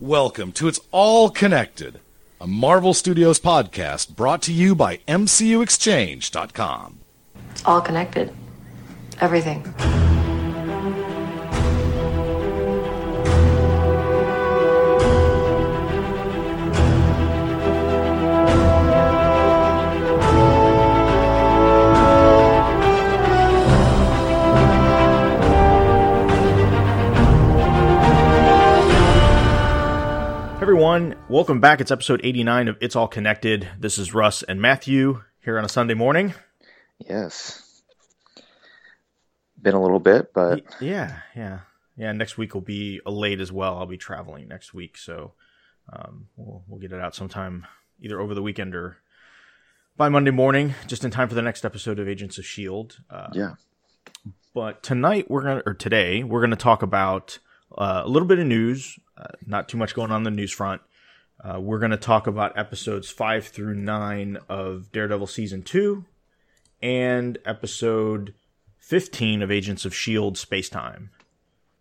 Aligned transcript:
Welcome 0.00 0.52
to 0.52 0.68
It's 0.68 0.78
All 0.90 1.30
Connected, 1.30 2.00
a 2.38 2.46
Marvel 2.46 2.92
Studios 2.92 3.40
podcast 3.40 4.14
brought 4.14 4.42
to 4.42 4.52
you 4.52 4.74
by 4.74 4.98
MCUExchange.com. 5.08 6.98
It's 7.52 7.64
all 7.64 7.80
connected. 7.80 8.30
Everything. 9.22 9.74
Everyone. 30.86 31.16
Welcome 31.28 31.58
back. 31.58 31.80
It's 31.80 31.90
episode 31.90 32.20
89 32.22 32.68
of 32.68 32.76
It's 32.80 32.94
All 32.94 33.08
Connected. 33.08 33.68
This 33.76 33.98
is 33.98 34.14
Russ 34.14 34.44
and 34.44 34.62
Matthew 34.62 35.20
here 35.40 35.58
on 35.58 35.64
a 35.64 35.68
Sunday 35.68 35.94
morning. 35.94 36.32
Yes. 37.00 37.82
Been 39.60 39.74
a 39.74 39.82
little 39.82 39.98
bit, 39.98 40.32
but 40.32 40.62
yeah, 40.80 41.22
yeah. 41.34 41.60
Yeah, 41.96 42.12
next 42.12 42.38
week 42.38 42.54
will 42.54 42.60
be 42.60 43.00
late 43.04 43.40
as 43.40 43.50
well. 43.50 43.76
I'll 43.78 43.86
be 43.86 43.96
traveling 43.96 44.46
next 44.46 44.72
week, 44.74 44.96
so 44.96 45.32
um, 45.92 46.28
we'll 46.36 46.62
we'll 46.68 46.78
get 46.78 46.92
it 46.92 47.00
out 47.00 47.16
sometime 47.16 47.66
either 48.00 48.20
over 48.20 48.32
the 48.32 48.42
weekend 48.42 48.76
or 48.76 48.98
by 49.96 50.08
Monday 50.08 50.30
morning, 50.30 50.76
just 50.86 51.04
in 51.04 51.10
time 51.10 51.28
for 51.28 51.34
the 51.34 51.42
next 51.42 51.64
episode 51.64 51.98
of 51.98 52.08
Agents 52.08 52.38
of 52.38 52.46
Shield. 52.46 53.00
Uh, 53.10 53.30
yeah. 53.32 53.54
But 54.54 54.84
tonight 54.84 55.28
we're 55.28 55.42
gonna, 55.42 55.62
or 55.66 55.74
today 55.74 56.22
we're 56.22 56.42
gonna 56.42 56.54
talk 56.54 56.84
about 56.84 57.40
uh, 57.76 58.02
a 58.04 58.08
little 58.08 58.28
bit 58.28 58.38
of 58.38 58.46
news, 58.46 58.98
uh, 59.16 59.28
not 59.46 59.68
too 59.68 59.76
much 59.76 59.94
going 59.94 60.10
on 60.10 60.22
the 60.22 60.30
news 60.30 60.52
front. 60.52 60.82
Uh, 61.42 61.60
we're 61.60 61.78
going 61.78 61.90
to 61.90 61.96
talk 61.96 62.26
about 62.26 62.56
episodes 62.58 63.10
five 63.10 63.46
through 63.46 63.74
nine 63.74 64.38
of 64.48 64.90
Daredevil 64.92 65.26
season 65.26 65.62
two 65.62 66.04
and 66.82 67.38
episode 67.44 68.34
15 68.78 69.42
of 69.42 69.50
Agents 69.50 69.84
of 69.84 69.92
S.H.I.E.L.D. 69.92 70.38
Space 70.38 70.68
Time. 70.68 71.10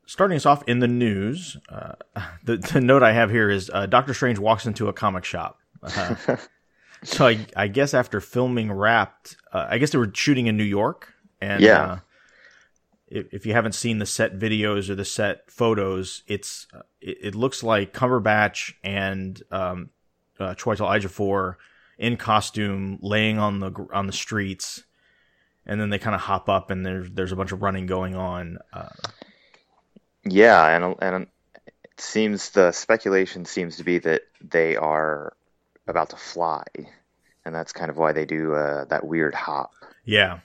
Starting 0.06 0.36
us 0.36 0.46
off 0.46 0.64
in 0.68 0.80
the 0.80 0.88
news, 0.88 1.58
uh, 1.70 1.94
the, 2.44 2.58
the, 2.58 2.82
note 2.82 3.04
I 3.04 3.14
have 3.14 3.32
here 3.32 3.50
is 3.50 3.72
uh, 3.74 3.86
Doctor 3.86 4.14
Strange 4.14 4.40
walks 4.40 4.66
into 4.66 4.88
a 4.88 4.94
comic 4.94 5.24
shop. 5.24 5.60
So 7.04 7.28
I, 7.28 7.46
I, 7.56 7.68
guess 7.68 7.94
after 7.94 8.20
filming 8.20 8.72
Wrapped, 8.72 9.38
I 9.54 9.78
guess 9.78 9.92
they 9.92 10.00
were 10.00 10.10
shooting 10.12 10.48
in 10.48 10.58
New 10.58 10.64
York. 10.64 11.14
And 11.40 11.62
yeah 11.62 12.00
if, 13.16 13.34
if 13.34 13.46
you 13.46 13.54
haven't 13.54 13.74
seen 13.74 14.00
the 14.00 14.06
set 14.06 14.38
videos 14.38 14.90
or 14.90 14.96
the 14.96 15.06
set 15.06 15.50
photos, 15.50 16.24
it's 16.28 16.68
uh, 16.74 16.82
it, 17.00 17.18
it, 17.22 17.36
looks 17.36 17.64
like 17.64 17.94
Cumberbatch 17.94 18.74
and 18.84 19.42
um, 19.52 19.90
uh, 20.40 20.54
Chiwetel 20.56 20.88
Ejiofor 20.88 21.56
in 21.98 22.18
costume, 22.18 23.00
laying 23.02 23.40
on 23.40 23.62
the 23.62 23.72
on 23.94 24.08
the 24.08 24.14
streets, 24.14 24.84
and 25.66 25.80
then 25.80 25.90
they 25.90 25.98
kind 25.98 26.14
of 26.14 26.22
hop 26.22 26.50
up 26.50 26.70
and 26.70 26.86
there's 26.86 27.10
there's 27.12 27.32
a 27.32 27.36
bunch 27.38 27.54
of 27.54 27.62
running 27.62 27.86
going 27.86 28.16
on. 28.16 28.58
Uh, 28.74 28.90
yeah, 30.26 30.68
and 30.68 30.96
and 31.02 31.28
it 31.66 32.02
seems 32.02 32.50
the 32.50 32.74
speculation 32.74 33.46
seems 33.46 33.78
to 33.78 33.86
be 33.86 34.00
that 34.00 34.24
they 34.42 34.76
are 34.76 35.38
about 35.88 36.10
to 36.10 36.18
fly, 36.18 36.66
and 37.46 37.56
that's 37.56 37.72
kind 37.72 37.90
of 37.90 37.98
why 37.98 38.12
they 38.12 38.26
do 38.26 38.54
uh, 38.54 38.84
that 38.86 39.08
weird 39.08 39.34
hop. 39.34 39.72
Yeah, 40.04 40.40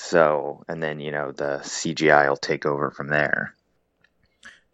so, 0.00 0.64
and 0.68 0.80
then, 0.80 1.00
you 1.00 1.10
know, 1.10 1.32
the 1.32 1.58
CGI 1.64 2.28
will 2.28 2.36
take 2.36 2.64
over 2.64 2.92
from 2.92 3.08
there. 3.08 3.56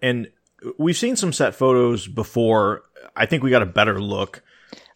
And 0.02 0.30
we've 0.76 0.98
seen 0.98 1.16
some 1.16 1.32
set 1.32 1.54
photos 1.54 2.06
before. 2.06 2.82
I 3.16 3.24
think 3.24 3.42
we 3.42 3.48
got 3.48 3.62
a 3.62 3.66
better 3.66 3.98
look. 3.98 4.42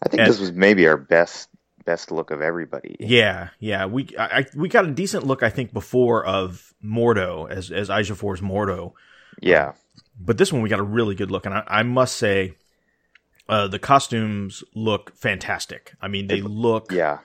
I 0.02 0.10
think 0.10 0.20
at, 0.20 0.28
this 0.28 0.38
was 0.38 0.52
maybe 0.52 0.86
our 0.86 0.98
best 0.98 1.48
best 1.86 2.12
look 2.12 2.30
of 2.30 2.42
everybody. 2.42 2.96
Yeah, 3.00 3.48
yeah. 3.58 3.86
We 3.86 4.08
I, 4.18 4.44
we 4.54 4.68
got 4.68 4.84
a 4.84 4.90
decent 4.90 5.26
look 5.26 5.42
I 5.42 5.48
think 5.48 5.72
before 5.72 6.26
of 6.26 6.74
Mordo 6.84 7.50
as 7.50 7.70
as 7.70 7.88
Ejiofor's 7.88 8.42
Mordo. 8.42 8.92
Yeah. 9.40 9.72
But 10.20 10.36
this 10.36 10.52
one 10.52 10.60
we 10.60 10.68
got 10.68 10.78
a 10.78 10.84
really 10.84 11.14
good 11.14 11.30
look 11.30 11.46
and 11.46 11.54
I, 11.54 11.64
I 11.66 11.82
must 11.84 12.16
say 12.16 12.54
uh, 13.48 13.66
the 13.66 13.78
costumes 13.78 14.62
look 14.74 15.16
fantastic. 15.16 15.94
I 16.02 16.08
mean, 16.08 16.26
they 16.26 16.42
look 16.42 16.92
yeah 16.92 17.20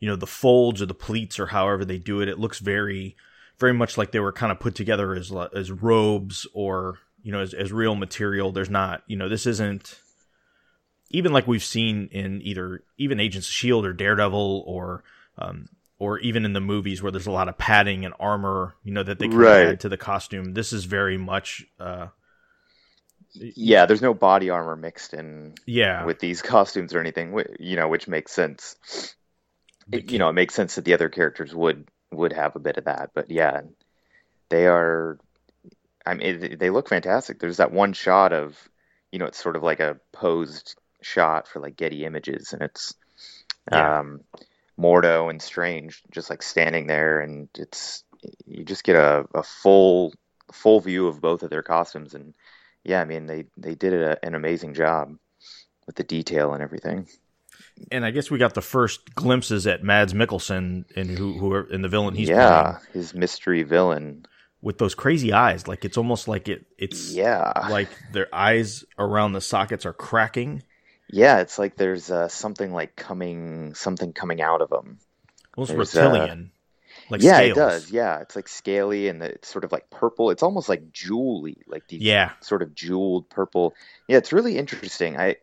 you 0.00 0.08
know 0.08 0.16
the 0.16 0.26
folds 0.26 0.80
or 0.80 0.86
the 0.86 0.94
pleats 0.94 1.38
or 1.38 1.46
however 1.46 1.84
they 1.84 1.98
do 1.98 2.20
it 2.20 2.28
it 2.28 2.38
looks 2.38 2.58
very 2.58 3.16
very 3.58 3.74
much 3.74 3.98
like 3.98 4.12
they 4.12 4.20
were 4.20 4.32
kind 4.32 4.52
of 4.52 4.60
put 4.60 4.74
together 4.74 5.14
as 5.14 5.32
as 5.54 5.70
robes 5.70 6.46
or 6.52 6.98
you 7.22 7.32
know 7.32 7.40
as, 7.40 7.54
as 7.54 7.72
real 7.72 7.94
material. 7.94 8.52
There's 8.52 8.70
not 8.70 9.02
you 9.06 9.16
know 9.16 9.28
this 9.28 9.46
isn't 9.46 10.00
even 11.10 11.32
like 11.32 11.46
we've 11.46 11.64
seen 11.64 12.08
in 12.12 12.40
either 12.42 12.82
even 12.98 13.20
agents 13.20 13.48
of 13.48 13.54
shield 13.54 13.84
or 13.84 13.92
daredevil 13.92 14.64
or 14.66 15.02
um, 15.38 15.68
or 15.98 16.18
even 16.20 16.44
in 16.44 16.52
the 16.52 16.60
movies 16.60 17.02
where 17.02 17.10
there's 17.10 17.26
a 17.26 17.32
lot 17.32 17.48
of 17.48 17.58
padding 17.58 18.04
and 18.04 18.14
armor 18.20 18.76
you 18.84 18.92
know 18.92 19.02
that 19.02 19.18
they 19.18 19.28
can 19.28 19.38
right. 19.38 19.66
add 19.66 19.80
to 19.80 19.88
the 19.88 19.96
costume. 19.96 20.54
This 20.54 20.72
is 20.72 20.84
very 20.84 21.18
much 21.18 21.66
uh, 21.80 22.08
yeah 23.34 23.86
there's 23.86 24.02
no 24.02 24.14
body 24.14 24.50
armor 24.50 24.76
mixed 24.76 25.14
in 25.14 25.54
yeah. 25.66 26.04
with 26.04 26.20
these 26.20 26.42
costumes 26.42 26.94
or 26.94 27.00
anything 27.00 27.36
you 27.58 27.76
know 27.76 27.88
which 27.88 28.06
makes 28.06 28.32
sense 28.32 29.16
it, 29.92 30.10
you 30.10 30.18
know, 30.18 30.28
it 30.28 30.34
makes 30.34 30.54
sense 30.54 30.74
that 30.74 30.84
the 30.84 30.94
other 30.94 31.08
characters 31.08 31.54
would 31.54 31.88
would 32.12 32.32
have 32.32 32.56
a 32.56 32.60
bit 32.60 32.76
of 32.76 32.84
that. 32.84 33.10
But 33.14 33.30
yeah, 33.30 33.62
they 34.48 34.66
are. 34.66 35.18
I 36.06 36.14
mean, 36.14 36.56
they 36.58 36.70
look 36.70 36.88
fantastic. 36.88 37.38
There's 37.38 37.58
that 37.58 37.72
one 37.72 37.92
shot 37.92 38.32
of, 38.32 38.56
you 39.12 39.18
know, 39.18 39.26
it's 39.26 39.42
sort 39.42 39.56
of 39.56 39.62
like 39.62 39.80
a 39.80 39.98
posed 40.12 40.76
shot 41.02 41.46
for 41.46 41.60
like 41.60 41.76
Getty 41.76 42.04
Images, 42.04 42.52
and 42.52 42.62
it's 42.62 42.94
yeah. 43.70 44.00
um, 44.00 44.20
Mordo 44.78 45.28
and 45.28 45.40
Strange 45.42 46.02
just 46.10 46.30
like 46.30 46.42
standing 46.42 46.86
there, 46.86 47.20
and 47.20 47.48
it's 47.56 48.04
you 48.46 48.64
just 48.64 48.84
get 48.84 48.96
a, 48.96 49.26
a 49.34 49.42
full 49.42 50.12
full 50.52 50.80
view 50.80 51.08
of 51.08 51.20
both 51.20 51.42
of 51.42 51.50
their 51.50 51.62
costumes, 51.62 52.14
and 52.14 52.34
yeah, 52.84 53.00
I 53.00 53.04
mean 53.04 53.26
they 53.26 53.44
they 53.56 53.74
did 53.74 53.92
a, 53.92 54.24
an 54.24 54.34
amazing 54.34 54.74
job 54.74 55.16
with 55.86 55.96
the 55.96 56.04
detail 56.04 56.52
and 56.52 56.62
everything 56.62 57.06
and 57.90 58.04
I 58.04 58.10
guess 58.10 58.30
we 58.30 58.38
got 58.38 58.54
the 58.54 58.62
first 58.62 59.14
glimpses 59.14 59.66
at 59.66 59.82
Mads 59.82 60.14
Mikkelsen 60.14 60.84
and 60.96 61.10
who 61.10 61.38
who 61.38 61.52
are 61.52 61.70
in 61.70 61.82
the 61.82 61.88
villain 61.88 62.14
he's 62.14 62.28
yeah 62.28 62.78
playing. 62.78 62.86
his 62.92 63.14
mystery 63.14 63.62
villain. 63.62 64.26
With 64.60 64.78
those 64.78 64.94
crazy 64.94 65.32
eyes 65.32 65.68
like 65.68 65.84
it's 65.84 65.96
almost 65.96 66.26
like 66.26 66.48
it 66.48 66.66
it's 66.76 67.12
yeah. 67.12 67.52
like 67.70 67.88
their 68.12 68.26
eyes 68.34 68.84
around 68.98 69.32
the 69.32 69.40
sockets 69.40 69.86
are 69.86 69.92
cracking. 69.92 70.62
Yeah 71.10 71.38
it's 71.38 71.58
like 71.58 71.76
there's 71.76 72.10
uh, 72.10 72.28
something 72.28 72.72
like 72.72 72.96
coming 72.96 73.74
something 73.74 74.12
coming 74.12 74.42
out 74.42 74.60
of 74.60 74.68
them 74.68 74.98
almost 75.56 75.72
there's, 75.72 75.96
uh, 75.96 76.00
reptilian 76.00 76.50
uh, 76.52 77.02
like 77.10 77.22
yeah 77.22 77.36
scales. 77.36 77.56
it 77.56 77.60
does. 77.60 77.90
Yeah 77.92 78.20
it's 78.20 78.34
like 78.34 78.48
scaly 78.48 79.08
and 79.08 79.22
it's 79.22 79.48
sort 79.48 79.64
of 79.64 79.70
like 79.70 79.90
purple. 79.90 80.30
It's 80.30 80.42
almost 80.42 80.68
like 80.68 80.92
jewelly 80.92 81.58
like 81.68 81.86
these 81.86 82.02
yeah. 82.02 82.32
sort 82.40 82.62
of 82.62 82.74
jeweled 82.74 83.30
purple. 83.30 83.74
Yeah 84.08 84.18
it's 84.18 84.32
really 84.32 84.58
interesting. 84.58 85.16
I 85.16 85.36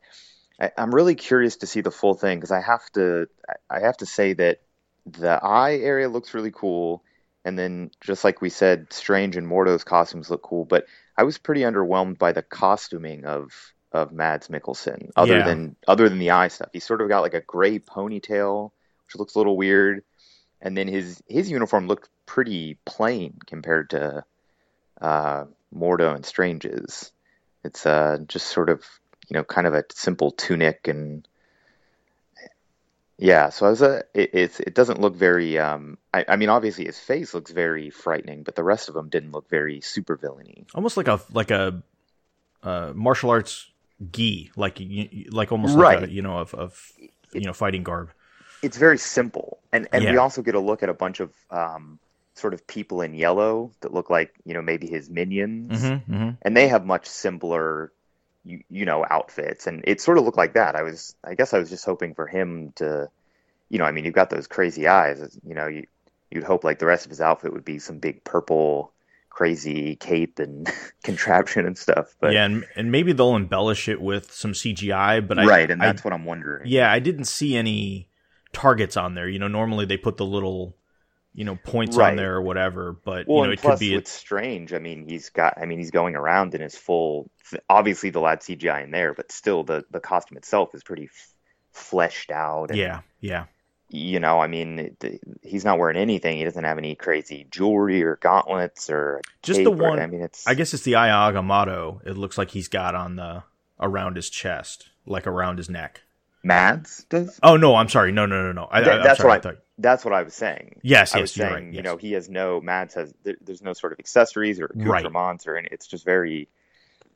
I, 0.60 0.72
am 0.78 0.94
really 0.94 1.16
curious 1.16 1.58
to 1.58 1.68
see 1.68 1.82
the 1.82 1.92
full 1.92 2.14
thing 2.14 2.38
because 2.38 2.52
I 2.52 2.62
have 2.62 2.90
to 2.94 3.28
I 3.70 3.80
have 3.82 3.98
to 3.98 4.06
say 4.06 4.34
that 4.34 4.60
the 5.06 5.40
eye 5.44 5.76
area 5.76 6.10
looks 6.10 6.34
really 6.34 6.52
cool, 6.52 7.04
and 7.44 7.58
then 7.58 7.92
just 8.02 8.24
like 8.24 8.42
we 8.42 8.50
said, 8.50 8.92
Strange 8.92 9.36
and 9.36 9.48
Mordo's 9.48 9.84
costumes 9.84 10.30
look 10.30 10.42
cool. 10.42 10.66
But 10.66 10.86
I 11.18 11.24
was 11.24 11.38
pretty 11.38 11.62
underwhelmed 11.62 12.18
by 12.18 12.32
the 12.32 12.42
costuming 12.42 13.26
of 13.26 13.52
of 13.92 14.12
Mads 14.12 14.50
Mikkelsen, 14.50 15.12
other 15.16 15.38
yeah. 15.38 15.46
than 15.46 15.76
other 15.88 16.10
than 16.10 16.20
the 16.20 16.32
eye 16.32 16.50
stuff. 16.50 16.70
He's 16.74 16.84
sort 16.84 17.02
of 17.02 17.10
got 17.10 17.22
like 17.22 17.34
a 17.34 17.42
gray 17.42 17.80
ponytail, 17.80 18.72
which 19.06 19.16
looks 19.16 19.36
a 19.36 19.38
little 19.38 19.58
weird, 19.58 20.04
and 20.62 20.78
then 20.78 20.88
his 20.88 21.22
his 21.28 21.50
uniform 21.50 21.88
looked 21.88 22.10
pretty 22.26 22.78
plain 22.86 23.38
compared 23.46 23.92
to 23.92 24.24
uh, 25.02 25.46
Mordo 25.74 26.16
and 26.16 26.26
Strange's. 26.26 27.12
It's 27.64 27.86
uh, 27.86 28.20
just 28.28 28.48
sort 28.48 28.70
of 28.70 28.84
you 29.28 29.34
know, 29.34 29.44
kind 29.44 29.68
of 29.68 29.74
a 29.74 29.84
simple 29.94 30.32
tunic 30.32 30.88
and 30.88 31.28
yeah. 33.18 33.50
So 33.50 33.66
I 33.66 33.70
was 33.70 33.82
a, 33.82 34.04
it, 34.14 34.32
it's 34.34 34.60
it 34.60 34.74
doesn't 34.74 35.00
look 35.00 35.16
very. 35.16 35.58
Um, 35.58 35.98
I, 36.14 36.26
I 36.28 36.36
mean, 36.36 36.50
obviously 36.50 36.86
his 36.86 37.00
face 37.00 37.34
looks 37.34 37.52
very 37.52 37.90
frightening, 37.90 38.44
but 38.44 38.56
the 38.56 38.64
rest 38.64 38.90
of 38.90 38.96
them 38.96 39.10
didn't 39.10 39.32
look 39.32 39.50
very 39.50 39.82
super 39.82 40.16
villainy. 40.16 40.66
Almost 40.76 40.98
like 40.98 41.08
a 41.08 41.22
like 41.32 41.52
a 41.52 41.82
uh, 42.64 42.92
martial 42.94 43.30
arts 43.30 43.70
gi, 44.12 44.52
like 44.56 44.82
like 45.30 45.52
almost 45.52 45.78
right. 45.78 46.02
like 46.02 46.10
a, 46.10 46.12
you 46.12 46.22
know 46.22 46.38
of, 46.38 46.54
of 46.54 46.92
you 47.34 47.46
know 47.46 47.54
fighting 47.54 47.84
garb. 47.84 48.12
It's 48.62 48.78
very 48.78 48.98
simple, 48.98 49.60
and 49.72 49.88
and 49.94 50.04
yeah. 50.04 50.12
we 50.12 50.18
also 50.18 50.42
get 50.42 50.56
a 50.56 50.60
look 50.60 50.84
at 50.84 50.90
a 50.90 50.94
bunch 50.94 51.20
of 51.20 51.32
um, 51.52 52.00
sort 52.34 52.54
of 52.54 52.68
people 52.68 53.02
in 53.02 53.14
yellow 53.14 53.72
that 53.82 53.94
look 53.94 54.10
like 54.10 54.34
you 54.44 54.54
know 54.54 54.62
maybe 54.62 54.88
his 54.88 55.10
minions, 55.10 55.82
mm-hmm, 55.82 56.14
mm-hmm. 56.14 56.30
and 56.42 56.58
they 56.58 56.68
have 56.68 56.86
much 56.86 57.06
simpler 57.06 57.94
you, 58.46 58.62
you 58.70 58.86
know 58.86 59.06
outfits 59.10 59.68
and 59.68 59.84
it 59.88 60.00
sort 60.00 60.18
of 60.18 60.24
looked 60.24 60.38
like 60.38 60.54
that 60.54 60.76
i 60.76 60.84
was 60.84 61.16
i 61.24 61.34
guess 61.34 61.54
i 61.54 61.58
was 61.60 61.70
just 61.70 61.84
hoping 61.86 62.14
for 62.14 62.28
him 62.28 62.72
to 62.76 63.10
you 63.70 63.80
know 63.80 63.86
i 63.86 63.92
mean 63.92 64.06
you've 64.06 64.14
got 64.14 64.30
those 64.30 64.48
crazy 64.48 64.88
eyes 64.88 65.38
you 65.44 65.56
know 65.56 65.68
you 65.68 65.86
you'd 66.32 66.44
hope 66.44 66.64
like 66.64 66.80
the 66.80 66.86
rest 66.86 67.06
of 67.06 67.10
his 67.10 67.22
outfit 67.22 67.52
would 67.54 67.66
be 67.66 67.80
some 67.80 67.98
big 68.00 68.24
purple 68.24 68.92
crazy 69.30 69.96
cape 69.98 70.40
and 70.40 70.72
contraption 71.04 71.66
and 71.68 71.78
stuff. 71.78 72.16
But 72.22 72.32
yeah, 72.32 72.46
and, 72.46 72.66
and 72.78 72.90
maybe 72.90 73.12
they'll 73.12 73.36
embellish 73.36 73.90
it 73.90 74.00
with 74.00 74.32
some 74.32 74.54
CGI. 74.54 75.28
But 75.28 75.40
I, 75.40 75.46
right, 75.46 75.70
and 75.70 75.82
I- 75.84 75.88
that's 75.88 76.06
what 76.06 76.14
I'm 76.14 76.24
wondering. 76.24 76.64
yeah, 76.68 76.90
I 76.90 77.00
didn't 77.00 77.26
see 77.26 77.58
any 77.58 78.08
targets 78.54 78.96
on 78.96 79.14
there. 79.14 79.28
You 79.28 79.40
know, 79.40 79.50
normally 79.50 79.86
they 79.86 79.98
put 79.98 80.16
the 80.16 80.26
little, 80.26 80.78
you 81.36 81.44
know, 81.44 81.58
points 81.64 81.98
on 81.98 82.16
there 82.16 82.36
or 82.36 82.42
whatever. 82.42 82.94
But 82.94 83.28
Well, 83.28 83.40
you 83.42 83.48
know, 83.48 83.52
it 83.52 83.62
could 83.62 83.80
be. 83.80 83.94
it's 83.94 84.10
Strange, 84.12 84.74
I 84.74 84.80
mean, 84.80 85.08
he's 85.08 85.30
got. 85.30 85.58
I 85.62 85.66
mean, 85.66 85.78
he's 85.78 85.92
going 85.92 86.16
around 86.16 86.56
in 86.56 86.62
his 86.62 86.76
full. 86.78 87.30
Obviously, 87.70 88.10
the 88.10 88.20
lad 88.22 88.40
CGI 88.40 88.84
in 88.84 88.92
there, 88.92 89.14
but 89.14 89.32
still, 89.32 89.64
the 89.64 89.84
the 89.92 90.00
costume 90.00 90.38
itself 90.38 90.74
is 90.74 90.84
pretty 90.84 91.06
f- 91.06 91.34
fleshed 91.72 92.32
out. 92.32 92.70
And, 92.72 92.80
yeah, 92.80 93.02
yeah, 93.20 93.46
you 93.90 94.20
know, 94.20 94.40
I 94.40 94.48
mean, 94.48 94.96
he's 95.44 95.66
not 95.66 95.78
wearing 95.78 95.98
anything. 95.98 96.38
He 96.38 96.44
doesn't 96.44 96.64
have 96.64 96.78
any 96.78 96.96
crazy 96.96 97.46
jewelry 97.52 98.02
or 98.04 98.16
gauntlets 98.16 98.90
or 98.90 99.22
Just 99.44 99.60
the 99.64 99.70
cape 99.72 99.80
or- 99.80 99.90
one- 99.90 100.00
I 100.00 100.08
mean, 100.08 100.22
it's. 100.22 100.48
I 100.48 100.54
guess 100.56 100.74
it's 100.74 100.84
the 100.84 100.96
Eye 100.96 101.12
of 101.12 101.36
Agamotto. 101.36 102.00
It 102.08 102.18
looks 102.18 102.38
like 102.38 102.52
he's 102.52 102.68
got 102.70 102.96
on 102.96 103.16
the 103.18 103.44
around 103.80 104.16
his 104.16 104.30
chest, 104.30 104.90
like 105.06 105.28
around 105.28 105.58
his 105.58 105.70
neck. 105.70 106.02
Mads 106.46 107.06
does. 107.10 107.40
Oh 107.42 107.58
no, 107.58 107.76
I'm 107.76 107.90
sorry. 107.90 108.12
No, 108.12 108.26
no, 108.28 108.44
no, 108.44 108.52
no. 108.52 108.68
I, 108.70 108.82
Th- 108.84 109.00
I, 109.00 109.04
that's 109.04 109.18
sorry, 109.18 109.30
what 109.30 109.38
I, 109.38 109.42
thought- 109.50 109.62
that's 109.80 110.06
what 110.06 110.14
I 110.14 110.22
was 110.24 110.34
saying. 110.34 110.80
Yes, 110.84 111.14
I 111.14 111.18
yes, 111.18 111.22
was 111.24 111.32
saying, 111.34 111.54
right. 111.66 111.74
you 111.74 111.82
know, 111.82 111.98
he 111.98 112.12
has 112.14 112.30
no 112.30 112.62
Mads 112.62 112.94
has 112.94 113.14
there, 113.24 113.36
there's 113.42 113.64
no 113.64 113.74
sort 113.74 113.92
of 113.94 114.00
accessories 114.00 114.60
or 114.62 114.70
Right. 114.76 115.04
accoutrements 115.04 115.48
or 115.48 115.58
any. 115.58 115.68
It's 115.72 115.88
just 115.88 116.06
very. 116.06 116.48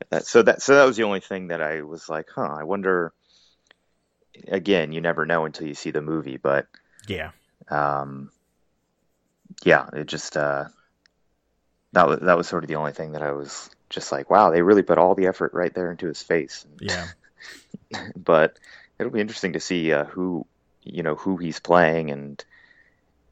That, 0.10 0.26
so 0.26 0.42
that 0.42 0.62
so 0.62 0.76
that 0.76 0.86
was 0.86 0.98
the 0.98 1.04
only 1.04 1.20
thing 1.20 1.48
that 1.50 1.62
I 1.62 1.84
was 1.84 2.10
like, 2.10 2.28
huh. 2.34 2.42
I 2.60 2.64
wonder. 2.64 3.14
Again, 4.48 4.92
you 4.94 5.02
never 5.02 5.26
know 5.26 5.46
until 5.46 5.68
you 5.68 5.74
see 5.74 5.92
the 5.92 6.02
movie, 6.02 6.38
but 6.38 6.68
yeah, 7.08 7.32
um, 7.70 8.32
yeah, 9.66 9.88
it 9.94 10.08
just 10.08 10.38
uh, 10.38 10.66
that 11.92 12.08
was 12.08 12.20
that 12.22 12.38
was 12.38 12.48
sort 12.48 12.64
of 12.64 12.68
the 12.68 12.76
only 12.78 12.94
thing 12.94 13.12
that 13.14 13.22
I 13.22 13.32
was 13.34 13.70
just 13.90 14.12
like, 14.12 14.30
wow, 14.30 14.50
they 14.50 14.62
really 14.62 14.82
put 14.84 14.98
all 14.98 15.14
the 15.16 15.28
effort 15.28 15.54
right 15.54 15.74
there 15.74 15.92
into 15.92 16.08
his 16.08 16.22
face. 16.22 16.66
yeah, 16.80 17.08
but 18.16 18.58
it'll 19.00 19.12
be 19.12 19.22
interesting 19.22 19.54
to 19.54 19.60
see 19.60 19.92
uh, 19.94 20.06
who 20.06 20.46
you 20.84 21.04
know 21.04 21.16
who 21.16 21.38
he's 21.38 21.60
playing 21.60 22.12
and 22.12 22.44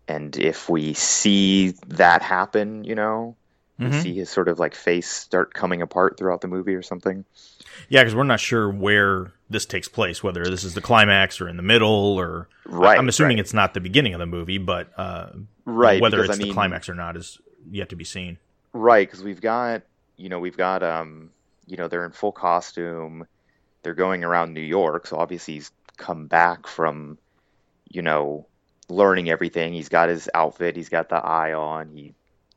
and 0.07 0.37
if 0.37 0.69
we 0.69 0.93
see 0.93 1.71
that 1.87 2.21
happen, 2.21 2.85
you 2.85 2.95
know, 2.95 3.35
we 3.77 3.87
Mhm. 3.87 4.01
see 4.01 4.13
his 4.15 4.29
sort 4.29 4.47
of 4.47 4.57
like 4.57 4.73
face 4.73 5.09
start 5.11 5.53
coming 5.53 5.81
apart 5.81 6.17
throughout 6.17 6.39
the 6.41 6.47
movie 6.47 6.73
or 6.75 6.81
something. 6.81 7.25
yeah. 7.89 8.01
Because 8.03 8.15
we're 8.15 8.23
not 8.23 8.39
sure 8.39 8.69
where 8.71 9.33
this 9.49 9.65
takes 9.65 9.87
place, 9.89 10.23
whether 10.23 10.43
this 10.45 10.63
is 10.63 10.73
the 10.75 10.81
climax 10.81 11.41
or 11.41 11.47
in 11.49 11.57
the 11.57 11.63
middle, 11.63 12.17
or 12.17 12.47
Right. 12.65 12.97
I'm 12.97 13.07
assuming 13.09 13.37
right, 13.37 13.41
it's 13.41 13.53
not 13.53 13.73
the 13.73 13.79
beginning 13.81 14.13
of 14.13 14.19
the 14.19 14.25
movie, 14.25 14.57
but 14.57 14.87
uh, 14.97 15.27
right. 15.65 16.01
whether 16.01 16.17
because, 16.17 16.29
it's 16.29 16.37
I 16.37 16.39
mean, 16.39 16.47
the 16.49 16.53
climax 16.53 16.87
or 16.89 16.95
not 16.95 17.15
is 17.17 17.39
yet 17.69 17.89
to 17.89 17.95
be 17.97 18.03
seen. 18.05 18.37
Right, 18.73 19.07
because 19.07 19.23
we've 19.23 19.41
got, 19.41 19.81
you 20.15 20.29
know, 20.29 20.39
we've 20.39 20.57
got, 20.57 20.83
um, 20.83 21.31
you 21.65 21.75
know, 21.77 21.87
they're 21.89 22.05
in 22.05 22.11
full 22.13 22.31
costume. 22.31 23.27
They're 23.88 23.94
going 23.94 24.25
around 24.25 24.54
New 24.54 24.60
York, 24.60 25.07
so 25.07 25.16
obviously 25.16 25.54
he's 25.54 25.72
come 25.95 26.28
back 26.28 26.68
from, 26.68 27.18
you 27.88 28.01
know, 28.01 28.45
learning 28.89 29.30
everything. 29.30 29.72
He's 29.72 29.88
got 29.88 30.10
his 30.10 30.30
outfit. 30.34 30.75
He's 30.75 30.89
got 30.89 31.07
the 31.07 31.16
eye 31.16 31.54
on. 31.54 31.92
He, 31.92 32.13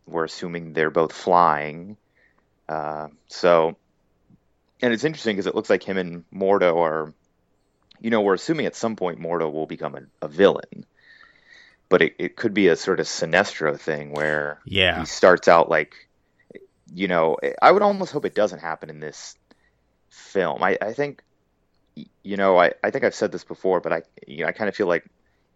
we're 0.09 0.25
assuming 0.25 0.73
they're 0.73 0.91
both 0.91 1.13
flying. 1.13 1.97
Uh, 2.69 3.11
so, 3.29 3.77
and 4.83 4.93
it's 4.93 5.05
interesting 5.05 5.37
because 5.37 5.47
it 5.47 5.55
looks 5.55 5.71
like 5.71 5.85
him 5.85 5.99
and 5.99 6.25
Mordo 6.35 6.79
are, 6.79 7.15
you 8.01 8.11
know, 8.11 8.23
we're 8.23 8.35
assuming 8.35 8.67
at 8.67 8.75
some 8.75 8.97
point 8.97 9.21
Mordo 9.21 9.53
will 9.53 9.67
become 9.67 9.95
a, 9.95 10.27
a 10.27 10.27
villain. 10.27 10.85
But 11.89 12.03
it, 12.03 12.17
it 12.19 12.35
could 12.35 12.55
be 12.55 12.67
a 12.67 12.75
sort 12.75 12.99
of 12.99 13.07
Sinestro 13.07 13.79
thing 13.79 14.11
where 14.11 14.59
Yeah, 14.65 14.99
he 14.99 15.07
starts 15.07 15.47
out 15.47 15.71
like 15.71 15.95
you 16.93 17.07
know 17.07 17.37
i 17.63 17.71
would 17.71 17.83
almost 17.83 18.11
hope 18.11 18.25
it 18.25 18.35
doesn't 18.35 18.59
happen 18.59 18.91
in 18.91 18.99
this 18.99 19.37
film. 20.11 20.63
I, 20.63 20.77
I 20.83 20.93
think 20.93 21.23
you 22.23 22.37
know 22.37 22.57
I, 22.59 22.73
I 22.85 22.91
think 22.91 23.05
i've 23.05 23.15
said 23.15 23.33
this 23.33 23.45
before 23.45 23.81
but 23.81 23.93
i 23.93 24.03
you 24.27 24.39
know, 24.43 24.47
i 24.47 24.53
kind 24.53 24.69
of 24.69 24.77
feel 24.77 24.87
like 24.87 25.05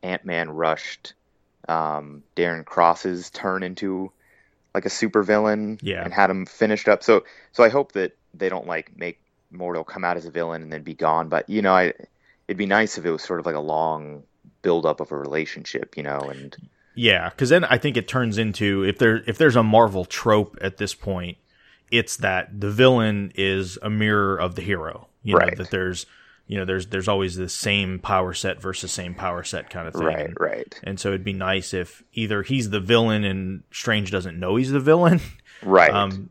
ant-man 0.03 0.51
rushed 0.51 1.15
um, 1.69 2.23
darren 2.37 2.65
cross's 2.65 3.31
turn 3.31 3.63
into 3.63 4.11
like 4.75 4.85
a 4.85 4.91
supervillain 4.91 5.79
Yeah. 5.83 6.03
and 6.05 6.13
had 6.13 6.29
him 6.29 6.45
finished 6.45 6.89
up. 6.89 7.03
So 7.03 7.25
so 7.53 7.63
i 7.65 7.69
hope 7.69 7.93
that 7.93 8.17
they 8.35 8.49
don't 8.49 8.67
like 8.67 8.97
make 8.97 9.21
mordo 9.53 9.87
come 9.87 10.05
out 10.05 10.17
as 10.17 10.27
a 10.27 10.31
villain 10.31 10.63
and 10.63 10.73
then 10.73 10.83
be 10.83 10.95
gone. 10.95 11.29
But 11.29 11.49
you 11.49 11.63
know 11.63 11.73
i 11.73 11.93
it'd 12.49 12.59
be 12.59 12.67
nice 12.67 12.99
if 12.99 13.07
it 13.07 13.11
was 13.11 13.23
sort 13.23 13.41
of 13.41 13.47
like 13.47 13.55
a 13.55 13.61
long 13.61 14.25
build 14.63 14.85
up 14.85 15.01
of 15.01 15.13
a 15.13 15.17
relationship 15.17 15.97
you 15.97 16.03
know 16.03 16.29
and 16.29 16.57
Yeah, 16.95 17.31
because 17.31 17.49
then 17.49 17.65
I 17.65 17.79
think 17.79 17.97
it 17.97 18.09
turns 18.09 18.37
into 18.37 18.85
if 18.85 18.99
there 18.99 19.23
if 19.27 19.39
there's 19.39 19.57
a 19.57 19.63
Marvel 19.63 20.05
trope 20.05 20.59
at 20.61 20.77
this 20.77 20.93
point, 20.95 21.39
it's 21.99 22.17
that 22.19 22.61
the 22.61 22.71
villain 22.71 23.33
is 23.35 23.79
a 23.83 23.91
mirror 23.91 24.37
of 24.37 24.55
the 24.55 24.63
hero. 24.63 25.09
You 25.23 25.37
Right. 25.37 25.49
know 25.49 25.55
that 25.55 25.71
there's 25.71 26.07
you 26.47 26.59
know 26.59 26.65
there's 26.65 26.87
there's 26.89 27.09
always 27.09 27.37
the 27.37 27.49
same 27.49 27.99
power 27.99 28.35
set 28.35 28.61
versus 28.61 28.93
same 28.93 29.15
power 29.15 29.43
set 29.45 29.71
kind 29.71 29.89
of 29.89 29.95
thing. 29.95 30.13
right 30.17 30.31
right 30.39 30.83
and 30.83 31.01
so 31.01 31.09
it'd 31.09 31.25
be 31.25 31.33
nice 31.33 31.73
if 31.73 32.03
either 32.13 32.43
he's 32.43 32.71
the 32.71 32.81
villain 32.81 33.25
and 33.25 33.63
Strange 33.71 34.11
doesn't 34.11 34.39
know 34.39 34.57
he's 34.57 34.71
the 34.71 34.81
villain, 34.81 35.21
right 35.63 35.91
um, 35.91 36.31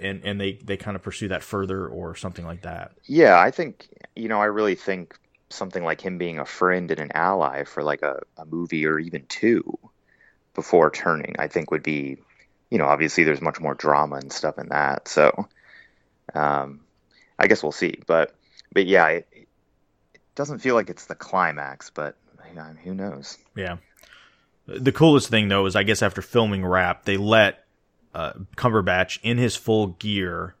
and 0.00 0.22
and 0.24 0.40
they 0.40 0.54
they 0.64 0.76
kind 0.76 0.96
of 0.96 1.02
pursue 1.02 1.28
that 1.28 1.42
further 1.42 1.86
or 1.88 2.14
something 2.14 2.44
like 2.44 2.62
that. 2.62 2.92
Yeah, 3.06 3.38
I 3.38 3.50
think 3.50 3.88
you 4.16 4.28
know, 4.28 4.40
I 4.40 4.46
really 4.46 4.74
think 4.74 5.18
something 5.50 5.84
like 5.84 6.00
him 6.00 6.18
being 6.18 6.38
a 6.38 6.44
friend 6.46 6.90
and 6.90 7.00
an 7.00 7.12
ally 7.14 7.64
for 7.64 7.82
like 7.82 8.02
a, 8.02 8.20
a 8.36 8.44
movie 8.46 8.86
or 8.86 8.98
even 8.98 9.26
two 9.26 9.62
before 10.54 10.90
turning, 10.90 11.34
I 11.38 11.48
think 11.48 11.70
would 11.70 11.82
be, 11.82 12.18
you 12.74 12.78
know, 12.78 12.86
obviously 12.86 13.22
there's 13.22 13.40
much 13.40 13.60
more 13.60 13.74
drama 13.74 14.16
and 14.16 14.32
stuff 14.32 14.58
in 14.58 14.70
that. 14.70 15.06
So, 15.06 15.46
um, 16.34 16.80
I 17.38 17.46
guess 17.46 17.62
we'll 17.62 17.70
see. 17.70 18.00
But, 18.04 18.34
but 18.72 18.84
yeah, 18.84 19.06
it, 19.10 19.28
it 19.32 19.46
doesn't 20.34 20.58
feel 20.58 20.74
like 20.74 20.90
it's 20.90 21.06
the 21.06 21.14
climax, 21.14 21.90
but 21.90 22.16
you 22.48 22.56
know, 22.56 22.64
who 22.82 22.92
knows? 22.92 23.38
Yeah. 23.54 23.76
The 24.66 24.90
coolest 24.90 25.28
thing 25.28 25.46
though 25.46 25.66
is 25.66 25.76
I 25.76 25.84
guess 25.84 26.02
after 26.02 26.20
filming 26.20 26.66
Wrap, 26.66 27.04
they 27.04 27.16
let 27.16 27.64
uh, 28.12 28.32
Cumberbatch 28.56 29.20
in 29.22 29.38
his 29.38 29.54
full 29.54 29.86
gear 29.86 30.56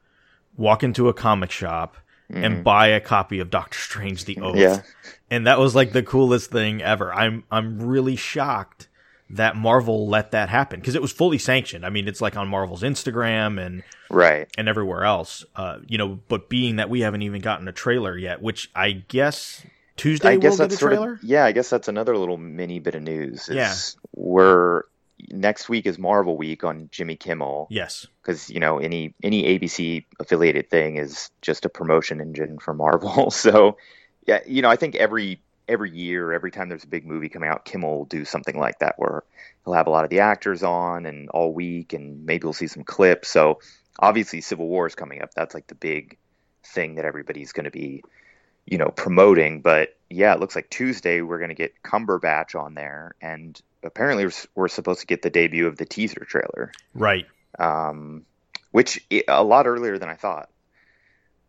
walk 0.56 0.84
into 0.84 1.08
a 1.08 1.14
comic 1.14 1.50
shop 1.50 1.96
and 2.30 2.62
buy 2.62 2.88
a 2.88 3.00
copy 3.00 3.40
of 3.40 3.50
Doctor 3.50 3.78
Strange: 3.78 4.24
The 4.24 4.38
Oath. 4.38 4.54
Mm-hmm. 4.54 4.58
Yeah. 4.58 4.82
And 5.30 5.48
that 5.48 5.58
was 5.58 5.74
like 5.74 5.92
the 5.92 6.02
coolest 6.04 6.52
thing 6.52 6.80
ever. 6.80 7.12
I'm 7.12 7.42
I'm 7.50 7.82
really 7.82 8.14
shocked 8.14 8.88
that 9.34 9.56
Marvel 9.56 10.08
let 10.08 10.30
that 10.32 10.48
happen 10.48 10.80
because 10.80 10.94
it 10.94 11.02
was 11.02 11.12
fully 11.12 11.38
sanctioned. 11.38 11.84
I 11.86 11.90
mean, 11.90 12.08
it's 12.08 12.20
like 12.20 12.36
on 12.36 12.48
Marvel's 12.48 12.82
Instagram 12.82 13.64
and 13.64 13.82
Right. 14.10 14.48
and 14.58 14.68
everywhere 14.68 15.04
else. 15.04 15.44
Uh, 15.56 15.78
you 15.86 15.98
know, 15.98 16.18
but 16.28 16.48
being 16.48 16.76
that 16.76 16.88
we 16.90 17.00
haven't 17.00 17.22
even 17.22 17.40
gotten 17.40 17.66
a 17.68 17.72
trailer 17.72 18.16
yet, 18.16 18.42
which 18.42 18.70
I 18.74 18.92
guess 19.08 19.64
Tuesday 19.96 20.30
I 20.30 20.36
guess 20.36 20.50
we'll 20.58 20.68
get 20.68 20.70
that's 20.70 20.74
a 20.74 20.78
sort 20.78 20.92
trailer. 20.92 21.12
of 21.14 21.22
yeah. 21.24 21.44
I 21.44 21.52
guess 21.52 21.70
that's 21.70 21.88
another 21.88 22.16
little 22.16 22.36
mini 22.38 22.78
bit 22.80 22.94
of 22.94 23.02
news. 23.02 23.48
Yeah. 23.52 23.74
We're 24.14 24.82
next 25.30 25.68
week 25.68 25.86
is 25.86 25.98
Marvel 25.98 26.36
Week 26.36 26.64
on 26.64 26.88
Jimmy 26.92 27.16
Kimmel. 27.16 27.68
yes. 27.70 28.06
because 28.22 28.50
you 28.50 28.60
know 28.60 28.78
any 28.78 29.14
any 29.22 29.44
ABC 29.58 30.04
affiliated 30.20 30.68
thing 30.70 30.96
is 30.96 31.30
just 31.42 31.64
a 31.64 31.68
promotion 31.68 32.20
engine 32.20 32.58
for 32.58 32.74
Marvel. 32.74 33.30
So 33.30 33.76
yeah, 34.26 34.40
you 34.46 34.62
know 34.62 34.70
I 34.70 34.76
think 34.76 34.94
every 34.96 35.40
every 35.68 35.90
year, 35.90 36.32
every 36.32 36.50
time 36.50 36.68
there's 36.68 36.84
a 36.84 36.88
big 36.88 37.06
movie 37.06 37.28
coming 37.28 37.48
out, 37.48 37.64
Kimmel 37.64 37.98
will 37.98 38.04
do 38.04 38.24
something 38.24 38.58
like 38.58 38.78
that 38.80 38.94
where 38.98 39.24
he'll 39.64 39.74
have 39.74 39.86
a 39.86 39.90
lot 39.90 40.04
of 40.04 40.10
the 40.10 40.20
actors 40.20 40.62
on 40.62 41.06
and 41.06 41.28
all 41.30 41.52
week, 41.52 41.92
and 41.92 42.26
maybe 42.26 42.44
we'll 42.44 42.52
see 42.52 42.66
some 42.66 42.84
clips. 42.84 43.28
So 43.28 43.60
obviously, 43.98 44.40
Civil 44.40 44.68
War 44.68 44.86
is 44.86 44.94
coming 44.94 45.22
up. 45.22 45.32
That's 45.34 45.54
like 45.54 45.66
the 45.66 45.74
big 45.74 46.18
thing 46.64 46.96
that 46.96 47.04
everybody's 47.04 47.52
going 47.52 47.64
to 47.64 47.70
be 47.70 48.02
you 48.66 48.78
know 48.78 48.88
promoting. 48.88 49.60
But 49.60 49.96
yeah, 50.10 50.32
it 50.34 50.40
looks 50.40 50.54
like 50.54 50.70
Tuesday 50.70 51.20
we're 51.20 51.38
going 51.38 51.50
to 51.50 51.54
get 51.54 51.82
Cumberbatch 51.82 52.58
on 52.58 52.74
there, 52.74 53.14
and 53.20 53.60
apparently 53.82 54.26
we're, 54.54 54.68
supposed 54.68 55.00
to 55.00 55.06
get 55.06 55.22
the 55.22 55.30
debut 55.30 55.66
of 55.66 55.76
the 55.76 55.84
teaser 55.84 56.24
trailer 56.24 56.72
Right. 56.94 57.26
um, 57.58 58.24
which 58.70 59.04
a 59.28 59.44
lot 59.44 59.66
earlier 59.66 59.98
than 59.98 60.08
I 60.08 60.14
thought. 60.14 60.48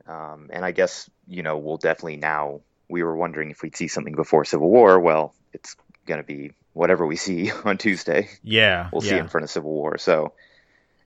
Um, 0.08 0.50
and 0.54 0.64
I 0.64 0.72
guess 0.72 1.10
you 1.28 1.44
know 1.44 1.58
we'll 1.58 1.78
definitely 1.78 2.18
now. 2.18 2.62
We 2.88 3.04
were 3.04 3.16
wondering 3.16 3.52
if 3.52 3.62
we'd 3.62 3.76
see 3.76 3.88
something 3.88 4.16
before 4.16 4.46
Civil 4.46 4.70
War. 4.70 5.00
Well, 5.00 5.34
it's 5.54 5.76
going 6.06 6.20
to 6.20 6.26
be 6.26 6.52
whatever 6.74 7.06
we 7.06 7.16
see 7.16 7.52
on 7.66 7.78
Tuesday. 7.78 8.30
Yeah. 8.44 8.90
We'll 8.92 9.04
yeah. 9.04 9.10
see 9.12 9.18
in 9.18 9.28
front 9.28 9.44
of 9.44 9.50
Civil 9.50 9.72
War. 9.72 9.98
So, 9.98 10.34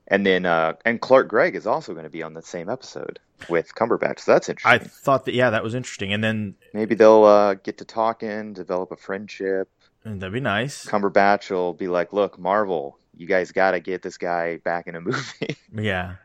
and 0.06 0.26
then 0.26 0.44
uh, 0.44 0.74
and 0.84 1.00
Clark 1.00 1.28
Gregg 1.28 1.54
is 1.54 1.66
also 1.66 1.92
going 1.92 2.04
to 2.04 2.10
be 2.10 2.22
on 2.22 2.34
the 2.34 2.42
same 2.42 2.68
episode 2.68 3.20
with 3.48 3.74
Cumberbatch. 3.74 4.20
So 4.20 4.32
that's 4.32 4.48
interesting. 4.48 4.72
I 4.72 4.78
thought 4.78 5.24
that 5.24 5.34
yeah, 5.34 5.50
that 5.50 5.62
was 5.62 5.74
interesting, 5.74 6.12
and 6.12 6.22
then 6.22 6.56
Maybe 6.74 6.94
they'll 6.96 7.24
uh, 7.24 7.54
get 7.54 7.78
to 7.78 7.84
talking, 7.84 8.52
develop 8.52 8.90
a 8.90 8.96
friendship. 8.96 9.70
that'd 10.04 10.32
be 10.32 10.40
nice. 10.40 10.84
Cumberbatch 10.84 11.50
will 11.50 11.74
be 11.74 11.86
like, 11.86 12.12
"Look, 12.12 12.38
Marvel, 12.38 12.98
you 13.16 13.28
guys 13.28 13.52
got 13.52 13.70
to 13.70 13.80
get 13.80 14.02
this 14.02 14.18
guy 14.18 14.56
back 14.58 14.88
in 14.88 14.96
a 14.96 15.00
movie." 15.00 15.56
Yeah. 15.72 16.16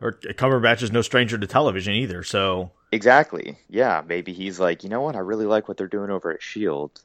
Or 0.00 0.12
Cumberbatch 0.12 0.82
is 0.82 0.90
no 0.90 1.02
stranger 1.02 1.38
to 1.38 1.46
television 1.46 1.94
either, 1.94 2.24
so 2.24 2.72
Exactly. 2.92 3.58
Yeah, 3.68 4.02
maybe 4.06 4.32
he's 4.32 4.60
like, 4.60 4.84
you 4.84 4.90
know 4.90 5.00
what? 5.00 5.16
I 5.16 5.20
really 5.20 5.46
like 5.46 5.66
what 5.66 5.78
they're 5.78 5.88
doing 5.88 6.10
over 6.10 6.30
at 6.32 6.42
Shield. 6.42 7.00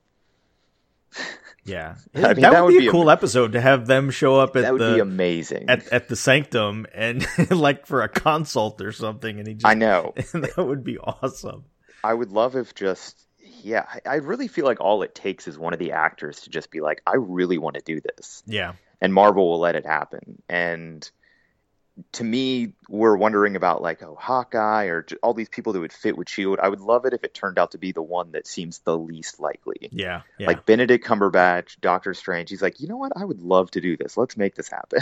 Yeah, 1.67 1.95
I 2.15 2.33
mean, 2.33 2.41
that, 2.41 2.51
that 2.51 2.63
would 2.63 2.71
be 2.71 2.79
be 2.79 2.87
a 2.87 2.91
cool 2.91 3.09
episode 3.09 3.51
to 3.51 3.59
have 3.59 3.87
them 3.87 4.09
show 4.09 4.39
up 4.39 4.55
at 4.55 4.61
that 4.61 4.71
would 4.71 4.79
the 4.81 4.93
be 4.93 4.99
amazing. 5.01 5.65
at 5.69 5.85
at 5.89 6.07
the 6.07 6.15
sanctum 6.15 6.87
and 6.95 7.27
like 7.51 7.85
for 7.85 8.03
a 8.03 8.07
consult 8.09 8.81
or 8.81 8.93
something, 8.93 9.37
and 9.37 9.47
he 9.47 9.55
just 9.55 9.65
I 9.65 9.73
know. 9.73 10.13
that 10.15 10.55
would 10.57 10.85
be 10.85 10.97
awesome. 10.97 11.65
I 12.05 12.13
would 12.13 12.31
love 12.31 12.55
if 12.55 12.73
just 12.73 13.21
yeah, 13.39 13.85
I, 14.05 14.11
I 14.11 14.15
really 14.15 14.47
feel 14.47 14.63
like 14.63 14.79
all 14.79 15.03
it 15.03 15.13
takes 15.13 15.45
is 15.45 15.59
one 15.59 15.73
of 15.73 15.79
the 15.79 15.91
actors 15.91 16.39
to 16.41 16.49
just 16.49 16.71
be 16.71 16.79
like, 16.79 17.01
I 17.05 17.15
really 17.17 17.57
want 17.57 17.75
to 17.75 17.81
do 17.81 17.99
this, 17.99 18.43
Yeah, 18.45 18.73
and 19.01 19.13
Marvel 19.13 19.49
will 19.49 19.59
let 19.59 19.75
it 19.75 19.85
happen. 19.85 20.41
And 20.47 21.09
to 22.13 22.23
me, 22.23 22.73
we're 22.89 23.17
wondering 23.17 23.55
about 23.55 23.81
like 23.81 24.03
oh 24.03 24.15
Hawkeye 24.19 24.85
or 24.85 25.05
all 25.23 25.33
these 25.33 25.49
people 25.49 25.73
that 25.73 25.79
would 25.79 25.93
fit 25.93 26.17
with 26.17 26.29
Shield. 26.29 26.59
I 26.61 26.69
would 26.69 26.81
love 26.81 27.05
it 27.05 27.13
if 27.13 27.23
it 27.23 27.33
turned 27.33 27.57
out 27.57 27.71
to 27.71 27.77
be 27.77 27.91
the 27.91 28.01
one 28.01 28.31
that 28.31 28.47
seems 28.47 28.79
the 28.79 28.97
least 28.97 29.39
likely. 29.39 29.89
yeah, 29.91 30.21
yeah. 30.37 30.47
Like 30.47 30.65
Benedict 30.65 31.05
Cumberbatch, 31.05 31.79
Doctor 31.81 32.13
Strange. 32.13 32.49
He's 32.49 32.61
like, 32.61 32.79
you 32.79 32.87
know 32.87 32.97
what? 32.97 33.13
I 33.15 33.25
would 33.25 33.41
love 33.41 33.71
to 33.71 33.81
do 33.81 33.97
this. 33.97 34.17
Let's 34.17 34.37
make 34.37 34.55
this 34.55 34.69
happen. 34.69 35.01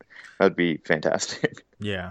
That'd 0.38 0.56
be 0.56 0.78
fantastic. 0.78 1.64
Yeah. 1.78 2.10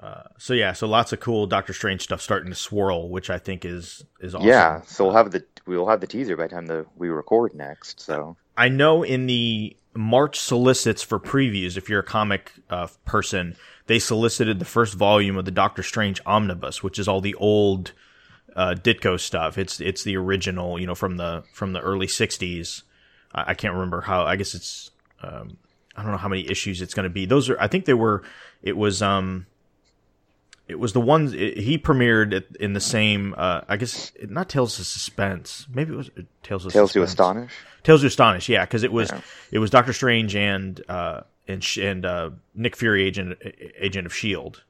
Uh, 0.00 0.24
so 0.36 0.52
yeah, 0.52 0.74
so 0.74 0.86
lots 0.86 1.12
of 1.14 1.20
cool 1.20 1.46
Doctor 1.46 1.72
Strange 1.72 2.02
stuff 2.02 2.20
starting 2.20 2.50
to 2.50 2.54
swirl, 2.54 3.08
which 3.08 3.30
I 3.30 3.38
think 3.38 3.64
is 3.64 4.04
is 4.20 4.34
awesome. 4.34 4.48
Yeah. 4.48 4.82
So 4.82 5.04
we'll 5.04 5.14
have 5.14 5.30
the 5.30 5.44
we'll 5.66 5.88
have 5.88 6.00
the 6.00 6.06
teaser 6.06 6.36
by 6.36 6.46
the 6.46 6.54
time 6.54 6.66
the 6.66 6.84
we 6.96 7.08
record 7.08 7.54
next. 7.54 8.00
So 8.00 8.36
I 8.56 8.68
know 8.68 9.02
in 9.02 9.26
the 9.26 9.76
March 9.94 10.38
solicits 10.38 11.02
for 11.02 11.20
previews, 11.20 11.76
if 11.76 11.88
you're 11.88 12.00
a 12.00 12.04
comic 12.04 12.52
uh, 12.68 12.88
person, 13.04 13.56
they 13.86 13.98
solicited 13.98 14.58
the 14.58 14.64
first 14.64 14.94
volume 14.94 15.36
of 15.36 15.44
the 15.44 15.50
Doctor 15.50 15.82
Strange 15.82 16.20
omnibus, 16.26 16.82
which 16.82 16.98
is 16.98 17.06
all 17.06 17.20
the 17.20 17.34
old 17.34 17.92
uh, 18.56 18.74
Ditko 18.74 19.18
stuff. 19.18 19.58
It's 19.58 19.80
it's 19.80 20.02
the 20.04 20.16
original, 20.16 20.80
you 20.80 20.86
know, 20.86 20.94
from 20.94 21.16
the 21.16 21.44
from 21.52 21.72
the 21.72 21.80
early 21.80 22.06
'60s. 22.06 22.82
I, 23.34 23.50
I 23.50 23.54
can't 23.54 23.74
remember 23.74 24.00
how. 24.00 24.24
I 24.24 24.36
guess 24.36 24.54
it's 24.54 24.90
um, 25.22 25.58
I 25.96 26.02
don't 26.02 26.12
know 26.12 26.18
how 26.18 26.28
many 26.28 26.48
issues 26.48 26.82
it's 26.82 26.94
going 26.94 27.04
to 27.04 27.10
be. 27.10 27.26
Those 27.26 27.48
are 27.48 27.60
I 27.60 27.68
think 27.68 27.84
they 27.84 27.94
were. 27.94 28.22
It 28.62 28.76
was 28.76 29.02
um. 29.02 29.46
It 30.66 30.78
was 30.78 30.94
the 30.94 31.00
ones 31.00 31.34
it, 31.34 31.58
he 31.58 31.76
premiered 31.78 32.34
at, 32.34 32.44
in 32.58 32.72
the 32.72 32.80
same. 32.80 33.34
Uh, 33.36 33.60
I 33.68 33.76
guess 33.76 34.12
not 34.22 34.48
Tales 34.48 34.78
of 34.80 34.86
Suspense. 34.86 35.66
Maybe 35.72 35.92
it 35.92 35.96
was 35.96 36.08
uh, 36.18 36.22
Tales 36.42 36.64
of 36.64 36.72
Tales 36.72 36.92
to 36.94 37.02
Astonish. 37.02 37.52
Tales 37.82 38.00
to 38.00 38.06
Astonish, 38.06 38.48
yeah, 38.48 38.64
because 38.64 38.82
it 38.82 38.92
was 38.92 39.10
Yeah. 39.10 39.20
it 39.52 39.58
was 39.58 39.70
Doctor 39.70 39.92
Strange 39.92 40.34
and 40.34 40.80
uh, 40.88 41.20
and 41.46 41.62
and 41.78 42.06
uh, 42.06 42.30
Nick 42.54 42.76
Fury, 42.76 43.04
agent 43.04 43.38
agent 43.78 44.06
of 44.06 44.14
Shield. 44.14 44.62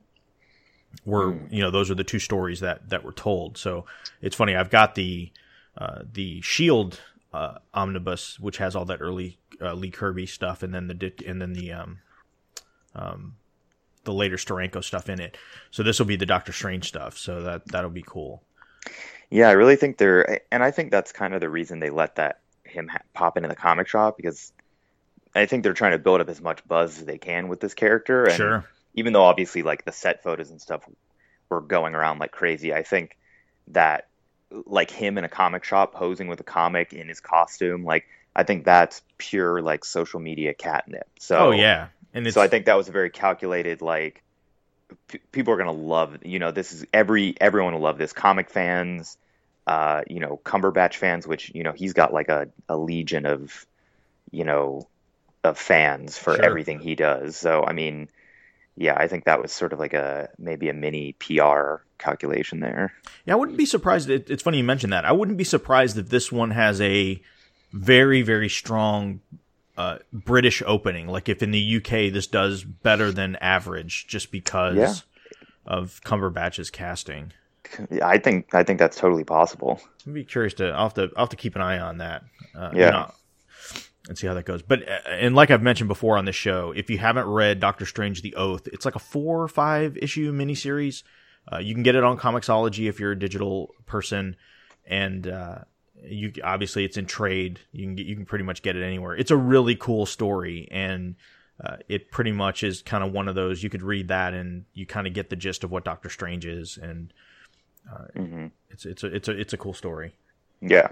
Were 1.05 1.33
Hmm. 1.33 1.47
you 1.55 1.61
know 1.63 1.71
those 1.71 1.91
are 1.91 1.95
the 1.97 2.05
two 2.05 2.19
stories 2.21 2.61
that 2.61 2.89
that 2.91 3.05
were 3.05 3.13
told. 3.13 3.57
So 3.59 3.85
it's 4.21 4.35
funny. 4.37 4.57
I've 4.57 4.71
got 4.71 4.95
the 4.97 5.31
uh, 5.79 6.03
the 6.13 6.41
Shield 6.41 7.01
uh, 7.33 7.59
omnibus, 7.73 8.39
which 8.41 8.59
has 8.59 8.75
all 8.77 8.85
that 8.87 9.01
early 9.01 9.39
uh, 9.61 9.75
Lee 9.75 9.91
Kirby 9.91 10.27
stuff, 10.27 10.63
and 10.65 10.73
then 10.75 10.89
the 10.89 11.13
and 11.27 11.41
then 11.41 11.53
the 11.53 11.73
um 11.73 11.99
um 12.95 13.37
the 14.05 14.13
later 14.13 14.37
Steranko 14.37 14.83
stuff 14.83 15.09
in 15.09 15.21
it. 15.21 15.37
So 15.71 15.83
this 15.83 15.99
will 15.99 16.07
be 16.07 16.17
the 16.17 16.27
Doctor 16.27 16.53
Strange 16.53 16.87
stuff. 16.89 17.19
So 17.19 17.43
that 17.43 17.67
that'll 17.67 17.91
be 17.91 18.05
cool. 18.07 18.43
Yeah, 19.31 19.49
I 19.49 19.53
really 19.53 19.77
think 19.77 19.97
they're, 19.99 20.41
and 20.53 20.63
I 20.63 20.71
think 20.71 20.91
that's 20.91 21.11
kind 21.11 21.35
of 21.35 21.41
the 21.41 21.49
reason 21.49 21.81
they 21.81 21.91
let 21.91 22.17
that 22.17 22.41
him 22.65 22.89
ha- 22.89 23.01
pop 23.15 23.37
into 23.37 23.49
the 23.49 23.57
comic 23.57 23.89
shop 23.89 24.17
because 24.17 24.53
I 25.35 25.47
think 25.47 25.63
they're 25.65 25.73
trying 25.73 25.93
to 25.93 25.99
build 25.99 26.21
up 26.21 26.29
as 26.29 26.41
much 26.41 26.67
buzz 26.69 26.99
as 26.99 27.05
they 27.05 27.19
can 27.19 27.49
with 27.49 27.61
this 27.61 27.75
character. 27.75 28.25
And 28.25 28.35
Sure. 28.35 28.65
even 28.95 29.13
though 29.13 29.25
obviously 29.25 29.63
like 29.63 29.85
the 29.85 29.93
set 29.93 30.23
photos 30.23 30.51
and 30.51 30.61
stuff 30.61 30.89
were 31.49 31.61
going 31.61 31.95
around 31.95 32.19
like 32.19 32.31
crazy, 32.31 32.73
I 32.73 32.83
think 32.83 33.17
that 33.69 34.07
like 34.67 34.91
him 34.91 35.19
in 35.19 35.25
a 35.25 35.29
comic 35.29 35.65
shop 35.65 35.95
posing 35.95 36.29
with 36.29 36.39
a 36.41 36.45
comic 36.45 36.93
in 36.93 37.09
his 37.09 37.21
costume, 37.21 37.85
like 37.85 38.07
I 38.37 38.45
think 38.45 38.65
that's 38.65 39.03
pure 39.19 39.63
like 39.63 39.85
social 39.85 40.21
media 40.21 40.55
catnip. 40.55 41.09
So 41.19 41.37
oh 41.39 41.51
yeah, 41.51 41.89
and 42.15 42.33
so 42.33 42.41
I 42.41 42.49
think 42.49 42.67
that 42.67 42.77
was 42.77 42.89
a 42.89 42.93
very 42.93 43.11
calculated 43.11 43.83
like 43.83 44.23
p- 45.09 45.21
people 45.33 45.53
are 45.53 45.57
gonna 45.57 45.73
love 45.73 46.19
you 46.25 46.39
know 46.39 46.51
this 46.51 46.73
is 46.73 46.87
every 46.93 47.35
everyone 47.41 47.75
will 47.75 47.81
love 47.81 47.99
this 47.99 48.13
comic 48.13 48.49
fans 48.51 49.19
uh 49.67 50.03
you 50.09 50.21
know 50.21 50.41
Cumberbatch 50.45 50.95
fans 50.95 51.27
which 51.27 51.53
you 51.55 51.63
know 51.63 51.73
he's 51.73 51.93
got 51.93 52.13
like 52.13 52.29
a, 52.29 52.49
a 52.69 52.77
legion 52.77 53.27
of 53.27 53.67
you 54.31 54.45
know 54.45 54.87
of 55.43 55.59
fans 55.59 56.17
for 56.17 56.35
Sure. 56.37 56.45
everything 56.45 56.79
he 56.81 56.95
does 56.95 57.37
so 57.37 57.65
I 57.65 57.73
mean 57.73 58.09
yeah 58.77 58.95
I 58.97 59.09
think 59.09 59.25
that 59.25 59.43
was 59.43 59.53
sort 59.53 59.73
of 59.73 59.79
like 59.79 59.95
a 59.95 60.31
maybe 60.39 60.69
a 60.69 60.75
mini 60.75 61.13
PR 61.13 61.83
calculation 61.99 62.61
there 62.61 62.93
Yeah, 63.25 63.35
I 63.35 63.37
wouldn't 63.37 63.57
be 63.59 63.67
surprised. 63.67 64.11
It, 64.11 64.29
it's 64.29 64.43
funny 64.43 64.59
you 64.59 64.65
mentioned 64.65 64.93
that. 64.93 65.05
I 65.05 65.13
wouldn't 65.13 65.39
be 65.39 65.45
surprised 65.45 65.97
if 65.97 66.09
this 66.11 66.31
one 66.33 66.51
has 66.51 66.81
a 66.81 67.21
very, 67.73 68.21
very 68.23 68.49
strong 68.49 69.21
uh, 69.77 69.99
British 70.13 70.63
opening. 70.67 71.09
Like 71.09 71.29
if 71.29 71.43
in 71.43 71.51
the 71.51 71.77
UK 71.77 72.13
this 72.13 72.27
does 72.27 72.65
better 72.65 73.11
than 73.13 73.37
average, 73.37 74.07
just 74.07 74.31
because 74.31 74.77
Yeah. 74.77 74.95
of 75.67 76.01
Cumberbatch's 76.05 76.71
casting. 76.71 77.33
I 78.03 78.19
think 78.19 78.55
I 78.55 78.63
think 78.63 78.79
that's 78.79 78.97
totally 78.97 79.25
possible 79.25 79.81
I'd 80.07 80.15
be 80.15 80.25
curious 80.25 80.55
to. 80.55 80.69
I'll 80.71 80.85
have 80.85 80.95
to. 80.95 81.11
I'll 81.17 81.25
have 81.25 81.31
to 81.31 81.37
keep 81.37 81.57
an 81.57 81.63
eye 81.63 81.79
on 81.79 81.99
that. 81.99 82.23
Uh, 82.55 82.71
Yeah. 82.75 82.85
you 82.87 82.91
know, 82.93 83.11
and 84.09 84.19
see 84.19 84.27
how 84.27 84.35
that 84.35 84.45
goes. 84.45 84.63
But 84.63 84.87
uh, 84.89 84.99
and 85.09 85.35
like 85.35 85.51
I've 85.51 85.63
mentioned 85.63 85.89
before 85.89 86.19
on 86.19 86.25
this 86.27 86.37
show, 86.37 86.73
if 86.77 86.91
you 86.91 86.99
haven't 86.99 87.27
read 87.27 87.59
Doctor 87.61 87.87
Strange: 87.87 88.21
The 88.23 88.35
Oath, 88.37 88.69
it's 88.69 88.85
like 88.85 88.95
a 88.95 89.01
four 89.01 89.43
or 89.43 89.49
five 89.49 89.97
issue 89.97 90.31
miniseries. 90.33 91.03
Uh, 91.51 91.59
you 91.59 91.75
can 91.75 91.83
get 91.83 91.95
it 91.95 92.05
on 92.05 92.19
Comixology 92.19 92.89
if 92.89 93.01
you're 93.01 93.13
a 93.13 93.19
digital 93.19 93.71
person, 93.87 94.37
and 94.87 95.27
uh, 95.27 95.59
you 96.03 96.33
obviously 96.43 96.85
it's 96.85 96.97
in 96.97 97.07
trade. 97.07 97.61
You 97.73 97.85
can 97.85 97.95
get, 97.97 98.07
you 98.07 98.17
can 98.17 98.27
pretty 98.27 98.45
much 98.45 98.63
get 98.63 98.77
it 98.77 98.83
anywhere. 98.85 99.15
It's 99.17 99.31
a 99.31 99.37
really 99.37 99.77
cool 99.77 100.07
story, 100.07 100.69
and 100.71 101.15
uh, 101.63 101.77
it 101.89 102.11
pretty 102.11 102.33
much 102.33 102.63
is 102.63 102.83
kind 102.83 103.05
of 103.05 103.13
one 103.13 103.29
of 103.29 103.35
those 103.35 103.63
you 103.63 103.71
could 103.71 103.83
read 103.83 104.09
that 104.09 104.35
and 104.35 104.65
you 104.75 104.87
kind 104.87 105.07
of 105.07 105.13
get 105.15 105.31
the 105.31 105.37
gist 105.37 105.65
of 105.65 105.71
what 105.71 105.85
Doctor 105.85 106.09
Strange 106.11 106.47
is, 106.47 106.79
and 106.81 107.13
hmm 108.15 108.47
it's 108.71 108.85
it's 108.87 109.05
a 109.05 109.07
it's 109.15 109.29
a 109.29 109.33
it's 109.33 109.53
a 109.53 109.57
cool 109.57 109.75
story. 109.75 110.15
yeah 110.61 110.89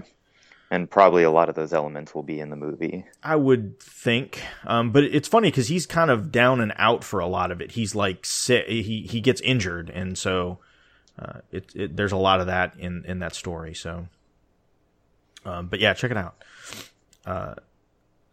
and 0.70 0.90
probably 0.90 1.22
a 1.22 1.30
lot 1.30 1.48
of 1.48 1.54
those 1.54 1.72
elements 1.72 2.14
will 2.14 2.22
be 2.22 2.40
in 2.40 2.50
the 2.50 2.56
movie 2.56 3.04
I 3.22 3.36
would 3.36 3.78
think, 3.80 4.42
um, 4.66 4.90
but 4.90 5.04
it's 5.04 5.28
funny 5.28 5.48
because 5.48 5.68
he's 5.68 5.86
kind 5.86 6.10
of 6.10 6.32
down 6.32 6.60
and 6.60 6.72
out 6.76 7.04
for 7.04 7.20
a 7.20 7.26
lot 7.26 7.50
of 7.52 7.60
it. 7.60 7.72
He's 7.72 7.94
like 7.94 8.24
sick. 8.26 8.66
He 8.68 9.02
he 9.02 9.20
gets 9.20 9.40
injured, 9.42 9.90
and 9.90 10.18
so 10.18 10.58
uh, 11.18 11.40
it, 11.52 11.70
it 11.74 11.96
there's 11.96 12.12
a 12.12 12.16
lot 12.16 12.40
of 12.40 12.46
that 12.46 12.74
in 12.78 13.04
in 13.06 13.20
that 13.20 13.34
story. 13.34 13.74
So, 13.74 14.08
um, 15.44 15.66
but 15.66 15.80
yeah, 15.80 15.94
check 15.94 16.10
it 16.10 16.16
out. 16.16 16.34
Uh, 17.26 17.54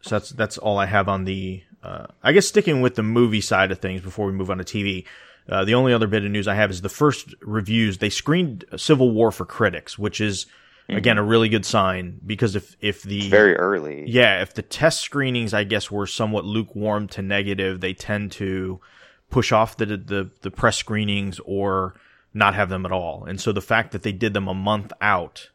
so 0.02 0.18
that's 0.18 0.30
that's 0.30 0.58
all 0.58 0.78
I 0.78 0.86
have 0.86 1.08
on 1.08 1.24
the. 1.24 1.62
Uh, 1.82 2.06
I 2.22 2.32
guess 2.32 2.46
sticking 2.46 2.82
with 2.82 2.94
the 2.94 3.02
movie 3.02 3.40
side 3.40 3.72
of 3.72 3.78
things 3.78 4.02
before 4.02 4.26
we 4.26 4.32
move 4.32 4.50
on 4.50 4.58
to 4.58 4.64
TV. 4.64 5.06
Uh, 5.48 5.64
the 5.64 5.74
only 5.74 5.92
other 5.92 6.06
bit 6.06 6.24
of 6.24 6.30
news 6.30 6.46
I 6.46 6.54
have 6.54 6.70
is 6.70 6.82
the 6.82 6.88
first 6.88 7.34
reviews. 7.40 7.98
They 7.98 8.10
screened 8.10 8.64
Civil 8.76 9.10
War 9.10 9.32
for 9.32 9.44
critics, 9.44 9.98
which 9.98 10.20
is 10.20 10.46
again 10.88 11.18
a 11.18 11.22
really 11.22 11.48
good 11.48 11.64
sign 11.64 12.20
because 12.24 12.56
if 12.56 12.76
if 12.80 13.02
the 13.02 13.28
very 13.28 13.56
early 13.56 14.04
yeah, 14.08 14.42
if 14.42 14.54
the 14.54 14.62
test 14.62 15.00
screenings, 15.00 15.54
I 15.54 15.64
guess, 15.64 15.90
were 15.90 16.06
somewhat 16.06 16.44
lukewarm 16.44 17.08
to 17.08 17.22
negative, 17.22 17.80
they 17.80 17.94
tend 17.94 18.32
to 18.32 18.80
push 19.30 19.52
off 19.52 19.76
the 19.76 19.86
the, 19.86 20.30
the 20.42 20.50
press 20.50 20.76
screenings 20.76 21.40
or 21.44 21.94
not 22.34 22.54
have 22.54 22.68
them 22.68 22.86
at 22.86 22.92
all. 22.92 23.24
And 23.24 23.40
so 23.40 23.52
the 23.52 23.60
fact 23.60 23.92
that 23.92 24.02
they 24.02 24.12
did 24.12 24.34
them 24.34 24.48
a 24.48 24.54
month 24.54 24.92
out, 25.00 25.50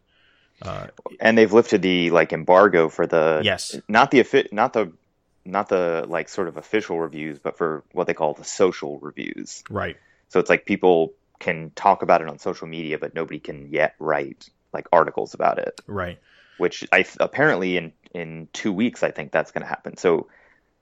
Uh, 0.61 0.87
and 1.19 1.37
they've 1.37 1.51
lifted 1.53 1.81
the 1.81 2.09
like 2.11 2.31
embargo 2.33 2.89
for 2.89 3.05
the 3.05 3.41
Yes. 3.43 3.75
not 3.87 4.11
the 4.11 4.47
not 4.51 4.73
the 4.73 4.91
not 5.43 5.69
the 5.69 6.05
like 6.07 6.29
sort 6.29 6.47
of 6.47 6.57
official 6.57 6.99
reviews 6.99 7.39
but 7.39 7.57
for 7.57 7.83
what 7.91 8.07
they 8.07 8.13
call 8.13 8.33
the 8.33 8.43
social 8.43 8.97
reviews 8.99 9.63
right? 9.69 9.97
so 10.29 10.39
it's 10.39 10.49
like 10.49 10.65
people 10.65 11.13
can 11.39 11.71
talk 11.75 12.01
about 12.01 12.21
it 12.21 12.29
on 12.29 12.39
social 12.39 12.67
media 12.67 12.97
but 12.97 13.13
nobody 13.13 13.39
can 13.39 13.67
yet 13.69 13.95
write 13.99 14.49
like 14.73 14.87
articles 14.91 15.33
about 15.33 15.59
it 15.59 15.81
Right. 15.87 16.19
which 16.57 16.87
i 16.91 17.05
apparently 17.19 17.75
in 17.77 17.91
in 18.13 18.47
2 18.53 18.71
weeks 18.71 19.03
i 19.03 19.11
think 19.11 19.31
that's 19.31 19.51
going 19.51 19.61
to 19.63 19.67
happen 19.67 19.97
so 19.97 20.29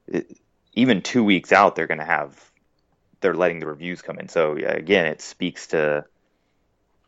it, 0.08 0.38
even 0.74 1.02
2 1.02 1.24
weeks 1.24 1.52
out 1.52 1.76
they're 1.76 1.88
going 1.88 2.00
to 2.00 2.06
have 2.06 2.40
they're 3.22 3.34
letting 3.34 3.60
the 3.60 3.68
reviews 3.68 4.02
come 4.04 4.20
in 4.20 4.30
so 4.30 4.54
again 4.56 5.08
it 5.08 5.20
speaks 5.22 5.68
to 5.68 6.06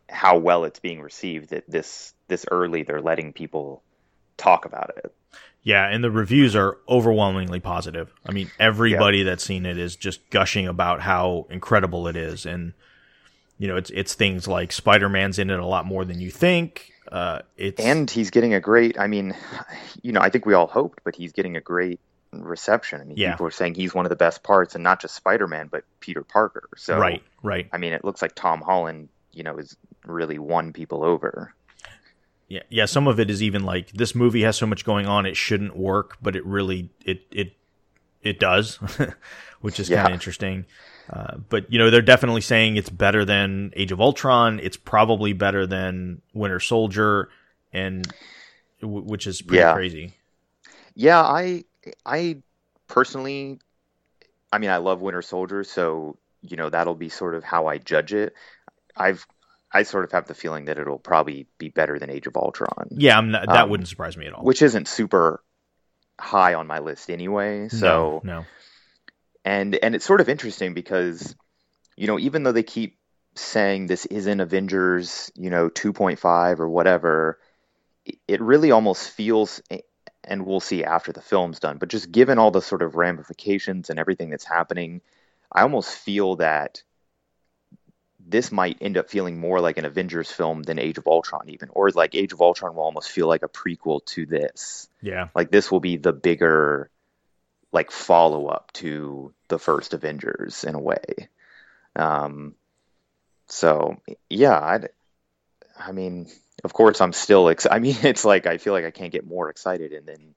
how 0.10 0.38
well 0.40 0.66
it's 0.66 0.80
being 0.80 1.00
received 1.02 1.52
that 1.52 1.64
this 1.70 2.14
this 2.28 2.46
early 2.52 2.84
they're 2.84 3.02
letting 3.02 3.34
people 3.34 3.82
talk 4.38 4.66
about 4.66 4.92
it 4.98 5.14
Yeah, 5.64 5.88
and 5.88 6.04
the 6.04 6.12
reviews 6.12 6.56
are 6.56 6.78
overwhelmingly 6.88 7.60
positive. 7.60 8.14
I 8.26 8.32
mean, 8.34 8.52
everybody 8.60 9.24
that's 9.24 9.44
seen 9.44 9.66
it 9.66 9.78
is 9.80 9.96
just 9.96 10.30
gushing 10.30 10.68
about 10.68 11.02
how 11.02 11.48
incredible 11.50 12.08
it 12.08 12.16
is, 12.16 12.46
and 12.46 12.74
you 13.58 13.68
know, 13.68 13.76
it's 13.78 13.90
it's 13.90 14.14
things 14.14 14.48
like 14.48 14.72
Spider 14.72 15.10
Man's 15.10 15.40
in 15.40 15.50
it 15.50 15.58
a 15.60 15.66
lot 15.66 15.86
more 15.88 16.06
than 16.06 16.20
you 16.22 16.30
think. 16.30 16.92
Uh, 17.12 17.40
it's 17.58 17.82
and 17.84 18.12
he's 18.12 18.30
getting 18.32 18.54
a 18.54 18.60
great 18.60 19.00
i 19.00 19.08
mean 19.08 19.36
you 20.04 20.12
know 20.12 20.20
i 20.20 20.30
think 20.30 20.46
we 20.46 20.54
all 20.54 20.68
hoped 20.68 21.02
but 21.04 21.16
he's 21.16 21.32
getting 21.34 21.56
a 21.56 21.62
great 21.62 22.00
reception 22.34 23.00
i 23.02 23.04
mean 23.04 23.16
Yeah. 23.18 23.32
people 23.32 23.48
are 23.48 23.52
saying 23.52 23.76
he's 23.76 23.94
one 23.94 24.06
of 24.06 24.10
the 24.10 24.16
best 24.16 24.44
parts 24.44 24.76
and 24.76 24.84
not 24.84 25.00
just 25.02 25.16
spider-man 25.16 25.68
but 25.72 25.84
peter 26.00 26.24
parker 26.24 26.68
so 26.76 26.98
right, 27.00 27.24
right. 27.44 27.70
i 27.72 27.78
mean 27.78 27.94
it 27.94 28.04
looks 28.04 28.22
like 28.22 28.34
tom 28.36 28.60
holland 28.62 29.10
you 29.32 29.44
know 29.44 29.58
is 29.58 29.78
really 30.06 30.38
won 30.40 30.74
people 30.74 31.04
over 31.04 31.54
yeah, 32.48 32.62
yeah. 32.70 32.86
Some 32.86 33.08
of 33.08 33.20
it 33.20 33.30
is 33.30 33.42
even 33.42 33.64
like 33.64 33.92
this 33.92 34.14
movie 34.16 34.44
has 34.44 34.58
so 34.58 34.66
much 34.68 34.86
going 34.86 35.08
on, 35.08 35.26
it 35.26 35.36
shouldn't 35.38 35.76
work, 35.76 36.18
but 36.22 36.36
it 36.36 36.46
really 36.46 36.90
it 37.06 37.24
it 37.32 37.54
it 38.24 38.40
does, 38.40 38.76
which 39.62 39.80
is 39.80 39.90
Yeah. 39.90 39.90
kind 39.90 40.08
of 40.08 40.14
interesting. 40.14 40.66
Uh, 41.12 41.38
but 41.50 41.72
you 41.72 41.80
know, 41.80 41.90
they're 41.92 42.02
definitely 42.02 42.42
saying 42.42 42.78
it's 42.78 42.90
better 42.90 43.26
than 43.26 43.74
Age 43.76 43.92
of 43.92 44.02
Ultron. 44.02 44.60
It's 44.62 44.78
probably 44.78 45.34
better 45.34 45.68
than 45.68 46.22
Winter 46.34 46.60
Soldier, 46.60 47.30
and 47.74 48.14
w- 48.82 49.04
which 49.06 49.28
is 49.28 49.42
pretty 49.42 49.66
Yeah. 49.66 49.66
crazy. 49.66 50.14
Yeah, 50.94 51.22
I 51.22 51.66
I 52.06 52.42
personally 52.88 53.60
I 54.52 54.60
mean 54.60 54.70
I 54.70 54.78
love 54.78 55.02
Winter 55.02 55.22
Soldier, 55.22 55.66
so 55.66 56.18
you 56.42 56.58
know 56.58 56.70
that'll 56.70 56.96
be 56.96 57.10
sort 57.10 57.36
of 57.36 57.44
how 57.44 57.68
I 57.68 57.80
judge 57.80 58.14
it. 58.14 58.34
I've 58.98 59.28
I 59.72 59.84
sort 59.84 60.06
of 60.06 60.12
have 60.14 60.28
the 60.28 60.34
feeling 60.34 60.66
that 60.66 60.78
it'll 60.78 61.00
probably 61.00 61.48
be 61.58 61.70
better 61.70 62.00
than 62.00 62.10
Age 62.10 62.28
of 62.28 62.38
Ultron, 62.38 62.88
Yeah, 62.92 63.18
I'm 63.18 63.32
not, 63.32 63.48
that 63.48 63.64
Um, 63.64 63.70
wouldn't 63.70 63.90
surprise 63.90 64.16
me 64.16 64.26
at 64.28 64.34
all. 64.34 64.44
which 64.44 64.62
isn't 64.62 64.88
super 64.88 65.44
high 66.20 66.54
on 66.54 66.66
my 66.68 66.80
list 66.80 67.10
anyway. 67.12 67.68
So 67.70 68.22
no, 68.24 68.40
no. 68.40 68.46
and 69.44 69.76
and 69.76 69.96
it's 69.96 70.06
sort 70.06 70.22
of 70.22 70.30
interesting 70.30 70.74
because 70.74 71.36
you 71.98 72.08
know 72.08 72.18
even 72.20 72.44
though 72.44 72.54
they 72.54 72.64
keep 72.64 72.98
saying 73.36 73.88
this 73.88 74.06
isn't 74.06 74.40
Avengers, 74.40 75.30
you 75.36 75.50
know, 75.50 75.70
2.5 75.70 76.60
or 76.62 76.70
whatever, 76.70 77.38
it 78.30 78.40
really 78.42 78.72
almost 78.72 79.10
feels 79.10 79.62
and 80.24 80.46
we'll 80.46 80.62
see 80.62 80.86
after 80.86 81.12
the 81.12 81.22
film's 81.22 81.60
done, 81.60 81.78
but 81.78 81.90
just 81.90 82.12
given 82.12 82.40
all 82.40 82.50
the 82.50 82.62
sort 82.62 82.82
of 82.82 82.96
ramifications 82.96 83.90
and 83.90 84.00
everything 84.00 84.30
that's 84.30 84.46
happening, 84.46 85.02
I 85.52 85.64
almost 85.64 85.92
feel 85.98 86.38
that 86.38 86.82
this 88.28 88.52
might 88.52 88.78
end 88.82 88.98
up 88.98 89.10
feeling 89.10 89.40
more 89.40 89.60
like 89.60 89.78
an 89.78 89.86
Avengers 89.86 90.32
film 90.32 90.64
than 90.64 90.80
Age 90.80 90.98
of 90.98 91.08
Ultron 91.08 91.50
even 91.50 91.70
or 91.70 91.90
like 91.92 92.16
Age 92.16 92.34
of 92.34 92.42
Ultron 92.42 92.76
will 92.76 92.84
almost 92.84 93.12
feel 93.12 93.28
like 93.28 93.44
a 93.44 93.50
prequel 93.50 94.04
to 94.08 94.26
this 94.26 94.88
Yeah, 95.02 95.30
like 95.36 95.52
this 95.52 95.72
will 95.72 95.80
be 95.80 95.98
the 95.98 96.14
bigger 96.14 96.90
like 97.72 97.92
follow 97.92 98.48
up 98.48 98.72
to 98.74 99.34
the 99.50 99.60
first 99.60 99.94
Avengers 99.94 100.64
in 100.64 100.76
a 100.76 100.80
way. 100.80 101.30
Um, 101.96 102.56
so 103.48 103.98
yeah, 104.30 104.58
I, 104.58 104.80
I 105.78 105.92
mean, 105.92 106.28
of 106.64 106.74
course, 106.74 107.02
I'm 107.02 107.14
still. 107.14 107.50
Ex- 107.50 107.68
I 107.72 107.80
mean, 107.80 107.98
it's 108.04 108.26
like 108.26 108.48
I 108.48 108.58
feel 108.58 108.74
like 108.74 108.86
I 108.86 108.92
can't 108.92 109.12
get 109.12 109.28
more 109.28 109.50
excited, 109.50 109.94
and 109.94 110.08
then 110.08 110.36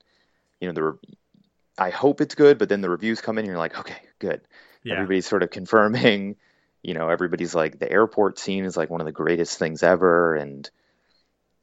you 0.61 0.68
know 0.68 0.75
the. 0.75 0.83
Re- 0.83 0.99
I 1.78 1.90
hope 1.90 2.21
it's 2.21 2.35
good, 2.35 2.59
but 2.59 2.68
then 2.68 2.80
the 2.80 2.90
reviews 2.90 3.21
come 3.21 3.38
in, 3.38 3.45
and 3.45 3.49
you're 3.49 3.57
like, 3.57 3.78
okay, 3.78 4.02
good. 4.18 4.40
yeah, 4.83 4.95
Everybody's 4.95 5.26
sort 5.26 5.45
of 5.45 5.50
confirming. 5.50 6.37
You 6.82 6.94
know, 6.94 7.08
everybody's 7.08 7.54
like 7.54 7.78
the 7.78 7.90
airport 7.90 8.38
scene 8.38 8.64
is 8.64 8.76
like 8.76 8.90
one 8.90 9.00
of 9.00 9.04
the 9.06 9.12
greatest 9.12 9.58
things 9.58 9.82
ever, 9.82 10.37
and 10.37 10.68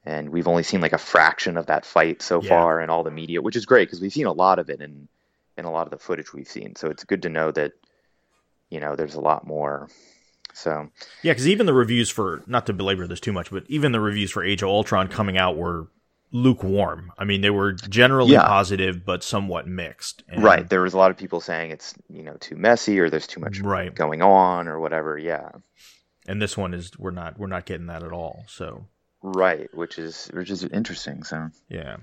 and 0.04 0.30
we've 0.30 0.48
only 0.48 0.64
seen 0.64 0.82
like 0.82 0.94
a 0.94 0.98
fraction 1.00 1.58
of 1.58 1.68
that 1.68 1.86
fight 1.86 2.22
so 2.22 2.42
Yeah. 2.42 2.50
far 2.50 2.82
in 2.82 2.90
all 2.90 3.04
the 3.04 3.12
media, 3.12 3.42
which 3.42 3.56
is 3.56 3.66
great 3.66 3.88
because 3.88 4.02
we've 4.02 4.14
seen 4.14 4.28
a 4.28 4.32
lot 4.34 4.60
of 4.60 4.70
it 4.70 4.82
in 4.82 5.08
in 5.58 5.66
a 5.66 5.72
lot 5.72 5.88
of 5.88 5.92
the 5.92 5.98
footage 5.98 6.34
we've 6.34 6.48
seen. 6.50 6.76
So 6.76 6.90
it's 6.90 7.06
good 7.06 7.22
to 7.24 7.30
know 7.30 7.52
that 7.52 7.72
you 8.70 8.80
know 8.80 8.96
there's 8.96 9.16
a 9.16 9.22
lot 9.22 9.48
more. 9.48 9.90
So 10.54 10.90
yeah. 11.22 11.32
Because 11.34 11.48
even 11.48 11.66
the 11.66 11.74
reviews 11.74 12.10
for 12.10 12.44
not 12.46 12.66
to 12.68 12.74
belabor 12.74 13.08
this 13.08 13.20
too 13.20 13.34
much, 13.34 13.52
but 13.52 13.64
even 13.68 13.92
the 13.94 14.00
reviews 14.00 14.32
for 14.32 14.44
Age 14.44 14.62
of 14.64 14.70
Ultron 14.70 15.08
coming 15.08 15.38
out 15.38 15.58
were 15.58 15.88
lukewarm. 16.32 17.12
I 17.18 17.24
mean, 17.24 17.42
they 17.42 17.50
were 17.50 17.72
generally 17.74 18.34
Yeah. 18.34 18.46
positive 18.46 19.06
but 19.06 19.24
somewhat 19.24 19.68
mixed. 19.68 20.24
And- 20.28 20.44
right, 20.44 20.68
there 20.70 20.82
was 20.82 20.94
a 20.94 20.98
lot 20.98 21.12
of 21.12 21.18
people 21.18 21.40
saying 21.42 21.72
it's 21.72 21.94
you 22.10 22.24
know 22.24 22.36
too 22.40 22.56
messy 22.56 23.00
or 23.00 23.10
there's 23.10 23.28
too 23.28 23.40
much 23.40 23.60
Right. 23.62 23.94
going 23.94 24.22
on 24.22 24.68
or 24.68 24.80
whatever. 24.80 25.18
Yeah, 25.18 25.50
and 26.28 26.42
this 26.42 26.58
one 26.58 26.74
is 26.74 26.92
we're 26.98 27.12
not 27.12 27.40
we're 27.40 27.48
not 27.48 27.66
getting 27.66 27.88
that 27.88 28.04
at 28.04 28.12
all. 28.12 28.44
So 28.48 28.88
right, 29.22 29.70
which 29.74 29.98
is 29.98 30.30
which 30.34 30.50
is 30.52 30.64
interesting. 30.64 31.24
So 31.24 31.50
yeah. 31.70 31.98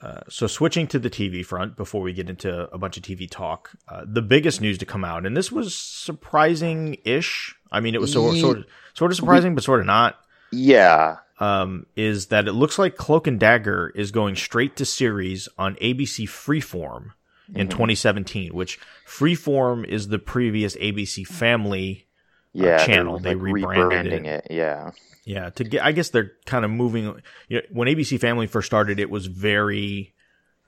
Uh, 0.00 0.20
so 0.28 0.46
switching 0.46 0.86
to 0.86 0.96
the 1.00 1.10
TV 1.10 1.44
front 1.44 1.76
before 1.76 2.00
we 2.02 2.12
get 2.12 2.30
into 2.30 2.70
a 2.72 2.78
bunch 2.78 2.96
of 2.96 3.02
TV 3.02 3.28
talk, 3.28 3.70
uh, 3.88 4.04
the 4.06 4.22
biggest 4.22 4.60
news 4.60 4.78
to 4.78 4.86
come 4.86 5.04
out, 5.04 5.26
and 5.26 5.36
this 5.36 5.50
was 5.50 5.74
surprising-ish. 5.74 7.54
I 7.72 7.80
mean, 7.80 7.94
it 7.96 8.00
was 8.00 8.12
so, 8.12 8.32
sort 8.34 8.58
of 8.58 8.64
sort 8.94 9.10
of 9.10 9.16
surprising, 9.16 9.54
but 9.56 9.64
sort 9.64 9.80
of 9.80 9.86
not. 9.86 10.16
yeah, 10.52 11.16
Um, 11.40 11.86
is 11.94 12.26
that 12.26 12.48
it 12.48 12.52
looks 12.52 12.80
like 12.80 12.96
Cloak 12.96 13.28
and 13.28 13.38
Dagger 13.38 13.92
is 13.94 14.10
going 14.10 14.34
straight 14.34 14.74
to 14.76 14.84
series 14.84 15.48
on 15.56 15.76
ABC 15.76 16.26
Freeform 16.28 17.12
in 17.54 17.68
Mm-hmm. 17.68 17.70
2017, 17.70 18.54
which 18.54 18.78
Freeform 19.06 19.86
is 19.86 20.08
the 20.08 20.18
previous 20.18 20.76
ABC 20.76 21.26
Family 21.26 22.06
yeah, 22.52 22.84
channel. 22.84 23.18
They 23.18 23.34
like, 23.34 23.42
rebranded 23.42 24.12
rebranding 24.12 24.26
it. 24.26 24.46
Yeah, 24.50 24.90
Yeah, 25.24 25.50
to 25.50 25.64
get, 25.64 25.84
I 25.84 25.92
guess 25.92 26.10
they're 26.10 26.32
kind 26.46 26.64
of 26.64 26.70
moving. 26.70 27.20
You 27.48 27.58
know, 27.58 27.62
when 27.70 27.88
ABC 27.88 28.20
Family 28.20 28.46
first 28.46 28.66
started, 28.66 28.98
it 28.98 29.10
was 29.10 29.26
very, 29.26 30.14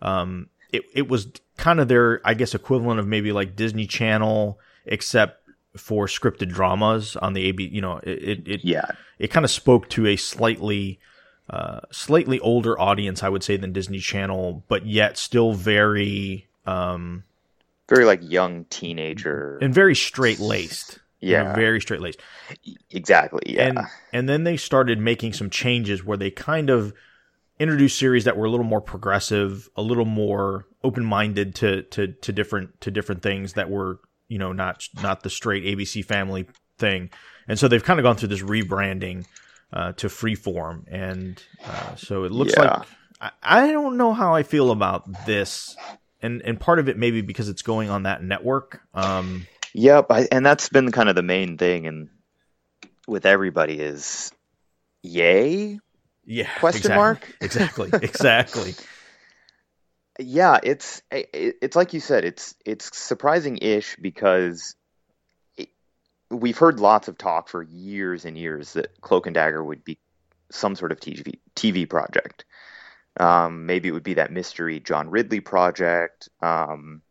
um, 0.00 0.48
it 0.72 0.82
it 0.94 1.08
was 1.08 1.28
kind 1.56 1.80
of 1.80 1.88
their, 1.88 2.20
I 2.24 2.34
guess, 2.34 2.54
equivalent 2.54 3.00
of 3.00 3.06
maybe 3.06 3.32
like 3.32 3.56
Disney 3.56 3.86
Channel, 3.86 4.58
except 4.86 5.39
for 5.76 6.06
scripted 6.06 6.48
dramas 6.48 7.16
on 7.16 7.32
the 7.32 7.44
AB. 7.46 7.64
You 7.68 7.80
know, 7.80 8.00
it 8.02 8.46
it 8.46 8.64
yeah, 8.64 8.86
it 9.18 9.28
kind 9.28 9.44
of 9.44 9.50
spoke 9.50 9.88
to 9.90 10.06
a 10.06 10.16
slightly, 10.16 10.98
uh, 11.48 11.80
slightly 11.90 12.40
older 12.40 12.78
audience, 12.78 13.22
I 13.22 13.28
would 13.28 13.42
say, 13.42 13.56
than 13.56 13.72
Disney 13.72 13.98
Channel, 13.98 14.64
but 14.68 14.86
yet 14.86 15.16
still 15.16 15.52
very, 15.52 16.48
um, 16.66 17.24
very 17.88 18.04
like 18.04 18.20
young 18.22 18.64
teenager. 18.66 19.58
and 19.60 19.74
very 19.74 19.94
straight 19.94 20.40
laced. 20.40 20.98
Yeah. 21.22 21.54
very 21.54 21.82
straight 21.82 22.00
laced. 22.00 22.20
exactly. 22.90 23.42
Yeah, 23.44 23.66
And 23.68 23.78
and 24.12 24.28
then 24.28 24.44
they 24.44 24.56
started 24.56 24.98
making 24.98 25.34
some 25.34 25.50
changes 25.50 26.02
where 26.02 26.16
they 26.16 26.30
kind 26.30 26.70
of 26.70 26.94
introduced 27.58 27.98
series 27.98 28.24
that 28.24 28.38
were 28.38 28.46
a 28.46 28.50
little 28.50 28.64
more 28.64 28.80
progressive, 28.80 29.68
a 29.76 29.82
little 29.82 30.06
more 30.06 30.66
open 30.82 31.04
minded 31.04 31.54
to, 31.56 31.82
to 31.82 32.06
to 32.08 32.32
different 32.32 32.80
to 32.80 32.90
different 32.90 33.22
things 33.22 33.52
that 33.52 33.68
were 33.68 34.00
you 34.30 34.38
know 34.38 34.52
not 34.52 34.88
not 35.02 35.22
the 35.22 35.28
straight 35.30 35.64
ABC 35.64 36.02
Family 36.02 36.46
thing. 36.78 37.10
And 37.46 37.58
so 37.58 37.68
they've 37.68 37.84
kind 37.84 38.00
of 38.00 38.04
gone 38.04 38.16
through 38.16 38.28
this 38.28 38.42
rebranding 38.42 39.26
uh, 39.72 39.92
to 39.92 40.06
Freeform, 40.06 40.84
and 40.90 41.42
uh, 41.66 41.94
so 41.96 42.24
it 42.24 42.32
looks 42.32 42.54
Yeah. 42.56 42.62
like 42.62 42.86
I, 43.20 43.30
I 43.42 43.72
don't 43.72 43.98
know 43.98 44.14
how 44.14 44.34
I 44.34 44.42
feel 44.44 44.70
about 44.70 45.26
this. 45.26 45.76
And, 46.22 46.42
and 46.42 46.60
part 46.60 46.78
of 46.78 46.88
it 46.88 46.98
maybe 46.98 47.22
because 47.22 47.48
it's 47.48 47.62
going 47.62 47.88
on 47.90 48.02
that 48.04 48.22
network. 48.22 48.80
Um, 48.94 49.46
Yep, 49.72 50.06
I, 50.10 50.28
and 50.32 50.44
that's 50.44 50.68
been 50.68 50.90
kind 50.92 51.08
of 51.08 51.14
the 51.14 51.22
main 51.22 51.56
thing, 51.56 51.86
and 51.86 52.08
with 53.08 53.24
everybody 53.24 53.80
is, 53.80 54.32
yay. 55.02 55.78
yeah. 56.24 56.48
Question 56.58 56.92
exactly. 56.92 56.96
mark? 56.96 57.36
Exactly. 57.40 57.90
Exactly. 58.02 58.74
Yeah, 60.20 60.58
it's 60.62 61.02
it's 61.10 61.76
like 61.76 61.94
you 61.94 62.00
said, 62.00 62.24
it's 62.24 62.54
it's 62.64 62.96
surprising-ish 62.96 63.96
because 64.00 64.74
it, 65.56 65.70
we've 66.30 66.58
heard 66.58 66.78
lots 66.78 67.08
of 67.08 67.16
talk 67.16 67.48
for 67.48 67.62
years 67.62 68.24
and 68.24 68.36
years 68.36 68.74
that 68.74 69.00
Cloak 69.00 69.26
and 69.26 69.34
Dagger 69.34 69.64
would 69.64 69.84
be 69.84 69.98
some 70.50 70.74
sort 70.76 70.92
of 70.92 71.00
TV 71.00 71.38
TV 71.56 71.88
project. 71.88 72.44
Um, 73.18 73.66
maybe 73.66 73.88
it 73.88 73.92
would 73.92 74.02
be 74.02 74.14
that 74.14 74.32
mystery 74.32 74.80
John 74.80 75.10
Ridley 75.10 75.40
project. 75.40 76.28
Um, 76.42 77.02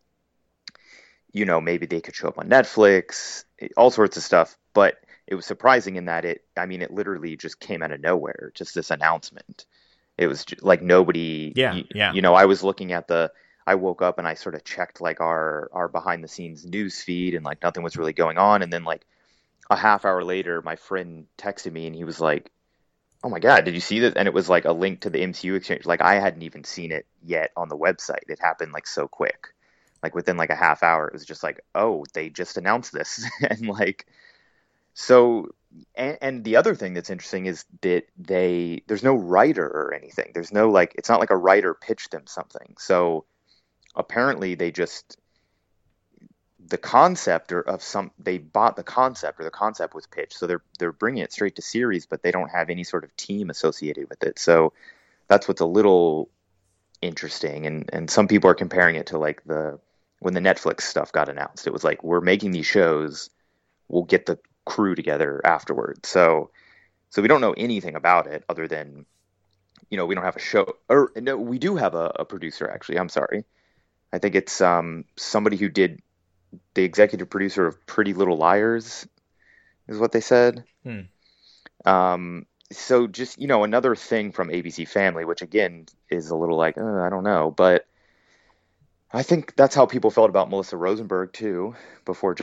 you 1.32 1.46
know, 1.46 1.62
maybe 1.62 1.86
they 1.86 2.02
could 2.02 2.16
show 2.16 2.28
up 2.28 2.40
on 2.40 2.50
Netflix, 2.50 3.46
all 3.78 3.92
sorts 3.92 4.18
of 4.18 4.24
stuff. 4.24 4.58
But 4.74 4.98
it 5.28 5.36
was 5.36 5.46
surprising 5.46 5.96
in 5.96 6.06
that 6.06 6.26
it, 6.26 6.44
I 6.58 6.66
mean, 6.66 6.82
it 6.82 6.92
literally 6.92 7.38
just 7.38 7.60
came 7.60 7.84
out 7.84 7.92
of 7.92 8.02
nowhere, 8.02 8.52
just 8.56 8.76
this 8.76 8.92
announcement. 8.92 9.66
It 10.20 10.28
was 10.28 10.46
like 10.62 10.84
nobody, 10.84 11.56
Yeah, 11.56 11.76
you, 11.76 11.86
yeah. 11.94 12.14
you 12.14 12.22
know, 12.22 12.36
I 12.36 12.46
was 12.46 12.64
looking 12.64 12.94
at 12.94 13.08
the, 13.08 13.32
I 13.68 13.76
woke 13.76 14.04
up 14.04 14.20
and 14.20 14.28
I 14.28 14.36
sort 14.36 14.56
of 14.56 14.66
checked 14.66 15.02
like 15.02 15.22
our 15.22 15.70
our 15.74 15.90
behind 15.90 16.24
the 16.24 16.30
scenes 16.30 16.66
news 16.66 17.02
feed 17.04 17.36
and 17.36 17.46
like 17.46 17.64
nothing 17.64 17.84
was 17.84 17.98
really 17.98 18.14
going 18.14 18.38
on. 18.40 18.64
And 18.64 18.74
then 18.74 18.86
like 18.86 19.06
a 19.70 19.78
half 19.78 20.06
hour 20.06 20.24
later, 20.24 20.62
my 20.62 20.76
friend 20.78 21.28
texted 21.38 21.72
me 21.74 21.88
and 21.88 21.96
he 21.96 22.04
was 22.06 22.22
like, 22.22 22.52
"Oh 23.24 23.30
my 23.30 23.40
god, 23.40 23.66
did 23.66 23.76
you 23.76 23.82
see 23.82 24.00
this?" 24.00 24.14
And 24.16 24.28
it 24.28 24.34
was 24.34 24.50
like 24.50 24.66
a 24.66 24.74
link 24.74 25.02
to 25.02 25.10
the 25.12 25.22
MCU 25.22 25.56
exchange. 25.56 25.86
Like 25.86 26.02
I 26.02 26.16
hadn't 26.20 26.44
even 26.44 26.64
seen 26.66 26.92
it 26.92 27.08
yet 27.24 27.52
on 27.58 27.70
the 27.70 27.78
website. 27.78 28.24
It 28.30 28.40
happened 28.42 28.74
like 28.74 28.88
so 28.88 29.08
quick. 29.08 29.50
Like 30.04 30.16
within 30.16 30.38
like 30.38 30.52
a 30.52 30.56
half 30.56 30.84
hour, 30.84 31.08
it 31.08 31.14
was 31.14 31.26
just 31.26 31.44
like, 31.44 31.62
"Oh, 31.76 32.06
they 32.14 32.30
just 32.30 32.58
announced 32.58 32.94
this," 32.94 33.26
and 33.50 33.68
like, 33.68 34.08
so. 34.94 35.50
And, 35.96 36.18
and 36.22 36.44
the 36.44 36.56
other 36.56 36.76
thing 36.76 36.94
that's 36.94 37.10
interesting 37.10 37.46
is 37.46 37.66
that 37.82 38.06
they 38.18 38.84
there's 38.88 39.04
no 39.04 39.16
writer 39.16 39.66
or 39.66 39.94
anything. 39.94 40.32
There's 40.34 40.52
no 40.52 40.70
like 40.70 40.94
it's 40.96 41.10
not 41.10 41.20
like 41.20 41.30
a 41.30 41.38
writer 41.38 41.74
pitched 41.74 42.12
them 42.12 42.28
something. 42.28 42.76
So 42.78 43.26
apparently 43.96 44.56
they 44.56 44.72
just 44.72 45.18
the 46.70 46.78
concept 46.78 47.52
or 47.52 47.62
of 47.62 47.82
some 47.82 48.12
they 48.20 48.38
bought 48.38 48.76
the 48.76 48.84
concept 48.84 49.40
or 49.40 49.44
the 49.44 49.50
concept 49.50 49.96
was 49.96 50.06
pitched 50.06 50.38
so 50.38 50.46
they're 50.46 50.62
they're 50.78 50.92
bringing 50.92 51.24
it 51.24 51.32
straight 51.34 51.56
to 51.56 51.62
series 51.62 52.06
but 52.06 52.22
they 52.22 52.32
don't 52.32 52.50
have 52.50 52.70
any 52.70 52.84
sort 52.84 53.04
of 53.04 53.16
team 53.16 53.50
associated 53.50 54.08
with 54.10 54.24
it 54.24 54.38
so 54.38 54.72
that's 55.28 55.48
what's 55.48 55.62
a 55.62 55.66
little 55.66 56.30
interesting 57.02 57.66
and 57.66 57.90
and 57.92 58.10
some 58.10 58.28
people 58.28 58.50
are 58.50 58.56
comparing 58.56 58.96
it 58.96 59.08
to 59.08 59.18
like 59.18 59.44
the 59.46 59.80
when 60.20 60.34
the 60.34 60.40
Netflix 60.40 60.82
stuff 60.82 61.12
got 61.12 61.30
announced 61.30 61.66
it 61.66 61.74
was 61.74 61.84
like 61.84 62.04
we're 62.04 62.22
making 62.22 62.52
these 62.52 62.68
shows 62.68 63.30
we'll 63.88 64.04
get 64.04 64.26
the 64.26 64.38
crew 64.66 64.96
together 64.96 65.42
afterwards. 65.44 66.08
So 66.10 66.52
so 67.10 67.22
we 67.22 67.28
don't 67.28 67.42
know 67.42 67.54
anything 67.54 67.96
about 67.96 68.28
it 68.28 68.44
other 68.50 68.68
than 68.68 69.06
you 69.90 69.98
know 69.98 70.06
we 70.06 70.16
don't 70.16 70.24
have 70.24 70.36
a 70.36 70.40
show 70.40 70.76
or 70.90 71.12
no 71.16 71.38
we 71.38 71.60
do 71.60 71.76
have 71.76 71.96
a, 71.96 72.12
a 72.20 72.26
producer 72.26 72.70
actually. 72.70 73.00
I'm 73.00 73.10
sorry. 73.10 73.46
I 74.14 74.20
think 74.20 74.36
it's 74.36 74.62
um 74.62 75.06
somebody 75.18 75.58
who 75.58 75.70
did 75.70 76.02
the 76.74 76.84
executive 76.84 77.30
producer 77.30 77.68
of 77.68 77.86
pretty 77.86 78.14
little 78.14 78.38
liars 78.38 79.08
is 79.88 79.98
what 79.98 80.12
they 80.12 80.22
said. 80.22 80.64
Hmm. 80.84 81.02
um 81.86 82.46
so 82.72 83.08
just 83.08 83.40
you 83.40 83.48
know 83.48 83.64
another 83.64 83.96
thing 83.96 84.32
from 84.32 84.50
abc 84.50 84.88
family 84.88 85.26
which 85.26 85.42
again 85.42 85.88
is 86.10 86.30
a 86.30 86.36
little 86.36 86.58
like 86.58 86.78
uh, 86.78 87.02
i 87.02 87.10
don't 87.10 87.24
know 87.24 87.52
but 87.52 87.86
i 89.12 89.24
think 89.24 89.56
that's 89.56 89.76
how 89.76 89.86
people 89.86 90.12
felt 90.12 90.30
about 90.30 90.50
melissa 90.50 90.78
rosenberg 90.78 91.34
too 91.34 91.76
before 92.06 92.36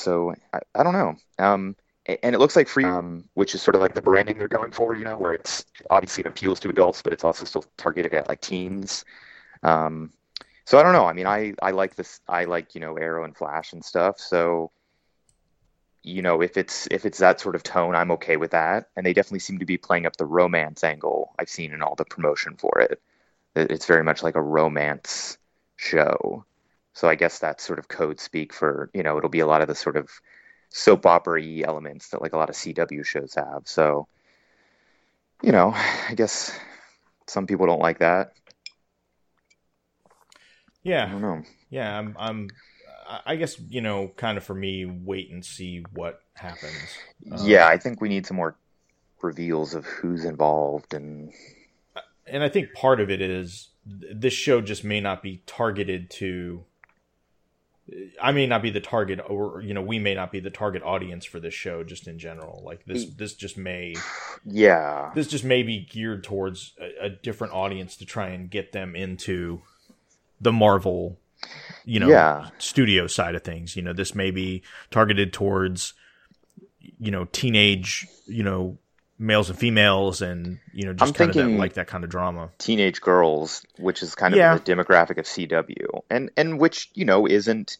so 0.00 0.34
i, 0.54 0.58
I 0.74 0.82
don't 0.82 0.92
know. 0.92 1.14
Um 1.38 1.76
and 2.06 2.34
it 2.34 2.38
looks 2.38 2.56
like 2.56 2.66
free 2.66 2.84
um, 2.84 3.24
which 3.34 3.54
is 3.54 3.62
sort 3.62 3.74
of 3.76 3.82
like 3.82 3.94
the 3.94 4.02
branding 4.02 4.36
they're 4.38 4.48
going 4.48 4.72
for 4.72 4.96
you 4.96 5.04
know 5.04 5.16
where 5.18 5.34
it's 5.34 5.64
obviously 5.90 6.22
it 6.22 6.26
appeals 6.26 6.58
to 6.60 6.68
adults 6.68 7.02
but 7.02 7.12
it's 7.12 7.24
also 7.24 7.44
still 7.44 7.64
targeted 7.76 8.14
at 8.14 8.28
like 8.28 8.40
teens. 8.40 9.04
Um, 9.62 10.10
so 10.64 10.78
i 10.78 10.82
don't 10.82 10.92
know. 10.92 11.04
I 11.06 11.12
mean 11.12 11.26
i 11.26 11.54
i 11.62 11.70
like 11.70 11.94
this 11.96 12.20
i 12.28 12.44
like 12.44 12.74
you 12.74 12.80
know 12.80 12.96
arrow 12.96 13.24
and 13.24 13.36
flash 13.36 13.72
and 13.72 13.84
stuff. 13.84 14.18
So 14.18 14.72
you 16.02 16.22
know 16.22 16.40
if 16.40 16.56
it's 16.56 16.88
if 16.90 17.04
it's 17.04 17.18
that 17.18 17.38
sort 17.40 17.54
of 17.54 17.62
tone 17.62 17.94
i'm 17.94 18.10
okay 18.12 18.36
with 18.38 18.50
that. 18.52 18.88
And 18.96 19.04
they 19.04 19.12
definitely 19.12 19.40
seem 19.40 19.58
to 19.58 19.66
be 19.66 19.76
playing 19.76 20.06
up 20.06 20.16
the 20.16 20.26
romance 20.26 20.82
angle 20.82 21.34
i've 21.38 21.50
seen 21.50 21.72
in 21.72 21.82
all 21.82 21.94
the 21.94 22.04
promotion 22.06 22.56
for 22.56 22.80
it. 22.80 23.00
It- 23.54 23.70
it's 23.70 23.86
very 23.86 24.02
much 24.04 24.22
like 24.22 24.36
a 24.36 24.42
romance 24.42 25.36
show 25.76 26.44
so 26.92 27.08
i 27.08 27.14
guess 27.14 27.38
that's 27.38 27.64
sort 27.64 27.78
of 27.78 27.88
code 27.88 28.20
speak 28.20 28.52
for 28.52 28.90
you 28.94 29.02
know 29.02 29.16
it'll 29.18 29.30
be 29.30 29.40
a 29.40 29.46
lot 29.46 29.62
of 29.62 29.68
the 29.68 29.74
sort 29.74 29.96
of 29.96 30.10
soap 30.70 31.06
opera 31.06 31.42
elements 31.62 32.08
that 32.10 32.22
like 32.22 32.32
a 32.32 32.36
lot 32.38 32.50
of 32.50 32.56
cw 32.56 33.04
shows 33.04 33.34
have 33.34 33.62
so 33.64 34.06
you 35.42 35.52
know 35.52 35.72
i 35.74 36.14
guess 36.14 36.58
some 37.26 37.46
people 37.46 37.66
don't 37.66 37.80
like 37.80 37.98
that 37.98 38.32
i 41.04 41.08
Yeah, 41.08 41.10
don't 41.10 41.20
know 41.22 41.42
yeah. 41.70 41.98
I'm, 41.98 42.16
I'm. 42.18 42.48
I- 43.08 43.20
I 43.26 43.36
guess 43.36 43.58
you 43.68 43.80
know, 43.80 44.08
kind 44.16 44.38
of 44.38 44.44
for 44.44 44.54
me, 44.54 44.84
wait 44.84 45.30
and 45.30 45.44
see 45.44 45.84
what 45.92 46.22
happens. 46.34 47.02
Um, 47.30 47.56
yeah 47.56 47.66
i 47.66 47.76
think 47.76 48.00
we 48.00 48.08
need 48.08 48.26
some 48.26 48.36
more 48.36 48.56
reveals 49.22 49.74
of 49.74 49.86
who's 49.86 50.24
involved 50.24 50.94
and 50.94 51.32
and 52.26 52.42
I 52.42 52.48
think 52.48 52.72
part 52.74 53.00
of 53.00 53.10
it 53.10 53.20
is 53.20 53.68
th- 53.88 54.12
this 54.14 54.32
show 54.32 54.60
just 54.60 54.84
may 54.84 55.00
not 55.00 55.22
be 55.22 55.42
targeted 55.46 56.10
to. 56.12 56.64
I 58.22 58.32
may 58.32 58.46
not 58.46 58.62
be 58.62 58.70
the 58.70 58.80
target, 58.80 59.20
or 59.28 59.60
you 59.60 59.74
know, 59.74 59.82
we 59.82 59.98
may 59.98 60.14
not 60.14 60.30
be 60.30 60.40
the 60.40 60.50
target 60.50 60.82
audience 60.82 61.24
for 61.24 61.40
this 61.40 61.54
show, 61.54 61.82
just 61.82 62.06
in 62.06 62.18
general. 62.18 62.62
Like 62.64 62.84
this, 62.84 63.04
mm. 63.04 63.16
this 63.16 63.34
just 63.34 63.56
may, 63.56 63.94
yeah 64.44 65.10
this 65.14 65.26
just 65.26 65.44
may 65.44 65.62
be 65.62 65.80
geared 65.80 66.22
towards 66.24 66.72
a, 66.80 67.06
a 67.06 67.10
different 67.10 67.52
audience 67.52 67.96
to 67.96 68.06
try 68.06 68.28
and 68.28 68.50
get 68.50 68.72
them 68.72 68.94
into 68.94 69.62
the 70.40 70.52
Marvel, 70.52 71.18
you 71.84 72.00
know, 72.00 72.08
Yeah. 72.08 72.48
studio 72.58 73.06
side 73.06 73.34
of 73.34 73.42
things. 73.42 73.76
You 73.76 73.82
know, 73.82 73.92
this 73.92 74.14
may 74.14 74.30
be 74.30 74.62
targeted 74.90 75.32
towards, 75.32 75.94
you 76.98 77.10
know, 77.10 77.24
teenage, 77.26 78.06
you 78.26 78.42
know, 78.42 78.78
males 79.20 79.50
and 79.50 79.58
females, 79.58 80.22
and 80.22 80.58
you 80.72 80.84
know, 80.86 80.92
just 80.94 81.10
I'm 81.10 81.14
kind 81.14 81.30
of 81.30 81.36
that, 81.36 81.58
like 81.58 81.74
that 81.74 81.86
kind 81.86 82.02
of 82.02 82.10
drama. 82.10 82.50
teenage 82.58 83.00
girls, 83.00 83.64
which 83.78 84.02
is 84.02 84.14
kind 84.16 84.34
of 84.34 84.38
Yeah. 84.38 84.56
the 84.56 84.60
demographic 84.74 85.18
of 85.18 85.26
CW, 85.26 86.02
and 86.10 86.30
and 86.36 86.58
which 86.58 86.90
you 86.94 87.04
know 87.04 87.26
isn't, 87.26 87.76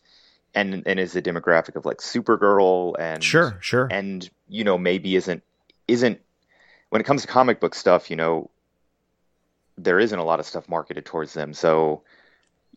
and 0.55 0.83
and 0.87 1.00
is 1.00 1.12
the 1.14 1.22
demographic 1.22 1.74
of 1.76 1.85
like 1.87 1.98
Supergirl 1.98 2.94
and 2.98 3.24
Sure, 3.24 3.57
sure. 3.61 3.88
and 3.90 4.29
you 4.48 4.62
know 4.62 4.79
maybe 4.79 5.16
isn't 5.16 5.42
isn't 5.88 6.20
when 6.90 7.00
it 7.00 7.05
comes 7.05 7.22
to 7.22 7.29
comic 7.29 7.59
book 7.59 7.74
stuff, 7.74 8.11
you 8.11 8.16
know, 8.16 8.50
there 9.79 9.98
isn't 9.98 10.18
a 10.18 10.24
lot 10.24 10.40
of 10.40 10.46
stuff 10.46 10.68
marketed 10.68 11.05
towards 11.07 11.33
them. 11.33 11.55
So, 11.55 12.03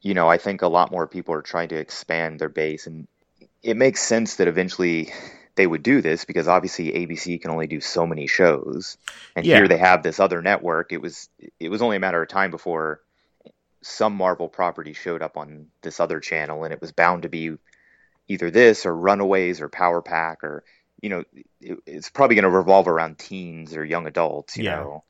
you 0.02 0.13
know, 0.13 0.28
I 0.30 0.38
think 0.38 0.62
a 0.62 0.67
lot 0.67 0.91
more 0.91 1.08
people 1.08 1.34
are 1.34 1.41
trying 1.41 1.69
to 1.69 1.76
expand 1.76 2.39
their 2.39 2.49
base, 2.49 2.88
and 2.88 3.08
it 3.62 3.76
makes 3.76 4.02
sense 4.02 4.36
that 4.36 4.47
eventually 4.47 5.12
they 5.56 5.68
would 5.68 5.84
do 5.84 6.02
this 6.02 6.26
because 6.26 6.48
obviously 6.48 6.92
ABC 6.92 7.42
can 7.42 7.52
only 7.52 7.68
do 7.68 7.80
so 7.82 8.06
many 8.08 8.28
shows, 8.28 8.98
and 9.36 9.46
Yeah. 9.46 9.58
here 9.58 9.68
they 9.68 9.78
have 9.78 10.04
this 10.04 10.20
other 10.20 10.42
network. 10.42 10.92
It 10.92 11.02
was 11.02 11.30
it 11.60 11.70
was 11.70 11.82
only 11.82 11.98
a 11.98 12.00
matter 12.00 12.22
of 12.22 12.30
time 12.30 12.52
before 12.52 13.02
some 13.82 14.16
Marvel 14.16 14.48
property 14.48 14.94
showed 14.94 15.22
up 15.22 15.38
on 15.38 15.68
this 15.82 16.00
other 16.00 16.20
channel, 16.20 16.63
and 16.63 16.74
it 16.74 16.82
was 16.82 16.92
bound 16.92 17.24
to 17.24 17.30
be 17.30 17.58
either 18.28 18.50
this 18.50 18.86
or 18.86 18.96
Runaways 18.96 19.62
or 19.62 19.70
Power 19.70 20.02
Pack 20.02 20.44
or 20.44 20.63
you 21.02 21.10
know 21.10 21.24
it, 21.62 21.78
it's 21.86 22.10
probably 22.10 22.36
going 22.36 22.44
to 22.44 22.50
revolve 22.50 22.88
around 22.88 23.20
teens 23.20 23.76
or 23.76 23.84
young 23.84 24.08
adults. 24.08 24.58
You 24.58 24.63
Yeah. 24.66 24.78
know, 24.78 25.04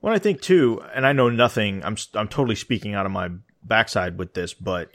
Well, 0.00 0.14
I 0.14 0.18
think 0.18 0.40
too, 0.40 0.82
and 0.94 1.06
I 1.06 1.12
know 1.12 1.28
nothing. 1.28 1.84
I'm 1.84 1.96
I'm 2.14 2.28
totally 2.28 2.56
speaking 2.56 2.94
out 2.94 3.06
of 3.06 3.12
my 3.12 3.30
backside 3.62 4.18
with 4.18 4.34
this, 4.34 4.54
but 4.54 4.90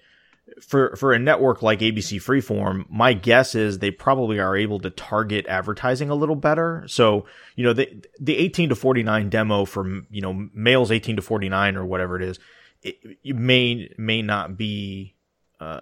for 0.62 0.95
for 0.95 1.13
a 1.13 1.19
network 1.19 1.62
like 1.62 1.79
ABC 1.79 2.21
Freeform, 2.21 2.86
my 2.89 3.13
guess 3.13 3.56
is 3.56 3.79
they 3.79 3.91
probably 3.91 4.39
are 4.39 4.56
able 4.56 4.79
to 4.79 4.89
target 4.89 5.45
advertising 5.47 6.10
a 6.10 6.15
little 6.15 6.36
better. 6.36 6.84
So 6.88 7.25
you 7.56 7.63
know 7.63 7.73
the 7.73 8.06
the 8.19 8.38
18 8.38 8.69
to 8.69 8.75
49 8.75 9.29
demo 9.29 9.65
for 9.65 10.01
you 10.10 10.21
know 10.21 10.49
males 10.53 10.91
18 10.91 11.17
to 11.17 11.21
49 11.21 11.75
or 11.77 11.86
whatever 11.86 12.15
it 12.17 12.23
is, 12.23 12.39
it, 12.82 12.97
it 13.23 13.36
may 13.36 13.89
may 13.97 14.21
not 14.21 14.58
be. 14.58 15.15
Uh, 15.60 15.79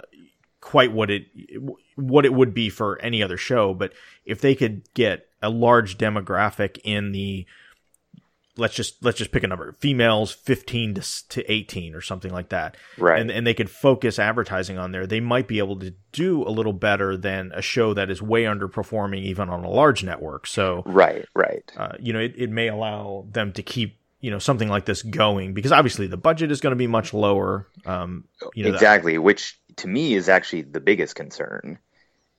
quite 0.59 0.93
what 0.93 1.09
it 1.09 1.25
what 1.95 2.23
it 2.23 2.31
would 2.31 2.53
be 2.53 2.69
for 2.69 3.01
any 3.01 3.23
other 3.23 3.35
show 3.35 3.73
but 3.73 3.91
if 4.25 4.41
they 4.41 4.53
could 4.53 4.83
get 4.93 5.27
a 5.41 5.49
large 5.49 5.97
demographic 5.97 6.77
in 6.83 7.11
the 7.13 7.47
let's 8.61 8.73
just 8.73 9.03
let's 9.03 9.17
just 9.17 9.31
pick 9.31 9.43
a 9.43 9.47
number 9.47 9.73
females 9.79 10.31
15 10.31 10.95
to, 10.95 11.27
to 11.29 11.51
18 11.51 11.95
or 11.95 12.01
something 12.01 12.31
like 12.31 12.49
that 12.49 12.77
right? 12.97 13.19
and 13.19 13.29
and 13.29 13.45
they 13.45 13.53
could 13.53 13.69
focus 13.69 14.19
advertising 14.19 14.77
on 14.77 14.91
there 14.91 15.05
they 15.05 15.19
might 15.19 15.47
be 15.47 15.57
able 15.57 15.77
to 15.77 15.93
do 16.11 16.43
a 16.47 16.49
little 16.49 16.73
better 16.73 17.17
than 17.17 17.51
a 17.53 17.61
show 17.61 17.93
that 17.93 18.09
is 18.09 18.21
way 18.21 18.43
underperforming 18.43 19.21
even 19.23 19.49
on 19.49 19.63
a 19.63 19.69
large 19.69 20.03
network 20.03 20.47
so 20.47 20.83
right, 20.85 21.25
right. 21.35 21.71
uh, 21.75 21.93
you 21.99 22.13
know 22.13 22.19
it, 22.19 22.33
it 22.37 22.49
may 22.49 22.67
allow 22.67 23.25
them 23.29 23.51
to 23.51 23.63
keep 23.63 23.97
you 24.19 24.29
know 24.31 24.39
something 24.39 24.69
like 24.69 24.85
this 24.85 25.01
going 25.01 25.53
because 25.53 25.71
obviously 25.71 26.07
the 26.07 26.17
budget 26.17 26.51
is 26.51 26.61
going 26.61 26.71
to 26.71 26.77
be 26.77 26.87
much 26.87 27.13
lower 27.13 27.67
um 27.85 28.25
you 28.53 28.63
know 28.63 28.71
that- 28.71 28.75
exactly, 28.75 29.17
which 29.17 29.59
to 29.77 29.87
me 29.87 30.13
is 30.13 30.29
actually 30.29 30.61
the 30.61 30.79
biggest 30.79 31.15
concern 31.15 31.79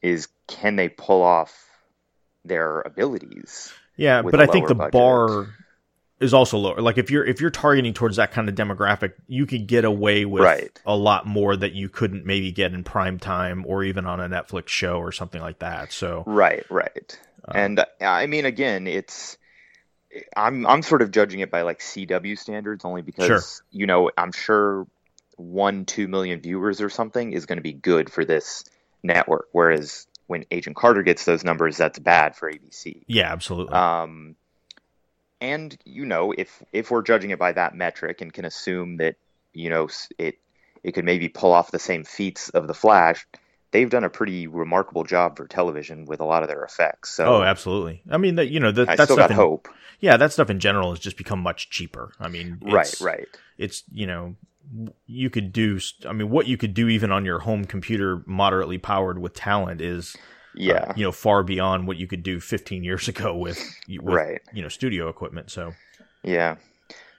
is 0.01 0.29
can 0.49 0.77
they 0.77 0.89
pull 0.89 1.23
off 1.23 1.69
their 2.45 2.81
abilities? 2.81 3.73
Yeah, 3.97 4.23
but 4.23 4.41
I 4.41 4.47
think 4.47 4.69
the 4.69 4.75
budget. 4.75 4.93
bar 4.93 5.47
is 6.23 6.33
also 6.35 6.59
lower. 6.59 6.81
Like 6.81 6.99
if 6.99 7.11
you're 7.11 7.25
if 7.25 7.41
you're 7.41 7.51
targeting 7.51 7.93
towards 7.95 8.17
that 8.17 8.33
kind 8.33 8.49
of 8.49 8.55
demographic, 8.55 9.13
you 9.27 9.47
could 9.47 9.67
get 9.67 9.85
away 9.85 10.25
with 10.25 10.43
Right. 10.43 10.81
a 10.87 10.97
lot 10.97 11.27
more 11.27 11.57
that 11.57 11.73
you 11.73 11.89
couldn't 11.89 12.25
maybe 12.25 12.53
get 12.53 12.73
in 12.73 12.85
prime 12.85 13.19
time 13.19 13.65
or 13.67 13.85
even 13.85 14.07
on 14.07 14.21
a 14.21 14.29
Netflix 14.29 14.69
show 14.69 14.99
or 14.99 15.13
something 15.13 15.41
like 15.41 15.59
that. 15.61 15.93
So 15.93 16.25
Right, 16.27 16.65
right. 16.71 17.19
Uh, 17.49 17.53
and 17.55 17.79
uh, 17.81 17.87
I 18.01 18.27
mean, 18.27 18.45
again, 18.45 18.87
it's 18.87 19.37
I'm 20.37 20.67
I'm 20.67 20.83
sort 20.83 21.03
of 21.03 21.11
judging 21.11 21.41
it 21.41 21.51
by 21.51 21.63
like 21.63 21.81
CW 21.81 22.39
standards 22.39 22.85
only 22.85 23.03
because 23.03 23.27
Sure. 23.27 23.41
you 23.71 23.87
know 23.87 24.11
I'm 24.17 24.33
sure 24.33 24.87
one 25.37 25.87
two 25.87 26.07
million 26.09 26.41
viewers 26.41 26.81
or 26.81 26.89
something 26.91 27.33
is 27.33 27.47
going 27.47 27.57
to 27.57 27.63
be 27.63 27.73
good 27.73 28.11
for 28.13 28.25
this 28.25 28.65
network, 29.03 29.49
whereas 29.53 30.07
when 30.27 30.45
Agent 30.51 30.77
Carter 30.77 31.03
gets 31.03 31.25
those 31.25 31.43
numbers, 31.45 31.77
that's 31.77 31.99
bad 31.99 32.37
for 32.37 32.51
ABC. 32.51 33.03
yeah, 33.07 33.33
absolutely. 33.33 33.75
Um, 33.75 34.37
and 35.43 35.77
you 35.85 36.07
know, 36.07 36.33
if 36.33 36.63
if 36.73 36.91
we're 36.91 37.03
judging 37.03 37.31
it 37.31 37.39
by 37.39 37.53
that 37.53 37.75
metric 37.75 38.21
and 38.21 38.33
can 38.33 38.45
assume 38.45 38.99
that 38.99 39.17
you 39.53 39.69
know 39.69 39.89
it 40.17 40.39
it 40.85 40.93
could 40.93 41.05
maybe 41.05 41.29
pull 41.29 41.53
off 41.53 41.73
the 41.73 41.81
same 41.81 42.05
feats 42.05 42.49
of 42.51 42.69
the 42.69 42.75
Flash, 42.75 43.27
they've 43.73 43.91
done 43.91 44.05
a 44.05 44.09
pretty 44.09 44.47
remarkable 44.47 45.03
job 45.03 45.37
for 45.37 45.47
television 45.49 46.07
with 46.07 46.21
a 46.21 46.25
lot 46.25 46.43
of 46.43 46.49
their 46.49 46.63
effects. 46.63 47.11
So 47.11 47.25
oh, 47.27 47.43
absolutely. 47.43 48.03
I 48.09 48.19
mean 48.19 48.37
that 48.37 48.51
you 48.51 48.61
know 48.61 48.71
that 48.71 48.89
I 48.89 48.95
that 48.97 49.05
still 49.05 49.17
stuff 49.17 49.29
got 49.29 49.31
in, 49.33 49.37
hope. 49.37 49.69
yeah, 49.99 50.17
that 50.17 50.33
stuff 50.33 50.49
in 50.49 50.61
general 50.61 50.91
has 50.91 51.01
just 51.01 51.17
become 51.17 51.41
much 51.41 51.71
cheaper. 51.71 52.13
I 52.21 52.29
mean, 52.29 52.59
Right, 52.63 52.95
right. 53.01 53.29
It's 53.59 53.83
you 53.93 54.07
know 54.07 54.37
you 55.07 55.29
could 55.29 55.53
do. 55.53 55.81
I 56.07 56.13
mean, 56.13 56.31
what 56.31 56.47
you 56.47 56.57
could 56.57 56.73
do 56.73 56.89
even 56.89 57.11
on 57.11 57.25
your 57.25 57.41
home 57.41 57.65
computer, 57.65 58.23
moderately 58.27 58.79
powered 58.79 59.19
with 59.19 59.35
talent, 59.35 59.81
is 59.81 60.17
Yeah, 60.55 60.75
uh, 60.75 60.93
you 60.97 61.05
know 61.05 61.13
far 61.13 61.43
beyond 61.43 61.87
what 61.87 61.97
you 61.97 62.07
could 62.07 62.23
do 62.23 62.41
15 62.41 62.85
years 62.85 63.09
ago 63.13 63.37
with, 63.37 63.59
with 63.89 64.01
Right. 64.03 64.41
you 64.53 64.63
know 64.63 64.69
studio 64.69 65.09
equipment 65.09 65.51
so 65.51 65.73
yeah. 66.23 66.57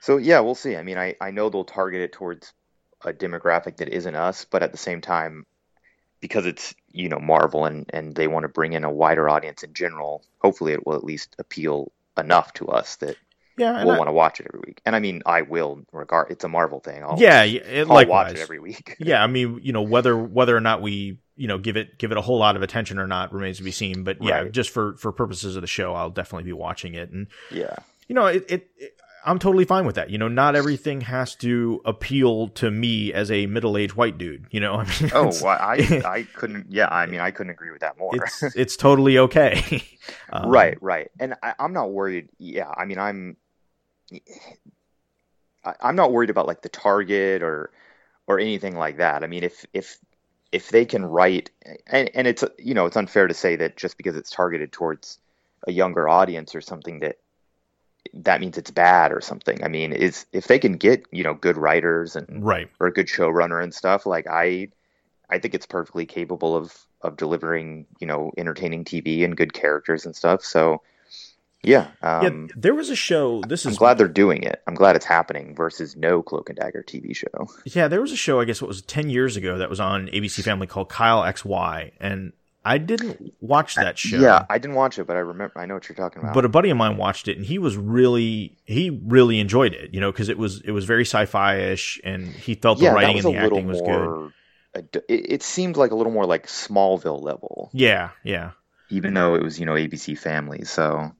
So 0.01 0.17
yeah, 0.17 0.39
we'll 0.41 0.55
see. 0.55 0.75
I 0.75 0.83
mean, 0.83 0.97
I 0.97 1.15
I 1.21 1.31
know 1.31 1.49
they'll 1.49 1.63
target 1.63 2.01
it 2.01 2.11
towards 2.13 2.53
a 3.05 3.11
demographic 3.13 3.77
that 3.77 3.89
isn't 3.89 4.15
us, 4.15 4.45
but 4.45 4.61
at 4.63 4.71
the 4.71 4.77
same 4.77 5.01
time, 5.01 5.45
because 6.21 6.45
it's 6.45 6.73
you 6.91 7.09
know 7.09 7.19
Marvel 7.19 7.65
and 7.65 7.89
and 7.93 8.13
they 8.15 8.27
want 8.27 8.43
to 8.43 8.49
bring 8.49 8.73
in 8.73 8.83
a 8.83 8.91
wider 8.91 9.27
audience 9.29 9.63
in 9.63 9.73
general, 9.73 10.23
hopefully 10.41 10.73
it 10.73 10.85
will 10.85 10.95
at 10.95 11.03
least 11.03 11.35
appeal 11.39 11.91
enough 12.17 12.53
to 12.53 12.67
us 12.67 12.97
that 12.97 13.15
yeah 13.57 13.83
we'll 13.83 13.95
I- 13.95 13.97
want 13.97 14.07
to 14.09 14.13
watch 14.13 14.39
it 14.39 14.47
every 14.47 14.61
week. 14.67 14.81
And 14.85 14.95
I 14.95 14.99
mean, 14.99 15.21
I 15.25 15.41
will 15.43 15.81
regard 15.91 16.31
it's 16.31 16.43
a 16.43 16.49
Marvel 16.49 16.79
thing. 16.79 17.01
I'll, 17.03 17.17
yeah 17.19 17.43
it, 17.43 17.89
I'll 17.89 18.05
watch 18.05 18.31
it 18.33 18.39
every 18.39 18.59
week. 18.59 18.95
yeah 18.99 19.23
i 19.23 19.27
mean 19.27 19.59
you 19.63 19.71
know 19.73 19.81
whether 19.83 20.17
whether 20.17 20.55
or 20.55 20.61
not 20.61 20.81
we 20.81 21.17
you 21.35 21.47
know 21.47 21.57
give 21.57 21.77
it 21.77 21.97
give 21.97 22.11
it 22.11 22.17
a 22.17 22.21
whole 22.21 22.37
lot 22.37 22.55
of 22.55 22.61
attention 22.61 22.99
or 22.99 23.07
not 23.07 23.33
remains 23.33 23.57
to 23.57 23.63
be 23.63 23.71
seen 23.71 24.03
but 24.03 24.21
yeah 24.21 24.41
Right. 24.41 24.51
just 24.51 24.69
for 24.69 24.95
for 24.97 25.11
purposes 25.11 25.55
of 25.55 25.61
the 25.61 25.67
show 25.67 25.93
i'll 25.93 26.09
definitely 26.09 26.43
be 26.43 26.53
watching 26.53 26.93
it 26.93 27.09
and 27.11 27.27
yeah, 27.51 27.75
you 28.07 28.15
know 28.15 28.25
it, 28.27 28.45
it, 28.49 28.69
it 28.77 28.93
I'm 29.25 29.39
totally 29.39 29.63
fine 29.63 29.85
with 29.85 29.95
that. 29.95 30.09
You 30.09 30.17
know, 30.17 30.27
not 30.27 30.55
everything 30.55 30.99
has 31.01 31.33
to 31.35 31.81
appeal 31.85 32.49
to 32.49 32.69
me 32.69 33.13
as 33.13 33.31
a 33.31 33.45
middle-aged 33.45 33.93
white 33.93 34.17
dude. 34.17 34.47
You 34.51 34.59
know, 34.59 34.73
I 34.79 34.83
mean, 34.83 35.11
oh, 35.13 35.31
well, 35.41 35.57
I 35.59 35.75
I 36.05 36.27
couldn't. 36.35 36.67
Yeah, 36.69 36.89
I 36.89 37.05
mean, 37.05 37.21
I 37.21 37.31
couldn't 37.31 37.51
agree 37.51 37.71
with 37.71 37.81
that 37.81 37.97
more. 37.97 38.11
it's 38.13 38.43
it's 38.55 38.75
totally 38.75 39.17
okay. 39.19 39.81
um, 40.31 40.49
right, 40.49 40.77
right, 40.81 41.09
and 41.19 41.35
I, 41.41 41.53
I'm 41.57 41.71
not 41.71 41.91
worried. 41.91 42.29
Yeah, 42.37 42.69
I 42.75 42.83
mean, 42.83 42.99
I'm 42.99 43.37
I, 45.63 45.73
I'm 45.81 45.95
not 45.95 46.11
worried 46.11 46.29
about 46.29 46.47
like 46.47 46.61
the 46.61 46.69
target 46.69 47.41
or 47.41 47.71
or 48.27 48.39
anything 48.39 48.75
like 48.75 48.97
that. 48.97 49.23
I 49.23 49.27
mean, 49.27 49.43
if 49.43 49.65
if 49.73 49.97
if 50.53 50.69
they 50.69 50.85
can 50.85 51.03
write, 51.03 51.49
and, 51.87 52.09
and 52.13 52.27
it's 52.27 52.43
you 52.59 52.75
know, 52.75 52.85
it's 52.85 52.95
unfair 52.95 53.27
to 53.27 53.33
say 53.33 53.55
that 53.57 53.75
just 53.75 53.97
because 53.97 54.15
it's 54.15 54.29
targeted 54.29 54.71
towards 54.71 55.17
a 55.67 55.71
younger 55.71 56.07
audience 56.07 56.53
or 56.53 56.61
something 56.61 56.99
that 56.99 57.17
that 58.13 58.39
means 58.39 58.57
it's 58.57 58.69
bad 58.69 59.11
or 59.11 59.19
something. 59.19 59.63
I 59.63 59.67
mean, 59.67 59.91
is 59.91 60.27
if 60.31 60.47
they 60.47 60.59
can 60.59 60.73
get 60.73 61.07
you 61.11 61.23
know 61.23 61.33
good 61.33 61.57
writers 61.57 62.15
and 62.15 62.45
right 62.45 62.69
or 62.79 62.87
a 62.87 62.93
good 62.93 63.07
showrunner 63.07 63.63
and 63.63 63.73
stuff, 63.73 64.05
like 64.05 64.27
I, 64.27 64.69
I 65.27 65.39
think 65.39 65.55
it's 65.55 65.65
perfectly 65.65 66.05
capable 66.05 66.55
of 66.55 66.77
of 67.01 67.17
delivering 67.17 67.87
you 67.99 68.05
know 68.05 68.31
entertaining 68.37 68.85
TV 68.85 69.25
and 69.25 69.35
good 69.35 69.53
characters 69.53 70.05
and 70.05 70.15
stuff. 70.15 70.45
So 70.45 70.83
yeah, 71.63 71.87
um, 72.01 72.47
yeah. 72.49 72.53
There 72.55 72.75
was 72.75 72.89
a 72.89 72.95
show. 72.95 73.41
This 73.47 73.65
I'm 73.65 73.71
is 73.71 73.77
glad 73.77 73.97
they're 73.97 74.07
doing 74.07 74.43
it. 74.43 74.61
I'm 74.67 74.75
glad 74.75 74.95
it's 74.95 75.05
happening 75.05 75.55
versus 75.55 75.95
no 75.95 76.21
Cloak 76.21 76.49
and 76.49 76.57
Dagger 76.57 76.83
TV 76.85 77.15
show. 77.15 77.47
Yeah, 77.65 77.87
there 77.87 78.01
was 78.01 78.11
a 78.11 78.17
show. 78.17 78.39
I 78.39 78.45
guess 78.45 78.61
it 78.61 78.67
was 78.67 78.81
ten 78.81 79.09
years 79.09 79.37
ago 79.37 79.57
that 79.57 79.69
was 79.69 79.79
on 79.79 80.07
ABC 80.07 80.43
Family 80.43 80.67
called 80.67 80.89
Kyle 80.89 81.23
X 81.23 81.45
Y, 81.45 81.91
and 81.99 82.33
I 82.65 82.77
didn't 82.77 83.33
watch 83.41 83.75
that 83.75 83.97
show. 83.97 84.17
Yeah, 84.17 84.45
I 84.49 84.57
didn't 84.57 84.75
watch 84.75 84.97
it, 84.97 85.05
but 85.05 85.17
I 85.17 85.19
remember. 85.19 85.59
I 85.59 85.65
know 85.65 85.73
what 85.73 85.89
you're 85.89 85.95
talking 85.95 86.21
about. 86.21 86.33
But 86.33 86.45
a 86.45 86.49
buddy 86.49 86.69
of 86.69 86.77
mine 86.77 86.97
watched 86.97 87.27
it, 87.27 87.37
and 87.37 87.45
he 87.45 87.59
was 87.59 87.75
really 87.75 88.57
he 88.65 89.01
really 89.05 89.39
enjoyed 89.39 89.73
it. 89.73 89.93
You 89.93 89.99
know, 89.99 90.11
because 90.11 90.29
it 90.29 90.37
was 90.37 90.61
it 90.61 90.71
was 90.71 90.85
very 90.85 91.03
sci-fi 91.03 91.57
ish, 91.57 91.99
and 92.03 92.27
he 92.27 92.55
felt 92.55 92.79
the 92.79 92.85
yeah, 92.85 92.93
writing 92.93 93.17
and 93.17 93.25
the 93.25 93.35
acting 93.35 93.67
was 93.67 93.81
good. 93.81 94.31
It, 94.75 95.05
it 95.07 95.43
seemed 95.43 95.77
like 95.77 95.91
a 95.91 95.95
little 95.95 96.11
more 96.11 96.25
like 96.25 96.47
Smallville 96.47 97.21
level, 97.21 97.69
Yeah, 97.73 98.09
yeah. 98.23 98.51
even 98.89 99.13
though 99.13 99.35
it 99.35 99.43
was 99.43 99.59
you 99.59 99.65
know 99.65 99.73
ABC 99.73 100.17
Family. 100.17 100.63
So 100.63 101.11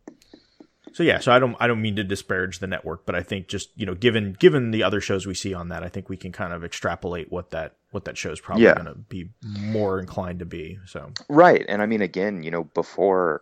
So 0.93 1.03
yeah, 1.03 1.19
so 1.19 1.31
I 1.31 1.39
don't 1.39 1.55
I 1.59 1.67
don't 1.67 1.81
mean 1.81 1.95
to 1.97 2.03
disparage 2.03 2.59
the 2.59 2.67
network, 2.67 3.05
but 3.05 3.15
I 3.15 3.21
think 3.23 3.47
just 3.47 3.69
you 3.75 3.85
know 3.85 3.95
given 3.95 4.33
given 4.33 4.71
the 4.71 4.83
other 4.83 5.01
shows 5.01 5.25
we 5.27 5.33
see 5.33 5.53
on 5.53 5.69
that, 5.69 5.83
I 5.83 5.89
think 5.89 6.07
we 6.07 6.17
can 6.17 6.31
kind 6.31 6.53
of 6.53 6.63
extrapolate 6.63 7.31
what 7.31 7.49
that 7.49 7.75
what 7.91 8.05
that 8.05 8.17
show's 8.17 8.39
probably 8.39 8.63
Yeah. 8.65 8.75
going 8.75 8.85
to 8.85 8.95
be 8.95 9.29
more 9.41 9.99
inclined 9.99 10.39
to 10.39 10.45
be. 10.45 10.79
So 10.85 11.11
right, 11.29 11.65
and 11.67 11.81
I 11.81 11.87
mean 11.87 12.01
again, 12.01 12.43
you 12.43 12.51
know, 12.51 12.63
before 12.63 13.41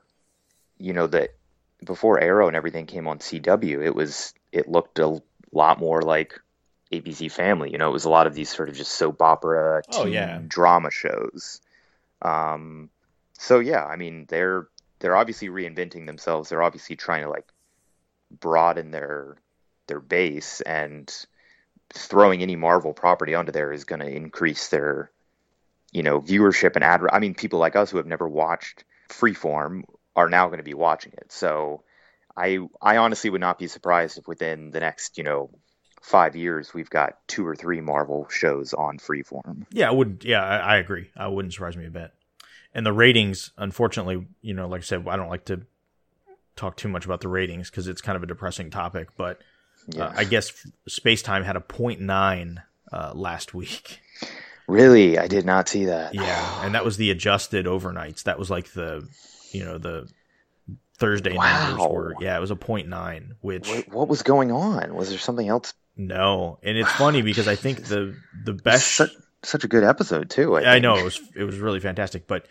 you 0.78 0.94
know 0.94 1.08
that 1.08 1.32
before 1.86 2.20
Arrow 2.20 2.48
and 2.48 2.56
everything 2.56 2.86
came 2.86 3.08
on 3.08 3.20
CW, 3.20 3.84
it 3.86 3.94
was 3.96 4.34
it 4.52 4.70
looked 4.70 5.00
a 5.00 5.22
lot 5.52 5.78
more 5.80 6.02
like 6.02 6.40
ABC 6.94 7.30
Family. 7.32 7.72
You 7.72 7.78
know, 7.78 7.90
it 7.90 7.94
was 7.94 8.06
a 8.06 8.10
lot 8.10 8.28
of 8.28 8.34
these 8.34 8.50
sort 8.50 8.70
of 8.70 8.76
just 8.76 8.94
soap 8.94 9.22
opera 9.22 9.82
Oh, 9.90 10.06
yeah. 10.06 10.40
drama 10.48 10.90
shows. 10.92 11.60
Um, 12.22 12.90
so 13.34 13.60
yeah, 13.60 13.84
I 13.84 13.96
mean 13.98 14.26
they're 14.30 14.68
they're 15.02 15.18
obviously 15.18 15.50
reinventing 15.50 16.06
themselves. 16.06 16.50
They're 16.50 16.64
obviously 16.64 16.96
trying 16.96 17.24
to 17.24 17.30
like 17.30 17.52
broaden 18.40 18.92
their 18.92 19.36
their 19.88 20.00
base 20.00 20.62
and 20.62 21.14
throwing 21.94 22.42
any 22.42 22.56
Marvel 22.56 22.94
property 22.94 23.36
onto 23.36 23.52
there 23.52 23.74
is 23.74 23.84
going 23.84 24.00
to 24.00 24.08
increase 24.08 24.70
their 24.70 25.12
you 25.92 26.04
know 26.04 26.22
viewership 26.22 26.76
and 26.76 26.84
ad. 26.84 27.02
I 27.12 27.20
mean, 27.20 27.36
people 27.36 27.60
like 27.60 27.76
us 27.76 27.92
who 27.92 27.98
have 27.98 28.08
never 28.08 28.30
watched 28.30 28.86
Freeform 29.10 29.84
are 30.16 30.30
now 30.30 30.48
going 30.48 30.60
to 30.60 30.64
be 30.64 30.74
watching 30.74 31.14
it. 31.14 31.32
So 31.32 31.84
I 32.38 32.60
I 32.82 32.98
honestly 32.98 33.30
would 33.30 33.42
not 33.42 33.60
be 33.60 33.68
surprised 33.68 34.18
if 34.18 34.28
within 34.28 34.72
the 34.72 34.80
next 34.80 35.18
you 35.18 35.24
know 35.24 35.50
five 36.02 36.36
years 36.36 36.74
we've 36.74 36.90
got 36.90 37.18
two 37.28 37.46
or 37.46 37.56
three 37.56 37.82
Marvel 37.82 38.28
shows 38.30 38.74
on 38.74 38.98
Freeform. 38.98 39.66
yeah, 39.72 39.88
I 39.88 39.92
wouldn't. 39.92 40.24
yeah 40.24 40.44
I, 40.44 40.58
I 40.58 40.78
agree. 40.78 41.10
I 41.16 41.28
wouldn't 41.28 41.54
surprise 41.54 41.76
me 41.76 41.86
a 41.86 41.92
bit. 41.92 42.12
And 42.74 42.86
the 42.86 42.94
ratings, 42.94 43.52
unfortunately, 43.58 44.26
you 44.42 44.54
know, 44.54 44.68
like 44.68 44.82
I 44.82 44.84
said, 44.84 45.06
I 45.08 45.18
don't 45.18 45.30
like 45.30 45.46
to 45.46 45.62
talk 46.56 46.78
too 46.78 46.88
much 46.88 47.06
about 47.06 47.22
the 47.22 47.28
ratings 47.28 47.70
because 47.70 47.88
it's 47.88 48.02
kind 48.02 48.16
of 48.16 48.24
a 48.24 48.28
depressing 48.28 48.70
topic. 48.70 49.10
But 49.18 49.42
Yeah. 49.88 50.06
uh, 50.06 50.14
I 50.16 50.24
guess 50.24 50.52
Space 50.88 51.22
Time 51.22 51.44
had 51.44 51.56
a 51.56 51.60
0.9 51.62 52.58
uh, 52.94 53.12
last 53.14 53.54
week. 53.54 54.00
Really, 54.68 55.18
I 55.18 55.28
did 55.28 55.46
not 55.46 55.68
see 55.68 55.86
that. 55.86 56.14
Yeah, 56.14 56.64
and 56.66 56.76
that 56.76 56.86
was 56.86 56.96
the 56.96 57.12
adjusted 57.12 57.66
overnights. 57.66 58.24
That 58.24 58.40
was 58.40 58.50
like 58.50 58.72
the, 58.72 59.06
you 59.52 59.66
know, 59.66 59.78
the 59.78 60.08
Thursday 60.98 61.34
numbers 61.34 61.86
were. 61.90 62.14
Yeah, 62.22 62.38
it 62.38 62.40
was 62.40 62.52
a 62.52 62.56
point 62.56 62.88
0.9, 62.88 63.32
which 63.42 63.68
What, 63.68 63.88
what 63.90 64.08
was 64.08 64.22
going 64.22 64.52
on? 64.52 64.94
Was 64.96 65.10
there 65.10 65.18
something 65.20 65.48
else? 65.48 65.74
no, 65.98 66.58
and 66.64 66.78
it's 66.78 66.92
funny 66.94 67.22
because 67.22 67.48
I 67.50 67.56
think 67.56 67.84
the 67.86 68.16
the 68.46 68.54
best. 68.54 69.02
Such, 69.44 69.64
a 69.64 69.68
good 69.68 69.84
episode 69.84 70.30
too. 70.30 70.56
I, 70.56 70.76
I 70.76 70.80
know 70.80 71.00
it 71.00 71.04
was 71.04 71.22
it 71.36 71.44
was 71.44 71.58
really 71.58 71.80
fantastic, 71.80 72.28
but 72.28 72.46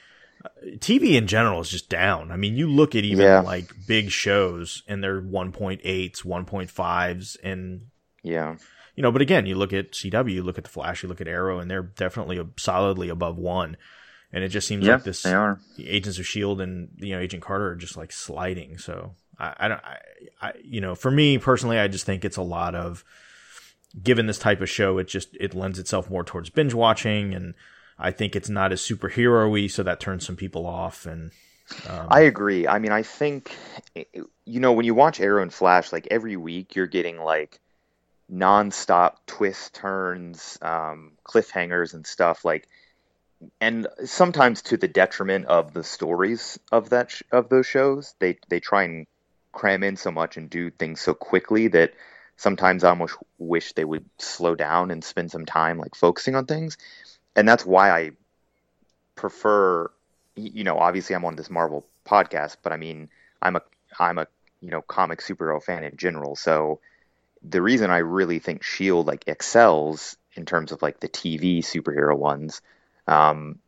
uh, 0.45 0.49
TV 0.79 1.17
in 1.17 1.27
general 1.27 1.61
is 1.61 1.69
just 1.69 1.89
down. 1.89 2.33
I 2.33 2.37
mean, 2.37 2.57
you 2.57 2.69
look 2.69 2.95
at 2.95 3.05
even 3.05 3.19
Yeah. 3.19 3.41
like 3.41 3.73
big 3.87 4.11
shows 4.11 4.83
and 4.89 5.03
they're 5.03 5.21
1.8s, 5.21 6.25
1.5s, 6.25 7.37
and 7.43 7.83
Yeah, 8.23 8.57
you 8.97 9.03
know, 9.03 9.13
but 9.13 9.23
again, 9.23 9.47
you 9.47 9.55
look 9.55 9.73
at 9.73 9.93
CW, 9.93 10.33
you 10.33 10.43
look 10.43 10.59
at 10.59 10.65
the 10.65 10.71
Flash, 10.71 11.03
you 11.03 11.09
look 11.09 11.21
at 11.21 11.29
Arrow, 11.29 11.59
and 11.59 11.71
they're 11.71 11.83
definitely 11.83 12.41
solidly 12.57 13.09
above 13.09 13.39
one. 13.39 13.77
And 14.33 14.45
it 14.45 14.49
just 14.49 14.69
seems 14.69 14.87
yeah, 14.87 14.95
like 14.95 15.05
this 15.05 15.23
they 15.23 15.33
are. 15.33 15.61
Agents 15.79 16.19
of 16.19 16.27
Shield 16.27 16.61
and 16.61 16.91
you 16.99 17.15
know 17.15 17.21
Agent 17.21 17.43
Carter 17.43 17.69
are 17.71 17.77
just 17.77 17.97
like 17.97 18.13
sliding. 18.13 18.79
So 18.79 19.15
I, 19.39 19.55
I 19.61 19.69
don't, 19.69 19.85
I, 19.85 19.99
I, 20.43 20.53
you 20.63 20.81
know, 20.81 20.95
for 20.95 21.11
me 21.11 21.39
personally, 21.39 21.79
I 21.79 21.89
just 21.89 22.07
think 22.07 22.25
it's 22.25 22.37
a 22.37 22.43
lot 22.43 22.75
of 22.75 23.05
given 24.03 24.27
this 24.27 24.39
type 24.39 24.61
of 24.61 24.69
show, 24.69 24.99
it 24.99 25.09
just 25.09 25.37
it 25.39 25.55
lends 25.55 25.79
itself 25.79 26.11
more 26.11 26.25
towards 26.25 26.51
binge 26.51 26.75
watching, 26.75 27.35
and 27.35 27.55
I 27.99 28.11
think 28.11 28.37
it's 28.37 28.49
not 28.49 28.73
as 28.73 28.81
superhero-y, 28.81 29.67
so 29.67 29.83
that 29.83 30.01
turns 30.01 30.27
some 30.27 30.37
people 30.37 30.67
off. 30.67 31.07
And 31.07 31.33
um, 31.89 32.07
I 32.09 32.21
agree. 32.21 32.67
I 32.67 32.79
mean, 32.79 32.93
I 32.93 33.03
think 33.03 33.57
you 34.45 34.61
know 34.61 34.73
when 34.73 34.87
you 34.87 34.95
watch 34.95 35.21
Arrow 35.21 35.43
and 35.43 35.53
Flash, 35.53 35.93
like 35.93 36.09
every 36.11 36.37
week 36.37 36.77
you're 36.77 36.87
getting 36.87 37.19
like 37.19 37.59
nonstop 38.33 39.15
twists, 39.27 39.71
turns, 39.71 40.59
um, 40.63 41.13
cliffhangers, 41.25 41.95
and 41.95 42.07
stuff 42.07 42.45
like, 42.45 42.69
and 43.61 43.89
sometimes 44.05 44.63
to 44.63 44.77
the 44.77 44.89
detriment 44.89 45.47
of 45.47 45.73
the 45.73 45.83
stories 45.83 46.59
of 46.71 46.91
that 46.91 47.11
sh- 47.11 47.23
of 47.33 47.49
those 47.49 47.67
shows. 47.67 48.15
They 48.19 48.39
they 48.49 48.61
try 48.61 48.85
and 48.85 49.07
cram 49.53 49.83
in 49.83 49.97
so 49.97 50.13
much 50.13 50.37
and 50.37 50.49
do 50.49 50.71
things 50.71 51.01
so 51.01 51.13
quickly 51.13 51.67
that 51.69 51.93
sometimes 52.41 52.85
I 52.85 52.89
almost 52.89 53.17
wish 53.37 53.75
they 53.75 53.85
would 53.85 54.07
slow 54.19 54.55
down 54.55 54.91
and 54.91 55.05
spend 55.05 55.31
some 55.31 55.45
time 55.45 55.77
like 55.77 55.95
focusing 55.95 56.35
on 56.35 56.47
things. 56.47 56.79
And 57.37 57.47
that's 57.47 57.67
why 57.67 57.91
I 57.91 58.13
prefer 59.15 59.91
you 60.37 60.65
know, 60.65 60.79
obviously 60.79 61.15
I'm 61.15 61.27
on 61.27 61.37
this 61.37 61.51
Marvel 61.51 61.87
podcast, 62.07 62.57
but 62.63 62.73
I 62.73 62.79
mean, 62.79 63.11
I'm 63.43 63.57
a 63.57 63.63
I'm 63.99 64.17
a 64.17 64.27
you 64.63 64.71
know 64.71 64.81
comic 64.81 65.21
superhero 65.21 65.63
fan 65.63 65.85
in 65.85 65.99
general. 65.99 66.35
So 66.35 66.81
the 67.43 67.61
reason 67.61 67.91
I 67.91 67.99
really 67.99 68.39
think 68.39 68.63
Shield 68.63 69.07
like 69.07 69.25
excels 69.27 70.17
in 70.35 70.47
terms 70.47 70.73
of 70.73 70.81
like 70.81 71.01
the 71.01 71.09
TV 71.11 71.59
superhero 71.59 72.17
ones 72.17 72.63
um, 73.07 73.59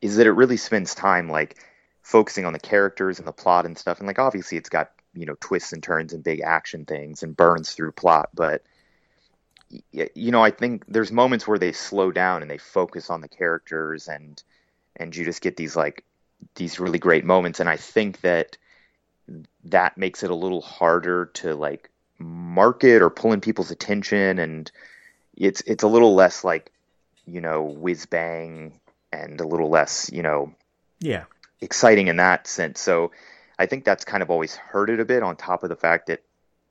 is 0.00 0.16
that 0.16 0.28
it 0.28 0.32
really 0.32 0.56
spends 0.56 0.94
time 0.94 1.28
like 1.28 1.56
focusing 2.02 2.44
on 2.44 2.52
the 2.52 2.60
characters 2.60 3.18
and 3.18 3.26
the 3.26 3.32
plot 3.32 3.66
and 3.66 3.76
stuff. 3.76 3.98
And 3.98 4.06
like 4.06 4.20
obviously 4.20 4.56
it's 4.56 4.68
got 4.68 4.92
you 5.14 5.26
know 5.26 5.36
twists 5.40 5.72
and 5.72 5.82
turns 5.82 6.12
and 6.12 6.22
big 6.22 6.40
action 6.40 6.84
things 6.84 7.22
and 7.22 7.36
burns 7.36 7.72
through 7.72 7.92
plot, 7.92 8.30
but 8.34 8.62
you 9.92 10.30
know 10.32 10.42
I 10.42 10.50
think 10.50 10.84
there's 10.88 11.12
moments 11.12 11.46
where 11.46 11.58
they 11.58 11.72
slow 11.72 12.10
down 12.10 12.42
and 12.42 12.50
they 12.50 12.58
focus 12.58 13.10
on 13.10 13.20
the 13.20 13.28
characters 13.28 14.08
and 14.08 14.42
and 14.96 15.14
you 15.14 15.24
just 15.24 15.42
get 15.42 15.56
these 15.56 15.76
like 15.76 16.04
these 16.54 16.80
really 16.80 16.98
great 16.98 17.24
moments. 17.24 17.60
And 17.60 17.68
i 17.68 17.76
think 17.76 18.20
that 18.22 18.56
that 19.64 19.96
makes 19.96 20.22
it 20.22 20.30
a 20.30 20.34
little 20.34 20.60
harder 20.60 21.26
to 21.26 21.54
like 21.54 21.90
market 22.18 23.02
or 23.02 23.10
pull 23.10 23.32
in 23.32 23.40
people's 23.40 23.70
attention. 23.70 24.38
And 24.38 24.70
it's 25.36 25.60
it's 25.66 25.84
a 25.84 25.88
little 25.88 26.14
less 26.14 26.42
like 26.42 26.72
you 27.26 27.40
know 27.40 27.62
whiz 27.62 28.06
bang 28.06 28.80
and 29.12 29.40
a 29.40 29.46
little 29.46 29.68
less 29.68 30.10
you 30.12 30.22
know 30.22 30.52
yeah, 31.00 31.24
exciting 31.60 32.08
in 32.08 32.16
that 32.16 32.46
sense. 32.46 32.80
So 32.80 33.10
i 33.60 33.66
think 33.66 33.84
that's 33.84 34.04
kind 34.04 34.22
of 34.22 34.30
always 34.30 34.56
hurt 34.56 34.90
it 34.90 35.00
a 35.00 35.04
bit 35.04 35.22
on 35.22 35.36
top 35.36 35.62
of 35.62 35.68
the 35.68 35.76
fact 35.76 36.08
that 36.08 36.22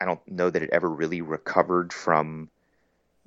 i 0.02 0.06
don't 0.06 0.26
know 0.28 0.50
that 0.50 0.62
it 0.62 0.70
ever 0.72 0.90
really 0.90 1.22
recovered 1.22 1.94
from 1.94 2.50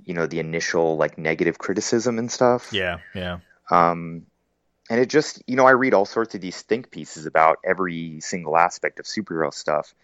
you 0.05 0.15
know 0.15 0.27
the 0.27 0.41
initial 0.41 0.97
like 0.97 1.17
negative 1.17 1.59
criticism 1.59 2.19
and 2.19 2.31
stuff 2.31 2.73
yeah, 2.73 2.99
yeah, 3.15 3.39
um, 3.71 4.27
and 4.91 5.01
it 5.01 5.09
just, 5.09 5.43
you 5.47 5.57
know, 5.57 5.67
I 5.67 5.71
read 5.71 5.95
all 5.95 6.05
sorts 6.05 6.35
of 6.35 6.41
these 6.41 6.61
think 6.61 6.91
pieces 6.91 7.25
about 7.25 7.59
every 7.65 8.21
single 8.21 8.57
aspect 8.57 8.99
of 8.99 9.07
superhero 9.07 9.53
stuff. 9.53 9.95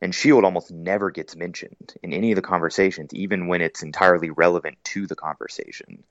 And 0.00 0.12
S.H.I.E.L.D. 0.12 0.44
almost 0.44 0.70
never 0.70 1.10
gets 1.10 1.34
mentioned 1.34 1.94
in 2.02 2.12
any 2.12 2.32
of 2.32 2.36
the 2.36 2.42
conversations, 2.42 3.14
even 3.14 3.48
when 3.48 3.60
it's 3.62 3.82
entirely 3.82 4.30
relevant 4.30 4.78
to 4.84 5.06
the 5.06 5.16
conversation. 5.16 6.04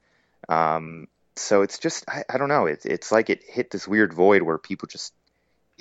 Um, 0.50 1.08
so 1.36 1.62
it's 1.62 1.78
just, 1.80 2.04
I, 2.10 2.24
I 2.30 2.38
don't 2.38 2.50
know. 2.50 2.66
It's, 2.66 2.86
it's 2.86 3.12
like 3.12 3.30
it 3.30 3.44
hit 3.44 3.72
this 3.72 3.88
weird 3.88 4.14
void 4.14 4.42
where 4.42 4.58
people 4.58 4.88
just 4.88 5.14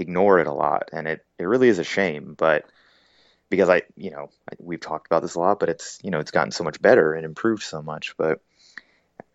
ignore 0.00 0.38
it 0.40 0.46
a 0.46 0.52
lot. 0.52 0.90
And 0.92 1.06
it, 1.06 1.24
it 1.38 1.44
really 1.44 1.68
is 1.68 1.78
a 1.78 1.84
shame. 1.84 2.34
But 2.36 2.64
because 3.48 3.68
I, 3.68 3.82
you 3.96 4.10
know, 4.10 4.30
we've 4.58 4.80
talked 4.80 5.06
about 5.06 5.22
this 5.22 5.34
a 5.34 5.40
lot, 5.40 5.60
but 5.60 5.68
it's, 5.68 5.98
you 6.02 6.10
know, 6.10 6.20
it's 6.20 6.30
gotten 6.30 6.50
so 6.52 6.64
much 6.64 6.80
better 6.80 7.14
and 7.14 7.24
improved 7.24 7.62
so 7.62 7.82
much. 7.82 8.16
But 8.16 8.40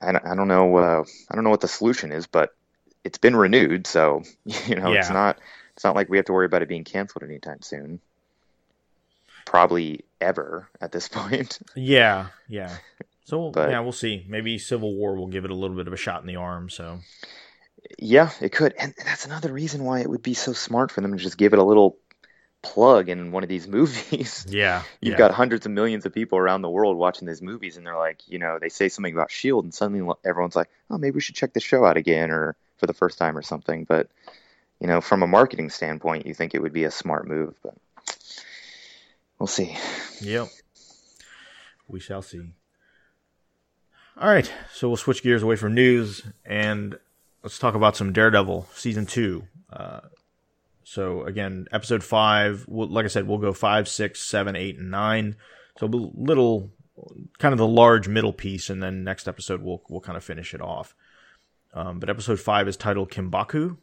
I, 0.02 0.12
don't- 0.12 0.26
I 0.26 0.36
don't 0.36 0.48
know, 0.48 0.76
uh, 0.78 1.04
I 1.30 1.36
don't 1.36 1.44
know 1.44 1.50
what 1.50 1.62
the 1.62 1.68
solution 1.68 2.12
is, 2.12 2.28
but 2.28 2.56
it's 3.04 3.18
been 3.18 3.36
renewed, 3.36 3.86
so 3.88 4.24
you 4.46 4.76
know, 4.76 4.92
it's 4.94 5.10
not, 5.14 5.40
it's 5.76 5.84
not 5.84 5.96
like 5.96 6.10
we 6.10 6.18
have 6.18 6.26
to 6.28 6.34
worry 6.34 6.46
about 6.48 6.62
it 6.64 6.68
being 6.70 6.84
canceled 6.84 7.24
anytime 7.24 7.62
soon. 7.62 8.00
Probably 9.46 10.04
ever 10.20 10.68
at 10.82 10.92
this 10.92 11.08
point. 11.10 11.60
Yeah, 11.76 12.28
yeah. 12.48 12.76
So 13.26 13.52
But- 13.52 13.70
yeah, 13.70 13.80
we'll 13.82 13.92
see. 13.92 14.26
Maybe 14.28 14.58
Civil 14.58 14.96
War 14.96 15.16
will 15.16 15.28
give 15.28 15.46
it 15.46 15.52
a 15.52 15.56
little 15.56 15.76
bit 15.76 15.88
of 15.88 15.94
a 15.94 15.98
shot 15.98 16.22
in 16.22 16.28
the 16.28 16.36
arm. 16.38 16.70
So 16.70 17.00
Yeah, 18.00 18.32
it 18.42 18.52
could, 18.52 18.74
and 18.80 18.94
that's 19.04 19.26
another 19.26 19.52
reason 19.52 19.84
why 19.84 20.00
it 20.00 20.10
would 20.10 20.24
be 20.24 20.34
so 20.34 20.54
smart 20.54 20.92
for 20.92 21.02
them 21.02 21.12
to 21.12 21.18
just 21.18 21.38
give 21.38 21.54
it 21.54 21.60
a 21.60 21.64
little 21.64 21.98
plug 22.62 23.10
in 23.10 23.32
one 23.32 23.44
of 23.44 23.50
these 23.50 23.68
movies. 23.78 24.46
yeah, 24.50 24.84
You've 25.02 25.14
yeah. 25.14 25.18
got 25.18 25.32
hundreds 25.32 25.66
of 25.66 25.72
millions 25.72 26.06
of 26.06 26.14
people 26.14 26.38
around 26.38 26.62
the 26.62 26.70
world 26.70 26.98
watching 26.98 27.28
these 27.28 27.42
movies, 27.42 27.78
and 27.78 27.86
they're 27.86 27.98
like, 27.98 28.20
you 28.28 28.40
know, 28.40 28.58
they 28.60 28.70
say 28.70 28.90
something 28.90 29.14
about 29.14 29.32
Shield, 29.32 29.64
and 29.66 29.74
suddenly 29.74 30.14
everyone's 30.26 30.56
like, 30.56 30.70
oh, 30.90 30.98
maybe 30.98 31.16
we 31.16 31.22
should 31.22 31.36
check 31.36 31.54
the 31.54 31.60
show 31.60 31.86
out 31.86 31.98
again, 31.98 32.32
or 32.32 32.56
for 32.78 32.88
the 32.88 32.94
first 32.94 33.18
time, 33.18 33.38
or 33.38 33.42
something. 33.42 33.84
But 33.86 34.10
you 34.80 34.88
know, 34.88 35.00
from 35.02 35.24
a 35.24 35.28
marketing 35.28 35.70
standpoint, 35.70 36.26
you 36.26 36.34
think 36.34 36.54
it 36.54 36.62
would 36.62 36.74
be 36.74 36.84
a 36.84 36.92
smart 36.92 37.28
move, 37.28 37.56
but 37.64 37.76
we'll 39.40 39.48
see. 39.48 39.78
Yep. 40.22 40.48
We 41.88 42.00
shall 42.00 42.22
see. 42.22 42.42
All 44.18 44.30
right, 44.30 44.52
so 44.74 44.88
we'll 44.88 44.98
switch 44.98 45.24
gears 45.24 45.44
away 45.44 45.56
from 45.58 45.74
news 45.76 46.24
and 46.46 46.98
let's 47.46 47.60
talk 47.60 47.76
about 47.76 47.96
some 47.96 48.12
Daredevil 48.12 48.68
season 48.74 49.06
two. 49.06 49.44
Uh, 49.72 50.02
so 50.84 51.24
again, 51.26 51.68
episode 51.72 52.04
five. 52.04 52.66
We'll, 52.68 52.88
like 52.88 53.06
I 53.06 53.08
said, 53.08 53.28
we'll 53.28 53.38
go 53.38 53.54
five, 53.54 53.88
six, 53.88 54.20
seven, 54.20 54.56
eight, 54.56 54.80
and 54.80 54.90
nine. 54.90 55.36
So 55.78 55.86
a 55.86 55.88
little, 55.88 56.72
kind 57.38 57.54
of 57.54 57.60
the 57.60 57.68
large 57.68 58.08
middle 58.08 58.34
piece, 58.34 58.72
and 58.72 58.82
then 58.82 59.04
next 59.04 59.28
episode 59.28 59.62
we'll 59.62 59.84
we'll 59.90 60.02
kind 60.02 60.18
of 60.18 60.24
finish 60.24 60.56
it 60.56 60.62
off. 60.62 60.96
Um, 61.76 62.00
but 62.00 62.10
episode 62.10 62.40
five 62.40 62.68
is 62.68 62.78
titled 62.78 63.12
Kinbaku, 63.12 63.78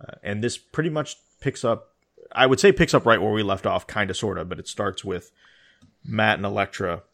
uh, 0.00 0.14
and 0.24 0.42
this 0.42 0.58
pretty 0.58 0.90
much 0.90 1.16
picks 1.40 1.64
up. 1.64 1.94
I 2.32 2.46
would 2.46 2.58
say 2.58 2.72
picks 2.72 2.94
up 2.94 3.06
right 3.06 3.22
where 3.22 3.32
we 3.32 3.44
left 3.44 3.64
off, 3.64 3.86
kind 3.86 4.10
of, 4.10 4.16
sort 4.16 4.38
of, 4.38 4.48
but 4.48 4.58
it 4.58 4.66
starts 4.66 5.04
with 5.04 5.30
Matt 6.04 6.38
and 6.38 6.46
Elektra 6.46 7.04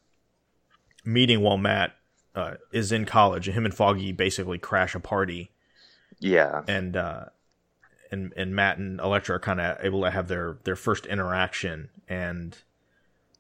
meeting 1.04 1.42
while 1.42 1.58
Matt 1.58 1.94
uh, 2.34 2.54
is 2.72 2.90
in 2.90 3.04
college. 3.04 3.48
And 3.48 3.56
him 3.56 3.66
and 3.66 3.74
Foggy 3.74 4.12
basically 4.12 4.58
crash 4.58 4.94
a 4.94 5.00
party, 5.00 5.50
Yeah, 6.24 6.62
and 6.66 6.96
uh, 6.96 7.26
and 8.10 8.32
and 8.34 8.56
Matt 8.56 8.78
and 8.78 8.98
Elektra 8.98 9.36
are 9.36 9.40
kind 9.40 9.60
of 9.60 9.76
able 9.84 10.04
to 10.04 10.10
have 10.10 10.26
their 10.26 10.56
their 10.64 10.74
first 10.74 11.04
interaction. 11.04 11.90
And 12.08 12.56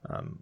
um, 0.06 0.40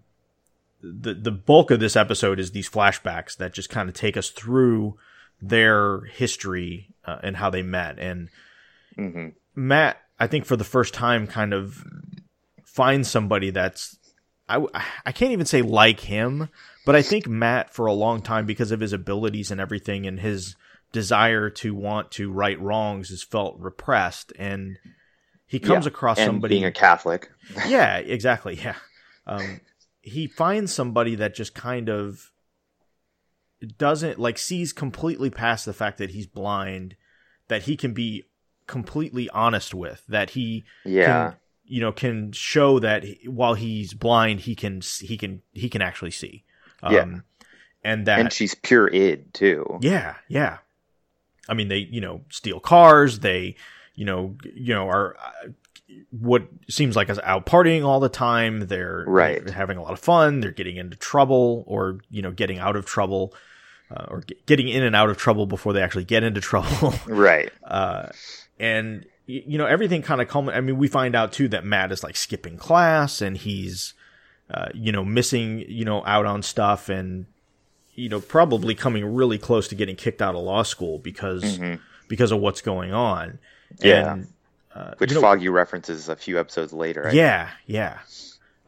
the 0.83 1.15
the 1.15 1.31
bulk 1.31 1.71
of 1.71 1.79
this 1.79 1.95
episode 1.95 2.41
is 2.41 2.51
these 2.51 2.69
flashbacks 2.69 3.37
that 3.37 3.55
just 3.55 3.71
kind 3.71 3.89
of 3.89 3.95
take 3.95 4.17
us 4.17 4.31
through 4.31 4.99
their 5.41 6.01
history 6.01 6.89
uh, 7.05 7.19
and 7.23 7.37
how 7.37 7.49
they 7.49 7.63
met. 7.63 8.01
And 8.01 8.29
hmm 8.97 9.29
Matt, 9.55 10.03
I 10.19 10.27
think 10.27 10.45
for 10.45 10.57
the 10.57 10.65
first 10.65 10.95
time, 10.95 11.29
kind 11.29 11.55
of 11.55 11.85
finds 12.65 13.09
somebody 13.09 13.51
that's 13.51 13.99
I 14.49 14.67
I 15.07 15.13
can't 15.13 15.31
even 15.31 15.47
say 15.47 15.63
like 15.63 16.01
him, 16.01 16.49
but 16.85 16.97
I 16.97 17.03
think 17.03 17.29
Matt 17.29 17.73
for 17.73 17.87
a 17.87 17.93
long 17.93 18.21
time 18.21 18.47
because 18.47 18.73
of 18.73 18.81
his 18.81 18.93
abilities 18.93 19.53
and 19.53 19.61
everything 19.61 20.09
and 20.09 20.19
his 20.19 20.57
desire 20.93 21.51
to 21.51 21.75
want 21.75 22.11
to 22.13 22.31
right 22.31 22.61
wrongs 22.61 23.11
is 23.11 23.23
felt 23.23 23.59
repressed 23.59 24.33
and 24.39 24.79
he 25.47 25.61
comes 25.61 25.87
Yeah, 25.87 25.87
across 25.87 26.21
and 26.21 26.23
somebody 26.23 26.49
being 26.49 26.65
a 26.65 26.73
Catholic. 26.73 27.31
yeah, 27.63 27.99
exactly. 27.99 28.57
Yeah. 28.57 28.77
Um, 29.27 29.61
he 30.03 30.27
finds 30.27 30.73
somebody 30.73 31.15
that 31.17 31.35
just 31.35 31.55
kind 31.55 31.89
of 31.89 32.33
doesn't 33.79 34.19
like 34.19 34.39
sees 34.39 34.73
completely 34.73 35.31
past 35.31 35.65
the 35.67 35.73
fact 35.73 35.99
that 35.99 36.11
he's 36.11 36.27
blind, 36.27 36.97
that 37.49 37.63
he 37.63 37.77
can 37.77 37.93
be 37.93 38.25
completely 38.67 39.29
honest 39.31 39.75
with, 39.75 40.05
that 40.09 40.31
he 40.31 40.65
Yeah, 40.85 41.33
can, 41.33 41.37
you 41.65 41.81
know, 41.81 41.93
can 41.93 42.33
show 42.33 42.79
that 42.81 43.05
he, 43.05 43.29
while 43.29 43.55
he's 43.55 43.95
blind, 43.95 44.41
he 44.41 44.55
can 44.55 44.81
he 45.01 45.17
can 45.17 45.43
he 45.53 45.69
can 45.69 45.83
actually 45.83 46.11
see. 46.11 46.45
Um, 46.83 47.23
Yeah. 47.23 47.23
and 47.85 48.07
that 48.07 48.27
and 48.27 48.33
she's 48.33 48.55
pure 48.55 48.89
id 48.93 49.33
too. 49.35 49.81
yeah, 49.81 50.17
yeah. 50.29 50.59
I 51.49 51.55
mean, 51.55 51.69
they 51.69 51.79
you 51.79 52.01
know 52.01 52.23
steal 52.31 52.61
cars. 52.61 53.21
They 53.21 53.57
you 53.95 54.05
know 54.05 54.37
you 54.55 54.75
know 54.75 54.89
are 54.89 55.17
uh, 55.17 55.49
what 56.11 56.45
seems 56.71 56.97
like 56.97 57.11
us 57.11 57.19
out 57.25 57.47
partying 57.47 57.85
all 57.85 58.01
the 58.01 58.09
time. 58.09 58.61
They're 58.69 59.05
Right. 59.07 59.49
having 59.51 59.77
a 59.79 59.83
lot 59.83 59.93
of 59.93 59.99
fun. 60.01 60.41
They're 60.41 60.51
getting 60.51 60.77
into 60.77 60.97
trouble 60.97 61.65
or 61.67 61.99
you 62.11 62.23
know 62.23 62.31
getting 62.31 62.59
out 62.59 62.77
of 62.77 62.87
trouble. 62.87 63.35
Uh, 63.95 64.07
or 64.09 64.21
get, 64.21 64.47
getting 64.47 64.69
in 64.69 64.83
and 64.83 64.97
out 64.97 65.11
of 65.11 65.19
trouble 65.19 65.45
before 65.45 65.75
they 65.75 65.83
actually 65.83 66.05
get 66.05 66.25
into 66.25 66.41
trouble. 66.53 66.95
Right. 67.07 67.53
uh, 67.63 68.09
and 68.59 69.05
you 69.27 69.59
know 69.59 69.67
everything 69.67 70.01
kind 70.01 70.23
of 70.23 70.29
culminates. 70.29 70.57
I 70.57 70.61
mean, 70.63 70.79
we 70.79 70.89
find 70.89 71.15
out 71.15 71.33
too 71.33 71.47
that 71.49 71.65
Matt 71.67 71.93
is 71.93 72.03
like 72.03 72.17
skipping 72.17 72.57
class 72.57 73.21
and 73.21 73.37
he's 73.37 73.93
uh, 74.51 74.69
you 74.73 74.93
know 74.93 75.05
missing 75.05 75.63
you 75.69 75.85
know 75.85 76.03
out 76.07 76.25
on 76.25 76.43
stuff 76.43 76.89
and 76.89 77.27
you 77.95 78.09
know 78.09 78.21
probably 78.21 78.75
coming 78.75 79.05
really 79.15 79.39
close 79.39 79.69
to 79.69 79.75
getting 79.75 79.97
kicked 79.97 80.23
out 80.23 80.35
of 80.35 80.43
law 80.43 80.63
school 80.63 80.99
because 80.99 81.59
because 82.09 82.33
of 82.33 82.41
what's 82.41 82.61
going 82.61 82.93
on. 82.93 83.39
Mm-hmm. 83.75 83.87
Yeah. 83.87 84.13
And, 84.15 84.27
uh, 84.75 84.95
Which 84.99 85.11
you 85.11 85.15
know- 85.17 85.21
Foggy 85.23 85.49
references 85.49 86.09
a 86.09 86.17
few 86.17 86.39
episodes 86.41 86.73
later. 86.73 87.09
I 87.09 87.13
yeah, 87.13 87.51
yeah. 87.67 87.99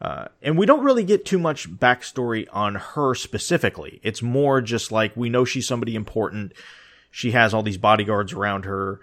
Uh, 0.01 0.27
and 0.41 0.57
we 0.57 0.65
don't 0.65 0.83
really 0.83 1.03
get 1.03 1.25
too 1.25 1.39
much 1.39 1.69
backstory 1.71 2.47
on 2.51 2.75
her 2.75 3.15
specifically. 3.15 3.99
It's 4.03 4.21
more 4.21 4.61
just 4.61 4.91
like 4.91 5.15
we 5.15 5.29
know 5.29 5.45
she's 5.45 5.67
somebody 5.67 5.95
important. 5.95 6.51
She 7.11 7.31
has 7.31 7.53
all 7.53 7.63
these 7.63 7.77
bodyguards 7.77 8.33
around 8.33 8.65
her. 8.65 8.99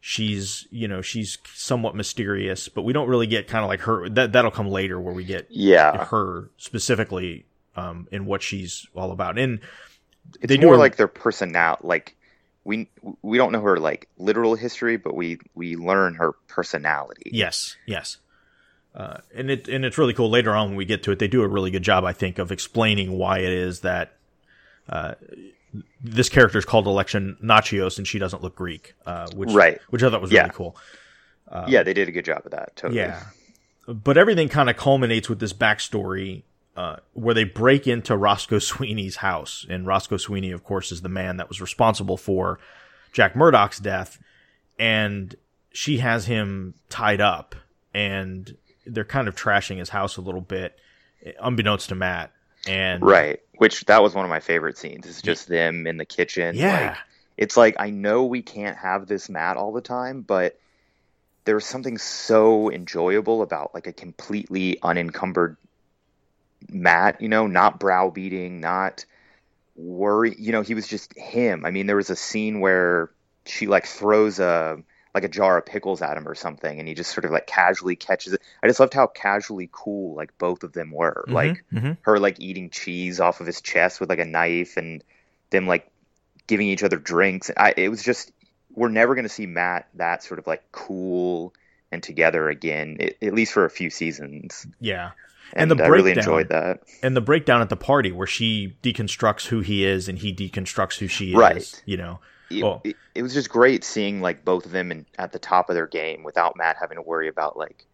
She's, 0.00 0.68
you 0.70 0.86
know, 0.86 1.02
she's 1.02 1.36
somewhat 1.52 1.96
mysterious, 1.96 2.68
but 2.68 2.82
we 2.82 2.92
don't 2.92 3.08
really 3.08 3.26
get 3.26 3.48
kind 3.48 3.64
of 3.64 3.68
like 3.68 3.80
her. 3.80 4.08
That 4.08 4.32
that'll 4.32 4.52
come 4.52 4.68
later 4.68 5.00
where 5.00 5.12
we 5.12 5.24
get 5.24 5.48
Yeah. 5.50 6.04
her 6.06 6.48
specifically 6.58 7.44
um, 7.76 8.08
in 8.10 8.26
what 8.26 8.42
she's 8.42 8.86
all 8.94 9.12
about. 9.12 9.38
And 9.38 9.60
it's 10.40 10.48
they 10.48 10.56
do 10.56 10.66
more 10.66 10.76
like 10.76 10.96
their 10.96 11.08
personality. 11.08 11.82
Like 11.86 12.16
we 12.64 12.88
we 13.22 13.38
don't 13.38 13.52
know 13.52 13.60
her 13.60 13.78
like 13.78 14.08
literal 14.18 14.54
history, 14.54 14.96
but 14.96 15.14
we 15.14 15.38
we 15.54 15.76
learn 15.76 16.14
her 16.14 16.32
personality. 16.48 17.30
Yes, 17.32 17.76
yes. 17.86 18.16
Uh, 18.94 19.18
and 19.34 19.50
it 19.50 19.68
and 19.68 19.84
it's 19.84 19.98
really 19.98 20.14
cool. 20.14 20.30
Later 20.30 20.54
on, 20.54 20.68
when 20.68 20.76
we 20.76 20.84
get 20.86 21.02
to 21.04 21.10
it, 21.12 21.18
they 21.18 21.28
do 21.28 21.42
a 21.42 21.48
really 21.48 21.70
good 21.70 21.82
job, 21.82 22.04
I 22.04 22.12
think, 22.12 22.38
of 22.38 22.50
explaining 22.50 23.12
why 23.12 23.38
it 23.40 23.52
is 23.52 23.80
that 23.80 24.14
uh, 24.88 25.14
this 26.02 26.30
character 26.30 26.58
is 26.58 26.64
called 26.64 26.86
Elektra 26.86 27.20
Natchios, 27.20 27.98
and 27.98 28.06
she 28.06 28.18
doesn't 28.18 28.42
look 28.42 28.56
Greek, 28.56 28.94
uh, 29.04 29.28
which 29.34 29.52
Right. 29.52 29.78
which 29.90 30.02
I 30.02 30.08
thought 30.10 30.22
was 30.22 30.32
Yeah. 30.32 30.42
really 30.42 30.54
cool. 30.54 30.76
yeah, 31.68 31.82
they 31.82 31.92
did 31.92 32.08
a 32.08 32.12
good 32.12 32.24
job 32.24 32.42
of 32.46 32.52
that. 32.52 32.74
Totally. 32.74 33.00
Yeah, 33.00 33.22
but 33.86 34.16
everything 34.16 34.48
kind 34.48 34.70
of 34.70 34.76
culminates 34.76 35.28
with 35.28 35.40
this 35.40 35.52
backstory 35.52 36.42
uh, 36.76 36.96
where 37.14 37.34
they 37.34 37.44
break 37.44 37.86
into 37.86 38.16
Roscoe 38.16 38.58
Sweeney's 38.60 39.16
house, 39.16 39.66
and 39.68 39.86
Roscoe 39.86 40.16
Sweeney, 40.16 40.50
of 40.50 40.64
course, 40.64 40.92
is 40.92 41.02
the 41.02 41.08
man 41.08 41.38
that 41.38 41.48
was 41.48 41.60
responsible 41.60 42.16
for 42.16 42.58
Jack 43.12 43.34
Murdock's 43.34 43.78
death, 43.78 44.18
and 44.78 45.34
she 45.72 45.98
has 45.98 46.26
him 46.26 46.74
tied 46.88 47.20
up, 47.20 47.54
and 47.94 48.56
they're 48.86 49.04
kind 49.04 49.28
of 49.28 49.34
trashing 49.34 49.78
his 49.78 49.88
house 49.88 50.16
a 50.16 50.20
little 50.20 50.40
bit, 50.40 50.78
unbeknownst 51.40 51.88
to 51.88 51.94
Matt. 51.94 52.32
And 52.68 53.02
Right. 53.02 53.40
Which 53.58 53.84
that 53.86 54.02
was 54.02 54.14
one 54.14 54.24
of 54.24 54.28
my 54.28 54.40
favorite 54.40 54.76
scenes. 54.76 55.06
It's 55.06 55.22
just 55.22 55.48
them 55.48 55.86
in 55.86 55.96
the 55.96 56.04
kitchen. 56.04 56.56
yeah, 56.56 56.88
Like, 56.88 56.96
it's 57.36 57.56
like 57.56 57.76
I 57.78 57.90
know 57.90 58.24
we 58.24 58.42
can't 58.42 58.76
have 58.76 59.06
this 59.06 59.28
Matt 59.28 59.56
all 59.56 59.72
the 59.72 59.80
time, 59.80 60.22
but 60.22 60.58
there's 61.44 61.64
something 61.64 61.96
so 61.96 62.70
enjoyable 62.70 63.42
about 63.42 63.72
like 63.72 63.86
a 63.86 63.92
completely 63.92 64.78
unencumbered 64.82 65.56
Matt, 66.70 67.20
you 67.20 67.28
know, 67.28 67.46
not 67.46 67.80
browbeating, 67.80 68.60
not 68.60 69.04
worry, 69.76 70.34
you 70.38 70.52
know, 70.52 70.62
he 70.62 70.74
was 70.74 70.88
just 70.88 71.16
him. 71.18 71.64
I 71.64 71.70
mean, 71.70 71.86
there 71.86 71.96
was 71.96 72.10
a 72.10 72.16
scene 72.16 72.60
where 72.60 73.10
she 73.46 73.66
like 73.66 73.86
throws 73.86 74.38
a 74.40 74.78
like 75.14 75.24
a 75.24 75.28
jar 75.28 75.56
of 75.58 75.64
pickles 75.64 76.02
at 76.02 76.16
him 76.16 76.28
or 76.28 76.34
something 76.34 76.78
and 76.78 76.86
he 76.86 76.94
just 76.94 77.12
sort 77.12 77.24
of 77.24 77.30
like 77.30 77.46
casually 77.46 77.96
catches 77.96 78.34
it. 78.34 78.42
I 78.62 78.66
just 78.68 78.80
loved 78.80 78.94
how 78.94 79.06
casually 79.06 79.68
cool 79.72 80.14
like 80.14 80.36
both 80.38 80.62
of 80.62 80.72
them 80.72 80.90
were. 80.92 81.24
Mhm, 81.26 81.32
Like 81.32 81.64
mhm. 81.72 81.96
her 82.02 82.18
like 82.18 82.40
eating 82.40 82.70
cheese 82.70 83.20
off 83.20 83.40
of 83.40 83.46
his 83.46 83.60
chest 83.62 84.00
with 84.00 84.10
like 84.10 84.18
a 84.18 84.24
knife 84.26 84.76
and 84.76 85.02
them 85.50 85.66
like 85.66 85.90
giving 86.46 86.68
each 86.68 86.82
other 86.82 86.98
drinks. 86.98 87.50
I, 87.56 87.74
it 87.76 87.88
was 87.88 88.02
just 88.02 88.32
we're 88.74 88.88
never 88.88 89.14
going 89.14 89.24
to 89.24 89.28
see 89.30 89.46
Matt 89.46 89.88
that 89.94 90.22
sort 90.22 90.38
of 90.38 90.46
like 90.46 90.64
cool 90.72 91.54
and 91.92 92.02
together 92.02 92.48
again, 92.48 92.98
i 93.00 93.26
at 93.26 93.34
least 93.34 93.52
for 93.52 93.64
a 93.64 93.70
few 93.70 93.90
seasons. 93.90 94.66
yeah. 94.80 95.10
And, 95.52 95.70
And 95.70 95.80
the 95.80 95.84
I 95.84 95.88
really 95.88 96.14
breakdown- 96.14 96.24
enjoyed 96.24 96.48
that. 96.48 96.80
and 97.02 97.16
the 97.16 97.20
breakdown 97.20 97.60
at 97.62 97.68
the 97.68 97.76
party 97.76 98.10
where 98.12 98.26
she 98.26 98.76
deconstructs 98.82 99.46
who 99.46 99.60
he 99.60 99.84
is 99.84 100.08
and 100.08 100.18
he 100.18 100.34
deconstructs 100.34 100.98
who 100.98 101.06
she 101.06 101.30
is. 101.30 101.34
Right. 101.36 101.82
You 101.86 101.96
know. 101.96 102.18
It, 102.50 102.62
Well- 102.62 102.80
it, 102.84 102.96
it 103.14 103.22
was 103.22 103.32
just 103.34 103.48
great 103.48 103.82
seeing 103.84 104.20
like 104.20 104.44
both 104.44 104.66
of 104.66 104.72
them 104.72 104.90
in, 104.92 105.06
at 105.18 105.32
the 105.32 105.38
top 105.38 105.68
of 105.70 105.74
their 105.74 105.86
game 105.86 106.22
without 106.24 106.56
Matt 106.56 106.76
having 106.80 106.96
to 106.96 107.02
worry 107.02 107.28
about 107.28 107.56
like 107.56 107.84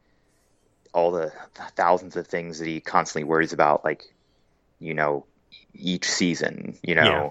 all 0.94 1.10
the 1.10 1.32
thousands 1.76 2.16
of 2.16 2.26
things 2.26 2.58
that 2.58 2.66
he 2.68 2.80
constantly 2.80 3.24
worries 3.24 3.52
about, 3.52 3.84
like 3.84 4.12
you 4.80 4.94
know, 4.94 5.24
each 5.74 6.08
season. 6.10 6.76
You 6.82 6.94
know, 6.96 7.02
Yeah. 7.04 7.28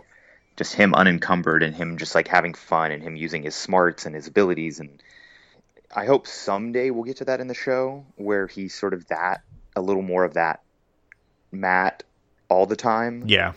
just 0.56 0.74
him 0.74 0.94
unencumbered 0.96 1.64
and 1.64 1.76
him 1.76 1.98
just 1.98 2.16
like 2.16 2.28
having 2.28 2.54
fun 2.54 2.92
and 2.92 3.04
him 3.04 3.16
using 3.16 3.44
his 3.44 3.56
smarts 3.56 4.06
and 4.06 4.16
his 4.16 4.28
abilities 4.28 4.80
and. 4.80 5.02
I 5.94 6.06
hope 6.06 6.26
someday 6.26 6.90
we'll 6.90 7.04
get 7.04 7.18
to 7.18 7.26
that 7.26 7.42
in 7.42 7.50
the 7.50 7.54
show 7.54 8.06
where 8.16 8.48
he's 8.48 8.74
sort 8.74 8.94
of 8.94 9.06
that 9.08 9.42
a 9.76 9.82
little 9.82 10.02
more 10.02 10.24
of 10.24 10.34
that 10.36 10.62
Matt 11.52 12.04
all 12.50 12.66
the 12.66 12.76
time 12.76 13.24
Yeah. 13.28 13.54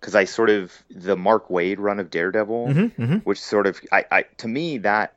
because 0.00 0.14
I 0.14 0.24
sort 0.24 0.50
of 0.50 0.72
the 0.90 1.16
Mark 1.16 1.48
Waid 1.48 1.76
run 1.78 2.00
of 2.00 2.10
Daredevil, 2.10 2.68
Mm-hmm, 2.68 3.02
mm-hmm. 3.02 3.16
which 3.18 3.40
sort 3.40 3.66
of 3.66 3.80
I, 3.92 4.04
I 4.10 4.22
to 4.38 4.48
me 4.48 4.78
that 4.78 5.14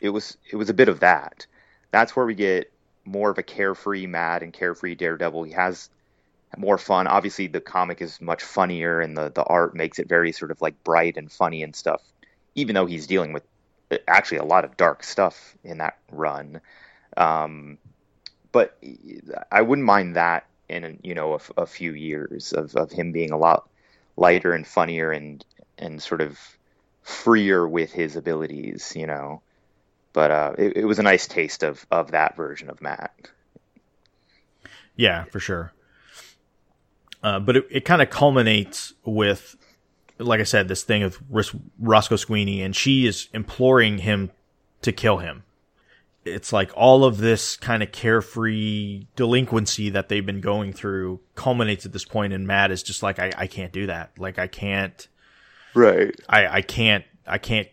it 0.00 0.10
was 0.10 0.36
it 0.50 0.56
was 0.56 0.70
a 0.70 0.74
bit 0.74 0.88
of 0.88 1.00
that. 1.00 1.46
That's 1.90 2.14
where 2.14 2.26
we 2.26 2.34
get 2.34 2.70
more 3.04 3.30
of 3.30 3.38
a 3.38 3.42
carefree 3.42 4.06
Matt 4.06 4.42
and 4.42 4.52
carefree 4.52 4.94
Daredevil. 4.94 5.44
He 5.44 5.52
has 5.52 5.88
more 6.56 6.78
fun. 6.78 7.06
Obviously, 7.06 7.46
the 7.46 7.60
comic 7.60 8.00
is 8.00 8.20
much 8.20 8.42
funnier, 8.42 9.00
and 9.00 9.16
the 9.16 9.30
the 9.30 9.42
art 9.44 9.74
makes 9.74 9.98
it 9.98 10.08
very 10.08 10.32
sort 10.32 10.50
of 10.50 10.60
like 10.60 10.82
bright 10.84 11.16
and 11.16 11.30
funny 11.30 11.62
and 11.62 11.74
stuff. 11.74 12.02
Even 12.54 12.74
though 12.74 12.86
he's 12.86 13.06
dealing 13.06 13.32
with 13.32 13.44
uh, 13.90 13.96
actually 14.06 14.38
a 14.38 14.44
lot 14.44 14.64
of 14.64 14.76
dark 14.76 15.02
stuff 15.02 15.56
in 15.64 15.78
that 15.78 15.98
run, 16.10 16.60
um, 17.16 17.78
but 18.58 18.76
I 19.52 19.62
wouldn't 19.62 19.86
mind 19.86 20.16
that 20.16 20.44
in 20.68 20.98
you 21.04 21.14
know 21.14 21.34
a, 21.34 21.62
a 21.62 21.66
few 21.66 21.92
years 21.92 22.52
of, 22.52 22.74
of 22.74 22.90
him 22.90 23.12
being 23.12 23.30
a 23.30 23.38
lot 23.38 23.68
lighter 24.16 24.52
and 24.52 24.66
funnier 24.66 25.12
and 25.12 25.44
and 25.78 26.02
sort 26.02 26.20
of 26.20 26.36
freer 27.02 27.68
with 27.68 27.92
his 27.92 28.16
abilities, 28.16 28.94
you 28.96 29.06
know. 29.06 29.42
But 30.12 30.30
uh, 30.32 30.52
it, 30.58 30.78
it 30.78 30.84
was 30.86 30.98
a 30.98 31.04
nice 31.04 31.28
taste 31.28 31.62
of 31.62 31.86
of 31.92 32.10
that 32.10 32.34
version 32.34 32.68
of 32.68 32.82
Matt. 32.82 33.30
Yeah, 34.96 35.22
for 35.26 35.38
sure. 35.38 35.72
Uh, 37.22 37.38
but 37.38 37.58
it, 37.58 37.66
it 37.70 37.84
kind 37.84 38.02
of 38.02 38.10
culminates 38.10 38.92
with, 39.04 39.54
like 40.18 40.40
I 40.40 40.44
said, 40.44 40.66
this 40.66 40.82
thing 40.82 41.04
of 41.04 41.20
Ros- 41.30 41.54
Roscoe 41.78 42.16
Sweeney, 42.16 42.62
and 42.62 42.74
she 42.74 43.06
is 43.06 43.28
imploring 43.32 43.98
him 43.98 44.32
to 44.82 44.90
kill 44.90 45.18
him. 45.18 45.44
It's 46.34 46.52
like 46.52 46.70
all 46.74 47.04
of 47.04 47.18
this 47.18 47.56
kind 47.56 47.82
of 47.82 47.92
carefree 47.92 49.06
delinquency 49.16 49.90
that 49.90 50.08
they've 50.08 50.24
been 50.24 50.40
going 50.40 50.72
through 50.72 51.20
culminates 51.34 51.86
at 51.86 51.92
this 51.92 52.04
point, 52.04 52.32
and 52.32 52.46
Matt 52.46 52.70
is 52.70 52.82
just 52.82 53.02
like, 53.02 53.18
I, 53.18 53.32
I 53.36 53.46
can't 53.46 53.72
do 53.72 53.86
that. 53.86 54.12
Like, 54.18 54.38
I 54.38 54.46
can't, 54.46 55.08
Right. 55.74 56.14
I, 56.28 56.46
I 56.46 56.62
can't, 56.62 57.04
I 57.26 57.38
can't 57.38 57.68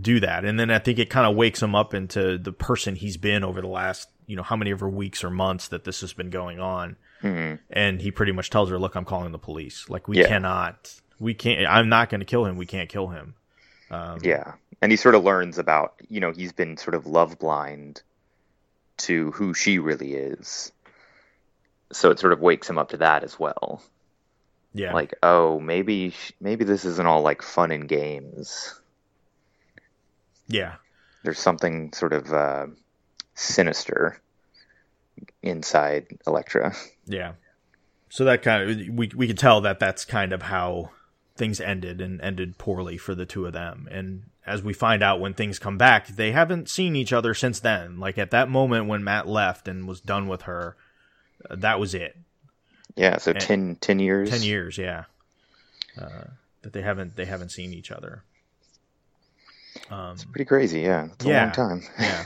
do 0.00 0.20
that. 0.20 0.44
And 0.44 0.58
then 0.58 0.70
I 0.70 0.78
think 0.78 0.98
it 0.98 1.10
kind 1.10 1.26
of 1.26 1.36
wakes 1.36 1.62
him 1.62 1.74
up 1.74 1.92
into 1.94 2.38
the 2.38 2.52
person 2.52 2.96
he's 2.96 3.16
been 3.16 3.44
over 3.44 3.60
the 3.60 3.66
last, 3.68 4.08
you 4.26 4.36
know, 4.36 4.42
how 4.42 4.56
many 4.56 4.70
ever 4.70 4.88
weeks 4.88 5.22
or 5.24 5.30
months 5.30 5.68
that 5.68 5.84
this 5.84 6.00
has 6.00 6.12
been 6.12 6.30
going 6.30 6.60
on 6.60 6.96
hmm 7.20 7.54
and 7.70 8.00
he 8.00 8.10
pretty 8.10 8.32
much 8.32 8.50
tells 8.50 8.68
her, 8.68 8.78
"Look, 8.78 8.96
I'm 8.96 9.04
calling 9.04 9.30
the 9.30 9.38
police. 9.38 9.88
Like 9.88 10.08
we 10.08 10.18
Yeah. 10.18 10.26
cannot, 10.26 10.92
we 11.20 11.34
can't. 11.34 11.64
I'm 11.70 11.88
not 11.88 12.10
going 12.10 12.18
to 12.20 12.24
kill 12.26 12.44
him. 12.46 12.56
We 12.56 12.66
can't 12.66 12.88
kill 12.88 13.08
him." 13.08 13.34
Um, 13.92 14.18
Yeah, 14.22 14.54
and 14.80 14.90
he 14.90 14.96
sort 14.96 15.14
of 15.14 15.22
learns 15.24 15.58
about 15.58 15.94
you 16.08 16.20
know 16.20 16.32
he's 16.32 16.52
been 16.52 16.76
sort 16.76 16.94
of 16.94 17.06
love 17.06 17.38
blind 17.38 18.02
to 18.98 19.30
who 19.32 19.54
she 19.54 19.78
really 19.78 20.14
is, 20.14 20.72
so 21.92 22.10
it 22.10 22.18
sort 22.18 22.32
of 22.32 22.40
wakes 22.40 22.68
him 22.70 22.78
up 22.78 22.88
to 22.90 22.96
that 22.98 23.22
as 23.24 23.38
well. 23.38 23.82
yeah, 24.74 24.92
Like, 24.94 25.14
oh, 25.22 25.60
maybe 25.60 26.14
maybe 26.40 26.64
this 26.64 26.84
isn't 26.84 27.06
all 27.06 27.22
like 27.22 27.42
fun 27.42 27.70
and 27.70 27.88
games. 27.88 28.74
yeah, 30.48 30.74
There's 31.22 31.38
something 31.38 31.92
sort 31.92 32.12
of 32.12 32.32
uh, 32.32 32.66
sinister 33.34 34.20
inside 35.42 36.06
Elektra. 36.26 36.74
yeah. 37.06 37.32
So 38.08 38.24
that 38.24 38.42
kind 38.42 38.70
of 38.70 38.88
we 38.94 39.10
we 39.14 39.26
can 39.26 39.36
tell 39.36 39.60
that 39.62 39.78
that's 39.78 40.04
kind 40.04 40.32
of 40.32 40.42
how 40.42 40.90
things 41.36 41.60
ended 41.60 42.00
and 42.00 42.20
ended 42.20 42.58
poorly 42.58 42.96
for 42.98 43.14
the 43.14 43.26
two 43.26 43.46
of 43.46 43.52
them. 43.52 43.88
And 43.90 44.24
as 44.46 44.62
we 44.62 44.72
find 44.72 45.02
out 45.02 45.20
when 45.20 45.34
things 45.34 45.58
come 45.58 45.78
back, 45.78 46.08
they 46.08 46.32
haven't 46.32 46.68
seen 46.68 46.94
each 46.96 47.12
other 47.12 47.32
since 47.34 47.60
then. 47.60 47.98
Like 47.98 48.18
at 48.18 48.30
that 48.32 48.48
moment 48.48 48.86
when 48.86 49.02
Matt 49.04 49.26
left 49.28 49.66
and 49.68 49.86
was 49.88 50.00
done 50.00 50.26
with 50.28 50.42
her, 50.42 50.76
uh, 51.48 51.56
that 51.56 51.78
was 51.80 51.94
it. 51.94 52.16
Yeah, 52.96 53.16
so 53.18 53.30
And- 53.32 53.40
10, 53.40 53.76
10 53.80 53.98
years. 53.98 54.28
Ten 54.30 54.42
years, 54.42 54.76
yeah. 54.76 55.04
Uh, 56.00 56.24
that 56.62 56.72
they 56.72 56.82
haven't 56.82 57.16
they 57.16 57.24
haven't 57.24 57.50
seen 57.50 57.72
each 57.72 57.90
other. 57.90 58.22
Um, 59.90 60.16
Pretty 60.30 60.44
crazy, 60.44 60.80
yeah. 60.80 61.06
It's 61.12 61.24
a 61.24 61.28
Yeah. 61.28 61.42
long 61.44 61.52
time. 61.52 61.82
yeah. 61.98 62.24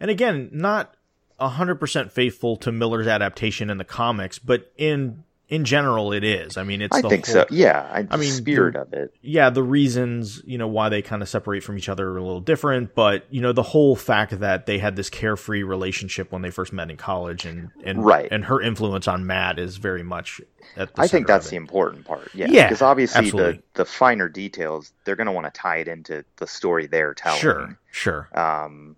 And 0.00 0.10
again, 0.10 0.50
not 0.52 0.94
hundred 1.40 1.76
percent 1.76 2.12
faithful 2.12 2.56
to 2.56 2.72
Miller's 2.72 3.06
adaptation 3.06 3.68
in 3.70 3.78
the 3.78 3.84
comics, 3.84 4.38
but 4.38 4.72
in 4.76 5.24
in 5.48 5.64
general, 5.64 6.12
it 6.12 6.24
is. 6.24 6.56
I 6.56 6.64
mean, 6.64 6.82
it's 6.82 6.96
I 6.96 7.02
the 7.02 7.08
think 7.08 7.26
whole, 7.26 7.34
so. 7.34 7.46
Yeah, 7.50 7.88
I, 7.92 8.04
I 8.10 8.16
mean, 8.16 8.30
spirit 8.32 8.74
the- 8.74 8.80
of 8.82 8.92
it. 8.92 9.14
Yeah, 9.22 9.50
the 9.50 9.62
reasons 9.62 10.42
you 10.44 10.58
know 10.58 10.66
why 10.66 10.88
they 10.88 11.02
kind 11.02 11.22
of 11.22 11.28
separate 11.28 11.62
from 11.62 11.78
each 11.78 11.88
other 11.88 12.08
are 12.10 12.16
a 12.16 12.22
little 12.22 12.40
different, 12.40 12.94
but 12.94 13.26
you 13.30 13.40
know 13.40 13.52
the 13.52 13.62
whole 13.62 13.94
fact 13.94 14.38
that 14.40 14.66
they 14.66 14.78
had 14.78 14.96
this 14.96 15.08
carefree 15.08 15.62
relationship 15.62 16.32
when 16.32 16.42
they 16.42 16.50
first 16.50 16.72
met 16.72 16.90
in 16.90 16.96
college, 16.96 17.44
and 17.44 17.70
and 17.84 18.04
Right. 18.04 18.28
and 18.30 18.44
her 18.46 18.60
influence 18.60 19.06
on 19.06 19.24
Matt 19.26 19.58
is 19.58 19.76
very 19.76 20.02
much 20.02 20.40
at 20.76 20.94
the 20.94 21.02
I 21.02 21.06
think 21.06 21.26
that's 21.28 21.48
the 21.50 21.56
important 21.56 22.04
part. 22.06 22.28
Yeah, 22.34 22.46
Yeah, 22.48 22.66
because 22.66 22.82
obviously 22.82 23.18
absolutely. 23.26 23.52
the 23.74 23.82
the 23.82 23.84
finer 23.84 24.28
details 24.28 24.92
they're 25.04 25.16
going 25.16 25.26
to 25.28 25.32
want 25.32 25.46
to 25.52 25.56
tie 25.60 25.76
it 25.76 25.86
into 25.88 26.24
the 26.38 26.46
story 26.48 26.86
they're 26.88 27.14
telling. 27.14 27.40
Sure, 27.40 27.78
sure. 27.92 28.28
Um, 28.34 28.96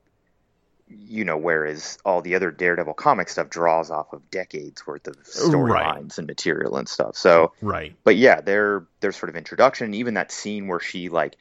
you 0.88 1.24
know, 1.24 1.36
whereas 1.36 1.98
all 2.04 2.22
the 2.22 2.34
other 2.34 2.50
Daredevil 2.50 2.94
comic 2.94 3.28
stuff 3.28 3.50
draws 3.50 3.90
off 3.90 4.12
of 4.12 4.30
decades 4.30 4.86
worth 4.86 5.06
of 5.06 5.16
storylines 5.24 6.18
and 6.18 6.26
material 6.26 6.76
and 6.76 6.88
stuff. 6.88 7.16
So, 7.16 7.52
Right. 7.60 7.96
but 8.04 8.16
yeah, 8.16 8.40
their 8.40 8.86
their 9.00 9.12
sort 9.12 9.30
of 9.30 9.36
introduction, 9.36 9.94
even 9.94 10.14
that 10.14 10.32
scene 10.32 10.66
where 10.68 10.80
she 10.80 11.08
like 11.08 11.36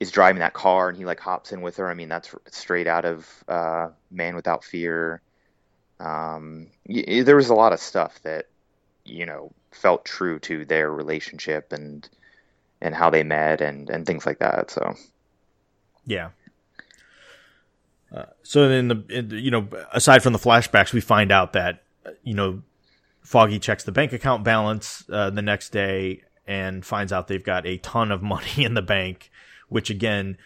is 0.00 0.10
driving 0.10 0.40
that 0.40 0.54
car 0.54 0.88
and 0.88 0.98
he 0.98 1.04
like 1.04 1.20
hops 1.20 1.52
in 1.52 1.62
with 1.62 1.76
her. 1.76 1.88
I 1.90 1.94
mean, 1.94 2.08
that's 2.08 2.34
straight 2.50 2.86
out 2.86 3.04
of 3.04 3.28
uh, 3.48 3.88
Man 4.10 4.34
Without 4.36 4.64
Fear. 4.64 5.22
Um, 6.00 6.68
y- 6.86 7.22
there 7.24 7.36
was 7.36 7.50
a 7.50 7.54
lot 7.54 7.72
of 7.72 7.80
stuff 7.80 8.20
that 8.22 8.46
you 9.04 9.26
know 9.26 9.52
felt 9.72 10.04
true 10.04 10.38
to 10.40 10.64
their 10.64 10.90
relationship 10.92 11.72
and 11.72 12.08
and 12.80 12.94
how 12.94 13.10
they 13.10 13.22
met 13.22 13.60
and 13.60 13.90
and 13.90 14.06
things 14.06 14.26
like 14.26 14.40
that. 14.40 14.70
So 14.70 14.94
Yeah. 16.06 16.30
So 18.42 18.68
then 18.68 18.88
the 18.88 19.04
in 19.08 19.30
you 19.30 19.50
know 19.50 19.68
aside 19.92 20.22
from 20.22 20.32
the 20.32 20.38
flashbacks, 20.38 20.92
we 20.92 21.00
find 21.00 21.32
out 21.32 21.54
that 21.54 21.82
you 22.22 22.34
know 22.34 22.62
Foggy 23.22 23.58
checks 23.58 23.84
the 23.84 23.92
bank 23.92 24.12
account 24.12 24.44
balance 24.44 25.04
uh, 25.10 25.30
the 25.30 25.42
next 25.42 25.70
day 25.70 26.22
and 26.46 26.84
finds 26.84 27.12
out 27.12 27.28
they've 27.28 27.44
got 27.44 27.66
a 27.66 27.78
ton 27.78 28.10
of 28.10 28.22
money 28.34 28.64
in 28.64 28.74
the 28.74 28.82
bank. 28.82 29.30
Which 29.68 29.88
again, 29.88 30.36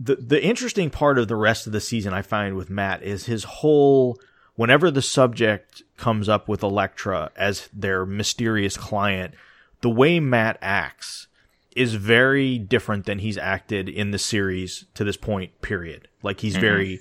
the 0.00 0.16
the 0.16 0.44
interesting 0.44 0.90
part 0.90 1.18
of 1.18 1.28
the 1.28 1.36
rest 1.36 1.66
of 1.66 1.72
the 1.72 1.80
season 1.80 2.12
I 2.12 2.22
find 2.22 2.56
with 2.56 2.70
Matt 2.70 3.02
is 3.02 3.26
his 3.26 3.44
whole 3.44 4.18
whenever 4.54 4.90
the 4.90 5.02
subject 5.02 5.82
comes 5.96 6.28
up 6.28 6.48
with 6.48 6.62
Elektra 6.62 7.30
as 7.36 7.68
their 7.72 8.04
mysterious 8.04 8.76
client, 8.76 9.34
the 9.80 9.90
way 9.90 10.20
Matt 10.20 10.58
acts 10.60 11.28
is 11.74 11.94
very 11.94 12.58
different 12.58 13.06
than 13.06 13.20
he's 13.20 13.38
acted 13.38 13.88
in 13.88 14.10
the 14.10 14.18
series 14.18 14.84
to 14.94 15.04
this 15.04 15.16
point, 15.16 15.60
period. 15.62 16.08
Like 16.22 16.40
he's 16.40 16.56
very, 16.56 17.00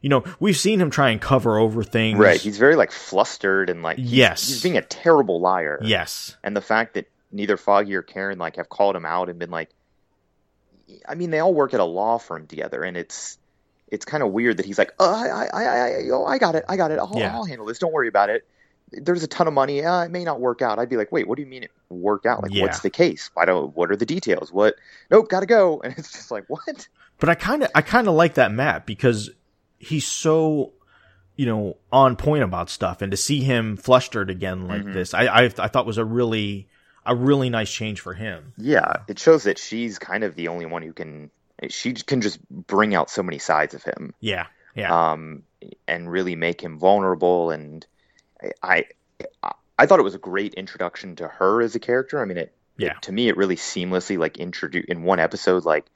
you 0.00 0.08
know, 0.08 0.24
we've 0.40 0.56
seen 0.56 0.80
him 0.80 0.90
try 0.90 1.10
and 1.10 1.20
cover 1.20 1.58
over 1.58 1.82
things. 1.82 2.18
right, 2.18 2.40
he's 2.40 2.58
very 2.58 2.76
like 2.76 2.90
flustered 2.92 3.70
and 3.70 3.82
like 3.82 3.98
he's, 3.98 4.12
Yes. 4.12 4.48
he's 4.48 4.62
being 4.62 4.76
a 4.76 4.82
terrible 4.82 5.40
liar. 5.40 5.78
yes. 5.82 6.36
and 6.42 6.56
the 6.56 6.60
fact 6.60 6.94
that 6.94 7.08
neither 7.30 7.56
Foggy 7.56 7.94
or 7.94 8.02
Karen 8.02 8.38
like 8.38 8.56
have 8.56 8.68
called 8.68 8.94
him 8.96 9.06
out 9.06 9.28
and 9.28 9.38
been 9.38 9.50
like, 9.50 9.70
I 11.08 11.14
mean, 11.14 11.30
they 11.30 11.38
all 11.38 11.54
work 11.54 11.72
at 11.74 11.80
a 11.80 11.84
law 11.84 12.18
firm 12.18 12.46
together, 12.46 12.82
and 12.82 12.96
it's 12.96 13.38
it's 13.88 14.04
kind 14.04 14.22
of 14.22 14.30
weird 14.32 14.56
that 14.58 14.66
he's 14.66 14.78
like, 14.78 14.92
oh, 14.98 15.14
I, 15.14 15.26
I, 15.28 15.62
I, 15.62 15.64
I, 15.64 16.08
oh, 16.12 16.24
I 16.24 16.38
got 16.38 16.54
it, 16.54 16.64
I 16.68 16.76
got 16.76 16.90
it, 16.90 16.98
I'll, 16.98 17.12
Yeah. 17.14 17.34
I'll 17.34 17.44
handle 17.44 17.66
this. 17.66 17.78
Don't 17.78 17.92
worry 17.92 18.08
about 18.08 18.30
it. 18.30 18.46
There's 18.90 19.22
a 19.22 19.26
ton 19.26 19.46
of 19.48 19.54
money. 19.54 19.82
Uh, 19.84 20.04
it 20.04 20.10
may 20.10 20.24
not 20.24 20.40
work 20.40 20.60
out. 20.60 20.78
I'd 20.78 20.88
be 20.90 20.96
like, 20.98 21.12
wait, 21.12 21.26
what 21.28 21.36
do 21.36 21.42
you 21.42 21.48
mean 21.48 21.62
it 21.62 21.70
work 21.88 22.26
out? 22.26 22.42
Like, 22.42 22.52
Yeah. 22.54 22.62
what's 22.62 22.80
the 22.80 22.90
case? 22.90 23.30
Why 23.34 23.44
don't? 23.46 23.74
What 23.76 23.90
are 23.90 23.96
the 23.96 24.04
details? 24.06 24.52
What? 24.52 24.74
Nope, 25.10 25.28
gotta 25.30 25.46
go. 25.46 25.80
And 25.84 25.94
it's 25.96 26.12
just 26.12 26.30
like, 26.30 26.44
what? 26.48 26.88
But 27.22 27.28
I 27.28 27.36
kind 27.36 27.62
of, 27.62 27.70
I 27.72 27.82
kind 27.82 28.08
of 28.08 28.14
like 28.14 28.34
that 28.34 28.50
Matt 28.50 28.84
because 28.84 29.30
he's 29.78 30.04
so, 30.04 30.72
you 31.36 31.46
know, 31.46 31.76
on 31.92 32.16
point 32.16 32.42
about 32.42 32.68
stuff, 32.68 33.00
and 33.00 33.12
to 33.12 33.16
see 33.16 33.42
him 33.44 33.76
flustered 33.76 34.28
again 34.28 34.66
like 34.66 34.82
Mhm. 34.82 34.92
this, 34.92 35.14
I, 35.14 35.26
I, 35.26 35.42
I 35.44 35.68
thought 35.68 35.86
was 35.86 35.98
a 35.98 36.04
really, 36.04 36.66
a 37.06 37.14
really 37.14 37.48
nice 37.48 37.72
change 37.72 38.00
for 38.00 38.12
him. 38.14 38.52
Yeah, 38.58 38.92
it 39.06 39.20
shows 39.20 39.44
that 39.44 39.56
she's 39.60 40.00
kind 40.00 40.24
of 40.24 40.34
the 40.34 40.48
only 40.48 40.66
one 40.66 40.82
who 40.82 40.92
can. 40.92 41.30
She 41.68 41.92
can 41.94 42.22
just 42.22 42.40
bring 42.50 42.92
out 42.92 43.08
so 43.08 43.22
many 43.22 43.38
sides 43.38 43.72
of 43.74 43.84
him. 43.84 44.14
Yeah. 44.18 44.46
Yeah. 44.74 45.12
um, 45.12 45.44
and 45.86 46.10
really 46.10 46.34
make 46.34 46.60
him 46.60 46.76
vulnerable. 46.76 47.52
And 47.52 47.86
I, 48.64 48.86
I, 49.44 49.52
I 49.78 49.86
thought 49.86 50.00
it 50.00 50.02
was 50.02 50.16
a 50.16 50.18
great 50.18 50.54
introduction 50.54 51.14
to 51.16 51.28
her 51.28 51.62
as 51.62 51.76
a 51.76 51.78
character. 51.78 52.20
I 52.20 52.24
mean, 52.24 52.38
it, 52.38 52.52
it- 52.78 53.00
to 53.02 53.12
me, 53.12 53.28
it 53.28 53.36
really 53.36 53.54
seamlessly 53.54 54.18
like 54.18 54.38
introduced 54.38 54.88
in 54.88 55.04
one 55.04 55.20
episode. 55.20 55.64
Like, 55.64 55.86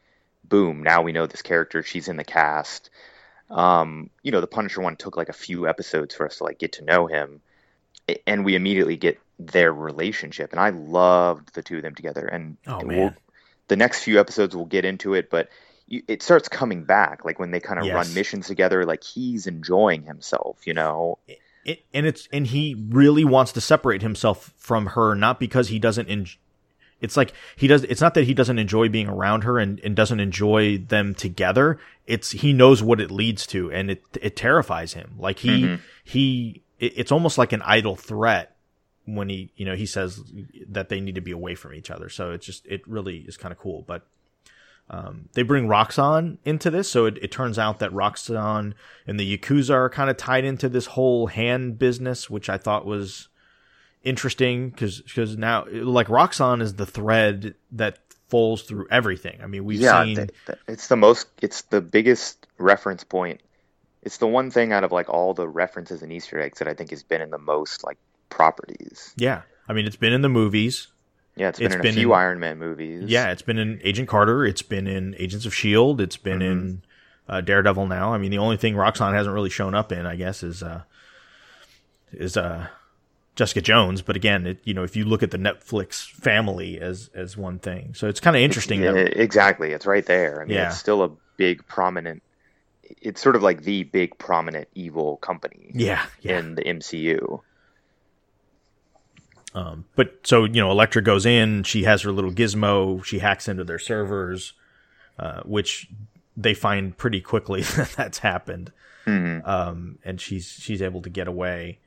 boom! 0.49 0.83
Now 0.83 1.03
we 1.03 1.13
know 1.13 1.27
this 1.27 1.43
character. 1.43 1.83
She's 1.83 2.09
in 2.09 2.17
the 2.17 2.25
cast. 2.25 2.91
Um, 3.51 4.11
you 4.23 4.33
know, 4.33 4.41
the 4.41 4.47
Punisher 4.47 4.81
one 4.81 4.97
took 4.97 5.17
like 5.17 5.29
a 5.29 5.33
few 5.35 5.69
episodes 5.69 6.15
for 6.15 6.27
us 6.27 6.39
to 6.39 6.45
like 6.45 6.59
get 6.59 6.73
to 6.73 6.85
know 6.85 7.07
him, 7.07 7.41
and 8.27 8.45
we 8.45 8.55
immediately 8.57 8.97
get 8.97 9.19
their 9.39 9.73
relationship, 9.73 10.53
and 10.53 10.61
I 10.61 10.71
loved 10.71 11.55
the 11.55 11.63
two 11.63 11.77
of 11.77 11.83
them 11.83 11.95
together. 11.95 12.27
And 12.27 12.57
Oh, 12.67 12.81
we'll- 12.83 13.15
the 13.69 13.77
next 13.77 14.03
few 14.03 14.19
episodes 14.21 14.55
we'll 14.57 14.65
get 14.65 14.85
into 14.85 15.15
it, 15.15 15.29
but 15.31 15.49
you, 15.89 16.03
it 16.09 16.23
starts 16.23 16.49
coming 16.49 16.85
back, 16.85 17.25
like 17.25 17.39
when 17.39 17.51
they 17.51 17.61
kind 17.61 17.79
of 17.79 17.87
Yes. 17.87 17.95
run 17.95 18.15
missions 18.15 18.47
together, 18.47 18.85
like 18.85 19.05
he's 19.05 19.47
enjoying 19.47 20.03
himself, 20.05 20.67
you 20.67 20.75
know. 20.75 21.19
it, 21.65 21.81
and 21.93 22.07
it's 22.07 22.29
and 22.33 22.47
he 22.47 22.77
really 22.91 23.25
wants 23.25 23.51
to 23.53 23.61
separate 23.61 24.01
himself 24.03 24.55
from 24.57 24.87
her 24.87 25.15
not 25.17 25.41
because 25.41 25.67
he 25.69 25.79
doesn't 25.81 26.09
en- 26.09 26.27
it's 27.01 27.17
like 27.17 27.33
he 27.57 27.67
does 27.67 27.85
it's 27.85 28.01
not 28.01 28.15
that 28.15 28.25
he 28.25 28.35
doesn't 28.35 28.59
enjoy 28.59 28.89
being 28.89 29.09
around 29.09 29.45
her 29.45 29.59
and, 29.59 29.79
and 29.81 29.95
doesn't 29.95 30.21
enjoy 30.21 30.79
them 30.79 31.15
together. 31.15 31.79
It's 32.07 32.31
he 32.31 32.53
knows 32.53 32.83
what 32.83 33.01
it 33.01 33.11
leads 33.11 33.47
to 33.49 33.71
and 33.71 33.91
it 33.91 34.03
it 34.21 34.37
terrifies 34.37 34.95
him. 34.95 35.15
Like 35.19 35.41
he 35.41 35.63
Mhm. 35.63 35.81
he 36.05 36.63
it's 36.79 37.13
almost 37.13 37.39
like 37.39 37.53
an 37.53 37.63
idle 37.63 37.97
threat 37.97 38.55
when 39.05 39.29
he 39.29 39.51
you 39.57 39.65
know 39.67 39.75
he 39.77 39.87
says 39.87 40.23
that 40.69 40.89
they 40.89 41.01
need 41.01 41.15
to 41.15 41.21
be 41.21 41.31
away 41.33 41.55
from 41.55 41.75
each 41.75 41.91
other. 41.91 42.09
So 42.09 42.33
it's 42.33 42.47
just 42.47 42.67
it 42.67 42.87
really 42.87 43.19
is 43.19 43.37
kind 43.37 43.53
of 43.53 43.59
cool. 43.59 43.83
But 43.87 44.07
um, 44.89 45.29
they 45.33 45.43
bring 45.43 45.67
Roxxon 45.67 46.39
into 46.45 46.71
this, 46.71 46.89
so 46.89 47.07
it, 47.07 47.19
it 47.21 47.33
turns 47.33 47.59
out 47.59 47.81
that 47.81 47.91
Roxxon 47.91 48.73
and 49.05 49.19
the 49.19 49.37
Yakuza 49.37 49.71
are 49.75 49.91
kind 49.91 50.09
of 50.09 50.17
tied 50.17 50.45
into 50.45 50.69
this 50.69 50.87
whole 50.87 51.27
hand 51.27 51.77
business, 51.77 52.31
which 52.31 52.49
I 52.49 52.57
thought 52.57 52.87
was 52.87 53.27
interesting 54.07 54.71
because 54.71 55.01
because 55.03 55.37
now, 55.37 55.67
like, 55.71 56.07
Roxxon 56.07 56.63
is 56.63 56.75
the 56.75 56.87
thread 56.87 57.55
that 57.73 57.99
falls 58.29 58.63
through 58.63 58.87
everything. 58.91 59.39
I 59.43 59.47
mean, 59.47 59.65
we've 59.65 59.81
yeah, 59.81 60.03
seen. 60.05 60.17
th- 60.17 60.31
th- 60.47 60.59
it's 60.67 60.89
the 60.89 60.97
most, 60.97 61.29
it's 61.43 61.63
the 61.63 61.81
biggest 61.81 62.47
reference 62.59 63.05
point. 63.05 63.41
It's 64.03 64.17
the 64.19 64.27
one 64.27 64.51
thing 64.51 64.73
out 64.73 64.85
of 64.85 64.93
like 64.93 65.09
all 65.09 65.35
the 65.35 65.47
references 65.49 66.03
and 66.03 66.13
Easter 66.13 66.41
eggs 66.41 66.59
that 66.61 66.69
I 66.69 66.75
think 66.75 66.91
has 66.91 67.03
been 67.03 67.21
in 67.21 67.31
the 67.31 67.39
most 67.39 67.85
like 67.85 67.99
properties. 68.31 69.13
yeah. 69.17 69.43
I 69.69 69.73
mean, 69.73 69.85
it's 69.87 69.97
been 69.97 70.13
in 70.13 70.23
the 70.23 70.29
movies. 70.29 70.87
Yeah, 71.35 71.49
it's 71.49 71.59
been 71.59 71.67
It's 71.67 71.75
in 71.75 71.83
been 71.83 71.91
a 71.91 71.95
few 71.99 72.13
in- 72.13 72.19
Iron 72.19 72.39
Man 72.39 72.57
movies. 72.59 73.05
Yeah, 73.11 73.31
it's 73.33 73.43
been 73.43 73.59
in 73.59 73.81
Agent 73.83 74.09
Carter. 74.09 74.47
It's 74.47 74.63
been 74.63 74.87
in 74.87 75.15
Agents 75.19 75.45
of 75.45 75.53
Shield. 75.53 76.01
It's 76.01 76.17
been 76.17 76.41
in 76.41 76.83
uh, 77.29 77.41
Daredevil. 77.41 77.87
Now, 77.89 78.15
I 78.15 78.19
mean, 78.19 78.31
the 78.31 78.39
only 78.39 78.57
thing 78.57 78.75
Roxxon 78.75 79.13
hasn't 79.13 79.35
really 79.35 79.51
shown 79.51 79.75
up 79.75 79.91
in, 79.91 80.07
I 80.07 80.15
guess, 80.17 80.43
is 80.45 80.63
uh, 80.63 80.83
is 82.13 82.37
uh, 82.37 82.69
Jessica 83.37 83.61
Jones. 83.61 84.03
But 84.03 84.17
again, 84.17 84.47
it, 84.47 84.59
you 84.65 84.75
know, 84.75 84.83
if 84.83 84.97
you 84.97 85.05
look 85.05 85.23
at 85.23 85.31
the 85.31 85.39
Netflix 85.39 86.11
family 86.11 86.81
as 86.81 87.11
as 87.15 87.37
one 87.37 87.59
thing, 87.59 87.95
so 87.95 88.09
it's 88.09 88.19
kind 88.21 88.35
of 88.35 88.43
interesting. 88.43 88.83
Exactly. 88.83 89.73
It's 89.73 89.87
right 89.87 90.05
there. 90.05 90.41
I 90.41 90.45
mean, 90.45 90.57
Yeah. 90.57 90.69
it's 90.69 90.79
still 90.79 91.03
a 91.05 91.11
big 91.37 91.67
prominent. 91.69 92.23
It's 93.03 93.21
sort 93.21 93.37
of 93.37 93.43
like 93.43 93.63
the 93.63 93.83
big 93.85 94.17
prominent 94.19 94.69
evil 94.75 95.17
company 95.19 95.71
yeah, 95.75 96.07
yeah. 96.23 96.39
in 96.39 96.55
the 96.55 96.63
MCU. 96.63 97.41
Um, 99.55 99.87
but 99.97 100.21
so 100.25 100.45
you 100.45 100.61
know, 100.61 100.71
Elektra 100.71 101.03
goes 101.03 101.25
in. 101.27 101.63
She 101.63 101.85
has 101.85 102.03
her 102.03 102.13
little 102.13 102.31
gizmo. 102.33 103.03
She 103.05 103.19
hacks 103.21 103.49
into 103.49 103.65
their 103.65 103.79
servers, 103.79 104.53
uh, 105.19 105.41
which 105.45 105.89
they 106.37 106.53
find 106.55 106.97
pretty 106.97 107.21
quickly 107.21 107.63
that 107.77 107.91
that's 107.97 108.19
happened. 108.19 108.73
Mhm. 109.07 109.47
Um, 109.47 109.99
and 110.05 110.21
she's 110.21 110.47
she's 110.61 110.83
able 110.83 111.01
to 111.03 111.11
get 111.11 111.27
away. 111.29 111.79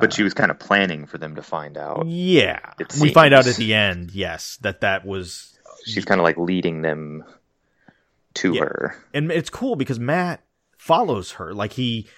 But 0.00 0.12
she 0.12 0.22
was 0.22 0.34
kind 0.34 0.50
of 0.50 0.58
planning 0.58 1.06
for 1.06 1.18
them 1.18 1.36
to 1.36 1.42
find 1.42 1.76
out. 1.78 2.06
Yeah, 2.06 2.58
we 3.00 3.12
find 3.12 3.32
out 3.32 3.46
at 3.46 3.56
the 3.56 3.74
end, 3.74 4.10
yes, 4.12 4.58
that 4.62 4.80
that 4.80 5.04
was, 5.06 5.56
She's 5.84 6.04
kind 6.04 6.20
of 6.20 6.24
like 6.24 6.36
leading 6.36 6.82
them 6.82 7.24
to 8.34 8.54
Yeah. 8.54 8.60
her. 8.64 8.96
and 9.12 9.30
it's 9.30 9.50
cool 9.50 9.76
because 9.76 10.00
Matt 10.00 10.40
follows 10.76 11.32
her. 11.32 11.54
Like 11.54 11.74
he, 11.74 12.08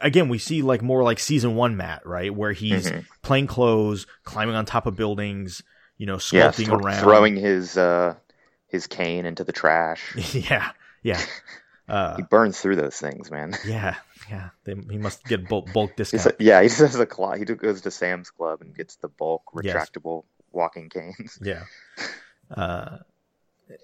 again, 0.00 0.28
we 0.28 0.38
see 0.38 0.62
like 0.62 0.82
more 0.82 1.02
like 1.04 1.18
season 1.20 1.54
one 1.54 1.76
Matt, 1.76 2.04
right, 2.06 2.34
where 2.34 2.52
he's 2.52 2.90
Mhm. 2.90 3.04
plain 3.22 3.46
clothes, 3.46 4.06
climbing 4.24 4.56
on 4.56 4.64
top 4.64 4.86
of 4.86 4.96
buildings, 4.96 5.62
you 5.96 6.06
know, 6.06 6.18
Yeah, 6.32 6.48
sculpting 6.48 6.72
around, 6.72 7.00
throwing 7.00 7.36
his 7.36 7.76
uh, 7.78 8.14
his 8.66 8.86
cane 8.88 9.24
into 9.26 9.44
the 9.44 9.52
trash. 9.52 10.02
yeah, 10.34 10.70
yeah, 11.02 11.20
uh, 11.88 12.16
he 12.16 12.22
burns 12.22 12.60
through 12.60 12.76
those 12.76 12.96
things, 12.96 13.30
man. 13.30 13.54
yeah, 13.64 13.94
yeah. 14.30 14.50
They, 14.64 14.74
he 14.90 14.98
must 14.98 15.24
get 15.24 15.48
bulk, 15.48 15.72
bulk 15.72 15.96
discount. 15.96 16.26
a- 16.26 16.36
yeah, 16.42 16.62
he 16.62 16.68
just 16.68 16.80
has 16.80 16.94
a 16.98 17.06
clock. 17.06 17.38
He 17.38 17.44
goes 17.44 17.80
to 17.82 17.90
Sam's 17.90 18.30
Club 18.30 18.60
and 18.60 18.74
gets 18.74 18.96
the 18.96 19.08
bulk 19.08 19.42
Yes. 19.62 19.74
retractable 19.76 20.24
walking 20.52 20.88
canes. 20.88 21.38
Yeah. 21.42 21.64
Uh, 22.50 22.98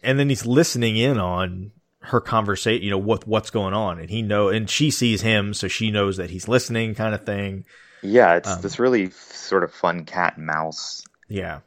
and 0.02 0.18
then 0.18 0.28
he's 0.28 0.44
listening 0.46 0.96
in 0.96 1.18
on 1.18 1.72
her 2.02 2.20
conversation, 2.20 2.82
you 2.84 2.90
know, 2.90 2.98
what, 2.98 3.26
what's 3.26 3.50
going 3.50 3.74
on. 3.74 3.98
And 3.98 4.08
he 4.10 4.22
know, 4.22 4.48
and 4.48 4.68
she 4.68 4.90
sees 4.90 5.22
him, 5.22 5.52
so 5.54 5.68
she 5.68 5.90
knows 5.90 6.16
that 6.18 6.30
he's 6.30 6.48
listening 6.48 6.94
kind 6.94 7.14
of 7.14 7.24
thing. 7.24 7.64
Yeah, 8.02 8.36
it's 8.36 8.48
Um, 8.48 8.60
this 8.62 8.78
really 8.78 9.10
sort 9.10 9.64
of 9.64 9.72
fun 9.72 10.04
cat 10.04 10.36
and 10.36 10.46
mouse 10.46 11.02
Yeah. 11.28 11.60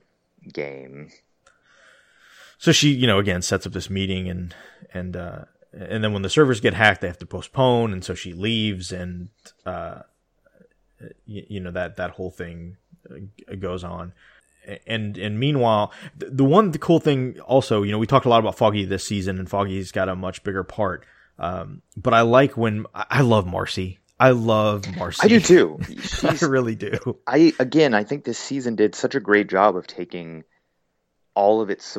game. 0.52 1.10
So 2.58 2.72
she, 2.72 2.90
you 2.90 3.08
know, 3.08 3.20
again, 3.20 3.42
sets 3.42 3.68
up 3.68 3.74
this 3.74 3.90
meeting 3.90 4.30
and, 4.30 4.56
and, 4.94 5.16
uh, 5.16 5.46
and 5.74 6.04
then 6.04 6.14
when 6.14 6.22
the 6.22 6.30
servers 6.30 6.60
get 6.60 6.74
hacked, 6.74 7.02
they 7.02 7.08
have 7.08 7.18
to 7.20 7.26
postpone. 7.26 7.94
And 7.94 8.04
so 8.04 8.14
she 8.14 8.34
leaves 8.34 8.92
and, 8.92 9.30
uh, 9.66 10.02
you, 11.26 11.46
you 11.50 11.60
know, 11.60 11.72
that, 11.72 11.98
that 11.98 12.12
whole 12.12 12.32
thing 12.32 12.78
uh, 13.10 13.56
goes 13.56 13.84
on. 13.84 14.14
And, 14.88 15.18
and 15.18 15.40
meanwhile, 15.40 15.92
the, 16.16 16.28
the 16.28 16.44
one 16.44 16.72
the 16.72 16.78
cool 16.78 17.00
thing 17.00 17.40
also, 17.42 17.84
you 17.84 17.92
know, 17.92 17.98
we 17.98 18.08
talked 18.08 18.26
a 18.26 18.30
lot 18.30 18.40
about 18.40 18.58
Foggy 18.58 18.86
this 18.86 19.06
season 19.06 19.40
and 19.40 19.50
Foggy's 19.50 19.92
got 19.92 20.08
a 20.08 20.16
much 20.16 20.44
bigger 20.44 20.64
part. 20.64 21.06
Um, 21.40 21.82
but 21.98 22.14
I 22.14 22.22
like 22.22 22.56
when, 22.56 22.86
I 22.94 23.06
I 23.10 23.22
love 23.22 23.46
Marcy. 23.46 24.00
I 24.20 24.30
love 24.30 24.84
Marcy. 24.96 25.20
I 25.24 25.28
do 25.28 25.40
too. 25.40 25.80
I 26.24 26.46
really 26.46 26.76
do. 26.76 27.18
I 27.28 27.54
again, 27.60 27.94
I 27.94 28.04
think 28.04 28.24
this 28.24 28.38
season 28.38 28.76
did 28.76 28.96
such 28.96 29.16
a 29.16 29.20
great 29.20 29.50
job 29.50 29.76
of 29.76 29.88
taking 29.88 30.44
all 31.34 31.60
of 31.62 31.70
its 31.70 31.98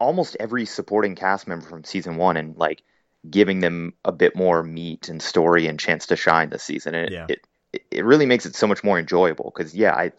almost 0.00 0.36
every 0.40 0.64
supporting 0.64 1.14
cast 1.14 1.46
member 1.46 1.66
from 1.66 1.84
season 1.84 2.16
one 2.16 2.36
and 2.36 2.56
like 2.56 2.82
giving 3.30 3.60
them 3.60 3.92
a 4.04 4.12
bit 4.12 4.34
more 4.36 4.62
meat 4.62 5.08
and 5.08 5.22
story 5.22 5.66
and 5.66 5.78
chance 5.78 6.06
to 6.06 6.16
shine 6.16 6.50
this 6.50 6.62
season. 6.62 6.94
And 6.94 7.06
it, 7.06 7.12
Yeah. 7.12 7.26
it 7.28 7.40
it 7.90 8.04
really 8.04 8.24
makes 8.26 8.46
it 8.46 8.56
so 8.56 8.66
much 8.66 8.82
more 8.82 8.98
enjoyable 8.98 9.52
because 9.54 9.74
yeah, 9.74 9.94
I 9.94 10.12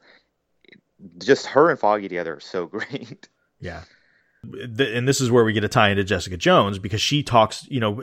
just 1.18 1.48
her 1.48 1.70
and 1.70 1.80
Foggy 1.80 2.08
together 2.08 2.36
are 2.36 2.40
so 2.40 2.66
great. 2.68 3.28
Yeah. 3.60 3.84
And 4.44 5.08
this 5.08 5.20
is 5.20 5.32
where 5.32 5.44
we 5.44 5.52
get 5.54 5.64
a 5.64 5.68
tie 5.68 5.90
into 5.90 6.04
Jessica 6.04 6.38
Jones 6.38 6.80
because 6.80 7.02
she 7.02 7.24
talks, 7.24 7.68
you 7.70 7.80
know, 7.80 8.02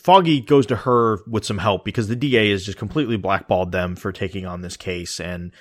Foggy 0.00 0.40
goes 0.40 0.66
to 0.66 0.76
her 0.76 1.18
with 1.26 1.44
some 1.44 1.58
help 1.58 1.84
because 1.84 2.08
the 2.08 2.16
DA 2.16 2.50
has 2.50 2.64
just 2.64 2.78
completely 2.78 3.16
blackballed 3.16 3.72
them 3.72 3.96
for 3.96 4.12
taking 4.12 4.46
on 4.46 4.60
this 4.60 4.76
case 4.76 5.18
and 5.20 5.52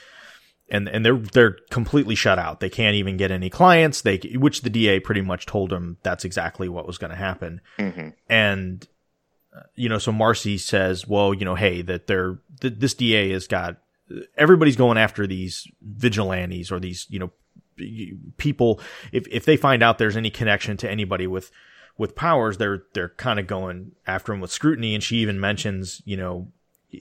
and 0.69 0.87
and 0.89 1.05
they're 1.05 1.17
they're 1.17 1.57
completely 1.69 2.15
shut 2.15 2.39
out. 2.39 2.59
They 2.59 2.69
can't 2.69 2.95
even 2.95 3.17
get 3.17 3.31
any 3.31 3.49
clients. 3.49 4.01
They 4.01 4.17
which 4.35 4.61
the 4.61 4.69
DA 4.69 4.99
pretty 4.99 5.21
much 5.21 5.45
told 5.45 5.69
them 5.69 5.97
that's 6.03 6.25
exactly 6.25 6.69
what 6.69 6.87
was 6.87 6.97
going 6.97 7.11
to 7.11 7.17
happen. 7.17 7.61
hmm 7.77 8.09
And 8.29 8.87
uh, 9.55 9.61
you 9.75 9.87
know, 9.89 9.99
so 9.99 10.11
Marcy 10.11 10.57
says, 10.57 11.07
"Well, 11.07 11.33
you 11.33 11.45
know, 11.45 11.55
hey, 11.55 11.81
that 11.83 12.07
they're 12.07 12.39
th- 12.61 12.75
this 12.77 12.93
DA 12.93 13.31
has 13.31 13.47
got 13.47 13.77
everybody's 14.37 14.75
going 14.75 14.97
after 14.97 15.27
these 15.27 15.67
vigilantes 15.81 16.71
or 16.71 16.79
these, 16.79 17.07
you 17.09 17.19
know, 17.19 17.31
people. 18.37 18.79
If 19.11 19.27
if 19.29 19.45
they 19.45 19.57
find 19.57 19.83
out 19.83 19.97
there's 19.97 20.17
any 20.17 20.29
connection 20.29 20.77
to 20.77 20.89
anybody 20.89 21.27
with 21.27 21.51
with 21.97 22.15
powers, 22.15 22.57
they're 22.57 22.83
they're 22.93 23.09
kind 23.09 23.39
of 23.39 23.45
going 23.47 23.91
after 24.07 24.31
them 24.31 24.41
with 24.41 24.51
scrutiny." 24.51 24.95
And 24.95 25.03
she 25.03 25.17
even 25.17 25.39
mentions, 25.39 26.01
you 26.05 26.17
know, 26.17 26.47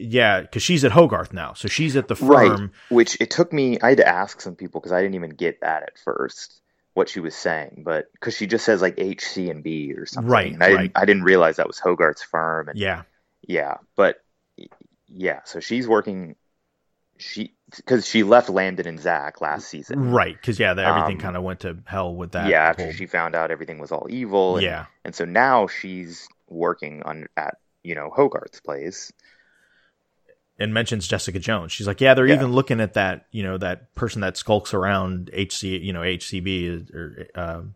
yeah, 0.01 0.41
because 0.41 0.63
she's 0.63 0.85
at 0.85 0.93
Hogarth 0.93 1.33
now, 1.33 1.53
so 1.53 1.69
she's 1.69 1.97
at 1.97 2.09
the 2.09 2.17
firm. 2.17 2.29
Right. 2.31 2.71
Which 2.89 3.21
it 3.21 3.31
took 3.31 3.53
me, 3.53 3.79
I 3.81 3.91
had 3.91 3.99
to 3.99 4.09
ask 4.09 4.41
some 4.41 4.57
people 4.57 4.81
because 4.81 4.93
I 4.93 5.01
didn't 5.03 5.15
even 5.15 5.31
get 5.31 5.61
that 5.61 5.83
at 5.83 5.99
first 5.99 6.61
what 6.95 7.09
she 7.09 7.21
was 7.21 7.35
saying, 7.35 7.83
but 7.87 8.11
because 8.13 8.37
she 8.37 8.47
just 8.47 8.65
says 8.65 8.83
like 8.83 8.95
H, 8.99 9.25
C, 9.25 9.49
and 9.51 9.63
B 9.63 9.93
or 9.95 10.05
something. 10.07 10.31
Right, 10.31 10.53
And 10.53 10.63
I 10.63 10.67
right. 10.73 10.81
didn't, 10.83 10.93
I 10.97 11.05
didn't 11.05 11.23
realize 11.25 11.57
that 11.57 11.67
was 11.67 11.79
Hogarth's 11.79 12.23
firm. 12.23 12.69
And 12.69 12.79
Yeah, 12.79 13.03
yeah, 13.47 13.77
but 13.97 14.23
yeah, 15.09 15.41
so 15.45 15.61
she's 15.61 15.87
working. 15.89 16.37
She 17.19 17.55
because 17.77 18.07
she 18.07 18.23
left 18.23 18.51
Landman 18.51 18.87
and 18.87 19.01
Zack 19.01 19.41
last 19.41 19.69
season. 19.69 20.11
right. 20.11 20.35
Because 20.37 20.59
yeah, 20.59 20.75
the, 20.75 20.85
everything 20.85 21.17
Um, 21.17 21.23
kind 21.23 21.37
of 21.37 21.43
went 21.43 21.61
to 21.61 21.79
hell 21.87 22.15
with 22.15 22.33
that. 22.33 22.49
yeah, 22.49 22.63
after 22.65 22.93
she 22.93 23.07
found 23.07 23.35
out 23.35 23.51
everything 23.51 23.79
was 23.79 23.93
all 23.93 24.07
evil. 24.11 24.57
And, 24.57 24.65
yeah. 24.65 24.87
and 25.05 25.15
so 25.15 25.25
now 25.25 25.67
she's 25.69 26.29
working 26.49 27.03
on 27.05 27.27
at 27.37 27.57
you 27.83 27.95
know 27.95 28.11
Hogarth's 28.15 28.61
place. 28.61 29.13
And 30.59 30.73
mentions 30.75 31.09
Jessica 31.09 31.39
Jones. 31.39 31.73
She's 31.73 31.87
like, 31.87 32.01
yeah, 32.01 32.15
they're 32.15 32.27
Yeah. 32.27 32.35
even 32.35 32.53
looking 32.53 32.81
at 32.81 32.95
that, 32.95 33.27
you 33.31 33.43
know, 33.43 33.59
that 33.59 33.95
person 33.95 34.21
that 34.21 34.37
skulks 34.37 34.75
around 34.75 35.31
HC, 35.33 35.65
you 35.83 35.93
know, 35.93 36.01
HCB 36.03 36.95
or 36.95 37.27
um, 37.35 37.75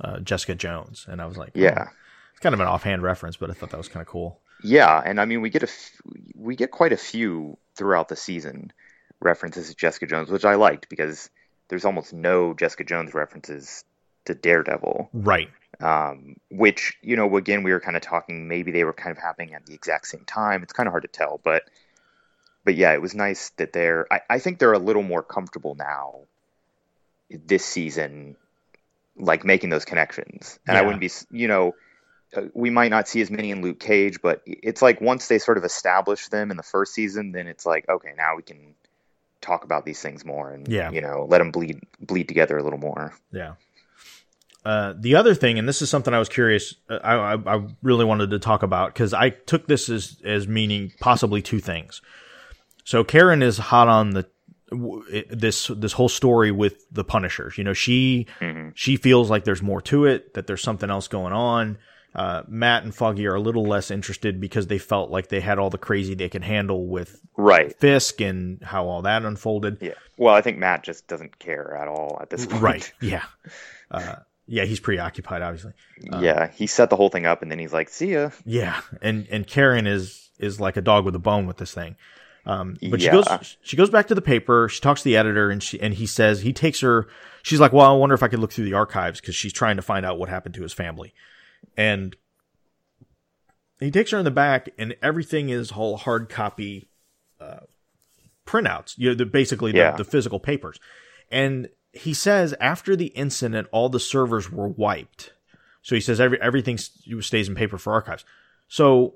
uh, 0.00 0.18
Jessica 0.20 0.54
Jones. 0.54 1.06
And 1.08 1.20
I 1.22 1.26
was 1.26 1.36
like, 1.36 1.52
oh. 1.56 1.60
Yeah. 1.60 1.88
it's 2.32 2.40
kind 2.40 2.54
of 2.54 2.60
an 2.60 2.66
offhand 2.66 3.02
reference, 3.02 3.36
but 3.36 3.50
I 3.50 3.54
thought 3.54 3.70
that 3.70 3.76
was 3.78 3.88
kind 3.88 4.02
of 4.02 4.08
cool. 4.08 4.40
Yeah, 4.62 5.02
and 5.04 5.20
I 5.20 5.24
mean 5.24 5.40
we 5.40 5.50
get 5.50 5.62
a 5.62 5.66
f- 5.68 6.00
we 6.34 6.56
get 6.56 6.70
quite 6.70 6.92
a 6.92 6.96
few 6.96 7.58
throughout 7.76 8.08
the 8.08 8.16
season 8.16 8.72
references 9.20 9.68
to 9.68 9.74
Jessica 9.74 10.06
Jones, 10.06 10.30
which 10.30 10.44
I 10.44 10.54
liked 10.54 10.88
because 10.88 11.28
there's 11.68 11.84
almost 11.84 12.12
no 12.12 12.54
Jessica 12.54 12.84
Jones 12.84 13.14
references 13.14 13.84
to 14.24 14.34
Daredevil. 14.34 15.10
Right. 15.12 15.50
Um, 15.80 16.36
which 16.50 16.96
you 17.02 17.14
know, 17.16 17.36
again, 17.36 17.62
we 17.62 17.72
were 17.72 17.80
kind 17.80 17.96
of 17.96 18.02
talking. 18.02 18.48
Maybe 18.48 18.70
they 18.70 18.84
were 18.84 18.92
kind 18.94 19.10
of 19.14 19.22
happening 19.22 19.54
at 19.54 19.66
the 19.66 19.74
exact 19.74 20.06
same 20.06 20.24
time. 20.24 20.62
It's 20.62 20.72
kind 20.72 20.86
of 20.86 20.92
hard 20.92 21.02
to 21.02 21.08
tell, 21.08 21.40
but 21.44 21.64
but 22.64 22.74
yeah, 22.74 22.92
it 22.92 23.02
was 23.02 23.14
nice 23.14 23.50
that 23.56 23.72
they're. 23.72 24.12
I, 24.12 24.20
I 24.30 24.38
think 24.38 24.58
they're 24.58 24.72
a 24.72 24.78
little 24.78 25.02
more 25.02 25.22
comfortable 25.22 25.74
now 25.74 26.20
this 27.30 27.64
season, 27.64 28.36
like 29.16 29.44
making 29.44 29.70
those 29.70 29.84
connections. 29.84 30.58
And 30.66 30.76
I 30.76 30.82
wouldn't 30.82 31.00
be, 31.00 31.10
you 31.30 31.48
know, 31.48 31.74
uh, 32.36 32.42
we 32.54 32.70
might 32.70 32.90
not 32.90 33.08
see 33.08 33.20
as 33.20 33.30
many 33.30 33.50
in 33.50 33.62
Luke 33.62 33.80
Cage, 33.80 34.20
but 34.22 34.42
it's 34.46 34.82
like 34.82 35.00
once 35.00 35.28
they 35.28 35.38
sort 35.38 35.58
of 35.58 35.64
establish 35.64 36.28
them 36.28 36.50
in 36.50 36.56
the 36.56 36.62
first 36.62 36.94
season, 36.94 37.32
then 37.32 37.46
it's 37.46 37.66
like 37.66 37.88
okay, 37.88 38.12
now 38.16 38.36
we 38.36 38.42
can 38.42 38.74
talk 39.40 39.64
about 39.64 39.84
these 39.84 40.00
things 40.00 40.24
more 40.24 40.50
and 40.50 40.66
Yeah. 40.66 40.90
you 40.90 41.02
know 41.02 41.26
let 41.28 41.38
them 41.38 41.50
bleed 41.50 41.80
bleed 42.00 42.28
together 42.28 42.56
a 42.56 42.62
little 42.62 42.78
more. 42.78 43.14
Yeah. 43.30 43.54
Uh, 44.64 44.94
the 44.98 45.14
other 45.14 45.34
thing, 45.34 45.58
and 45.58 45.68
this 45.68 45.82
is 45.82 45.90
something 45.90 46.14
I 46.14 46.18
was 46.18 46.30
curious, 46.30 46.74
uh, 46.88 46.98
I, 47.04 47.34
I, 47.34 47.56
I 47.56 47.66
really 47.82 48.06
wanted 48.06 48.30
to 48.30 48.38
talk 48.38 48.62
about 48.62 48.94
because 48.94 49.12
I 49.12 49.28
took 49.28 49.66
this 49.66 49.90
as 49.90 50.16
as 50.24 50.48
meaning 50.48 50.92
possibly 51.00 51.42
two 51.42 51.60
things. 51.60 52.00
So 52.84 53.02
Karen 53.04 53.42
is 53.42 53.58
hot 53.58 53.88
on 53.88 54.10
the 54.10 54.26
this 55.30 55.68
this 55.68 55.92
whole 55.92 56.08
story 56.08 56.50
with 56.50 56.84
the 56.90 57.04
Punishers. 57.04 57.58
You 57.58 57.64
know, 57.64 57.72
she 57.72 58.26
she 58.74 58.96
feels 58.96 59.30
like 59.30 59.44
there's 59.44 59.62
more 59.62 59.80
to 59.82 60.04
it, 60.06 60.34
that 60.34 60.46
there's 60.46 60.62
something 60.62 60.90
else 60.90 61.08
going 61.08 61.32
on. 61.32 61.78
Uh, 62.14 62.42
Matt 62.46 62.84
and 62.84 62.94
Foggy 62.94 63.26
are 63.26 63.34
a 63.34 63.40
little 63.40 63.64
less 63.64 63.90
interested 63.90 64.40
because 64.40 64.68
they 64.68 64.78
felt 64.78 65.10
like 65.10 65.28
they 65.28 65.40
had 65.40 65.58
all 65.58 65.68
the 65.68 65.78
crazy 65.78 66.14
they 66.14 66.28
could 66.28 66.44
handle 66.44 66.86
with 66.86 67.20
Right. 67.36 67.74
Fisk 67.76 68.20
and 68.20 68.62
how 68.62 68.86
all 68.86 69.02
that 69.02 69.24
unfolded. 69.24 69.78
Yeah. 69.80 69.94
Well, 70.16 70.32
I 70.32 70.40
think 70.40 70.58
Matt 70.58 70.84
just 70.84 71.08
doesn't 71.08 71.40
care 71.40 71.76
at 71.76 71.88
all 71.88 72.18
at 72.20 72.30
this 72.30 72.46
point. 72.46 72.62
Right. 72.62 72.92
Yeah. 73.00 73.24
Uh, 73.90 74.16
yeah, 74.46 74.64
he's 74.64 74.78
preoccupied, 74.78 75.42
obviously. 75.42 75.72
yeah. 76.20 76.48
He 76.52 76.68
set 76.68 76.88
the 76.90 76.96
whole 76.96 77.08
thing 77.08 77.26
up, 77.26 77.42
and 77.42 77.50
then 77.50 77.58
he's 77.58 77.72
like, 77.72 77.88
"See 77.88 78.12
ya." 78.12 78.30
Yeah, 78.44 78.80
and 79.02 79.26
and 79.30 79.46
Karen 79.46 79.86
is 79.86 80.30
is 80.38 80.60
like 80.60 80.76
a 80.76 80.82
dog 80.82 81.04
with 81.04 81.14
a 81.16 81.18
bone 81.20 81.46
with 81.46 81.56
this 81.56 81.72
thing. 81.74 81.96
Um, 82.46 82.76
but 82.90 83.00
she 83.00 83.08
goes 83.08 83.56
she 83.62 83.76
goes 83.76 83.90
back 83.90 84.08
to 84.08 84.14
the 84.14 84.22
paper. 84.22 84.68
She 84.68 84.80
talks 84.80 85.00
to 85.02 85.04
the 85.04 85.16
editor, 85.16 85.50
and 85.50 85.62
she 85.62 85.80
and 85.80 85.94
he 85.94 86.06
says 86.06 86.42
he 86.42 86.52
takes 86.52 86.80
her. 86.80 87.06
She's 87.42 87.60
like, 87.60 87.72
"Well, 87.72 87.90
I 87.90 87.96
wonder 87.96 88.14
if 88.14 88.22
I 88.22 88.28
could 88.28 88.38
look 88.38 88.52
through 88.52 88.66
the 88.66 88.74
archives 88.74 89.20
because 89.20 89.34
she's 89.34 89.52
trying 89.52 89.76
to 89.76 89.82
find 89.82 90.04
out 90.04 90.18
what 90.18 90.28
happened 90.28 90.54
to 90.56 90.62
his 90.62 90.72
family." 90.72 91.14
And 91.76 92.14
he 93.80 93.90
takes 93.90 94.10
her 94.10 94.18
in 94.18 94.24
the 94.24 94.30
back, 94.30 94.68
and 94.78 94.94
everything 95.02 95.48
is 95.48 95.72
all 95.72 95.96
hard 95.96 96.28
copy 96.28 96.88
uh, 97.40 97.60
printouts. 98.46 98.94
You 98.98 99.10
know, 99.10 99.14
the, 99.14 99.26
basically 99.26 99.72
the, 99.72 99.78
Yeah. 99.78 99.96
the 99.96 100.04
physical 100.04 100.38
papers. 100.38 100.78
And 101.30 101.68
he 101.92 102.14
says 102.14 102.54
after 102.60 102.94
the 102.96 103.06
incident, 103.06 103.68
all 103.72 103.88
the 103.88 104.00
servers 104.00 104.50
were 104.50 104.68
wiped. 104.68 105.32
So 105.82 105.94
he 105.94 106.00
says 106.00 106.20
every 106.20 106.40
everything 106.40 106.78
stays 106.78 107.48
in 107.48 107.54
paper 107.54 107.78
for 107.78 107.92
archives. 107.92 108.24
So 108.68 109.14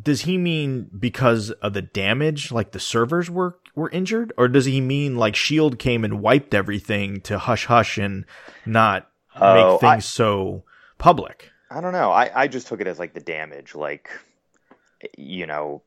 does 0.00 0.22
he 0.22 0.38
mean 0.38 0.88
because 0.98 1.50
of 1.50 1.74
the 1.74 1.82
damage, 1.82 2.50
like 2.52 2.72
the 2.72 2.80
servers 2.80 3.30
were 3.30 3.58
were 3.74 3.90
injured, 3.90 4.32
or 4.36 4.48
does 4.48 4.64
he 4.66 4.80
mean 4.80 5.16
like 5.16 5.34
Shield 5.36 5.78
came 5.78 6.04
and 6.04 6.20
wiped 6.20 6.54
everything 6.54 7.20
to 7.22 7.38
hush 7.38 7.66
hush 7.66 7.98
and 7.98 8.24
not 8.66 9.08
Oh, 9.34 9.72
make 9.72 9.80
things 9.80 9.92
I- 9.92 9.98
so 10.00 10.64
public? 10.98 11.50
I 11.70 11.80
don't 11.80 11.92
know. 11.94 12.10
I, 12.10 12.30
I 12.42 12.48
just 12.48 12.66
took 12.66 12.82
it 12.82 12.86
as 12.86 12.98
like 12.98 13.14
the 13.14 13.20
damage, 13.20 13.74
like 13.74 14.10
you 15.16 15.46
know, 15.46 15.82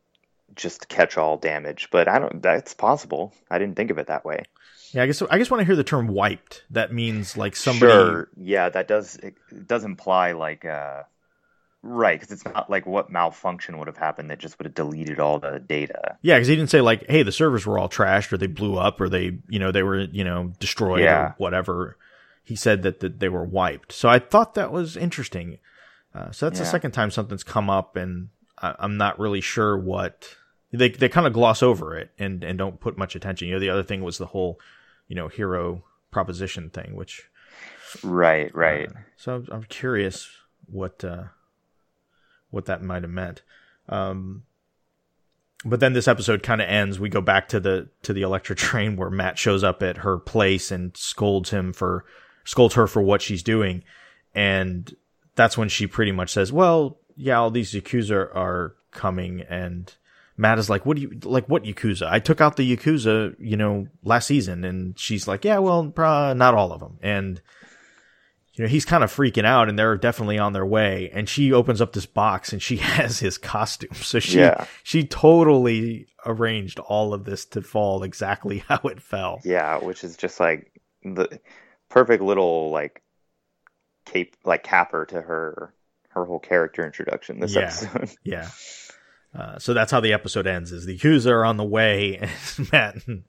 just 0.55 0.89
catch 0.89 1.17
all 1.17 1.37
damage. 1.37 1.89
But 1.91 2.07
I 2.07 2.17
don't. 2.19 2.41
That's 2.41 2.73
possible. 2.73 3.33
I 3.51 3.59
didn't 3.59 3.75
think 3.75 3.91
of 3.91 3.97
it 3.99 4.07
that 4.07 4.25
way. 4.25 4.43
Yeah, 4.91 5.03
I 5.03 5.05
guess 5.07 5.21
I 5.21 5.37
guess 5.37 5.51
when 5.51 5.59
I 5.59 5.63
hear 5.63 5.75
the 5.75 5.83
term 5.83 6.07
wiped, 6.07 6.63
that 6.71 6.91
means 6.93 7.37
like 7.37 7.55
somebody. 7.55 7.91
Sure. 7.91 8.29
Yeah, 8.37 8.69
that 8.69 8.87
does 8.87 9.15
it 9.17 9.35
does 9.67 9.83
imply 9.83 10.31
like 10.31 10.65
uh 10.65 11.03
right 11.87 12.19
because 12.19 12.31
it's 12.33 12.43
not 12.45 12.69
like 12.69 12.85
what 12.85 13.09
malfunction 13.11 13.77
would 13.77 13.87
have 13.87 13.97
happened 13.97 14.29
that 14.31 14.39
just 14.39 14.57
would 14.57 14.65
have 14.65 14.73
deleted 14.73 15.19
all 15.19 15.39
the 15.39 15.59
data. 15.59 16.17
Yeah, 16.21 16.35
because 16.35 16.47
he 16.47 16.55
didn't 16.55 16.71
say 16.71 16.81
like, 16.81 17.05
"Hey, 17.07 17.23
the 17.23 17.31
servers 17.31 17.65
were 17.65 17.77
all 17.77 17.87
trashed, 17.89 18.33
or 18.33 18.37
they 18.37 18.47
blew 18.47 18.75
up, 18.77 18.99
or 18.99 19.07
they, 19.07 19.37
you 19.47 19.59
know, 19.59 19.71
they 19.71 19.83
were, 19.83 19.99
you 20.01 20.23
know, 20.23 20.51
destroyed, 20.59 21.01
Yeah. 21.03 21.27
or 21.27 21.35
whatever." 21.37 21.97
He 22.43 22.55
said 22.55 22.83
that, 22.83 22.99
that 22.99 23.19
they 23.19 23.29
were 23.29 23.43
wiped. 23.43 23.91
So 23.91 24.07
I 24.09 24.19
thought 24.19 24.53
that 24.55 24.71
was 24.71 24.95
interesting. 24.97 25.57
Uh, 26.13 26.31
so 26.31 26.47
that's 26.47 26.59
the 26.59 26.65
second 26.65 26.91
time 26.91 27.11
something's 27.11 27.43
come 27.43 27.69
up, 27.69 27.95
and 27.95 28.29
I, 28.61 28.75
I'm 28.79 28.97
not 28.97 29.19
really 29.19 29.41
sure 29.41 29.77
what 29.77 30.35
they 30.71 30.89
they 30.89 31.09
kind 31.09 31.27
of 31.27 31.33
gloss 31.33 31.61
over 31.63 31.97
it 31.97 32.11
and 32.19 32.43
and 32.43 32.57
don't 32.57 32.79
put 32.79 32.97
much 32.97 33.15
attention. 33.15 33.47
You 33.47 33.55
know, 33.55 33.59
the 33.59 33.69
other 33.69 33.83
thing 33.83 34.03
was 34.03 34.17
the 34.17 34.27
whole, 34.27 34.59
you 35.07 35.15
know, 35.15 35.27
hero 35.27 35.83
proposition 36.11 36.69
thing, 36.69 36.95
which 36.95 37.29
Right. 38.03 38.53
Right. 38.55 38.89
so 39.17 39.35
I'm, 39.35 39.47
I'm 39.51 39.63
curious 39.63 40.29
what 40.67 41.03
uh, 41.03 41.25
what 42.55 42.65
that 42.65 42.81
might 42.81 43.03
have 43.03 43.11
meant. 43.11 43.43
Um, 43.89 44.43
but 45.65 45.79
then 45.79 45.93
this 45.93 46.07
episode 46.07 46.41
kind 46.41 46.61
of 46.61 46.69
ends. 46.69 46.99
We 46.99 47.09
go 47.09 47.21
back 47.21 47.49
to 47.49 47.59
the 47.59 47.89
to 48.03 48.13
the 48.13 48.21
Elektra 48.21 48.55
train 48.67 48.95
where 48.95 49.09
Matt 49.09 49.37
shows 49.37 49.63
up 49.63 49.83
at 49.83 49.97
her 49.97 50.17
place 50.17 50.71
and 50.71 50.95
scolds 50.95 51.49
him 51.49 51.73
for 51.73 52.05
scolds 52.45 52.75
her 52.75 52.87
for 52.87 53.01
what 53.01 53.21
she's 53.21 53.43
doing, 53.43 53.83
and 54.33 54.95
that's 55.35 55.57
when 55.57 55.69
she 55.69 55.85
pretty 55.85 56.11
much 56.11 56.31
says, 56.31 56.53
"Well, 56.53 56.97
yeah, 57.15 57.37
all 57.37 57.51
these 57.51 57.73
yakuza 57.73 58.33
are 58.35 58.75
coming," 58.91 59.41
and 59.41 59.93
Matt 60.37 60.59
is 60.59 60.69
like, 60.69 60.85
"What 60.85 60.95
do 60.95 61.01
you 61.01 61.19
like? 61.23 61.47
What 61.47 61.63
yakuza? 61.63 62.07
I 62.07 62.19
took 62.19 62.39
out 62.39 62.55
the 62.55 62.75
yakuza, 62.75 63.35
you 63.39 63.57
know, 63.57 63.87
last 64.03 64.27
season," 64.27 64.63
and 64.63 64.97
she's 64.97 65.27
like, 65.27 65.43
"Yeah, 65.43 65.59
well, 65.59 65.91
not 65.97 66.53
all 66.53 66.71
of 66.71 66.79
them," 66.79 66.99
and 67.01 67.41
you 68.55 68.63
know, 68.63 68.69
he's 68.69 68.85
kind 68.85 69.03
of 69.03 69.13
freaking 69.13 69.45
out 69.45 69.67
and 69.69 69.77
they're 69.77 69.97
definitely 69.97 70.37
on 70.39 70.53
their 70.53 70.65
way. 70.65 71.09
And 71.13 71.27
she 71.27 71.51
opens 71.51 71.81
up 71.81 71.93
this 71.93 72.05
box 72.05 72.53
and 72.53 72.61
she 72.61 72.77
has 72.97 73.19
his 73.19 73.37
costume. 73.37 73.93
So 73.95 74.19
she, 74.19 74.39
Yeah. 74.39 74.65
she 74.83 75.05
totally 75.05 76.07
arranged 76.25 76.79
all 76.79 77.13
of 77.13 77.25
this 77.25 77.45
to 77.47 77.61
fall 77.61 78.03
exactly 78.03 78.59
how 78.67 78.79
it 78.85 79.01
fell. 79.01 79.39
Yeah, 79.43 79.77
which 79.79 80.03
is 80.03 80.15
just 80.17 80.39
like 80.39 80.71
the 81.03 81.39
perfect 81.89 82.23
little 82.23 82.71
like 82.71 83.01
cape 84.05 84.35
like 84.45 84.63
capper 84.63 85.05
to 85.05 85.21
her 85.21 85.73
her 86.09 86.25
whole 86.25 86.39
character 86.39 86.85
introduction 86.85 87.39
this 87.39 87.55
Yeah. 87.55 87.61
episode. 87.63 88.09
Yeah. 88.23 88.49
Uh, 89.37 89.59
so 89.59 89.73
that's 89.73 89.91
how 89.91 89.99
the 89.99 90.13
episode 90.13 90.47
ends 90.47 90.71
is 90.71 90.85
the 90.85 90.97
Yakuza 90.97 91.29
are 91.29 91.43
on 91.43 91.57
the 91.57 91.63
way 91.65 92.15
and 92.17 92.71
Matt 92.71 93.05
and 93.05 93.25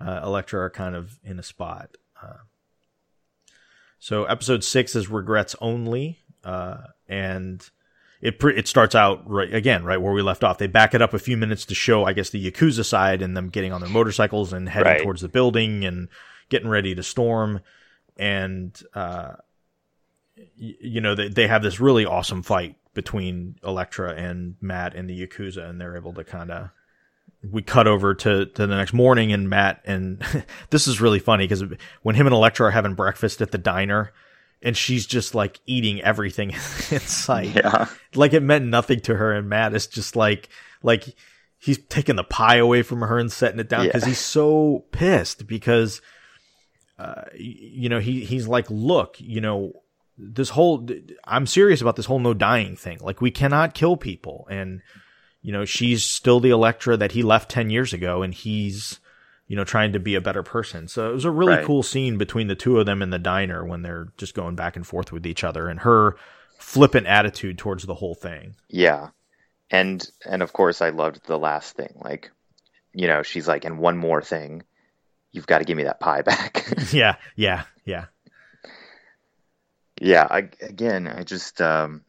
uh, 0.00 0.20
Elektra 0.24 0.60
are 0.60 0.70
kind 0.70 0.96
of 0.96 1.18
in 1.22 1.38
a 1.38 1.42
spot. 1.42 1.90
Uh, 2.22 2.38
so 4.04 4.24
episode 4.24 4.64
six 4.64 4.96
is 4.96 5.08
regrets 5.08 5.54
only. 5.60 6.18
Uh, 6.42 6.78
and 7.08 7.64
it, 8.20 8.40
pre- 8.40 8.56
it 8.56 8.66
starts 8.66 8.96
out 8.96 9.22
right 9.30 9.54
again, 9.54 9.84
right 9.84 10.00
where 10.02 10.12
we 10.12 10.22
left 10.22 10.42
off. 10.42 10.58
They 10.58 10.66
back 10.66 10.92
it 10.92 11.00
up 11.00 11.14
a 11.14 11.20
few 11.20 11.36
minutes 11.36 11.64
to 11.66 11.74
show, 11.76 12.04
I 12.04 12.12
guess, 12.12 12.30
the 12.30 12.50
Yakuza 12.50 12.84
side 12.84 13.22
and 13.22 13.36
them 13.36 13.48
getting 13.48 13.72
on 13.72 13.80
their 13.80 13.88
motorcycles 13.90 14.52
and 14.52 14.68
heading 14.68 14.92
Right. 14.92 15.02
towards 15.02 15.20
the 15.20 15.28
building 15.28 15.84
and 15.84 16.08
getting 16.48 16.68
ready 16.68 16.96
to 16.96 17.02
storm. 17.04 17.60
And, 18.16 18.76
uh, 18.92 19.34
y- 20.36 20.74
you 20.80 21.00
know, 21.00 21.14
they, 21.14 21.28
they 21.28 21.46
have 21.46 21.62
this 21.62 21.78
really 21.78 22.04
awesome 22.04 22.42
fight 22.42 22.74
between 22.94 23.54
Elektra 23.62 24.14
and 24.14 24.56
Matt 24.60 24.96
and 24.96 25.08
the 25.08 25.26
Yakuza, 25.26 25.68
and 25.68 25.80
they're 25.80 25.96
able 25.96 26.12
to 26.14 26.24
kind 26.24 26.50
of. 26.50 26.70
We 27.50 27.62
cut 27.62 27.86
over 27.88 28.14
to, 28.14 28.46
to 28.46 28.66
the 28.66 28.76
next 28.76 28.92
morning, 28.92 29.32
and 29.32 29.50
Matt 29.50 29.82
and 29.84 30.22
this 30.70 30.86
is 30.86 31.00
really 31.00 31.18
funny 31.18 31.44
because 31.44 31.64
when 32.02 32.14
him 32.14 32.26
and 32.26 32.34
Elektra 32.34 32.66
are 32.66 32.70
having 32.70 32.94
breakfast 32.94 33.40
at 33.40 33.50
the 33.50 33.58
diner, 33.58 34.12
and 34.62 34.76
she's 34.76 35.06
just 35.06 35.34
like 35.34 35.58
eating 35.66 36.00
everything 36.02 36.50
in 36.90 37.00
sight, 37.00 37.54
Yeah. 37.56 37.86
like 38.14 38.32
it 38.32 38.42
meant 38.44 38.66
nothing 38.66 39.00
to 39.00 39.16
her, 39.16 39.32
and 39.32 39.48
Matt 39.48 39.74
is 39.74 39.86
just 39.88 40.14
like 40.14 40.48
like 40.84 41.16
he's 41.58 41.78
taking 41.78 42.16
the 42.16 42.24
pie 42.24 42.56
away 42.56 42.82
from 42.82 43.00
her 43.00 43.18
and 43.18 43.30
setting 43.30 43.58
it 43.60 43.68
down 43.68 43.86
because 43.86 44.02
Yeah. 44.02 44.08
he's 44.10 44.18
so 44.18 44.84
pissed 44.92 45.46
because 45.46 46.00
uh 46.98 47.22
you 47.36 47.88
know 47.88 47.98
he 48.00 48.24
he's 48.24 48.46
like 48.46 48.66
look 48.68 49.16
you 49.18 49.40
know 49.40 49.72
this 50.18 50.50
whole 50.50 50.86
I'm 51.24 51.46
serious 51.46 51.80
about 51.80 51.96
this 51.96 52.06
whole 52.06 52.18
no 52.18 52.34
dying 52.34 52.76
thing 52.76 52.98
like 53.00 53.20
we 53.20 53.30
cannot 53.30 53.74
kill 53.74 53.96
people 53.96 54.46
and 54.50 54.82
you 55.42 55.52
know 55.52 55.64
she's 55.64 56.04
still 56.04 56.40
the 56.40 56.50
Elektra 56.50 56.96
that 56.96 57.12
he 57.12 57.22
left 57.22 57.50
10 57.50 57.68
years 57.70 57.92
ago 57.92 58.22
and 58.22 58.32
he's 58.34 59.00
you 59.48 59.56
know 59.56 59.64
trying 59.64 59.92
to 59.92 59.98
be 60.00 60.14
a 60.14 60.20
better 60.20 60.42
person 60.42 60.88
so 60.88 61.10
it 61.10 61.12
was 61.14 61.24
a 61.24 61.30
really 61.30 61.54
Right. 61.56 61.64
cool 61.64 61.82
scene 61.82 62.16
between 62.16 62.46
the 62.46 62.54
two 62.54 62.78
of 62.78 62.86
them 62.86 63.02
in 63.02 63.10
the 63.10 63.18
diner 63.18 63.64
when 63.66 63.82
they're 63.82 64.08
just 64.16 64.34
going 64.34 64.54
back 64.56 64.76
and 64.76 64.86
forth 64.86 65.12
with 65.12 65.26
each 65.26 65.44
other 65.44 65.68
and 65.68 65.80
her 65.80 66.16
flippant 66.58 67.06
attitude 67.06 67.58
towards 67.58 67.84
the 67.84 67.94
whole 67.94 68.14
thing 68.14 68.54
Yeah. 68.68 69.08
And 69.70 70.06
and 70.24 70.42
of 70.42 70.52
course 70.52 70.80
I 70.82 70.90
loved 70.90 71.26
the 71.26 71.38
last 71.38 71.76
thing. 71.76 71.94
Like, 72.04 72.30
you 72.92 73.08
know, 73.08 73.22
she's 73.22 73.48
like, 73.48 73.64
and 73.64 73.78
one 73.78 73.96
more 73.96 74.20
thing, 74.20 74.64
you've 75.32 75.46
got 75.46 75.58
to 75.58 75.64
give 75.64 75.78
me 75.78 75.84
that 75.84 75.98
pie 75.98 76.20
back. 76.30 76.66
yeah 76.92 77.16
yeah 77.36 77.62
yeah 77.86 78.04
yeah, 80.00 80.26
I 80.30 80.48
again, 80.60 81.06
I 81.08 81.22
just 81.22 81.60
um 81.60 82.02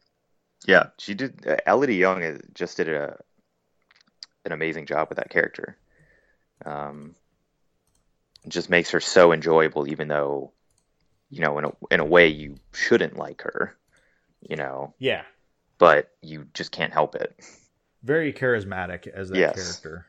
yeah, 0.66 0.88
she 0.98 1.14
did 1.14 1.46
uh, 1.46 1.56
Élodie 1.66 1.98
Yung 1.98 2.40
just 2.54 2.76
did 2.76 2.88
a 2.88 3.18
an 4.44 4.52
amazing 4.52 4.86
job 4.86 5.08
with 5.08 5.18
that 5.18 5.30
character. 5.30 5.76
Um 6.64 7.14
just 8.48 8.70
makes 8.70 8.90
her 8.90 9.00
so 9.00 9.32
enjoyable 9.32 9.88
even 9.88 10.08
though 10.08 10.52
you 11.30 11.40
know 11.40 11.58
in 11.58 11.64
a 11.66 11.72
in 11.92 12.00
a 12.00 12.04
way 12.04 12.28
you 12.28 12.56
shouldn't 12.72 13.16
like 13.16 13.42
her. 13.42 13.76
you 14.48 14.56
know, 14.56 14.94
Yeah, 14.98 15.22
but 15.78 16.10
you 16.22 16.46
just 16.54 16.72
can't 16.72 16.92
help 16.92 17.14
it. 17.16 17.34
very 18.02 18.32
charismatic 18.32 19.06
as 19.08 19.30
that 19.30 19.38
Yes. 19.38 19.52
character. 19.52 20.06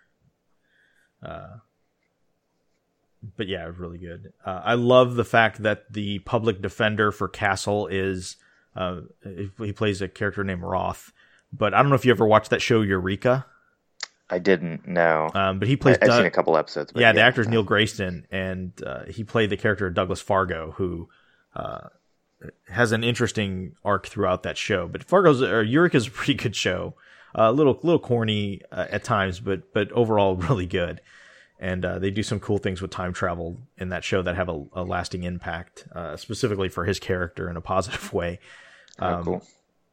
Uh, 1.24 1.58
but 3.38 3.48
yeah, 3.48 3.70
really 3.78 3.98
good. 3.98 4.34
Uh, 4.46 4.62
I 4.64 4.74
love 4.76 5.16
the 5.16 5.26
fact 5.26 5.64
that 5.64 5.92
the 5.92 6.20
public 6.20 6.62
defender 6.62 7.12
for 7.12 7.28
Castle 7.28 7.88
is 7.88 8.38
uh, 8.76 9.02
he 9.60 9.72
plays 9.72 10.02
a 10.02 10.08
character 10.08 10.44
named 10.44 10.62
Roth. 10.62 11.12
But 11.52 11.74
I 11.74 11.82
don't 11.82 11.90
know 11.90 11.96
if 11.96 12.06
you 12.06 12.12
ever 12.12 12.26
watched 12.26 12.50
that 12.50 12.62
show 12.62 12.82
Eureka. 12.82 13.46
I 14.30 14.40
didn't 14.40 14.88
know. 14.88 15.30
Um, 15.34 15.60
but 15.60 15.68
he 15.68 15.76
plays 15.76 15.98
I've 16.02 16.08
Doug- 16.08 16.18
seen 16.18 16.26
a 16.26 16.32
couple 16.32 16.58
episodes. 16.58 16.92
But 16.92 17.02
yeah, 17.02 17.12
the 17.12 17.22
actor's 17.22 17.48
no. 17.48 17.52
Neil 17.52 17.66
Grayston, 17.66 18.24
and 18.32 18.74
uh, 18.86 19.06
he 19.06 19.24
played 19.24 19.50
the 19.50 19.58
character 19.58 19.86
of 19.86 19.94
Douglas 19.94 20.20
Fargo, 20.20 20.72
who 20.78 21.10
uh, 21.56 21.90
has 22.70 22.92
an 22.92 23.04
interesting 23.04 23.76
arc 23.84 24.08
throughout 24.08 24.44
that 24.44 24.58
show. 24.58 24.88
But 24.88 25.04
Fargo's 25.04 25.42
or 25.42 25.62
Eureka's 25.62 26.08
a 26.08 26.12
pretty 26.12 26.34
good 26.34 26.56
show. 26.56 26.96
A 27.38 27.52
little 27.52 27.78
little 27.84 28.00
corny 28.00 28.62
uh, 28.72 28.88
at 28.90 29.04
times, 29.04 29.40
but 29.40 29.74
but 29.74 29.92
overall 29.92 30.36
really 30.50 30.66
good. 30.66 31.02
And 31.58 31.86
uh, 31.86 32.00
they 32.00 32.12
do 32.12 32.24
some 32.24 32.40
cool 32.42 32.58
things 32.58 32.82
with 32.82 32.92
time 32.92 33.14
travel 33.14 33.62
in 33.78 33.90
that 33.90 34.04
show 34.04 34.22
that 34.22 34.36
have 34.36 34.50
a, 34.50 34.66
a 34.74 34.84
lasting 34.84 35.24
impact, 35.24 35.88
uh, 35.96 36.18
specifically 36.18 36.68
for 36.68 36.84
his 36.84 37.00
character 37.00 37.50
in 37.50 37.56
a 37.56 37.62
positive 37.62 38.12
way. 38.14 38.40
Oh, 39.00 39.08
Um, 39.08 39.24
cool. 39.24 39.48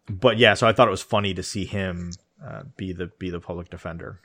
But 0.09 0.39
yeah, 0.39 0.55
so 0.55 0.67
I 0.67 0.73
thought 0.73 0.89
it 0.89 0.93
was 0.93 1.03
funny 1.03 1.33
to 1.35 1.43
see 1.43 1.65
him 1.65 2.13
uh, 2.45 2.63
be 2.77 2.93
the 2.93 3.07
be 3.19 3.31
the 3.31 3.41
public 3.41 3.71
defender. 3.71 4.21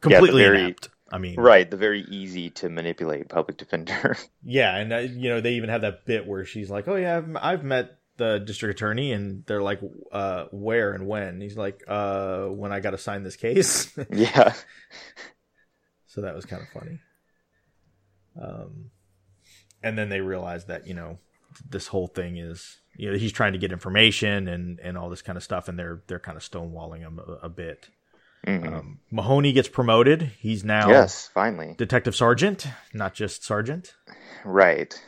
Completely 0.00 0.42
very- 0.42 0.60
inept. 0.60 0.90
I 1.12 1.18
mean, 1.18 1.40
Right, 1.40 1.68
the 1.68 1.76
very 1.76 2.02
easy 2.02 2.50
to 2.50 2.68
manipulate 2.68 3.28
public 3.28 3.56
defender. 3.56 4.16
Yeah, 4.44 4.76
and 4.76 4.92
uh, 4.92 4.98
you 4.98 5.28
know 5.28 5.40
they 5.40 5.54
even 5.54 5.68
have 5.70 5.80
that 5.82 6.04
bit 6.06 6.26
where 6.26 6.44
she's 6.44 6.70
like, 6.70 6.86
"Oh 6.86 6.94
yeah, 6.96 7.16
I've, 7.16 7.36
I've 7.36 7.64
met 7.64 7.98
the 8.16 8.38
district 8.38 8.78
attorney," 8.78 9.12
and 9.12 9.44
they're 9.46 9.62
like, 9.62 9.80
uh, 10.12 10.44
"Where 10.52 10.92
and 10.92 11.06
when?" 11.08 11.22
And 11.24 11.42
he's 11.42 11.56
like, 11.56 11.82
"Uh, 11.88 12.44
when 12.46 12.72
I 12.72 12.78
got 12.80 12.90
to 12.92 12.98
sign 12.98 13.22
this 13.24 13.36
case." 13.36 13.92
yeah. 14.10 14.52
so 16.06 16.20
that 16.20 16.34
was 16.36 16.44
kind 16.46 16.62
of 16.62 16.68
funny. 16.68 16.98
Um, 18.40 18.90
and 19.82 19.98
then 19.98 20.08
they 20.10 20.20
realize 20.20 20.66
that 20.66 20.86
you 20.86 20.94
know 20.94 21.18
this 21.68 21.88
whole 21.88 22.06
thing 22.06 22.36
is 22.36 22.80
you 22.96 23.10
know 23.10 23.16
he's 23.18 23.32
trying 23.32 23.52
to 23.52 23.58
get 23.58 23.72
information 23.72 24.48
and 24.48 24.78
and 24.80 24.96
all 24.98 25.08
this 25.10 25.22
kind 25.22 25.36
of 25.36 25.42
stuff, 25.42 25.68
and 25.68 25.78
they're 25.78 26.02
they're 26.06 26.18
kind 26.18 26.36
of 26.36 26.42
stonewalling 26.42 27.00
him 27.00 27.18
a, 27.26 27.46
a 27.46 27.48
bit. 27.48 27.88
Mhm. 28.46 28.72
Um, 28.72 29.00
Mahoney 29.10 29.52
gets 29.52 29.68
promoted. 29.68 30.32
He's 30.38 30.64
now 30.64 30.88
yes, 30.88 31.28
finally. 31.34 31.74
detective 31.76 32.14
sergeant, 32.16 32.66
not 32.94 33.12
just 33.14 33.44
sergeant. 33.44 33.94
Right. 34.44 34.98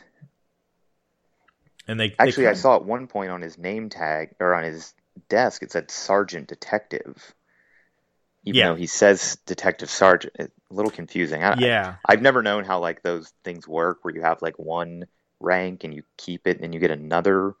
And 1.87 1.99
they 1.99 2.09
they 2.09 2.15
Actually, 2.19 2.47
I 2.47 2.53
saw 2.53 2.75
at 2.75 2.85
one 2.85 3.07
point 3.07 3.31
on 3.31 3.41
his 3.41 3.57
name 3.57 3.89
tag 3.89 4.35
or 4.39 4.53
on 4.53 4.63
his 4.63 4.93
desk 5.29 5.63
it 5.63 5.71
said 5.71 5.91
Sergeant 5.91 6.47
Detective. 6.47 7.33
Even 8.45 8.59
Yeah. 8.59 8.69
though 8.69 8.75
he 8.75 8.87
says 8.87 9.37
Detective 9.45 9.89
Sergeant, 9.89 10.33
a 10.39 10.49
little 10.69 10.91
confusing. 10.91 11.43
I, 11.43 11.55
Yeah, 11.57 11.95
I've 12.05 12.21
never 12.21 12.41
known 12.43 12.63
how 12.65 12.79
like 12.79 13.01
those 13.01 13.33
things 13.43 13.67
work, 13.67 13.99
where 14.03 14.13
you 14.13 14.21
have 14.21 14.41
like 14.41 14.57
one 14.59 15.05
rank 15.43 15.83
and 15.83 15.93
you 15.93 16.03
keep 16.17 16.47
it, 16.47 16.57
and 16.57 16.63
then 16.63 16.73
you 16.73 16.79
get 16.79 16.91
another 16.91 17.53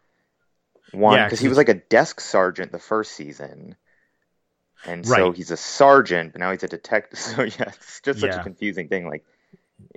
one. 0.91 1.15
Yeah, 1.17 1.29
he 1.29 1.47
was 1.47 1.57
like 1.57 1.69
a 1.69 1.75
desk 1.75 2.19
sergeant 2.19 2.71
the 2.71 2.79
first 2.79 3.11
season, 3.11 3.75
and 4.85 5.05
so 5.07 5.31
he's 5.31 5.51
a 5.51 5.57
sergeant, 5.57 6.33
but 6.33 6.39
now 6.39 6.51
he's 6.51 6.63
a 6.63 6.67
detective. 6.67 7.19
So 7.19 7.43
yeah, 7.43 7.69
it's 7.69 8.01
just 8.01 8.19
such 8.19 8.29
Yeah. 8.29 8.39
a 8.39 8.43
confusing 8.43 8.87
thing. 8.89 9.07
Like, 9.07 9.23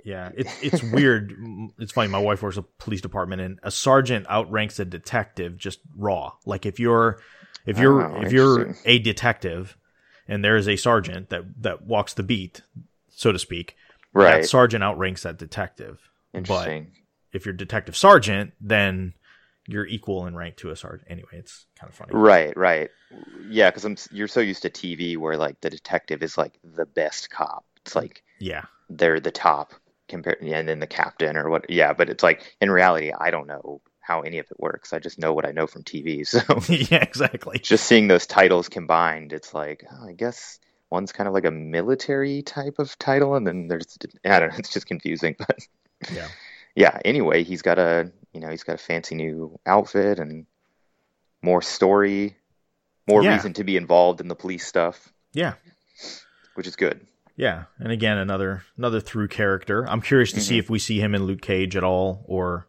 Yeah, 0.03 0.31
it's 0.35 0.61
it's 0.61 0.83
weird. 0.83 1.33
It's 1.79 1.91
funny. 1.91 2.09
My 2.09 2.19
wife 2.19 2.41
works 2.41 2.57
a 2.57 2.63
police 2.63 3.01
department, 3.01 3.41
and 3.41 3.59
a 3.63 3.71
sergeant 3.71 4.25
outranks 4.29 4.79
a 4.79 4.85
detective 4.85 5.57
just 5.57 5.79
raw. 5.95 6.33
Like 6.45 6.65
if 6.65 6.79
you're 6.79 7.19
if 7.65 7.77
you're 7.79 8.01
Oh, 8.03 8.21
if 8.21 8.31
you're 8.31 8.75
a 8.85 8.99
detective, 8.99 9.77
and 10.27 10.43
there 10.43 10.57
is 10.57 10.67
a 10.67 10.75
sergeant 10.77 11.29
that 11.29 11.43
that 11.61 11.83
walks 11.85 12.13
the 12.13 12.23
beat, 12.23 12.61
so 13.09 13.31
to 13.31 13.39
speak, 13.39 13.75
right? 14.13 14.41
that 14.41 14.45
sergeant 14.49 14.83
outranks 14.83 15.23
that 15.23 15.37
detective. 15.37 16.09
Interesting. 16.33 16.91
If 17.37 17.45
you're 17.45 17.53
detective 17.53 17.95
sergeant, 17.95 18.53
then 18.59 19.13
you're 19.67 19.85
equal 19.85 20.25
in 20.25 20.35
rank 20.35 20.57
to 20.57 20.71
a 20.71 20.75
sergeant. 20.75 21.07
Anyway, 21.09 21.29
it's 21.33 21.65
kind 21.79 21.89
of 21.89 21.95
funny. 21.95 22.11
Right, 22.13 22.55
right. 22.57 22.89
Yeah, 23.49 23.69
because 23.69 23.85
I'm 23.85 23.97
you're 24.11 24.27
so 24.27 24.39
used 24.39 24.63
to 24.63 24.69
TV 24.69 25.17
where 25.17 25.37
like 25.37 25.61
the 25.61 25.69
detective 25.69 26.23
is 26.23 26.37
like 26.37 26.57
the 26.63 26.85
best 26.85 27.29
cop. 27.29 27.65
It's 27.85 27.95
like 27.95 28.23
Yeah, 28.39 28.63
they're 28.89 29.19
the 29.19 29.31
top 29.31 29.73
compared, 30.07 30.41
and 30.41 30.67
then 30.67 30.79
the 30.79 30.87
captain 30.87 31.37
or 31.37 31.49
what. 31.49 31.69
Yeah, 31.69 31.93
but 31.93 32.09
it's 32.09 32.23
like 32.23 32.55
in 32.61 32.71
reality, 32.71 33.11
I 33.17 33.29
don't 33.29 33.47
know 33.47 33.81
how 33.99 34.21
any 34.21 34.39
of 34.39 34.45
it 34.49 34.59
works. 34.59 34.93
I 34.93 34.99
just 34.99 35.19
know 35.19 35.33
what 35.33 35.45
I 35.45 35.51
know 35.51 35.67
from 35.67 35.83
TV. 35.83 36.25
So 36.27 36.39
yeah, 36.73 37.03
exactly. 37.03 37.59
just 37.59 37.85
seeing 37.85 38.07
those 38.07 38.25
titles 38.25 38.69
combined, 38.69 39.33
it's 39.33 39.53
like 39.53 39.83
oh, 39.91 40.07
I 40.07 40.13
guess 40.13 40.59
one's 40.89 41.11
kind 41.11 41.27
of 41.27 41.33
like 41.33 41.45
a 41.45 41.51
military 41.51 42.41
type 42.41 42.79
of 42.79 42.97
title, 42.97 43.35
and 43.35 43.45
then 43.45 43.67
there's 43.67 43.97
I 44.25 44.39
don't 44.39 44.49
know. 44.49 44.55
It's 44.59 44.71
just 44.71 44.87
confusing, 44.87 45.35
but 45.37 45.59
Yeah, 46.13 46.27
yeah. 46.77 46.99
Anyway, 47.03 47.43
he's 47.43 47.61
got 47.63 47.79
a 47.79 48.11
you 48.33 48.39
know 48.39 48.49
he's 48.49 48.63
got 48.63 48.75
a 48.75 48.77
fancy 48.77 49.15
new 49.15 49.59
outfit 49.65 50.19
and 50.19 50.45
more 51.41 51.61
story, 51.61 52.37
more 53.07 53.23
Yeah. 53.23 53.33
reason 53.33 53.53
to 53.53 53.63
be 53.63 53.75
involved 53.77 54.21
in 54.21 54.27
the 54.27 54.35
police 54.35 54.65
stuff, 54.65 55.11
yeah. 55.33 55.53
which 56.53 56.67
is 56.67 56.75
good. 56.75 57.05
Yeah, 57.35 57.65
and 57.79 57.91
again 57.91 58.17
another 58.17 58.63
another 58.77 58.99
through 58.99 59.27
character. 59.29 59.87
I'm 59.89 60.01
curious 60.01 60.31
to 60.31 60.37
Mm-hmm. 60.39 60.47
see 60.47 60.57
if 60.59 60.69
we 60.69 60.79
see 60.79 60.99
him 60.99 61.13
in 61.15 61.23
Luke 61.25 61.41
Cage 61.41 61.75
at 61.75 61.83
all, 61.83 62.23
or 62.27 62.67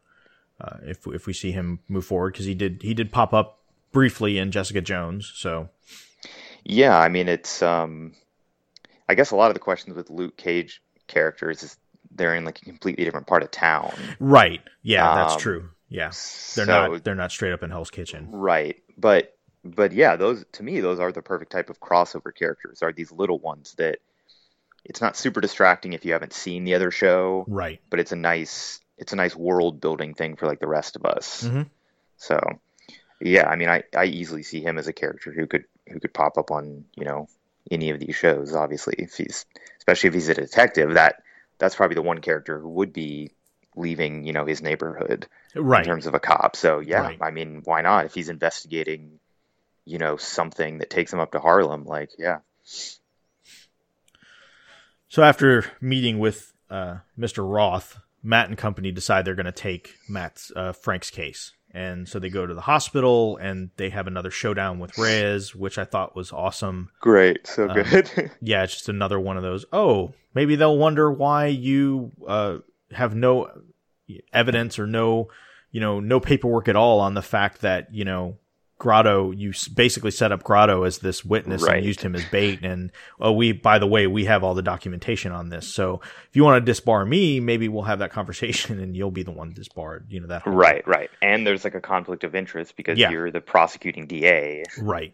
uh, 0.61 0.78
if 0.82 1.06
if 1.06 1.26
we 1.26 1.32
see 1.32 1.52
him 1.52 1.80
move 1.88 2.04
forward 2.06 2.32
because 2.32 2.46
he 2.46 2.54
did 2.54 2.82
he 2.82 2.94
did 2.94 3.12
pop 3.12 3.32
up 3.32 3.61
briefly 3.92 4.38
in 4.38 4.50
Jessica 4.50 4.80
Jones. 4.80 5.32
So 5.36 5.68
Yeah, 6.64 6.98
I 6.98 7.09
mean 7.09 7.28
it's 7.28 7.62
um 7.62 8.14
I 9.09 9.14
guess 9.14 9.30
a 9.30 9.36
lot 9.36 9.48
of 9.48 9.54
the 9.54 9.61
questions 9.61 9.96
with 9.96 10.11
Luke 10.11 10.36
Cage 10.36 10.82
characters 11.06 11.62
is 11.62 11.76
they're 12.11 12.34
in 12.34 12.44
like 12.44 12.61
a 12.62 12.64
completely 12.64 13.04
different 13.04 13.26
part 13.26 13.42
of 13.42 13.50
town. 13.50 13.92
right, 14.20 14.61
yeah, 14.82 15.14
that's 15.14 15.34
Um, 15.34 15.40
true. 15.40 15.70
Yeah, 15.88 16.06
they're 16.09 16.12
so- 16.12 16.64
not 16.64 17.04
they're 17.04 17.14
not 17.14 17.30
straight 17.32 17.52
up 17.52 17.62
in 17.62 17.70
Hell's 17.70 17.90
Kitchen. 17.90 18.28
Right. 18.30 18.82
But 18.96 19.34
but 19.64 19.92
yeah, 19.92 20.16
those 20.16 20.44
to 20.52 20.62
me 20.62 20.80
those 20.80 21.00
are 21.00 21.12
the 21.12 21.22
perfect 21.22 21.50
type 21.52 21.70
of 21.70 21.80
crossover 21.80 22.34
characters. 22.34 22.82
Are 22.82 22.92
these 22.92 23.11
little 23.12 23.38
ones 23.38 23.74
that 23.78 23.98
it's 24.84 25.00
not 25.00 25.16
super 25.16 25.40
distracting 25.40 25.92
if 25.92 26.04
you 26.04 26.12
haven't 26.12 26.32
seen 26.32 26.64
the 26.64 26.74
other 26.74 26.90
show, 26.90 27.44
Right. 27.48 27.80
but 27.90 28.00
it's 28.00 28.12
a 28.12 28.16
nice 28.16 28.80
it's 28.98 29.12
a 29.12 29.16
nice 29.16 29.34
world 29.36 29.80
building 29.80 30.12
thing 30.14 30.36
for 30.36 30.46
like 30.46 30.61
the 30.61 30.66
rest 30.68 30.96
of 30.96 31.04
us. 31.04 31.44
Mhm. 31.44 31.68
So 32.16 32.38
yeah, 33.20 33.48
I 33.48 33.56
mean 33.56 33.68
I, 33.68 33.82
I 33.96 34.04
easily 34.04 34.42
see 34.42 34.61
him 34.61 34.76
as 34.78 34.88
a 34.88 34.92
character 34.92 35.32
who 35.32 35.46
could 35.46 35.64
who 35.88 36.00
could 36.00 36.12
pop 36.12 36.36
up 36.36 36.50
on, 36.50 36.84
you 36.96 37.04
know, 37.04 37.28
any 37.70 37.90
of 37.90 37.98
these 37.98 38.14
shows, 38.14 38.54
obviously. 38.54 38.94
If 38.98 39.16
he's 39.16 39.46
especially 39.78 40.09
if 40.09 40.14
he's 40.14 40.28
a 40.28 40.34
detective, 40.34 40.94
that 40.94 41.22
that's 41.59 41.74
probably 41.74 41.94
the 41.96 42.02
one 42.02 42.20
character 42.20 42.59
who 42.59 42.68
would 42.70 42.92
be 42.92 43.32
leaving, 43.76 44.24
you 44.24 44.32
know, 44.32 44.44
his 44.46 44.62
neighborhood 44.62 45.26
Right. 45.54 45.80
in 45.80 45.86
terms 45.86 46.06
of 46.06 46.14
a 46.14 46.20
cop. 46.20 46.56
So 46.56 46.80
yeah, 46.80 47.02
Right. 47.02 47.18
I 47.20 47.30
mean, 47.30 47.62
why 47.64 47.82
not? 47.82 48.06
If 48.06 48.14
he's 48.14 48.28
investigating, 48.28 49.20
you 49.84 49.98
know, 49.98 50.16
something 50.16 50.78
that 50.78 50.90
takes 50.90 51.12
him 51.12 51.20
up 51.20 51.32
to 51.32 51.40
Harlem, 51.40 51.84
like 51.84 52.11
yeah, 52.18 52.38
So 55.09 55.22
after 55.22 55.64
meeting 55.80 56.18
with 56.18 56.52
uh, 56.70 56.98
Mr. 57.18 57.48
Roth, 57.50 57.98
Matt 58.22 58.48
and 58.48 58.59
company 58.59 58.92
decide 58.92 59.24
they're 59.24 59.34
going 59.34 59.46
to 59.46 59.52
take 59.52 59.94
Matt's 60.09 60.52
uh, 60.54 60.72
Frank's 60.72 61.11
case, 61.11 61.52
and 61.72 62.08
so 62.08 62.18
they 62.18 62.30
go 62.30 62.46
to 62.46 62.54
the 62.54 62.62
hospital 62.62 63.36
and 63.36 63.70
they 63.76 63.90
have 63.90 64.06
another 64.06 64.30
showdown 64.30 64.78
with 64.78 64.96
Reyes, 64.98 65.54
which 65.54 65.78
I 65.78 65.84
thought 65.84 66.16
was 66.16 66.32
awesome. 66.32 66.90
great, 67.00 67.46
so 67.46 67.68
Um, 67.68 67.74
good. 67.82 68.30
Yeah, 68.40 68.64
it's 68.64 68.74
just 68.74 68.88
another 68.88 69.20
one 69.20 69.36
of 69.36 69.42
those. 69.42 69.64
Oh, 69.72 70.12
maybe 70.34 70.56
they'll 70.56 70.78
wonder 70.78 71.10
why 71.12 71.46
you 71.46 72.12
uh, 72.26 72.58
have 72.92 73.14
no 73.14 73.50
evidence 74.32 74.78
or 74.78 74.86
no, 74.86 75.28
you 75.70 75.80
know, 75.80 76.00
no 76.00 76.20
paperwork 76.20 76.68
at 76.68 76.76
all 76.76 77.00
on 77.00 77.14
the 77.14 77.22
fact 77.22 77.60
that 77.60 77.92
you 77.94 78.04
know 78.04 78.38
Grotto. 78.78 79.32
You 79.32 79.52
basically 79.74 80.10
set 80.12 80.30
up 80.32 80.44
Grotto 80.44 80.84
as 80.84 80.98
this 80.98 81.24
witness 81.24 81.62
Right. 81.62 81.78
and 81.78 81.86
used 81.86 82.00
him 82.00 82.14
as 82.14 82.24
bait. 82.26 82.60
And 82.62 82.92
oh, 83.20 83.32
we 83.32 83.52
by 83.52 83.78
the 83.78 83.86
way, 83.86 84.06
we 84.06 84.24
have 84.26 84.44
all 84.44 84.54
the 84.54 84.62
documentation 84.62 85.32
on 85.32 85.48
this. 85.48 85.66
So 85.72 86.00
if 86.28 86.36
you 86.36 86.44
want 86.44 86.64
to 86.64 86.72
disbar 86.72 87.06
me, 87.06 87.40
maybe 87.40 87.68
we'll 87.68 87.82
have 87.82 87.98
that 87.98 88.10
conversation 88.18 88.78
and 88.80 88.96
you'll 88.96 89.10
be 89.10 89.22
the 89.24 89.32
one 89.32 89.52
disbarred. 89.52 90.06
You 90.10 90.20
know 90.20 90.28
that. 90.28 90.42
whole- 90.42 90.52
right, 90.54 90.86
right, 90.86 91.10
and 91.22 91.46
there's 91.46 91.64
like 91.64 91.74
a 91.74 91.80
conflict 91.80 92.22
of 92.24 92.34
interest 92.34 92.76
because 92.76 92.98
Yeah. 92.98 93.10
you're 93.10 93.30
the 93.30 93.40
prosecuting 93.40 94.06
DA. 94.06 94.62
Right. 94.80 95.12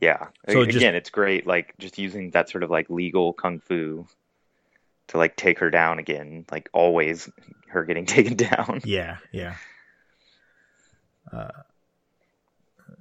Yeah, 0.00 0.28
So 0.48 0.62
A- 0.62 0.66
just- 0.66 0.76
again, 0.78 0.94
it's 0.94 1.10
great, 1.10 1.46
like 1.46 1.74
just 1.78 1.98
using 1.98 2.30
that 2.30 2.48
sort 2.48 2.62
of 2.62 2.70
like 2.70 2.88
legal 2.88 3.32
kung 3.32 3.58
fu 3.60 4.06
to 5.08 5.18
like 5.18 5.36
take 5.36 5.58
her 5.58 5.68
down 5.70 5.98
again, 5.98 6.44
like 6.50 6.68
always 6.72 7.28
her 7.68 7.84
getting 7.84 8.06
taken 8.16 8.34
down. 8.36 8.80
Yeah, 8.84 9.16
yeah. 9.32 9.56
Uh, 11.32 11.48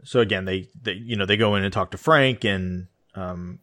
so 0.10 0.22
again, 0.22 0.46
they, 0.46 0.68
they 0.82 0.94
you 0.94 1.16
know 1.16 1.28
they 1.28 1.38
go 1.38 1.54
in 1.54 1.64
and 1.64 1.72
talk 1.72 1.92
to 1.92 1.98
Frank, 2.00 2.44
and 2.44 2.88
um, 3.14 3.60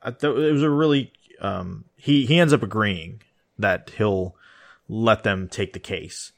I 0.00 0.10
it 0.10 0.52
was 0.52 0.62
a 0.62 0.70
really 0.70 1.10
um, 1.40 1.86
he 1.96 2.24
he 2.24 2.38
ends 2.38 2.52
up 2.52 2.62
agreeing 2.62 3.22
that 3.58 3.90
he'll 3.98 4.36
let 4.88 5.24
them 5.24 5.48
take 5.48 5.72
the 5.72 5.80
case. 5.80 6.30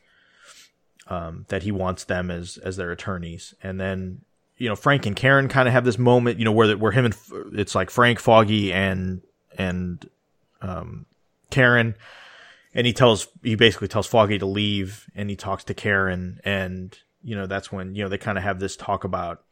um, 1.08 1.46
that 1.48 1.62
he 1.62 1.72
wants 1.72 2.04
them 2.04 2.30
as 2.30 2.58
as 2.58 2.76
their 2.76 2.90
attorneys, 2.90 3.54
and 3.62 3.80
then 3.80 4.20
you 4.56 4.68
know 4.68 4.76
Frank 4.76 5.06
and 5.06 5.16
Karen 5.16 5.48
kind 5.48 5.66
of 5.66 5.72
have 5.74 5.84
this 5.84 5.98
moment, 5.98 6.38
you 6.38 6.44
know, 6.44 6.52
where 6.52 6.76
where 6.76 6.92
him 6.92 7.06
and 7.06 7.16
it's 7.52 7.74
like 7.74 7.90
Frank, 7.90 8.20
Foggy, 8.20 8.72
and 8.72 9.22
and 9.56 10.08
um, 10.60 11.06
Karen, 11.50 11.94
and 12.74 12.86
he 12.86 12.92
tells 12.92 13.28
he 13.42 13.54
basically 13.54 13.88
tells 13.88 14.06
Foggy 14.06 14.38
to 14.38 14.46
leave, 14.46 15.06
and 15.14 15.30
he 15.30 15.36
talks 15.36 15.64
to 15.64 15.74
Karen, 15.74 16.40
and 16.44 16.96
you 17.28 17.36
know 17.36 17.46
that's 17.46 17.70
when 17.70 17.94
you 17.94 18.02
know 18.02 18.08
they 18.08 18.18
kind 18.18 18.38
of 18.38 18.44
have 18.44 18.58
this 18.58 18.76
talk 18.76 19.04
about 19.04 19.42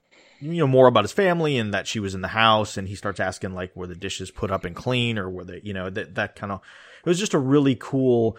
you 0.40 0.58
know 0.58 0.66
more 0.66 0.86
about 0.86 1.04
his 1.04 1.12
family 1.12 1.56
and 1.58 1.72
that 1.74 1.86
she 1.86 2.00
was 2.00 2.14
in 2.14 2.20
the 2.22 2.28
house, 2.28 2.76
and 2.76 2.88
he 2.88 2.94
starts 2.94 3.20
asking 3.20 3.52
like 3.54 3.74
were 3.76 3.86
the 3.86 3.94
dishes 3.94 4.30
put 4.30 4.50
up 4.50 4.64
and 4.64 4.74
clean 4.76 5.18
or 5.18 5.28
were 5.30 5.44
they 5.44 5.60
you 5.62 5.72
know 5.74 5.90
that 5.90 6.14
that 6.14 6.36
kind 6.36 6.52
of 6.52 6.60
it 7.04 7.08
was 7.08 7.18
just 7.18 7.34
a 7.34 7.38
really 7.38 7.76
cool. 7.78 8.36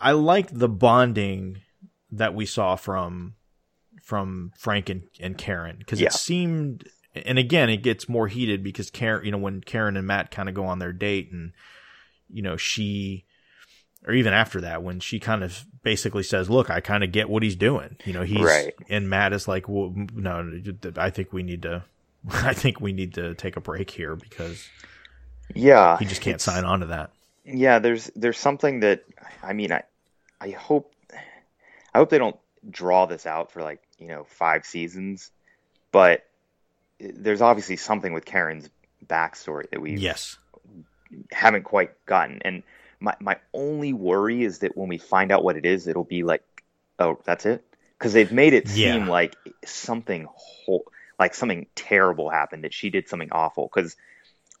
I 0.00 0.12
liked 0.12 0.56
the 0.58 0.68
bonding 0.68 1.58
that 2.12 2.34
we 2.34 2.46
saw 2.46 2.76
from 2.76 3.34
from 4.02 4.52
Frank 4.56 4.88
and, 4.88 5.02
and 5.20 5.36
Karen 5.36 5.76
because 5.78 6.00
Yeah. 6.00 6.08
it 6.08 6.12
seemed 6.14 6.88
and 7.14 7.38
again 7.38 7.68
it 7.68 7.82
gets 7.82 8.08
more 8.08 8.28
heated 8.28 8.62
because 8.62 8.90
Karen 8.90 9.24
you 9.24 9.32
know 9.32 9.38
when 9.38 9.60
Karen 9.60 9.96
and 9.96 10.06
Matt 10.06 10.30
kind 10.30 10.48
of 10.48 10.54
go 10.54 10.64
on 10.64 10.78
their 10.78 10.92
date 10.92 11.30
and 11.32 11.52
you 12.30 12.42
know 12.42 12.56
she 12.56 13.24
or 14.06 14.14
even 14.14 14.32
after 14.32 14.60
that 14.60 14.82
when 14.82 15.00
she 15.00 15.18
kind 15.18 15.42
of 15.44 15.64
basically 15.82 16.22
says 16.22 16.48
look 16.50 16.70
I 16.70 16.80
kind 16.80 17.02
of 17.04 17.12
get 17.12 17.28
what 17.28 17.42
he's 17.42 17.56
doing 17.56 17.96
you 18.04 18.12
know 18.12 18.22
he's 18.22 18.44
Right. 18.44 18.74
and 18.88 19.08
Matt 19.08 19.32
is 19.32 19.48
like 19.48 19.68
well 19.68 19.92
no 20.14 20.60
I 20.96 21.10
think 21.10 21.32
we 21.32 21.42
need 21.42 21.62
to 21.62 21.84
I 22.30 22.52
think 22.54 22.80
we 22.80 22.92
need 22.92 23.14
to 23.14 23.34
take 23.34 23.56
a 23.56 23.60
break 23.60 23.90
here 23.90 24.16
because 24.16 24.68
Yeah, 25.54 25.96
he 25.98 26.04
just 26.04 26.20
can't 26.20 26.40
sign 26.40 26.64
on 26.64 26.80
to 26.80 26.86
that 26.86 27.10
Yeah, 27.44 27.78
there's 27.78 28.10
there's 28.16 28.38
something 28.38 28.80
that 28.80 29.04
I 29.42 29.52
mean 29.52 29.72
I 29.72 29.82
I 30.40 30.50
hope 30.50 30.92
I 31.94 31.98
hope 31.98 32.10
they 32.10 32.18
don't 32.18 32.36
draw 32.70 33.06
this 33.06 33.24
out 33.24 33.50
for 33.50 33.62
like, 33.62 33.82
you 33.98 34.08
know, 34.08 34.24
five 34.24 34.66
seasons, 34.66 35.30
but 35.90 36.26
there's 37.00 37.40
obviously 37.40 37.76
something 37.76 38.12
with 38.12 38.24
Karen's 38.24 38.68
backstory 39.06 39.70
that 39.70 39.80
we 39.80 39.94
yes 39.96 40.36
haven't 41.32 41.62
quite 41.62 41.92
gotten. 42.06 42.40
And 42.44 42.62
my 43.00 43.14
my 43.20 43.36
only 43.54 43.92
worry 43.92 44.42
is 44.44 44.60
that 44.60 44.76
when 44.76 44.88
we 44.88 44.98
find 44.98 45.32
out 45.32 45.44
what 45.44 45.56
it 45.56 45.66
is, 45.66 45.86
it'll 45.86 46.04
be 46.04 46.22
like, 46.24 46.42
oh, 46.98 47.18
that's 47.24 47.46
it, 47.46 47.64
because 47.98 48.12
they've 48.12 48.32
made 48.32 48.54
it 48.54 48.68
Yeah. 48.68 48.68
seem 48.68 49.08
like 49.08 49.36
something 49.64 50.26
whole, 50.30 50.84
like 51.18 51.34
something 51.34 51.66
terrible 51.74 52.30
happened 52.30 52.64
that 52.64 52.74
she 52.74 52.90
did 52.90 53.08
something 53.08 53.30
awful. 53.32 53.70
Because 53.72 53.96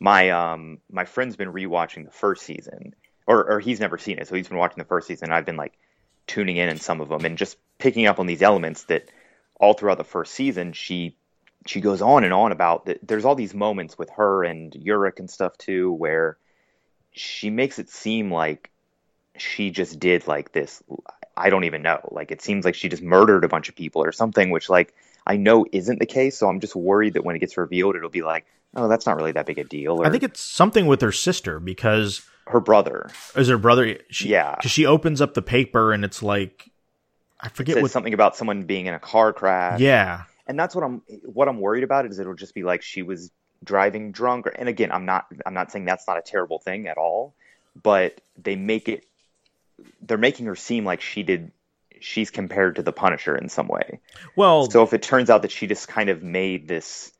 my 0.00 0.30
um 0.30 0.78
my 0.90 1.04
friend's 1.04 1.36
been 1.36 1.52
rewatching 1.52 2.04
the 2.04 2.10
first 2.12 2.42
season, 2.44 2.94
or 3.26 3.50
or 3.52 3.60
he's 3.60 3.80
never 3.80 3.98
seen 3.98 4.18
it, 4.18 4.28
so 4.28 4.34
he's 4.36 4.48
been 4.48 4.58
watching 4.58 4.78
the 4.78 4.88
first 4.88 5.08
season. 5.08 5.32
I've 5.32 5.46
been 5.46 5.56
like 5.56 5.78
tuning 6.26 6.56
in 6.56 6.68
in 6.68 6.78
some 6.80 7.00
of 7.00 7.08
them 7.08 7.24
and 7.24 7.38
just 7.38 7.56
picking 7.78 8.06
up 8.06 8.18
on 8.20 8.26
these 8.26 8.42
elements 8.42 8.84
that 8.84 9.08
all 9.60 9.74
throughout 9.74 9.98
the 9.98 10.04
first 10.04 10.34
season 10.34 10.72
she 10.72 11.16
she 11.66 11.80
goes 11.80 12.02
on 12.02 12.24
and 12.24 12.32
on 12.32 12.52
about 12.52 12.86
that 12.86 12.98
there's 13.06 13.24
all 13.24 13.34
these 13.34 13.54
moments 13.54 13.98
with 13.98 14.10
her 14.10 14.44
and 14.44 14.72
Urich 14.72 15.18
and 15.18 15.30
stuff 15.30 15.56
too 15.58 15.92
where 15.92 16.38
she 17.18 17.50
makes 17.50 17.78
it 17.78 17.90
seem 17.90 18.32
like 18.32 18.70
she 19.36 19.70
just 19.70 19.98
did 20.00 20.26
like 20.26 20.52
this 20.52 20.82
I 21.36 21.50
don't 21.50 21.62
even 21.64 21.82
know. 21.82 22.00
Like 22.10 22.32
it 22.32 22.42
seems 22.42 22.64
like 22.64 22.74
she 22.74 22.88
just 22.88 23.02
murdered 23.02 23.44
a 23.44 23.48
bunch 23.48 23.68
of 23.68 23.76
people 23.76 24.02
or 24.02 24.10
something 24.12 24.50
which 24.50 24.68
like 24.68 24.94
I 25.26 25.36
know 25.36 25.66
isn't 25.72 25.98
the 26.00 26.06
case 26.06 26.38
so 26.38 26.48
I'm 26.48 26.60
just 26.60 26.74
worried 26.74 27.14
that 27.14 27.24
when 27.24 27.36
it 27.36 27.38
gets 27.38 27.56
revealed 27.56 27.96
it'll 27.96 28.08
be 28.10 28.22
like 28.22 28.46
oh 28.74 28.88
that's 28.88 29.06
not 29.06 29.16
really 29.16 29.32
that 29.32 29.46
big 29.46 29.58
a 29.58 29.64
deal 29.64 30.00
or 30.00 30.06
I 30.06 30.10
think 30.10 30.22
it's 30.22 30.40
something 30.40 30.86
with 30.86 31.00
her 31.00 31.12
sister 31.12 31.60
because 31.60 32.22
her 32.48 32.60
brother. 32.60 33.10
Is 33.36 33.48
her 33.48 33.58
brother 33.58 33.98
she 34.10 34.30
Yeah. 34.30 34.56
she 34.62 34.86
opens 34.86 35.20
up 35.20 35.34
the 35.34 35.42
paper 35.42 35.92
and 35.92 36.04
it's 36.04 36.22
like 36.22 36.70
I 37.40 37.48
forget 37.48 37.74
said 37.74 37.82
what 37.82 37.90
something 37.92 38.14
about 38.14 38.36
someone 38.36 38.64
being 38.64 38.86
in 38.86 38.94
a 38.94 38.98
car 38.98 39.32
crash. 39.32 39.80
Yeah. 39.80 40.22
And 40.46 40.58
that's 40.58 40.74
what 40.74 40.82
I'm 40.82 41.02
what 41.24 41.46
I'm 41.48 41.60
worried 41.60 41.84
about 41.84 42.06
is 42.06 42.18
it'll 42.18 42.34
just 42.34 42.54
be 42.54 42.64
like 42.64 42.82
she 42.82 43.02
was 43.02 43.30
driving 43.64 44.12
drunk 44.12 44.46
or, 44.46 44.50
and 44.50 44.68
again 44.68 44.92
I'm 44.92 45.04
not 45.04 45.26
I'm 45.44 45.54
not 45.54 45.72
saying 45.72 45.84
that's 45.84 46.06
not 46.06 46.18
a 46.18 46.22
terrible 46.22 46.58
thing 46.58 46.86
at 46.86 46.96
all 46.96 47.34
but 47.82 48.20
they 48.40 48.56
make 48.56 48.88
it 48.88 49.04
they're 50.02 50.18
making 50.18 50.46
her 50.46 50.56
seem 50.56 50.84
like 50.84 51.00
she 51.00 51.22
did 51.22 51.50
she's 52.00 52.30
compared 52.30 52.76
to 52.76 52.82
the 52.82 52.92
Punisher 52.92 53.36
in 53.36 53.48
some 53.48 53.68
way. 53.68 54.00
Well 54.36 54.70
so 54.70 54.82
if 54.82 54.92
it 54.92 55.02
turns 55.02 55.30
out 55.30 55.42
that 55.42 55.50
she 55.50 55.66
just 55.66 55.88
kind 55.88 56.08
of 56.08 56.22
made 56.22 56.68
this 56.68 57.12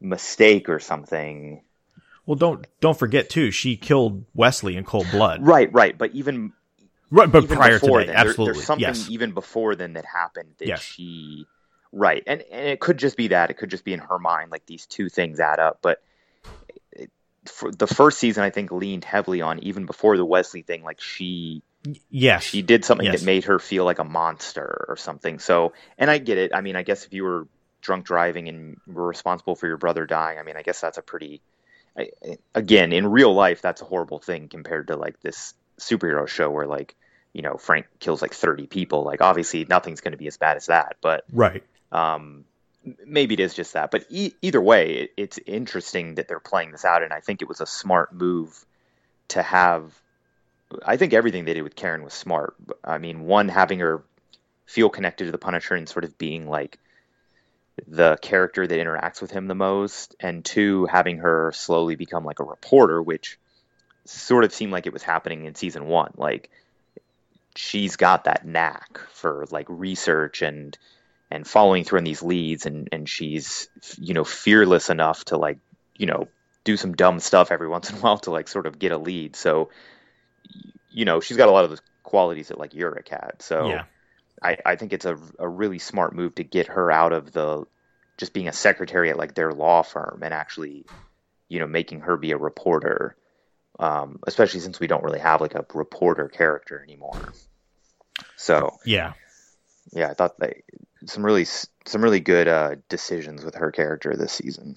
mistake 0.00 0.68
or 0.68 0.78
something. 0.78 1.62
Well 2.26 2.36
don't 2.36 2.66
don't 2.80 2.98
forget 2.98 3.28
too 3.28 3.50
she 3.50 3.76
killed 3.76 4.24
Wesley 4.34 4.76
in 4.76 4.84
cold 4.84 5.06
blood. 5.10 5.44
Right 5.44 5.72
right. 5.72 5.96
But 5.96 6.12
even 6.12 6.52
right 7.10 7.30
but 7.30 7.48
prior 7.48 7.78
to 7.78 7.86
that 7.86 7.92
then, 7.92 8.06
there- 8.06 8.16
absolutely. 8.16 8.54
there's 8.54 8.66
something 8.66 8.86
yes. 8.86 9.08
even 9.10 9.32
before 9.32 9.74
then 9.74 9.94
that 9.94 10.04
happened 10.04 10.54
that 10.58 10.68
Yes. 10.68 10.80
she 10.80 11.46
right. 11.96 12.22
And 12.26 12.42
and 12.42 12.68
it 12.68 12.80
could 12.80 12.98
just 12.98 13.16
be 13.16 13.28
that. 13.28 13.50
It 13.50 13.54
could 13.54 13.70
just 13.70 13.84
be 13.84 13.92
in 13.92 14.00
her 14.00 14.18
mind 14.18 14.50
like 14.50 14.66
these 14.66 14.86
two 14.86 15.08
things 15.08 15.40
add 15.40 15.58
up. 15.58 15.78
But 15.82 16.02
it, 16.92 17.10
for 17.44 17.70
the 17.70 17.86
first 17.86 18.18
season 18.18 18.42
i 18.42 18.50
think 18.50 18.72
leaned 18.72 19.04
heavily 19.04 19.40
on 19.40 19.60
even 19.60 19.86
before 19.86 20.16
the 20.16 20.24
wesley 20.24 20.62
thing 20.62 20.82
like 20.82 21.00
she 21.00 21.62
yes. 22.10 22.42
she 22.42 22.62
did 22.62 22.84
something 22.84 23.06
Yes. 23.06 23.20
that 23.20 23.26
made 23.26 23.44
her 23.44 23.58
feel 23.58 23.84
like 23.84 23.98
a 23.98 24.04
monster 24.04 24.86
or 24.88 24.96
something. 24.96 25.38
So 25.38 25.72
and 25.98 26.10
i 26.10 26.18
get 26.18 26.38
it. 26.38 26.52
I 26.54 26.60
mean 26.60 26.76
i 26.76 26.82
guess 26.82 27.04
if 27.06 27.12
you 27.12 27.24
were 27.24 27.46
drunk 27.80 28.04
driving 28.04 28.48
and 28.48 28.80
were 28.86 29.06
responsible 29.06 29.54
for 29.54 29.68
your 29.68 29.76
brother 29.76 30.06
dying 30.06 30.38
i 30.38 30.42
mean 30.42 30.56
i 30.56 30.62
guess 30.62 30.80
that's 30.80 30.98
a 30.98 31.02
pretty 31.02 31.40
I, 31.96 32.10
again 32.54 32.92
in 32.92 33.06
real 33.06 33.32
life 33.32 33.62
that's 33.62 33.80
a 33.80 33.84
horrible 33.84 34.18
thing 34.18 34.48
compared 34.48 34.88
to 34.88 34.96
like 34.96 35.20
this 35.20 35.54
superhero 35.80 36.26
show 36.26 36.50
where 36.50 36.66
like 36.66 36.96
you 37.32 37.42
know 37.42 37.56
frank 37.56 37.86
kills 38.00 38.22
like 38.22 38.34
30 38.34 38.66
people. 38.66 39.04
Like 39.04 39.20
obviously 39.20 39.64
nothing's 39.68 40.00
going 40.00 40.12
to 40.12 40.18
be 40.18 40.26
as 40.26 40.36
bad 40.36 40.56
as 40.56 40.66
that 40.66 40.96
but 41.00 41.24
right 41.32 41.62
um, 41.92 42.44
maybe 43.04 43.34
it 43.34 43.40
is 43.40 43.54
just 43.54 43.72
that. 43.74 43.90
But 43.90 44.06
e- 44.08 44.34
either 44.42 44.60
way, 44.60 44.92
it, 44.92 45.10
it's 45.16 45.38
interesting 45.46 46.16
that 46.16 46.28
they're 46.28 46.40
playing 46.40 46.72
this 46.72 46.84
out, 46.84 47.02
and 47.02 47.12
I 47.12 47.20
think 47.20 47.42
it 47.42 47.48
was 47.48 47.60
a 47.60 47.66
smart 47.66 48.14
move 48.14 48.64
to 49.28 49.42
have. 49.42 49.92
I 50.84 50.96
think 50.96 51.12
everything 51.12 51.44
they 51.44 51.54
did 51.54 51.62
with 51.62 51.76
Karen 51.76 52.02
was 52.02 52.12
smart. 52.12 52.54
I 52.82 52.98
mean, 52.98 53.22
one 53.22 53.48
having 53.48 53.78
her 53.78 54.02
feel 54.66 54.88
connected 54.88 55.26
to 55.26 55.32
the 55.32 55.38
Punisher 55.38 55.74
and 55.74 55.88
sort 55.88 56.04
of 56.04 56.18
being 56.18 56.48
like 56.48 56.78
the 57.86 58.16
character 58.20 58.66
that 58.66 58.78
interacts 58.78 59.20
with 59.20 59.30
him 59.30 59.46
the 59.46 59.54
most, 59.54 60.16
and 60.20 60.44
two 60.44 60.86
having 60.86 61.18
her 61.18 61.52
slowly 61.54 61.94
become 61.94 62.24
like 62.24 62.40
a 62.40 62.44
reporter, 62.44 63.02
which 63.02 63.38
sort 64.04 64.44
of 64.44 64.52
seemed 64.52 64.72
like 64.72 64.86
it 64.86 64.92
was 64.92 65.02
happening 65.02 65.44
in 65.44 65.54
season 65.54 65.86
one. 65.86 66.12
Like 66.16 66.50
she's 67.54 67.96
got 67.96 68.24
that 68.24 68.46
knack 68.46 68.98
for 69.12 69.46
like 69.50 69.66
research 69.68 70.42
and 70.42 70.76
and 71.30 71.46
following 71.46 71.84
through 71.84 71.98
on 71.98 72.04
these 72.04 72.22
leads 72.22 72.66
and 72.66 72.88
and 72.92 73.08
she's 73.08 73.68
you 73.98 74.14
know 74.14 74.24
fearless 74.24 74.90
enough 74.90 75.24
to 75.26 75.36
like 75.36 75.58
you 75.96 76.06
know 76.06 76.28
do 76.64 76.76
some 76.76 76.94
dumb 76.94 77.20
stuff 77.20 77.50
every 77.50 77.68
once 77.76 77.90
in 77.90 77.96
a 77.96 78.00
while 78.00 78.18
to 78.18 78.30
like 78.30 78.48
sort 78.48 78.66
of 78.66 78.78
get 78.78 78.92
a 78.92 78.98
lead. 78.98 79.36
So 79.36 79.70
you 80.90 81.04
know 81.04 81.20
she's 81.20 81.36
got 81.36 81.48
a 81.48 81.52
lot 81.52 81.64
of 81.64 81.70
the 81.70 81.80
qualities 82.02 82.48
that 82.48 82.58
like 82.58 82.70
Urich 82.70 83.08
had 83.08 83.34
so 83.40 83.68
yeah. 83.68 83.84
I, 84.40 84.58
I 84.64 84.76
think 84.76 84.92
it's 84.92 85.06
a, 85.06 85.18
a 85.38 85.48
really 85.48 85.78
smart 85.78 86.14
move 86.14 86.36
to 86.36 86.44
get 86.44 86.68
her 86.68 86.90
out 86.90 87.12
of 87.12 87.32
the 87.32 87.66
just 88.16 88.32
being 88.32 88.48
a 88.48 88.52
secretary 88.52 89.10
at 89.10 89.16
like 89.16 89.34
their 89.34 89.52
law 89.52 89.82
firm 89.82 90.20
and 90.22 90.32
actually 90.32 90.86
you 91.48 91.58
know 91.58 91.66
making 91.66 92.02
her 92.02 92.16
be 92.16 92.30
a 92.30 92.36
reporter 92.36 93.16
um, 93.78 94.20
especially 94.26 94.60
since 94.60 94.80
we 94.80 94.86
don't 94.86 95.02
really 95.02 95.18
have 95.18 95.40
like 95.40 95.54
a 95.54 95.66
reporter 95.74 96.28
character 96.28 96.82
anymore. 96.82 97.32
So 98.36 98.78
yeah. 98.84 99.12
Yeah, 99.92 100.10
I 100.10 100.14
thought 100.14 100.38
they 100.38 100.62
some 101.04 101.24
really 101.24 101.44
some 101.44 102.02
really 102.02 102.20
good 102.20 102.48
uh, 102.48 102.76
decisions 102.88 103.44
with 103.44 103.54
her 103.54 103.70
character 103.70 104.16
this 104.16 104.32
season. 104.32 104.76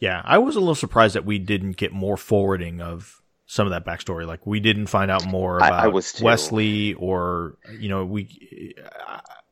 yeah 0.00 0.20
I 0.24 0.38
was 0.38 0.56
a 0.56 0.60
little 0.60 0.74
surprised 0.74 1.14
that 1.14 1.24
we 1.24 1.38
didn't 1.38 1.76
get 1.76 1.92
more 1.92 2.16
forwarding 2.16 2.80
of 2.80 3.20
some 3.46 3.66
of 3.66 3.70
that 3.72 3.84
backstory 3.84 4.26
like 4.26 4.46
we 4.46 4.60
didn't 4.60 4.86
find 4.86 5.10
out 5.10 5.26
more 5.26 5.56
about 5.58 5.84
I 5.84 5.88
was 5.88 6.12
too. 6.12 6.24
Wesley 6.24 6.94
or 6.94 7.56
you 7.78 7.88
know 7.88 8.04
we 8.04 8.74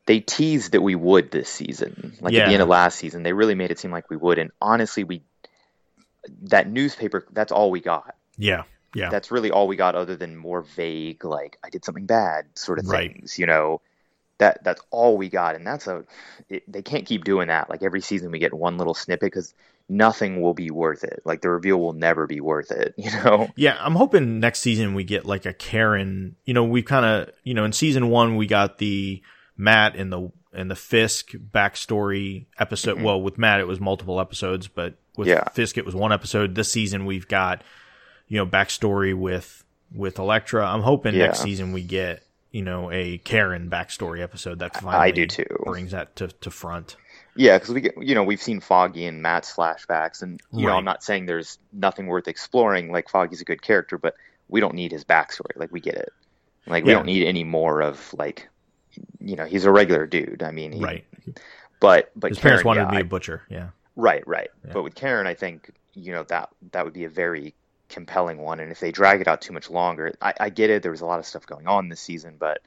They 0.07 0.19
teased 0.19 0.71
that 0.73 0.81
we 0.81 0.95
would 0.95 1.31
this 1.31 1.47
season, 1.49 2.17
like 2.19 2.33
at 2.33 2.47
the 2.47 2.53
end 2.53 2.61
of 2.63 2.67
last 2.67 2.97
season. 2.97 3.23
They 3.23 3.33
really 3.33 3.53
made 3.55 3.69
it 3.71 3.79
seem 3.79 3.91
like 3.91 4.09
we 4.09 4.17
would, 4.17 4.39
and 4.39 4.51
honestly, 4.59 5.03
we 5.03 5.21
that 6.43 6.69
newspaper 6.69 7.25
that's 7.31 7.51
all 7.51 7.69
we 7.71 7.79
got. 7.79 8.15
yeah 8.37 8.63
yeah 8.95 9.09
That's 9.09 9.29
really 9.31 9.51
all 9.51 9.67
we 9.67 9.75
got, 9.75 9.95
other 9.95 10.15
than 10.15 10.35
more 10.35 10.63
vague, 10.63 11.23
like 11.23 11.57
I 11.63 11.69
did 11.69 11.85
something 11.85 12.05
bad 12.07 12.45
sort 12.55 12.79
of 12.79 12.87
Right. 12.87 13.11
things. 13.13 13.37
You 13.37 13.45
know, 13.45 13.81
that 14.41 14.63
that's 14.63 14.81
all 14.89 15.17
we 15.17 15.29
got, 15.29 15.55
and 15.55 15.65
that's 15.65 15.87
a 15.87 16.03
it, 16.49 16.69
they 16.69 16.81
can't 16.81 17.05
keep 17.05 17.23
doing 17.23 17.47
that. 17.47 17.69
Like 17.69 17.83
every 17.83 18.01
season, 18.01 18.31
we 18.31 18.39
get 18.39 18.53
one 18.53 18.77
little 18.77 18.95
snippet 18.95 19.31
because 19.31 19.53
nothing 19.87 20.41
will 20.41 20.55
be 20.55 20.71
worth 20.71 21.03
it. 21.03 21.21
Like 21.25 21.41
the 21.41 21.49
reveal 21.49 21.79
will 21.79 21.93
never 21.93 22.25
be 22.25 22.41
worth 22.41 22.71
it. 22.71 22.95
You 23.01 23.11
know. 23.11 23.49
Yeah, 23.55 23.77
I'm 23.79 23.95
hoping 23.95 24.39
next 24.39 24.59
season 24.59 24.95
we 24.95 25.03
get 25.03 25.25
like 25.25 25.45
a 25.45 25.53
Karen. 25.53 26.35
You 26.45 26.53
know, 26.55 26.63
we've 26.63 26.85
kind 26.85 27.05
of, 27.05 27.33
you 27.43 27.53
know, 27.53 27.63
in 27.63 27.71
season 27.71 28.09
one 28.09 28.35
we 28.35 28.47
got 28.47 28.79
the 28.79 29.21
Matt 29.57 29.95
and 29.95 30.11
the 30.11 30.31
and 30.53 30.69
the 30.69 30.75
Fisk 30.75 31.31
backstory 31.31 32.47
episode. 32.59 32.95
Mm-hmm. 32.95 33.05
Well, 33.05 33.21
with 33.21 33.37
Matt 33.37 33.59
it 33.59 33.67
was 33.67 33.79
multiple 33.79 34.19
episodes, 34.19 34.67
but 34.67 34.95
with 35.17 35.27
Yeah. 35.27 35.47
Fisk 35.49 35.77
it 35.77 35.85
was 35.85 35.93
one 35.95 36.11
episode. 36.11 36.55
This 36.55 36.71
season 36.71 37.05
we've 37.05 37.27
got, 37.27 37.63
you 38.27 38.37
know, 38.37 38.47
backstory 38.47 39.15
with 39.15 39.63
with 39.93 40.17
Elektra. 40.17 40.65
I'm 40.65 40.81
hoping 40.81 41.15
next 41.15 41.41
season 41.41 41.73
we 41.73 41.83
get 41.83 42.23
you 42.51 42.61
know 42.61 42.91
a 42.91 43.17
Karen 43.19 43.69
backstory 43.69 44.21
episode 44.21 44.59
that 44.59 44.75
finally 44.75 44.95
I 44.95 45.11
do 45.11 45.25
too. 45.27 45.45
brings 45.63 45.91
that 45.91 46.15
to, 46.17 46.27
to 46.27 46.51
front. 46.51 46.95
Yeah, 47.35 47.57
because 47.57 47.73
we 47.73 47.79
get, 47.81 47.93
you 48.01 48.13
know, 48.13 48.23
we've 48.23 48.41
seen 48.41 48.59
Foggy 48.59 49.05
and 49.05 49.21
Matt's 49.21 49.53
flashbacks, 49.53 50.21
and 50.21 50.41
you 50.51 50.65
know, 50.67 50.75
I'm 50.75 50.83
not 50.83 51.01
saying 51.03 51.27
there's 51.27 51.59
nothing 51.71 52.07
worth 52.07 52.27
exploring. 52.27 52.91
Like 52.91 53.07
Foggy's 53.09 53.39
a 53.41 53.45
good 53.45 53.61
character, 53.61 53.97
but 53.97 54.15
we 54.49 54.59
don't 54.59 54.75
need 54.75 54.91
his 54.91 55.05
backstory. 55.05 55.55
Like 55.55 55.71
we 55.71 55.79
get 55.79 55.95
it. 55.95 56.09
Like 56.67 56.83
we 56.83 56.91
Yeah. 56.91 56.97
don't 56.97 57.05
need 57.05 57.25
any 57.25 57.45
more 57.45 57.81
of 57.81 58.13
like, 58.17 58.49
you 59.21 59.37
know, 59.37 59.45
he's 59.45 59.63
a 59.63 59.71
regular 59.71 60.05
dude. 60.05 60.43
I 60.43 60.51
mean, 60.51 60.73
he, 60.73 60.81
Right. 60.83 61.05
But 61.79 62.11
but 62.17 62.29
His 62.31 62.39
parents 62.39 62.63
wanted 62.65 62.81
yeah, 62.81 62.85
to 62.87 62.91
be 62.91 62.97
I- 62.97 63.01
a 63.01 63.05
butcher. 63.05 63.43
Yeah. 63.49 63.69
Right, 63.95 64.25
right. 64.27 64.49
Yeah. 64.65 64.71
But 64.73 64.83
with 64.83 64.95
Karen, 64.95 65.25
I 65.25 65.33
think 65.33 65.71
you 65.93 66.11
know 66.11 66.23
that 66.23 66.49
that 66.73 66.83
would 66.85 66.93
be 66.93 67.05
a 67.05 67.09
very 67.09 67.53
compelling 67.91 68.39
one. 68.39 68.59
And 68.59 68.71
if 68.71 68.79
they 68.79 68.91
drag 68.91 69.21
it 69.21 69.27
out 69.27 69.41
too 69.41 69.53
much 69.53 69.69
longer, 69.69 70.13
I, 70.19 70.33
I 70.39 70.49
get 70.49 70.71
it. 70.71 70.81
There 70.81 70.91
was 70.91 71.01
a 71.01 71.05
lot 71.05 71.19
of 71.19 71.25
stuff 71.27 71.45
going 71.45 71.67
on 71.67 71.89
this 71.89 72.01
season, 72.01 72.37
but 72.39 72.61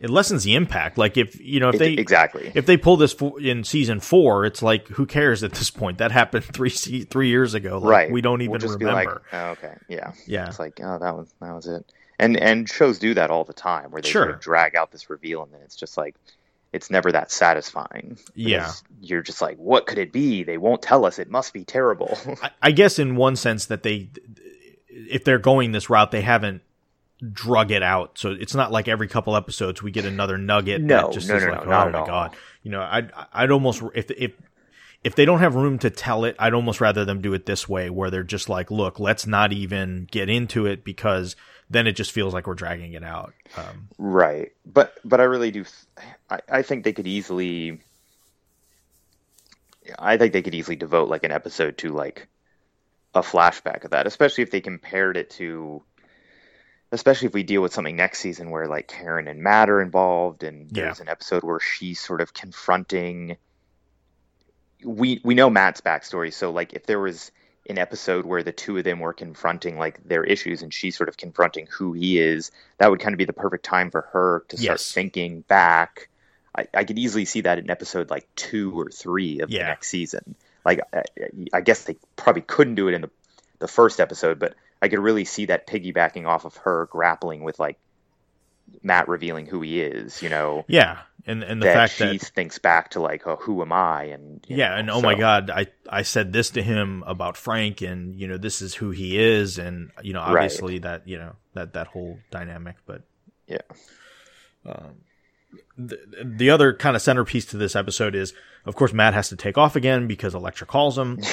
It 0.00 0.10
lessens 0.10 0.42
the 0.44 0.54
impact. 0.54 0.98
Like 0.98 1.16
if 1.16 1.40
you 1.40 1.60
know 1.60 1.70
if 1.70 1.78
they 1.78 1.92
exactly. 1.92 2.50
if 2.54 2.66
they 2.66 2.76
pull 2.76 2.96
this 2.96 3.14
in 3.40 3.62
season 3.64 4.00
four, 4.00 4.44
it's 4.44 4.60
like 4.60 4.88
who 4.88 5.06
cares 5.06 5.44
at 5.44 5.52
this 5.52 5.70
point? 5.70 5.98
That 5.98 6.10
happened 6.10 6.44
three 6.44 6.68
three 6.68 7.28
years 7.28 7.54
ago. 7.54 7.78
Like, 7.78 7.90
right. 7.90 8.12
We 8.12 8.20
don't 8.20 8.42
even 8.42 8.50
we'll 8.50 8.60
just 8.60 8.78
remember. 8.78 9.22
Be 9.30 9.36
like, 9.36 9.44
oh, 9.44 9.50
okay, 9.52 9.74
yeah, 9.88 10.12
yeah. 10.26 10.48
It's 10.48 10.58
like, 10.58 10.80
oh, 10.82 10.98
that 10.98 11.16
was 11.16 11.32
that 11.40 11.54
was 11.54 11.66
it. 11.68 11.86
And 12.18 12.36
and 12.36 12.68
shows 12.68 12.98
do 12.98 13.14
that 13.14 13.30
all 13.30 13.44
the 13.44 13.54
time, 13.54 13.92
where 13.92 14.02
they 14.02 14.10
sort 14.10 14.30
of 14.30 14.40
drag 14.40 14.74
out 14.74 14.90
this 14.90 15.08
reveal, 15.08 15.42
and 15.44 15.52
then 15.52 15.60
it's 15.62 15.76
just 15.76 15.96
like, 15.96 16.16
it's 16.72 16.90
never 16.90 17.12
that 17.12 17.30
satisfying. 17.30 18.18
Yeah. 18.34 18.72
You're 19.00 19.22
just 19.22 19.40
like, 19.40 19.56
what 19.58 19.86
could 19.86 19.98
it 19.98 20.12
be? 20.12 20.42
They 20.42 20.58
won't 20.58 20.82
tell 20.82 21.06
us. 21.06 21.18
It 21.18 21.30
must 21.30 21.52
be 21.52 21.64
terrible. 21.64 22.18
I, 22.42 22.50
I 22.60 22.70
guess 22.72 22.98
in 22.98 23.16
one 23.16 23.36
sense 23.36 23.66
that 23.66 23.84
they, 23.84 24.10
if 24.94 25.24
they're 25.24 25.38
going 25.38 25.72
this 25.72 25.90
route, 25.90 26.10
they 26.10 26.22
haven't 26.22 26.62
drug 27.32 27.70
it 27.70 27.82
out. 27.82 28.18
So 28.18 28.32
it's 28.32 28.54
not 28.54 28.72
like 28.72 28.88
every 28.88 29.08
couple 29.08 29.36
episodes 29.36 29.82
we 29.82 29.90
get 29.90 30.04
another 30.04 30.38
nugget. 30.38 30.82
No, 30.82 31.06
that 31.08 31.12
just 31.12 31.28
no, 31.28 31.36
is 31.36 31.44
no, 31.44 31.50
like, 31.50 31.66
no, 31.66 31.72
oh 31.72 31.90
my 31.90 31.98
all. 31.98 32.06
god. 32.06 32.36
You 32.62 32.70
know, 32.70 32.80
I'd 32.80 33.12
I'd 33.32 33.50
almost 33.50 33.82
if 33.94 34.10
if 34.10 34.32
if 35.02 35.14
they 35.14 35.24
don't 35.24 35.40
have 35.40 35.54
room 35.54 35.78
to 35.80 35.90
tell 35.90 36.24
it, 36.24 36.36
I'd 36.38 36.54
almost 36.54 36.80
rather 36.80 37.04
them 37.04 37.20
do 37.20 37.34
it 37.34 37.46
this 37.46 37.68
way, 37.68 37.90
where 37.90 38.10
they're 38.10 38.22
just 38.22 38.48
like, 38.48 38.70
look, 38.70 38.98
let's 38.98 39.26
not 39.26 39.52
even 39.52 40.06
get 40.10 40.30
into 40.30 40.66
it 40.66 40.84
because 40.84 41.36
then 41.68 41.86
it 41.86 41.92
just 41.92 42.12
feels 42.12 42.32
like 42.32 42.46
we're 42.46 42.54
dragging 42.54 42.94
it 42.94 43.04
out. 43.04 43.34
Um, 43.56 43.88
Right, 43.98 44.52
but 44.64 44.94
but 45.04 45.20
I 45.20 45.24
really 45.24 45.50
do. 45.50 45.64
I, 46.30 46.40
I 46.48 46.62
think 46.62 46.84
they 46.84 46.92
could 46.92 47.06
easily. 47.06 47.80
I 49.98 50.16
think 50.16 50.32
they 50.32 50.42
could 50.42 50.54
easily 50.54 50.76
devote 50.76 51.10
like 51.10 51.24
an 51.24 51.32
episode 51.32 51.76
to 51.78 51.90
like 51.90 52.28
a 53.14 53.20
flashback 53.22 53.84
of 53.84 53.90
that, 53.92 54.06
especially 54.06 54.42
if 54.42 54.50
they 54.50 54.60
compared 54.60 55.16
it 55.16 55.30
to. 55.30 55.82
Especially 56.92 57.26
if 57.26 57.34
we 57.34 57.42
deal 57.42 57.60
with 57.60 57.72
something 57.72 57.96
next 57.96 58.20
season 58.20 58.50
where 58.50 58.68
like 58.68 58.86
Karen 58.86 59.26
and 59.26 59.42
Matt 59.42 59.68
are 59.68 59.80
involved, 59.82 60.44
and 60.44 60.70
Yeah. 60.70 60.84
there's 60.84 61.00
an 61.00 61.08
episode 61.08 61.42
where 61.42 61.58
she's 61.58 62.00
sort 62.00 62.20
of 62.20 62.32
confronting. 62.32 63.36
We 64.84 65.20
we 65.24 65.34
know 65.34 65.50
Matt's 65.50 65.80
backstory, 65.80 66.32
so 66.32 66.50
like 66.50 66.74
if 66.74 66.86
there 66.86 67.00
was 67.00 67.32
an 67.68 67.78
episode 67.78 68.26
where 68.26 68.42
the 68.42 68.52
two 68.52 68.76
of 68.76 68.84
them 68.84 69.00
were 69.00 69.14
confronting 69.14 69.78
like 69.78 70.06
their 70.06 70.22
issues 70.22 70.60
and 70.62 70.72
she's 70.72 70.96
sort 70.96 71.08
of 71.08 71.16
confronting 71.16 71.66
who 71.70 71.94
he 71.94 72.18
is 72.18 72.50
that 72.76 72.90
would 72.90 73.00
kind 73.00 73.14
of 73.14 73.18
be 73.18 73.24
the 73.24 73.32
perfect 73.32 73.64
time 73.64 73.90
for 73.90 74.02
her 74.12 74.44
to 74.48 74.58
start 74.58 74.80
Yes. 74.80 74.92
thinking 74.92 75.40
back 75.48 76.10
I, 76.54 76.66
I 76.74 76.84
could 76.84 76.98
easily 76.98 77.24
see 77.24 77.40
that 77.40 77.58
in 77.58 77.70
episode 77.70 78.10
like 78.10 78.28
two 78.36 78.78
or 78.78 78.90
three 78.90 79.40
of 79.40 79.48
Yeah. 79.48 79.60
the 79.60 79.64
next 79.64 79.88
season 79.88 80.36
like 80.64 80.80
I, 80.92 81.02
I 81.52 81.60
guess 81.60 81.84
they 81.84 81.96
probably 82.16 82.42
couldn't 82.42 82.74
do 82.76 82.88
it 82.88 82.94
in 82.94 83.02
the 83.02 83.10
the 83.60 83.68
first 83.68 84.00
episode 84.00 84.38
but 84.38 84.54
i 84.82 84.88
could 84.88 84.98
really 84.98 85.24
see 85.24 85.46
that 85.46 85.66
piggybacking 85.66 86.26
off 86.26 86.44
of 86.44 86.56
her 86.58 86.86
grappling 86.90 87.42
with 87.44 87.58
like 87.58 87.78
matt 88.82 89.08
revealing 89.08 89.46
who 89.46 89.60
he 89.60 89.80
is 89.80 90.22
you 90.22 90.28
know 90.28 90.64
yeah, 90.68 91.00
and 91.26 91.42
and 91.42 91.60
the 91.62 91.66
that 91.66 91.74
fact 91.74 91.94
she 91.94 92.04
that 92.04 92.20
she 92.20 92.26
thinks 92.26 92.58
back 92.58 92.90
to 92.90 93.00
like 93.00 93.26
oh 93.26 93.36
who 93.36 93.62
am 93.62 93.72
i 93.72 94.04
and 94.04 94.44
yeah 94.48 94.70
know, 94.70 94.76
and 94.76 94.90
oh 94.90 95.00
my 95.00 95.14
god 95.14 95.50
i 95.50 95.66
i 95.88 96.02
said 96.02 96.32
this 96.32 96.50
to 96.50 96.62
him 96.62 97.02
about 97.06 97.36
frank 97.36 97.80
and 97.80 98.14
you 98.14 98.26
know 98.26 98.36
this 98.36 98.60
is 98.62 98.74
who 98.74 98.90
he 98.90 99.18
is 99.18 99.58
and 99.58 99.90
you 100.02 100.12
know 100.12 100.20
Right. 100.26 100.34
obviously 100.34 100.78
that 100.78 101.06
you 101.06 101.18
know 101.18 101.36
that 101.54 101.72
that 101.74 101.88
whole 101.88 102.18
dynamic 102.30 102.76
but 102.86 103.02
Yeah. 103.46 103.58
um 104.66 104.96
the, 105.76 105.98
the 106.24 106.50
other 106.50 106.72
kind 106.74 106.96
of 106.96 107.02
centerpiece 107.02 107.46
to 107.46 107.56
this 107.56 107.74
episode 107.76 108.14
is 108.14 108.32
of 108.64 108.74
course 108.74 108.92
matt 108.92 109.14
has 109.14 109.28
to 109.28 109.36
take 109.36 109.58
off 109.58 109.76
again 109.76 110.06
because 110.06 110.34
Elektra 110.34 110.66
calls 110.66 110.96
him. 110.98 111.18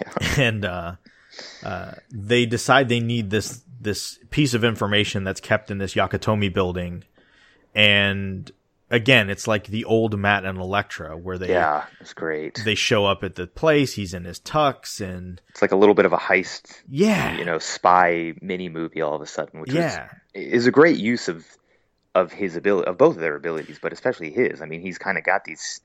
Yeah. 0.00 0.34
And 0.38 0.64
uh 0.64 0.94
uh 1.64 1.92
they 2.10 2.46
decide 2.46 2.88
they 2.88 3.00
need 3.00 3.30
this 3.30 3.62
this 3.80 4.18
piece 4.30 4.54
of 4.54 4.62
information 4.64 5.24
that's 5.24 5.40
kept 5.40 5.70
in 5.70 5.78
this 5.78 5.94
yakatomi 5.94 6.52
building. 6.52 7.04
And 7.74 8.50
again 8.90 9.30
it's 9.30 9.46
like 9.46 9.66
the 9.66 9.84
old 9.84 10.18
matt 10.18 10.44
and 10.44 10.58
Elektra 10.58 11.16
where 11.16 11.38
they 11.38 11.48
yeah 11.48 11.84
it's 12.00 12.12
great. 12.14 12.60
they 12.64 12.74
show 12.74 13.04
up 13.04 13.22
at 13.24 13.34
the 13.34 13.46
place. 13.46 13.94
He's 13.94 14.14
in 14.14 14.24
his 14.24 14.40
tux, 14.40 15.00
and 15.00 15.40
it's 15.50 15.62
like 15.62 15.72
a 15.72 15.76
little 15.76 15.94
bit 15.94 16.06
of 16.06 16.12
a 16.12 16.18
heist 16.18 16.82
yeah, 16.88 17.36
you 17.36 17.44
know 17.44 17.58
spy 17.58 18.34
mini 18.40 18.68
movie 18.68 19.00
all 19.00 19.14
of 19.14 19.22
a 19.22 19.26
sudden 19.26 19.60
which 19.60 19.72
yeah, 19.72 20.08
is 20.34 20.66
a 20.66 20.70
great 20.70 20.98
use 20.98 21.28
of 21.28 21.46
of 22.14 22.32
his 22.32 22.56
ability 22.56 22.86
of 22.88 22.98
both 22.98 23.14
of 23.14 23.20
their 23.20 23.36
abilities 23.36 23.78
but 23.80 23.92
especially 23.92 24.30
his 24.30 24.60
i 24.60 24.66
mean 24.66 24.80
he's 24.80 24.98
kind 24.98 25.16
of 25.18 25.24
got 25.24 25.44
these 25.44 25.80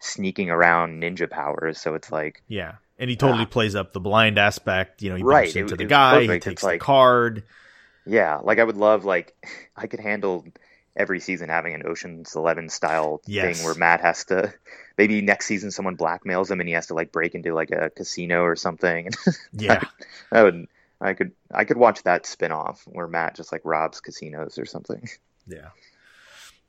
sneaking 0.00 0.50
around 0.50 1.00
ninja 1.02 1.28
powers 1.30 1.80
so 1.80 1.94
it's 1.94 2.10
like 2.12 2.42
yeah. 2.48 2.74
And 3.00 3.08
he 3.08 3.14
totally 3.14 3.44
ah. 3.44 3.46
plays 3.46 3.76
up 3.76 3.92
the 3.92 4.00
blind 4.00 4.38
aspect. 4.40 5.02
You 5.02 5.10
know, 5.10 5.14
he 5.16 5.22
Right, 5.22 5.44
bumps 5.44 5.54
it 5.54 5.60
into 5.60 5.72
was- 5.74 5.78
the 5.78 5.84
it 5.84 5.88
guy. 5.88 6.20
He 6.22 6.26
takes 6.26 6.46
It's 6.48 6.60
the 6.62 6.66
like- 6.66 6.80
card. 6.80 7.44
yeah 8.06 8.38
like 8.42 8.58
i 8.58 8.64
would 8.64 8.76
love 8.76 9.04
like 9.04 9.34
i 9.76 9.86
could 9.86 10.00
handle 10.00 10.44
every 10.96 11.20
season 11.20 11.48
having 11.48 11.74
an 11.74 11.82
oceans 11.86 12.34
11 12.34 12.68
style 12.70 13.20
Yes. 13.26 13.56
thing 13.58 13.64
where 13.64 13.74
matt 13.76 14.00
has 14.00 14.24
to 14.26 14.52
maybe 14.96 15.20
next 15.20 15.46
season 15.46 15.70
someone 15.70 15.96
blackmails 15.96 16.50
him 16.50 16.58
and 16.60 16.68
he 16.68 16.74
has 16.74 16.88
to 16.88 16.94
like 16.94 17.12
break 17.12 17.34
into 17.36 17.54
like 17.54 17.70
a 17.70 17.90
casino 17.90 18.42
or 18.42 18.56
something 18.56 19.10
Yeah, 19.52 19.84
I 20.32 20.42
would 20.42 20.66
I 21.00 21.14
could 21.14 21.30
I 21.52 21.64
could 21.64 21.76
watch 21.76 22.02
that 22.02 22.26
spin 22.26 22.50
off 22.50 22.82
where 22.86 23.06
Matt 23.06 23.36
just 23.36 23.52
like 23.52 23.60
robs 23.64 24.00
casinos 24.00 24.58
or 24.58 24.64
something. 24.64 25.08
Yeah. 25.48 25.68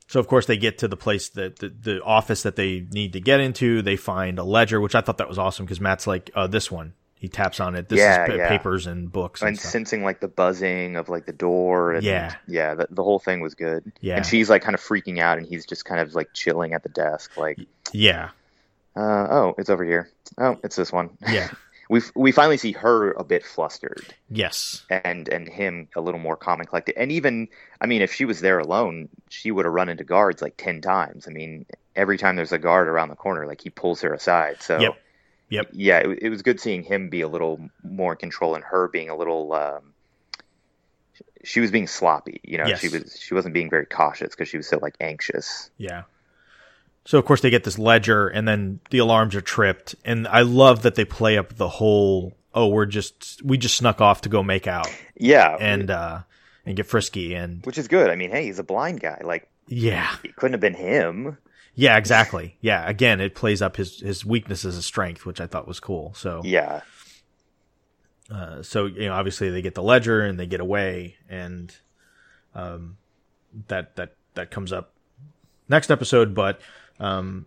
So 0.07 0.19
of 0.19 0.27
course 0.27 0.47
they 0.47 0.57
get 0.57 0.79
to 0.79 0.87
the 0.87 0.97
place 0.97 1.29
that 1.29 1.59
the, 1.59 1.69
the 1.69 2.01
office 2.03 2.41
that 2.43 2.55
they 2.55 2.85
need 2.91 3.13
to 3.13 3.19
get 3.21 3.39
into. 3.39 3.81
They 3.83 3.95
find 3.95 4.39
a 4.39 4.43
ledger, 4.43 4.81
which 4.81 4.95
I 4.95 5.01
thought 5.01 5.17
that 5.19 5.29
was 5.29 5.37
awesome 5.37 5.65
because 5.65 5.79
Matt's 5.79 6.07
like, 6.07 6.31
uh, 6.35 6.47
"This 6.47 6.71
one." 6.71 6.93
He 7.15 7.27
taps 7.27 7.59
on 7.59 7.75
it. 7.75 7.89
This 7.89 7.99
Yeah, 7.99 8.23
is 8.23 8.29
pa- 8.29 8.35
yeah. 8.37 8.47
papers 8.47 8.87
and 8.87 9.11
books 9.11 9.41
and, 9.41 9.49
And 9.49 9.59
sensing 9.59 10.03
like 10.05 10.21
the 10.21 10.29
buzzing 10.29 10.95
of 10.95 11.09
like 11.09 11.25
the 11.25 11.33
door 11.33 11.91
and 11.91 12.01
Yeah. 12.03 12.33
yeah, 12.47 12.75
the, 12.75 12.87
the 12.89 13.03
whole 13.03 13.19
thing 13.19 13.41
was 13.41 13.55
good. 13.55 13.91
Yeah. 13.99 14.15
And 14.15 14.25
she's 14.25 14.49
like 14.49 14.61
kind 14.61 14.73
of 14.73 14.79
freaking 14.79 15.19
out 15.19 15.37
and 15.37 15.45
he's 15.45 15.65
just 15.65 15.83
kind 15.83 15.99
of 15.99 16.15
like 16.15 16.29
chilling 16.33 16.73
at 16.73 16.81
the 16.81 16.87
desk 16.87 17.35
like 17.35 17.59
yeah, 17.91 18.29
uh 18.95 19.27
oh, 19.29 19.55
it's 19.57 19.69
over 19.69 19.83
here. 19.83 20.09
Oh, 20.37 20.57
it's 20.63 20.77
this 20.77 20.93
one. 20.93 21.09
yeah, 21.29 21.49
we 21.89 22.01
we 22.15 22.31
finally 22.31 22.57
see 22.57 22.71
her 22.71 23.11
a 23.13 23.23
bit 23.23 23.43
flustered 23.43 24.13
yes, 24.29 24.85
and 24.89 25.27
and 25.27 25.49
him 25.49 25.89
a 25.95 26.01
little 26.01 26.19
more 26.19 26.37
calm 26.37 26.59
and 26.59 26.69
collected. 26.69 26.95
And 26.95 27.11
even 27.11 27.49
I 27.81 27.87
mean 27.87 28.01
if 28.01 28.13
she 28.13 28.25
was 28.25 28.39
there 28.39 28.59
alone, 28.59 29.09
she 29.29 29.51
would 29.51 29.65
have 29.65 29.73
run 29.73 29.89
into 29.89 30.03
guards 30.03 30.41
like 30.41 30.55
10 30.55 30.81
times. 30.81 31.27
I 31.27 31.31
mean, 31.31 31.65
every 31.95 32.17
time 32.17 32.35
there's 32.35 32.51
a 32.51 32.59
guard 32.59 32.87
around 32.87 33.09
the 33.09 33.15
corner 33.15 33.45
like 33.47 33.61
he 33.61 33.71
pulls 33.71 34.01
her 34.01 34.13
aside. 34.13 34.61
So 34.61 34.79
Yep. 34.79 35.01
Yep. 35.49 35.69
yeah, 35.73 35.97
it, 35.97 36.19
it 36.21 36.29
was 36.29 36.43
good 36.43 36.59
seeing 36.59 36.83
him 36.83 37.09
be 37.09 37.21
a 37.21 37.27
little 37.27 37.59
more 37.83 38.11
in 38.13 38.19
control 38.19 38.53
and 38.53 38.63
her 38.63 38.87
being 38.87 39.09
a 39.09 39.17
little. 39.17 39.51
Um, 39.53 39.93
she 41.43 41.59
was 41.59 41.71
being 41.71 41.87
sloppy, 41.87 42.39
you 42.43 42.59
know. 42.59 42.67
Yes. 42.67 42.81
She 42.81 42.89
was 42.89 43.17
she 43.19 43.33
wasn't 43.33 43.55
being 43.55 43.69
very 43.71 43.87
cautious 43.87 44.29
because 44.29 44.47
she 44.47 44.57
was 44.57 44.67
so 44.67 44.77
like 44.79 44.95
anxious. 45.01 45.71
Yeah. 45.77 46.03
So 47.05 47.17
of 47.17 47.25
course 47.25 47.41
they 47.41 47.49
get 47.49 47.63
this 47.63 47.79
ledger 47.79 48.27
and 48.27 48.47
then 48.47 48.79
the 48.89 48.99
alarms 48.99 49.35
are 49.35 49.41
tripped 49.41 49.95
and 50.05 50.27
I 50.27 50.41
love 50.41 50.83
that 50.83 50.95
they 50.95 51.05
play 51.05 51.37
up 51.37 51.55
the 51.55 51.67
whole 51.69 52.33
oh 52.53 52.67
we're 52.67 52.85
just 52.85 53.41
we 53.43 53.57
just 53.57 53.77
snuck 53.77 54.01
off 54.01 54.21
to 54.21 54.29
go 54.29 54.43
make 54.43 54.67
out 54.67 54.87
Yeah, 55.15 55.55
and 55.59 55.89
uh 55.89 56.21
and 56.65 56.75
get 56.75 56.85
frisky 56.85 57.33
and 57.33 57.65
which 57.65 57.77
is 57.77 57.87
good. 57.87 58.09
I 58.09 58.15
mean, 58.15 58.29
hey, 58.29 58.45
he's 58.45 58.59
a 58.59 58.63
blind 58.63 58.99
guy. 58.99 59.21
Like 59.23 59.49
yeah. 59.67 60.15
it 60.23 60.35
couldn't 60.35 60.53
have 60.53 60.61
been 60.61 60.75
him. 60.75 61.37
Yeah, 61.73 61.97
exactly. 61.97 62.57
Yeah, 62.61 62.87
again 62.87 63.21
it 63.21 63.33
plays 63.35 63.61
up 63.61 63.77
his 63.77 63.99
his 64.01 64.25
weakness 64.25 64.65
as 64.65 64.77
a 64.77 64.83
strength, 64.83 65.25
which 65.25 65.41
I 65.41 65.47
thought 65.47 65.67
was 65.67 65.79
cool. 65.79 66.13
So 66.15 66.41
Yeah, 66.43 66.81
uh 68.31 68.61
so 68.61 68.85
you 68.85 69.07
know 69.07 69.13
obviously 69.13 69.49
they 69.49 69.61
get 69.61 69.75
the 69.75 69.83
ledger 69.83 70.21
and 70.21 70.39
they 70.39 70.45
get 70.45 70.59
away 70.59 71.15
and 71.27 71.75
um 72.53 72.97
that 73.67 73.95
that 73.95 74.15
that 74.35 74.51
comes 74.51 74.71
up 74.71 74.93
next 75.67 75.89
episode 75.89 76.35
but 76.35 76.61
um 76.99 77.45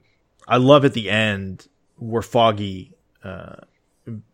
i 0.48 0.57
love 0.57 0.84
at 0.84 0.92
the 0.94 1.09
end 1.11 1.66
where 1.96 2.22
foggy 2.22 2.92
uh 3.24 3.57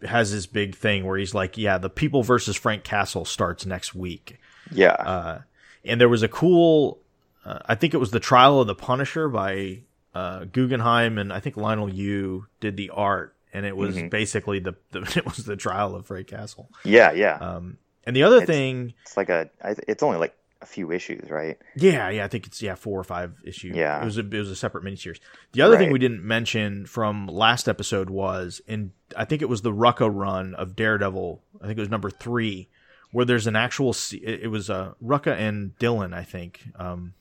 has 0.02 0.32
this 0.32 0.46
big 0.46 0.74
thing 0.74 1.04
where 1.04 1.18
he's 1.18 1.34
like 1.34 1.58
yeah 1.58 1.76
the 1.78 1.90
people 1.90 2.22
versus 2.22 2.56
frank 2.56 2.84
castle 2.84 3.24
starts 3.24 3.66
next 3.66 3.94
week 3.94 4.38
yeah, 4.70 4.92
uh 4.92 5.40
and 5.84 6.00
there 6.00 6.08
was 6.08 6.22
a 6.22 6.28
cool 6.28 6.98
uh, 7.44 7.58
i 7.66 7.74
think 7.74 7.94
it 7.94 7.98
was 7.98 8.10
the 8.10 8.20
trial 8.20 8.60
of 8.60 8.66
the 8.66 8.74
punisher 8.74 9.28
by 9.28 9.80
uh 10.14 10.44
guggenheim 10.52 11.18
and 11.18 11.32
i 11.32 11.40
think 11.40 11.56
Leinil 11.56 11.94
Yu 11.94 12.46
did 12.60 12.76
the 12.76 12.90
art 12.90 13.34
and 13.52 13.64
it 13.66 13.76
was 13.76 13.96
Mhm. 13.96 14.10
basically 14.10 14.58
the, 14.58 14.74
the 14.92 15.00
it 15.16 15.24
was 15.26 15.38
the 15.44 15.56
trial 15.56 15.94
of 15.94 16.06
frank 16.06 16.28
castle 16.28 16.70
yeah, 16.84 17.12
yeah. 17.12 17.34
um, 17.36 17.76
and 18.04 18.16
the 18.16 18.22
other 18.22 18.36
It's- 18.36 18.46
thing, 18.46 18.94
it's 19.02 19.16
like 19.18 19.28
a, 19.28 19.50
it's 19.86 20.02
only 20.02 20.16
like 20.18 20.34
a 20.61 20.66
few 20.66 20.90
issues, 20.90 21.30
right? 21.30 21.56
Yeah, 21.76 22.09
yeah, 22.11 22.24
I 22.24 22.28
think 22.28 22.46
it's 22.46 22.61
yeah 22.61 22.74
four 22.74 22.98
or 22.98 23.04
five 23.04 23.34
issues. 23.44 23.76
Yeah. 23.76 24.02
it 24.02 24.04
was 24.04 24.18
a 24.18 24.22
it 24.22 24.38
was 24.38 24.50
a 24.50 24.56
separate 24.56 24.84
miniseries. 24.84 25.20
The 25.52 25.62
other 25.62 25.76
thing 25.76 25.92
we 25.92 25.98
didn't 25.98 26.22
mention 26.24 26.86
from 26.86 27.26
last 27.26 27.68
episode 27.68 28.11
was 28.11 28.61
in 28.66 28.92
I 29.16 29.24
think 29.24 29.42
it 29.42 29.48
was 29.48 29.62
the 29.62 29.72
Rucka 29.72 30.11
run 30.12 30.54
of 30.54 30.74
Daredevil. 30.74 31.42
I 31.62 31.66
think 31.66 31.78
it 31.78 31.82
was 31.82 31.90
number 31.90 32.11
three, 32.11 32.68
where 33.12 33.24
there's 33.24 33.46
an 33.46 33.56
actual. 33.56 33.94
It 34.12 34.40
it 34.42 34.50
was 34.50 34.68
uh, 34.68 34.94
Rucka 35.02 35.36
and 35.36 35.76
Dylan. 35.78 36.12
I 36.12 36.24
think 36.24 36.64
um, 36.76 37.14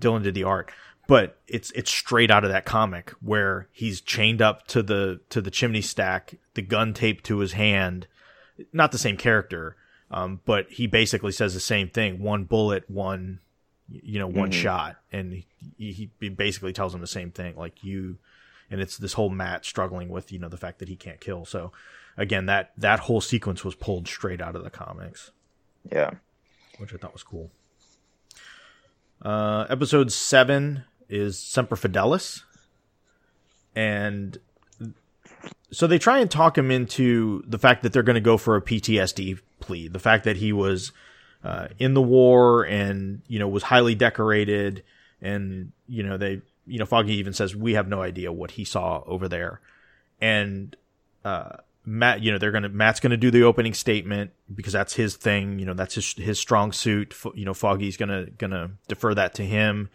Dylan 0.00 0.22
did 0.22 0.34
the 0.34 0.44
art, 0.44 0.70
but 1.06 1.38
it's 1.46 1.70
it's 1.72 1.90
straight 1.90 2.30
out 2.30 2.44
of 2.44 2.50
that 2.50 2.64
comic 2.64 3.10
where 3.20 3.68
he's 3.72 4.00
chained 4.00 4.40
up 4.40 4.66
to 4.68 4.82
the 4.82 5.20
to 5.28 5.40
the 5.42 5.50
chimney 5.50 5.82
stack, 5.82 6.36
the 6.54 6.62
gun 6.62 6.94
taped 6.94 7.24
to 7.24 7.38
his 7.38 7.52
hand. 7.52 8.06
Not 8.72 8.92
the 8.92 8.98
same 8.98 9.16
character, 9.16 9.76
um, 10.12 10.40
but 10.44 10.70
he 10.70 10.86
basically 10.86 11.32
says 11.32 11.54
the 11.54 11.60
same 11.60 11.88
thing: 11.88 12.20
one 12.20 12.44
bullet, 12.44 12.88
one 12.88 13.40
you 13.90 14.18
know 14.18 14.26
one 14.26 14.50
shot. 14.50 14.96
And 15.10 15.42
he, 15.76 16.10
he 16.20 16.28
basically 16.28 16.72
tells 16.72 16.94
him 16.94 17.00
the 17.00 17.06
same 17.06 17.30
thing 17.30 17.56
like 17.56 17.82
you 17.82 18.18
and 18.70 18.80
it's 18.80 18.96
this 18.96 19.12
whole 19.14 19.28
matt 19.28 19.64
struggling 19.64 20.08
with 20.08 20.32
you 20.32 20.38
know 20.38 20.48
the 20.48 20.56
fact 20.56 20.78
that 20.78 20.88
he 20.88 20.96
can't 20.96 21.20
kill. 21.20 21.44
So 21.44 21.72
again 22.16 22.46
that 22.46 22.72
that 22.76 23.00
whole 23.00 23.20
sequence 23.20 23.64
was 23.64 23.74
pulled 23.74 24.06
straight 24.06 24.40
out 24.40 24.56
of 24.56 24.64
the 24.64 24.70
comics. 24.70 25.30
Yeah. 25.90 26.10
which 26.78 26.94
i 26.94 26.96
thought 26.96 27.12
was 27.12 27.22
cool. 27.22 27.50
Uh 29.20 29.66
episode 29.68 30.12
7 30.12 30.84
is 31.08 31.38
semper 31.38 31.76
fidelis. 31.76 32.42
And 33.74 34.38
so 35.70 35.86
they 35.86 35.98
try 35.98 36.18
and 36.18 36.30
talk 36.30 36.56
him 36.58 36.70
into 36.70 37.42
the 37.46 37.58
fact 37.58 37.82
that 37.82 37.92
they're 37.92 38.02
going 38.02 38.14
to 38.14 38.20
go 38.20 38.36
for 38.36 38.56
a 38.56 38.62
ptsd 38.62 39.40
plea. 39.62 39.88
The 39.88 39.98
fact 39.98 40.24
that 40.24 40.36
he 40.36 40.52
was 40.52 40.92
uh, 41.42 41.68
in 41.78 41.94
the 41.94 42.02
war 42.02 42.64
and 42.64 43.22
you 43.26 43.38
know 43.38 43.48
was 43.48 43.62
highly 43.64 43.94
decorated 43.94 44.82
and 45.20 45.72
you 45.88 46.02
know 46.02 46.16
they 46.16 46.42
you 46.66 46.78
know 46.78 46.86
foggy 46.86 47.14
even 47.14 47.32
says 47.32 47.56
we 47.56 47.74
have 47.74 47.88
no 47.88 48.02
idea 48.02 48.30
what 48.32 48.52
he 48.52 48.64
saw 48.64 49.02
over 49.06 49.28
there. 49.28 49.60
And 50.20 50.76
uh 51.24 51.56
matt 51.84 52.22
you 52.22 52.30
know 52.30 52.38
they're 52.38 52.52
gonna 52.52 52.68
matt's 52.68 53.00
gonna 53.00 53.16
do 53.16 53.30
the 53.30 53.42
opening 53.42 53.74
statement 53.74 54.30
because 54.54 54.72
that's 54.72 54.94
his 54.94 55.16
thing 55.16 55.58
you 55.58 55.66
know 55.66 55.74
that's 55.74 55.94
his 55.94 56.12
his 56.14 56.38
strong 56.38 56.72
suit. 56.72 57.12
F- 57.12 57.32
you 57.34 57.44
know 57.44 57.54
foggy's 57.54 57.96
gonna 57.96 58.26
gonna 58.38 58.72
defer 58.88 59.14
that 59.14 59.34
to 59.34 59.42
him. 59.44 59.88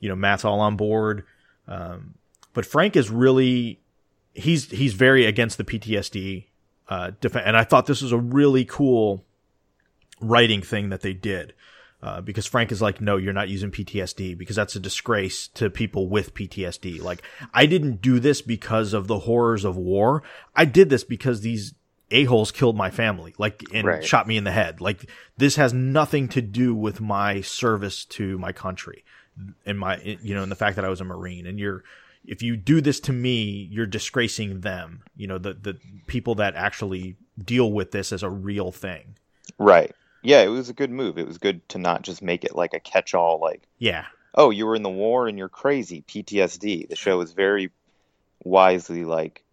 You 0.00 0.08
know 0.08 0.16
matt's 0.16 0.44
all 0.44 0.60
on 0.60 0.76
board. 0.76 1.24
Um 1.68 2.14
but 2.52 2.66
frank 2.66 2.96
is 2.96 3.10
really 3.10 3.80
he's 4.34 4.70
he's 4.70 4.94
very 4.94 5.26
against 5.26 5.58
the 5.58 5.64
ptsd 5.64 6.46
uh 6.90 7.12
def- 7.20 7.36
and 7.36 7.56
i 7.56 7.64
thought 7.64 7.86
this 7.86 8.02
was 8.02 8.12
a 8.12 8.18
really 8.18 8.64
cool 8.66 9.24
writing 10.20 10.60
thing 10.62 10.90
that 10.90 11.00
they 11.00 11.12
did. 11.14 11.54
Uh, 12.02 12.18
because 12.22 12.46
Frank 12.46 12.72
is 12.72 12.80
like, 12.80 12.98
no, 13.02 13.18
you're 13.18 13.34
not 13.34 13.50
using 13.50 13.70
PTSD 13.70 14.36
because 14.38 14.56
that's 14.56 14.74
a 14.74 14.80
disgrace 14.80 15.48
to 15.48 15.68
people 15.68 16.08
with 16.08 16.32
PTSD. 16.32 17.02
Like, 17.02 17.20
I 17.52 17.66
didn't 17.66 18.00
do 18.00 18.18
this 18.20 18.40
because 18.40 18.94
of 18.94 19.06
the 19.06 19.18
horrors 19.18 19.66
of 19.66 19.76
war. 19.76 20.22
I 20.56 20.64
did 20.64 20.88
this 20.88 21.04
because 21.04 21.42
these 21.42 21.74
a-holes 22.10 22.52
killed 22.52 22.74
my 22.74 22.88
family, 22.88 23.34
like, 23.36 23.62
and 23.74 23.86
Right. 23.86 24.02
shot 24.02 24.26
me 24.26 24.38
in 24.38 24.44
the 24.44 24.50
head. 24.50 24.80
Like, 24.80 25.10
this 25.36 25.56
has 25.56 25.74
nothing 25.74 26.26
to 26.28 26.40
do 26.40 26.74
with 26.74 27.02
my 27.02 27.42
service 27.42 28.06
to 28.06 28.38
my 28.38 28.52
country 28.52 29.04
and 29.66 29.78
my, 29.78 30.00
you 30.22 30.34
know, 30.34 30.42
and 30.42 30.50
the 30.50 30.56
fact 30.56 30.76
that 30.76 30.86
I 30.86 30.88
was 30.88 31.02
a 31.02 31.04
Marine. 31.04 31.46
And 31.46 31.58
you're, 31.58 31.84
if 32.24 32.42
you 32.42 32.56
do 32.56 32.80
this 32.80 33.00
to 33.00 33.12
me, 33.12 33.68
you're 33.70 33.86
disgracing 33.86 34.60
them, 34.60 35.02
you 35.16 35.26
know, 35.26 35.38
the, 35.38 35.54
the 35.54 35.78
people 36.06 36.34
that 36.36 36.54
actually 36.54 37.16
deal 37.42 37.72
with 37.72 37.90
this 37.92 38.12
as 38.12 38.22
a 38.22 38.30
real 38.30 38.72
thing. 38.72 39.16
Right. 39.58 39.94
Yeah, 40.22 40.42
it 40.42 40.48
was 40.48 40.68
a 40.68 40.74
good 40.74 40.90
move. 40.90 41.18
It 41.18 41.26
was 41.26 41.38
good 41.38 41.66
to 41.70 41.78
not 41.78 42.02
just 42.02 42.22
make 42.22 42.44
it 42.44 42.54
like 42.54 42.74
a 42.74 42.80
catch-all 42.80 43.38
like, 43.40 43.62
Yeah. 43.78 44.06
"Oh, 44.34 44.50
you 44.50 44.66
were 44.66 44.76
in 44.76 44.82
the 44.82 44.90
war 44.90 45.26
and 45.28 45.38
you're 45.38 45.48
crazy." 45.48 46.04
PTSD. 46.06 46.88
The 46.88 46.96
show 46.96 47.18
was 47.18 47.32
very 47.32 47.70
wisely 48.44 49.04
like 49.04 49.44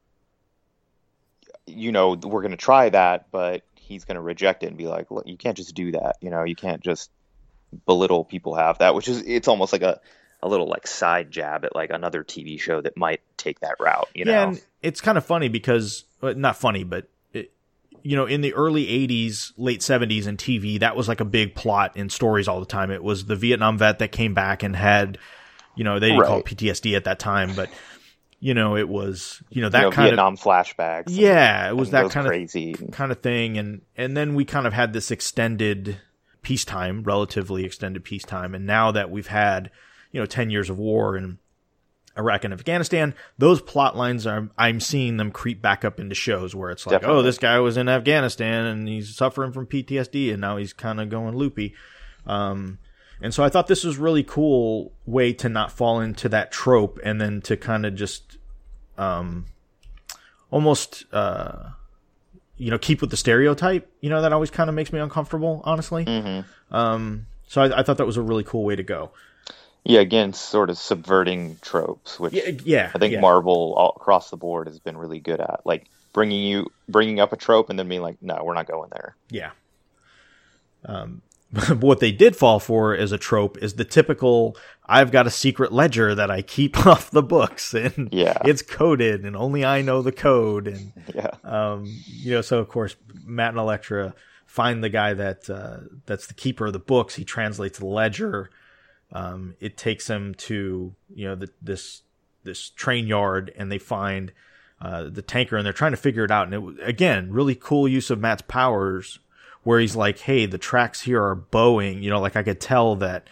you 1.67 1.91
know, 1.91 2.15
we're 2.15 2.41
going 2.41 2.51
to 2.51 2.57
try 2.57 2.89
that, 2.89 3.29
but 3.29 3.63
he's 3.75 4.05
going 4.05 4.15
to 4.15 4.21
reject 4.21 4.63
it 4.63 4.67
and 4.67 4.77
be 4.77 4.87
like, 4.87 5.11
"Look, 5.11 5.27
you 5.27 5.37
can't 5.37 5.57
just 5.57 5.75
do 5.75 5.91
that." 5.91 6.15
You 6.21 6.29
know, 6.29 6.43
you 6.43 6.55
can't 6.55 6.81
just 6.81 7.11
belittle 7.85 8.23
people 8.23 8.55
have 8.55 8.77
that, 8.79 8.95
which 8.95 9.07
is 9.07 9.21
it's 9.25 9.47
almost 9.47 9.73
like 9.73 9.81
a 9.81 9.99
a 10.41 10.47
little 10.47 10.67
like 10.67 10.85
side 10.87 11.31
jab 11.31 11.65
at 11.65 11.75
like 11.75 11.89
another 11.89 12.23
TV 12.23 12.59
show 12.59 12.81
that 12.81 12.95
might 12.95 13.21
take 13.37 13.59
that 13.61 13.75
route, 13.79 14.07
you 14.13 14.23
yeah, 14.25 14.33
know. 14.33 14.49
and 14.49 14.65
it's 14.81 15.01
kind 15.01 15.17
of 15.17 15.25
funny 15.25 15.49
because 15.49 16.05
well, 16.21 16.35
not 16.35 16.57
funny, 16.57 16.83
but 16.83 17.07
it, 17.33 17.51
you 18.03 18.15
know, 18.15 18.25
in 18.25 18.41
the 18.41 18.53
early 18.53 18.85
'80s, 18.85 19.53
late 19.57 19.81
'70s, 19.81 20.27
in 20.27 20.37
TV, 20.37 20.79
that 20.79 20.95
was 20.95 21.07
like 21.07 21.19
a 21.19 21.25
big 21.25 21.55
plot 21.55 21.97
in 21.97 22.09
stories 22.09 22.47
all 22.47 22.59
the 22.59 22.65
time. 22.65 22.91
It 22.91 23.03
was 23.03 23.25
the 23.25 23.35
Vietnam 23.35 23.77
vet 23.77 23.99
that 23.99 24.11
came 24.11 24.33
back 24.33 24.63
and 24.63 24.75
had, 24.75 25.17
you 25.75 25.83
know, 25.83 25.99
they 25.99 26.09
didn't 26.09 26.25
call 26.25 26.39
it 26.39 26.45
PTSD 26.45 26.95
at 26.95 27.05
that 27.05 27.19
time, 27.19 27.55
but 27.55 27.69
you 28.39 28.53
know, 28.53 28.75
it 28.75 28.87
was 28.87 29.41
you 29.49 29.61
know 29.61 29.69
that 29.69 29.79
you 29.79 29.85
know, 29.85 29.91
kind 29.91 30.07
of 30.07 30.11
Vietnam 30.11 30.37
flashbacks. 30.37 31.07
and- 31.07 31.15
yeah, 31.15 31.67
it 31.69 31.75
was 31.75 31.89
that 31.91 32.11
kind 32.11 32.27
of 32.27 32.31
crazy. 32.31 32.75
kind 32.91 33.11
of 33.11 33.21
thing 33.21 33.57
and 33.57 33.81
and 33.95 34.15
then 34.15 34.35
we 34.35 34.45
kind 34.45 34.67
of 34.67 34.73
had 34.73 34.93
this 34.93 35.09
extended 35.09 35.97
peacetime 36.43 37.03
relatively 37.03 37.65
extended 37.65 38.03
peacetime 38.03 38.53
and 38.55 38.65
now 38.65 38.91
that 38.91 39.09
we've 39.09 39.27
had 39.27 39.69
you 40.11 40.19
know 40.19 40.25
10 40.25 40.49
years 40.49 40.69
of 40.69 40.77
war 40.77 41.17
in 41.17 41.37
Iraq 42.17 42.43
and 42.43 42.53
Afghanistan 42.53 43.13
those 43.37 43.61
plot 43.61 43.95
lines 43.95 44.25
are 44.25 44.49
I'm 44.57 44.79
seeing 44.79 45.17
them 45.17 45.31
creep 45.31 45.61
back 45.61 45.85
up 45.85 45.99
into 45.99 46.15
shows 46.15 46.55
where 46.55 46.71
it's 46.71 46.87
like 46.87 47.03
oh 47.03 47.21
this 47.21 47.37
guy 47.37 47.59
was 47.59 47.77
in 47.77 47.87
Afghanistan 47.87 48.65
and 48.65 48.87
he's 48.87 49.15
suffering 49.15 49.51
from 49.51 49.67
PTSD 49.67 50.31
and 50.31 50.41
now 50.41 50.57
he's 50.57 50.73
kind 50.73 50.99
of 50.99 51.09
going 51.09 51.35
loopy. 51.35 51.75
Um 52.25 52.79
and 53.21 53.33
so 53.33 53.43
I 53.43 53.49
thought 53.49 53.67
this 53.67 53.83
was 53.83 53.97
really 53.97 54.23
cool 54.23 54.91
way 55.05 55.33
to 55.33 55.49
not 55.49 55.71
fall 55.71 56.01
into 56.01 56.29
that 56.29 56.51
trope 56.51 56.99
and 57.03 57.19
then 57.19 57.41
to 57.41 57.57
kind 57.57 57.85
of 57.85 57.95
just 57.95 58.37
um 58.97 59.45
almost 60.49 61.05
uh 61.13 61.69
you 62.57 62.71
know 62.71 62.79
keep 62.79 63.01
with 63.01 63.11
the 63.11 63.17
stereotype 63.17 63.91
you 64.01 64.09
know 64.09 64.21
that 64.21 64.33
always 64.33 64.49
kind 64.49 64.69
of 64.69 64.75
makes 64.75 64.91
me 64.91 64.99
uncomfortable 64.99 65.61
honestly. 65.65 66.05
Mm-hmm. 66.05 66.75
um 66.75 67.27
so 67.47 67.61
I, 67.61 67.79
I 67.79 67.83
thought 67.83 67.97
that 67.97 68.05
was 68.07 68.17
a 68.17 68.21
really 68.21 68.43
cool 68.43 68.63
way 68.63 68.75
to 68.75 68.83
go 68.83 69.11
Yeah, 69.89 70.01
again, 70.01 70.33
sort 70.33 70.69
of 70.69 70.77
subverting 70.77 71.57
tropes, 71.61 72.19
which 72.19 72.33
yeah 72.33 72.51
yeah 72.65 72.91
I 72.93 72.99
think 72.99 73.13
yeah. 73.13 73.21
Marvel 73.21 73.73
all 73.77 73.93
across 73.95 74.29
the 74.29 74.37
board 74.37 74.67
has 74.67 74.79
been 74.79 74.97
really 74.97 75.19
good 75.21 75.39
at, 75.39 75.61
like 75.65 75.87
bringing 76.11 76.43
you 76.43 76.67
bringing 76.89 77.19
up 77.21 77.31
a 77.31 77.37
trope 77.37 77.69
and 77.69 77.79
then 77.79 77.87
being 77.87 78.01
like, 78.01 78.17
no, 78.21 78.43
we're 78.43 78.53
not 78.53 78.67
going 78.67 78.89
there. 78.91 79.15
Yeah. 79.29 79.51
Um, 80.85 81.21
what 81.79 82.01
they 82.01 82.11
did 82.11 82.35
fall 82.35 82.59
for 82.59 82.93
as 82.93 83.13
a 83.13 83.17
trope 83.17 83.57
is 83.59 83.75
the 83.75 83.85
typical 83.85 84.57
I've 84.85 85.11
got 85.11 85.25
a 85.27 85.29
secret 85.31 85.71
ledger 85.71 86.13
that 86.15 86.29
I 86.29 86.41
keep 86.41 86.85
off 86.85 87.09
the 87.09 87.23
books 87.23 87.73
and 87.73 88.09
Yeah. 88.11 88.37
it's 88.43 88.61
coded 88.61 89.23
and 89.23 89.35
only 89.37 89.63
I 89.63 89.81
know 89.81 90.01
the 90.01 90.11
code 90.11 90.67
and 90.67 90.91
Yeah, 91.15 91.31
um, 91.45 91.85
you 92.07 92.31
know 92.31 92.41
so 92.41 92.59
of 92.59 92.67
course 92.67 92.97
Matt 93.25 93.51
and 93.51 93.59
Elektra 93.59 94.13
find 94.45 94.83
the 94.83 94.89
guy 94.89 95.13
that 95.13 95.49
uh, 95.49 95.77
that's 96.05 96.27
the 96.27 96.33
keeper 96.33 96.65
of 96.67 96.73
the 96.73 96.79
books 96.79 97.15
he 97.15 97.23
translates 97.23 97.79
the 97.79 97.85
ledger 97.85 98.49
um, 99.11 99.55
it 99.59 99.77
takes 99.77 100.07
them 100.07 100.33
to 100.35 100.93
you 101.13 101.27
know 101.27 101.35
the, 101.35 101.49
this 101.61 102.01
this 102.43 102.69
train 102.69 103.07
yard 103.07 103.53
and 103.57 103.71
they 103.71 103.77
find 103.77 104.31
uh, 104.81 105.03
the 105.09 105.21
tanker 105.21 105.57
and 105.57 105.65
they're 105.65 105.73
trying 105.73 105.91
to 105.91 105.97
figure 105.97 106.23
it 106.23 106.31
out 106.31 106.51
and 106.51 106.77
it 106.79 106.87
again 106.87 107.31
really 107.31 107.55
cool 107.55 107.87
use 107.87 108.09
of 108.09 108.19
Matt's 108.19 108.43
powers 108.43 109.19
where 109.63 109.79
he's 109.79 109.95
like 109.95 110.19
hey 110.19 110.45
the 110.45 110.57
tracks 110.57 111.01
here 111.01 111.21
are 111.23 111.35
bowing 111.35 112.03
you 112.03 112.09
know 112.09 112.19
like 112.19 112.35
I 112.35 112.43
could 112.43 112.61
tell 112.61 112.95
that 112.97 113.27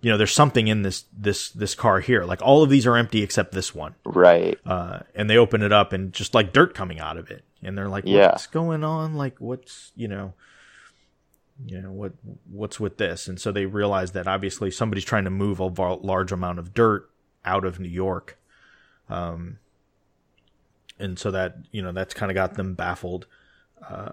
you 0.00 0.10
know 0.10 0.18
there's 0.18 0.32
something 0.32 0.68
in 0.68 0.82
this 0.82 1.04
this 1.16 1.50
this 1.50 1.74
car 1.74 2.00
here 2.00 2.24
like 2.24 2.40
all 2.42 2.62
of 2.62 2.70
these 2.70 2.86
are 2.86 2.96
empty 2.96 3.22
except 3.22 3.52
this 3.52 3.74
one 3.74 3.94
right. 4.04 4.58
uh, 4.64 5.00
and 5.14 5.28
they 5.28 5.36
open 5.36 5.62
it 5.62 5.72
up 5.72 5.92
and 5.92 6.12
just 6.12 6.34
like 6.34 6.52
dirt 6.52 6.74
coming 6.74 7.00
out 7.00 7.16
of 7.16 7.30
it, 7.30 7.42
and 7.62 7.76
they're 7.76 7.88
like, 7.88 8.04
Yeah. 8.06 8.28
"What's 8.28 8.46
going 8.46 8.84
on? 8.84 9.14
Like, 9.14 9.36
what's 9.40 9.92
you 9.96 10.06
know, 10.06 10.34
you 11.64 11.80
know 11.80 11.92
what 11.92 12.12
what's 12.50 12.78
with 12.78 12.98
this?" 12.98 13.28
And 13.28 13.40
so 13.40 13.52
they 13.52 13.66
realize 13.66 14.12
that 14.12 14.26
obviously 14.26 14.70
somebody's 14.70 15.04
trying 15.04 15.24
to 15.24 15.30
move 15.30 15.58
a 15.58 15.66
large 15.66 16.32
amount 16.32 16.58
of 16.58 16.74
dirt 16.74 17.10
out 17.44 17.64
of 17.64 17.80
New 17.80 17.88
York, 17.88 18.38
um, 19.08 19.58
and 20.98 21.18
so 21.18 21.30
that 21.30 21.56
you 21.70 21.82
know 21.82 21.92
that's 21.92 22.14
kind 22.14 22.30
of 22.30 22.34
got 22.34 22.54
them 22.54 22.74
baffled. 22.74 23.26
Uh, 23.88 24.12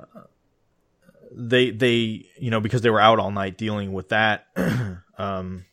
they 1.32 1.72
they 1.72 2.26
you 2.38 2.52
know 2.52 2.60
because 2.60 2.82
they 2.82 2.90
were 2.90 3.02
out 3.02 3.20
all 3.20 3.32
night 3.32 3.57
dealing 3.57 3.94
with 3.94 4.10
that. 4.10 4.48
um, 5.18 5.65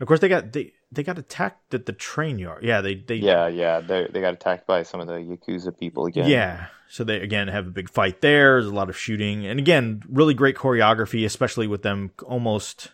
of 0.00 0.06
course, 0.06 0.20
they 0.20 0.28
got 0.28 0.52
they 0.52 0.72
they 0.92 1.02
got 1.02 1.18
attacked 1.18 1.72
at 1.74 1.86
the 1.86 1.92
train 1.92 2.38
yard. 2.38 2.62
Yeah, 2.64 2.80
they 2.80 2.94
they 2.96 3.16
Yeah, 3.16 3.48
yeah. 3.48 3.80
They 3.80 4.08
they 4.10 4.20
got 4.20 4.34
attacked 4.34 4.66
by 4.66 4.82
some 4.82 5.00
of 5.00 5.06
the 5.06 5.14
yakuza 5.14 5.76
people 5.78 6.06
again. 6.06 6.28
yeah. 6.28 6.66
So 6.88 7.04
they 7.04 7.20
again 7.20 7.48
have 7.48 7.66
a 7.68 7.70
big 7.70 7.88
fight 7.88 8.20
there. 8.20 8.60
There's 8.60 8.66
a 8.66 8.74
lot 8.74 8.88
of 8.88 8.96
shooting, 8.96 9.46
and 9.46 9.60
again, 9.60 10.02
really 10.08 10.34
great 10.34 10.56
choreography, 10.56 11.24
especially 11.24 11.68
with 11.68 11.82
them 11.82 12.10
almost, 12.24 12.88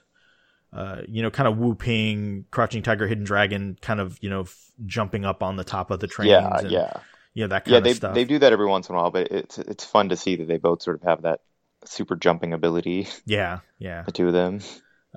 uh, 0.72 1.00
you 1.08 1.22
know, 1.22 1.30
kind 1.30 1.48
of 1.48 1.56
whooping, 1.56 2.44
crouching 2.50 2.82
tiger, 2.82 3.06
hidden 3.06 3.24
dragon, 3.24 3.78
kind 3.80 3.98
of 4.00 4.18
you 4.20 4.28
know 4.28 4.42
f- 4.42 4.70
jumping 4.84 5.24
up 5.24 5.42
on 5.42 5.56
the 5.56 5.64
top 5.64 5.90
of 5.90 6.00
the 6.00 6.06
trains. 6.06 6.28
yeah, 6.30 6.58
and, 6.58 6.70
yeah, 6.70 6.92
you 7.32 7.44
know 7.44 7.48
that 7.48 7.64
kind 7.64 7.72
yeah. 7.72 7.78
of 7.78 7.84
They 7.84 7.94
stuff. 7.94 8.14
they 8.14 8.24
they 8.24 8.28
do 8.28 8.38
that 8.40 8.52
every 8.52 8.66
once 8.66 8.90
in 8.90 8.94
a 8.94 8.98
while, 8.98 9.10
but 9.10 9.28
it's 9.32 9.56
it's 9.58 9.84
fun 9.86 10.10
to 10.10 10.16
see 10.16 10.36
that 10.36 10.46
they 10.46 10.58
both 10.58 10.82
sort 10.82 10.96
of 10.96 11.02
have 11.04 11.22
that 11.22 11.40
super 11.86 12.16
jumping 12.16 12.52
ability. 12.52 13.08
Yeah, 13.24 13.60
yeah. 13.78 14.02
The 14.02 14.12
two 14.12 14.26
of 14.26 14.34
them. 14.34 14.60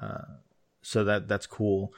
Uh, 0.02 0.22
so 0.82 1.04
that 1.04 1.28
that's 1.28 1.48
cool. 1.48 1.92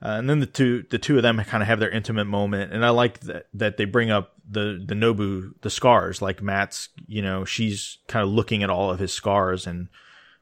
Uh, 0.00 0.10
and 0.10 0.30
then 0.30 0.38
the 0.38 0.46
two 0.46 0.84
the 0.90 0.98
two 0.98 1.16
of 1.16 1.22
them 1.22 1.42
kind 1.44 1.62
of 1.62 1.66
have 1.68 1.80
their 1.80 1.90
intimate 1.90 2.26
moment, 2.26 2.72
and 2.72 2.84
I 2.84 2.90
like 2.90 3.20
that 3.20 3.46
that 3.54 3.76
they 3.78 3.84
bring 3.84 4.10
up 4.10 4.32
the 4.48 4.82
the 4.84 4.94
Nobu 4.94 5.52
the 5.62 5.70
scars. 5.70 6.22
Like 6.22 6.40
Matt's, 6.40 6.88
you 7.06 7.20
know, 7.22 7.44
she's 7.44 7.98
kind 8.06 8.22
of 8.22 8.28
looking 8.30 8.62
at 8.62 8.70
all 8.70 8.90
of 8.92 9.00
his 9.00 9.12
scars, 9.12 9.66
and 9.66 9.88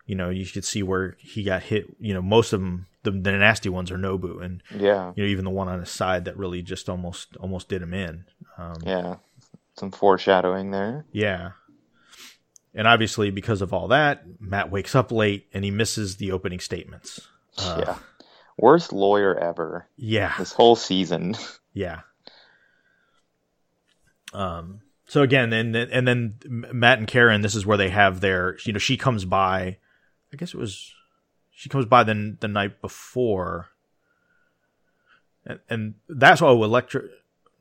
you 0.05 0.15
know, 0.15 0.29
you 0.31 0.45
could 0.47 0.65
see 0.65 0.83
where 0.83 1.17
he 1.19 1.43
got 1.43 1.63
hit. 1.63 1.87
You 1.99 2.13
know, 2.13 2.21
most 2.23 2.53
of 2.53 2.61
them, 2.61 2.87
the, 3.03 3.11
the 3.11 3.33
nasty 3.33 3.71
ones 3.71 3.91
are 3.91 3.97
Nobu, 3.97 4.45
and 4.45 4.63
Yeah. 4.75 5.13
you 5.17 5.25
know, 5.25 5.29
even 5.31 5.45
the 5.47 5.51
one 5.51 5.69
on 5.69 5.81
his 5.81 5.91
side 5.91 6.27
that 6.27 6.37
really 6.37 6.61
just 6.61 6.89
almost 6.91 7.35
almost 7.39 7.69
did 7.71 7.81
him 7.83 7.95
in. 7.95 8.25
Um, 8.59 8.77
Yeah. 8.85 9.17
Some 9.79 9.91
foreshadowing 9.91 10.71
there. 10.71 11.07
yeah. 11.13 11.53
And 12.75 12.87
obviously, 12.87 13.31
because 13.31 13.63
of 13.63 13.73
all 13.73 13.89
that, 13.89 14.25
Matt 14.39 14.71
wakes 14.71 14.95
up 14.95 15.11
late 15.11 15.47
and 15.55 15.65
he 15.65 15.71
misses 15.71 16.17
the 16.19 16.31
opening 16.33 16.61
statements. 16.61 17.21
Uh, 17.57 17.83
yeah. 17.87 17.97
Worst 18.59 18.93
lawyer 18.93 19.37
ever. 19.37 19.87
Yeah. 19.97 20.35
This 20.39 20.53
whole 20.53 20.77
season. 20.77 21.37
Yeah. 21.77 22.01
Um. 24.33 24.81
So 25.09 25.21
again, 25.21 25.53
and 25.53 25.77
and 25.77 26.09
then 26.09 26.37
Matt 26.49 26.99
and 26.99 27.07
Karen, 27.07 27.43
this 27.43 27.55
is 27.55 27.67
where 27.67 27.77
they 27.77 27.91
have 27.91 28.23
their. 28.23 28.57
You 28.65 28.73
know, 28.73 28.79
she 28.79 28.97
comes 28.97 29.27
by. 29.27 29.77
I 30.33 30.37
guess 30.39 30.55
it 30.55 30.57
was. 30.57 30.95
She 31.51 31.69
comes 31.69 31.85
by 31.85 32.03
the 32.03 32.35
the 32.41 32.49
night 32.49 32.81
before. 32.81 33.69
And, 35.45 35.61
and 35.69 35.95
that's 36.09 36.41
oh 36.41 36.65
Electra. 36.65 37.03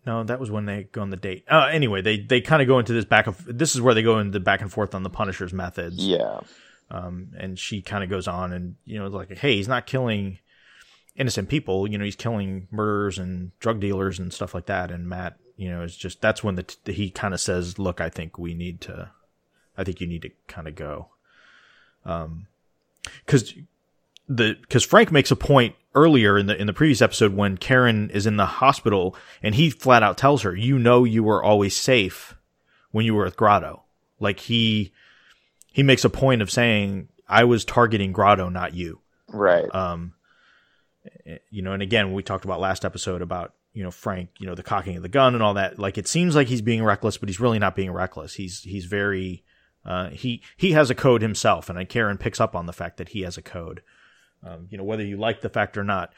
No, 0.05 0.23
that 0.23 0.39
was 0.39 0.49
when 0.49 0.65
they 0.65 0.83
go 0.83 1.01
on 1.01 1.09
the 1.09 1.17
date. 1.17 1.43
Uh, 1.51 1.67
anyway, 1.69 2.01
they 2.01 2.17
they 2.17 2.39
kind 2.39 2.61
of 2.61 2.69
go 2.69 2.79
into 2.79 2.93
this 2.93 3.03
back 3.03 3.27
of. 3.27 3.43
This 3.45 3.75
is 3.75 3.81
where 3.81 3.93
they 3.93 4.01
go 4.01 4.19
into 4.19 4.39
back 4.39 4.61
and 4.61 4.71
forth 4.71 4.95
on 4.95 5.03
the 5.03 5.09
Punisher's 5.09 5.51
methods. 5.51 5.97
Yeah. 5.97 6.39
Um, 6.89 7.33
and 7.37 7.59
she 7.59 7.81
kind 7.81 8.01
of 8.01 8.09
goes 8.09 8.29
on 8.29 8.53
and 8.53 8.75
you 8.85 8.97
know 8.97 9.07
like, 9.07 9.37
hey, 9.37 9.57
he's 9.57 9.67
not 9.67 9.87
killing 9.87 10.39
innocent 11.15 11.49
people. 11.49 11.87
You 11.87 11.97
know, 11.97 12.05
he's 12.05 12.15
killing 12.15 12.67
murderers 12.71 13.17
and 13.17 13.57
drug 13.59 13.79
dealers 13.79 14.19
and 14.19 14.33
stuff 14.33 14.53
like 14.53 14.65
that. 14.67 14.91
And 14.91 15.07
Matt, 15.07 15.37
you 15.57 15.69
know, 15.69 15.81
is 15.81 15.95
just 15.95 16.21
that's 16.21 16.43
when 16.43 16.55
the 16.55 16.63
t- 16.63 16.93
he 16.93 17.09
kind 17.09 17.33
of 17.33 17.39
says, 17.39 17.79
"Look, 17.79 18.01
I 18.01 18.09
think 18.09 18.37
we 18.37 18.53
need 18.53 18.81
to, 18.81 19.11
I 19.77 19.83
think 19.83 20.01
you 20.01 20.07
need 20.07 20.23
to 20.23 20.31
kind 20.47 20.67
of 20.67 20.75
go." 20.75 21.09
Um, 22.05 22.47
because 23.25 23.53
the 24.27 24.57
because 24.61 24.83
Frank 24.83 25.11
makes 25.11 25.31
a 25.31 25.35
point 25.35 25.75
earlier 25.93 26.37
in 26.37 26.47
the 26.47 26.59
in 26.59 26.67
the 26.67 26.73
previous 26.73 27.01
episode 27.01 27.33
when 27.33 27.57
Karen 27.57 28.09
is 28.09 28.25
in 28.25 28.37
the 28.37 28.45
hospital 28.45 29.15
and 29.41 29.55
he 29.55 29.69
flat 29.69 30.03
out 30.03 30.17
tells 30.17 30.41
her, 30.41 30.55
"You 30.55 30.77
know, 30.79 31.03
you 31.03 31.23
were 31.23 31.43
always 31.43 31.75
safe 31.75 32.35
when 32.91 33.05
you 33.05 33.15
were 33.15 33.25
with 33.25 33.37
Grotto." 33.37 33.83
Like 34.19 34.41
he 34.41 34.91
he 35.71 35.83
makes 35.83 36.03
a 36.03 36.09
point 36.09 36.41
of 36.41 36.51
saying, 36.51 37.09
"I 37.27 37.43
was 37.43 37.63
targeting 37.63 38.11
Grotto, 38.11 38.49
not 38.49 38.73
you." 38.73 38.99
Right. 39.27 39.73
Um, 39.73 40.13
you 41.49 41.61
know, 41.61 41.73
and 41.73 41.81
again, 41.81 42.13
we 42.13 42.23
talked 42.23 42.45
about 42.45 42.59
last 42.59 42.85
episode 42.85 43.21
about 43.21 43.53
you 43.73 43.83
know 43.83 43.91
Frank, 43.91 44.29
you 44.39 44.47
know, 44.47 44.55
the 44.55 44.63
cocking 44.63 44.97
of 44.97 45.03
the 45.03 45.09
gun 45.09 45.33
and 45.33 45.43
all 45.43 45.55
that. 45.55 45.79
Like 45.79 45.97
it 45.97 46.07
seems 46.07 46.35
like 46.35 46.47
he's 46.47 46.61
being 46.61 46.83
reckless, 46.83 47.17
but 47.17 47.29
he's 47.29 47.39
really 47.39 47.59
not 47.59 47.75
being 47.75 47.91
reckless. 47.91 48.35
He's 48.35 48.61
he's 48.61 48.85
very 48.85 49.43
uh, 49.85 50.09
he 50.09 50.41
he 50.57 50.71
has 50.71 50.89
a 50.89 50.95
code 50.95 51.21
himself, 51.21 51.69
and 51.69 51.89
Karen 51.89 52.17
picks 52.17 52.41
up 52.41 52.55
on 52.55 52.65
the 52.65 52.73
fact 52.73 52.97
that 52.97 53.09
he 53.09 53.21
has 53.21 53.37
a 53.37 53.41
code. 53.41 53.81
Um, 54.43 54.67
you 54.69 54.77
know, 54.77 54.83
whether 54.83 55.03
you 55.03 55.17
like 55.17 55.41
the 55.41 55.49
fact 55.49 55.77
or 55.77 55.83
not, 55.83 56.13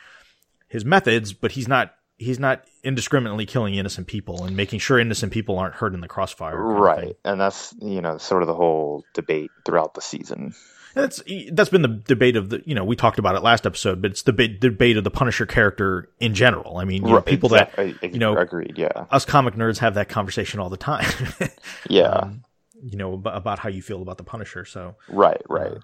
his 0.67 0.83
methods, 0.83 1.33
but 1.33 1.51
he's 1.51 1.67
not 1.67 1.93
he's 2.17 2.39
not 2.39 2.63
indiscriminately 2.83 3.45
killing 3.45 3.75
innocent 3.75 4.07
people 4.07 4.43
and 4.43 4.57
making 4.57 4.79
sure 4.79 4.99
innocent 4.99 5.31
people 5.31 5.59
aren't 5.59 5.75
hurt 5.75 5.93
in 5.93 6.01
the 6.01 6.07
crossfire. 6.07 6.57
right. 6.57 7.15
And 7.23 7.39
that's, 7.39 7.75
you 7.79 8.01
know, 8.01 8.17
sort 8.17 8.41
of 8.41 8.47
the 8.47 8.55
whole 8.55 9.03
debate 9.13 9.51
throughout 9.65 9.93
the 9.93 10.01
season. 10.01 10.55
That's 10.93 11.21
that's 11.51 11.69
been 11.69 11.81
the 11.81 12.01
debate 12.07 12.35
of 12.35 12.49
the 12.49 12.61
you 12.65 12.73
know 12.73 12.83
we 12.83 12.95
talked 12.95 13.19
about 13.19 13.35
it 13.35 13.43
last 13.43 13.65
episode, 13.65 14.01
but 14.01 14.11
it's 14.11 14.23
the 14.23 14.33
ba- 14.33 14.47
debate 14.47 14.97
of 14.97 15.03
the 15.03 15.11
Punisher 15.11 15.45
character 15.45 16.09
in 16.19 16.33
general. 16.33 16.77
I 16.77 16.85
mean, 16.85 17.05
you 17.05 17.13
know, 17.13 17.21
people 17.21 17.53
exactly. 17.53 17.93
that 18.01 18.13
you 18.13 18.19
know 18.19 18.35
agreed. 18.35 18.73
Yeah. 18.77 19.05
us 19.11 19.25
comic 19.25 19.55
nerds 19.55 19.77
have 19.79 19.93
that 19.95 20.09
conversation 20.09 20.59
all 20.59 20.69
the 20.69 20.77
time. 20.77 21.07
Yeah. 21.89 22.09
um, 22.09 22.43
you 22.83 22.97
know 22.97 23.13
about, 23.13 23.37
about 23.37 23.59
how 23.59 23.69
you 23.69 23.81
feel 23.81 24.01
about 24.01 24.17
the 24.17 24.23
Punisher. 24.23 24.65
So, 24.65 24.95
right. 25.09 25.41
Right. 25.47 25.71
uh, 25.71 25.79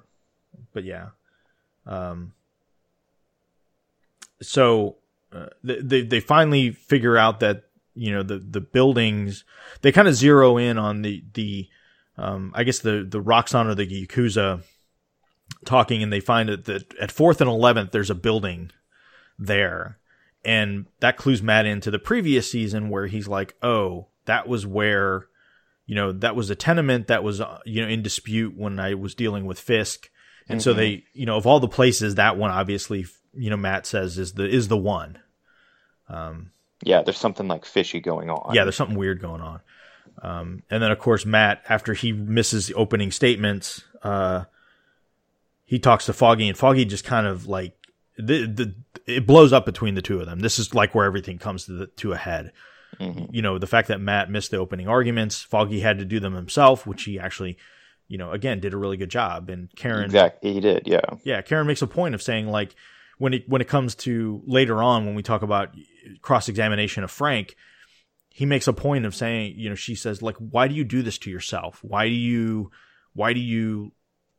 but 0.74 0.84
yeah, 0.84 1.10
um, 1.86 2.34
so 4.42 4.98
uh, 5.32 5.48
they, 5.64 5.80
they 5.82 6.02
they 6.02 6.20
finally 6.20 6.72
figure 6.72 7.18
out 7.18 7.40
that 7.40 7.64
you 7.96 8.12
know 8.12 8.24
the 8.24 8.40
the 8.40 8.62
buildings 8.62 9.44
they 9.82 9.92
kind 9.92 10.08
of 10.08 10.16
zero 10.16 10.58
in 10.58 10.78
on 10.78 11.02
the 11.02 11.24
the 11.34 11.68
um, 12.18 12.52
I 12.56 12.64
guess 12.64 12.80
the 12.80 13.06
the 13.08 13.22
Roxxon 13.22 13.68
or 13.68 13.76
the 13.76 13.88
Yakuza 13.88 14.64
talking, 15.66 16.04
and 16.04 16.12
they 16.12 16.20
find 16.20 16.50
that, 16.50 16.66
that 16.66 16.94
at 16.98 17.12
fourth 17.12 17.42
and 17.42 17.50
eleventh 17.50 17.92
there's 17.92 18.10
a 18.10 18.16
building 18.16 18.72
there, 19.40 20.00
and 20.44 20.86
that 21.00 21.18
clues 21.18 21.42
Matt 21.42 21.66
into 21.66 21.92
the 21.92 22.00
previous 22.00 22.50
season 22.52 22.90
where 22.90 23.08
he's 23.08 23.28
like, 23.28 23.56
oh, 23.62 24.08
that 24.26 24.48
was 24.48 24.66
where 24.66 25.28
you 25.86 25.96
know 25.96 26.12
that 26.12 26.36
was 26.36 26.50
a 26.50 26.56
tenement 26.56 27.08
that 27.08 27.24
was 27.24 27.42
uh, 27.42 27.60
you 27.66 27.82
know 27.82 27.88
in 27.88 28.02
dispute 28.02 28.56
when 28.58 28.80
I 28.80 28.94
was 28.94 29.16
dealing 29.16 29.46
with 29.46 29.60
Fisk, 29.60 30.10
and 30.48 30.62
so 30.62 30.74
they 30.74 31.04
you 31.14 31.26
know 31.26 31.38
of 31.38 31.46
all 31.48 31.60
the 31.60 31.68
places 31.68 32.16
that 32.16 32.38
one 32.38 32.52
obviously 32.52 33.06
you 33.34 33.50
know 33.50 33.58
Matt 33.58 33.86
says 33.86 34.18
is 34.18 34.34
the 34.34 34.48
is 34.48 34.68
the 34.68 34.78
one. 34.78 35.20
Um, 36.10 36.52
Yeah. 36.84 37.02
There's 37.02 37.18
something 37.18 37.48
like 37.48 37.66
fishy 37.66 38.00
going 38.00 38.30
on. 38.30 38.54
yeah, 38.54 38.64
there's 38.64 38.76
something 38.76 38.98
weird 38.98 39.22
going 39.22 39.42
on. 39.42 39.62
Um, 40.22 40.64
and 40.70 40.84
then 40.84 40.92
of 40.92 41.00
course 41.00 41.26
Matt, 41.26 41.64
after 41.68 41.94
he 41.94 42.12
misses 42.12 42.68
the 42.68 42.76
opening 42.76 43.10
statements, 43.12 43.84
uh, 44.04 44.44
he 45.74 45.80
talks 45.80 46.06
to 46.06 46.14
Foggy, 46.14 46.48
and 46.48 46.56
Foggy 46.56 46.86
just 46.86 47.04
kind 47.04 47.26
of 47.26 47.48
like 47.48 47.76
the 48.16 48.46
the 48.46 48.76
it 49.08 49.26
blows 49.26 49.52
up 49.52 49.66
between 49.66 49.96
the 49.96 50.04
two 50.04 50.20
of 50.20 50.28
them. 50.28 50.40
This 50.40 50.60
is 50.60 50.76
like 50.76 50.94
where 50.94 51.04
everything 51.04 51.40
comes 51.40 51.66
to 51.66 51.72
the, 51.72 51.88
to 51.88 52.12
a 52.12 52.16
head. 52.16 52.52
Mm-hmm. 53.00 53.34
You 53.34 53.42
know, 53.42 53.58
the 53.58 53.66
fact 53.66 53.88
that 53.88 54.00
Matt 54.00 54.30
missed 54.30 54.52
the 54.52 54.58
opening 54.58 54.88
arguments, 54.88 55.42
Foggy 55.42 55.80
had 55.80 55.98
to 55.98 56.06
do 56.06 56.20
them 56.20 56.36
himself, 56.36 56.86
which 56.86 57.06
he 57.06 57.18
actually, 57.18 57.58
you 58.08 58.20
know, 58.20 58.32
again 58.32 58.60
did 58.60 58.76
a 58.76 58.78
really 58.78 58.98
good 58.98 59.10
job. 59.10 59.50
And 59.50 59.76
Karen, 59.76 60.06
Exactly. 60.06 60.54
He 60.54 60.60
did. 60.60 60.84
Yeah. 60.86 61.02
yeah, 61.24 61.42
Karen 61.42 61.66
makes 61.66 61.82
a 61.82 61.88
point 61.88 62.14
of 62.14 62.22
saying 62.22 62.50
like 62.50 62.76
when 63.18 63.34
it 63.34 63.50
when 63.50 63.60
it 63.60 63.68
comes 63.68 63.96
to 63.96 64.44
later 64.46 64.84
on 64.84 65.08
when 65.08 65.16
we 65.16 65.24
talk 65.24 65.42
about 65.42 65.70
cross 66.22 66.50
examination 66.50 67.04
of 67.04 67.10
Frank, 67.10 67.56
he 68.30 68.46
makes 68.46 68.68
a 68.68 68.74
point 68.74 69.08
of 69.08 69.16
saying, 69.16 69.56
you 69.58 69.70
know, 69.70 69.76
she 69.76 69.96
says 69.96 70.22
like, 70.22 70.36
why 70.36 70.68
do 70.68 70.76
you 70.76 70.84
do 70.84 71.02
this 71.02 71.18
to 71.18 71.32
yourself? 71.32 71.80
Why 71.82 72.08
do 72.08 72.14
you 72.14 72.70
why 73.14 73.34
do 73.34 73.40
you 73.40 73.92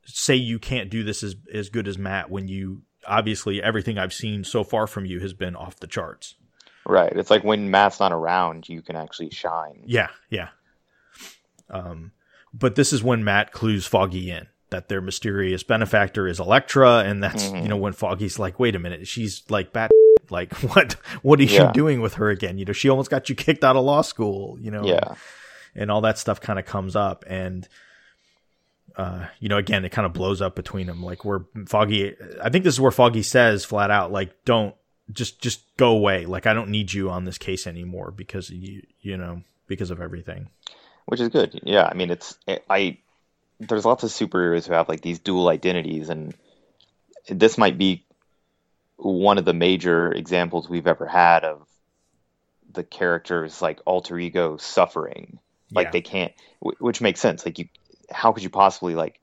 say 0.07 0.35
you 0.35 0.59
can't 0.59 0.91
do 0.91 1.03
this 1.05 1.23
as 1.23 1.37
as 1.53 1.69
good 1.69 1.89
as 1.89 1.99
Matt 1.99 2.31
when 2.31 2.49
you 2.49 2.83
obviously 3.07 3.63
everything 3.63 3.99
I've 3.99 4.13
seen 4.15 4.45
so 4.45 4.65
far 4.65 4.87
from 4.87 5.05
you 5.07 5.21
has 5.21 5.33
been 5.35 5.55
off 5.57 5.81
the 5.81 5.87
charts. 5.87 6.35
Right. 6.87 7.13
It's 7.15 7.31
like 7.31 7.45
when 7.45 7.71
Matt's 7.71 8.01
not 8.01 8.13
around, 8.13 8.69
you 8.69 8.83
can 8.83 8.97
actually 8.97 9.31
shine. 9.31 9.83
Yeah, 9.87 10.09
yeah. 10.29 10.49
Um, 11.71 12.13
but 12.53 12.75
this 12.75 12.93
is 12.93 13.03
when 13.03 13.25
Matt 13.25 13.53
clues 13.53 13.87
Foggy 13.87 14.31
in 14.31 14.47
that 14.71 14.89
their 14.89 15.01
mysterious 15.01 15.63
benefactor 15.63 16.27
is 16.27 16.41
Elektra, 16.41 16.99
and 16.99 17.23
that's 17.23 17.51
you 17.51 17.69
know 17.69 17.77
when 17.77 17.93
Foggy's 17.93 18.39
like, 18.39 18.59
wait 18.59 18.75
a 18.77 18.79
minute, 18.79 19.07
she's 19.07 19.43
like 19.49 19.73
bat. 19.73 19.91
Like 20.31 20.55
what? 20.55 20.95
What 21.21 21.39
is 21.43 21.53
Yeah. 21.53 21.67
she 21.67 21.73
doing 21.75 22.01
with 22.01 22.15
her 22.15 22.31
again? 22.31 22.57
You 22.57 22.65
know, 22.65 22.73
she 22.73 22.89
almost 22.89 23.11
got 23.11 23.29
you 23.29 23.35
kicked 23.35 23.63
out 23.63 23.77
of 23.77 23.85
law 23.85 24.01
school. 24.01 24.57
You 24.59 24.71
know, 24.71 24.83
Yeah. 24.87 25.17
and 25.75 25.91
all 25.91 26.01
that 26.01 26.17
stuff 26.17 26.41
kind 26.41 26.59
of 26.59 26.65
comes 26.65 26.97
up, 26.97 27.27
and 27.29 27.69
uh, 28.97 29.27
you 29.41 29.49
know, 29.49 29.59
again, 29.59 29.85
it 29.85 29.91
kind 29.91 30.07
of 30.07 30.13
blows 30.13 30.41
up 30.41 30.55
between 30.55 30.87
them. 30.87 31.03
Like 31.03 31.25
where 31.25 31.45
Foggy, 31.67 32.15
I 32.43 32.51
think 32.51 32.65
this 32.65 32.75
is 32.75 32.81
where 32.81 32.91
Foggy 32.93 33.23
says 33.23 33.65
flat 33.65 33.91
out, 33.91 34.13
like, 34.13 34.45
don't 34.45 34.75
just 35.13 35.41
just 35.43 35.61
go 35.77 35.89
away. 35.91 36.25
Like 36.27 36.47
I 36.47 36.55
don't 36.55 36.71
need 36.71 36.93
you 36.93 37.11
on 37.11 37.25
this 37.25 37.37
case 37.39 37.67
anymore 37.67 38.11
because 38.11 38.51
you 38.51 38.83
you 39.01 39.17
know 39.17 39.43
because 39.67 39.91
of 39.91 40.01
everything. 40.01 40.49
which 41.07 41.21
is 41.21 41.29
good. 41.29 41.61
Yeah, 41.65 41.87
I 41.91 41.95
mean, 41.95 42.11
it's 42.11 42.39
I. 42.71 42.99
There's 43.61 43.85
lots 43.85 44.03
of 44.03 44.11
superheroes 44.11 44.67
who 44.67 44.73
have 44.75 44.89
like 44.89 45.01
these 45.01 45.19
dual 45.19 45.49
identities, 45.49 46.09
and 46.09 46.35
this 47.29 47.57
might 47.59 47.79
be 47.79 48.05
one 48.97 49.39
of 49.39 49.45
the 49.45 49.55
major 49.55 50.13
examples 50.13 50.69
we've 50.69 50.87
ever 50.87 51.07
had 51.07 51.45
of 51.45 51.67
the 52.73 52.83
characters 52.85 53.61
like 53.63 53.81
alter 53.85 54.19
ego 54.19 54.57
suffering. 54.57 55.39
Like 55.73 55.87
Yeah. 55.87 55.91
they 55.93 56.01
can't, 56.01 56.33
which 56.61 57.01
makes 57.01 57.21
sense. 57.21 57.45
Like 57.45 57.59
you, 57.59 57.69
how 58.11 58.33
could 58.33 58.43
you 58.43 58.51
possibly 58.51 58.95
like 58.95 59.21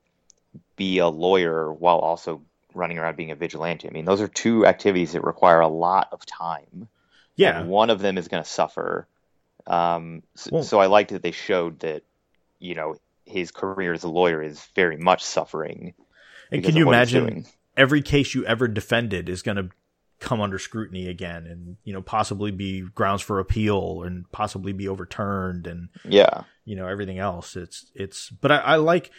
be 0.76 0.98
a 0.98 1.08
lawyer 1.08 1.72
while 1.72 1.98
also 1.98 2.42
running 2.74 2.98
around 2.98 3.16
being 3.16 3.30
a 3.30 3.36
vigilante? 3.36 3.88
I 3.88 3.90
mean, 3.90 4.04
those 4.04 4.20
are 4.20 4.28
two 4.28 4.66
activities 4.66 5.12
that 5.12 5.24
require 5.24 5.60
a 5.60 5.68
lot 5.68 6.08
of 6.12 6.24
time. 6.26 6.88
Yeah, 7.36 7.60
and 7.60 7.68
one 7.68 7.90
of 7.90 8.00
them 8.00 8.18
is 8.18 8.28
going 8.28 8.42
to 8.42 8.48
suffer. 8.48 9.06
Um, 9.66 10.22
so, 10.34 10.50
Well- 10.52 10.62
so 10.62 10.80
I 10.80 10.86
liked 10.86 11.10
that 11.10 11.22
they 11.22 11.30
showed 11.30 11.80
that, 11.80 12.02
you 12.58 12.74
know, 12.74 12.96
his 13.24 13.50
career 13.50 13.92
as 13.92 14.04
a 14.04 14.08
lawyer 14.08 14.42
is 14.42 14.62
very 14.74 14.96
much 14.96 15.22
suffering. 15.22 15.94
and 16.50 16.62
can 16.62 16.76
you 16.76 16.82
of 16.82 16.88
what 16.88 16.98
he's 17.08 17.14
imagine 17.14 17.46
every 17.76 18.02
case 18.02 18.34
you 18.34 18.44
ever 18.44 18.68
defended 18.68 19.28
is 19.28 19.40
going 19.42 19.56
to 19.56 19.70
come 20.22 20.40
under 20.40 20.58
scrutiny 20.58 21.08
again, 21.08 21.46
and 21.46 21.76
you 21.84 21.92
know 21.92 22.02
possibly 22.02 22.50
be 22.50 22.82
grounds 22.94 23.22
for 23.22 23.40
appeal 23.40 24.02
and 24.02 24.30
possibly 24.32 24.72
be 24.72 24.88
overturned, 24.88 25.66
and 25.66 25.88
Yeah, 26.04 26.44
you 26.64 26.76
know 26.76 26.86
everything 26.86 27.18
else. 27.18 27.56
It's 27.56 27.90
it's, 27.94 28.30
but 28.30 28.52
I, 28.52 28.56
I 28.58 28.76
like 28.76 29.10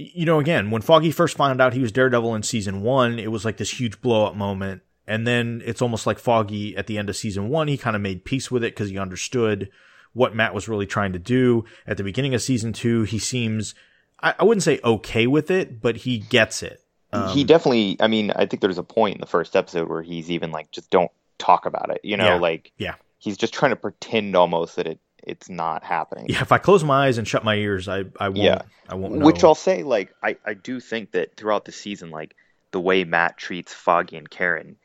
you 0.00 0.24
know, 0.24 0.38
again, 0.38 0.70
when 0.70 0.80
Foggy 0.80 1.10
first 1.10 1.36
found 1.36 1.60
out 1.60 1.74
he 1.74 1.82
was 1.82 1.92
Daredevil 1.92 2.34
in 2.34 2.42
season 2.42 2.80
one, 2.80 3.18
it 3.18 3.30
was 3.30 3.44
like 3.44 3.58
this 3.58 3.78
huge 3.78 4.00
blow 4.00 4.24
up 4.24 4.34
moment. 4.34 4.82
And 5.06 5.26
then 5.26 5.60
it's 5.64 5.82
almost 5.82 6.06
like 6.06 6.18
Foggy 6.18 6.76
at 6.76 6.86
the 6.86 6.96
end 6.96 7.10
of 7.10 7.16
season 7.16 7.48
one, 7.48 7.68
he 7.68 7.76
kind 7.76 7.96
of 7.96 8.00
made 8.00 8.24
peace 8.24 8.50
with 8.50 8.64
it 8.64 8.74
because 8.74 8.88
he 8.88 8.98
understood 8.98 9.70
what 10.12 10.34
Matt 10.34 10.54
was 10.54 10.68
really 10.68 10.86
trying 10.86 11.12
to 11.12 11.18
do. 11.18 11.64
At 11.86 11.96
the 11.96 12.04
beginning 12.04 12.34
of 12.34 12.40
season 12.40 12.72
two, 12.72 13.02
he 13.02 13.18
seems, 13.18 13.74
I, 14.20 14.34
I 14.38 14.44
wouldn't 14.44 14.62
say 14.62 14.80
okay 14.82 15.26
with 15.26 15.50
it, 15.50 15.82
but 15.82 15.96
he 15.98 16.18
gets 16.18 16.62
it. 16.62 16.82
Um, 17.12 17.28
he 17.28 17.44
definitely. 17.44 17.96
I 18.00 18.06
mean, 18.08 18.30
I 18.36 18.46
think 18.46 18.60
there's 18.62 18.78
a 18.78 18.82
point 18.82 19.16
in 19.16 19.20
the 19.20 19.26
first 19.26 19.56
episode 19.56 19.88
where 19.88 20.02
he's 20.02 20.30
even 20.30 20.50
like, 20.52 20.70
just 20.70 20.90
don't 20.90 21.10
talk 21.38 21.66
about 21.66 21.90
it. 21.90 22.00
You 22.04 22.16
know, 22.16 22.26
Yeah. 22.26 22.34
like 22.34 22.72
Yeah. 22.78 22.94
he's 23.18 23.36
just 23.36 23.52
trying 23.54 23.70
to 23.70 23.76
pretend 23.76 24.36
almost 24.36 24.76
that 24.76 24.86
it 24.86 24.98
it's 25.22 25.50
not 25.50 25.84
happening. 25.84 26.26
yeah, 26.30 26.40
if 26.40 26.50
I 26.50 26.56
close 26.56 26.82
my 26.82 27.06
eyes 27.06 27.18
and 27.18 27.28
shut 27.28 27.44
my 27.44 27.54
ears, 27.54 27.88
I, 27.88 28.04
I 28.18 28.28
won't, 28.30 28.36
Yeah. 28.38 28.62
I 28.88 28.94
won't 28.94 29.16
know. 29.16 29.26
Which 29.26 29.44
I'll 29.44 29.54
say, 29.54 29.82
like, 29.82 30.14
I, 30.22 30.36
I 30.46 30.54
do 30.54 30.80
think 30.80 31.10
that 31.12 31.36
throughout 31.36 31.66
the 31.66 31.72
season, 31.72 32.10
like, 32.10 32.34
the 32.70 32.80
way 32.80 33.04
Matt 33.04 33.36
treats 33.36 33.74
Foggy 33.74 34.16
and 34.16 34.30
Karen, 34.30 34.76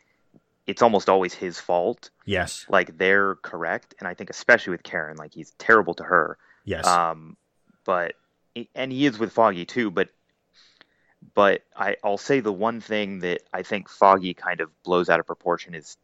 it's 0.67 0.81
almost 0.81 1.07
always 1.07 1.33
his 1.33 1.57
fault. 1.59 2.09
yes, 2.25 2.65
Like, 2.67 2.97
they're 2.97 3.35
correct. 3.35 3.95
And 3.99 4.09
I 4.09 4.13
think, 4.13 4.29
especially 4.29 4.71
with 4.71 4.83
Karen, 4.83 5.15
like, 5.15 5.33
he's 5.33 5.51
terrible 5.57 5.93
to 5.93 6.03
her. 6.03 6.37
yes. 6.65 6.85
Um, 6.85 7.37
but, 7.85 8.15
and 8.75 8.91
he 8.91 9.05
is 9.05 9.17
with 9.17 9.31
Foggy 9.31 9.63
too, 9.65 9.89
but, 9.89 10.09
but 11.33 11.63
I, 11.75 11.97
I'll 12.03 12.17
say 12.17 12.39
the 12.39 12.53
one 12.53 12.81
thing 12.81 13.19
that 13.19 13.41
I 13.53 13.63
think 13.63 13.89
Foggy 13.89 14.33
kind 14.33 14.61
of 14.61 14.69
blows 14.83 15.09
out 15.09 15.19
of 15.19 15.25
proportion 15.25 15.73
is, 15.75 15.97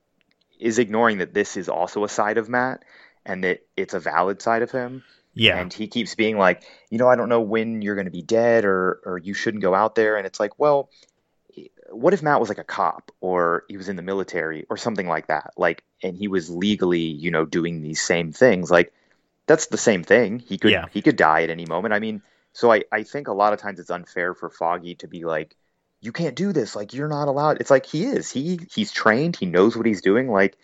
is 0.60 0.80
ignoring 0.80 1.20
that 1.20 1.34
this 1.34 1.58
is 1.58 1.70
also 1.70 2.04
a 2.04 2.10
side 2.10 2.38
of 2.38 2.50
Matt 2.50 2.84
and 3.26 3.44
that 3.44 3.60
it's 3.78 3.94
a 3.94 4.00
valid 4.00 4.42
side 4.42 4.62
of 4.62 4.72
him. 4.72 5.04
yeah. 5.34 5.58
And 5.60 5.72
he 5.72 5.88
keeps 5.88 6.16
being 6.16 6.38
like, 6.38 6.64
you 6.90 6.98
know, 6.98 7.08
I 7.08 7.16
don't 7.16 7.30
know 7.30 7.42
when 7.42 7.82
you're 7.82 7.96
going 7.96 8.06
to 8.06 8.12
be 8.12 8.22
dead 8.24 8.66
or 8.66 9.00
or 9.06 9.18
you 9.18 9.34
shouldn't 9.34 9.62
go 9.64 9.74
out 9.74 9.96
there. 9.96 10.18
And 10.18 10.26
it's 10.26 10.40
like, 10.40 10.60
well, 10.60 10.90
what 11.90 12.14
if 12.14 12.24
Matt 12.24 12.40
was 12.40 12.50
like 12.50 12.58
a 12.58 12.64
cop 12.64 13.12
or 13.20 13.66
he 13.68 13.78
was 13.78 13.90
in 13.90 13.96
the 13.96 14.02
military 14.02 14.66
or 14.70 14.78
something 14.78 15.08
like 15.08 15.28
that? 15.28 15.52
Like, 15.58 15.84
and 16.02 16.16
he 16.16 16.28
was 16.28 16.50
legally, 16.50 17.00
you 17.02 17.32
know, 17.32 17.46
doing 17.46 17.82
these 17.82 18.02
same 18.02 18.32
things. 18.32 18.72
Like, 18.72 18.94
that's 19.48 19.68
the 19.68 19.78
same 19.78 20.04
thing. 20.04 20.40
He 20.40 20.58
could 20.58 20.72
Yeah. 20.72 20.86
he 20.92 21.02
could 21.02 21.16
die 21.18 21.44
at 21.44 21.50
any 21.50 21.66
moment. 21.66 21.94
I 21.94 22.00
mean, 22.00 22.22
so 22.54 22.72
I 22.72 22.84
I 22.92 23.04
think 23.04 23.28
a 23.28 23.34
lot 23.34 23.54
of 23.54 23.60
times 23.60 23.80
it's 23.80 23.90
unfair 23.90 24.34
for 24.34 24.50
Foggy 24.50 24.96
to 24.96 25.08
be 25.08 25.24
like, 25.26 25.56
you 26.02 26.12
can't 26.12 26.36
do 26.36 26.52
this. 26.52 26.76
Like, 26.76 26.94
you're 26.94 27.08
not 27.08 27.28
allowed. 27.28 27.62
It's 27.62 27.70
like 27.70 27.86
he 27.86 28.06
is. 28.06 28.32
He 28.32 28.60
he's 28.74 28.92
trained. 28.92 29.36
He 29.36 29.46
knows 29.46 29.78
what 29.78 29.86
he's 29.86 30.02
doing. 30.02 30.30
Like, 30.30 30.58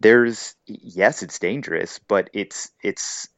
there's 0.00 0.54
yes, 0.66 1.22
it's 1.22 1.38
dangerous, 1.38 1.98
but 1.98 2.30
it's 2.32 2.70
it's 2.82 3.28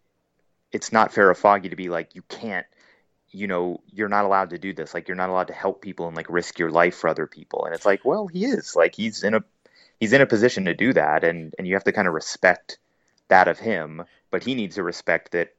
it's 0.73 0.93
not 0.93 1.13
fair 1.13 1.31
of 1.31 1.39
Foggy 1.39 1.71
to 1.71 1.77
be 1.77 1.89
like, 1.89 2.15
you 2.15 2.23
can't, 2.29 2.67
you 3.31 3.47
know, 3.47 3.81
you're 3.87 4.09
not 4.09 4.25
allowed 4.25 4.51
to 4.51 4.59
do 4.59 4.73
this. 4.73 4.95
Like, 4.95 5.09
you're 5.09 5.17
not 5.17 5.31
allowed 5.31 5.49
to 5.49 5.53
help 5.55 5.83
people 5.83 6.07
and 6.07 6.17
like 6.17 6.31
risk 6.31 6.59
your 6.59 6.71
life 6.71 6.97
for 6.97 7.09
other 7.09 7.27
people. 7.27 7.65
And 7.65 7.75
it's 7.75 7.87
like, 7.87 8.05
well, 8.05 8.29
he 8.29 8.45
is. 8.45 8.77
Like, 8.77 8.95
he's 8.95 9.25
in 9.25 9.35
a 9.35 9.43
he's 9.99 10.13
in 10.13 10.21
a 10.21 10.27
position 10.27 10.67
to 10.67 10.75
do 10.75 10.93
that, 10.93 11.25
and 11.25 11.55
and 11.59 11.67
you 11.67 11.75
have 11.75 11.85
to 11.85 11.93
kind 11.93 12.07
of 12.09 12.15
respect 12.15 12.79
that 13.29 13.49
of 13.49 13.59
him. 13.59 14.05
But 14.31 14.45
he 14.45 14.55
needs 14.55 14.77
to 14.77 14.83
respect 14.83 15.33
that 15.33 15.55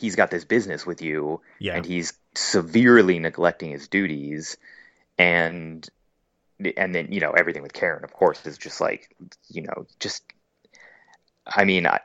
he's 0.00 0.16
got 0.16 0.30
this 0.30 0.44
business 0.44 0.86
with 0.86 1.02
you, 1.02 1.40
yeah. 1.58 1.76
and 1.76 1.84
he's 1.84 2.14
severely 2.34 3.18
neglecting 3.18 3.70
his 3.70 3.88
duties, 3.88 4.56
and 5.18 5.88
and 6.76 6.94
then 6.94 7.12
you 7.12 7.20
know 7.20 7.32
everything 7.32 7.62
with 7.62 7.72
Karen, 7.72 8.04
of 8.04 8.12
course, 8.12 8.44
is 8.46 8.58
just 8.58 8.80
like 8.80 9.14
you 9.48 9.62
know 9.62 9.86
just. 9.98 10.22
I 11.46 11.64
mean, 11.64 11.86
I, 11.86 12.00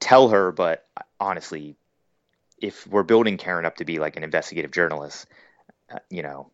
tell 0.00 0.28
her, 0.28 0.52
but 0.52 0.86
honestly, 1.18 1.76
if 2.60 2.86
we're 2.86 3.02
building 3.02 3.36
Karen 3.36 3.64
up 3.64 3.76
to 3.76 3.84
be 3.84 3.98
like 3.98 4.16
an 4.16 4.24
investigative 4.24 4.70
journalist, 4.70 5.26
uh, 5.90 5.98
you 6.10 6.22
know, 6.22 6.50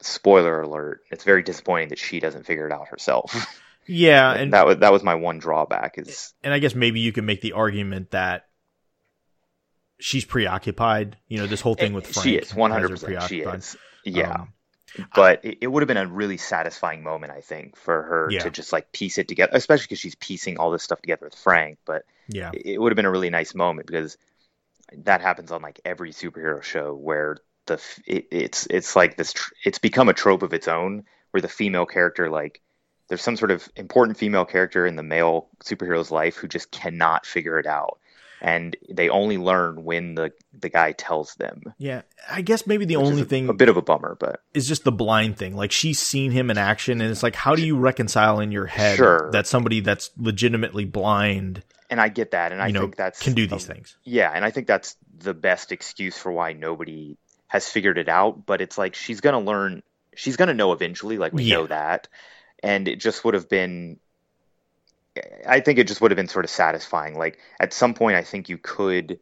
spoiler 0.00 0.60
alert, 0.60 1.02
it's 1.10 1.24
very 1.24 1.42
disappointing 1.42 1.88
that 1.88 1.98
she 1.98 2.20
doesn't 2.20 2.46
figure 2.46 2.66
it 2.66 2.72
out 2.72 2.88
herself. 2.88 3.46
yeah. 3.86 4.32
And, 4.32 4.52
that 4.52 4.66
was 4.66 4.78
that 4.78 4.92
was 4.92 5.02
my 5.02 5.14
one 5.14 5.38
drawback 5.38 5.98
is 5.98 6.34
and 6.42 6.52
I 6.52 6.58
guess 6.58 6.74
maybe 6.74 7.00
you 7.00 7.12
could 7.12 7.24
make 7.24 7.40
the 7.40 7.52
argument 7.52 8.10
that 8.10 8.47
she's 9.98 10.24
preoccupied. 10.24 11.16
You 11.28 11.38
know, 11.38 11.46
this 11.46 11.60
whole 11.60 11.74
thing 11.74 11.92
with 11.92 12.06
Frank. 12.06 12.24
she 12.24 12.36
is 12.36 12.54
one 12.54 12.70
hundred 12.70 12.90
percent 12.90 13.22
she 13.24 13.40
is 13.40 13.76
yeah. 14.04 14.32
Um, 14.32 14.52
but 15.14 15.44
it, 15.44 15.58
it 15.62 15.66
would 15.66 15.82
have 15.82 15.86
been 15.86 15.98
a 15.98 16.06
really 16.06 16.38
satisfying 16.38 17.02
moment, 17.02 17.32
I 17.32 17.40
think, 17.40 17.76
for 17.76 18.02
her 18.04 18.28
Yeah. 18.30 18.40
to 18.40 18.50
just 18.50 18.72
like 18.72 18.90
piece 18.92 19.18
it 19.18 19.28
together, 19.28 19.52
especially 19.54 19.84
because 19.84 19.98
she's 19.98 20.14
piecing 20.14 20.58
all 20.58 20.70
this 20.70 20.82
stuff 20.82 21.00
together 21.02 21.26
with 21.26 21.34
Frank. 21.34 21.78
But 21.84 22.04
yeah. 22.28 22.50
it 22.54 22.62
it 22.64 22.80
would 22.80 22.90
have 22.92 22.96
been 22.96 23.04
a 23.04 23.10
really 23.10 23.30
nice 23.30 23.54
moment 23.54 23.86
because 23.86 24.16
that 24.96 25.20
happens 25.20 25.52
on 25.52 25.60
like 25.62 25.80
every 25.84 26.12
superhero 26.12 26.62
show 26.62 26.94
where 26.94 27.36
the 27.66 27.80
it, 28.06 28.26
it's 28.30 28.66
it's 28.70 28.96
like 28.96 29.16
this 29.16 29.34
tr- 29.34 29.52
it's 29.64 29.78
become 29.78 30.08
a 30.08 30.14
trope 30.14 30.42
of 30.42 30.54
its 30.54 30.68
own 30.68 31.04
where 31.30 31.42
the 31.42 31.48
female 31.48 31.84
character 31.84 32.30
like 32.30 32.62
there's 33.08 33.22
some 33.22 33.36
sort 33.36 33.50
of 33.50 33.68
important 33.76 34.16
female 34.16 34.46
character 34.46 34.86
in 34.86 34.96
the 34.96 35.02
male 35.02 35.48
superhero's 35.62 36.10
life 36.10 36.36
who 36.36 36.48
just 36.48 36.70
cannot 36.70 37.26
figure 37.26 37.58
it 37.58 37.66
out 37.66 37.98
and 38.40 38.76
they 38.88 39.08
only 39.08 39.36
learn 39.38 39.84
when 39.84 40.14
the 40.14 40.32
the 40.52 40.68
guy 40.68 40.92
tells 40.92 41.34
them 41.36 41.62
Yeah. 41.78 42.02
I 42.30 42.40
guess 42.42 42.66
maybe 42.66 42.84
the 42.84 42.96
only 42.96 43.22
a, 43.22 43.24
thing 43.24 43.48
a 43.48 43.52
bit 43.52 43.68
of 43.68 43.76
a 43.76 43.82
bummer 43.82 44.16
but 44.18 44.40
is 44.54 44.66
just 44.68 44.84
the 44.84 44.92
blind 44.92 45.36
thing. 45.36 45.54
Like 45.56 45.72
she's 45.72 45.98
seen 45.98 46.30
him 46.32 46.50
in 46.50 46.58
action, 46.58 47.00
and 47.00 47.10
it's 47.10 47.22
like, 47.22 47.34
how 47.36 47.54
do 47.54 47.64
you 47.64 47.76
reconcile 47.78 48.40
in 48.40 48.50
your 48.52 48.66
head 48.66 48.96
Sure. 48.96 49.30
that 49.32 49.46
somebody 49.46 49.80
that's 49.80 50.10
legitimately 50.16 50.84
blind, 50.84 51.62
and 51.90 52.00
I 52.00 52.08
get 52.08 52.32
that 52.32 52.52
and 52.52 52.60
I 52.60 52.70
know, 52.70 52.80
think 52.82 52.96
that's 52.96 53.20
can 53.20 53.34
do 53.34 53.46
these 53.46 53.64
things? 53.66 53.96
Yeah, 54.04 54.30
and 54.34 54.44
I 54.44 54.50
think 54.50 54.66
that's 54.66 54.96
the 55.16 55.34
best 55.34 55.72
excuse 55.72 56.16
for 56.18 56.30
why 56.32 56.52
nobody 56.52 57.16
has 57.46 57.68
figured 57.68 57.98
it 57.98 58.08
out. 58.08 58.44
But 58.46 58.60
it's 58.60 58.76
like 58.78 58.94
she's 58.94 59.20
gonna 59.20 59.40
learn. 59.40 59.82
She's 60.14 60.36
gonna 60.36 60.54
know 60.54 60.72
eventually. 60.72 61.18
Like 61.18 61.32
we 61.32 61.44
Yeah. 61.44 61.56
know 61.56 61.66
that, 61.68 62.08
and 62.62 62.88
it 62.88 62.96
just 63.00 63.24
would 63.24 63.34
have 63.34 63.48
been. 63.48 63.98
I 65.46 65.60
think 65.60 65.78
it 65.78 65.86
just 65.88 66.00
would 66.00 66.10
have 66.10 66.16
been 66.16 66.28
sort 66.28 66.44
of 66.44 66.50
satisfying. 66.50 67.16
Like 67.18 67.38
at 67.60 67.72
some 67.72 67.94
point, 67.94 68.16
I 68.16 68.22
think 68.22 68.48
you 68.48 68.58
could, 68.58 69.18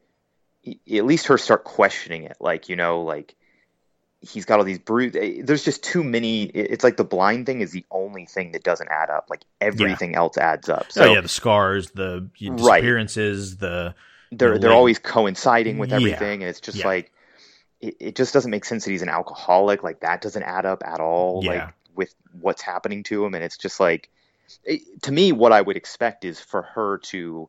at 0.66 1.05
least 1.05 1.27
her 1.27 1.39
start 1.39 1.64
questioning 1.64 2.24
it. 2.24 2.36
Like 2.40 2.68
you 2.68 2.77
know, 2.77 3.02
like 3.02 3.35
he's 4.20 4.44
got 4.44 4.59
all 4.59 4.64
these 4.64 4.78
bruises. 4.78 5.20
Eh, 5.23 5.43
there's 5.44 5.64
just 5.64 5.82
too 5.85 6.02
many. 6.02 6.44
It's 6.44 6.82
like 6.85 6.97
the 6.97 7.05
blind 7.05 7.47
thing 7.47 7.60
is 7.60 7.73
the 7.73 7.85
only 7.90 8.27
thing 8.27 8.52
that 8.52 8.64
doesn't 8.64 8.89
add 8.90 9.10
up. 9.10 9.27
Like 9.28 9.44
everything 9.60 10.14
else 10.14 10.39
adds 10.39 10.68
up. 10.68 10.90
So 10.93 11.05
oh 11.10 11.14
yeah, 11.14 11.20
the 11.20 11.28
scars, 11.28 11.90
the 11.93 12.28
Right. 12.43 12.81
disappearances, 12.81 13.59
the 13.59 13.94
they're 14.32 14.55
the 14.55 14.59
they're 14.60 14.73
always 14.73 14.98
coinciding 14.98 15.78
with 15.78 15.90
Yeah. 15.90 15.97
everything 15.97 16.43
and 16.43 16.51
it's 16.51 16.60
just 16.60 16.78
Yeah. 16.78 16.86
like 16.86 17.12
it, 17.81 17.97
it 18.01 18.16
just 18.16 18.35
doesn't 18.35 18.51
make 18.51 18.64
sense 18.64 18.85
that 18.85 18.90
he's 18.90 19.02
an 19.02 19.09
alcoholic 19.09 19.85
like 19.85 20.01
that 20.01 20.20
doesn't 20.20 20.43
add 20.43 20.66
up 20.66 20.82
at 20.85 21.01
all 21.01 21.43
Yeah. 21.44 21.51
like 21.51 21.74
with 21.94 22.14
what's 22.40 22.62
happening 22.62 23.05
to 23.05 23.24
him 23.24 23.35
and 23.35 23.44
it's 23.44 23.56
just 23.56 23.78
like 23.78 24.10
it, 24.64 25.02
to 25.02 25.12
me 25.12 25.32
what 25.32 25.52
i 25.52 25.60
would 25.60 25.77
expect 25.77 26.24
is 26.24 26.40
for 26.40 26.62
her 26.62 26.98
to 26.98 27.48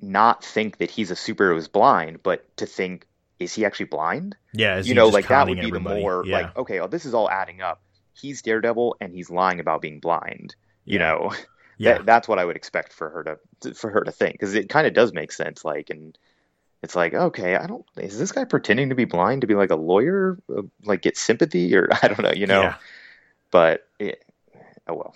not 0.00 0.44
think 0.44 0.78
that 0.78 0.90
he's 0.90 1.10
a 1.10 1.14
superhero 1.14 1.54
who's 1.54 1.68
blind 1.68 2.22
but 2.22 2.54
to 2.56 2.66
think 2.66 3.06
is 3.38 3.52
he 3.54 3.64
actually 3.64 3.86
blind 3.86 4.36
yeah, 4.52 4.78
is 4.78 4.88
you 4.88 4.94
know 4.94 5.08
like 5.08 5.28
that 5.28 5.48
would 5.48 5.58
be 5.58 5.66
everybody? 5.66 5.94
the 5.94 6.00
more 6.00 6.24
yeah. 6.26 6.36
like 6.38 6.56
okay 6.56 6.80
oh, 6.80 6.86
this 6.86 7.04
is 7.04 7.14
all 7.14 7.30
adding 7.30 7.60
up 7.60 7.82
he's 8.12 8.42
daredevil 8.42 8.96
and 9.00 9.12
he's 9.12 9.30
lying 9.30 9.60
about 9.60 9.80
being 9.80 10.00
blind 10.00 10.54
you 10.84 10.98
Yeah. 10.98 11.08
know 11.08 11.32
yeah, 11.78 11.94
that, 11.94 12.06
that's 12.06 12.28
what 12.28 12.38
I 12.38 12.44
would 12.44 12.56
expect 12.56 12.92
for 12.92 13.10
her 13.10 13.38
to 13.62 13.74
for 13.74 13.90
her 13.90 14.02
to 14.02 14.12
think 14.12 14.34
because 14.34 14.54
it 14.54 14.68
kind 14.68 14.86
of 14.86 14.94
does 14.94 15.12
make 15.12 15.32
sense. 15.32 15.64
Like, 15.64 15.90
and 15.90 16.16
it's 16.82 16.94
like, 16.94 17.14
okay, 17.14 17.56
I 17.56 17.66
don't 17.66 17.84
is 17.96 18.18
this 18.18 18.32
guy 18.32 18.44
pretending 18.44 18.90
to 18.90 18.94
be 18.94 19.04
blind 19.06 19.40
to 19.40 19.46
be 19.46 19.54
like 19.54 19.70
a 19.70 19.76
lawyer, 19.76 20.38
uh, 20.56 20.62
like 20.84 21.02
get 21.02 21.16
sympathy 21.16 21.74
or 21.74 21.88
I 22.02 22.08
don't 22.08 22.22
know, 22.22 22.32
you 22.32 22.46
know. 22.46 22.62
Yeah. 22.62 22.74
But 23.50 23.88
it, 23.98 24.24
oh 24.88 24.94
well, 24.94 25.14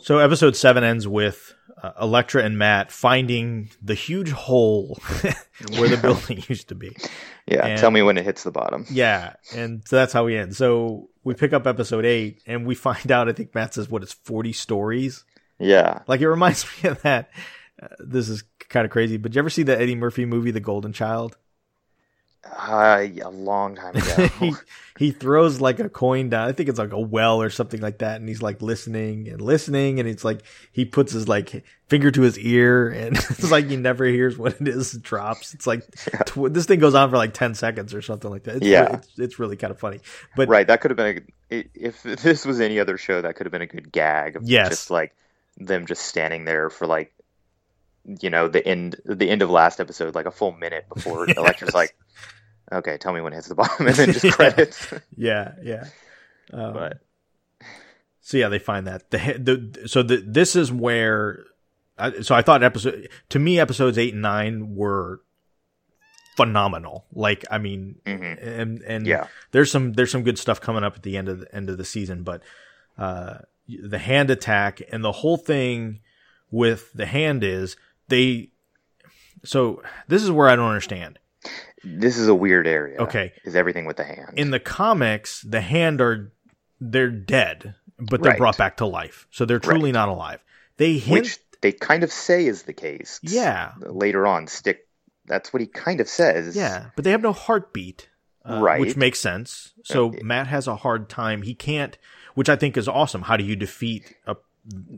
So 0.00 0.18
episode 0.18 0.54
seven 0.56 0.84
ends 0.84 1.08
with 1.08 1.54
uh, 1.82 1.92
Elektra 2.00 2.42
and 2.44 2.56
Matt 2.58 2.92
finding 2.92 3.70
the 3.82 3.94
huge 3.94 4.30
hole 4.30 4.98
where 5.78 5.88
the 5.88 5.98
building 6.00 6.42
used 6.48 6.68
to 6.68 6.74
be. 6.74 6.96
yeah. 7.46 7.66
And- 7.66 7.80
tell 7.80 7.90
me 7.90 8.02
when 8.02 8.16
it 8.16 8.24
hits 8.24 8.44
the 8.44 8.50
bottom. 8.50 8.86
Yeah, 8.90 9.34
and 9.54 9.82
so 9.86 9.96
that's 9.96 10.12
how 10.12 10.24
we 10.24 10.36
end. 10.36 10.54
So 10.56 11.08
we 11.24 11.34
pick 11.34 11.52
up 11.52 11.66
episode 11.66 12.04
eight, 12.04 12.42
and 12.46 12.64
we 12.66 12.74
find 12.86 13.10
out. 13.10 13.28
I 13.28 13.32
think 13.32 13.54
Matt 13.54 13.74
says 13.74 13.90
what 13.90 14.02
it's 14.02 14.12
forty 14.12 14.52
stories. 14.52 15.24
Yeah, 15.60 16.02
Like 16.06 16.20
it 16.20 16.28
reminds 16.28 16.64
me 16.82 16.90
of 16.90 17.02
that. 17.02 17.30
Uh, 17.82 17.88
this 17.98 18.28
is 18.28 18.44
kind 18.68 18.84
of 18.84 18.92
crazy, 18.92 19.16
but 19.16 19.32
did 19.32 19.36
you 19.36 19.40
ever 19.40 19.50
see 19.50 19.64
the 19.64 19.76
Eddie 19.76 19.96
Murphy 19.96 20.24
movie, 20.24 20.52
The 20.52 20.60
Golden 20.60 20.92
Child? 20.92 21.36
Uh, 22.44 23.06
a 23.24 23.30
long 23.30 23.74
time 23.76 23.96
ago. 23.96 24.26
he 24.40 24.52
he 24.98 25.10
throws 25.12 25.60
like 25.60 25.78
a 25.80 25.88
coin 25.88 26.28
down. 26.28 26.48
I 26.48 26.52
think 26.52 26.68
it's 26.68 26.78
like 26.78 26.92
a 26.92 27.00
well 27.00 27.40
or 27.42 27.50
something 27.50 27.80
like 27.80 27.98
that, 27.98 28.16
and 28.20 28.28
he's 28.28 28.42
like 28.42 28.62
listening 28.62 29.28
and 29.28 29.40
listening, 29.40 30.00
and 30.00 30.08
it's 30.08 30.24
like 30.24 30.40
he 30.72 30.84
puts 30.84 31.12
his 31.12 31.28
like 31.28 31.64
finger 31.88 32.10
to 32.10 32.22
his 32.22 32.38
ear, 32.38 32.88
and 32.88 33.16
it's 33.30 33.50
like 33.50 33.66
he 33.68 33.76
never 33.76 34.04
hears 34.04 34.36
what 34.38 34.60
it 34.60 34.68
is. 34.68 34.94
It 34.94 35.02
drops. 35.02 35.54
It's 35.54 35.66
like 35.66 35.82
tw- 36.26 36.52
this 36.52 36.66
thing 36.66 36.78
goes 36.80 36.94
on 36.94 37.10
for 37.10 37.16
like 37.16 37.34
ten 37.34 37.54
seconds 37.54 37.92
or 37.94 38.02
something 38.02 38.30
like 38.30 38.44
that. 38.44 38.56
It's, 38.56 38.66
Yeah. 38.66 38.94
it's, 38.96 39.18
it's 39.18 39.38
really 39.38 39.56
kind 39.56 39.70
of 39.70 39.78
funny. 39.78 40.00
But 40.36 40.48
right, 40.48 40.66
that 40.66 40.80
could 40.80 40.90
have 40.90 40.96
been 40.98 41.26
a, 41.50 41.64
if 41.74 42.02
this 42.02 42.44
was 42.46 42.60
any 42.60 42.78
other 42.80 42.98
show, 42.98 43.20
that 43.22 43.36
could 43.36 43.46
have 43.46 43.52
been 43.52 43.62
a 43.62 43.66
good 43.66 43.90
gag. 43.92 44.36
Of 44.36 44.44
Yes. 44.44 44.68
just 44.70 44.90
like 44.90 45.14
them 45.58 45.86
just 45.86 46.02
standing 46.02 46.44
there 46.44 46.70
for 46.70 46.86
like, 46.86 47.12
you 48.04 48.30
know, 48.30 48.48
the 48.48 48.66
end 48.66 48.96
the 49.04 49.28
end 49.30 49.42
of 49.42 49.50
last 49.50 49.80
episode, 49.80 50.14
like 50.14 50.26
a 50.26 50.30
full 50.30 50.52
minute 50.52 50.86
before 50.92 51.26
Elektra's 51.36 51.74
like, 51.74 51.94
okay, 52.72 52.96
tell 52.98 53.12
me 53.12 53.20
when 53.20 53.32
it 53.32 53.36
hits 53.36 53.48
the 53.48 53.54
bottom, 53.54 53.86
and 53.86 53.96
then 53.96 54.12
just 54.12 54.32
credits. 54.34 54.92
yeah, 55.16 55.52
yeah. 55.62 55.84
Um, 56.52 56.72
but 56.72 57.00
so 58.20 58.36
yeah, 58.36 58.48
they 58.48 58.58
find 58.58 58.86
that 58.86 59.10
the 59.10 59.18
the 59.18 59.88
so 59.88 60.02
the 60.02 60.16
this 60.18 60.56
is 60.56 60.72
where. 60.72 61.44
I, 62.00 62.20
so 62.20 62.32
I 62.34 62.42
thought 62.42 62.62
episode 62.62 63.08
to 63.30 63.38
me 63.40 63.58
episodes 63.58 63.98
eight 63.98 64.12
and 64.12 64.22
nine 64.22 64.76
were 64.76 65.20
phenomenal. 66.36 67.04
Like 67.12 67.44
I 67.50 67.58
mean, 67.58 67.96
Mhm. 68.06 68.38
and 68.60 68.82
and 68.82 69.06
Yeah. 69.06 69.26
there's 69.50 69.70
some 69.70 69.92
there's 69.94 70.10
some 70.12 70.22
good 70.22 70.38
stuff 70.38 70.60
coming 70.60 70.84
up 70.84 70.94
at 70.96 71.02
the 71.02 71.16
end 71.16 71.28
of 71.28 71.40
the 71.40 71.54
end 71.54 71.68
of 71.68 71.76
the 71.78 71.84
season, 71.84 72.22
but 72.22 72.42
uh, 72.96 73.38
the 73.68 73.98
hand 73.98 74.30
attack 74.30 74.80
and 74.92 75.02
the 75.04 75.10
whole 75.12 75.36
thing 75.36 76.00
with 76.50 76.92
the 76.92 77.06
hand 77.06 77.42
is 77.44 77.76
they. 78.08 78.50
So 79.44 79.82
this 80.08 80.22
is 80.22 80.30
where 80.30 80.48
I 80.48 80.56
don't 80.56 80.68
understand. 80.68 81.18
this 81.84 82.18
is 82.18 82.26
a 82.28 82.34
weird 82.34 82.66
area. 82.66 82.98
Okay. 82.98 83.32
is 83.44 83.54
everything 83.54 83.86
with 83.86 83.96
the 83.96 84.04
hand? 84.04 84.32
In 84.34 84.50
the 84.50 84.58
comics, 84.60 85.42
the 85.42 85.60
hand 85.60 86.00
are 86.00 86.32
they're 86.80 87.10
dead, 87.10 87.74
but 87.98 88.22
they're 88.22 88.30
Right. 88.32 88.38
brought 88.38 88.58
back 88.58 88.76
to 88.78 88.86
life, 88.86 89.26
so 89.30 89.44
they're 89.44 89.58
truly 89.60 89.92
not 89.92 90.08
alive. 90.08 90.40
They 90.76 90.98
hint, 90.98 91.22
which 91.22 91.38
they 91.60 91.72
kind 91.72 92.02
of 92.04 92.12
say 92.12 92.46
is 92.46 92.62
the 92.64 92.72
case. 92.72 93.20
yeah, 93.22 93.72
Later 93.80 94.26
on, 94.26 94.46
stick. 94.48 94.86
That's 95.26 95.52
what 95.52 95.60
he 95.60 95.66
kind 95.66 96.00
of 96.00 96.08
says. 96.08 96.56
Yeah, 96.56 96.86
but 96.96 97.04
they 97.04 97.10
have 97.10 97.20
no 97.22 97.32
heartbeat, 97.32 98.08
uh, 98.48 98.60
Right. 98.60 98.80
Which 98.80 98.96
makes 98.96 99.20
sense. 99.20 99.72
So 99.84 100.08
Uh, 100.14 100.16
Matt 100.22 100.46
has 100.48 100.66
a 100.66 100.76
hard 100.76 101.08
time. 101.08 101.42
He 101.42 101.54
can't, 101.54 101.98
which 102.34 102.48
I 102.48 102.56
think 102.56 102.76
is 102.76 102.88
awesome. 102.88 103.22
How 103.22 103.36
do 103.36 103.44
you 103.44 103.54
defeat 103.56 104.14
a? 104.26 104.36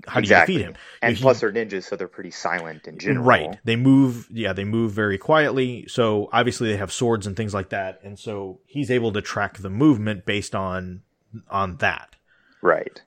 How 0.06 0.18
exactly. 0.18 0.55
do 0.55 0.60
you 0.60 0.66
defeat 0.66 0.74
him? 0.76 0.82
And 1.02 1.16
He- 1.16 1.22
plus, 1.22 1.40
they're 1.40 1.52
ninjas, 1.52 1.84
so 1.84 1.97
they're 1.97 2.09
pretty 2.09 2.30
silent 2.32 2.86
in 2.88 2.98
general. 2.98 3.24
right? 3.24 3.59
They 3.64 3.76
move. 3.76 4.26
Yeah, 4.30 4.52
they 4.52 4.64
move 4.64 4.92
very 4.92 5.18
quietly. 5.18 5.86
So 5.88 6.28
obviously 6.32 6.68
they 6.70 6.76
have 6.76 6.92
swords 6.92 7.26
and 7.26 7.36
things 7.36 7.55
like 7.55 7.68
that, 7.70 8.01
and 8.02 8.18
so 8.18 8.60
he's 8.66 8.90
able 8.90 9.12
to 9.12 9.22
track 9.22 9.59
the 9.59 9.70
movement 9.70 10.26
based 10.26 10.55
on 10.55 11.02
on 11.48 11.76
that. 11.76 12.16
Right. 12.62 13.01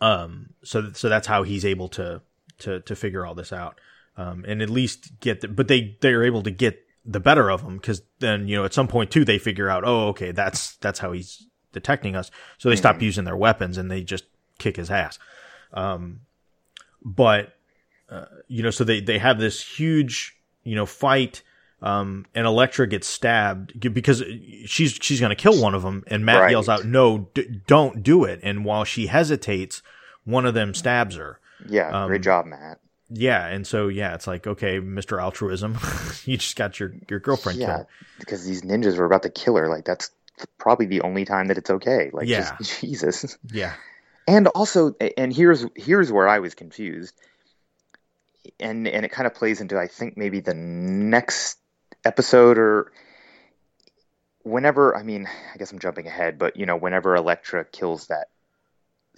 Um, 0.00 0.50
so 0.62 0.92
so 0.92 1.08
that's 1.08 1.26
how 1.26 1.42
he's 1.42 1.64
able 1.64 1.88
to 1.90 2.22
to 2.60 2.80
to 2.80 2.96
figure 2.96 3.24
all 3.24 3.34
this 3.34 3.52
out, 3.52 3.80
um, 4.16 4.44
and 4.46 4.62
at 4.62 4.70
least 4.70 5.20
get. 5.20 5.40
The, 5.40 5.48
but 5.48 5.68
they 5.68 5.96
they're 6.00 6.24
able 6.24 6.42
to 6.42 6.50
get 6.50 6.82
the 7.04 7.20
better 7.20 7.50
of 7.50 7.62
him 7.62 7.76
because 7.76 8.02
then 8.18 8.48
you 8.48 8.56
know 8.56 8.64
at 8.64 8.74
some 8.74 8.88
point 8.88 9.10
too 9.10 9.24
they 9.24 9.38
figure 9.38 9.70
out 9.70 9.84
oh 9.86 10.08
okay 10.08 10.32
that's 10.32 10.74
that's 10.78 10.98
how 10.98 11.12
he's 11.12 11.46
detecting 11.72 12.16
us, 12.16 12.30
so 12.58 12.68
they 12.68 12.76
stop 12.76 13.00
using 13.02 13.24
their 13.24 13.36
weapons 13.36 13.76
and 13.78 13.90
they 13.90 14.02
just 14.02 14.24
kick 14.58 14.76
his 14.76 14.90
ass. 14.90 15.18
Um, 15.72 16.20
but 17.04 17.54
uh, 18.10 18.26
you 18.48 18.62
know 18.62 18.70
so 18.70 18.84
they 18.84 19.00
they 19.00 19.18
have 19.18 19.38
this 19.38 19.60
huge 19.62 20.36
you 20.64 20.74
know 20.74 20.86
fight. 20.86 21.42
Um, 21.82 22.24
and 22.34 22.46
Elektra 22.46 22.86
gets 22.88 23.06
stabbed 23.06 23.78
because 23.92 24.22
she's 24.64 24.92
she's 25.02 25.20
gonna 25.20 25.36
kill 25.36 25.60
one 25.60 25.74
of 25.74 25.82
them, 25.82 26.04
and 26.06 26.24
Matt 26.24 26.40
Right. 26.40 26.50
yells 26.50 26.70
out, 26.70 26.86
"No, 26.86 27.28
d- 27.34 27.60
don't 27.66 28.02
do 28.02 28.24
it!" 28.24 28.40
And 28.42 28.64
while 28.64 28.84
she 28.84 29.08
hesitates, 29.08 29.82
one 30.24 30.46
of 30.46 30.54
them 30.54 30.72
stabs 30.72 31.16
her. 31.16 31.38
Yeah. 31.68 31.90
Um, 31.90 32.08
great 32.08 32.22
job, 32.22 32.46
Matt. 32.46 32.80
Yeah, 33.10 33.46
and 33.46 33.66
so 33.66 33.88
yeah, 33.88 34.14
it's 34.14 34.26
like 34.26 34.46
okay, 34.46 34.80
Mister 34.80 35.20
Altruism, 35.20 35.76
you 36.24 36.38
just 36.38 36.56
got 36.56 36.80
your 36.80 36.94
your 37.10 37.20
girlfriend 37.20 37.58
Yeah, 37.58 37.76
killed. 37.76 37.86
because 38.18 38.44
these 38.46 38.62
ninjas 38.62 38.96
were 38.96 39.04
about 39.04 39.22
to 39.24 39.30
kill 39.30 39.56
her. 39.56 39.68
Like 39.68 39.84
that's 39.84 40.10
probably 40.58 40.86
the 40.86 41.02
only 41.02 41.26
time 41.26 41.46
that 41.48 41.58
it's 41.58 41.70
okay. 41.70 42.08
Like, 42.12 42.26
Yeah. 42.26 42.56
just, 42.58 42.80
Jesus. 42.80 43.38
Yeah, 43.52 43.74
And 44.26 44.48
also, 44.48 44.94
and 45.16 45.32
here's 45.32 45.64
here's 45.76 46.10
where 46.10 46.28
I 46.28 46.40
was 46.40 46.54
confused, 46.54 47.14
and 48.58 48.88
and 48.88 49.04
it 49.04 49.10
kind 49.10 49.26
of 49.26 49.34
plays 49.34 49.60
into 49.60 49.78
I 49.78 49.86
think 49.86 50.16
maybe 50.16 50.40
the 50.40 50.54
next 50.54 51.58
episode 52.04 52.58
or 52.58 52.92
whenever. 54.42 54.96
I 54.96 55.02
mean, 55.02 55.28
I 55.54 55.58
guess 55.58 55.70
I'm 55.70 55.78
jumping 55.78 56.06
ahead, 56.06 56.38
but 56.38 56.56
you 56.56 56.66
know, 56.66 56.76
whenever 56.76 57.14
Elektra 57.14 57.64
kills 57.64 58.08
that 58.08 58.28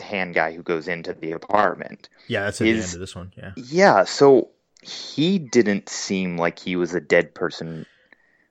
hand 0.00 0.34
guy 0.34 0.52
who 0.52 0.62
goes 0.62 0.88
into 0.88 1.14
the 1.14 1.32
apartment, 1.32 2.08
yeah, 2.26 2.44
that's 2.44 2.60
at 2.60 2.64
the 2.64 2.70
end 2.70 2.80
of 2.80 3.00
this 3.00 3.16
one. 3.16 3.32
Yeah, 3.36 3.52
yeah, 3.56 4.04
so 4.04 4.50
he 4.82 5.38
didn't 5.38 5.88
seem 5.88 6.36
like 6.36 6.58
he 6.58 6.76
was 6.76 6.94
a 6.94 7.00
dead 7.00 7.34
person 7.34 7.86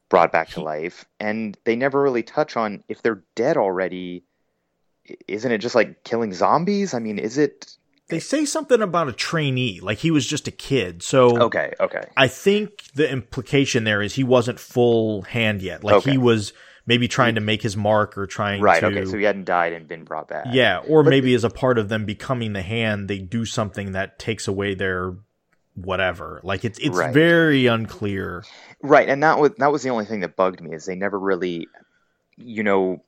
brought 0.10 0.32
back 0.32 0.50
to 0.50 0.62
life, 0.62 1.06
and 1.20 1.58
they 1.66 1.76
never 1.76 2.02
really 2.02 2.24
touch 2.24 2.58
on 2.58 2.84
if 2.88 3.02
they're 3.02 3.24
dead 3.36 3.58
already. 3.58 4.24
Isn't 5.28 5.52
it 5.52 5.60
just 5.60 5.76
like 5.76 6.04
killing 6.04 6.34
zombies? 6.34 6.94
I 6.94 7.00
mean, 7.00 7.20
is 7.20 7.38
it 7.38 7.76
they 8.10 8.20
say 8.20 8.46
something 8.46 8.82
about 8.82 9.10
a 9.10 9.14
trainee, 9.14 9.80
like 9.82 9.98
he 9.98 10.12
was 10.12 10.26
just 10.26 10.48
a 10.48 10.52
kid. 10.52 11.04
So 11.04 11.42
okay? 11.44 11.74
Okay, 11.80 12.04
I 12.16 12.28
think 12.28 12.92
the 12.94 13.10
implication 13.12 13.84
there 13.84 14.02
is 14.02 14.14
he 14.16 14.24
wasn't 14.24 14.60
full 14.60 15.24
hand 15.24 15.62
yet. 15.62 15.84
Like 15.84 15.96
Okay. 15.96 16.12
he 16.12 16.18
was 16.18 16.54
maybe 16.86 17.10
trying 17.10 17.36
to 17.36 17.42
make 17.42 17.62
his 17.62 17.76
mark 17.76 18.18
or 18.18 18.26
trying 18.26 18.62
right. 18.62 18.80
to 18.80 18.86
Okay, 18.88 19.04
so 19.04 19.18
he 19.18 19.26
hadn't 19.26 19.44
died 19.44 19.74
and 19.74 19.90
been 19.90 20.06
brought 20.06 20.30
back. 20.30 20.46
Yeah, 20.54 20.80
or 20.88 21.04
But- 21.04 21.10
maybe 21.10 21.34
as 21.34 21.44
a 21.44 21.50
part 21.50 21.78
of 21.78 21.90
them 21.90 22.06
becoming 22.06 22.54
the 22.54 22.62
hand, 22.62 23.10
they 23.10 23.20
do 23.20 23.44
something 23.44 23.92
that 23.92 24.18
takes 24.20 24.48
away 24.48 24.74
their 24.74 25.16
whatever. 25.76 26.40
Like 26.44 26.64
it's 26.66 26.80
it's 26.80 26.98
Right. 26.98 27.14
very 27.14 27.68
unclear. 27.68 28.44
right. 28.82 29.08
And 29.10 29.22
that 29.22 29.38
was 29.38 29.52
that 29.58 29.72
was 29.72 29.84
the 29.84 29.90
only 29.90 30.06
thing 30.06 30.22
that 30.22 30.36
bugged 30.38 30.62
me 30.62 30.74
is 30.74 30.86
they 30.86 30.96
never 30.96 31.20
really, 31.20 31.68
you 32.38 32.64
know. 32.64 33.04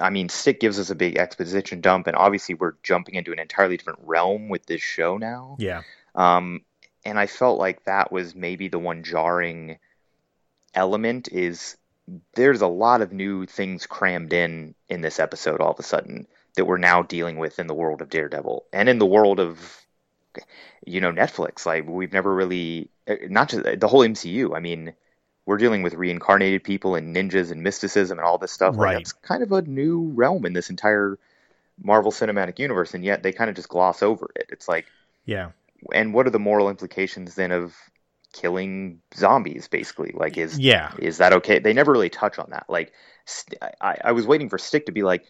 I 0.00 0.10
mean, 0.10 0.28
Stick 0.28 0.60
gives 0.60 0.78
us 0.78 0.90
a 0.90 0.94
big 0.94 1.16
exposition 1.16 1.80
dump, 1.80 2.06
and 2.06 2.16
obviously 2.16 2.54
we're 2.54 2.74
jumping 2.82 3.14
into 3.14 3.32
an 3.32 3.38
entirely 3.38 3.76
different 3.76 4.00
realm 4.02 4.48
with 4.48 4.66
this 4.66 4.82
show 4.82 5.16
now. 5.16 5.56
Yeah. 5.58 5.82
Um, 6.14 6.62
and 7.04 7.18
I 7.18 7.26
felt 7.26 7.58
like 7.58 7.84
that 7.84 8.10
was 8.12 8.34
maybe 8.34 8.68
the 8.68 8.78
one 8.78 9.02
jarring 9.02 9.78
element 10.74 11.28
is 11.30 11.76
there's 12.34 12.60
a 12.60 12.66
lot 12.66 13.00
of 13.00 13.12
new 13.12 13.46
things 13.46 13.86
crammed 13.86 14.32
in 14.32 14.74
in 14.88 15.00
this 15.00 15.18
episode 15.18 15.60
all 15.60 15.72
of 15.72 15.78
a 15.78 15.82
sudden 15.82 16.26
that 16.56 16.66
we're 16.66 16.78
now 16.78 17.02
dealing 17.02 17.38
with 17.38 17.58
in 17.58 17.66
the 17.66 17.74
world 17.74 18.02
of 18.02 18.10
Daredevil 18.10 18.64
and 18.72 18.88
in 18.88 18.98
the 18.98 19.06
world 19.06 19.40
of 19.40 19.86
you 20.84 21.00
know 21.00 21.12
Netflix 21.12 21.64
like 21.64 21.86
we've 21.86 22.12
never 22.12 22.34
really 22.34 22.90
eh, 23.06 23.16
not 23.28 23.48
just 23.48 23.80
the 23.80 23.88
whole 23.88 24.02
MCU 24.02 24.56
I 24.56 24.60
mean 24.60 24.94
we're 25.46 25.58
dealing 25.58 25.82
with 25.82 25.94
reincarnated 25.94 26.64
people 26.64 26.94
and 26.94 27.14
ninjas 27.14 27.50
and 27.50 27.62
mysticism 27.62 28.18
and 28.18 28.26
all 28.26 28.38
this 28.38 28.52
stuff 28.52 28.76
Right. 28.76 28.94
like 28.94 28.98
that's 29.04 29.12
kind 29.12 29.42
of 29.42 29.52
a 29.52 29.62
new 29.62 30.10
realm 30.14 30.46
in 30.46 30.52
this 30.52 30.70
entire 30.70 31.18
Marvel 31.82 32.12
Cinematic 32.12 32.58
Universe 32.58 32.94
and 32.94 33.04
yet 33.04 33.22
they 33.22 33.32
kind 33.32 33.50
of 33.50 33.56
just 33.56 33.68
gloss 33.68 34.02
over 34.02 34.30
it 34.36 34.46
it's 34.50 34.68
like 34.68 34.86
Yeah. 35.26 35.50
and 35.92 36.14
what 36.14 36.26
are 36.26 36.30
the 36.30 36.38
moral 36.38 36.68
implications 36.70 37.34
then 37.34 37.52
of 37.52 37.74
killing 38.32 39.00
zombies 39.14 39.68
basically 39.68 40.12
like 40.14 40.36
is 40.38 40.58
Yeah. 40.58 40.92
is 40.98 41.18
that 41.18 41.32
okay 41.34 41.58
they 41.60 41.72
never 41.72 41.92
really 41.92 42.10
touch 42.10 42.38
on 42.38 42.50
that 42.50 42.64
like 42.68 42.92
st- 43.26 43.58
I, 43.80 43.96
I 44.06 44.12
was 44.12 44.26
waiting 44.26 44.48
for 44.48 44.58
stick 44.58 44.86
to 44.86 44.92
be 44.92 45.02
like 45.02 45.24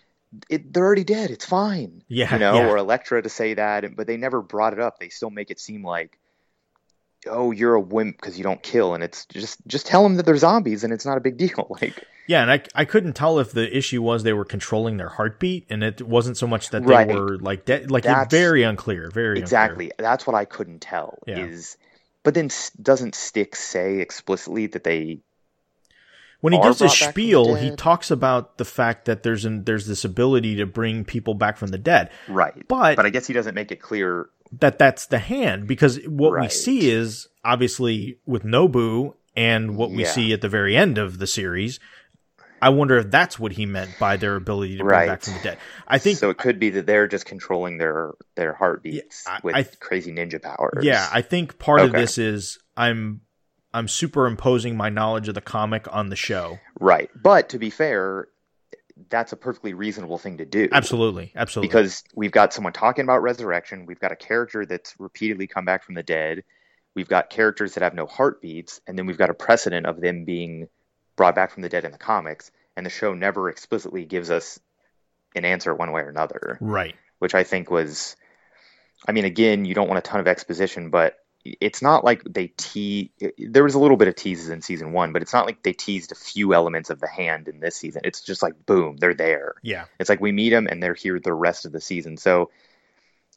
it, 0.48 0.72
they're 0.72 0.84
already 0.84 1.04
dead 1.04 1.30
it's 1.30 1.44
fine 1.44 2.02
Yeah. 2.08 2.32
you 2.32 2.38
know 2.40 2.54
yeah. 2.54 2.68
or 2.70 2.76
Elektra 2.78 3.20
to 3.22 3.28
say 3.28 3.54
that 3.54 3.94
but 3.94 4.06
they 4.06 4.16
never 4.16 4.40
brought 4.42 4.72
it 4.72 4.80
up 4.80 4.98
they 4.98 5.08
still 5.10 5.30
make 5.30 5.50
it 5.50 5.60
seem 5.60 5.84
like 5.84 6.18
oh 7.26 7.50
you're 7.50 7.74
a 7.74 7.80
wimp 7.80 8.16
because 8.16 8.36
you 8.38 8.44
don't 8.44 8.62
kill 8.62 8.94
and 8.94 9.02
it's 9.02 9.26
just 9.26 9.58
just 9.66 9.86
tell 9.86 10.02
them 10.02 10.16
that 10.16 10.26
they're 10.26 10.36
zombies 10.36 10.84
and 10.84 10.92
it's 10.92 11.06
not 11.06 11.16
a 11.16 11.20
big 11.20 11.36
deal 11.36 11.66
like 11.82 12.04
Yeah, 12.26 12.40
and 12.42 12.50
I 12.50 12.62
I 12.74 12.84
couldn't 12.86 13.12
tell 13.14 13.38
if 13.38 13.52
the 13.52 13.74
issue 13.76 14.00
was 14.02 14.22
they 14.22 14.32
were 14.32 14.46
controlling 14.46 14.96
their 14.96 15.10
heartbeat, 15.10 15.66
and 15.68 15.82
it 15.84 16.00
wasn't 16.00 16.38
so 16.38 16.46
much 16.46 16.70
that 16.70 16.86
they 16.86 16.88
Right. 16.88 17.08
were 17.08 17.36
like 17.38 17.66
de- 17.66 17.86
like 17.86 18.04
very 18.30 18.62
unclear, 18.62 19.10
very 19.10 19.38
exactly 19.40 19.92
that's 19.98 20.26
what 20.26 20.34
i 20.34 20.44
couldn't 20.44 20.80
tell 20.80 21.18
Yeah. 21.26 21.44
is 21.46 21.76
but 22.22 22.32
then 22.34 22.48
doesn't 22.80 23.14
stick 23.14 23.54
say 23.56 23.98
explicitly 24.00 24.66
that 24.68 24.84
they 24.84 25.20
When 26.44 26.52
he 26.52 26.58
gives 26.60 26.78
his 26.78 26.90
brought 26.90 26.90
back 26.90 26.98
from 26.98 27.06
the 27.06 27.10
spiel, 27.12 27.54
he 27.54 27.70
talks 27.74 28.10
about 28.10 28.58
the 28.58 28.66
fact 28.66 29.06
that 29.06 29.22
there's 29.22 29.46
an 29.46 29.64
there's 29.64 29.86
this 29.86 30.04
ability 30.04 30.56
to 30.56 30.66
bring 30.66 31.04
people 31.06 31.32
back 31.32 31.56
from 31.56 31.68
the 31.70 31.78
dead, 31.78 32.10
right 32.28 32.52
but 32.68 32.96
but 32.96 33.06
i 33.06 33.08
guess 33.10 33.26
he 33.26 33.32
doesn't 33.32 33.54
make 33.54 33.72
it 33.72 33.80
clear 33.80 34.28
that 34.60 34.78
that's 34.78 35.06
the 35.06 35.18
hand 35.18 35.66
because 35.66 35.98
what 36.06 36.38
we 36.38 36.48
see 36.50 36.90
is 36.90 37.28
obviously 37.44 38.18
with 38.26 38.42
Nobu 38.44 39.14
and 39.34 39.74
what 39.76 39.90
we 39.90 40.02
Yeah. 40.02 40.10
see 40.10 40.32
at 40.34 40.42
the 40.42 40.48
very 40.50 40.76
end 40.76 40.98
of 40.98 41.18
the 41.18 41.26
series. 41.26 41.80
I 42.62 42.68
wonder 42.68 42.96
if 42.98 43.10
that's 43.10 43.38
what 43.38 43.52
he 43.52 43.64
meant 43.66 43.90
by 43.98 44.16
their 44.16 44.36
ability 44.36 44.76
to 44.78 44.84
bring 44.84 44.96
Right. 44.98 45.08
back 45.08 45.22
from 45.22 45.34
the 45.34 45.40
dead. 45.40 45.58
I 45.88 45.98
think 45.98 46.18
so 46.18 46.30
it 46.30 46.38
could 46.38 46.58
be 46.60 46.70
that 46.70 46.86
they're 46.86 47.08
just 47.08 47.24
controlling 47.26 47.78
their 47.78 48.12
their 48.36 48.52
heartbeats 48.52 49.24
Yeah, 49.26 49.32
I- 49.34 49.40
with 49.42 49.54
I- 49.56 49.62
crazy 49.80 50.12
ninja 50.14 50.40
powers. 50.42 50.84
Yeah, 50.84 51.08
I 51.10 51.22
think 51.22 51.58
part 51.58 51.80
of 51.80 51.92
this 51.92 52.16
is 52.18 52.58
I'm 52.76 53.22
I'm 53.74 53.88
superimposing 53.88 54.76
my 54.76 54.88
knowledge 54.88 55.28
of 55.28 55.34
the 55.34 55.40
comic 55.40 55.92
on 55.92 56.08
the 56.08 56.16
show. 56.16 56.60
right. 56.80 57.10
But 57.20 57.50
to 57.50 57.58
be 57.58 57.70
fair, 57.70 58.28
that's 59.10 59.32
a 59.32 59.36
perfectly 59.36 59.74
reasonable 59.74 60.16
thing 60.16 60.38
to 60.38 60.44
do. 60.44 60.68
Absolutely, 60.70 61.32
absolutely. 61.34 61.68
Because 61.68 62.04
we've 62.14 62.30
got 62.30 62.52
someone 62.52 62.72
talking 62.72 63.02
about 63.02 63.22
resurrection. 63.22 63.86
We've 63.86 63.98
got 63.98 64.12
a 64.12 64.16
character 64.16 64.64
that's 64.64 64.94
repeatedly 65.00 65.48
come 65.48 65.64
back 65.64 65.82
from 65.82 65.96
the 65.96 66.04
dead. 66.04 66.44
We've 66.94 67.08
got 67.08 67.30
characters 67.30 67.74
that 67.74 67.82
have 67.82 67.94
no 67.94 68.06
heartbeats, 68.06 68.80
and 68.86 68.96
then 68.96 69.06
we've 69.06 69.18
got 69.18 69.30
a 69.30 69.34
precedent 69.34 69.86
of 69.86 70.00
them 70.00 70.24
being 70.24 70.68
brought 71.16 71.34
back 71.34 71.50
from 71.50 71.62
the 71.62 71.68
dead 71.68 71.84
in 71.84 71.90
the 71.90 71.98
comics. 71.98 72.52
And 72.76 72.86
the 72.86 72.90
show 72.90 73.14
never 73.14 73.48
explicitly 73.48 74.04
gives 74.04 74.30
us 74.30 74.60
an 75.34 75.44
answer 75.44 75.74
one 75.74 75.90
way 75.90 76.02
or 76.02 76.08
another. 76.08 76.58
right. 76.60 76.94
which 77.18 77.34
I 77.34 77.42
think 77.42 77.70
was, 77.70 78.14
I 79.08 79.12
mean, 79.12 79.24
again, 79.24 79.64
you 79.64 79.74
don't 79.74 79.88
want 79.88 79.98
a 79.98 80.02
ton 80.02 80.20
of 80.20 80.28
exposition, 80.28 80.90
but 80.90 81.16
it's 81.44 81.82
not 81.82 82.04
like 82.04 82.22
they 82.24 82.48
te 82.56 83.10
there 83.38 83.64
was 83.64 83.74
a 83.74 83.78
little 83.78 83.98
bit 83.98 84.08
of 84.08 84.14
teases 84.16 84.48
in 84.48 84.62
season 84.62 84.92
one 84.92 85.12
but 85.12 85.20
it's 85.20 85.32
not 85.32 85.44
like 85.44 85.62
they 85.62 85.74
teased 85.74 86.10
a 86.10 86.14
few 86.14 86.54
elements 86.54 86.88
of 86.88 87.00
the 87.00 87.08
hand 87.08 87.48
in 87.48 87.60
this 87.60 87.76
season. 87.76 88.00
It's 88.04 88.22
just 88.22 88.42
like 88.42 88.64
boom 88.66 88.96
they're 88.96 89.14
there. 89.14 89.54
Yeah. 89.62 89.84
it's 89.98 90.08
like 90.08 90.20
we 90.20 90.32
meet 90.32 90.50
them 90.50 90.66
and 90.66 90.82
they're 90.82 90.94
here 90.94 91.20
the 91.20 91.34
rest 91.34 91.66
of 91.66 91.72
the 91.72 91.80
season. 91.80 92.16
So 92.16 92.50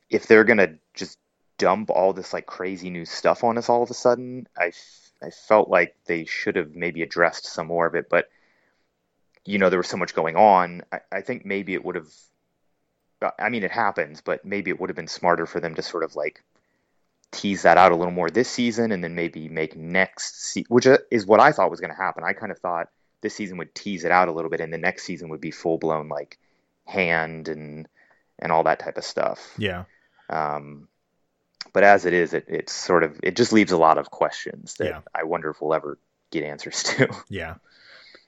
if 0.09 0.27
they're 0.27 0.45
gonna 0.45 0.75
just 0.93 1.19
dump 1.57 1.89
all 1.89 2.13
this 2.13 2.33
like 2.33 2.45
crazy 2.45 2.89
new 2.89 3.03
stuff 3.03 3.43
on 3.43 3.57
us 3.57 3.67
all 3.67 3.81
of 3.81 3.89
a 3.89 3.93
sudden 3.95 4.47
i 4.57 4.67
f- 4.67 5.11
i 5.23 5.31
felt 5.31 5.69
like 5.69 5.95
they 6.05 6.23
should 6.23 6.55
have 6.55 6.75
maybe 6.75 7.01
addressed 7.01 7.47
some 7.47 7.65
more 7.65 7.87
of 7.87 7.95
it 7.95 8.09
but 8.09 8.29
you 9.43 9.57
know 9.57 9.69
there 9.69 9.79
was 9.79 9.87
so 9.87 9.97
much 9.97 10.13
going 10.13 10.35
on. 10.35 10.83
I, 10.91 10.99
I 11.11 11.21
think 11.21 11.45
maybe 11.45 11.73
it 11.73 11.83
would 11.83 11.95
have 11.95 12.09
i 13.39 13.49
mean 13.49 13.63
it 13.63 13.71
happens 13.71 14.21
but 14.21 14.45
maybe 14.45 14.69
it 14.69 14.79
would 14.79 14.89
have 14.89 14.95
been 14.95 15.07
smarter 15.07 15.45
for 15.47 15.59
them 15.59 15.73
to 15.73 15.81
sort 15.81 16.03
of 16.03 16.15
like 16.15 16.43
tease 17.31 17.63
that 17.63 17.77
out 17.77 17.91
a 17.91 17.95
little 17.95 18.13
more 18.13 18.29
this 18.29 18.49
season 18.49 18.91
and 18.91 19.03
then 19.03 19.15
maybe 19.15 19.49
make 19.49 19.75
next 19.75 20.51
se- 20.53 20.65
which 20.69 20.87
is 21.11 21.25
what 21.25 21.39
I 21.39 21.51
thought 21.51 21.69
was 21.69 21.79
going 21.81 21.91
to 21.91 22.01
happen. 22.01 22.23
I 22.23 22.33
kind 22.33 22.51
of 22.51 22.59
thought 22.59 22.87
this 23.21 23.35
season 23.35 23.57
would 23.57 23.73
tease 23.75 24.05
it 24.05 24.11
out 24.11 24.27
a 24.27 24.31
little 24.31 24.49
bit 24.49 24.61
and 24.61 24.71
the 24.71 24.77
next 24.77 25.03
season 25.03 25.29
would 25.29 25.41
be 25.41 25.51
full 25.51 25.77
blown 25.77 26.07
like 26.07 26.37
hand 26.85 27.47
and 27.49 27.87
and 28.39 28.51
all 28.51 28.63
that 28.63 28.79
type 28.79 28.97
of 28.97 29.03
stuff. 29.03 29.53
Yeah. 29.57 29.85
Um, 30.29 30.87
but 31.73 31.83
as 31.83 32.05
it 32.05 32.13
is, 32.13 32.33
it 32.33 32.45
it's 32.47 32.73
sort 32.73 33.03
of 33.03 33.19
it 33.23 33.35
just 33.35 33.51
leaves 33.51 33.71
a 33.71 33.77
lot 33.77 33.97
of 33.97 34.09
questions 34.09 34.75
that 34.75 34.85
Yeah. 34.87 34.99
I 35.13 35.23
wonder 35.23 35.49
if 35.49 35.61
we'll 35.61 35.73
ever 35.73 35.97
get 36.31 36.43
answers 36.43 36.83
to. 36.83 37.09
Yeah. 37.29 37.55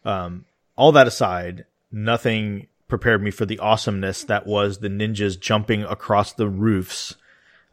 Um, 0.04 0.46
all 0.76 0.92
that 0.94 1.08
aside, 1.08 1.66
nothing 1.92 2.68
prepared 2.88 3.22
me 3.22 3.32
for 3.32 3.46
the 3.46 3.60
awesomeness 3.60 4.24
that 4.24 4.48
was 4.48 4.80
the 4.80 4.88
ninjas 4.90 5.40
jumping 5.40 5.84
across 5.84 6.34
the 6.34 6.48
roofs. 6.48 7.16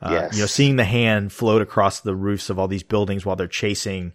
Uh, 0.00 0.10
Yes. 0.12 0.34
You 0.34 0.40
know, 0.40 0.46
seeing 0.46 0.76
the 0.76 0.84
hand 0.84 1.32
float 1.32 1.62
across 1.62 2.00
the 2.00 2.14
roofs 2.14 2.50
of 2.50 2.58
all 2.58 2.68
these 2.68 2.82
buildings 2.82 3.24
while 3.24 3.36
they're 3.36 3.48
chasing, 3.48 4.12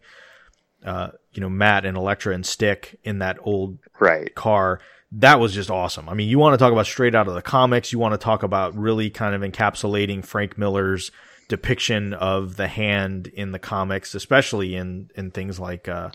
uh, 0.86 1.10
you 1.34 1.42
know, 1.42 1.50
Matt 1.50 1.86
and 1.86 1.98
Elektra 1.98 2.34
and 2.34 2.46
Stick 2.46 3.00
in 3.04 3.20
that 3.20 3.38
old 3.42 3.80
right. 4.00 4.34
car. 4.36 4.80
That 5.14 5.40
was 5.40 5.54
just 5.54 5.70
awesome. 5.70 6.08
I 6.08 6.14
mean, 6.14 6.30
you 6.30 6.40
want 6.40 6.54
to 6.54 6.58
talk 6.58 6.72
about 6.72 6.86
straight 6.86 7.16
out 7.16 7.28
of 7.28 7.34
the 7.34 7.42
comics. 7.42 7.92
You 7.92 8.00
want 8.00 8.14
to 8.14 8.24
talk 8.24 8.44
about 8.44 8.78
really 8.78 9.10
kind 9.10 9.36
of 9.36 9.42
encapsulating 9.42 10.24
Frank 10.24 10.58
Miller's 10.58 11.12
depiction 11.50 12.14
of 12.14 12.56
the 12.56 12.68
hand 12.68 13.28
in 13.28 13.52
the 13.52 13.60
comics, 13.60 14.16
especially 14.16 14.76
in, 14.76 15.10
in 15.16 15.32
things 15.32 15.60
like, 15.60 15.90
uh, 15.90 16.12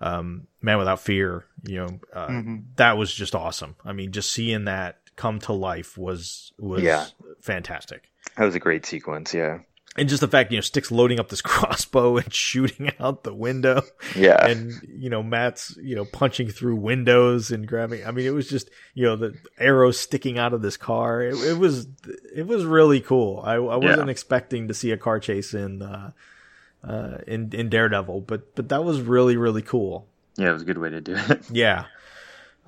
um, 0.00 0.46
Man 0.60 0.78
Without 0.78 1.00
Fear, 1.00 1.44
you 1.64 1.78
know, 1.78 2.00
uh, 2.12 2.42
that 2.76 2.96
was 2.96 3.12
just 3.12 3.34
awesome. 3.34 3.76
I 3.84 3.92
mean, 3.92 4.12
just 4.12 4.30
seeing 4.30 4.66
that 4.66 4.98
come 5.16 5.38
to 5.40 5.52
life 5.52 5.96
was, 5.98 6.52
was 6.58 6.82
Yeah. 6.82 7.06
fantastic. 7.40 8.10
That 8.36 8.44
was 8.44 8.54
a 8.54 8.60
great 8.60 8.84
sequence, 8.86 9.32
yeah. 9.34 9.60
And 9.98 10.10
just 10.10 10.20
the 10.20 10.28
fact, 10.28 10.52
you 10.52 10.58
know, 10.58 10.62
Stick's 10.62 10.90
loading 10.90 11.18
up 11.18 11.30
this 11.30 11.40
crossbow 11.52 12.18
and 12.18 12.32
shooting 12.34 12.92
out 13.00 13.24
the 13.24 13.32
window 13.32 13.80
Yeah. 14.14 14.46
and 14.46 14.72
you 14.86 15.08
know 15.08 15.22
Matt's 15.22 15.74
you 15.82 15.96
know 15.96 16.04
punching 16.04 16.50
through 16.50 16.76
windows 16.76 17.50
and 17.50 17.66
grabbing. 17.66 18.06
I 18.06 18.10
mean, 18.10 18.26
it 18.26 18.34
was 18.34 18.46
just 18.46 18.68
you 18.92 19.04
know 19.06 19.16
the 19.16 19.34
arrows 19.58 19.98
sticking 19.98 20.38
out 20.38 20.52
of 20.52 20.60
this 20.60 20.76
car. 20.76 21.22
It, 21.22 21.34
it 21.42 21.56
was 21.56 21.86
it 22.34 22.46
was 22.46 22.66
really 22.66 23.00
cool. 23.00 23.40
I, 23.42 23.54
I 23.54 23.76
wasn't 23.76 24.06
Yeah. 24.08 24.10
expecting 24.10 24.68
to 24.68 24.74
see 24.74 24.90
a 24.90 24.98
car 24.98 25.18
chase 25.18 25.54
in 25.54 25.80
uh, 25.80 26.10
uh, 26.84 27.18
in 27.26 27.50
in 27.54 27.70
Daredevil, 27.70 28.20
but 28.22 28.54
but 28.54 28.68
that 28.68 28.84
was 28.84 29.00
really 29.00 29.38
really 29.38 29.62
cool. 29.62 30.06
yeah, 30.36 30.50
it 30.50 30.52
was 30.52 30.62
a 30.62 30.66
good 30.66 30.78
way 30.78 30.90
to 30.90 31.00
do 31.00 31.14
it. 31.16 31.40
Yeah. 31.50 31.86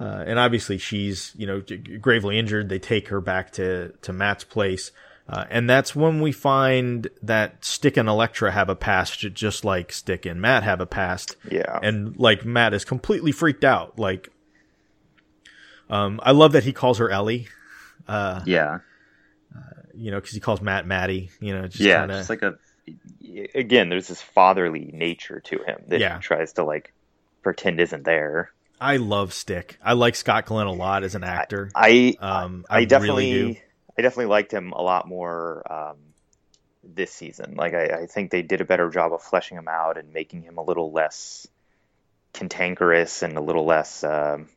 Uh, 0.01 0.25
and 0.27 0.39
obviously 0.39 0.79
she's, 0.79 1.33
you 1.37 1.47
know, 1.47 1.62
gravely 2.01 2.39
injured. 2.39 2.69
They 2.69 2.79
take 2.79 3.09
her 3.09 3.20
back 3.20 3.53
to, 3.53 3.89
to 4.03 4.12
Matt's 4.12 4.45
place. 4.45 4.93
Uh, 5.29 5.45
and 5.51 5.69
that's 5.69 5.95
when 5.95 6.20
we 6.23 6.33
find 6.33 7.09
that 7.23 7.65
Stick 7.65 7.97
and 7.97 8.09
Elektra 8.09 8.51
have 8.53 8.69
a 8.70 8.77
past, 8.77 9.19
just 9.19 9.65
like 9.65 9.93
Stick 9.93 10.25
and 10.25 10.41
Matt 10.41 10.62
have 10.62 10.81
a 10.81 10.87
past. 10.87 11.37
Yeah. 11.51 11.79
And 11.83 12.16
like 12.19 12.45
Matt 12.45 12.73
is 12.73 12.85
completely 12.85 13.33
freaked 13.33 13.65
out. 13.65 13.99
Like, 13.99 14.31
um, 15.91 16.20
I 16.23 16.31
love 16.33 16.53
that 16.53 16.65
he 16.65 16.73
calls 16.73 16.99
her 16.99 17.11
Ellie, 17.11 17.49
yeah. 18.09 18.79
you 19.95 20.11
know, 20.11 20.20
cause 20.20 20.31
he 20.31 20.41
calls 20.41 20.61
Matt 20.62 20.87
Maddie, 20.87 21.31
you 21.41 21.55
know, 21.55 21.66
just 21.66 21.81
yeah, 21.81 21.99
kind 22.01 22.12
of, 22.12 22.19
just 22.19 22.31
like 22.31 22.43
a 22.43 22.55
again, 23.55 23.89
there's 23.89 24.09
this 24.09 24.23
fatherly 24.23 24.91
nature 24.93 25.41
to 25.41 25.59
him 25.65 25.83
that 25.89 26.01
Yeah. 26.01 26.16
he 26.16 26.23
tries 26.23 26.55
to 26.55 26.65
like 26.65 26.93
pretend 27.43 27.81
isn't 27.81 28.05
there. 28.05 28.51
I 28.81 28.97
love 28.99 29.33
Stick. 29.33 29.79
I 29.83 29.95
like 29.95 30.15
Scott 30.15 30.47
Glenn 30.47 30.67
a 30.67 30.73
lot 30.73 31.05
as 31.05 31.15
an 31.15 31.25
actor. 31.25 31.71
I 31.75 32.15
Um, 32.21 32.65
I, 32.69 32.79
I 32.79 32.85
definitely 32.85 33.33
really 33.33 33.53
do. 33.55 33.61
I 33.99 34.03
definitely 34.03 34.27
liked 34.27 34.53
him 34.53 34.73
a 34.73 34.83
lot 34.83 35.09
more 35.09 35.65
um, 35.71 35.97
this 36.85 37.13
season. 37.13 37.55
Like 37.57 37.75
I, 37.75 38.03
I 38.03 38.07
think 38.07 38.31
they 38.31 38.43
did 38.43 38.61
a 38.61 38.65
better 38.65 38.89
job 38.91 39.13
of 39.13 39.23
fleshing 39.23 39.59
him 39.59 39.69
out 39.69 39.99
and 39.99 40.13
making 40.13 40.43
him 40.43 40.59
a 40.59 40.63
little 40.63 40.93
less 40.93 41.47
cantankerous 42.33 43.23
and 43.23 43.37
a 43.37 43.41
little 43.41 43.65
less 43.65 44.05
um, 44.05 44.49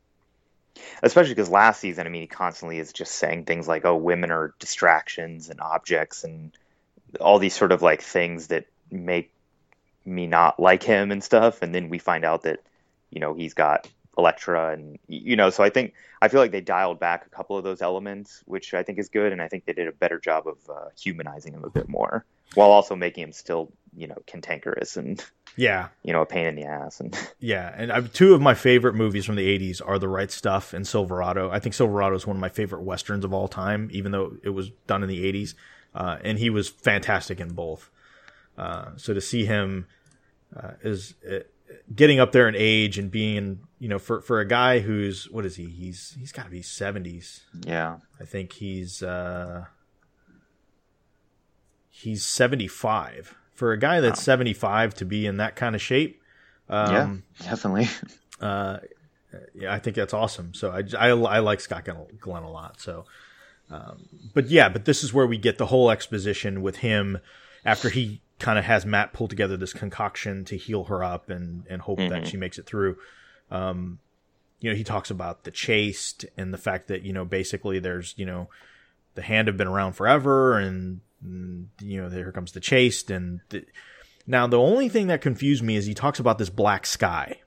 especially 1.03 1.31
because 1.31 1.49
last 1.49 1.79
season, 1.79 2.07
I 2.07 2.09
mean, 2.09 2.21
he 2.21 2.27
constantly 2.27 2.79
is 2.79 2.93
just 2.93 3.13
saying 3.13 3.45
things 3.45 3.67
like, 3.67 3.85
"Oh, 3.85 3.95
women 3.95 4.31
are 4.31 4.53
distractions 4.59 5.49
and 5.49 5.59
objects," 5.59 6.23
and 6.23 6.51
all 7.19 7.39
these 7.39 7.55
sort 7.55 7.71
of 7.71 7.81
like 7.81 8.01
things 8.01 8.47
that 8.47 8.65
make 8.89 9.31
me 10.05 10.27
not 10.27 10.59
like 10.59 10.83
him 10.83 11.11
and 11.11 11.23
stuff. 11.23 11.61
And 11.61 11.73
then 11.73 11.89
we 11.89 11.99
find 11.99 12.25
out 12.25 12.43
that 12.43 12.59
you 13.09 13.19
know 13.19 13.33
he's 13.33 13.53
got 13.53 13.87
Elektra, 14.17 14.73
and 14.73 14.99
you 15.07 15.35
know, 15.37 15.49
so 15.49 15.63
I 15.63 15.69
think 15.69 15.93
I 16.21 16.27
feel 16.27 16.41
like 16.41 16.51
they 16.51 16.59
dialed 16.61 16.99
back 16.99 17.25
a 17.25 17.29
couple 17.29 17.57
of 17.57 17.63
those 17.63 17.81
elements, 17.81 18.41
which 18.45 18.73
I 18.73 18.83
think 18.83 18.99
is 18.99 19.07
good, 19.07 19.31
and 19.31 19.41
I 19.41 19.47
think 19.47 19.65
they 19.65 19.73
did 19.73 19.87
a 19.87 19.91
better 19.93 20.19
job 20.19 20.47
of 20.47 20.57
uh, 20.69 20.89
humanizing 20.99 21.53
him 21.53 21.63
a 21.63 21.69
bit 21.69 21.87
more, 21.87 22.25
while 22.55 22.71
also 22.71 22.95
making 22.95 23.23
him 23.23 23.31
still, 23.31 23.71
you 23.95 24.07
know, 24.07 24.17
cantankerous 24.27 24.97
and 24.97 25.23
Yeah. 25.55 25.87
you 26.03 26.11
know 26.11 26.21
a 26.21 26.25
pain 26.25 26.45
in 26.45 26.55
the 26.55 26.65
ass. 26.65 26.99
And 26.99 27.17
Yeah, 27.39 27.73
and 27.75 27.89
I've, 27.89 28.11
two 28.11 28.33
of 28.33 28.41
my 28.41 28.53
favorite 28.53 28.95
movies 28.95 29.23
from 29.25 29.35
the 29.35 29.47
'80s 29.57 29.81
are 29.85 29.97
The 29.97 30.09
Right 30.09 30.29
Stuff 30.29 30.73
and 30.73 30.85
Silverado. 30.85 31.49
I 31.49 31.59
think 31.59 31.73
Silverado 31.73 32.15
is 32.15 32.27
one 32.27 32.35
of 32.35 32.41
my 32.41 32.49
favorite 32.49 32.81
westerns 32.81 33.23
of 33.23 33.33
all 33.33 33.47
time, 33.47 33.89
even 33.93 34.11
though 34.11 34.33
it 34.43 34.49
was 34.49 34.71
done 34.87 35.03
in 35.03 35.09
the 35.09 35.23
'80s, 35.31 35.53
uh, 35.95 36.17
and 36.21 36.37
he 36.37 36.49
was 36.49 36.67
fantastic 36.67 37.39
in 37.39 37.53
both. 37.53 37.89
Uh, 38.57 38.89
so 38.97 39.13
to 39.13 39.21
see 39.21 39.45
him 39.45 39.87
uh, 40.53 40.71
is 40.83 41.13
uh, 41.31 41.39
getting 41.95 42.19
up 42.19 42.33
there 42.33 42.49
in 42.49 42.55
age 42.57 42.97
and 42.99 43.09
being, 43.09 43.61
you 43.81 43.87
know, 43.87 43.97
for 43.97 44.21
for 44.21 44.39
a 44.39 44.47
guy 44.47 44.77
who's 44.77 45.27
what 45.31 45.43
is 45.43 45.55
he? 45.55 45.65
He's 45.65 46.15
he's 46.19 46.31
got 46.31 46.43
to 46.43 46.51
be 46.51 46.61
70s. 46.61 47.39
yeah, 47.61 47.97
I 48.19 48.25
think 48.25 48.53
he's 48.53 49.01
uh, 49.01 49.65
he's 51.89 52.23
75. 52.23 53.35
For 53.55 53.71
a 53.71 53.79
guy 53.79 53.99
that's 53.99 54.21
75 54.21 54.93
to 54.95 55.05
be 55.05 55.25
in 55.25 55.37
that 55.37 55.55
kind 55.55 55.73
of 55.73 55.81
shape. 55.81 56.21
Um, 56.69 57.23
yeah, 57.39 57.49
definitely. 57.49 57.89
uh, 58.39 58.77
yeah, 59.55 59.73
I 59.73 59.79
think 59.79 59.95
that's 59.95 60.13
awesome. 60.13 60.53
So 60.53 60.69
I, 60.69 60.83
I, 60.97 61.09
I 61.09 61.39
like 61.39 61.59
Scott 61.59 61.85
Glenn 61.85 62.05
Glenn 62.19 62.43
a 62.43 62.51
lot. 62.51 62.79
So, 62.79 63.05
um, 63.71 64.07
but 64.35 64.47
yeah, 64.47 64.69
but 64.69 64.85
this 64.85 65.03
is 65.03 65.11
where 65.11 65.25
we 65.25 65.39
get 65.39 65.57
the 65.57 65.65
whole 65.65 65.89
exposition 65.89 66.61
with 66.61 66.77
him 66.77 67.17
after 67.65 67.89
he 67.89 68.21
kind 68.37 68.59
of 68.59 68.65
has 68.65 68.85
Matt 68.85 69.11
pull 69.11 69.27
together 69.27 69.57
this 69.57 69.73
concoction 69.73 70.45
to 70.45 70.55
heal 70.55 70.83
her 70.83 71.03
up 71.03 71.31
and, 71.31 71.65
and 71.67 71.81
hope 71.81 71.97
that 71.97 72.27
she 72.27 72.37
makes 72.37 72.59
it 72.59 72.67
through. 72.67 72.97
Um, 73.51 73.99
you 74.59 74.69
know, 74.69 74.75
he 74.75 74.83
talks 74.83 75.11
about 75.11 75.43
the 75.43 75.51
chaste 75.51 76.25
and 76.37 76.53
the 76.53 76.57
fact 76.57 76.87
that, 76.87 77.03
you 77.03 77.13
know, 77.13 77.25
basically 77.25 77.79
there's, 77.79 78.13
you 78.17 78.25
know, 78.25 78.49
the 79.15 79.21
hand 79.21 79.47
have 79.47 79.57
been 79.57 79.67
around 79.67 79.93
forever 79.93 80.57
and, 80.57 81.01
and 81.21 81.69
you 81.81 82.01
know, 82.01 82.09
here 82.09 82.31
comes 82.31 82.53
the 82.53 82.59
chaste. 82.59 83.11
And 83.11 83.41
the, 83.49 83.65
now 84.25 84.47
the 84.47 84.59
only 84.59 84.87
thing 84.87 85.07
that 85.07 85.21
confused 85.21 85.63
me 85.63 85.75
is 85.75 85.85
he 85.85 85.93
talks 85.93 86.19
about 86.19 86.37
this 86.37 86.49
black 86.49 86.85
sky. 86.85 87.39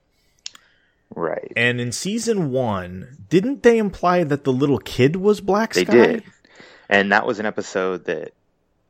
Right. 1.13 1.51
And 1.55 1.79
in 1.79 1.91
season 1.91 2.51
one, 2.51 3.25
didn't 3.29 3.63
they 3.63 3.77
imply 3.77 4.23
that 4.23 4.43
the 4.43 4.51
little 4.51 4.79
kid 4.79 5.15
was 5.15 5.39
Black 5.39 5.73
They 5.73 5.85
Sky? 5.85 5.93
did, 5.93 6.23
and 6.89 7.11
that 7.11 7.25
was 7.25 7.39
an 7.39 7.45
episode 7.45 8.05
that 8.05 8.33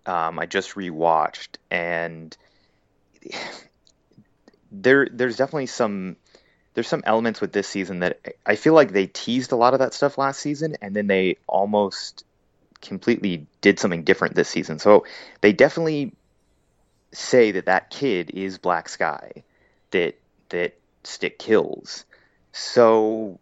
um, 0.05 0.39
I 0.39 0.45
just 0.45 0.71
rewatched, 0.75 1.57
and 1.69 2.35
there 4.71 5.07
there's 5.11 5.37
definitely 5.37 5.67
some 5.67 6.15
there's 6.75 6.87
some 6.87 7.03
elements 7.05 7.41
with 7.41 7.53
this 7.53 7.67
season 7.67 7.99
that 7.99 8.19
I 8.45 8.55
feel 8.55 8.73
like 8.73 8.91
they 8.91 9.07
teased 9.07 9.51
a 9.53 9.55
lot 9.55 9.73
of 9.73 9.79
that 9.79 9.93
stuff 9.93 10.17
last 10.17 10.39
season, 10.39 10.75
and 10.81 10.95
then 10.95 11.07
they 11.07 11.37
almost 11.47 12.25
completely 12.81 13.47
did 13.61 13.79
something 13.79 14.03
different 14.03 14.35
this 14.35 14.49
season. 14.49 14.77
So 14.77 15.05
they 15.41 15.53
definitely 15.53 16.11
say 17.13 17.51
that 17.51 17.65
that 17.65 17.89
kid 17.89 18.29
is 18.31 18.57
Black 18.57 18.89
Sky, 18.89 19.43
that 19.91 20.19
that 20.49 20.77
Stick 21.05 21.39
kills. 21.39 22.03
So 22.51 23.39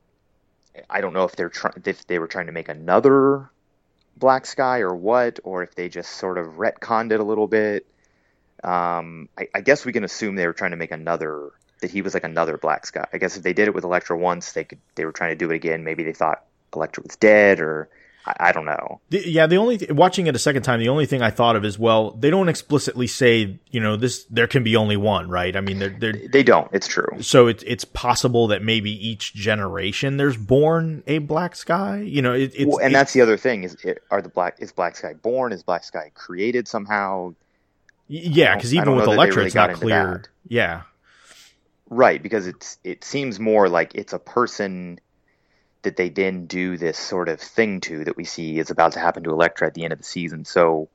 I 0.89 1.01
don't 1.01 1.13
know 1.13 1.23
if 1.23 1.35
they're 1.35 1.51
if 1.85 2.05
they 2.07 2.19
were 2.19 2.27
trying 2.27 2.47
to 2.47 2.51
make 2.51 2.69
another 2.69 3.49
Black 4.15 4.45
Sky 4.45 4.79
or 4.79 4.93
what, 4.93 5.39
or 5.43 5.63
if 5.63 5.73
they 5.73 5.89
just 5.89 6.11
sort 6.11 6.37
of 6.37 6.57
retconned 6.57 7.11
it 7.11 7.19
a 7.19 7.23
little 7.23 7.47
bit. 7.47 7.87
Um, 8.63 9.27
I, 9.37 9.47
I 9.55 9.61
guess 9.61 9.85
we 9.85 9.91
can 9.91 10.03
assume 10.03 10.35
they 10.35 10.45
were 10.45 10.53
trying 10.53 10.71
to 10.71 10.77
make 10.77 10.91
another 10.91 11.51
that 11.83 11.91
he 11.91 12.01
was 12.01 12.13
like 12.13 12.23
another 12.23 12.57
Black 12.57 12.85
Sky. 12.87 13.05
I 13.13 13.17
guess 13.19 13.37
if 13.37 13.43
they 13.43 13.53
did 13.53 13.67
it 13.67 13.75
with 13.75 13.83
Elektra 13.83 14.17
once, 14.17 14.53
they 14.53 14.63
could 14.63 14.79
they 14.95 15.05
were 15.05 15.11
trying 15.11 15.31
to 15.31 15.35
do 15.35 15.51
it 15.51 15.55
again. 15.55 15.83
Maybe 15.83 16.03
they 16.03 16.13
thought 16.13 16.43
Elektra 16.73 17.03
was 17.03 17.15
dead, 17.17 17.59
or 17.59 17.89
I, 18.25 18.35
I 18.39 18.51
don't 18.51 18.65
know. 18.65 19.01
The, 19.09 19.29
yeah, 19.29 19.47
the 19.47 19.57
only 19.57 19.77
th- 19.77 19.91
watching 19.91 20.27
it 20.27 20.35
a 20.35 20.39
second 20.39 20.63
time, 20.63 20.79
the 20.79 20.89
only 20.89 21.05
thing 21.05 21.21
I 21.21 21.29
thought 21.29 21.55
of 21.55 21.65
is 21.65 21.77
well, 21.77 22.11
they 22.11 22.29
don't 22.29 22.49
explicitly 22.49 23.05
say 23.07 23.59
you 23.69 23.79
know 23.79 23.95
this. 23.95 24.23
There 24.29 24.47
can 24.47 24.63
be 24.63 24.75
only 24.75 24.97
one, 24.97 25.29
right? 25.29 25.55
I 25.55 25.61
mean, 25.61 25.79
they're 25.79 25.95
they're 25.99 26.13
They 26.13 26.43
don't. 26.43 26.69
It's 26.71 26.87
true. 26.87 27.21
so 27.21 27.47
it's 27.47 27.63
it's 27.67 27.85
possible 27.85 28.47
that 28.47 28.63
maybe 28.63 28.91
each 28.91 29.33
generation 29.33 30.17
there's 30.17 30.37
born 30.37 31.03
a 31.05 31.19
black 31.19 31.55
sky. 31.55 31.99
You 31.99 32.21
know, 32.21 32.33
it, 32.33 32.53
it's 32.55 32.65
Well, 32.65 32.79
and 32.79 32.95
that's 32.95 33.13
the 33.13 33.21
other 33.21 33.37
thing 33.37 33.63
is 33.63 33.75
it, 33.83 34.01
are 34.09 34.21
the 34.21 34.29
black 34.29 34.55
is 34.59 34.71
Black 34.71 34.95
Sky 34.95 35.13
born? 35.13 35.51
Is 35.51 35.63
Black 35.63 35.83
Sky 35.83 36.11
created 36.15 36.67
somehow? 36.67 37.35
yeah, 38.07 38.55
because 38.55 38.73
even 38.73 38.95
with 38.95 39.05
Elektra, 39.05 39.37
really 39.37 39.47
it's 39.47 39.55
not 39.55 39.73
clear. 39.73 40.23
Yeah, 40.47 40.81
Right, 41.89 42.21
because 42.21 42.47
it's 42.47 42.77
it 42.83 43.03
seems 43.03 43.39
more 43.39 43.69
like 43.69 43.95
it's 43.95 44.13
a 44.13 44.19
person 44.19 44.99
that 45.83 45.97
they 45.97 46.09
then 46.09 46.45
do 46.45 46.77
this 46.77 46.97
sort 46.97 47.29
of 47.29 47.39
thing 47.39 47.81
to 47.81 48.05
that 48.05 48.17
we 48.17 48.23
see 48.23 48.57
is 48.57 48.69
about 48.69 48.93
to 48.93 48.99
happen 48.99 49.23
to 49.23 49.31
Elektra 49.31 49.67
at 49.67 49.73
the 49.73 49.83
end 49.83 49.93
of 49.93 49.99
the 49.99 50.05
season. 50.05 50.45
So, 50.45 50.89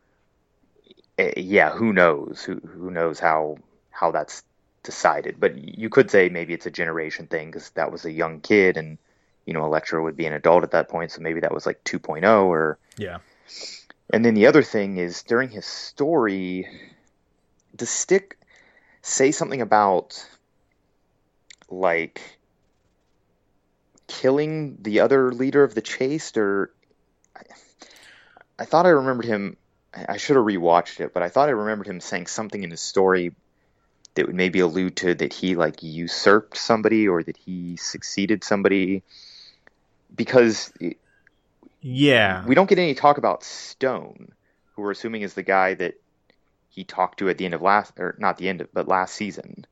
eh, 1.18 1.34
yeah, 1.36 1.70
who 1.70 1.92
knows? 1.92 2.42
Who 2.42 2.54
who 2.56 2.90
knows 2.90 3.20
how 3.20 3.58
how 3.90 4.10
that's 4.10 4.42
decided? 4.82 5.38
But 5.38 5.56
you 5.56 5.90
could 5.90 6.10
say 6.10 6.30
maybe 6.30 6.54
it's 6.54 6.66
a 6.66 6.70
generation 6.70 7.26
thing 7.26 7.48
because 7.50 7.70
that 7.70 7.92
was 7.92 8.04
a 8.04 8.10
young 8.10 8.40
kid, 8.40 8.76
and 8.76 8.98
you 9.44 9.52
know 9.52 9.64
Elektra 9.64 10.02
would 10.02 10.16
be 10.16 10.26
an 10.26 10.32
adult 10.32 10.64
at 10.64 10.70
that 10.72 10.88
point, 10.88 11.12
so 11.12 11.20
maybe 11.20 11.40
that 11.40 11.54
was 11.54 11.66
like 11.66 11.84
2.0 11.84 12.46
or 12.46 12.78
yeah, 12.96 13.18
and 14.10 14.24
then 14.24 14.34
the 14.34 14.46
other 14.46 14.62
thing 14.62 14.96
is 14.96 15.22
during 15.22 15.50
his 15.50 15.66
story, 15.66 16.66
does 17.76 17.90
Stick 17.90 18.38
say 19.02 19.32
something 19.32 19.60
about 19.60 20.26
like 21.68 22.38
killing 24.06 24.78
the 24.80 25.00
other 25.00 25.32
leader 25.32 25.64
of 25.64 25.74
the 25.74 25.82
Chaste? 25.82 26.36
Or 26.36 26.72
I, 27.36 27.42
I 28.58 28.64
thought 28.64 28.86
I 28.86 28.90
remembered 28.90 29.26
him. 29.26 29.56
I 29.94 30.06
I 30.10 30.16
should 30.16 30.36
have 30.36 30.44
rewatched 30.44 31.00
it, 31.00 31.14
but 31.14 31.22
I 31.22 31.28
thought 31.28 31.48
I 31.48 31.52
remembered 31.52 31.86
him 31.86 32.00
saying 32.00 32.26
something 32.26 32.62
in 32.62 32.70
his 32.70 32.80
story 32.80 33.32
that 34.14 34.26
would 34.26 34.34
maybe 34.34 34.60
allude 34.60 34.96
to 34.96 35.14
that 35.14 35.32
he 35.32 35.54
like 35.54 35.82
usurped 35.82 36.56
somebody 36.56 37.06
or 37.06 37.22
that 37.22 37.36
he 37.36 37.76
succeeded 37.76 38.42
somebody 38.42 39.02
because 40.14 40.72
yeah. 41.80 42.44
we 42.44 42.54
don't 42.54 42.68
get 42.68 42.78
any 42.78 42.94
talk 42.94 43.18
about 43.18 43.44
Stone, 43.44 44.32
who 44.74 44.82
we're 44.82 44.90
assuming 44.90 45.22
is 45.22 45.34
the 45.34 45.42
guy 45.42 45.74
that 45.74 45.94
he 46.68 46.84
talked 46.84 47.20
to 47.20 47.28
at 47.28 47.38
the 47.38 47.44
end 47.44 47.54
of 47.54 47.62
last, 47.62 47.92
or 47.98 48.16
not 48.18 48.38
the 48.38 48.48
end 48.48 48.60
of, 48.60 48.72
but 48.72 48.88
last 48.88 49.14
season. 49.14 49.64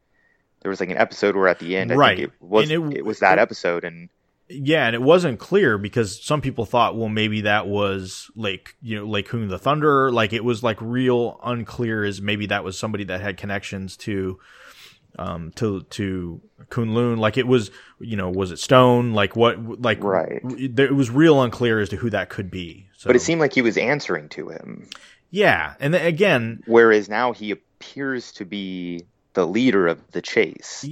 There 0.66 0.70
was 0.70 0.80
like 0.80 0.90
an 0.90 0.96
episode 0.96 1.36
where 1.36 1.46
at 1.46 1.60
the 1.60 1.76
end, 1.76 1.92
I 1.92 1.94
Right. 1.94 2.16
think 2.18 2.28
it 2.30 2.34
was 2.40 2.68
And 2.68 2.92
it, 2.92 2.98
it- 2.98 3.04
was 3.04 3.20
that 3.20 3.38
it- 3.38 3.40
episode, 3.40 3.84
and 3.84 4.08
Yeah, 4.48 4.86
and 4.86 4.96
it 4.96 5.02
wasn't 5.02 5.38
clear 5.38 5.78
because 5.78 6.20
some 6.20 6.40
people 6.40 6.64
thought, 6.66 6.96
well, 6.96 7.08
maybe 7.08 7.42
that 7.42 7.68
was 7.68 8.28
like 8.34 8.74
you 8.82 8.96
know 8.96 9.04
Lei 9.06 9.22
Kung 9.22 9.46
the 9.46 9.60
Thunderer. 9.60 10.12
Like 10.12 10.32
it 10.32 10.42
was 10.44 10.64
like 10.64 10.78
real 10.80 11.38
unclear 11.44 12.02
as 12.02 12.20
maybe 12.20 12.46
that 12.46 12.64
was 12.64 12.76
somebody 12.76 13.04
that 13.04 13.20
had 13.20 13.36
connections 13.36 13.96
to, 13.98 14.40
um, 15.20 15.52
to 15.54 15.82
to 15.82 16.40
Kunlun. 16.68 17.18
Like 17.18 17.36
it 17.38 17.46
was, 17.46 17.70
you 18.00 18.16
know, 18.16 18.28
was 18.28 18.50
it 18.50 18.58
Stone? 18.58 19.12
Like 19.12 19.36
what? 19.36 19.80
Like 19.80 20.02
Right. 20.02 20.40
It 20.58 20.96
was 20.96 21.10
real 21.10 21.40
unclear 21.42 21.78
as 21.78 21.90
to 21.90 21.96
who 21.96 22.10
that 22.10 22.28
could 22.28 22.50
be. 22.50 22.88
So, 22.96 23.06
but 23.08 23.14
it 23.14 23.20
seemed 23.20 23.40
like 23.40 23.52
he 23.54 23.62
was 23.62 23.76
answering 23.76 24.28
to 24.30 24.48
him, 24.48 24.88
yeah, 25.30 25.74
and 25.78 25.94
then 25.94 26.04
again, 26.04 26.62
whereas 26.66 27.08
now 27.08 27.32
he 27.32 27.52
appears 27.52 28.32
to 28.32 28.44
be 28.44 29.04
the 29.36 29.46
leader 29.46 29.86
of 29.86 30.00
the 30.12 30.22
Chaste. 30.22 30.84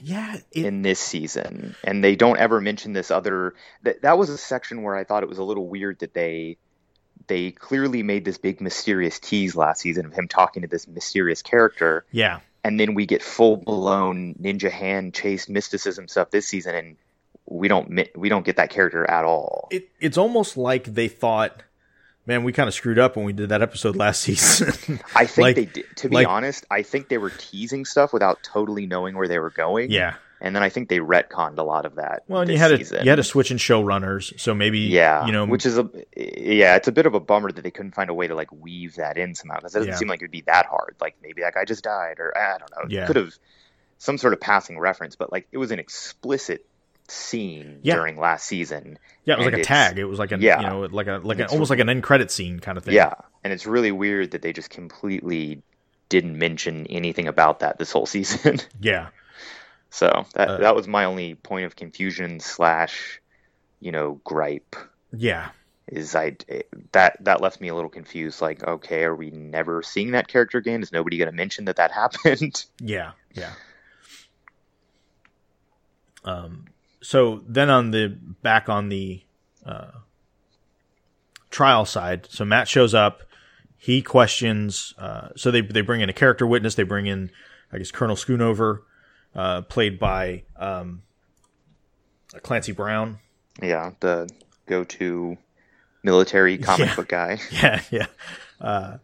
yeah, 0.00 0.36
it, 0.52 0.64
in 0.64 0.82
this 0.82 1.00
season, 1.00 1.74
and 1.82 2.04
they 2.04 2.16
don't 2.16 2.36
ever 2.36 2.60
mention 2.60 2.92
this 2.92 3.10
other. 3.10 3.54
That 3.82 4.02
that 4.02 4.18
was 4.18 4.28
a 4.28 4.36
section 4.36 4.82
where 4.82 4.94
I 4.94 5.04
thought 5.04 5.22
it 5.22 5.28
was 5.28 5.38
a 5.38 5.42
little 5.42 5.66
weird 5.66 6.00
that 6.00 6.12
they 6.12 6.58
they 7.28 7.50
clearly 7.50 8.02
made 8.02 8.26
this 8.26 8.36
big 8.36 8.60
mysterious 8.60 9.18
tease 9.18 9.56
last 9.56 9.80
season 9.80 10.04
of 10.04 10.12
him 10.12 10.28
talking 10.28 10.60
to 10.62 10.68
this 10.68 10.86
mysterious 10.86 11.40
character, 11.40 12.04
yeah, 12.12 12.40
and 12.62 12.78
then 12.78 12.92
we 12.92 13.06
get 13.06 13.22
full 13.22 13.56
blown 13.56 14.34
ninja 14.34 14.70
hand 14.70 15.14
Chaste 15.14 15.48
mysticism 15.48 16.08
stuff 16.08 16.30
this 16.30 16.46
season, 16.46 16.74
and 16.74 16.96
we 17.46 17.68
don't 17.68 18.06
we 18.14 18.28
don't 18.28 18.44
get 18.44 18.56
that 18.56 18.68
character 18.68 19.08
at 19.10 19.24
all. 19.24 19.68
it, 19.70 19.88
it's 19.98 20.18
almost 20.18 20.58
like 20.58 20.84
they 20.84 21.08
thought, 21.08 21.62
man, 22.26 22.44
we 22.44 22.52
kind 22.52 22.68
of 22.68 22.74
screwed 22.74 22.98
up 22.98 23.16
when 23.16 23.24
we 23.24 23.32
did 23.32 23.48
that 23.50 23.62
episode 23.62 23.96
last 23.96 24.22
season. 24.22 25.00
I 25.14 25.26
think 25.26 25.38
like- 25.44 25.56
they 25.56 25.64
did. 25.80 25.84
To 25.96 26.08
be 26.08 26.14
like- 26.16 26.28
honest, 26.28 26.64
I 26.70 26.82
think 26.82 27.08
they 27.08 27.18
were 27.18 27.30
teasing 27.30 27.84
stuff 27.84 28.12
without 28.12 28.42
totally 28.42 28.86
knowing 28.86 29.16
where 29.16 29.28
they 29.28 29.38
were 29.38 29.50
going. 29.50 29.90
yeah. 29.90 30.14
and 30.40 30.56
then 30.56 30.62
I 30.64 30.68
think 30.70 30.88
they 30.88 30.98
retconned 30.98 31.58
a 31.58 31.62
lot 31.62 31.84
of 31.86 31.94
that. 31.96 32.24
Well, 32.26 32.42
and 32.42 32.50
you 32.50 32.58
had 32.58 32.76
season. 32.76 33.00
a 33.00 33.04
you 33.04 33.10
had 33.10 33.18
a 33.20 33.24
switch 33.24 33.50
in 33.52 33.58
showrunners, 33.58 34.38
so 34.40 34.54
maybe 34.54 34.80
Yeah, 34.80 35.24
you 35.26 35.30
know, 35.32 35.46
which 35.46 35.64
is 35.66 35.78
a 35.78 35.88
yeah, 36.16 36.74
it's 36.76 36.88
a 36.88 36.92
bit 36.92 37.06
of 37.06 37.14
a 37.14 37.20
bummer 37.20 37.52
that 37.52 37.62
they 37.62 37.70
couldn't 37.70 37.94
find 37.94 38.10
a 38.10 38.14
way 38.14 38.26
to 38.26 38.34
like 38.34 38.50
weave 38.50 38.96
that 38.96 39.16
in 39.18 39.34
somehow 39.36 39.58
because 39.58 39.74
it 39.76 39.78
doesn't 39.78 39.92
Yeah. 39.92 39.98
seem 39.98 40.08
like 40.08 40.20
it'd 40.20 40.30
be 40.32 40.40
that 40.42 40.66
hard. 40.66 40.96
Like 41.00 41.14
maybe 41.22 41.42
that 41.42 41.54
guy 41.54 41.64
just 41.64 41.84
died, 41.84 42.18
or 42.18 42.36
I 42.36 42.58
don't 42.58 42.70
know. 42.72 42.84
Yeah. 42.88 43.06
Could 43.06 43.16
have 43.16 43.34
some 43.98 44.18
sort 44.18 44.32
of 44.32 44.40
passing 44.40 44.80
reference, 44.80 45.14
but 45.14 45.30
like 45.30 45.46
it 45.52 45.58
was 45.58 45.70
an 45.70 45.78
explicit 45.78 46.66
scene 47.14 47.78
Yeah. 47.82 47.94
during 47.96 48.16
last 48.16 48.46
season. 48.46 48.98
yeah, 49.24 49.34
it 49.34 49.38
was 49.38 49.46
and 49.46 49.54
like 49.54 49.62
a 49.62 49.64
tag. 49.66 49.98
It 49.98 50.04
was 50.04 50.18
like 50.18 50.32
a 50.32 50.38
yeah. 50.38 50.60
you 50.60 50.66
know 50.66 50.80
like 50.90 51.06
a 51.06 51.20
like 51.22 51.38
an, 51.38 51.46
almost 51.46 51.70
like 51.70 51.78
an 51.80 51.88
end 51.88 52.02
credit 52.02 52.30
scene 52.30 52.60
kind 52.60 52.76
of 52.78 52.84
thing. 52.84 52.94
Yeah, 52.94 53.14
and 53.44 53.52
it's 53.52 53.66
really 53.66 53.92
weird 53.92 54.32
that 54.32 54.42
they 54.42 54.52
just 54.52 54.70
completely 54.70 55.62
didn't 56.08 56.36
mention 56.38 56.86
anything 56.88 57.26
about 57.28 57.60
that 57.60 57.78
this 57.78 57.92
whole 57.92 58.06
season. 58.16 58.58
yeah, 58.80 59.08
so 59.90 60.26
that 60.34 60.48
Uh, 60.48 60.56
that 60.58 60.74
was 60.76 60.86
my 60.88 61.04
only 61.04 61.34
point 61.34 61.64
of 61.66 61.76
confusion 61.76 62.38
slash, 62.40 63.20
you 63.80 63.92
know, 63.92 64.20
gripe. 64.24 64.76
yeah, 65.12 65.50
is 65.88 66.14
I 66.14 66.36
that 66.92 67.16
that 67.24 67.40
left 67.40 67.60
me 67.60 67.68
a 67.68 67.74
little 67.74 67.90
confused. 67.90 68.40
Like, 68.40 68.62
okay, 68.62 69.04
are 69.04 69.14
we 69.16 69.30
never 69.30 69.82
seeing 69.82 70.12
that 70.12 70.28
character 70.28 70.58
again? 70.58 70.82
Is 70.82 70.92
nobody 70.92 71.16
going 71.18 71.30
to 71.30 71.36
mention 71.36 71.64
that 71.66 71.76
that 71.76 71.90
happened? 72.00 72.64
yeah, 72.80 73.12
yeah. 73.34 73.52
Um. 76.24 76.66
So 77.02 77.42
then 77.46 77.68
on 77.70 77.90
the 77.90 78.08
back 78.42 78.68
on 78.68 78.88
the 78.88 79.22
uh, 79.66 79.90
trial 81.50 81.84
side, 81.84 82.26
so 82.30 82.44
Matt 82.44 82.68
shows 82.68 82.94
up. 82.94 83.22
He 83.76 84.00
questions. 84.02 84.94
Uh, 84.96 85.28
so 85.36 85.50
they 85.50 85.60
they 85.60 85.80
bring 85.80 86.00
in 86.00 86.08
a 86.08 86.12
character 86.12 86.46
witness. 86.46 86.76
They 86.76 86.84
bring 86.84 87.06
in, 87.06 87.30
I 87.72 87.78
guess, 87.78 87.90
Colonel 87.90 88.14
Schoonover, 88.16 88.82
uh, 89.34 89.62
played 89.62 89.98
by 89.98 90.44
um, 90.56 91.02
Clancy 92.42 92.72
Brown. 92.72 93.18
yeah, 93.60 93.90
the 94.00 94.28
go-to 94.66 95.36
military 96.04 96.58
comic 96.58 96.88
Yeah. 96.88 96.94
book 96.94 97.08
guy. 97.08 97.40
Yeah, 97.50 97.82
yeah. 97.90 98.06
Uh, 98.60 98.98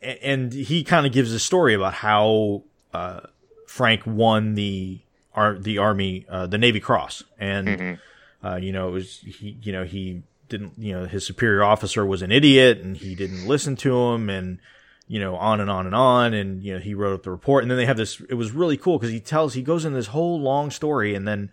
and 0.00 0.52
he 0.52 0.84
kind 0.84 1.04
of 1.06 1.12
gives 1.12 1.32
a 1.32 1.40
story 1.40 1.74
about 1.74 1.92
how 1.94 2.62
uh, 2.94 3.20
Frank 3.66 4.06
won 4.06 4.54
the 4.54 5.00
ar- 5.34 5.58
the 5.58 5.78
army, 5.78 6.26
uh, 6.28 6.46
the 6.46 6.58
Navy 6.58 6.80
Cross, 6.80 7.22
and 7.38 7.68
Mm-hmm. 7.68 8.46
uh, 8.46 8.56
you 8.56 8.72
know 8.72 8.88
it 8.88 8.92
was 8.92 9.18
he, 9.18 9.56
you 9.62 9.72
know 9.72 9.84
he 9.84 10.22
didn't, 10.48 10.72
you 10.78 10.92
know 10.92 11.04
his 11.06 11.24
superior 11.26 11.62
officer 11.62 12.04
was 12.04 12.22
an 12.22 12.32
idiot, 12.32 12.78
and 12.78 12.96
he 12.96 13.14
didn't 13.14 13.46
listen 13.46 13.76
to 13.76 13.96
him, 13.96 14.28
and 14.30 14.58
you 15.06 15.20
know 15.20 15.36
on 15.36 15.60
and 15.60 15.70
on 15.70 15.86
and 15.86 15.94
on, 15.94 16.34
and 16.34 16.62
you 16.62 16.74
know 16.74 16.80
he 16.80 16.94
wrote 16.94 17.14
up 17.14 17.22
the 17.22 17.30
report, 17.30 17.62
and 17.64 17.70
then 17.70 17.78
they 17.78 17.86
have 17.86 17.96
this. 17.96 18.20
It 18.28 18.34
was 18.34 18.50
really 18.52 18.76
cool 18.76 18.98
because 18.98 19.12
he 19.12 19.20
tells 19.20 19.54
he 19.54 19.62
goes 19.62 19.84
in 19.84 19.92
this 19.92 20.08
whole 20.08 20.40
long 20.40 20.70
story, 20.70 21.14
and 21.14 21.26
then 21.28 21.50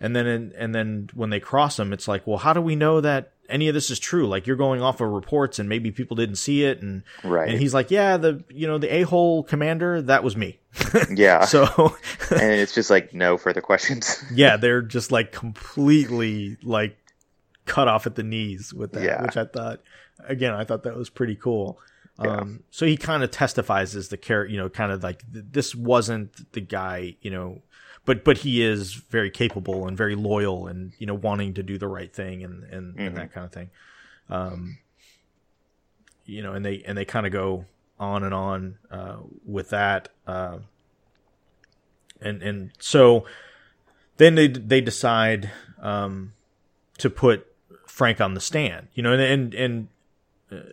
and 0.00 0.14
then 0.14 0.52
and 0.56 0.74
then 0.74 1.08
when 1.14 1.30
they 1.30 1.40
cross 1.40 1.78
him, 1.78 1.92
it's 1.92 2.06
like, 2.06 2.26
well, 2.26 2.38
how 2.38 2.52
do 2.52 2.60
we 2.60 2.76
know 2.76 3.00
that 3.00 3.32
any 3.48 3.68
of 3.68 3.74
this 3.74 3.90
is 3.90 3.98
true? 3.98 4.26
Like 4.26 4.46
you're 4.46 4.56
going 4.56 4.82
off 4.82 5.00
of 5.00 5.08
reports, 5.10 5.58
and 5.58 5.68
maybe 5.68 5.90
people 5.90 6.14
didn't 6.16 6.36
see 6.36 6.64
it, 6.64 6.82
and 6.82 7.02
Right. 7.24 7.48
And 7.48 7.58
he's 7.58 7.74
like, 7.74 7.90
yeah, 7.90 8.16
the 8.16 8.44
you 8.50 8.66
know 8.66 8.78
the 8.78 8.92
a 8.94 9.02
hole 9.02 9.42
commander 9.42 10.02
that 10.02 10.22
was 10.24 10.36
me. 10.36 10.58
Yeah, 11.10 11.44
so 11.44 11.64
and 12.30 12.52
it's 12.52 12.74
just 12.74 12.90
like 12.90 13.12
no 13.14 13.36
further 13.38 13.60
questions. 13.60 14.22
yeah, 14.34 14.56
they're 14.56 14.82
just 14.82 15.10
like 15.12 15.32
completely 15.32 16.56
like 16.62 16.96
cut 17.64 17.88
off 17.88 18.06
at 18.06 18.14
the 18.14 18.22
knees 18.22 18.72
with 18.72 18.92
that, 18.92 19.02
Yeah. 19.02 19.22
which 19.22 19.36
I 19.36 19.44
thought 19.44 19.80
again, 20.26 20.54
I 20.54 20.64
thought 20.64 20.84
that 20.84 20.96
was 20.96 21.10
pretty 21.10 21.34
cool. 21.36 21.78
Yeah. 22.22 22.36
Um, 22.38 22.62
so 22.70 22.86
he 22.86 22.96
kind 22.96 23.22
of 23.22 23.30
testifies 23.30 23.94
as 23.94 24.08
the 24.08 24.16
character, 24.16 24.50
you 24.52 24.58
know, 24.58 24.70
kind 24.70 24.90
of 24.90 25.02
like 25.02 25.22
th- 25.32 25.44
this 25.50 25.74
wasn't 25.74 26.52
the 26.52 26.62
guy, 26.62 27.16
you 27.20 27.30
know, 27.30 27.60
but 28.06 28.24
but 28.24 28.38
he 28.38 28.62
is 28.62 28.94
very 28.94 29.30
capable 29.30 29.86
and 29.86 29.96
very 29.96 30.14
loyal 30.14 30.66
and 30.66 30.92
you 30.98 31.06
know 31.06 31.14
wanting 31.14 31.52
to 31.54 31.62
do 31.62 31.76
the 31.76 31.88
right 31.88 32.12
thing 32.12 32.42
and 32.42 32.64
and, 32.64 32.94
Mhm. 32.96 33.06
and 33.08 33.16
that 33.18 33.32
kind 33.32 33.44
of 33.44 33.52
thing. 33.52 33.70
Um, 34.30 34.78
you 36.24 36.42
know, 36.42 36.54
and 36.54 36.64
they 36.64 36.82
and 36.86 36.96
they 36.96 37.04
kind 37.04 37.26
of 37.26 37.32
go 37.32 37.66
on 38.00 38.24
and 38.24 38.32
on 38.34 38.78
uh, 38.90 39.16
with 39.44 39.70
that, 39.70 40.08
uh, 40.26 40.58
and 42.20 42.42
and 42.42 42.70
so 42.78 43.26
then 44.16 44.34
they 44.34 44.48
they 44.48 44.80
decide 44.80 45.50
um, 45.80 46.32
to 46.98 47.08
put 47.10 47.46
Frank 47.86 48.20
on 48.20 48.34
the 48.34 48.40
stand, 48.40 48.88
you 48.94 49.02
know, 49.02 49.12
and 49.12 49.22
and, 49.22 49.54
and 49.54 49.88
uh, 50.50 50.70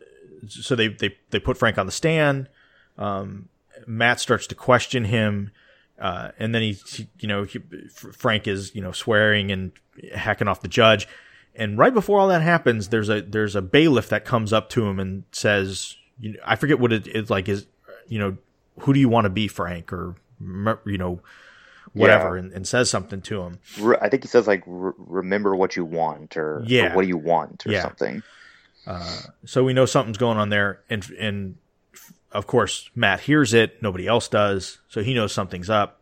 so 0.48 0.76
they, 0.76 0.88
they 0.88 1.16
they 1.30 1.40
put 1.40 1.58
Frank 1.58 1.78
on 1.78 1.86
the 1.86 1.92
stand. 1.92 2.50
Um, 2.98 3.50
Matt 3.88 4.20
starts 4.20 4.48
to 4.48 4.56
question 4.56 5.06
him, 5.06 5.52
uh, 6.00 6.32
and 6.40 6.54
then 6.54 6.62
he, 6.62 6.74
he 6.74 7.08
you 7.20 7.28
know, 7.28 7.44
he, 7.44 7.60
Frank 7.90 8.48
is 8.48 8.74
you 8.76 8.82
know 8.82 8.92
swearing 8.92 9.52
and 9.52 9.72
hacking 10.16 10.48
off 10.48 10.62
the 10.62 10.68
judge, 10.68 11.08
And 11.56 11.78
right 11.78 11.94
before 11.94 12.20
all 12.20 12.28
that 12.30 12.42
happens, 12.42 12.90
there's 12.90 13.10
a 13.10 13.22
there's 13.22 13.56
a 13.56 13.62
bailiff 13.62 14.10
that 14.10 14.26
comes 14.26 14.52
up 14.52 14.70
to 14.72 14.86
him 14.88 15.00
and 15.00 15.24
says, 15.32 15.96
you 16.20 16.34
know, 16.34 16.40
I 16.46 16.56
forget 16.56 16.80
what 16.80 16.92
it 16.92 17.08
is 17.08 17.30
like 17.30 17.48
is, 17.48 17.68
you 18.08 18.18
know, 18.20 18.38
who 18.80 18.94
do 18.94 19.00
you 19.00 19.08
want 19.10 19.26
to 19.26 19.30
be, 19.30 19.48
Frank, 19.48 19.94
or 19.94 20.16
you 20.86 20.98
know, 20.98 21.22
whatever, 21.94 22.36
Yeah. 22.36 22.44
and, 22.44 22.52
and 22.54 22.68
says 22.68 22.90
something 22.90 23.22
to 23.22 23.42
him. 23.44 23.60
I 24.02 24.10
think 24.10 24.24
he 24.24 24.28
says 24.28 24.48
like, 24.48 24.64
re- 24.66 24.94
"Remember 24.98 25.56
what 25.56 25.76
you 25.76 25.86
want," 25.86 26.36
or, 26.38 26.58
or 26.58 26.64
Yeah. 26.66 26.96
"What 26.96 27.04
do 27.04 27.08
you 27.08 27.18
want?" 27.18 27.68
or 27.68 27.72
Yeah. 27.72 27.84
something. 27.84 28.24
So 29.46 29.64
we 29.64 29.74
know 29.74 29.86
something's 29.86 30.18
going 30.18 30.38
on 30.40 30.50
there, 30.50 30.82
and 30.90 31.08
and 31.20 31.56
of 32.34 32.48
course 32.48 32.90
Matt 32.96 33.22
hears 33.22 33.54
it. 33.54 33.82
Nobody 33.82 34.08
else 34.08 34.28
does, 34.28 34.80
so 34.90 35.02
he 35.04 35.14
knows 35.14 35.32
something's 35.32 35.70
up. 35.70 36.02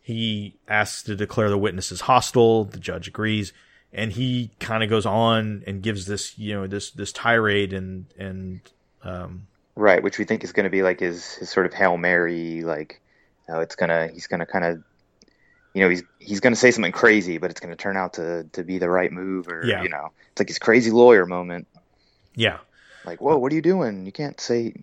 He 0.00 0.56
asks 0.66 1.02
to 1.04 1.14
declare 1.14 1.50
the 1.50 1.58
witnesses 1.58 2.02
hostile. 2.02 2.64
The 2.64 2.78
judge 2.80 3.08
agrees, 3.08 3.52
and 3.92 4.12
he 4.12 4.50
kind 4.58 4.82
of 4.82 4.88
goes 4.88 5.04
on 5.06 5.62
and 5.66 5.82
gives 5.82 6.06
this 6.06 6.38
you 6.38 6.54
know 6.54 6.66
this 6.66 6.90
this 6.90 7.12
tirade 7.12 7.72
and 7.72 8.06
and 8.18 8.60
um, 9.02 9.46
Right, 9.76 10.02
which 10.02 10.18
we 10.18 10.24
think 10.24 10.42
is 10.42 10.52
going 10.52 10.64
to 10.64 10.70
be 10.70 10.82
like 10.82 10.98
his 11.00 11.34
his 11.34 11.50
sort 11.50 11.66
of 11.66 11.74
hail 11.74 11.96
mary, 11.98 12.62
like, 12.62 13.00
oh, 13.48 13.60
it's 13.60 13.76
gonna 13.76 14.08
he's 14.08 14.26
gonna 14.26 14.46
kind 14.46 14.64
of, 14.64 14.82
you 15.74 15.82
know, 15.82 15.88
he's 15.88 16.02
he's 16.18 16.40
gonna 16.40 16.56
say 16.56 16.70
something 16.70 16.90
crazy, 16.90 17.38
but 17.38 17.50
it's 17.50 17.60
gonna 17.60 17.76
turn 17.76 17.96
out 17.96 18.14
to 18.14 18.44
to 18.54 18.64
be 18.64 18.78
the 18.78 18.88
right 18.90 19.12
move, 19.12 19.46
or 19.48 19.64
Yeah. 19.64 19.82
you 19.82 19.88
know, 19.88 20.10
it's 20.32 20.40
like 20.40 20.48
his 20.48 20.58
crazy 20.58 20.90
lawyer 20.90 21.26
moment. 21.26 21.68
yeah 22.34 22.58
Like, 23.04 23.20
whoa, 23.20 23.36
what 23.38 23.52
are 23.52 23.54
you 23.54 23.62
doing? 23.62 24.04
You 24.06 24.12
can't 24.12 24.40
say, 24.40 24.74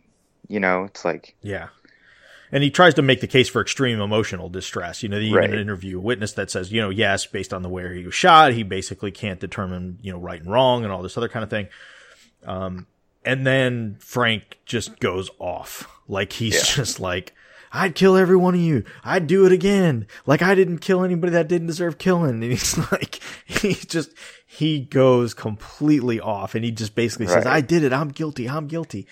you 0.47 0.59
know, 0.59 0.83
it's 0.85 1.03
like, 1.05 1.35
Yeah. 1.41 1.67
And 2.51 2.63
he 2.63 2.69
tries 2.69 2.93
to 2.93 3.01
make 3.01 3.21
the 3.21 3.27
case 3.27 3.49
for 3.49 3.59
extreme 3.59 3.99
emotional 3.99 4.49
distress. 4.49 5.01
You 5.03 5.09
know, 5.09 5.17
they 5.17 5.25
even 5.25 5.37
Right. 5.39 5.53
interview 5.53 5.97
a 5.97 6.01
witness 6.01 6.33
that 6.33 6.51
says, 6.51 6.71
you 6.71 6.79
know, 6.79 6.89
yes, 6.91 7.25
based 7.25 7.53
on 7.53 7.63
the 7.63 7.69
way 7.69 7.97
he 7.97 8.05
was 8.05 8.13
shot, 8.15 8.53
he 8.53 8.63
basically 8.63 9.11
can't 9.11 9.39
determine, 9.39 9.97
you 10.01 10.11
know, 10.13 10.19
right 10.19 10.39
and 10.41 10.49
wrong 10.51 10.83
and 10.83 10.93
all 10.93 11.01
this 11.01 11.17
other 11.17 11.27
kind 11.27 11.43
of 11.43 11.49
thing. 11.49 11.67
Um, 12.45 12.85
and 13.25 13.45
then 13.47 13.97
Frank 13.99 14.59
just 14.65 14.99
goes 14.99 15.29
off. 15.39 15.87
Like 16.07 16.33
he's 16.33 16.53
Yeah. 16.55 16.75
just 16.75 16.99
like, 16.99 17.33
I'd 17.73 17.95
kill 17.95 18.15
every 18.15 18.37
one 18.37 18.53
of 18.53 18.61
you. 18.61 18.83
I'd 19.03 19.25
do 19.27 19.45
it 19.47 19.51
again. 19.51 20.05
Like 20.27 20.41
I 20.43 20.53
didn't 20.55 20.77
kill 20.77 21.03
anybody 21.03 21.33
that 21.33 21.47
didn't 21.49 21.67
deserve 21.67 21.97
killing. 21.97 22.29
And 22.29 22.43
he's 22.43 22.77
like, 22.91 23.19
he 23.45 23.73
just, 23.73 24.11
he 24.45 24.79
goes 24.81 25.33
completely 25.33 26.21
off 26.21 26.53
and 26.55 26.63
he 26.63 26.71
just 26.71 26.93
basically 26.95 27.27
says, 27.27 27.45
I 27.47 27.59
did 27.61 27.83
it. 27.83 27.91
I'm 27.91 28.09
guilty. 28.09 28.47
I'm 28.47 28.67
guilty 28.67 29.07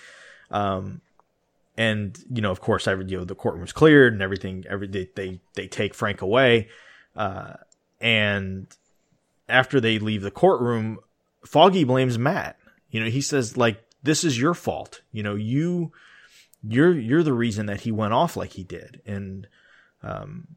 and 1.78 2.18
you 2.32 2.42
know, 2.42 2.52
of 2.52 2.62
course, 2.62 2.88
every 2.88 3.06
you 3.06 3.18
know 3.18 3.26
the 3.26 3.36
courtroom's 3.36 3.74
cleared 3.74 4.14
and 4.14 4.22
everything. 4.22 4.64
Every 4.70 4.88
they 4.88 5.10
they, 5.16 5.40
they 5.56 5.68
take 5.68 5.94
Frank 5.94 6.22
away, 6.22 6.70
uh, 7.16 7.54
and 8.00 8.68
after 9.50 9.82
they 9.82 10.00
leave 10.00 10.22
the 10.22 10.32
courtroom, 10.32 11.00
Foggy 11.46 11.84
blames 11.84 12.18
Matt. 12.18 12.58
You 12.90 13.04
know, 13.04 13.10
he 13.10 13.22
says 13.22 13.58
like, 13.58 13.84
"This 14.04 14.24
is 14.24 14.40
your 14.40 14.54
fault. 14.54 15.02
You 15.12 15.24
know, 15.24 15.36
you 15.36 15.92
you're 16.64 16.94
you're 16.94 17.24
the 17.24 17.34
reason 17.34 17.66
that 17.66 17.82
he 17.82 17.92
went 17.92 18.14
off 18.14 18.38
like 18.38 18.52
he 18.52 18.64
did." 18.64 19.02
And 19.06 19.48
um, 20.04 20.48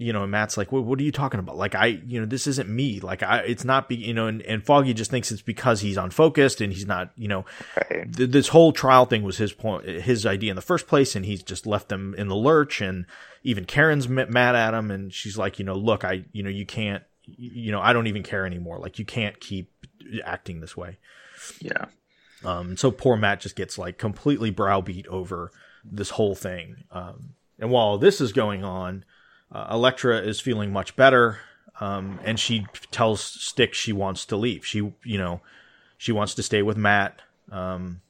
you 0.00 0.12
know, 0.12 0.24
Matt's 0.28 0.56
like, 0.56 0.70
what, 0.70 0.84
what 0.84 1.00
are 1.00 1.02
you 1.02 1.10
talking 1.10 1.40
about? 1.40 1.56
Like, 1.56 1.74
I, 1.74 1.86
you 1.86 2.20
know, 2.20 2.26
this 2.26 2.46
isn't 2.46 2.68
me. 2.68 3.00
Like, 3.00 3.24
I, 3.24 3.38
it's 3.40 3.64
not 3.64 3.88
be, 3.88 3.96
you 3.96 4.14
know, 4.14 4.28
and, 4.28 4.40
and 4.42 4.64
Foggy 4.64 4.94
just 4.94 5.10
thinks 5.10 5.32
it's 5.32 5.42
because 5.42 5.80
he's 5.80 5.96
unfocused 5.96 6.60
and 6.60 6.72
he's 6.72 6.86
not, 6.86 7.10
you 7.16 7.26
know, 7.26 7.44
right, 7.76 8.12
th- 8.16 8.30
this 8.30 8.48
whole 8.48 8.72
trial 8.72 9.06
thing 9.06 9.24
was 9.24 9.38
his 9.38 9.52
point, 9.52 9.84
his 9.86 10.24
idea 10.24 10.50
in 10.50 10.56
the 10.56 10.62
first 10.62 10.86
place, 10.86 11.16
and 11.16 11.24
he's 11.26 11.42
just 11.42 11.66
left 11.66 11.88
them 11.88 12.14
in 12.16 12.28
the 12.28 12.36
lurch. 12.36 12.80
And 12.80 13.06
even 13.42 13.64
Karen's 13.64 14.08
mad 14.08 14.54
at 14.54 14.72
him, 14.72 14.92
and 14.92 15.12
she's 15.12 15.36
like, 15.36 15.58
you 15.58 15.64
know, 15.64 15.74
look, 15.74 16.04
I, 16.04 16.24
you 16.30 16.44
know, 16.44 16.50
you 16.50 16.64
can't, 16.64 17.02
you 17.24 17.72
know, 17.72 17.80
I 17.80 17.92
don't 17.92 18.06
even 18.06 18.22
care 18.22 18.46
anymore. 18.46 18.78
Like, 18.78 19.00
you 19.00 19.04
can't 19.04 19.38
keep 19.40 19.72
acting 20.24 20.60
this 20.60 20.76
way. 20.76 20.98
yeah, 21.60 21.86
Um, 22.44 22.76
so 22.76 22.92
poor 22.92 23.16
Matt 23.16 23.40
just 23.40 23.56
gets 23.56 23.78
like 23.78 23.98
completely 23.98 24.50
browbeat 24.50 25.08
over 25.08 25.50
this 25.84 26.10
whole 26.10 26.36
thing. 26.36 26.84
Um, 26.92 27.34
and 27.58 27.70
while 27.70 27.98
this 27.98 28.20
is 28.20 28.32
going 28.32 28.62
on, 28.62 29.04
uh, 29.52 29.68
Elektra 29.70 30.18
is 30.18 30.40
feeling 30.40 30.72
much 30.72 30.96
better. 30.96 31.38
Um, 31.80 32.18
and 32.24 32.38
she 32.40 32.66
tells 32.90 33.22
Stick 33.22 33.72
she 33.72 33.92
wants 33.92 34.26
to 34.26 34.36
leave. 34.36 34.66
She, 34.66 34.78
you 34.78 35.18
know, 35.18 35.40
she 35.96 36.12
wants 36.12 36.34
to 36.34 36.42
stay 36.42 36.62
with 36.62 36.76
Matt. 36.76 37.22
Um, 37.50 38.00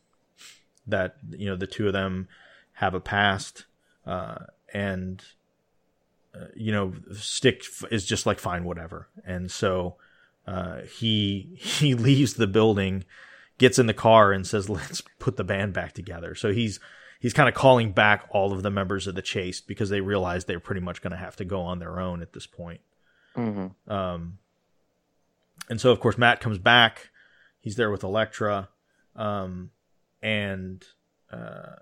that, 0.87 1.17
you 1.31 1.47
know, 1.47 1.57
the 1.57 1.67
two 1.67 1.87
of 1.87 1.93
them 1.93 2.29
have 2.73 2.95
a 2.95 3.01
past. 3.01 3.67
Uh, 4.07 4.39
and, 4.73 5.23
uh, 6.35 6.47
you 6.57 6.73
know, 6.73 6.95
Stick 7.13 7.63
is 7.91 8.07
just 8.07 8.25
like, 8.25 8.39
fine, 8.39 8.65
whatever. 8.65 9.09
And 9.25 9.51
so, 9.51 9.97
uh, 10.47 10.81
he, 10.83 11.51
he 11.59 11.95
leaves 11.95 12.35
the 12.35 12.47
building, 12.47 13.05
gets 13.59 13.79
in 13.79 13.87
the 13.87 13.95
car 13.95 14.33
and 14.33 14.47
says, 14.47 14.71
"Let's 14.71 15.03
put 15.19 15.37
the 15.37 15.45
band 15.45 15.75
back 15.75 15.93
together." 15.93 16.35
So 16.35 16.53
he's 16.53 16.81
he's 17.19 17.33
kind 17.33 17.49
of 17.49 17.55
calling 17.55 17.93
back 17.93 18.27
all 18.31 18.53
of 18.53 18.63
the 18.63 18.71
members 18.71 19.07
of 19.07 19.15
the 19.15 19.23
Chaste 19.23 19.67
because 19.67 19.91
they 19.91 20.01
realize 20.01 20.45
they're 20.45 20.61
pretty 20.61 20.81
much 20.81 21.03
going 21.03 21.11
to 21.13 21.17
have 21.17 21.37
to 21.37 21.45
go 21.45 21.61
on 21.63 21.79
their 21.79 21.99
own 22.01 22.23
at 22.23 22.33
this 22.33 22.47
point. 22.47 22.81
hmm 23.35 23.67
Um, 23.87 24.39
and 25.69 25.81
so 25.81 25.91
of 25.91 26.01
course 26.01 26.17
Matt 26.19 26.41
comes 26.41 26.59
back. 26.59 27.11
He's 27.61 27.77
there 27.77 27.91
with 27.91 28.05
Elektra, 28.05 28.69
um, 29.17 29.71
and 30.23 30.83
uh, 31.33 31.77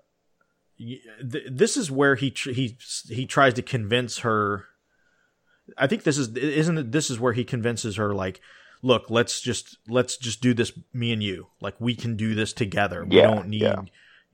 th- 0.77 1.45
this 1.49 1.77
is 1.77 1.89
where 1.91 2.15
he 2.15 2.31
tr- 2.31 2.51
he 2.51 2.77
he 3.07 3.25
tries 3.25 3.53
to 3.55 3.61
convince 3.61 4.19
her. 4.19 4.65
I 5.77 5.87
think 5.87 6.03
this 6.03 6.17
is 6.17 6.35
isn't 6.35 6.77
it, 6.77 6.91
this 6.91 7.09
is 7.09 7.19
where 7.19 7.33
he 7.33 7.43
convinces 7.43 7.95
her 7.97 8.13
like, 8.13 8.41
look, 8.81 9.09
let's 9.09 9.39
just 9.39 9.77
let's 9.87 10.17
just 10.17 10.41
do 10.41 10.53
this, 10.53 10.71
me 10.93 11.11
and 11.13 11.21
you. 11.23 11.47
Like 11.61 11.75
we 11.79 11.95
can 11.95 12.15
do 12.17 12.35
this 12.35 12.53
together. 12.53 13.05
We 13.05 13.17
Yeah, 13.17 13.27
don't 13.35 13.47
need. 13.49 13.61
yeah. 13.61 13.81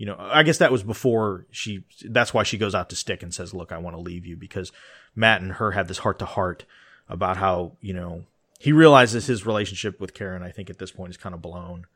You 0.04 0.08
know, 0.08 0.18
I 0.20 0.44
guess 0.44 0.58
that 0.58 0.70
was 0.70 0.84
before 0.84 1.46
she. 1.50 1.86
That's 2.04 2.34
why 2.34 2.44
she 2.44 2.58
goes 2.58 2.76
out 2.76 2.90
to 2.90 2.96
Stick 2.98 3.24
and 3.24 3.34
says, 3.34 3.54
"Look, 3.54 3.72
I 3.72 3.78
want 3.78 3.96
to 3.96 4.02
leave 4.02 4.26
you," 4.26 4.36
because 4.36 4.74
Matt 5.16 5.42
and 5.42 5.54
her 5.54 5.72
had 5.72 5.88
this 5.88 6.00
heart 6.00 6.20
to 6.20 6.26
heart 6.26 6.66
about 7.08 7.38
how 7.38 7.78
you 7.80 7.94
know 7.94 8.26
he 8.60 8.74
realizes 8.74 9.28
his 9.28 9.46
relationship 9.46 10.02
with 10.02 10.14
Karen. 10.14 10.44
I 10.44 10.52
think 10.52 10.70
at 10.70 10.78
this 10.78 10.92
point 10.92 11.12
is 11.12 11.16
kind 11.16 11.34
of 11.34 11.42
blown. 11.42 11.88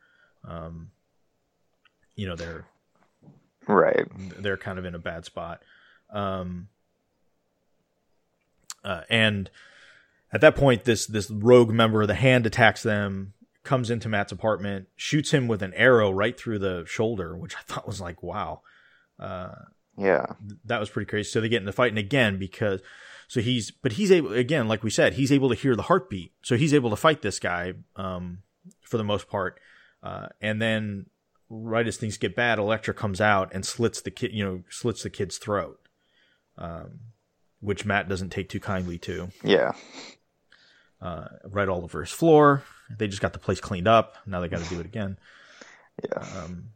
Um, 0.42 0.90
you 2.16 2.26
know, 2.26 2.34
they're 2.34 2.64
right, 3.66 4.06
they're 4.38 4.56
kind 4.56 4.78
of 4.78 4.86
in 4.86 4.94
a 4.94 4.98
bad 4.98 5.26
spot. 5.26 5.62
Um, 6.08 6.68
uh, 8.82 9.02
and 9.10 9.50
at 10.32 10.40
that 10.40 10.56
point, 10.56 10.84
this 10.84 11.04
this 11.04 11.30
rogue 11.30 11.72
member 11.72 12.00
of 12.00 12.08
the 12.08 12.14
Hand 12.14 12.46
attacks 12.46 12.82
them, 12.82 13.34
comes 13.68 13.90
into 13.90 14.08
Matt's 14.08 14.32
apartment, 14.32 14.88
shoots 14.96 15.30
him 15.30 15.46
with 15.46 15.62
an 15.62 15.74
arrow 15.74 16.10
right 16.10 16.40
through 16.40 16.58
the 16.58 16.84
shoulder, 16.86 17.36
which 17.36 17.54
I 17.54 17.60
thought 17.66 17.86
was 17.86 18.00
like, 18.00 18.22
wow, 18.22 18.62
uh, 19.20 19.54
yeah, 19.98 20.24
that 20.64 20.80
was 20.80 20.88
pretty 20.88 21.08
crazy. 21.08 21.28
So 21.28 21.42
they 21.42 21.50
get 21.50 21.58
in 21.58 21.62
into 21.64 21.72
fighting 21.72 21.98
again 21.98 22.38
because 22.38 22.80
so 23.28 23.40
he's 23.42 23.70
but 23.70 23.92
he's 23.92 24.10
able 24.10 24.32
again, 24.32 24.68
like 24.68 24.82
we 24.82 24.88
said, 24.88 25.12
he's 25.12 25.30
able 25.30 25.50
to 25.50 25.54
hear 25.54 25.76
the 25.76 25.82
heartbeat, 25.82 26.32
so 26.42 26.56
he's 26.56 26.72
able 26.72 26.88
to 26.88 26.96
fight 26.96 27.20
this 27.20 27.38
guy 27.38 27.74
um, 27.96 28.38
for 28.80 28.96
the 28.96 29.04
most 29.04 29.28
part. 29.28 29.60
Uh, 30.02 30.28
and 30.40 30.62
then 30.62 31.06
right 31.50 31.86
as 31.86 31.98
things 31.98 32.16
get 32.16 32.34
bad, 32.34 32.58
Elektra 32.58 32.94
comes 32.94 33.20
out 33.20 33.52
and 33.52 33.66
slits 33.66 34.00
the 34.00 34.10
kid, 34.10 34.32
you 34.32 34.42
know, 34.42 34.62
slits 34.70 35.02
the 35.02 35.10
kid's 35.10 35.36
throat, 35.36 35.78
um, 36.56 37.00
which 37.60 37.84
Matt 37.84 38.08
doesn't 38.08 38.30
take 38.30 38.48
too 38.48 38.60
kindly 38.60 38.96
to. 38.98 39.28
yeah, 39.44 39.72
Uh, 41.00 41.28
right 41.44 41.68
all 41.68 41.84
over 41.84 42.00
his 42.00 42.10
floor. 42.10 42.64
They 42.98 43.06
just 43.06 43.22
got 43.22 43.32
the 43.32 43.38
place 43.38 43.60
cleaned 43.60 43.86
up. 43.86 44.16
Now 44.26 44.40
they 44.40 44.48
got 44.48 44.62
to 44.62 44.68
do 44.68 44.80
it 44.80 44.86
again. 44.86 45.16
yeah. 46.04 46.18
Um, 46.42 46.70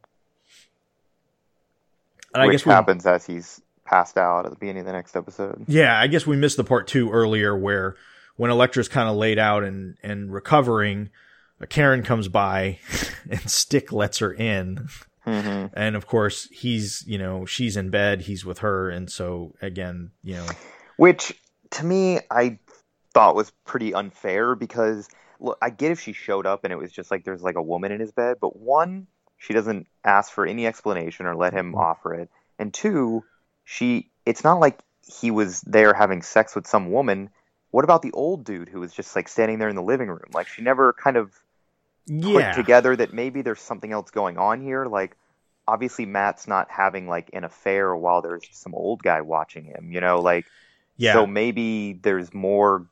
and 2.34 2.42
I 2.42 2.46
Which 2.46 2.58
guess 2.60 2.66
we, 2.66 2.72
happens 2.72 3.04
as 3.06 3.26
he's 3.26 3.60
passed 3.84 4.16
out 4.16 4.46
at 4.46 4.50
the 4.50 4.56
beginning 4.56 4.80
of 4.80 4.86
the 4.86 4.92
next 4.92 5.16
episode. 5.16 5.64
Yeah, 5.66 5.98
I 5.98 6.06
guess 6.06 6.26
we 6.26 6.36
missed 6.36 6.56
the 6.56 6.64
part 6.64 6.86
two 6.86 7.10
earlier 7.10 7.56
where 7.56 7.96
when 8.36 8.50
Elektra's 8.50 8.88
kind 8.88 9.08
of 9.08 9.16
laid 9.16 9.38
out 9.38 9.64
and, 9.64 9.96
and 10.02 10.32
recovering, 10.32 11.10
uh, 11.60 11.66
Karen 11.66 12.02
comes 12.02 12.28
by 12.28 12.78
and 13.30 13.40
Stick 13.50 13.92
lets 13.92 14.18
her 14.18 14.32
in. 14.32 14.88
hmm 15.24 15.66
And 15.74 15.96
of 15.96 16.06
course, 16.06 16.48
he's, 16.50 17.04
you 17.06 17.18
know, 17.18 17.44
she's 17.44 17.76
in 17.76 17.90
bed, 17.90 18.22
he's 18.22 18.44
with 18.44 18.60
her. 18.60 18.88
And 18.88 19.10
so 19.10 19.54
again, 19.60 20.12
you 20.22 20.36
know, 20.36 20.46
Which 20.96 21.34
to 21.72 21.84
me, 21.84 22.20
I 22.30 22.58
thought 23.12 23.34
was 23.34 23.52
pretty 23.64 23.94
unfair 23.94 24.54
because 24.54 25.08
look, 25.40 25.58
I 25.60 25.70
get 25.70 25.92
if 25.92 26.00
she 26.00 26.12
showed 26.12 26.46
up 26.46 26.64
and 26.64 26.72
it 26.72 26.76
was 26.76 26.92
just 26.92 27.10
like 27.10 27.24
there's 27.24 27.42
like 27.42 27.56
a 27.56 27.62
woman 27.62 27.92
in 27.92 28.00
his 28.00 28.12
bed, 28.12 28.38
but 28.40 28.56
one, 28.56 29.06
she 29.38 29.52
doesn't 29.52 29.86
ask 30.04 30.32
for 30.32 30.46
any 30.46 30.66
explanation 30.66 31.26
or 31.26 31.34
let 31.34 31.52
him 31.52 31.72
mm-hmm. 31.72 31.80
offer 31.80 32.14
it, 32.14 32.30
and 32.58 32.72
two, 32.72 33.24
she 33.64 34.10
it's 34.24 34.44
not 34.44 34.60
like 34.60 34.78
he 35.06 35.30
was 35.30 35.60
there 35.62 35.94
having 35.94 36.22
sex 36.22 36.54
with 36.54 36.66
some 36.66 36.90
woman. 36.90 37.30
What 37.70 37.84
about 37.84 38.02
the 38.02 38.12
old 38.12 38.44
dude 38.44 38.68
who 38.68 38.80
was 38.80 38.92
just 38.92 39.16
like 39.16 39.28
standing 39.28 39.58
there 39.58 39.68
in 39.68 39.76
the 39.76 39.82
living 39.82 40.08
room? 40.08 40.30
Like 40.32 40.46
she 40.46 40.62
never 40.62 40.92
kind 40.92 41.16
of 41.16 41.32
put 42.06 42.54
together 42.54 42.94
that 42.96 43.12
maybe 43.12 43.42
there's 43.42 43.60
something 43.60 43.92
else 43.92 44.10
going 44.10 44.38
on 44.38 44.60
here. 44.60 44.84
Like 44.86 45.16
obviously 45.66 46.06
Matt's 46.06 46.46
not 46.46 46.70
having 46.70 47.08
like 47.08 47.30
an 47.32 47.44
affair 47.44 47.94
while 47.94 48.22
there's 48.22 48.46
some 48.52 48.74
old 48.74 49.02
guy 49.02 49.20
watching 49.20 49.64
him, 49.64 49.90
you 49.90 50.00
know, 50.00 50.20
like 50.20 50.46
Yeah. 50.96 51.14
so 51.14 51.26
maybe 51.26 51.94
there's 51.94 52.32
more 52.34 52.86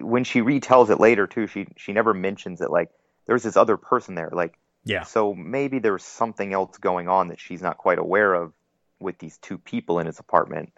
when 0.00 0.24
she 0.24 0.40
retells 0.42 0.90
it 0.90 1.00
later 1.00 1.26
too, 1.26 1.46
she 1.46 1.66
she 1.76 1.92
never 1.92 2.12
mentions 2.14 2.60
it. 2.60 2.70
Like 2.70 2.90
there's 3.26 3.42
this 3.42 3.56
other 3.56 3.76
person 3.76 4.14
there. 4.14 4.30
Like 4.32 4.58
Yeah. 4.84 5.04
so 5.04 5.34
maybe 5.34 5.78
there's 5.78 6.04
something 6.04 6.52
else 6.52 6.78
going 6.78 7.08
on 7.08 7.28
that 7.28 7.40
she's 7.40 7.62
not 7.62 7.78
quite 7.78 7.98
aware 7.98 8.34
of 8.34 8.52
with 8.98 9.18
these 9.18 9.36
two 9.38 9.58
people 9.58 9.98
in 10.00 10.06
his 10.06 10.18
apartment. 10.18 10.72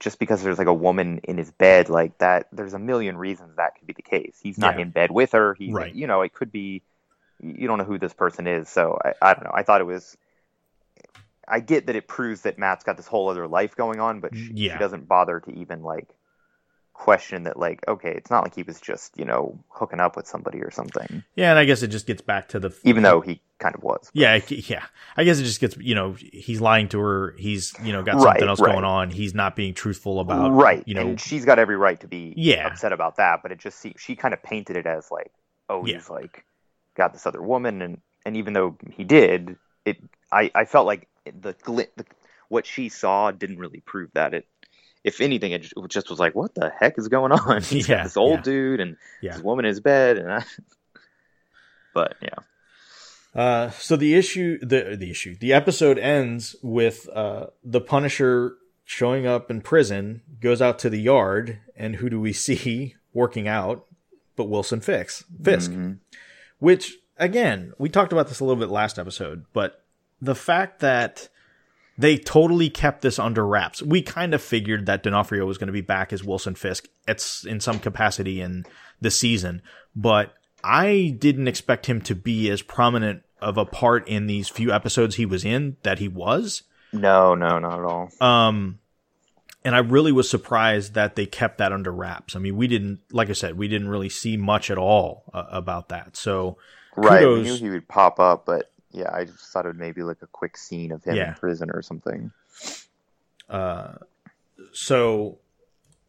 Just 0.00 0.18
because 0.18 0.42
there's 0.42 0.58
like 0.58 0.66
a 0.66 0.74
woman 0.74 1.20
in 1.24 1.38
his 1.38 1.50
bed, 1.50 1.88
like 1.88 2.18
that, 2.18 2.48
there's 2.52 2.74
a 2.74 2.78
million 2.78 3.16
reasons 3.16 3.56
that 3.56 3.76
could 3.78 3.86
be 3.86 3.92
the 3.94 4.02
case. 4.02 4.36
He's 4.42 4.58
not 4.58 4.74
Yeah. 4.76 4.82
in 4.82 4.90
bed 4.90 5.10
with 5.10 5.32
her. 5.32 5.54
He's, 5.54 5.72
Right. 5.72 5.94
you 5.94 6.06
know, 6.06 6.22
it 6.22 6.32
could 6.34 6.52
be. 6.52 6.82
You 7.40 7.66
don't 7.68 7.78
know 7.78 7.84
who 7.84 7.98
this 7.98 8.12
person 8.14 8.46
is, 8.46 8.68
so 8.68 8.98
I, 9.04 9.12
I 9.20 9.34
don't 9.34 9.44
know. 9.44 9.52
I 9.54 9.62
thought 9.62 9.80
it 9.80 9.84
was. 9.84 10.16
I 11.46 11.60
get 11.60 11.86
that 11.86 11.96
it 11.96 12.08
proves 12.08 12.42
that 12.42 12.58
Matt's 12.58 12.84
got 12.84 12.96
this 12.96 13.06
whole 13.06 13.28
other 13.28 13.46
life 13.46 13.76
going 13.76 14.00
on, 14.00 14.20
but 14.20 14.34
she, 14.34 14.50
Yeah. 14.54 14.72
she 14.74 14.78
doesn't 14.78 15.06
bother 15.08 15.40
to 15.40 15.50
even 15.52 15.82
like 15.82 16.08
question 16.94 17.44
that. 17.44 17.58
Like, 17.58 17.86
okay, 17.86 18.10
it's 18.12 18.30
not 18.30 18.42
like 18.44 18.54
he 18.54 18.62
was 18.62 18.80
just 18.80 19.18
you 19.18 19.24
know 19.26 19.58
hooking 19.68 20.00
up 20.00 20.16
with 20.16 20.26
somebody 20.26 20.60
or 20.62 20.70
something, 20.70 21.22
Yeah, 21.36 21.50
and 21.50 21.58
I 21.58 21.64
guess 21.66 21.82
it 21.82 21.88
just 21.88 22.06
gets 22.06 22.22
back 22.22 22.48
to 22.48 22.58
the 22.60 22.74
even 22.84 23.02
though 23.02 23.20
he 23.20 23.40
kind 23.58 23.74
of 23.74 23.82
was. 23.82 24.10
Yeah, 24.14 24.40
yeah. 24.48 24.84
I 25.16 25.24
guess 25.24 25.38
it 25.38 25.44
just 25.44 25.60
gets 25.60 25.76
you 25.76 25.94
know 25.94 26.12
he's 26.18 26.60
lying 26.60 26.88
to 26.90 27.00
her. 27.00 27.34
He's 27.38 27.74
you 27.82 27.92
know 27.92 28.02
got 28.02 28.16
Right, 28.16 28.22
something 28.24 28.48
else 28.48 28.60
right. 28.60 28.72
going 28.72 28.84
on. 28.84 29.10
He's 29.10 29.34
not 29.34 29.56
being 29.56 29.74
truthful 29.74 30.20
about 30.20 30.50
right 30.52 30.82
You 30.86 30.94
know, 30.94 31.00
and 31.02 31.20
she's 31.20 31.44
got 31.44 31.58
every 31.58 31.76
right 31.76 32.00
to 32.00 32.08
be 32.08 32.32
Yeah. 32.36 32.66
upset 32.68 32.92
about 32.92 33.16
that 33.16 33.40
but 33.42 33.52
it 33.52 33.58
just 33.58 33.78
se- 33.80 33.94
she 33.98 34.16
kind 34.16 34.32
of 34.34 34.42
painted 34.42 34.76
it 34.76 34.86
as 34.86 35.10
like 35.10 35.30
oh 35.68 35.84
Yeah. 35.84 35.94
he's 35.96 36.08
like 36.10 36.44
got 36.96 37.12
this 37.12 37.26
other 37.26 37.42
woman 37.42 37.82
and 37.82 38.00
and 38.24 38.36
even 38.36 38.52
though 38.52 38.76
he 38.90 39.04
did 39.04 39.56
it 39.84 39.98
i 40.32 40.50
i 40.54 40.64
felt 40.64 40.86
like 40.86 41.08
the, 41.40 41.54
gli- 41.62 41.88
the 41.96 42.04
what 42.48 42.66
she 42.66 42.88
saw 42.88 43.30
didn't 43.30 43.58
really 43.58 43.80
prove 43.80 44.10
that 44.14 44.34
it 44.34 44.46
if 45.04 45.20
anything 45.20 45.52
it 45.52 45.62
just 45.88 46.10
was 46.10 46.18
like 46.18 46.34
what 46.34 46.54
the 46.54 46.72
heck 46.80 46.98
is 46.98 47.08
going 47.08 47.30
on 47.30 47.62
he's 47.62 47.88
Yeah, 47.88 47.98
got 47.98 48.04
this 48.04 48.16
old 48.16 48.38
yeah. 48.38 48.42
dude 48.42 48.80
and 48.80 48.96
Yeah. 49.22 49.32
this 49.34 49.42
woman 49.42 49.64
in 49.66 49.68
his 49.68 49.80
bed 49.80 50.16
and 50.18 50.32
I, 50.32 50.44
but 51.94 52.16
yeah 52.20 52.38
Uh, 53.34 53.70
so 53.70 53.96
the 53.96 54.14
issue, 54.14 54.58
the 54.60 54.96
the 54.96 55.10
issue, 55.10 55.34
the 55.40 55.52
episode 55.52 55.98
ends 55.98 56.54
with 56.62 57.08
uh, 57.12 57.46
the 57.64 57.80
Punisher 57.80 58.54
showing 58.84 59.26
up 59.26 59.50
in 59.50 59.60
prison, 59.60 60.22
goes 60.40 60.62
out 60.62 60.78
to 60.78 60.88
the 60.90 61.00
yard, 61.00 61.58
and 61.76 61.96
who 61.96 62.08
do 62.08 62.20
we 62.20 62.32
see 62.32 62.94
working 63.12 63.48
out? 63.48 63.86
But 64.36 64.44
Wilson 64.44 64.80
Fisk, 64.80 65.26
Fisk, 65.42 65.72
Mhm. 65.72 65.98
which 66.60 66.96
again 67.18 67.72
we 67.76 67.88
talked 67.88 68.12
about 68.12 68.28
this 68.28 68.38
a 68.40 68.44
little 68.44 68.60
bit 68.60 68.70
last 68.70 68.98
episode, 69.00 69.46
but 69.52 69.82
the 70.22 70.36
fact 70.36 70.78
that 70.80 71.28
they 71.96 72.16
totally 72.16 72.70
kept 72.70 73.02
this 73.02 73.18
under 73.18 73.46
wraps. 73.46 73.82
We 73.82 74.02
kind 74.02 74.34
of 74.34 74.42
figured 74.42 74.86
that 74.86 75.02
D'Onofrio 75.02 75.46
was 75.46 75.58
going 75.58 75.68
to 75.68 75.72
be 75.72 75.80
back 75.80 76.12
as 76.12 76.24
Wilson 76.24 76.54
Fisk. 76.54 76.88
It's 77.06 77.44
in 77.44 77.60
some 77.60 77.78
capacity 77.78 78.40
in 78.40 78.64
the 79.00 79.10
season, 79.10 79.62
but 79.94 80.34
I 80.62 81.14
didn't 81.18 81.48
expect 81.48 81.86
him 81.86 82.00
to 82.02 82.14
be 82.14 82.50
as 82.50 82.62
prominent 82.62 83.22
of 83.40 83.58
a 83.58 83.66
part 83.66 84.08
in 84.08 84.26
these 84.26 84.48
few 84.48 84.72
episodes 84.72 85.16
he 85.16 85.26
was 85.26 85.44
in 85.44 85.76
that 85.82 85.98
he 85.98 86.08
was. 86.08 86.62
no 86.92 87.34
no 87.34 87.58
not 87.58 87.78
at 87.78 87.84
all 87.84 88.08
Um, 88.20 88.78
and 89.64 89.74
I 89.74 89.78
really 89.80 90.12
was 90.12 90.28
surprised 90.30 90.94
that 90.94 91.16
they 91.16 91.26
kept 91.26 91.58
that 91.58 91.72
under 91.72 91.92
wraps. 91.92 92.36
I 92.36 92.38
mean, 92.38 92.56
we 92.56 92.66
didn't, 92.68 93.00
like 93.12 93.30
I 93.30 93.32
said, 93.34 93.56
we 93.56 93.68
didn't 93.68 93.88
really 93.88 94.08
see 94.10 94.36
much 94.36 94.70
at 94.70 94.78
all 94.78 95.24
uh, 95.32 95.44
about 95.50 95.88
that. 95.90 96.16
So, 96.16 96.58
right 96.96 97.20
we 97.20 97.34
kudos- 97.36 97.60
knew 97.60 97.68
he 97.68 97.70
would 97.74 97.88
pop 97.88 98.18
up 98.20 98.46
but 98.46 98.70
yeah 98.94 99.10
i 99.12 99.24
just 99.24 99.52
thought 99.52 99.66
it 99.66 99.68
would 99.68 99.78
maybe 99.78 100.02
like 100.02 100.22
a 100.22 100.26
quick 100.28 100.56
scene 100.56 100.92
of 100.92 101.04
him 101.04 101.16
Yeah. 101.16 101.28
in 101.28 101.34
prison 101.34 101.70
or 101.70 101.82
something 101.82 102.30
uh, 103.48 103.94
so 104.72 105.38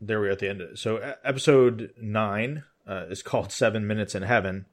there 0.02 0.20
we 0.22 0.28
are 0.28 0.32
at 0.32 0.40
the 0.40 0.50
end. 0.50 0.62
Of 0.62 0.72
it. 0.72 0.78
So 0.80 0.98
episode 1.24 1.92
nine 2.02 2.64
uh, 2.88 3.06
is 3.10 3.22
called 3.22 3.52
Seven 3.52 3.88
Minutes 3.88 4.16
in 4.16 4.24
Heaven, 4.24 4.66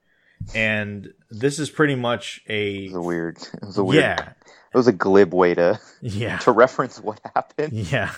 and 0.54 1.12
this 1.30 1.58
is 1.58 1.70
pretty 1.70 1.94
much 1.96 2.42
a 2.48 2.84
It 2.84 2.92
was 2.92 2.94
a 2.96 3.00
weird. 3.02 3.38
It 3.54 3.62
was 3.66 3.78
a 3.78 3.84
weird. 3.84 4.02
yeah, 4.02 4.28
It 4.72 4.76
was 4.76 4.86
a 4.86 4.92
glib 4.92 5.34
way 5.34 5.54
to 5.54 5.80
yeah, 6.00 6.38
to 6.38 6.52
reference 6.52 7.00
what 7.00 7.20
happened. 7.34 7.72
yeah. 7.92 8.12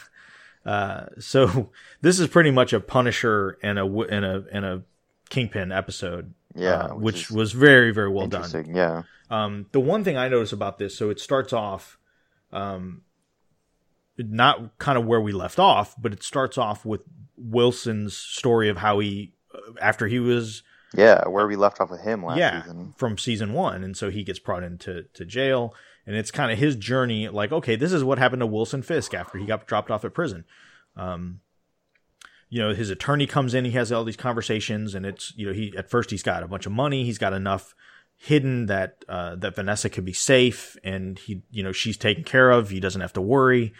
Uh, 0.66 1.06
so 1.20 1.70
this 2.00 2.18
is 2.20 2.28
pretty 2.28 2.50
much 2.50 2.72
a 2.72 2.80
Punisher 2.80 3.58
and 3.62 3.78
a 3.78 3.84
and 3.86 4.24
a 4.24 4.44
and 4.52 4.64
a 4.64 4.82
Kingpin 5.30 5.72
episode. 5.72 6.34
Yeah, 6.54 6.74
uh, 6.74 6.88
which 6.94 7.28
which, 7.28 7.30
was 7.30 7.52
very 7.52 7.90
very 7.92 8.10
well 8.10 8.26
done. 8.26 8.66
Yeah. 8.72 9.02
Um, 9.30 9.66
the 9.72 9.80
one 9.80 10.04
thing 10.04 10.16
I 10.16 10.28
noticed 10.28 10.52
about 10.52 10.78
this, 10.78 10.96
so 10.96 11.10
it 11.10 11.18
starts 11.18 11.52
off, 11.52 11.98
um, 12.52 13.02
not 14.16 14.78
kind 14.78 14.98
of 14.98 15.06
where 15.06 15.20
we 15.20 15.32
left 15.32 15.58
off, 15.58 15.94
but 16.00 16.12
it 16.12 16.22
starts 16.22 16.58
off 16.58 16.84
with 16.84 17.00
Wilson's 17.36 18.16
story 18.16 18.68
of 18.68 18.76
how 18.78 19.00
he, 19.00 19.32
uh, 19.52 19.72
after 19.80 20.06
he 20.06 20.20
was, 20.20 20.62
Yeah. 20.94 21.26
Where 21.26 21.46
we 21.46 21.56
left 21.56 21.80
off 21.80 21.90
with 21.90 22.02
him 22.02 22.24
last 22.24 22.38
yeah, 22.38 22.62
season. 22.62 22.94
from 22.96 23.18
season 23.18 23.52
one, 23.52 23.82
and 23.82 23.96
so 23.96 24.10
he 24.10 24.22
gets 24.22 24.38
brought 24.38 24.62
into 24.62 25.04
to 25.14 25.24
jail, 25.24 25.74
and 26.06 26.14
it's 26.14 26.30
kind 26.30 26.52
of 26.52 26.58
his 26.58 26.76
journey. 26.76 27.28
Like, 27.28 27.50
okay, 27.50 27.76
this 27.76 27.92
is 27.92 28.04
what 28.04 28.18
happened 28.18 28.40
to 28.40 28.46
Wilson 28.46 28.82
Fisk 28.82 29.14
after 29.14 29.38
he 29.38 29.46
got 29.46 29.66
dropped 29.66 29.90
off 29.90 30.04
at 30.04 30.14
prison. 30.14 30.44
Um, 30.96 31.40
you 32.48 32.60
know, 32.60 32.74
his 32.74 32.90
attorney 32.90 33.26
comes 33.26 33.54
in, 33.54 33.64
he 33.64 33.72
has 33.72 33.90
all 33.90 34.04
these 34.04 34.16
conversations, 34.16 34.94
and 34.94 35.04
it's 35.04 35.32
you 35.36 35.46
know, 35.46 35.52
he 35.52 35.74
at 35.76 35.90
first 35.90 36.10
he's 36.10 36.22
got 36.22 36.42
a 36.42 36.48
bunch 36.48 36.66
of 36.66 36.72
money, 36.72 37.04
he's 37.04 37.18
got 37.18 37.32
enough 37.32 37.74
hidden 38.16 38.66
that 38.66 39.04
uh, 39.08 39.36
that 39.36 39.56
Vanessa 39.56 39.88
could 39.90 40.04
be 40.04 40.12
safe, 40.12 40.76
and 40.84 41.18
he 41.18 41.42
you 41.50 41.62
know 41.62 41.72
she's 41.72 41.96
taken 41.96 42.24
care 42.24 42.50
of, 42.50 42.70
he 42.70 42.80
doesn't 42.80 43.00
have 43.00 43.12
to 43.14 43.20
worry, 43.20 43.72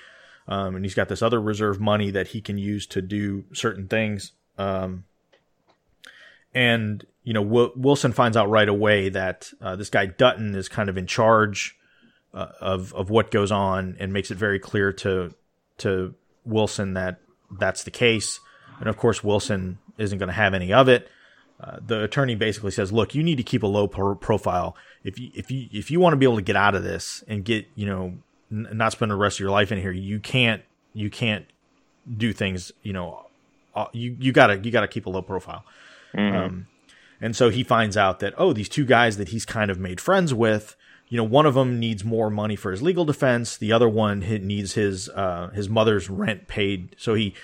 um, 0.48 0.76
and 0.76 0.84
he's 0.84 0.94
got 0.94 1.08
this 1.08 1.22
other 1.22 1.40
reserve 1.40 1.80
money 1.80 2.10
that 2.10 2.28
he 2.28 2.40
can 2.40 2.58
use 2.58 2.86
to 2.86 3.02
do 3.02 3.44
certain 3.52 3.88
things. 3.88 4.32
Um, 4.58 5.04
and 6.54 7.04
you 7.22 7.32
know 7.32 7.42
Wil- 7.42 7.72
Wilson 7.76 8.12
finds 8.12 8.36
out 8.36 8.48
right 8.48 8.68
away 8.68 9.08
that 9.10 9.50
uh, 9.60 9.76
this 9.76 9.90
guy 9.90 10.06
Dutton 10.06 10.54
is 10.54 10.68
kind 10.68 10.88
of 10.88 10.96
in 10.96 11.06
charge 11.06 11.76
uh, 12.32 12.48
of 12.60 12.92
of 12.94 13.10
what 13.10 13.30
goes 13.30 13.52
on, 13.52 13.96
and 13.98 14.12
makes 14.12 14.30
it 14.30 14.38
very 14.38 14.58
clear 14.58 14.92
to 14.92 15.34
to 15.78 16.14
Wilson 16.44 16.94
that 16.94 17.20
that's 17.58 17.84
the 17.84 17.90
case. 17.90 18.40
And 18.80 18.88
of 18.88 18.96
course, 18.96 19.22
Wilson 19.22 19.78
isn't 19.98 20.18
going 20.18 20.28
to 20.28 20.34
have 20.34 20.54
any 20.54 20.72
of 20.72 20.88
it. 20.88 21.08
Uh, 21.60 21.78
the 21.84 22.02
attorney 22.02 22.34
basically 22.34 22.72
says, 22.72 22.92
"Look, 22.92 23.14
you 23.14 23.22
need 23.22 23.36
to 23.36 23.42
keep 23.42 23.62
a 23.62 23.66
low 23.66 23.86
pro- 23.86 24.16
profile 24.16 24.76
if 25.04 25.18
you 25.18 25.30
if 25.34 25.50
you 25.50 25.68
if 25.72 25.90
you 25.90 26.00
want 26.00 26.12
to 26.12 26.16
be 26.16 26.26
able 26.26 26.36
to 26.36 26.42
get 26.42 26.56
out 26.56 26.74
of 26.74 26.82
this 26.82 27.22
and 27.28 27.44
get 27.44 27.66
you 27.74 27.86
know 27.86 28.14
n- 28.50 28.68
not 28.72 28.92
spend 28.92 29.10
the 29.10 29.16
rest 29.16 29.36
of 29.36 29.40
your 29.40 29.50
life 29.50 29.70
in 29.70 29.80
here. 29.80 29.92
You 29.92 30.18
can't 30.18 30.62
you 30.92 31.10
can't 31.10 31.46
do 32.18 32.32
things 32.32 32.72
you 32.82 32.92
know 32.92 33.26
uh, 33.74 33.86
you 33.92 34.16
you 34.18 34.32
gotta 34.32 34.58
you 34.58 34.70
gotta 34.70 34.88
keep 34.88 35.06
a 35.06 35.10
low 35.10 35.22
profile." 35.22 35.64
Um, 36.16 36.66
and 37.20 37.34
so 37.34 37.48
he 37.48 37.64
finds 37.64 37.96
out 37.96 38.20
that, 38.20 38.34
oh, 38.36 38.52
these 38.52 38.68
two 38.68 38.84
guys 38.84 39.16
that 39.16 39.28
he's 39.28 39.44
kind 39.44 39.70
of 39.70 39.78
made 39.78 40.00
friends 40.00 40.34
with, 40.34 40.76
you 41.08 41.16
know, 41.16 41.24
one 41.24 41.46
of 41.46 41.54
them 41.54 41.78
needs 41.80 42.04
more 42.04 42.30
money 42.30 42.54
for 42.56 42.70
his 42.70 42.82
legal 42.82 43.04
defense. 43.04 43.56
The 43.56 43.72
other 43.72 43.88
one 43.88 44.20
needs 44.20 44.74
his, 44.74 45.08
uh, 45.08 45.50
his 45.54 45.68
mother's 45.68 46.10
rent 46.10 46.48
paid. 46.48 46.94
So 46.98 47.14
he, 47.14 47.34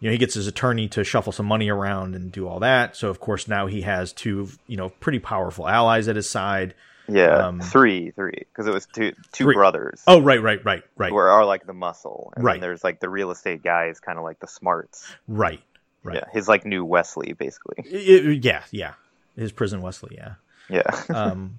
you 0.00 0.08
know, 0.08 0.12
he 0.12 0.18
gets 0.18 0.34
his 0.34 0.46
attorney 0.46 0.88
to 0.88 1.04
shuffle 1.04 1.32
some 1.32 1.46
money 1.46 1.68
around 1.68 2.14
and 2.14 2.32
do 2.32 2.48
all 2.48 2.60
that. 2.60 2.96
So 2.96 3.08
of 3.08 3.20
course 3.20 3.46
now 3.46 3.66
he 3.66 3.82
has 3.82 4.12
two, 4.12 4.48
you 4.66 4.76
know, 4.76 4.88
pretty 4.88 5.18
powerful 5.18 5.68
allies 5.68 6.08
at 6.08 6.16
his 6.16 6.28
side. 6.28 6.74
Yeah. 7.08 7.46
Um, 7.48 7.60
three, 7.60 8.10
three, 8.12 8.44
because 8.52 8.66
it 8.68 8.72
was 8.74 8.86
two 8.86 9.12
two 9.32 9.44
Three. 9.44 9.54
brothers. 9.54 10.00
Oh, 10.06 10.20
right, 10.20 10.40
right, 10.40 10.64
right, 10.64 10.84
right, 10.96 11.10
Who 11.10 11.16
are, 11.16 11.44
like 11.44 11.66
the 11.66 11.72
muscle, 11.72 12.32
and 12.36 12.44
Right. 12.44 12.54
then 12.54 12.60
there's 12.60 12.84
like 12.84 13.00
the 13.00 13.08
real 13.08 13.30
estate 13.32 13.62
guy 13.64 13.86
is 13.86 13.98
kind 13.98 14.16
of 14.16 14.22
like 14.24 14.38
the 14.38 14.46
smarts. 14.46 15.12
right, 15.26 15.60
right. 16.04 16.16
Yeah, 16.16 16.24
his 16.32 16.46
like 16.46 16.64
new 16.64 16.84
Wesley, 16.84 17.32
basically. 17.32 17.84
I- 17.92 18.28
I- 18.28 18.38
yeah, 18.42 18.62
yeah. 18.70 18.92
His 19.36 19.50
prison 19.52 19.82
Wesley, 19.82 20.16
yeah. 20.16 20.34
Yeah, 20.68 21.04
um, 21.14 21.58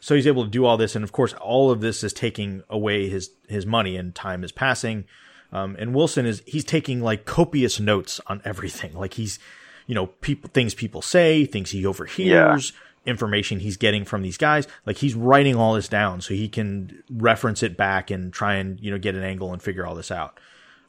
so 0.00 0.14
he's 0.14 0.26
able 0.26 0.44
to 0.44 0.50
do 0.50 0.64
all 0.64 0.78
this, 0.78 0.96
and 0.96 1.04
of 1.04 1.12
course, 1.12 1.34
all 1.34 1.70
of 1.70 1.82
this 1.82 2.02
is 2.02 2.14
taking 2.14 2.62
away 2.70 3.10
his 3.10 3.28
his 3.48 3.66
money, 3.66 3.96
and 3.98 4.14
time 4.14 4.42
is 4.42 4.52
passing. 4.52 5.04
Um, 5.52 5.76
and 5.78 5.94
Wilson 5.94 6.24
is 6.26 6.42
he's 6.46 6.64
taking 6.64 7.02
like 7.02 7.24
copious 7.26 7.78
notes 7.78 8.20
on 8.26 8.40
everything, 8.44 8.94
like 8.94 9.14
he's 9.14 9.38
you 9.86 9.94
know 9.94 10.06
people 10.06 10.50
things 10.52 10.74
people 10.74 11.02
say, 11.02 11.44
things 11.44 11.70
he 11.70 11.84
overhears, 11.84 12.72
information 13.04 13.60
he's 13.60 13.76
getting 13.76 14.04
from 14.04 14.22
these 14.22 14.38
guys. 14.38 14.66
Like 14.86 14.96
he's 14.96 15.14
writing 15.14 15.56
all 15.56 15.74
this 15.74 15.88
down 15.88 16.20
so 16.20 16.34
he 16.34 16.48
can 16.48 17.02
reference 17.10 17.62
it 17.62 17.76
back 17.76 18.10
and 18.10 18.32
try 18.32 18.54
and 18.54 18.80
you 18.80 18.90
know 18.90 18.98
get 18.98 19.14
an 19.14 19.22
angle 19.22 19.52
and 19.52 19.60
figure 19.62 19.86
all 19.86 19.94
this 19.94 20.10
out. 20.10 20.38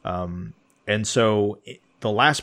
Um, 0.04 0.54
and 0.86 1.06
so 1.06 1.58
it- 1.64 1.80
the 2.00 2.10
last 2.10 2.42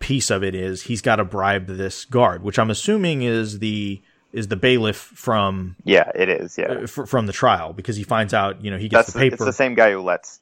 piece 0.00 0.30
of 0.30 0.44
it 0.44 0.54
is 0.54 0.82
he's 0.82 1.00
got 1.00 1.16
to 1.16 1.24
bribe 1.24 1.66
this 1.66 2.04
guard, 2.04 2.42
which 2.42 2.58
I'm 2.58 2.70
assuming 2.70 3.22
is 3.22 3.58
the 3.58 4.02
is 4.34 4.48
the 4.48 4.56
bailiff 4.56 4.96
from 4.98 5.76
yeah, 5.84 6.10
it 6.14 6.28
is. 6.28 6.58
Yeah, 6.58 6.66
uh, 6.66 6.86
fr- 6.86 7.06
from 7.06 7.24
the 7.24 7.32
trial 7.32 7.72
because 7.72 7.96
he 7.96 8.02
finds 8.02 8.34
out 8.34 8.62
you 8.62 8.70
know 8.70 8.76
he 8.76 8.88
gets 8.90 9.06
that's 9.06 9.12
the 9.14 9.18
the, 9.18 9.24
paper 9.24 9.34
it's 9.36 9.44
the 9.46 9.52
same 9.54 9.74
guy 9.74 9.92
who 9.92 10.02
lets 10.02 10.40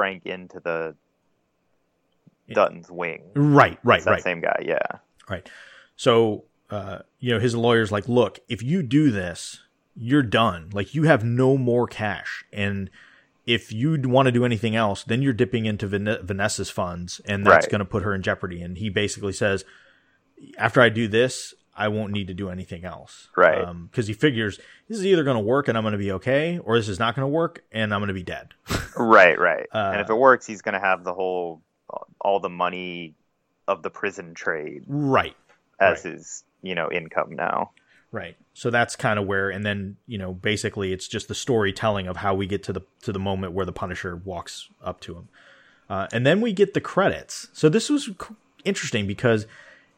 Frank 0.00 0.24
into 0.24 0.60
the 0.60 0.94
Dutton's 2.52 2.90
wing. 2.90 3.22
right 3.34 3.78
right 3.84 4.04
right 4.04 4.22
same 4.22 4.40
guy. 4.40 4.62
Yeah, 4.66 4.78
right 5.28 5.48
so 5.94 6.44
uh, 6.70 7.00
you 7.18 7.32
know 7.34 7.38
his 7.38 7.54
lawyer's 7.54 7.92
like 7.92 8.08
look 8.08 8.40
if 8.48 8.62
you 8.62 8.82
do 8.82 9.10
this 9.10 9.60
you're 9.94 10.22
done 10.22 10.70
like 10.72 10.94
you 10.94 11.02
have 11.04 11.22
no 11.22 11.56
more 11.58 11.86
cash 11.86 12.44
and 12.52 12.88
if 13.46 13.72
you 13.72 14.00
want 14.04 14.26
to 14.26 14.32
do 14.32 14.44
anything 14.44 14.74
else 14.74 15.04
then 15.04 15.20
you're 15.20 15.32
dipping 15.32 15.66
into 15.66 15.86
Van- 15.86 16.18
Vanessa's 16.22 16.70
funds 16.70 17.20
and 17.26 17.44
that's 17.44 17.66
Right. 17.66 17.70
going 17.72 17.78
to 17.80 17.84
put 17.84 18.02
her 18.04 18.14
in 18.14 18.22
jeopardy 18.22 18.62
and 18.62 18.78
he 18.78 18.88
basically 18.88 19.32
says 19.32 19.64
after 20.56 20.80
I 20.80 20.88
do 20.88 21.06
this, 21.06 21.52
I 21.80 21.88
won't 21.88 22.12
need 22.12 22.26
to 22.28 22.34
do 22.34 22.50
anything 22.50 22.84
else. 22.84 23.28
Right. 23.34 23.66
Because 23.90 24.06
he 24.06 24.12
figures 24.12 24.58
this 24.86 24.98
is 24.98 25.06
either 25.06 25.24
going 25.24 25.36
to 25.36 25.42
work 25.42 25.66
and 25.66 25.78
I'm 25.78 25.82
going 25.82 25.92
to 25.92 25.98
be 25.98 26.12
okay, 26.12 26.58
or 26.58 26.76
this 26.76 26.88
is 26.88 26.98
not 26.98 27.16
going 27.16 27.24
to 27.24 27.28
work 27.28 27.64
and 27.72 27.94
I'm 27.94 28.00
going 28.00 28.08
to 28.08 28.14
be 28.14 28.22
dead. 28.22 28.48
Right, 28.96 29.38
right. 29.38 29.66
Uh, 29.72 29.92
and 29.92 30.00
if 30.02 30.10
it 30.10 30.14
works, 30.14 30.44
he's 30.46 30.60
going 30.62 30.74
to 30.74 30.80
have 30.80 31.04
the 31.04 31.14
whole, 31.14 31.62
all 32.20 32.40
the 32.40 32.50
money 32.50 33.14
of 33.66 33.82
the 33.82 33.88
prison 33.88 34.34
trade 34.34 34.82
right. 34.88 35.36
as 35.78 36.04
Right. 36.04 36.12
his, 36.14 36.44
you 36.60 36.74
know, 36.74 36.90
income 36.90 37.34
now. 37.34 37.70
Right. 38.12 38.36
So 38.52 38.68
that's 38.68 38.96
kind 38.96 39.18
of 39.18 39.26
where, 39.26 39.48
and 39.48 39.64
then 39.64 39.96
you 40.06 40.18
know, 40.18 40.34
basically, 40.34 40.92
it's 40.92 41.06
just 41.08 41.28
the 41.28 41.34
storytelling 41.34 42.08
of 42.08 42.16
how 42.18 42.34
we 42.34 42.46
get 42.46 42.64
to 42.64 42.72
the 42.72 42.82
to 43.02 43.12
the 43.12 43.20
moment 43.20 43.52
where 43.52 43.64
the 43.64 43.72
Punisher 43.72 44.16
walks 44.16 44.68
up 44.84 45.00
to 45.02 45.14
him, 45.14 45.28
uh, 45.88 46.08
and 46.12 46.26
then 46.26 46.40
we 46.40 46.52
get 46.52 46.74
the 46.74 46.80
credits. 46.80 47.46
So 47.52 47.68
this 47.68 47.88
was 47.88 48.10
interesting 48.64 49.06
because 49.06 49.46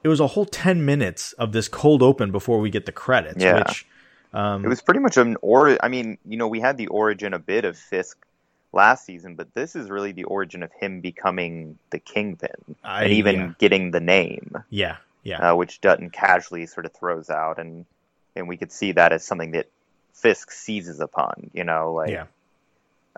it 0.03 0.09
was 0.09 0.21
a 0.21 0.27
whole 0.29 0.47
ten 0.47 0.85
minutes 0.85 1.33
of 1.35 1.53
this 1.53 1.69
cold 1.69 2.03
open 2.03 2.31
before 2.31 2.61
we 2.61 2.71
get 2.71 2.87
the 2.87 2.93
credits. 2.93 3.43
Yeah. 3.43 3.59
Which, 3.59 3.87
um, 4.33 4.65
It 4.65 4.69
was 4.69 4.81
pretty 4.83 5.01
much 5.01 5.17
an 5.17 5.37
or. 5.43 5.79
I 5.83 5.89
mean, 5.89 6.19
you 6.27 6.37
know, 6.37 6.49
we 6.49 6.61
had 6.61 6.77
the 6.77 6.89
origin 6.89 7.35
a 7.35 7.39
bit 7.39 7.65
of 7.65 7.77
Fisk 7.77 8.19
last 8.73 9.05
season, 9.05 9.35
but 9.35 9.53
this 9.55 9.77
is 9.77 9.91
really 9.91 10.13
the 10.13 10.25
origin 10.25 10.63
of 10.63 10.73
him 10.73 11.01
becoming 11.01 11.79
the 11.91 11.99
Kingpin 11.99 12.77
I- 12.83 13.05
and 13.05 13.13
even 13.13 13.35
yeah. 13.35 13.53
getting 13.59 13.91
the 13.91 14.01
name, 14.01 14.57
yeah, 14.71 14.97
yeah, 15.23 15.53
uh, 15.53 15.57
which 15.57 15.81
Dutton 15.81 16.11
casually 16.11 16.67
sort 16.67 16.87
of 16.87 16.93
throws 16.93 17.31
out, 17.31 17.59
and 17.59 17.85
and 18.35 18.49
we 18.49 18.57
could 18.57 18.73
see 18.73 18.93
that 18.93 19.13
as 19.13 19.25
something 19.25 19.53
that 19.53 19.69
Fisk 20.15 20.51
seizes 20.51 21.01
upon. 21.01 21.51
You 21.53 21.65
know, 21.65 21.93
like 21.93 22.11
yeah, 22.11 22.25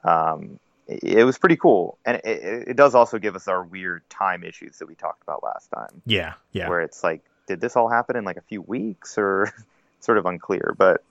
um, 0.03 0.59
it, 0.87 1.25
was 1.25 1.39
pretty 1.39 1.57
cool, 1.57 1.99
and 2.05 2.17
it, 2.19 2.27
it 2.27 2.69
it 2.69 2.77
does 2.77 2.95
also 2.95 3.19
give 3.19 3.37
us 3.37 3.49
our 3.49 3.63
weird 3.63 4.09
time 4.11 4.45
issues 4.45 4.79
that 4.79 4.87
we 4.87 4.95
talked 4.95 5.23
about 5.23 5.43
last 5.43 5.71
time, 5.71 6.03
yeah, 6.07 6.35
yeah. 6.53 6.69
where 6.69 6.81
it's 6.81 7.03
like, 7.03 7.25
did 7.47 7.61
this 7.61 7.77
all 7.77 7.89
happen 7.89 8.17
in 8.17 8.25
like 8.25 8.37
a 8.37 8.43
few 8.43 8.63
weeks, 8.63 9.17
or 9.19 9.53
sort 10.01 10.19
of 10.19 10.27
unclear, 10.27 10.75
but 10.77 11.03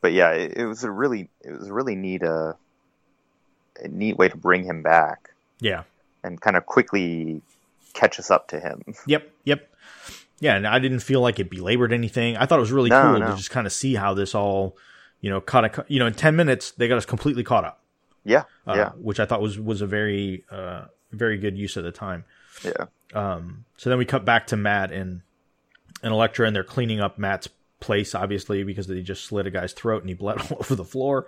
but 0.00 0.12
yeah, 0.12 0.30
it, 0.32 0.58
it 0.58 0.66
was 0.66 0.84
a 0.84 0.90
really 0.90 1.28
it 1.42 1.58
was 1.58 1.68
a 1.68 1.72
really 1.72 1.96
neat 1.96 2.22
uh, 2.22 2.52
a 3.80 3.88
neat 3.88 4.16
way 4.16 4.28
to 4.28 4.36
bring 4.36 4.64
him 4.64 4.82
back 4.82 5.30
yeah. 5.60 5.82
and 6.22 6.40
kind 6.40 6.56
of 6.56 6.66
quickly 6.66 7.42
catch 7.92 8.18
us 8.18 8.30
up 8.30 8.48
to 8.48 8.60
him. 8.60 8.82
Yep, 9.06 9.30
yep. 9.44 9.70
Yeah, 10.40 10.56
and 10.56 10.66
I 10.66 10.78
didn't 10.78 11.00
feel 11.00 11.20
like 11.20 11.38
it 11.38 11.48
belabored 11.48 11.92
anything. 11.92 12.36
I 12.36 12.46
thought 12.46 12.58
it 12.58 12.60
was 12.60 12.72
really 12.72 12.90
No, 12.90 13.02
cool 13.02 13.20
no. 13.20 13.30
to 13.30 13.36
just 13.36 13.50
kind 13.50 13.66
of 13.66 13.72
see 13.72 13.94
how 13.94 14.14
this 14.14 14.34
all, 14.34 14.76
you 15.20 15.30
know, 15.30 15.40
caught 15.40 15.64
a, 15.64 15.84
you 15.88 15.98
know, 15.98 16.06
in 16.06 16.14
10 16.14 16.36
minutes 16.36 16.72
they 16.72 16.88
got 16.88 16.98
us 16.98 17.06
completely 17.06 17.44
caught 17.44 17.64
up. 17.64 17.80
Yeah, 18.24 18.44
uh, 18.66 18.74
yeah, 18.74 18.90
which 18.90 19.20
I 19.20 19.26
thought 19.26 19.40
was 19.40 19.58
was 19.58 19.80
a 19.82 19.86
very 19.86 20.44
uh, 20.50 20.86
very 21.12 21.38
good 21.38 21.56
use 21.56 21.76
of 21.76 21.84
the 21.84 21.92
time. 21.92 22.24
yeah, 22.64 22.86
Um, 23.12 23.64
so 23.76 23.90
then 23.90 23.98
we 23.98 24.04
cut 24.04 24.24
back 24.24 24.46
to 24.48 24.56
Matt 24.56 24.92
and 24.92 25.22
and 26.02 26.12
Elektra, 26.12 26.46
and 26.46 26.54
they're 26.54 26.64
cleaning 26.64 27.00
up 27.00 27.18
Matt's 27.18 27.48
place, 27.80 28.14
obviously 28.14 28.64
because 28.64 28.86
they 28.86 29.02
just 29.02 29.24
slit 29.24 29.46
a 29.46 29.50
guy's 29.50 29.72
throat 29.72 30.02
and 30.02 30.08
he 30.08 30.14
bled 30.14 30.40
all 30.50 30.58
over 30.60 30.74
the 30.74 30.84
floor. 30.84 31.26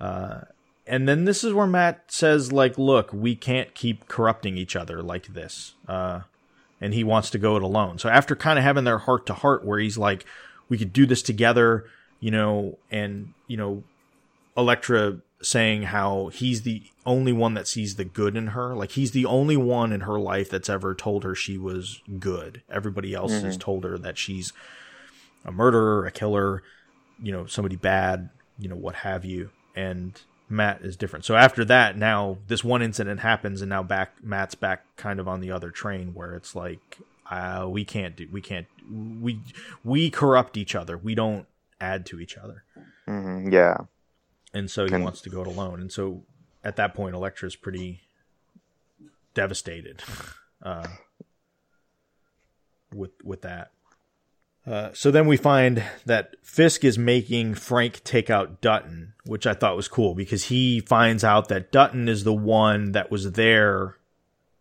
Uh, 0.00 0.40
and 0.86 1.08
then 1.08 1.24
this 1.24 1.44
is 1.44 1.52
where 1.52 1.66
Matt 1.66 2.04
says, 2.08 2.52
like, 2.52 2.76
look, 2.76 3.12
we 3.12 3.36
can't 3.36 3.72
keep 3.74 4.08
corrupting 4.08 4.56
each 4.56 4.74
other 4.74 5.02
like 5.02 5.28
this. 5.28 5.74
Uh, 5.86 6.20
and 6.80 6.92
he 6.92 7.04
wants 7.04 7.30
to 7.30 7.38
go 7.38 7.56
it 7.56 7.62
alone. 7.62 7.98
So 7.98 8.08
after 8.08 8.34
kind 8.34 8.58
of 8.58 8.64
having 8.64 8.84
their 8.84 8.98
heart 8.98 9.26
to 9.26 9.34
heart, 9.34 9.64
where 9.64 9.78
he's 9.78 9.96
like, 9.96 10.26
we 10.68 10.78
could 10.78 10.92
do 10.92 11.06
this 11.06 11.22
together, 11.22 11.84
you 12.18 12.30
know, 12.30 12.78
and 12.90 13.32
you 13.46 13.56
know, 13.56 13.84
Elektra 14.56 15.18
saying 15.42 15.84
how 15.84 16.28
he's 16.28 16.62
the 16.62 16.82
only 17.04 17.32
one 17.32 17.54
that 17.54 17.68
sees 17.68 17.96
the 17.96 18.04
good 18.04 18.36
in 18.36 18.48
her. 18.48 18.74
Like 18.74 18.92
he's 18.92 19.10
the 19.12 19.26
only 19.26 19.56
one 19.56 19.92
in 19.92 20.02
her 20.02 20.18
life 20.18 20.48
that's 20.50 20.70
ever 20.70 20.94
told 20.94 21.24
her 21.24 21.34
she 21.34 21.58
was 21.58 22.00
good. 22.18 22.62
Everybody 22.70 23.14
else 23.14 23.40
has 23.42 23.56
told 23.56 23.84
her 23.84 23.98
that 23.98 24.18
she's 24.18 24.52
a 25.44 25.52
murderer, 25.52 26.06
a 26.06 26.10
killer, 26.10 26.62
you 27.22 27.32
know, 27.32 27.46
somebody 27.46 27.76
bad, 27.76 28.30
you 28.58 28.68
know, 28.68 28.76
what 28.76 28.96
have 28.96 29.24
you. 29.24 29.50
And 29.74 30.20
Matt 30.48 30.82
is 30.82 30.96
different. 30.96 31.24
So 31.24 31.34
after 31.34 31.64
that, 31.64 31.96
now 31.96 32.38
this 32.48 32.62
one 32.62 32.82
incident 32.82 33.20
happens, 33.20 33.62
and 33.62 33.70
now 33.70 33.82
back 33.82 34.22
Matt's 34.22 34.54
back 34.54 34.84
kind 34.96 35.18
of 35.18 35.26
on 35.28 35.40
the 35.40 35.50
other 35.50 35.70
train 35.70 36.14
where 36.14 36.34
it's 36.34 36.54
like, 36.54 36.98
uh, 37.30 37.66
we 37.68 37.84
can't 37.84 38.14
do, 38.16 38.28
we 38.30 38.40
can't, 38.40 38.66
we 38.90 39.40
we 39.84 40.10
corrupt 40.10 40.56
each 40.56 40.74
other. 40.74 40.98
We 40.98 41.14
don't 41.14 41.46
add 41.80 42.06
to 42.06 42.20
each 42.20 42.36
other 42.36 42.64
hmm 43.06 43.50
yeah. 43.52 43.76
And 44.54 44.70
so 44.70 44.86
he 44.86 44.94
And- 44.94 45.04
wants 45.04 45.20
to 45.22 45.30
go 45.30 45.40
it 45.42 45.46
alone. 45.46 45.80
And 45.80 45.90
so 45.92 46.24
at 46.64 46.76
that 46.76 46.94
point, 46.94 47.14
Elektra's 47.14 47.56
pretty 47.56 48.02
devastated 49.34 50.02
uh, 50.62 50.86
with 52.94 53.12
with 53.24 53.42
that. 53.42 53.72
Uh, 54.64 54.90
so 54.92 55.10
then 55.10 55.26
we 55.26 55.36
find 55.36 55.82
that 56.06 56.36
Fisk 56.44 56.84
is 56.84 56.96
making 56.96 57.54
Frank 57.54 58.04
take 58.04 58.30
out 58.30 58.60
Dutton, 58.60 59.12
which 59.24 59.44
I 59.44 59.54
thought 59.54 59.74
was 59.74 59.88
cool 59.88 60.14
because 60.14 60.44
he 60.44 60.78
finds 60.78 61.24
out 61.24 61.48
that 61.48 61.72
Dutton 61.72 62.08
is 62.08 62.22
the 62.22 62.32
one 62.32 62.92
that 62.92 63.10
was 63.10 63.32
there 63.32 63.96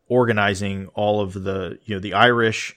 organizing 0.08 0.88
all 0.96 1.22
of 1.22 1.34
the 1.44 1.78
you 1.86 1.96
know 1.96 2.00
the 2.00 2.14
Irish, 2.16 2.76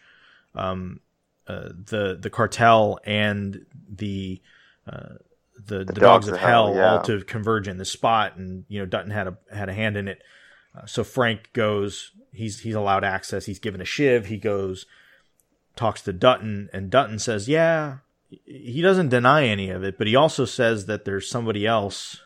um, 0.54 1.00
uh, 1.46 1.70
the 1.72 2.18
the 2.20 2.28
cartel, 2.30 2.98
and 3.04 3.64
the 3.88 4.42
uh, 5.70 5.78
the, 5.78 5.84
the, 5.84 5.92
dogs, 6.00 6.28
of 6.28 6.36
hell, 6.36 6.74
yeah. 6.74 6.92
all 6.92 7.02
to 7.02 7.22
converge 7.22 7.68
in 7.68 7.78
the 7.78 7.84
spot, 7.84 8.36
and 8.36 8.64
you 8.68 8.78
know 8.78 8.86
Dutton 8.86 9.10
had 9.10 9.28
a 9.28 9.38
had 9.52 9.68
a 9.68 9.74
hand 9.74 9.96
in 9.96 10.08
it. 10.08 10.22
Uh, 10.76 10.86
so 10.86 11.04
Frank 11.04 11.50
goes, 11.52 12.12
he's 12.32 12.60
he's 12.60 12.74
allowed 12.74 13.04
access. 13.04 13.46
He's 13.46 13.58
given 13.58 13.80
a 13.80 13.84
shiv. 13.84 14.26
He 14.26 14.38
goes, 14.38 14.86
talks 15.76 16.02
to 16.02 16.12
Dutton, 16.12 16.68
and 16.72 16.90
Dutton 16.90 17.18
says, 17.18 17.48
"Yeah." 17.48 17.98
He 18.46 18.82
doesn't 18.82 19.10
deny 19.10 19.46
any 19.46 19.70
of 19.70 19.84
it, 19.84 19.96
but 19.96 20.08
he 20.08 20.16
also 20.16 20.44
says 20.44 20.86
that 20.86 21.04
there's 21.04 21.28
somebody 21.28 21.66
else 21.66 22.20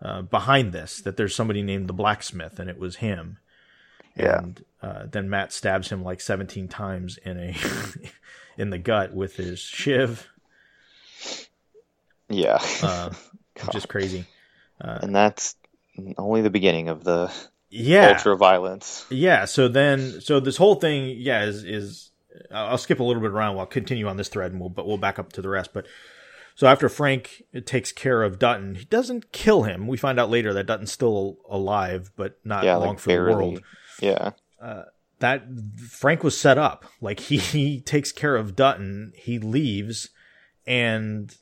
uh, 0.00 0.22
behind 0.22 0.72
this. 0.72 1.02
That 1.02 1.18
there's 1.18 1.34
somebody 1.34 1.62
named 1.62 1.88
the 1.88 1.92
blacksmith, 1.92 2.58
and 2.58 2.70
it 2.70 2.78
was 2.78 2.96
him. 2.96 3.38
Yeah. 4.16 4.38
And 4.38 4.64
uh, 4.82 5.06
then 5.10 5.28
Matt 5.28 5.52
stabs 5.52 5.90
him 5.90 6.02
like 6.02 6.20
17 6.20 6.68
times 6.68 7.18
in 7.18 7.38
a 7.38 7.56
in 8.56 8.70
the 8.70 8.78
gut 8.78 9.14
with 9.14 9.36
his 9.36 9.58
shiv, 9.58 10.28
Yeah. 12.28 12.58
uh, 12.82 13.10
which 13.66 13.76
is 13.76 13.86
crazy. 13.86 14.26
and 14.80 15.14
that's 15.14 15.56
only 16.18 16.42
the 16.42 16.50
beginning 16.50 16.88
of 16.88 17.04
the 17.04 17.32
Yeah, 17.70 18.10
ultra 18.10 18.36
violence. 18.36 19.06
Yeah, 19.10 19.44
so 19.44 19.68
then 19.68 20.20
so 20.20 20.40
this 20.40 20.56
whole 20.56 20.74
thing, 20.76 21.16
yeah, 21.18 21.44
is 21.44 21.64
is 21.64 22.10
I'll 22.50 22.66
I'll 22.68 22.78
skip 22.78 23.00
a 23.00 23.04
little 23.04 23.22
bit 23.22 23.30
around. 23.30 23.56
We'll 23.56 23.66
continue 23.66 24.06
on 24.08 24.16
this 24.16 24.28
thread, 24.28 24.50
and 24.52 24.60
we'll 24.60 24.70
but 24.70 24.86
we'll 24.86 24.98
back 24.98 25.18
up 25.18 25.32
to 25.34 25.42
the 25.42 25.48
rest. 25.48 25.72
But 25.72 25.86
so 26.54 26.66
after 26.66 26.88
Frank 26.88 27.42
takes 27.64 27.92
care 27.92 28.22
of 28.22 28.38
Dutton, 28.38 28.74
he 28.76 28.84
doesn't 28.86 29.32
kill 29.32 29.62
him. 29.64 29.86
We 29.86 29.96
find 29.96 30.18
out 30.20 30.30
later 30.30 30.52
that 30.54 30.66
Dutton's 30.66 30.92
still 30.92 31.38
alive, 31.48 32.10
but 32.16 32.38
not 32.44 32.64
Yeah, 32.64 32.76
long 32.76 32.88
like 32.90 32.98
for 32.98 33.12
the 33.12 33.18
world. 33.34 33.62
Yeah. 34.00 34.30
That 35.18 35.44
Frank 35.78 36.22
was 36.22 36.38
set 36.38 36.58
up. 36.58 36.84
Like 37.00 37.20
he, 37.20 37.36
he 37.56 37.80
takes 37.80 38.12
care 38.12 38.36
of 38.36 38.54
Dutton, 38.54 39.12
he 39.16 39.38
leaves, 39.38 40.10
and 40.66 41.34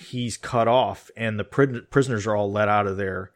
he's 0.00 0.36
cut 0.36 0.68
off, 0.68 1.10
and 1.16 1.38
the 1.38 1.44
pri- 1.44 1.80
prisoners 1.90 2.26
are 2.26 2.34
all 2.34 2.50
let 2.50 2.68
out 2.68 2.86
of 2.86 2.96
their 2.96 3.30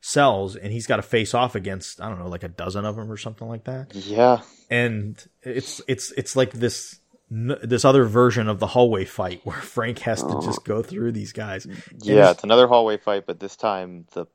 cells, 0.00 0.56
and 0.56 0.72
he's 0.72 0.86
got 0.86 0.96
to 0.96 1.02
face 1.02 1.34
off 1.34 1.54
against 1.54 2.00
I 2.00 2.08
don't 2.08 2.18
know, 2.18 2.28
like 2.28 2.42
a 2.44 2.48
dozen 2.48 2.84
of 2.84 2.96
them 2.96 3.10
or 3.10 3.16
something 3.16 3.48
like 3.48 3.64
that. 3.64 3.94
Yeah. 3.94 4.40
and 4.70 5.22
it's 5.42 5.80
it's 5.88 6.12
it's 6.12 6.36
like 6.36 6.52
this 6.52 7.00
this 7.28 7.84
other 7.84 8.04
version 8.04 8.48
of 8.48 8.60
the 8.60 8.68
hallway 8.68 9.04
fight 9.04 9.40
where 9.44 9.56
Frank 9.60 9.98
has 10.00 10.22
to 10.22 10.28
oh. 10.36 10.40
just 10.42 10.64
go 10.64 10.82
through 10.82 11.12
these 11.12 11.32
guys. 11.32 11.66
Yeah. 12.00 12.14
it's- 12.14 12.34
It's 12.36 12.44
another 12.44 12.66
hallway 12.68 12.98
fight, 12.98 13.24
but 13.26 13.40
this 13.40 13.56
time 13.56 14.06
the 14.12 14.26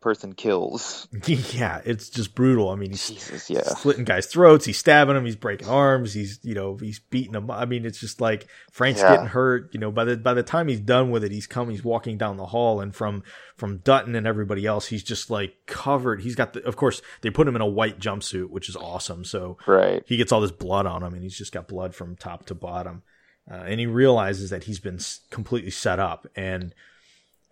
person 0.00 0.32
kills. 0.34 1.08
yeah, 1.26 1.80
it's 1.84 2.08
just 2.08 2.34
brutal. 2.34 2.70
I 2.70 2.76
mean, 2.76 2.90
he's 2.90 3.08
Jesus. 3.08 3.50
Yeah. 3.50 3.62
slitting 3.62 4.04
guys' 4.04 4.26
throats, 4.26 4.64
he's 4.64 4.78
stabbing 4.78 5.14
them, 5.14 5.24
he's 5.24 5.36
breaking 5.36 5.68
arms, 5.68 6.12
he's 6.14 6.38
you 6.42 6.54
know 6.54 6.76
he's 6.76 6.98
beating 6.98 7.32
them. 7.32 7.50
I 7.50 7.64
mean, 7.64 7.84
it's 7.86 7.98
just 8.00 8.20
like 8.20 8.46
Frank's 8.70 9.00
Yeah. 9.00 9.12
getting 9.12 9.26
hurt. 9.26 9.72
You 9.74 9.80
know, 9.80 9.90
by 9.90 10.04
the 10.04 10.16
by 10.16 10.34
the 10.34 10.42
time 10.42 10.68
he's 10.68 10.80
done 10.80 11.10
with 11.10 11.24
it, 11.24 11.32
he's 11.32 11.46
come, 11.46 11.70
he's 11.70 11.84
walking 11.84 12.16
down 12.18 12.36
the 12.36 12.46
hall, 12.46 12.80
and 12.80 12.94
from 12.94 13.22
from 13.56 13.78
Dutton 13.78 14.14
and 14.14 14.26
everybody 14.26 14.66
else, 14.66 14.86
he's 14.86 15.02
just 15.02 15.30
like 15.30 15.54
covered. 15.66 16.20
He's 16.20 16.34
got 16.34 16.52
the, 16.52 16.62
of 16.66 16.76
course, 16.76 17.00
they 17.22 17.30
put 17.30 17.48
him 17.48 17.56
in 17.56 17.62
a 17.62 17.66
white 17.66 17.98
jumpsuit, 17.98 18.50
which 18.50 18.68
is 18.68 18.76
awesome. 18.76 19.24
So 19.24 19.56
Right. 19.66 20.02
he 20.06 20.16
gets 20.16 20.30
all 20.30 20.40
this 20.42 20.50
blood 20.52 20.86
on 20.86 21.02
him 21.02 21.14
and 21.14 21.22
he's 21.22 21.38
just 21.38 21.52
got 21.52 21.66
blood 21.68 21.94
from 21.94 22.16
top 22.16 22.44
to 22.46 22.54
bottom 22.54 23.02
uh, 23.50 23.54
and 23.54 23.80
he 23.80 23.86
realizes 23.86 24.50
that 24.50 24.64
he's 24.64 24.78
been 24.78 24.96
s- 24.96 25.20
completely 25.30 25.70
set 25.70 25.98
up 25.98 26.26
and 26.36 26.74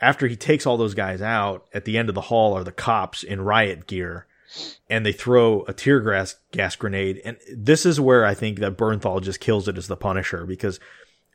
after 0.05 0.27
he 0.29 0.37
takes 0.37 0.67
all 0.67 0.77
those 0.77 0.95
guys 0.95 1.23
out 1.23 1.67
at 1.73 1.85
the 1.85 1.97
end 1.99 2.09
of 2.09 2.15
the 2.15 2.21
hall 2.21 2.55
are 2.57 2.65
the 2.65 2.73
cops 2.73 3.23
in 3.23 3.41
riot 3.41 3.87
gear 3.87 4.27
and 4.89 5.05
they 5.05 5.13
throw 5.13 5.63
a 5.67 5.73
tear 5.73 6.01
gas 6.01 6.37
gas 6.53 6.77
grenade 6.77 7.21
and 7.25 7.37
this 7.57 7.85
is 7.87 8.01
where 8.01 8.25
i 8.25 8.35
think 8.35 8.59
that 8.59 8.77
bernthal 8.77 9.21
just 9.23 9.41
kills 9.41 9.67
it 9.69 9.77
as 9.79 9.89
the 9.89 9.97
punisher 9.97 10.45
because 10.47 10.79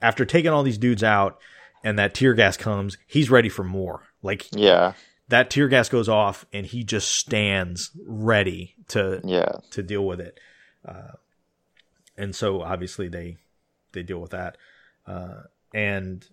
after 0.01 0.23
taking 0.25 0.51
all 0.51 0.63
these 0.63 0.77
dudes 0.77 1.03
out 1.03 1.39
and 1.83 1.97
that 1.99 2.13
tear 2.13 2.33
gas 2.33 2.55
comes 2.57 2.97
he's 3.07 3.29
ready 3.29 3.49
for 3.49 3.63
more 3.63 4.03
like 4.21 4.47
Yeah. 4.51 4.93
that 5.29 5.49
tear 5.49 5.67
gas 5.67 5.89
goes 5.89 6.07
off 6.07 6.45
and 6.53 6.65
he 6.65 6.83
just 6.83 7.09
stands 7.13 7.91
ready 8.05 8.75
to 8.89 9.21
Yeah. 9.23 9.53
to 9.71 9.81
deal 9.83 10.05
with 10.05 10.19
it. 10.19 10.39
Uh, 10.85 11.13
and 12.17 12.35
so 12.35 12.61
obviously 12.61 13.07
they 13.07 13.37
they 13.93 14.03
deal 14.03 14.19
with 14.19 14.31
that, 14.31 14.57
uh, 15.07 15.43
and 15.73 16.25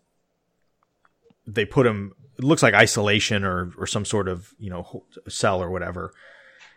they 1.46 1.64
put 1.64 1.86
him. 1.86 2.12
It 2.38 2.44
looks 2.44 2.62
like 2.62 2.74
isolation 2.74 3.44
or 3.44 3.72
or 3.78 3.86
some 3.86 4.04
sort 4.04 4.28
of 4.28 4.54
you 4.58 4.70
know 4.70 5.04
cell 5.28 5.62
or 5.62 5.70
whatever. 5.70 6.12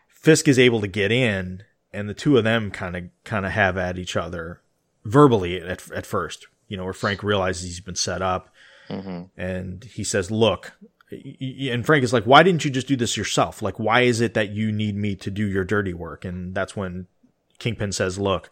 Fisk 0.08 0.48
is 0.48 0.60
able 0.60 0.82
to 0.82 0.88
get 0.88 1.12
in, 1.12 1.64
and 1.94 2.10
the 2.10 2.14
two 2.14 2.38
of 2.38 2.44
them 2.44 2.72
kind 2.72 2.96
of 2.96 3.04
kind 3.24 3.46
of 3.46 3.52
have 3.52 3.78
at 3.78 3.98
each 3.98 4.16
other 4.16 4.62
verbally 5.06 5.62
at 5.62 5.92
at 5.92 6.06
first. 6.06 6.48
You 6.68 6.78
know, 6.78 6.84
where 6.84 6.94
Frank 6.94 7.24
realizes 7.24 7.64
he's 7.64 7.80
been 7.80 7.96
set 7.96 8.22
up, 8.22 8.54
hmm 8.88 9.24
and 9.38 9.84
he 9.84 10.04
says, 10.04 10.32
"Look." 10.32 10.74
And 11.12 11.84
Frank 11.86 12.04
is 12.04 12.14
like, 12.14 12.26
"Why 12.26 12.44
didn't 12.44 12.64
you 12.64 12.70
just 12.70 12.88
do 12.88 12.96
this 12.96 13.18
yourself? 13.18 13.64
Like, 13.64 13.80
why 13.80 14.02
is 14.02 14.22
it 14.22 14.36
that 14.36 14.50
you 14.50 14.72
need 14.72 14.96
me 14.96 15.16
to 15.16 15.32
do 15.32 15.46
your 15.46 15.64
dirty 15.64 15.94
work?" 15.94 16.24
And 16.24 16.54
that's 16.54 16.76
when 16.76 17.08
Kingpin 17.58 17.92
says, 17.92 18.20
"Look, 18.20 18.52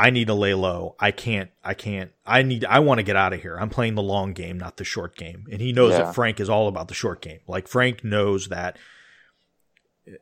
I 0.00 0.10
need 0.10 0.28
to 0.28 0.34
lay 0.34 0.54
low. 0.54 0.94
I 1.00 1.10
can't. 1.10 1.50
I 1.64 1.74
can't. 1.74 2.12
I 2.24 2.42
need. 2.42 2.64
I 2.64 2.78
want 2.78 2.98
to 2.98 3.02
get 3.02 3.16
out 3.16 3.32
of 3.32 3.42
here. 3.42 3.56
I'm 3.58 3.68
playing 3.70 3.96
the 3.96 4.02
long 4.02 4.32
game, 4.32 4.56
not 4.58 4.76
the 4.76 4.84
short 4.84 5.16
game." 5.16 5.46
And 5.50 5.60
he 5.60 5.72
knows 5.72 5.92
Yeah. 5.92 6.04
that 6.04 6.14
Frank 6.14 6.38
is 6.38 6.48
all 6.48 6.68
about 6.68 6.86
the 6.88 6.94
short 6.94 7.20
game. 7.20 7.40
Like 7.48 7.66
Frank 7.66 8.04
knows 8.04 8.48
that 8.48 8.76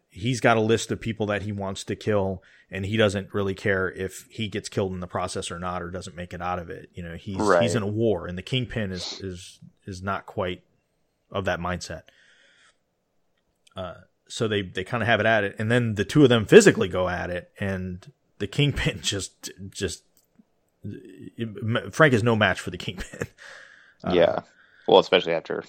he's 0.09 0.41
got 0.41 0.57
a 0.57 0.61
list 0.61 0.91
of 0.91 1.01
people 1.01 1.27
that 1.27 1.43
he 1.43 1.53
wants 1.53 1.85
to 1.85 1.95
kill, 1.95 2.43
and 2.71 2.87
he 2.87 2.97
doesn't 2.97 3.33
really 3.35 3.55
care 3.55 3.91
if 3.93 4.27
he 4.31 4.49
gets 4.49 4.69
killed 4.69 4.93
in 4.93 5.01
the 5.01 5.07
process 5.07 5.51
or 5.51 5.59
not, 5.59 5.83
or 5.83 5.91
doesn't 5.91 6.17
make 6.17 6.33
it 6.33 6.41
out 6.43 6.59
of 6.59 6.71
it. 6.71 6.89
You 6.95 7.03
know, 7.03 7.15
he's 7.17 7.37
Right. 7.37 7.63
he's 7.63 7.75
in 7.75 7.83
a 7.83 7.87
war, 7.87 8.27
and 8.27 8.37
the 8.39 8.43
Kingpin 8.43 8.91
is 8.93 9.21
is 9.21 9.61
is 9.85 10.03
not 10.03 10.27
quite 10.27 10.63
of 11.31 11.45
that 11.45 11.61
mindset. 11.61 12.03
Uh, 13.77 13.95
so 14.27 14.49
they 14.49 14.63
they 14.63 14.85
kind 14.85 15.03
of 15.03 15.07
have 15.07 15.21
it 15.21 15.27
at 15.27 15.45
it, 15.45 15.55
and 15.59 15.71
then 15.71 15.97
the 15.97 16.05
two 16.05 16.23
of 16.23 16.29
them 16.31 16.47
physically 16.47 16.89
go 16.89 17.09
at 17.09 17.31
it, 17.31 17.51
and 17.61 18.11
the 18.39 18.47
Kingpin 18.47 19.01
just 19.03 19.51
just 19.71 20.03
Frank 21.93 22.15
is 22.15 22.23
no 22.23 22.37
match 22.37 22.61
for 22.61 22.71
the 22.71 22.79
Kingpin. 22.79 23.27
yeah. 24.13 24.41
Well, 24.87 24.99
especially 25.01 25.33
after 25.35 25.65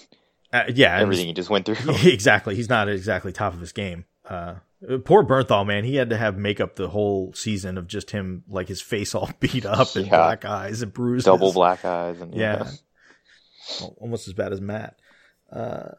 Uh, 0.53 0.64
yeah, 0.73 0.98
everything 0.98 1.26
he 1.27 1.34
just 1.34 1.49
went 1.49 1.65
through. 1.65 1.77
exactly. 2.03 2.56
He's 2.56 2.69
not 2.69 2.88
exactly 2.89 3.31
top 3.31 3.53
of 3.53 3.60
his 3.60 3.72
game. 3.72 4.06
Uh, 4.30 4.56
poor 5.06 5.23
Bernthal, 5.23 5.65
man. 5.65 5.84
He 5.85 5.95
had 5.95 6.10
to 6.11 6.18
have 6.18 6.38
makeup 6.38 6.76
the 6.76 6.89
whole 6.89 7.34
season 7.34 7.77
of 7.77 7.88
just 7.88 8.11
him, 8.11 8.44
like 8.48 8.68
his 8.68 8.81
face 8.81 9.15
all 9.15 9.30
beat 9.39 9.65
up 9.65 9.95
and 9.95 10.06
Yeah. 10.06 10.18
black 10.18 10.45
eyes 10.45 10.81
and 10.81 10.94
bruises. 10.94 11.26
Double 11.26 11.52
black 11.53 11.84
eyes 11.84 12.22
and 12.22 12.35
Yeah. 12.35 12.69
Al- 13.81 13.95
Almost 13.99 14.27
as 14.27 14.34
bad 14.34 14.53
as 14.53 14.61
Matt. 14.61 14.99
Uh, 15.52 15.89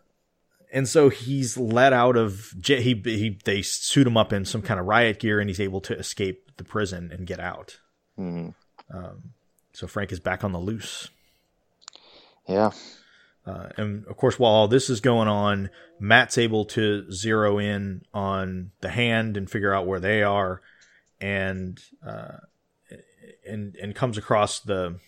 and 0.73 0.89
so 0.89 1.09
he's 1.09 1.57
let 1.57 1.93
out 1.93 2.16
of 2.16 2.53
he 2.65 3.01
he 3.05 3.39
they 3.45 3.62
suit 3.62 4.07
him 4.07 4.16
up 4.16 4.32
in 4.32 4.45
some 4.45 4.62
kind 4.62 4.78
of 4.81 4.86
riot 4.86 5.20
gear 5.20 5.40
and 5.40 5.49
he's 5.49 5.61
able 5.61 5.81
to 5.82 5.97
escape 5.99 6.57
the 6.57 6.65
prison 6.65 7.11
and 7.12 7.27
get 7.27 7.40
out. 7.40 7.78
Mhm. 8.19 8.55
So 9.73 9.86
Frank 9.86 10.11
is 10.12 10.20
back 10.20 10.43
on 10.43 10.53
the 10.53 10.59
loose. 10.59 11.09
Yeah. 12.49 12.73
Uh, 13.47 13.69
and 13.77 14.05
of 14.07 14.16
course, 14.16 14.39
while 14.39 14.53
all 14.53 14.69
this 14.69 14.90
is 14.90 15.01
going 15.01 15.28
on, 15.28 15.70
Matt's 16.01 16.36
able 16.36 16.65
to 16.66 17.11
zero 17.12 17.59
in 17.59 18.03
on 18.12 18.73
the 18.81 18.90
hand 18.90 19.36
and 19.36 19.51
figure 19.51 19.73
out 19.73 19.86
where 19.86 20.01
they 20.01 20.23
are, 20.23 20.61
and 21.20 21.81
uh, 22.07 22.39
and 23.49 23.74
and 23.77 23.95
comes 23.95 24.19
across 24.19 24.61
the 24.61 24.99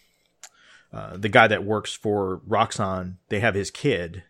uh, 0.93 1.17
the 1.17 1.29
guy 1.29 1.47
that 1.49 1.65
works 1.65 1.93
for 1.93 2.41
Roxxon, 2.49 3.17
They 3.29 3.41
have 3.41 3.55
his 3.55 3.71
kid, 3.71 4.23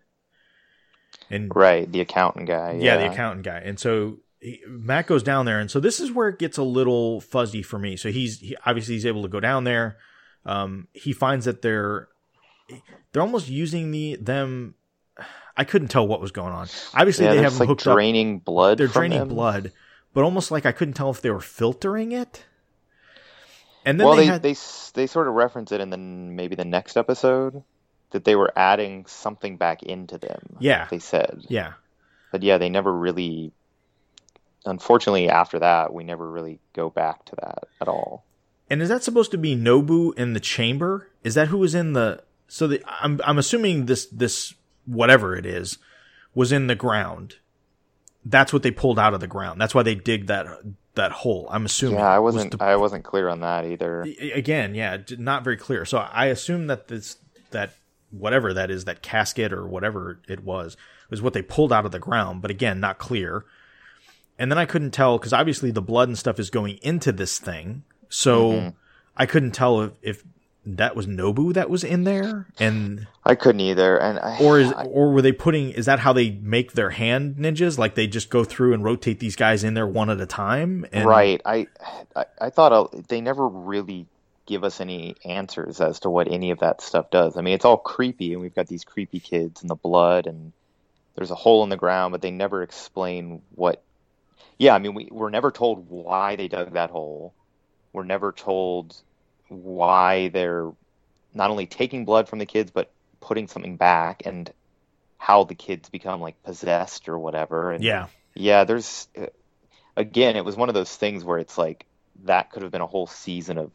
and 1.31 1.51
Right. 1.55 1.91
The 1.91 2.01
accountant 2.01 2.47
guy. 2.47 2.79
yeah, 2.81 2.97
the 2.97 3.11
accountant 3.11 3.45
guy. 3.45 3.59
And 3.65 3.79
so 3.79 4.19
he, 4.41 4.61
Matt 4.69 5.07
goes 5.07 5.23
down 5.23 5.47
there, 5.47 5.61
and 5.61 5.71
so 5.71 5.81
this 5.81 6.01
is 6.01 6.11
where 6.13 6.29
it 6.29 6.39
gets 6.39 6.59
a 6.59 6.63
little 6.63 7.21
fuzzy 7.21 7.63
for 7.63 7.79
me. 7.79 7.97
So 7.97 8.11
he's 8.11 8.41
he, 8.41 8.57
obviously 8.67 8.95
he's 8.95 9.07
able 9.07 9.23
to 9.23 9.29
go 9.29 9.41
down 9.41 9.65
there. 9.65 9.97
Um, 10.45 10.89
he 10.93 11.13
finds 11.13 11.45
that 11.45 11.63
they're 11.63 12.09
they're 13.13 13.23
almost 13.23 13.49
using 13.49 13.91
the 13.91 14.17
them. 14.17 14.75
I 15.57 15.65
couldn't 15.65 15.89
tell 15.89 16.07
what 16.09 16.21
was 16.21 16.33
going 16.33 16.53
on. 16.53 16.69
Obviously, 16.95 17.27
Yeah, 17.27 17.35
they 17.35 17.43
have 17.43 17.53
them 17.53 17.59
like 17.61 17.69
hooked 17.69 17.87
up. 17.87 17.95
draining 17.95 18.39
blood. 18.39 18.79
They're 18.79 18.87
draining 18.87 19.19
them. 19.19 19.29
blood, 19.29 19.73
but 20.15 20.25
almost 20.25 20.51
like 20.51 20.65
I 20.65 20.73
couldn't 20.73 20.95
tell 20.95 21.11
if 21.11 21.21
they 21.21 21.31
were 21.31 21.41
filtering 21.41 22.13
it. 22.13 22.45
And 23.85 23.99
then 24.01 24.07
well, 24.07 24.17
they, 24.17 24.23
they 24.23 24.27
had 24.29 24.43
they 24.43 24.55
they 24.95 25.07
sort 25.07 25.29
of 25.29 25.35
reference 25.35 25.73
it 25.73 25.81
in 25.81 25.91
the 25.91 25.99
maybe 25.99 26.55
the 26.55 26.65
next 26.65 26.97
episode 26.97 27.63
that 28.11 28.25
they 28.25 28.37
were 28.37 28.53
adding 28.57 29.07
something 29.07 29.57
back 29.57 29.83
into 29.83 30.19
them. 30.19 30.57
Yeah. 30.59 30.87
They 30.91 30.99
said. 30.99 31.45
yeah. 31.49 31.73
But 32.33 32.43
yeah, 32.43 32.59
they 32.59 32.69
never 32.69 32.93
really. 32.93 33.53
Unfortunately, 34.67 35.29
after 35.29 35.59
that, 35.61 35.93
we 35.95 36.05
never 36.05 36.31
really 36.31 36.61
go 36.75 36.91
back 36.91 37.25
to 37.27 37.37
that 37.37 37.65
at 37.81 37.89
all. 37.89 38.25
And 38.69 38.83
is 38.83 38.89
that 38.89 39.03
supposed 39.03 39.31
to 39.33 39.39
be 39.39 39.57
Nobu 39.57 40.17
in 40.17 40.35
the 40.35 40.41
chamber? 40.41 41.09
Is 41.25 41.35
that 41.35 41.49
who 41.49 41.59
was 41.59 41.75
in 41.75 41.93
the? 41.95 42.23
So 42.47 42.67
the, 42.67 42.83
I'm 42.87 43.21
I'm 43.25 43.39
assuming 43.39 43.87
this 43.87 44.07
this 44.07 44.55
whatever 44.87 45.35
it 45.35 45.47
is 45.47 45.79
was 46.35 46.53
in 46.53 46.67
the 46.67 46.75
ground. 46.75 47.37
That's 48.25 48.53
what 48.53 48.63
they 48.63 48.71
pulled 48.71 48.99
out 48.99 49.15
of 49.15 49.21
the 49.21 49.27
ground. 49.27 49.61
That's 49.61 49.75
why 49.75 49.83
they 49.83 49.95
dig 49.95 50.27
that 50.27 50.47
that 50.95 51.11
hole. 51.11 51.49
I'm 51.51 51.65
assuming. 51.65 51.99
Yeah, 51.99 52.09
I 52.09 52.19
was 52.19 52.35
wasn't. 52.35 52.53
to- 52.59 52.63
I 52.65 52.77
wasn't 52.77 53.05
clear 53.05 53.29
on 53.29 53.41
that 53.41 53.65
either. 53.65 54.03
again, 54.35 54.75
yeah, 54.75 54.99
not 55.19 55.43
very 55.43 55.57
clear. 55.57 55.85
So 55.87 55.99
I 55.99 56.27
assume 56.27 56.67
that 56.67 56.87
this 56.89 57.17
that 57.51 57.73
whatever 58.11 58.53
that 58.55 58.71
is, 58.71 58.85
that 58.85 59.03
casket 59.03 59.53
or 59.53 59.67
whatever 59.67 60.21
it 60.29 60.45
was, 60.45 60.77
was 61.11 61.23
what 61.23 61.33
they 61.33 61.43
pulled 61.43 61.73
out 61.73 61.87
of 61.87 61.93
the 61.93 61.99
ground. 61.99 62.43
But 62.43 62.51
again, 62.51 62.81
not 62.81 62.99
clear. 62.99 63.45
And 64.39 64.51
then 64.51 64.59
I 64.59 64.65
couldn't 64.65 64.93
tell 64.93 65.19
because 65.19 65.33
obviously 65.33 65.71
the 65.71 65.83
blood 65.83 66.09
and 66.09 66.19
stuff 66.19 66.39
is 66.41 66.51
going 66.51 66.79
into 66.83 67.13
this 67.13 67.39
thing, 67.39 67.85
so 68.09 68.51
Mm-hmm. 68.53 68.69
I 69.17 69.27
couldn't 69.27 69.51
tell 69.51 69.83
if, 69.83 69.93
if 70.03 70.25
that 70.65 70.95
was 70.97 71.07
Nobu 71.07 71.53
that 71.55 71.69
was 71.69 71.85
in 71.85 72.05
there, 72.05 72.47
and 72.59 73.07
I 73.25 73.35
couldn't 73.35 73.61
either, 73.61 73.99
and 73.99 74.19
I, 74.19 74.39
or 74.41 74.59
is 74.61 74.73
I- 74.73 74.85
or 74.85 75.13
were 75.13 75.21
they 75.23 75.33
putting? 75.33 75.71
Is 75.71 75.87
that 75.87 75.99
how 75.99 76.13
they 76.13 76.31
make 76.31 76.73
their 76.73 76.91
hand 76.91 77.37
ninjas? 77.37 77.77
Like 77.77 77.97
they 77.97 78.07
just 78.07 78.31
go 78.31 78.45
through 78.45 78.73
and 78.73 78.83
rotate 78.85 79.21
these 79.21 79.37
guys 79.37 79.63
in 79.65 79.75
there 79.75 79.87
one 79.87 80.09
at 80.11 80.21
a 80.21 80.27
time? 80.27 80.87
And, 80.93 81.07
right? 81.07 81.41
I, 81.45 81.67
I 82.17 82.25
I 82.41 82.51
thought 82.51 82.73
uh, 82.73 82.87
they 83.09 83.21
never 83.21 83.47
really 83.49 84.07
give 84.51 84.65
us 84.65 84.81
any 84.81 85.15
answers 85.25 85.81
as 85.81 86.01
to 86.01 86.11
what 86.11 86.29
any 86.31 86.51
of 86.51 86.59
that 86.59 86.83
stuff 86.83 87.09
does. 87.11 87.37
I 87.37 87.41
mean, 87.43 87.55
it's 87.55 87.65
all 87.65 87.77
creepy, 87.79 88.33
and 88.33 88.43
we've 88.43 88.55
got 88.55 88.67
these 88.67 88.85
creepy 88.85 89.21
kids 89.21 89.63
and 89.63 89.71
the 89.71 89.77
blood, 89.77 90.27
and 90.27 90.53
there's 91.15 91.31
a 91.31 91.37
hole 91.37 91.63
in 91.63 91.71
the 91.71 91.77
ground, 91.77 92.13
but 92.13 92.21
they 92.23 92.33
never 92.33 92.63
explain 92.63 93.43
what. 93.55 93.83
Yeah, 94.59 94.75
I 94.75 94.81
mean, 94.81 94.95
we 94.95 95.09
we're 95.13 95.31
never 95.31 95.53
told 95.53 95.89
why 95.89 96.37
they 96.37 96.49
dug 96.49 96.73
that 96.75 96.91
hole. 96.91 97.33
We're 97.93 98.05
never 98.05 98.33
told 98.33 98.97
why 99.49 100.29
they're 100.29 100.73
not 101.35 101.51
only 101.51 101.67
taking 101.67 102.05
blood 102.05 102.29
from 102.29 102.41
the 102.41 102.47
kids, 102.47 102.73
but 102.73 102.93
putting 103.21 103.49
something 103.49 103.77
back, 103.77 104.23
and 104.27 104.53
how 105.19 105.45
the 105.45 105.55
kids 105.55 105.89
become 105.91 106.21
like 106.21 106.43
possessed 106.43 107.09
or 107.09 107.19
whatever. 107.19 107.73
And 107.73 107.85
Yeah, 107.85 108.09
yeah, 108.35 108.65
there's 108.65 109.09
uh, 109.17 109.27
again, 109.97 110.37
it 110.37 110.45
was 110.45 110.57
one 110.57 110.69
of 110.71 110.75
those 110.75 110.97
things 110.97 111.25
where 111.25 111.39
it's 111.39 111.59
like 111.59 111.87
that 112.25 112.51
could 112.51 112.63
have 112.63 112.73
been 112.73 112.81
a 112.83 112.87
whole 112.87 113.07
season 113.07 113.59
of 113.59 113.73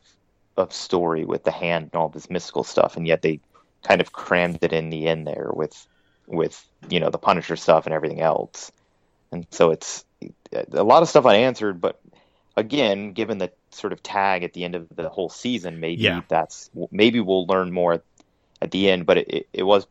of 0.57 0.73
story 0.73 1.26
with 1.26 1.44
the 1.44 1.52
hand 1.52 1.90
and 1.91 1.95
all 1.99 2.10
this 2.10 2.30
mystical 2.30 2.64
stuff, 2.64 2.98
and 2.98 3.07
yet 3.07 3.22
they 3.22 3.40
kind 3.84 4.02
of 4.02 4.11
crammed 4.11 4.60
it 4.61 4.73
in 4.73 4.90
the 4.90 5.07
end 5.07 5.27
there 5.27 5.49
with 5.53 5.86
with 6.27 6.65
you 6.90 6.99
know 6.99 7.10
the 7.10 7.18
Punisher 7.18 7.56
stuff 7.56 7.86
and 7.86 7.94
everything 7.94 8.22
else, 8.22 8.72
and 9.32 9.45
so 9.52 9.72
it's 9.72 10.06
a 10.73 10.84
lot 10.84 11.03
of 11.03 11.10
stuff 11.10 11.26
unanswered. 11.26 11.82
But 11.82 11.99
again, 12.56 13.11
given 13.14 13.38
the 13.38 13.52
sort 13.72 13.94
of 13.94 14.02
tag 14.02 14.44
at 14.44 14.53
the 14.53 14.64
end 14.64 14.76
of 14.76 14.88
the 14.95 15.10
whole 15.10 15.30
season, 15.30 15.80
maybe 15.80 16.03
Yeah. 16.03 16.22
that's 16.27 16.69
maybe 16.91 17.19
we'll 17.19 17.45
learn 17.45 17.72
more 17.72 18.02
at 18.61 18.72
the 18.72 18.90
end. 18.90 19.06
But 19.06 19.18
it, 19.19 19.27
it, 19.30 19.48
it 19.53 19.64
was 19.64 19.86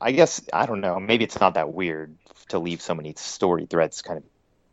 I 0.00 0.12
guess 0.12 0.42
I 0.52 0.66
don't 0.66 0.80
know. 0.80 0.98
Maybe 1.00 1.24
it's 1.24 1.40
not 1.40 1.54
that 1.54 1.72
weird 1.72 2.14
to 2.48 2.58
leave 2.58 2.82
so 2.82 2.94
many 2.94 3.14
story 3.16 3.66
threads 3.66 4.02
kind 4.02 4.18
of 4.18 4.24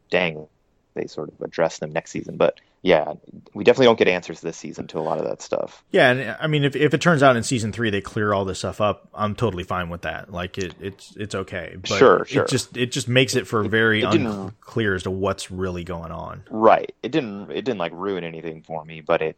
dangling. 0.09 0.47
They 0.95 1.07
sort 1.07 1.29
of 1.29 1.41
address 1.41 1.79
them 1.79 1.91
next 1.91 2.11
season, 2.11 2.35
but 2.37 2.59
yeah, 2.81 3.13
we 3.53 3.65
definitely 3.65 3.87
don't 3.87 3.99
get 3.99 4.07
answers 4.07 4.39
this 4.39 4.55
season 4.55 4.87
to 4.87 4.99
a 4.99 5.01
lot 5.01 5.17
of 5.17 5.25
that 5.25 5.41
stuff. 5.41 5.83
Yeah, 5.91 6.11
and 6.11 6.37
I 6.39 6.47
mean, 6.47 6.63
if 6.63 6.77
if 6.77 6.93
it 6.93 7.01
turns 7.01 7.21
out 7.21 7.35
in 7.35 7.43
season 7.43 7.73
three 7.73 7.89
they 7.89 7.99
clear 7.99 8.33
all 8.33 8.45
this 8.45 8.59
stuff 8.59 8.79
up, 8.79 9.09
I'm 9.13 9.35
totally 9.35 9.63
fine 9.63 9.89
with 9.89 10.03
that. 10.03 10.31
Like 10.31 10.57
it, 10.57 10.75
it's 10.79 11.13
it's 11.17 11.35
okay. 11.35 11.75
But 11.77 11.89
Sure, 11.89 12.25
sure. 12.25 12.43
It 12.43 12.49
just 12.49 12.77
it 12.77 12.91
just 12.93 13.09
makes 13.09 13.35
it 13.35 13.47
for 13.47 13.63
very 13.63 14.03
it 14.03 14.13
unclear 14.13 14.95
as 14.95 15.03
to 15.03 15.11
what's 15.11 15.51
really 15.51 15.83
going 15.83 16.11
on. 16.11 16.43
Right. 16.49 16.95
It 17.03 17.11
didn't. 17.11 17.51
It 17.51 17.65
didn't 17.65 17.79
like 17.79 17.91
ruin 17.93 18.23
anything 18.23 18.61
for 18.61 18.85
me, 18.85 19.01
but 19.01 19.21
it. 19.21 19.37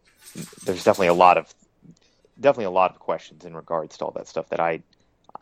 There's 0.64 0.84
definitely 0.84 1.08
a 1.08 1.14
lot 1.14 1.38
of, 1.38 1.54
definitely 2.40 2.66
a 2.66 2.72
lot 2.72 2.92
of 2.92 3.00
questions 3.00 3.44
in 3.44 3.56
regards 3.56 3.98
to 3.98 4.06
all 4.06 4.12
that 4.12 4.28
stuff 4.28 4.50
that 4.50 4.60
I, 4.62 4.82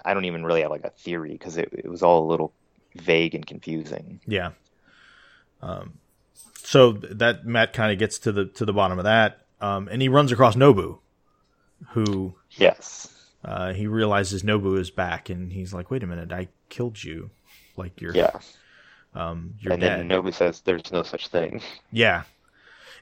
I 0.03 0.13
don't 0.15 0.25
even 0.25 0.43
really 0.43 0.61
have 0.61 0.71
like 0.71 0.85
a 0.85 0.89
theory 0.89 1.33
because 1.33 1.57
it, 1.57 1.69
it 1.73 1.87
was 1.87 2.01
all 2.01 2.25
a 2.25 2.27
little 2.27 2.53
vague 2.95 3.35
and 3.35 3.45
confusing. 3.45 4.19
Yeah. 4.25 4.51
Um, 5.61 5.93
so 6.69 6.91
that 6.93 7.45
Matt 7.47 7.73
kind 7.73 7.91
of 7.91 7.97
gets 7.97 8.19
to 8.19 8.31
the 8.31 8.45
to 8.45 8.65
the 8.65 8.73
bottom 8.73 8.99
of 8.99 9.05
that, 9.05 9.39
um, 9.59 9.87
and 9.91 10.01
he 10.01 10.07
runs 10.07 10.31
across 10.31 10.55
Nobu, 10.55 10.99
who 11.89 12.35
Yes. 12.51 13.11
uh, 13.43 13.73
he 13.73 13.87
realizes 13.87 14.43
Nobu 14.43 14.77
is 14.79 14.91
back, 14.91 15.29
and 15.29 15.51
he's 15.51 15.73
like, 15.73 15.89
"Wait 15.89 16.03
a 16.03 16.07
minute, 16.07 16.31
I 16.31 16.49
killed 16.69 17.03
you, 17.03 17.31
like 17.75 17.99
you're 18.01 18.13
Yeah. 18.15 18.31
um 19.15 19.55
you're 19.59 19.73
and 19.73 19.81
dead." 19.81 19.99
then 19.99 20.09
Nobu 20.09 20.33
says, 20.33 20.61
"There's 20.61 20.91
no 20.91 21.03
such 21.03 21.27
thing." 21.29 21.61
Yeah. 21.91 22.23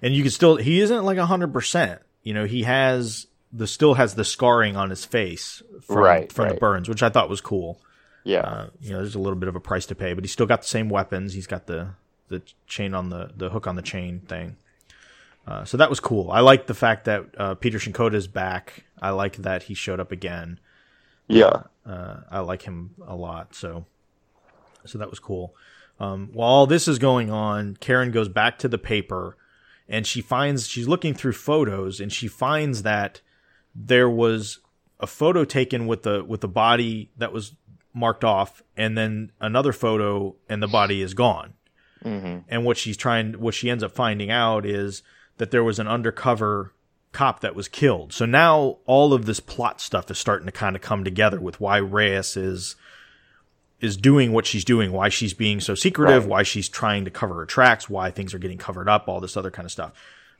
and 0.01 0.13
you 0.13 0.21
can 0.23 0.31
still 0.31 0.55
he 0.57 0.79
isn't 0.79 1.03
like 1.03 1.17
hundred 1.17 1.51
percent. 1.53 2.01
You 2.23 2.33
know, 2.33 2.45
he 2.45 2.63
has 2.63 3.27
the 3.51 3.67
still 3.67 3.93
has 3.95 4.15
the 4.15 4.25
scarring 4.25 4.75
on 4.75 4.89
his 4.89 5.05
face 5.05 5.61
from, 5.81 5.97
Right, 5.97 6.31
from 6.31 6.49
the 6.49 6.55
burns, 6.55 6.87
which 6.89 7.01
I 7.03 7.09
thought 7.09 7.29
was 7.29 7.41
cool. 7.41 7.79
Yeah. 8.23 8.39
Uh, 8.41 8.67
you 8.81 8.91
know, 8.91 8.97
there's 8.97 9.15
a 9.15 9.19
little 9.19 9.39
bit 9.39 9.47
of 9.49 9.55
a 9.55 9.59
price 9.61 9.85
to 9.87 9.95
pay, 9.95 10.13
but 10.13 10.23
he's 10.23 10.33
still 10.33 10.45
got 10.45 10.61
the 10.61 10.67
same 10.67 10.89
weapons. 10.89 11.33
He's 11.33 11.47
got 11.47 11.65
the 11.67 11.91
the 12.29 12.41
chain 12.67 12.93
on 12.93 13.09
the 13.09 13.31
the 13.35 13.49
hook 13.49 13.67
on 13.67 13.75
the 13.75 13.81
chain 13.81 14.19
thing. 14.21 14.57
Uh, 15.47 15.63
so 15.63 15.77
that 15.77 15.89
was 15.89 15.99
cool. 15.99 16.29
I 16.29 16.41
like 16.41 16.67
the 16.67 16.73
fact 16.73 17.05
that 17.05 17.25
uh, 17.37 17.55
Peter 17.55 17.77
Shinkoda 17.77 18.15
is 18.15 18.27
back. 18.27 18.83
I 19.01 19.11
like 19.11 19.37
that 19.37 19.63
he 19.63 19.73
showed 19.73 19.99
up 19.99 20.11
again. 20.11 20.59
yeah. 21.27 21.63
Uh, 21.85 22.17
I 22.29 22.39
like 22.39 22.63
him 22.63 22.95
a 23.07 23.15
lot. 23.15 23.55
So, 23.55 23.85
so 24.85 24.97
that 24.97 25.09
was 25.09 25.19
cool. 25.19 25.55
Um, 26.01 26.31
while 26.33 26.49
all 26.49 26.67
this 26.67 26.85
is 26.85 26.99
going 26.99 27.31
on, 27.31 27.77
Karen 27.77 28.11
goes 28.11 28.27
back 28.27 28.59
to 28.59 28.67
the 28.67 28.77
paper 28.77 29.37
and 29.87 30.05
she 30.05 30.19
finds 30.19 30.67
she's 30.67 30.87
looking 30.87 31.13
through 31.13 31.31
photos 31.31 32.01
and 32.01 32.11
she 32.11 32.27
finds 32.27 32.83
that 32.83 33.21
there 33.73 34.09
was 34.09 34.59
a 34.99 35.07
photo 35.07 35.45
taken 35.45 35.87
with 35.87 36.03
the 36.03 36.23
with 36.23 36.41
the 36.41 36.47
body 36.47 37.09
that 37.17 37.31
was 37.31 37.53
marked 37.93 38.23
off, 38.23 38.61
and 38.75 38.97
then 38.97 39.31
another 39.39 39.73
photo 39.73 40.35
and 40.49 40.61
the 40.61 40.67
body 40.67 41.01
is 41.01 41.13
gone. 41.13 41.53
Hmm 42.03 42.37
And 42.47 42.63
what 42.65 42.77
she's 42.77 42.97
trying, 42.97 43.33
what 43.33 43.53
she 43.53 43.69
ends 43.69 43.83
up 43.83 43.91
finding 43.93 44.29
out 44.31 44.65
is 44.65 45.03
that 45.37 45.51
there 45.51 45.63
was 45.63 45.79
an 45.79 45.87
undercover 45.87 46.73
cop 47.11 47.39
that 47.41 47.55
was 47.55 47.67
killed. 47.67 48.13
So 48.13 48.25
now 48.25 48.77
all 48.85 49.13
of 49.13 49.25
this 49.25 49.39
plot 49.39 49.81
stuff 49.81 50.11
is 50.11 50.17
starting 50.19 50.45
to 50.45 50.51
kind 50.51 50.75
of 50.75 50.81
come 50.81 51.03
together 51.03 51.39
with 51.39 51.59
why 51.59 51.77
Reyes 51.77 52.35
is 52.37 52.75
is 53.79 53.95
doing 53.95 54.31
what 54.31 54.45
she's 54.45 54.65
doing, 54.65 54.91
why 54.91 55.07
she's 55.09 55.35
being 55.35 55.59
so 55.59 55.75
secretive, 55.75 56.23
Right. 56.23 56.29
why 56.29 56.43
she's 56.43 56.67
trying 56.67 57.05
to 57.05 57.11
cover 57.11 57.35
her 57.35 57.45
tracks, 57.45 57.87
why 57.87 58.09
things 58.09 58.33
are 58.33 58.39
getting 58.39 58.57
covered 58.57 58.89
up, 58.89 59.07
all 59.07 59.19
this 59.19 59.37
other 59.37 59.51
kind 59.51 59.65
of 59.67 59.71
stuff. 59.71 59.93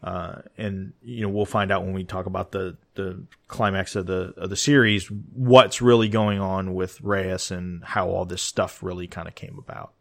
Uh, 0.03 0.41
and 0.57 0.93
you 1.03 1.21
know 1.21 1.29
we'll 1.29 1.45
find 1.45 1.71
out 1.71 1.83
when 1.83 1.93
we 1.93 2.03
talk 2.03 2.27
about 2.27 2.51
the 2.51 2.77
the 2.95 3.19
climax 3.47 3.95
of 3.95 4.05
the 4.05 4.33
of 4.37 4.49
the 4.51 4.55
series 4.55 5.07
what's 5.33 5.81
really 5.81 6.07
going 6.09 6.39
on 6.39 6.75
with 6.75 7.01
Reyes 7.01 7.49
and 7.49 7.83
how 7.83 8.07
all 8.09 8.25
this 8.25 8.41
stuff 8.43 8.83
really 8.83 9.07
kind 9.07 9.27
of 9.27 9.33
came 9.33 9.57
about. 9.57 9.93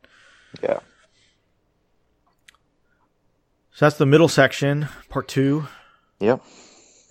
Yeah. 0.62 0.80
So 3.76 3.84
that's 3.84 3.98
the 3.98 4.06
middle 4.06 4.28
section, 4.28 4.88
part 5.10 5.28
two. 5.28 5.68
Yep. 6.20 6.42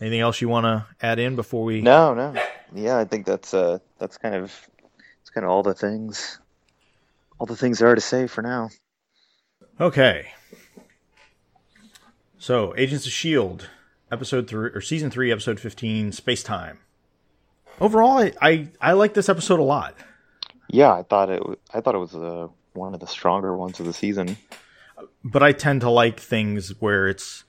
Anything 0.02 0.22
else 0.22 0.42
you 0.42 0.50
want 0.50 0.64
to 0.64 0.88
add 1.00 1.20
in 1.20 1.36
before 1.36 1.64
we? 1.64 1.80
No, 1.82 2.16
no. 2.16 2.34
Yeah, 2.74 2.98
I 2.98 3.06
think 3.06 3.28
that's 3.28 3.54
uh 3.54 3.78
that's 4.00 4.18
kind 4.18 4.34
of 4.34 4.52
it's 5.22 5.30
kind 5.30 5.46
of 5.46 5.52
all 5.52 5.62
the 5.62 5.76
things 5.76 6.40
all 7.38 7.46
the 7.46 7.56
things 7.56 7.78
there 7.78 7.92
are 7.92 7.94
to 7.94 8.02
say 8.02 8.26
for 8.26 8.42
now. 8.42 8.72
Okay. 9.80 10.30
So, 12.40 12.74
Agents 12.76 13.06
of 13.06 13.12
Shield, 13.12 13.70
episode 14.12 14.48
three 14.48 14.72
or 14.74 14.82
season 14.82 15.12
three, 15.12 15.32
episode 15.32 15.60
fifteen, 15.60 16.12
Space 16.12 16.42
Time. 16.42 16.80
Overall, 17.80 18.18
I, 18.18 18.34
I 18.42 18.70
I 18.82 18.94
like 18.94 19.14
this 19.14 19.30
episode 19.30 19.60
a 19.60 19.64
lot. 19.64 19.94
Yeah, 20.68 20.92
I 20.92 21.04
thought 21.04 21.30
it 21.30 21.44
I 21.76 21.82
thought 21.82 21.94
it 21.94 22.00
was 22.00 22.16
uh, 22.16 22.48
one 22.74 22.96
of 22.96 23.02
the 23.02 23.08
stronger 23.08 23.56
ones 23.56 23.80
of 23.80 23.86
the 23.86 23.94
season. 23.94 24.36
But 25.24 25.44
I 25.44 25.52
tend 25.52 25.82
to 25.82 25.90
like 25.90 26.20
things 26.20 26.70
where 26.80 27.08
it's 27.08 27.44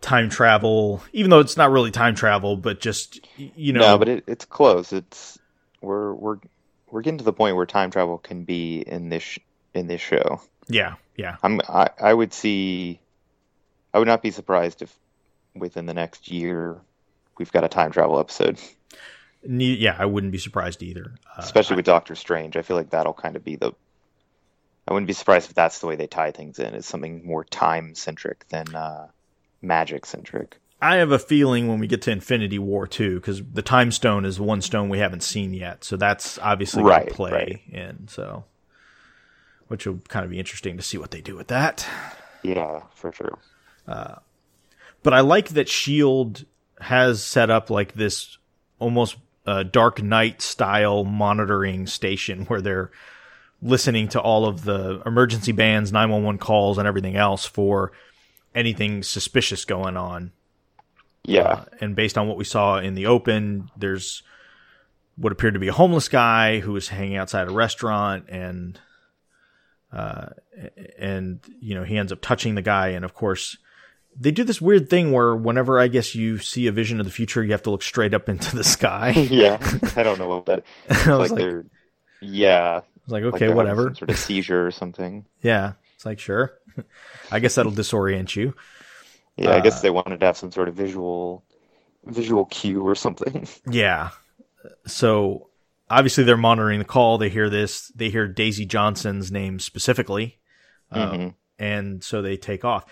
time 0.00 0.28
travel, 0.28 1.02
even 1.12 1.30
though 1.30 1.40
it's 1.40 1.56
not 1.56 1.70
really 1.70 1.90
time 1.90 2.14
travel, 2.14 2.56
but 2.56 2.80
just 2.80 3.20
you 3.36 3.72
know, 3.72 3.80
no, 3.80 3.98
but 3.98 4.08
it, 4.08 4.24
it's 4.26 4.44
close. 4.44 4.92
It's 4.92 5.38
we're 5.80 6.12
we're 6.14 6.38
we're 6.90 7.02
getting 7.02 7.18
to 7.18 7.24
the 7.24 7.32
point 7.32 7.56
where 7.56 7.66
time 7.66 7.90
travel 7.90 8.18
can 8.18 8.44
be 8.44 8.80
in 8.80 9.08
this 9.08 9.22
sh- 9.22 9.38
in 9.74 9.86
this 9.86 10.00
show. 10.00 10.40
yeah, 10.68 10.94
yeah, 11.16 11.36
I'm 11.42 11.60
I, 11.68 11.90
I 12.00 12.14
would 12.14 12.32
see 12.32 13.00
I 13.92 13.98
would 13.98 14.08
not 14.08 14.22
be 14.22 14.30
surprised 14.30 14.82
if 14.82 14.96
within 15.54 15.86
the 15.86 15.94
next 15.94 16.30
year 16.30 16.80
we've 17.38 17.52
got 17.52 17.64
a 17.64 17.68
time 17.68 17.90
travel 17.90 18.18
episode, 18.18 18.58
yeah. 19.42 19.96
I 19.98 20.06
wouldn't 20.06 20.32
be 20.32 20.38
surprised 20.38 20.82
either. 20.82 21.14
Uh, 21.26 21.40
especially 21.42 21.76
with 21.76 21.86
Doctor 21.86 22.14
Strange. 22.14 22.56
I 22.56 22.62
feel 22.62 22.76
like 22.76 22.90
that'll 22.90 23.14
kind 23.14 23.36
of 23.36 23.44
be 23.44 23.56
the 23.56 23.72
I 24.88 24.92
wouldn't 24.92 25.06
be 25.06 25.12
surprised 25.12 25.48
if 25.50 25.54
that's 25.54 25.78
the 25.78 25.86
way 25.86 25.96
they 25.96 26.06
tie 26.06 26.30
things 26.32 26.58
in. 26.58 26.74
It's 26.74 26.86
something 26.88 27.24
more 27.24 27.44
time 27.44 27.94
centric 27.94 28.48
than 28.48 28.74
uh, 28.74 29.08
magic 29.62 30.06
centric. 30.06 30.56
I 30.82 30.96
have 30.96 31.12
a 31.12 31.18
feeling 31.18 31.68
when 31.68 31.78
we 31.78 31.86
get 31.86 32.02
to 32.02 32.10
Infinity 32.10 32.58
War 32.58 32.86
too, 32.86 33.16
because 33.16 33.42
the 33.44 33.60
Time 33.62 33.92
Stone 33.92 34.24
is 34.24 34.40
one 34.40 34.62
stone 34.62 34.88
we 34.88 34.98
haven't 34.98 35.22
seen 35.22 35.52
yet, 35.52 35.84
so 35.84 35.96
that's 35.96 36.38
obviously 36.38 36.82
going 36.82 36.90
Right, 36.94 37.08
to 37.08 37.14
play 37.14 37.30
right. 37.30 37.60
in. 37.70 38.08
So, 38.08 38.44
which 39.68 39.86
will 39.86 39.98
kind 40.08 40.24
of 40.24 40.30
be 40.30 40.38
interesting 40.38 40.78
to 40.78 40.82
see 40.82 40.96
what 40.96 41.10
they 41.10 41.20
do 41.20 41.36
with 41.36 41.48
that. 41.48 41.86
Yeah, 42.42 42.82
for 42.94 43.12
sure. 43.12 43.38
but 43.86 45.12
I 45.14 45.20
like 45.20 45.50
that 45.50 45.68
Shield 45.68 46.44
has 46.80 47.22
set 47.22 47.50
up 47.50 47.68
like 47.68 47.92
this 47.92 48.38
almost 48.78 49.16
uh, 49.46 49.62
Dark 49.64 50.02
Knight 50.02 50.40
style 50.40 51.04
monitoring 51.04 51.86
station 51.86 52.44
where 52.46 52.62
they're 52.62 52.90
listening 53.62 54.08
to 54.08 54.20
all 54.20 54.46
of 54.46 54.64
the 54.64 55.02
emergency 55.04 55.52
bands, 55.52 55.92
911 55.92 56.38
calls, 56.38 56.78
and 56.78 56.86
everything 56.88 57.16
else 57.16 57.44
for 57.44 57.92
anything 58.54 59.02
suspicious 59.02 59.64
going 59.64 59.96
on. 59.96 60.32
Yeah, 61.24 61.42
Uh, 61.42 61.64
and 61.80 61.94
based 61.94 62.16
on 62.16 62.28
what 62.28 62.38
we 62.38 62.44
saw 62.44 62.78
in 62.78 62.94
the 62.94 63.06
open, 63.06 63.70
there's 63.76 64.22
what 65.16 65.32
appeared 65.32 65.54
to 65.54 65.60
be 65.60 65.68
a 65.68 65.72
homeless 65.72 66.08
guy 66.08 66.60
who 66.60 66.72
was 66.72 66.88
hanging 66.88 67.16
outside 67.16 67.46
a 67.46 67.52
restaurant 67.52 68.24
and 68.30 68.80
uh 69.92 70.28
and 70.98 71.40
you 71.60 71.74
know 71.74 71.84
he 71.84 71.98
ends 71.98 72.10
up 72.10 72.20
touching 72.22 72.54
the 72.54 72.62
guy 72.62 72.88
and 72.88 73.04
of 73.04 73.12
course 73.12 73.58
they 74.18 74.30
do 74.30 74.44
this 74.44 74.60
weird 74.60 74.88
thing 74.88 75.12
where 75.12 75.34
whenever 75.36 75.78
I 75.78 75.88
guess 75.88 76.14
you 76.14 76.38
see 76.38 76.66
a 76.66 76.72
vision 76.72 77.00
of 77.00 77.06
the 77.06 77.12
future, 77.12 77.44
you 77.44 77.52
have 77.52 77.62
to 77.62 77.70
look 77.70 77.82
straight 77.82 78.12
up 78.12 78.28
into 78.28 78.56
the 78.56 78.64
sky. 78.64 79.10
yeah. 79.30 79.58
I 79.96 80.02
don't 80.02 80.18
know 80.18 80.28
what 80.28 80.46
that. 80.46 80.64
It's 80.88 81.06
like, 81.06 81.30
like, 81.30 81.38
they're 81.38 81.64
yeah. 82.20 82.80
I 83.10 83.14
was 83.14 83.22
like, 83.22 83.24
like 83.24 83.34
okay, 83.34 83.46
they're 83.46 83.56
whatever. 83.56 83.94
sort 83.94 84.10
of 84.10 84.18
seizure 84.18 84.66
or 84.66 84.70
something. 84.70 85.26
Yeah, 85.42 85.72
it's 85.94 86.06
like 86.06 86.18
sure. 86.18 86.52
I 87.32 87.38
guess 87.40 87.54
that'll 87.56 87.72
disorient 87.72 88.34
you. 88.36 88.54
Yeah, 89.36 89.50
I 89.50 89.58
Uh, 89.58 89.60
guess 89.60 89.80
they 89.80 89.90
wanted 89.90 90.20
to 90.20 90.26
have 90.26 90.36
some 90.36 90.52
sort 90.52 90.68
of 90.68 90.74
visual 90.74 91.44
visual 92.04 92.46
cue 92.46 92.82
or 92.86 92.94
something. 92.94 93.46
Yeah. 93.70 94.10
So 94.86 95.48
obviously 95.88 96.24
they're 96.24 96.36
monitoring 96.36 96.78
the 96.78 96.84
call. 96.84 97.18
They 97.18 97.28
hear 97.30 97.48
this. 97.50 97.88
They 97.94 98.10
hear 98.10 98.28
Daisy 98.28 98.66
Johnson's 98.66 99.32
name 99.32 99.58
specifically. 99.58 100.38
Um, 100.90 101.10
Mhm. 101.10 101.34
and 101.58 102.04
so 102.04 102.20
they 102.22 102.36
take 102.36 102.64
off. 102.64 102.84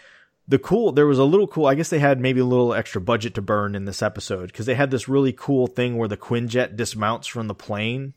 The 0.46 0.58
cool, 0.58 0.92
there 0.92 1.06
was 1.06 1.18
a 1.18 1.24
little 1.24 1.46
cool, 1.46 1.66
I 1.66 1.74
guess 1.74 1.90
they 1.90 1.98
had 1.98 2.20
maybe 2.20 2.40
a 2.40 2.44
little 2.46 2.72
extra 2.72 3.00
budget 3.02 3.34
to 3.34 3.42
burn 3.42 3.74
in 3.74 3.84
this 3.84 4.00
episode 4.02 4.46
because 4.46 4.64
they 4.64 4.74
had 4.76 4.90
this 4.90 5.06
really 5.08 5.32
cool 5.32 5.66
thing 5.66 5.98
where 5.98 6.08
the 6.08 6.16
Quinjet 6.16 6.74
dismounts 6.74 7.26
from 7.26 7.48
the 7.48 7.54
plane. 7.54 8.14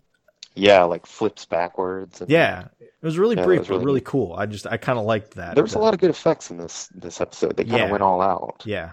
Yeah, 0.54 0.84
like 0.84 1.06
flips 1.06 1.46
backwards. 1.46 2.22
And 2.22 2.30
Yeah. 2.30 2.66
It 2.80 3.06
was 3.06 3.18
really 3.18 3.36
Yeah, 3.36 3.46
brief, 3.46 3.60
was 3.60 3.68
but 3.70 3.74
really 3.76 3.86
really 3.86 4.00
neat. 4.02 4.06
cool. 4.06 4.34
I 4.34 4.46
just, 4.46 4.68
I 4.68 4.78
kind 4.78 5.00
of 5.00 5.06
liked 5.06 5.36
that. 5.36 5.56
There 5.56 5.64
was 5.64 5.74
a 5.76 5.80
lot 5.80 5.94
of 5.94 6.00
good 6.00 6.10
effects 6.12 6.52
in 6.52 6.58
this 6.58 6.88
this 6.94 7.20
episode. 7.22 7.58
They 7.58 7.64
kind 7.64 7.76
of 7.76 7.88
Yeah. 7.88 7.92
went 7.92 8.04
all 8.04 8.22
out. 8.22 8.64
Yeah. 8.66 8.92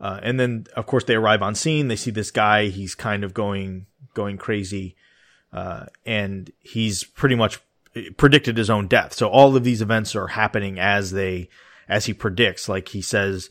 Uh, 0.00 0.20
and 0.22 0.38
then, 0.38 0.66
of 0.76 0.86
course, 0.86 1.04
they 1.04 1.14
arrive 1.16 1.42
on 1.42 1.54
scene. 1.54 1.88
They 1.88 1.96
see 1.96 2.10
this 2.10 2.30
guy. 2.30 2.66
He's 2.68 2.94
kind 2.94 3.24
of 3.24 3.34
going 3.34 3.86
going 4.14 4.38
crazy, 4.38 4.96
uh, 5.52 5.86
and 6.06 6.50
he's 6.60 7.02
pretty 7.04 7.34
much 7.34 7.60
predicted 8.16 8.56
his 8.56 8.70
own 8.70 8.86
death. 8.86 9.12
So 9.12 9.28
all 9.28 9.56
of 9.56 9.64
these 9.64 9.82
events 9.82 10.14
are 10.14 10.28
happening 10.28 10.78
as 10.78 11.10
they 11.10 11.48
as 11.88 12.06
he 12.06 12.12
predicts. 12.14 12.68
Like 12.68 12.88
he 12.88 13.02
says, 13.02 13.50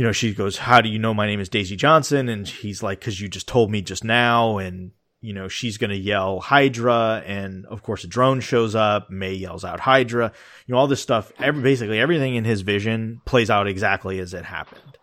you 0.00 0.06
know, 0.06 0.12
she 0.12 0.32
goes, 0.32 0.56
"How 0.56 0.80
do 0.80 0.88
you 0.88 0.98
know 0.98 1.12
my 1.12 1.26
name 1.26 1.40
is 1.40 1.50
Daisy 1.50 1.76
Johnson?" 1.76 2.30
And 2.30 2.48
he's 2.48 2.82
like, 2.82 3.02
"Cause 3.02 3.20
you 3.20 3.28
just 3.28 3.46
told 3.46 3.70
me 3.70 3.82
just 3.82 4.02
now." 4.02 4.56
And 4.56 4.92
you 5.20 5.34
know, 5.34 5.46
she's 5.46 5.76
gonna 5.76 5.92
yell 5.92 6.40
Hydra, 6.40 7.22
and 7.26 7.66
of 7.66 7.82
course, 7.82 8.02
a 8.02 8.06
drone 8.06 8.40
shows 8.40 8.74
up. 8.74 9.10
May 9.10 9.34
yells 9.34 9.62
out 9.62 9.80
Hydra. 9.80 10.32
You 10.66 10.72
know, 10.72 10.78
all 10.78 10.86
this 10.86 11.02
stuff. 11.02 11.32
Every 11.38 11.62
basically 11.62 12.00
everything 12.00 12.34
in 12.34 12.46
his 12.46 12.62
vision 12.62 13.20
plays 13.26 13.50
out 13.50 13.68
exactly 13.68 14.18
as 14.20 14.32
it 14.32 14.46
happened. 14.46 14.96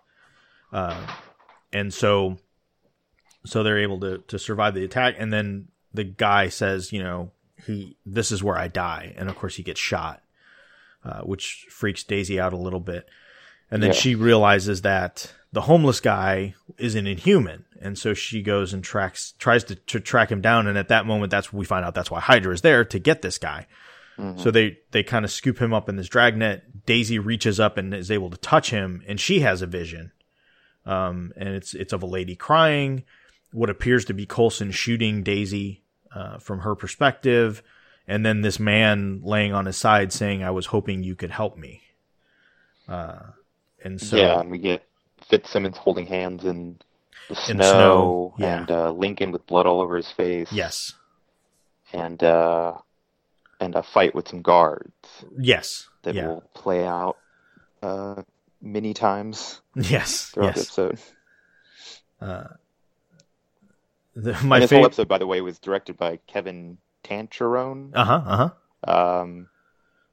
Uh, 0.74 1.06
and 1.72 1.94
so, 1.94 2.38
so 3.46 3.62
they're 3.62 3.78
able 3.78 4.00
to 4.00 4.24
to 4.30 4.40
survive 4.40 4.74
the 4.74 4.84
attack. 4.84 5.14
And 5.20 5.32
then 5.32 5.68
the 5.94 6.06
guy 6.06 6.50
says, 6.50 6.92
you 6.92 7.04
know, 7.04 7.34
he 7.68 7.98
this 8.04 8.32
is 8.32 8.44
where 8.44 8.58
I 8.58 8.68
die, 8.68 9.14
and 9.16 9.30
of 9.30 9.36
course 9.36 9.58
he 9.58 9.62
gets 9.62 9.80
shot, 9.80 10.24
uh, 11.06 11.22
which 11.22 11.68
freaks 11.70 12.04
Daisy 12.04 12.40
out 12.40 12.54
a 12.54 12.58
little 12.58 12.80
bit. 12.80 13.08
And 13.70 13.84
then 13.84 13.90
Yeah. 13.90 13.96
she 13.98 14.16
realizes 14.16 14.82
that 14.84 15.34
the 15.52 15.62
homeless 15.62 16.00
guy 16.00 16.56
is 16.78 16.96
an 16.96 17.08
inhuman. 17.08 17.66
And 17.82 17.98
so 17.98 18.14
she 18.14 18.42
goes 18.42 18.74
and 18.74 18.84
tracks, 18.84 19.34
tries 19.40 19.64
to, 19.66 19.76
to 19.76 20.00
track 20.00 20.32
him 20.32 20.42
down. 20.42 20.68
And 20.68 20.78
at 20.78 20.88
that 20.88 21.06
moment, 21.06 21.32
that's 21.32 21.52
we 21.54 21.66
find 21.66 21.86
out 21.86 21.94
that's 21.94 22.10
why 22.12 22.20
Hydra 22.20 22.54
is 22.54 22.62
there 22.62 22.84
to 22.86 23.00
get 23.00 23.22
this 23.22 23.38
guy. 23.38 23.68
So 24.38 24.50
they, 24.50 24.80
they 24.90 25.04
kind 25.04 25.24
of 25.26 25.30
scoop 25.30 25.60
him 25.62 25.76
up 25.76 25.88
in 25.90 25.96
this 25.96 26.08
dragnet. 26.08 26.88
Daisy 26.88 27.20
reaches 27.20 27.60
up 27.60 27.78
and 27.78 27.94
is 27.94 28.10
able 28.10 28.32
to 28.32 28.38
touch 28.38 28.72
him 28.72 29.04
and 29.08 29.20
she 29.20 29.42
has 29.42 29.62
a 29.62 29.68
vision. 29.68 30.12
Um, 30.88 31.34
and 31.38 31.50
it's, 31.50 31.76
it's 31.76 31.94
of 31.94 32.02
a 32.02 32.08
lady 32.08 32.36
crying, 32.36 33.04
what 33.52 33.70
appears 33.70 34.06
to 34.06 34.16
be 34.16 34.26
Coulson 34.26 34.72
shooting 34.72 35.22
Daisy, 35.22 35.84
uh, 36.16 36.40
from 36.40 36.62
her 36.62 36.74
perspective. 36.74 37.62
And 38.08 38.26
then 38.26 38.42
this 38.42 38.60
man 38.60 39.22
laying 39.22 39.54
on 39.54 39.68
his 39.68 39.78
side 39.78 40.12
saying, 40.12 40.44
I 40.44 40.50
was 40.50 40.66
hoping 40.68 41.04
you 41.04 41.14
could 41.14 41.30
help 41.32 41.56
me. 41.56 41.84
Uh, 42.88 43.20
and 43.84 44.00
so 44.02 44.16
yeah, 44.18 44.40
and 44.40 44.50
we 44.52 44.58
get 44.58 44.84
Fitzsimmons 45.30 45.78
holding 45.78 46.06
hands 46.08 46.44
in 46.46 46.78
the 47.30 47.36
snow, 47.36 47.52
In 47.52 47.58
the 47.58 47.64
snow, 47.72 48.34
yeah. 48.40 48.58
and 48.60 48.72
uh, 48.72 48.92
Lincoln 48.92 49.32
with 49.32 49.46
blood 49.48 49.66
all 49.66 49.82
over 49.82 49.96
his 49.98 50.10
face. 50.12 50.52
yes, 50.52 50.94
and 51.94 52.22
uh, 52.24 52.74
and 53.60 53.76
a 53.76 53.84
fight 53.84 54.14
with 54.16 54.28
some 54.30 54.42
guards 54.42 54.92
yes, 55.38 55.90
that 56.04 56.16
yeah, 56.16 56.28
will 56.28 56.42
play 56.54 56.86
out 56.86 57.18
uh, 57.82 58.22
many 58.62 58.94
times 58.94 59.62
yes, 59.76 60.30
throughout 60.30 60.56
the 60.56 60.60
yes. 60.62 60.68
episode. 60.68 61.00
The, 64.16 64.34
and 64.34 64.44
my 64.50 64.60
this 64.60 64.72
whole 64.72 64.86
episode, 64.86 65.08
by 65.08 65.20
the 65.20 65.28
way, 65.28 65.42
was 65.42 65.60
directed 65.60 65.96
by 65.98 66.18
Kevin 66.28 66.78
Tancharoen, 67.04 67.92
Uh 67.94 68.04
huh. 68.04 68.22
Uh 68.26 68.38
huh. 68.86 69.20
um, 69.22 69.48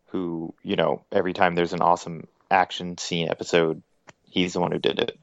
who 0.06 0.54
you 0.62 0.76
know 0.76 1.04
every 1.10 1.32
time 1.32 1.54
there's 1.54 1.72
an 1.72 1.80
awesome 1.80 2.26
action 2.54 2.96
scene 2.96 3.28
episode, 3.28 3.82
he's 4.22 4.54
the 4.54 4.60
one 4.60 4.72
who 4.72 4.78
did 4.78 4.98
it. 4.98 5.18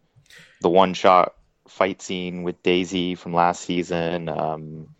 The 0.62 0.70
one 0.70 0.94
shot 0.94 1.34
fight 1.68 2.02
scene 2.02 2.44
with 2.44 2.62
Daisy 2.62 3.16
from 3.16 3.34
last 3.34 3.62
season, 3.64 4.30
um, 4.30 4.94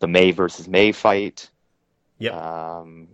the 0.00 0.08
May 0.08 0.32
versus 0.32 0.66
May 0.66 0.92
fight. 0.92 1.48
Yeah. 2.18 2.32
Um, 2.78 3.08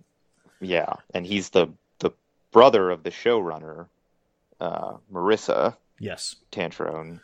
yeah, 0.61 0.95
and 1.13 1.27
he's 1.27 1.51
the 1.51 1.69
the 1.99 2.13
brother 2.53 2.91
of 2.91 3.03
the 3.03 3.11
showrunner, 3.11 3.87
uh, 4.61 4.95
Maurissa 5.13 5.77
Yes. 5.99 6.37
Tancharoen. 6.53 7.21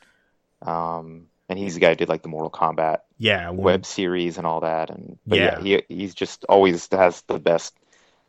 Um, 0.60 1.26
and 1.48 1.58
he's 1.58 1.74
the 1.74 1.80
guy 1.80 1.90
who 1.90 1.96
did 1.96 2.08
like 2.08 2.22
the 2.22 2.28
Mortal 2.28 2.50
Kombat 2.50 3.00
Yeah. 3.18 3.50
web 3.50 3.84
series 3.84 4.38
and 4.38 4.46
all 4.46 4.60
that. 4.60 4.90
And 4.90 5.18
but 5.26 5.38
Yeah. 5.38 5.60
yeah, 5.60 5.80
he 5.88 5.94
he's 5.96 6.14
just 6.14 6.44
always 6.48 6.88
has 6.92 7.22
the 7.22 7.38
best 7.38 7.74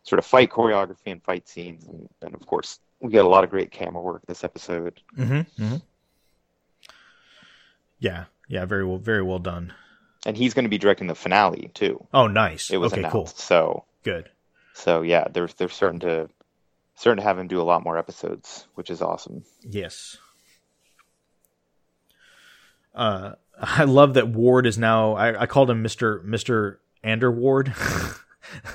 sort 0.03 0.19
of 0.19 0.25
fight 0.25 0.49
choreography 0.51 1.07
and 1.07 1.23
fight 1.23 1.47
scenes, 1.47 1.85
and, 1.87 2.07
and 2.21 2.33
of 2.35 2.45
course 2.45 2.79
we 2.99 3.11
get 3.11 3.25
a 3.25 3.27
lot 3.27 3.43
of 3.43 3.49
great 3.49 3.71
camera 3.71 4.01
work 4.01 4.21
this 4.27 4.43
episode. 4.43 5.01
Mm-hmm, 5.17 5.63
mm-hmm. 5.63 5.75
Yeah. 7.99 8.25
Yeah. 8.47 8.65
Very 8.65 8.85
well. 8.85 8.97
Very 8.97 9.21
well 9.23 9.39
done. 9.39 9.73
And 10.25 10.37
he's 10.37 10.53
going 10.53 10.63
to 10.65 10.69
be 10.69 10.77
directing 10.77 11.07
the 11.07 11.15
finale 11.15 11.69
too. 11.73 12.05
Oh, 12.13 12.27
nice. 12.27 12.69
It 12.69 12.77
was 12.77 12.93
okay. 12.93 13.01
announced, 13.01 13.13
Cool. 13.13 13.25
so 13.27 13.83
Good. 14.03 14.29
so 14.73 15.01
yeah, 15.01 15.27
they're 15.31 15.47
they're 15.57 15.67
starting 15.69 15.99
to 16.01 16.29
starting 16.95 17.21
to 17.21 17.27
have 17.27 17.37
him 17.39 17.47
do 17.47 17.59
a 17.59 17.63
lot 17.63 17.83
more 17.83 17.97
episodes, 17.97 18.67
which 18.75 18.89
is 18.89 19.01
awesome. 19.01 19.43
Yes. 19.63 20.17
Uh, 22.95 23.33
I 23.59 23.83
love 23.83 24.13
that 24.15 24.27
Ward 24.29 24.65
is 24.65 24.77
now. 24.77 25.13
I, 25.13 25.41
I 25.41 25.45
called 25.45 25.69
him 25.69 25.81
Mister 25.81 26.21
Mister 26.23 26.79
Underward 27.03 27.67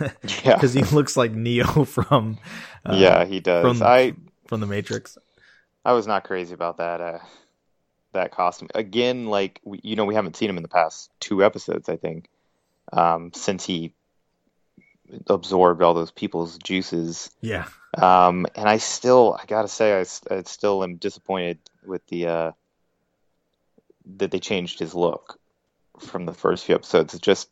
Yeah, 0.00 0.12
because 0.54 0.72
he 0.72 0.82
looks 0.82 1.16
like 1.16 1.32
Neo 1.32 1.84
from 1.84 2.38
uh, 2.84 2.96
yeah, 2.96 3.24
he 3.24 3.40
does. 3.40 3.78
from- 3.78 3.86
I 3.86 4.14
from 4.46 4.60
the 4.60 4.66
Matrix. 4.66 5.18
I 5.84 5.92
was 5.92 6.06
not 6.06 6.24
crazy 6.24 6.54
about 6.54 6.78
that 6.78 7.00
uh, 7.00 7.18
that 8.12 8.30
costume. 8.32 8.68
Again, 8.74 9.26
like 9.26 9.60
we, 9.64 9.80
you 9.82 9.96
know, 9.96 10.04
we 10.04 10.14
haven't 10.14 10.36
seen 10.36 10.50
him 10.50 10.56
in 10.56 10.62
the 10.62 10.68
past 10.68 11.10
two 11.20 11.44
episodes. 11.44 11.88
I 11.88 11.96
think 11.96 12.28
um, 12.92 13.32
since 13.34 13.64
he 13.64 13.94
absorbed 15.28 15.82
all 15.82 15.94
those 15.94 16.10
people's 16.10 16.58
juices. 16.58 17.30
Yeah. 17.40 17.66
Um, 17.96 18.46
and 18.54 18.68
I 18.68 18.76
still, 18.78 19.38
I 19.40 19.46
gotta 19.46 19.68
say, 19.68 19.98
I 20.30 20.42
still 20.42 20.82
am 20.84 20.96
disappointed 20.96 21.58
with 21.86 22.06
the 22.08 22.26
uh, 22.26 22.52
that 24.16 24.30
they 24.30 24.40
changed 24.40 24.78
his 24.78 24.94
look 24.94 25.38
from 25.98 26.26
the 26.26 26.34
first 26.34 26.64
few 26.66 26.74
episodes. 26.74 27.14
It's 27.14 27.22
just, 27.22 27.48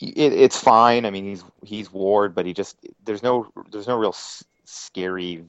it, 0.00 0.32
it's 0.32 0.56
fine. 0.56 1.04
I 1.06 1.10
mean, 1.10 1.24
he's 1.24 1.44
he's 1.64 1.92
Ward, 1.92 2.34
but 2.34 2.46
he 2.46 2.54
just 2.54 2.76
there's 3.04 3.22
no 3.22 3.46
there's 3.70 3.86
no 3.88 3.96
real 3.96 4.10
s- 4.10 4.44
scary 4.64 5.44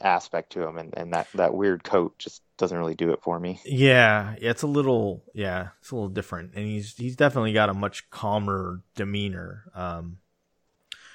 aspect 0.00 0.52
to 0.52 0.62
him, 0.66 0.78
and, 0.78 0.94
and 0.96 1.12
that 1.12 1.28
that 1.34 1.54
weird 1.54 1.84
coat 1.84 2.18
just 2.18 2.42
doesn't 2.56 2.76
really 2.76 2.94
do 2.94 3.12
it 3.12 3.22
for 3.22 3.38
me. 3.38 3.60
Yeah, 3.64 4.34
yeah, 4.40 4.50
it's 4.50 4.62
a 4.62 4.66
little 4.66 5.22
yeah, 5.34 5.68
it's 5.80 5.90
a 5.90 5.94
little 5.94 6.08
different, 6.08 6.54
and 6.54 6.66
he's 6.66 6.96
he's 6.96 7.16
definitely 7.16 7.52
got 7.52 7.68
a 7.68 7.74
much 7.74 8.08
calmer 8.10 8.80
demeanor. 8.94 9.64
Um, 9.74 10.18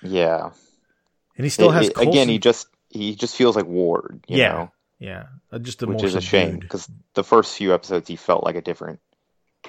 Yeah, 0.01 0.51
and 1.35 1.45
he 1.45 1.49
still 1.49 1.69
It- 1.69 1.73
has 1.73 1.89
it- 1.89 1.97
again, 2.01 2.29
he 2.29 2.39
just 2.39 2.67
he 2.89 3.15
just 3.15 3.35
feels 3.35 3.55
like 3.55 3.65
Ward. 3.65 4.23
You 4.27 4.37
Yeah, 4.37 4.53
know? 4.53 4.71
yeah, 4.99 5.25
uh, 5.51 5.59
just 5.59 5.81
which 5.81 6.03
is 6.03 6.15
a 6.15 6.21
shame 6.21 6.57
because 6.57 6.89
the 7.13 7.23
first 7.23 7.55
few 7.55 7.73
episodes 7.73 8.07
he 8.07 8.15
felt 8.15 8.43
like 8.43 8.55
a 8.55 8.61
different 8.61 8.99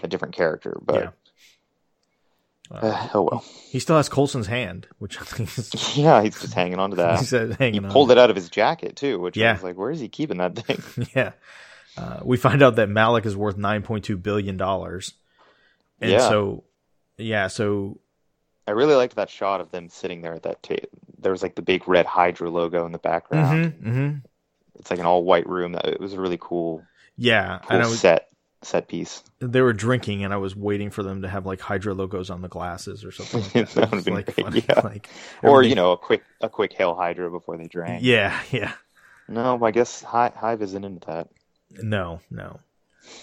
a 0.03 0.09
different 0.09 0.35
character 0.35 0.79
but 0.83 1.13
uh, 2.71 3.09
oh 3.15 3.23
well 3.23 3.45
He 3.71 3.79
still 3.81 3.97
has 3.97 4.09
Coulson's 4.09 4.47
hand, 4.47 4.87
which 4.99 5.21
I 5.21 5.25
think 5.25 5.57
is 5.59 5.71
yeah 5.97 6.23
he's 6.23 6.41
just 6.41 6.55
hanging 6.55 6.79
on 6.79 6.91
to 6.91 6.97
that 6.97 7.19
he 7.21 7.25
said 7.25 7.57
he 7.59 7.79
on. 7.79 7.91
pulled 7.91 8.11
it 8.11 8.19
out 8.19 8.31
of 8.31 8.37
his 8.37 8.49
jacket 8.49 8.97
too 8.97 9.19
which 9.19 9.37
Yeah. 9.37 9.51
I 9.51 9.53
was 9.55 9.63
like 9.63 9.77
where 9.77 9.91
is 9.91 10.01
he 10.01 10.09
keeping 10.09 10.39
that 10.39 10.57
thing 10.57 11.09
Yeah. 11.17 11.33
Uh, 11.97 12.21
we 12.25 12.37
find 12.37 12.63
out 12.63 12.77
that 12.77 12.89
Malik 12.89 13.27
is 13.27 13.37
worth 13.37 13.57
nine 13.57 13.83
point 13.83 14.05
two 14.05 14.17
billion 14.17 14.57
dollars, 14.57 15.15
and 16.01 16.13
Yeah. 16.13 16.29
so 16.29 16.65
yeah, 17.19 17.49
so 17.49 17.99
I 18.67 18.71
really 18.71 18.95
liked 18.95 19.17
that 19.17 19.29
shot 19.29 19.61
of 19.61 19.71
them 19.73 19.89
sitting 19.89 20.23
there 20.23 20.33
at 20.35 20.45
that 20.45 20.63
table 20.63 20.89
there 21.19 21.33
was 21.33 21.43
like 21.43 21.55
the 21.55 21.63
big 21.63 21.87
red 21.89 22.07
Hydra 22.07 22.49
logo 22.49 22.87
in 22.87 22.93
the 22.93 22.99
background 22.99 23.75
mhm, 23.75 23.83
mhm. 23.95 24.23
it's 24.79 24.91
like 24.91 25.01
an 25.01 25.05
all 25.07 25.23
white 25.25 25.47
room 25.49 25.73
that 25.73 25.87
it 25.87 26.01
was 26.01 26.17
really 26.17 26.39
cool 26.41 26.83
yeah, 27.17 27.59
cool 27.65 27.77
and 27.77 27.85
I 27.85 27.89
was 27.89 28.01
set 28.01 28.30
set 28.63 28.89
piece 28.89 29.23
they 29.39 29.63
were 29.63 29.73
drinking, 29.73 30.23
and 30.23 30.35
I 30.35 30.37
was 30.37 30.55
waiting 30.55 30.91
for 30.91 31.03
them 31.03 31.23
to 31.23 31.29
have 31.29 31.47
like 31.47 31.61
Hydra 31.61 31.95
logos 31.95 32.29
on 32.31 32.43
the 32.43 32.49
glasses 32.49 33.05
or 33.05 33.13
something. 33.13 33.41
Like 33.41 33.73
that. 33.73 33.91
That 33.91 34.05
been 34.05 34.15
like 34.15 34.35
great, 34.35 34.65
yeah. 34.69 34.81
like 34.81 35.09
or 35.43 35.63
you 35.63 35.75
know 35.75 35.93
a 35.93 35.97
quick 35.97 36.23
a 36.41 36.49
quick 36.49 36.73
hail 36.73 36.95
Hydra 36.95 37.31
before 37.31 37.57
they 37.57 37.67
drank 37.67 38.03
yeah, 38.05 38.41
yeah. 38.51 38.73
no 39.29 39.63
I 39.65 39.71
guess 39.71 40.03
Hi- 40.03 40.33
Hive 40.35 40.63
isn't 40.63 40.85
into 40.85 41.07
that 41.07 41.29
No, 41.83 42.21
no. 42.31 42.61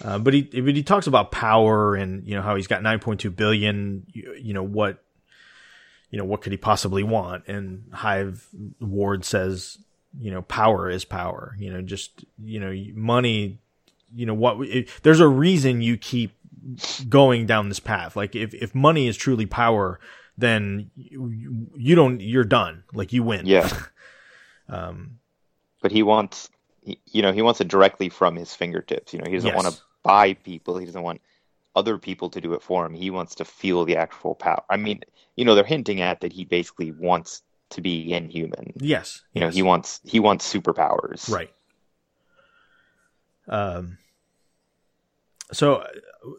Uh, 0.04 0.20
but 0.20 0.34
he 0.34 0.42
but 0.42 0.76
he 0.76 0.84
talks 0.84 1.08
about 1.08 1.32
power 1.32 1.96
and 1.96 2.26
you 2.28 2.36
know 2.36 2.42
how 2.42 2.56
he's 2.56 2.68
got 2.68 2.82
9.2 2.82 3.36
billion. 3.36 4.06
You, 4.12 4.36
you 4.40 4.54
know 4.54 4.64
what, 4.64 5.04
you 6.10 6.18
know 6.18 6.26
what 6.26 6.42
could 6.42 6.52
he 6.52 6.58
possibly 6.58 7.04
want? 7.04 7.48
And 7.48 7.90
Hive 7.94 8.48
Ward 8.80 9.26
says, 9.26 9.78
you 10.20 10.32
know, 10.32 10.42
power 10.42 10.90
is 10.90 11.06
power. 11.06 11.56
You 11.60 11.72
know, 11.74 11.82
just 11.82 12.26
you 12.44 12.60
know, 12.60 12.74
money. 12.96 13.60
You 14.14 14.26
know 14.26 14.34
what? 14.34 14.62
It, 14.68 14.90
there's 15.04 15.20
a 15.20 15.28
reason 15.28 15.82
you 15.82 15.98
keep 15.98 16.32
going 17.10 17.46
down 17.46 17.70
this 17.70 17.80
path. 17.80 18.16
Like 18.16 18.36
if 18.36 18.54
if 18.54 18.74
money 18.76 19.08
is 19.08 19.18
truly 19.18 19.46
power, 19.46 20.00
then 20.38 20.92
you, 20.96 21.68
you 21.76 21.96
don't. 21.96 22.20
You're 22.22 22.44
done. 22.44 22.84
Like 22.94 23.12
you 23.14 23.24
win. 23.24 23.46
yeah 23.46 23.70
Um. 24.70 25.20
but 25.82 25.92
he 25.92 26.04
wants 26.04 26.50
he, 26.82 27.00
you 27.12 27.22
know 27.22 27.32
he 27.32 27.42
wants 27.42 27.62
it 27.62 27.68
directly 27.70 28.10
from 28.10 28.36
his 28.36 28.54
fingertips 28.54 29.14
you 29.14 29.20
know 29.20 29.26
he 29.30 29.36
doesn't 29.36 29.48
Yes. 29.54 29.64
want 29.64 29.74
to 29.74 29.82
buy 30.04 30.34
people 30.34 30.78
he 30.78 30.86
doesn't 30.86 31.02
want 31.04 31.22
other 31.76 31.98
people 31.98 32.30
to 32.32 32.42
do 32.42 32.54
it 32.54 32.62
for 32.62 32.86
him 32.86 32.94
he 32.94 33.10
wants 33.10 33.36
to 33.36 33.46
feel 33.46 33.86
the 33.86 33.96
actual 33.96 34.36
power 34.36 34.64
i 34.70 34.76
mean 34.78 35.02
you 35.38 35.46
know 35.46 35.54
they're 35.56 35.64
hinting 35.64 36.02
at 36.02 36.20
that 36.22 36.34
he 36.34 36.44
basically 36.44 36.92
wants 36.92 37.44
to 37.70 37.82
be 37.82 38.12
inhuman 38.12 38.74
Yes. 38.80 39.22
you 39.34 39.40
know 39.42 39.50
he 39.50 39.62
wants 39.62 40.02
he 40.04 40.20
wants 40.20 40.52
superpowers 40.52 41.30
Right. 41.30 41.54
Um. 43.48 43.98
So 45.54 45.76
uh, 45.76 45.88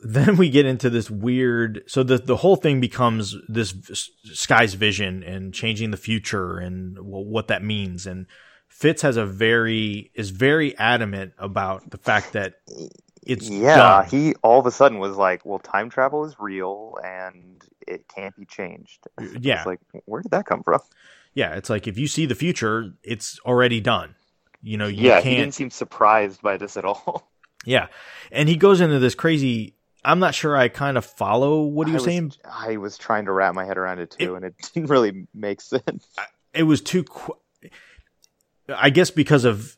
then 0.03 0.37
we 0.37 0.51
get 0.51 0.67
into 0.67 0.91
this 0.91 1.11
weird. 1.11 1.83
So 1.87 2.03
the 2.03 2.19
the 2.19 2.37
whole 2.37 2.57
thing 2.57 2.81
becomes 2.81 3.35
this 3.49 3.75
sky's 4.25 4.75
vision 4.75 5.23
and 5.23 5.55
changing 5.55 5.91
the 5.91 5.97
future 5.97 6.59
and 6.59 6.99
what 7.01 7.49
that 7.49 7.63
means. 7.63 8.07
And 8.07 8.27
Fitz 8.69 9.03
has 9.03 9.17
a 9.17 9.25
very 9.25 10.11
is 10.15 10.31
very 10.31 10.77
adamant 10.77 11.33
about 11.39 11.91
the 11.91 11.99
fact 11.99 12.35
that 12.35 12.57
it's 13.27 13.49
yeah 13.49 13.77
done. 13.77 14.07
he 14.09 14.35
all 14.43 14.61
of 14.61 14.67
a 14.67 14.71
sudden 14.71 14.99
was 14.99 15.17
like 15.17 15.45
well 15.45 15.59
time 15.59 15.91
travel 15.91 16.25
is 16.25 16.37
real 16.39 16.97
and 17.05 17.63
it 17.87 18.07
can't 18.09 18.37
be 18.37 18.45
changed 18.45 19.07
Yeah. 19.41 19.57
it's 19.59 19.67
like 19.67 19.81
where 20.05 20.23
did 20.23 20.31
that 20.31 20.47
come 20.47 20.63
from 20.63 20.81
yeah, 21.35 21.55
it's 21.55 21.71
like 21.71 21.87
if 21.87 21.97
you 21.97 22.09
see 22.09 22.27
the 22.27 22.35
future, 22.35 22.95
it's 23.05 23.39
already 23.47 23.81
done. 23.81 24.17
You 24.63 24.77
know, 24.77 24.87
you 24.87 25.07
yeah 25.09 25.19
he 25.21 25.31
can't. 25.31 25.39
didn't 25.39 25.55
seem 25.55 25.71
surprised 25.71 26.43
by 26.43 26.57
this 26.57 26.77
at 26.77 26.85
all 26.85 27.31
Yeah, 27.65 27.89
and 28.33 28.49
he 28.49 28.57
goes 28.57 28.81
into 28.81 28.99
this 28.99 29.15
crazy. 29.15 29.75
I'm 30.05 30.21
not 30.21 30.35
sure 30.35 30.57
I 30.57 30.69
kind 30.69 30.97
of 30.97 31.05
follow 31.05 31.63
what 31.63 31.87
he 31.89 31.93
was, 31.93 32.05
I 32.05 32.07
saying. 32.07 32.33
I 32.45 32.77
was 32.77 32.97
trying 32.97 33.25
to 33.27 33.33
wrap 33.33 33.55
my 33.55 33.65
head 33.65 33.77
around 33.77 33.99
it 33.99 34.13
too, 34.13 34.35
It- 34.35 34.37
and 34.37 34.45
it 34.47 34.55
didn't 34.75 34.91
really 34.91 35.27
make 35.35 35.61
sense. 35.61 36.07
it 36.55 36.63
was 36.63 36.81
too 36.81 37.05
qu- 37.05 37.35
i 38.77 38.91
guess 38.91 39.11
because 39.11 39.45
of 39.45 39.77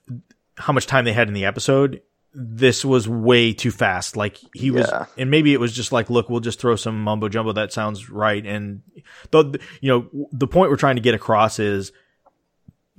how 0.57 0.73
much 0.73 0.87
time 0.87 1.05
they 1.05 1.13
had 1.13 1.29
in 1.29 1.35
the 1.35 1.45
episode 1.45 2.03
this 2.35 2.85
was 2.85 3.09
way 3.09 3.53
too 3.53 3.71
fast 3.71 4.17
like 4.17 4.39
he 4.55 4.71
was 4.71 4.87
Yeah. 4.89 5.07
and 5.17 5.31
maybe 5.31 5.53
it 5.53 5.61
was 5.61 5.73
just 5.73 5.91
like 5.93 6.11
look 6.11 6.29
we'll 6.29 6.41
just 6.41 6.61
throw 6.61 6.77
some 6.77 7.03
mumbo 7.03 7.29
jumbo 7.29 7.53
that 7.53 7.73
sounds 7.73 8.11
right 8.11 8.45
and 8.45 8.83
though 9.31 9.53
you 9.81 9.89
know 10.13 10.29
the 10.33 10.47
point 10.47 10.71
we're 10.71 10.77
trying 10.77 10.97
to 10.97 11.03
get 11.03 11.15
across 11.15 11.59
is 11.59 11.93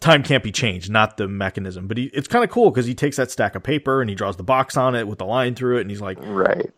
time 0.01 0.23
can't 0.23 0.43
be 0.43 0.51
changed 0.51 0.89
not 0.89 1.15
the 1.15 1.27
mechanism 1.27 1.87
but 1.87 1.97
he, 1.97 2.05
it's 2.13 2.27
kind 2.27 2.43
of 2.43 2.49
cool 2.49 2.69
because 2.69 2.85
he 2.85 2.93
takes 2.93 3.15
that 3.15 3.31
stack 3.31 3.55
of 3.55 3.63
paper 3.63 4.01
and 4.01 4.09
he 4.09 4.15
draws 4.15 4.35
the 4.35 4.43
box 4.43 4.75
on 4.75 4.95
it 4.95 5.07
with 5.07 5.19
the 5.19 5.25
line 5.25 5.55
through 5.55 5.77
it 5.77 5.81
and 5.81 5.89
he's 5.89 6.01
like 6.01 6.17
Right. 6.21 6.69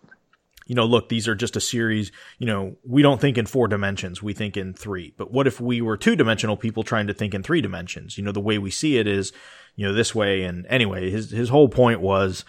you 0.66 0.76
know, 0.76 0.86
look, 0.86 1.10
these 1.10 1.28
are 1.28 1.36
just 1.36 1.56
a 1.58 1.62
series, 1.62 2.12
you 2.40 2.48
know, 2.48 2.76
we 2.86 3.02
don't 3.02 3.20
think 3.20 3.38
in 3.38 3.46
four 3.46 3.68
dimensions, 3.68 4.24
we 4.24 4.34
think 4.34 4.56
in 4.56 4.74
three. 4.74 5.14
But 5.18 5.32
what 5.32 5.46
if 5.48 5.60
we 5.60 5.82
were 5.82 5.98
two 5.98 6.16
dimensional 6.16 6.56
people 6.56 6.84
trying 6.84 7.08
to 7.08 7.14
think 7.14 7.34
in 7.34 7.44
three 7.44 7.60
dimensions? 7.62 8.18
You 8.18 8.24
know, 8.24 8.32
the 8.32 8.40
way 8.40 8.58
we 8.58 8.72
see 8.72 8.98
it 8.98 9.06
is, 9.06 9.34
you 9.76 9.86
know, 9.86 9.94
this 9.94 10.16
way. 10.16 10.44
And 10.44 10.66
anyway, 10.68 11.10
his, 11.10 11.32
his 11.32 11.50
whole 11.50 11.68
point 11.68 12.00
was, 12.00 12.46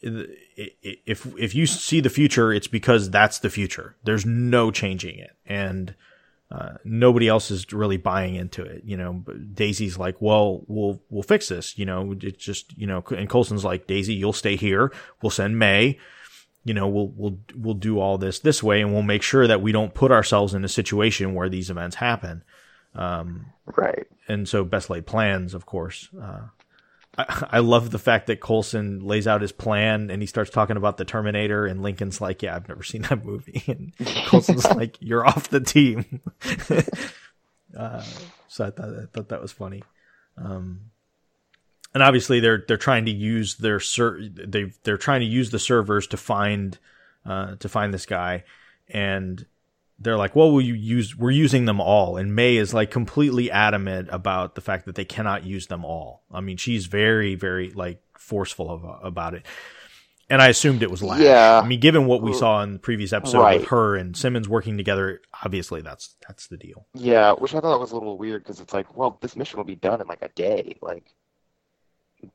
if, 0.00 1.26
if 1.36 1.54
you 1.54 1.66
see 1.66 2.00
the 2.00 2.08
future, 2.08 2.52
it's 2.52 2.68
because 2.68 3.10
that's 3.10 3.40
the 3.40 3.50
future. 3.50 3.96
There's 4.04 4.24
no 4.24 4.70
changing 4.70 5.18
it. 5.18 5.36
And, 5.44 5.94
uh, 6.50 6.74
nobody 6.84 7.28
else 7.28 7.50
is 7.50 7.72
really 7.72 7.96
buying 7.96 8.34
into 8.34 8.62
it. 8.62 8.82
You 8.84 8.96
know, 8.96 9.24
Daisy's 9.52 9.98
like, 9.98 10.20
well, 10.20 10.62
we'll, 10.68 11.02
we'll 11.10 11.22
fix 11.22 11.48
this. 11.48 11.76
You 11.76 11.86
know, 11.86 12.14
it's 12.20 12.42
just, 12.42 12.76
you 12.76 12.86
know, 12.86 13.02
and 13.16 13.28
Coulson's 13.28 13.64
like, 13.64 13.86
Daisy, 13.86 14.14
you'll 14.14 14.32
stay 14.32 14.56
here. 14.56 14.92
We'll 15.22 15.30
send 15.30 15.58
May 15.58 15.98
you 16.66 16.74
know, 16.74 16.88
we'll 16.88 17.12
we'll 17.16 17.38
we'll 17.54 17.74
do 17.74 18.00
all 18.00 18.18
this 18.18 18.40
this 18.40 18.60
way, 18.60 18.80
and 18.80 18.92
we'll 18.92 19.02
make 19.02 19.22
sure 19.22 19.46
that 19.46 19.62
we 19.62 19.70
don't 19.70 19.94
put 19.94 20.10
ourselves 20.10 20.52
in 20.52 20.64
a 20.64 20.68
situation 20.68 21.32
where 21.32 21.48
these 21.48 21.70
events 21.70 21.94
happen. 21.94 22.42
Um, 22.96 23.46
right. 23.66 24.04
And 24.26 24.48
so, 24.48 24.64
best 24.64 24.90
laid 24.90 25.06
plans, 25.06 25.54
of 25.54 25.64
course. 25.64 26.08
Uh, 26.20 26.48
I, 27.18 27.46
I 27.52 27.58
love 27.60 27.90
the 27.90 27.98
fact 27.98 28.26
that 28.26 28.40
Coulson 28.40 29.00
lays 29.00 29.26
out 29.26 29.40
his 29.40 29.52
plan, 29.52 30.10
and 30.10 30.22
he 30.22 30.26
starts 30.26 30.50
talking 30.50 30.76
about 30.76 30.96
the 30.96 31.04
Terminator, 31.04 31.66
and 31.66 31.82
Lincoln's 31.82 32.20
like, 32.20 32.42
"Yeah, 32.42 32.56
I've 32.56 32.68
never 32.68 32.82
seen 32.82 33.02
that 33.02 33.24
movie," 33.24 33.62
and 33.68 33.92
Coulson's 34.26 34.64
like, 34.76 34.96
"You're 35.00 35.26
off 35.26 35.48
the 35.48 35.60
team." 35.60 36.20
uh, 37.76 38.04
so 38.48 38.66
I 38.66 38.70
thought 38.70 38.88
I 38.88 39.06
thought 39.12 39.28
that 39.28 39.42
was 39.42 39.52
funny. 39.52 39.82
Um, 40.36 40.90
and 41.94 42.02
obviously 42.02 42.40
they're 42.40 42.62
they're 42.68 42.76
trying 42.76 43.06
to 43.06 43.10
use 43.10 43.56
their 43.56 43.80
ser- 43.80 44.20
they 44.28 44.72
they're 44.82 44.98
trying 44.98 45.20
to 45.20 45.26
use 45.26 45.50
the 45.50 45.58
servers 45.58 46.06
to 46.08 46.18
find 46.18 46.78
uh, 47.24 47.56
to 47.56 47.68
find 47.68 47.94
this 47.94 48.04
guy, 48.04 48.44
and 48.88 49.46
they're 49.98 50.16
like, 50.18 50.36
well, 50.36 50.52
we 50.52 50.64
use 50.64 51.16
we're 51.16 51.30
using 51.30 51.64
them 51.64 51.80
all, 51.80 52.16
and 52.16 52.34
May 52.34 52.56
is 52.56 52.74
like 52.74 52.90
completely 52.90 53.50
adamant 53.50 54.08
about 54.12 54.54
the 54.54 54.60
fact 54.60 54.84
that 54.86 54.94
they 54.94 55.04
cannot 55.04 55.44
use 55.44 55.66
them 55.68 55.84
all. 55.84 56.22
I 56.32 56.40
mean, 56.40 56.56
she's 56.58 56.86
very 56.86 57.34
very 57.34 57.70
like 57.70 58.02
forceful 58.18 58.70
of, 58.70 58.84
about 59.04 59.34
it. 59.34 59.44
And 60.28 60.42
I 60.42 60.48
assumed 60.48 60.82
it 60.82 60.90
was 60.90 61.04
Lash. 61.04 61.20
Yeah. 61.20 61.60
I 61.62 61.66
mean, 61.68 61.78
given 61.78 62.06
what 62.06 62.20
we 62.20 62.32
uh, 62.32 62.34
saw 62.34 62.62
in 62.64 62.72
the 62.72 62.78
previous 62.80 63.12
episode 63.12 63.38
Right. 63.42 63.60
with 63.60 63.68
her 63.68 63.94
and 63.94 64.16
Simmons 64.16 64.48
working 64.48 64.76
together, 64.76 65.20
obviously 65.44 65.82
that's 65.82 66.16
that's 66.26 66.48
the 66.48 66.56
deal. 66.56 66.84
Yeah, 66.94 67.32
which 67.34 67.54
I 67.54 67.60
thought 67.60 67.78
was 67.78 67.92
a 67.92 67.94
little 67.94 68.18
weird 68.18 68.42
because 68.42 68.58
it's 68.60 68.74
like, 68.74 68.96
well, 68.96 69.18
this 69.22 69.36
mission 69.36 69.56
will 69.58 69.64
be 69.64 69.76
done 69.76 70.00
in 70.00 70.08
like 70.08 70.22
a 70.22 70.28
day. 70.30 70.78
Like, 70.82 71.04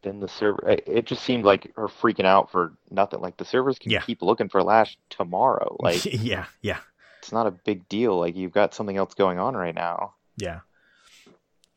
then 0.03 0.21
the 0.21 0.29
server, 0.29 0.69
it 0.69 0.83
it 0.88 1.05
just 1.05 1.21
seemed 1.23 1.43
like 1.43 1.73
her 1.75 1.88
freaking 1.89 2.23
out 2.25 2.49
for 2.49 2.73
nothing. 2.89 3.19
Like, 3.19 3.35
the 3.35 3.43
servers 3.45 3.77
can 3.77 3.91
Yeah. 3.91 3.99
keep 4.01 4.21
looking 4.21 4.47
for 4.47 4.63
Lash 4.63 4.97
tomorrow. 5.09 5.75
Like, 5.81 6.05
yeah, 6.05 6.45
yeah. 6.61 6.77
It's 7.22 7.31
not 7.31 7.48
a 7.48 7.52
big 7.52 7.88
deal. 7.88 8.19
Like, 8.19 8.35
you've 8.35 8.52
got 8.52 8.73
something 8.73 8.98
else 8.98 9.14
going 9.14 9.38
on 9.39 9.56
right 9.56 9.76
now. 9.76 10.14
Yeah. 10.38 10.61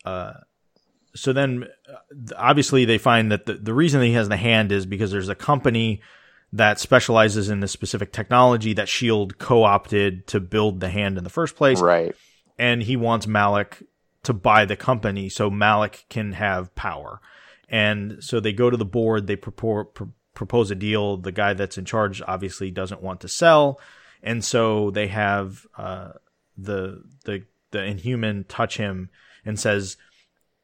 Uh, 0.05 0.35
so 1.15 1.33
then, 1.33 1.65
uh, 1.89 2.35
obviously, 2.37 2.85
they 2.85 2.99
find 2.99 3.31
that 3.31 3.47
the, 3.47 3.55
the 3.55 3.75
reason 3.75 4.03
he 4.03 4.13
has 4.13 4.29
the 4.29 4.37
hand 4.37 4.73
is 4.73 4.87
because 4.87 5.11
there's 5.11 5.29
a 5.29 5.35
company 5.35 6.01
that 6.53 6.79
specializes 6.79 7.49
in 7.49 7.61
this 7.61 7.73
specific 7.73 8.13
technology 8.13 8.73
that 8.75 8.89
Shield 8.89 9.39
co-opted 9.39 10.27
to 10.29 10.41
build 10.41 10.81
the 10.81 10.89
hand 10.89 11.19
in 11.19 11.25
the 11.25 11.31
first 11.31 11.57
place, 11.57 11.81
Right. 11.81 12.15
and 12.59 12.83
he 12.83 12.97
wants 12.97 13.27
Malik 13.27 13.83
to 14.23 14.33
buy 14.33 14.65
the 14.65 14.77
company 14.77 15.29
so 15.29 15.51
Malik 15.51 16.07
can 16.09 16.33
have 16.33 16.75
power. 16.75 17.21
And 17.69 18.23
so 18.23 18.41
they 18.41 18.53
go 18.53 18.71
to 18.71 18.77
the 18.77 18.85
board, 18.85 19.27
they 19.27 19.37
propor- 19.37 19.93
pr- 19.93 20.05
propose 20.35 20.71
a 20.71 20.75
deal. 20.75 21.17
The 21.17 21.33
guy 21.33 21.55
that's 21.55 21.77
in 21.77 21.85
charge 21.85 22.23
obviously 22.27 22.71
doesn't 22.71 23.03
want 23.03 23.21
to 23.23 23.29
sell, 23.29 23.81
and 24.25 24.43
so 24.45 24.91
they 24.91 25.07
have 25.09 25.67
uh, 25.77 26.13
the 26.57 27.05
the 27.25 27.45
the 27.71 27.85
Inhuman 27.85 28.45
touch 28.49 28.79
him 28.79 29.11
and 29.45 29.61
says, 29.61 29.97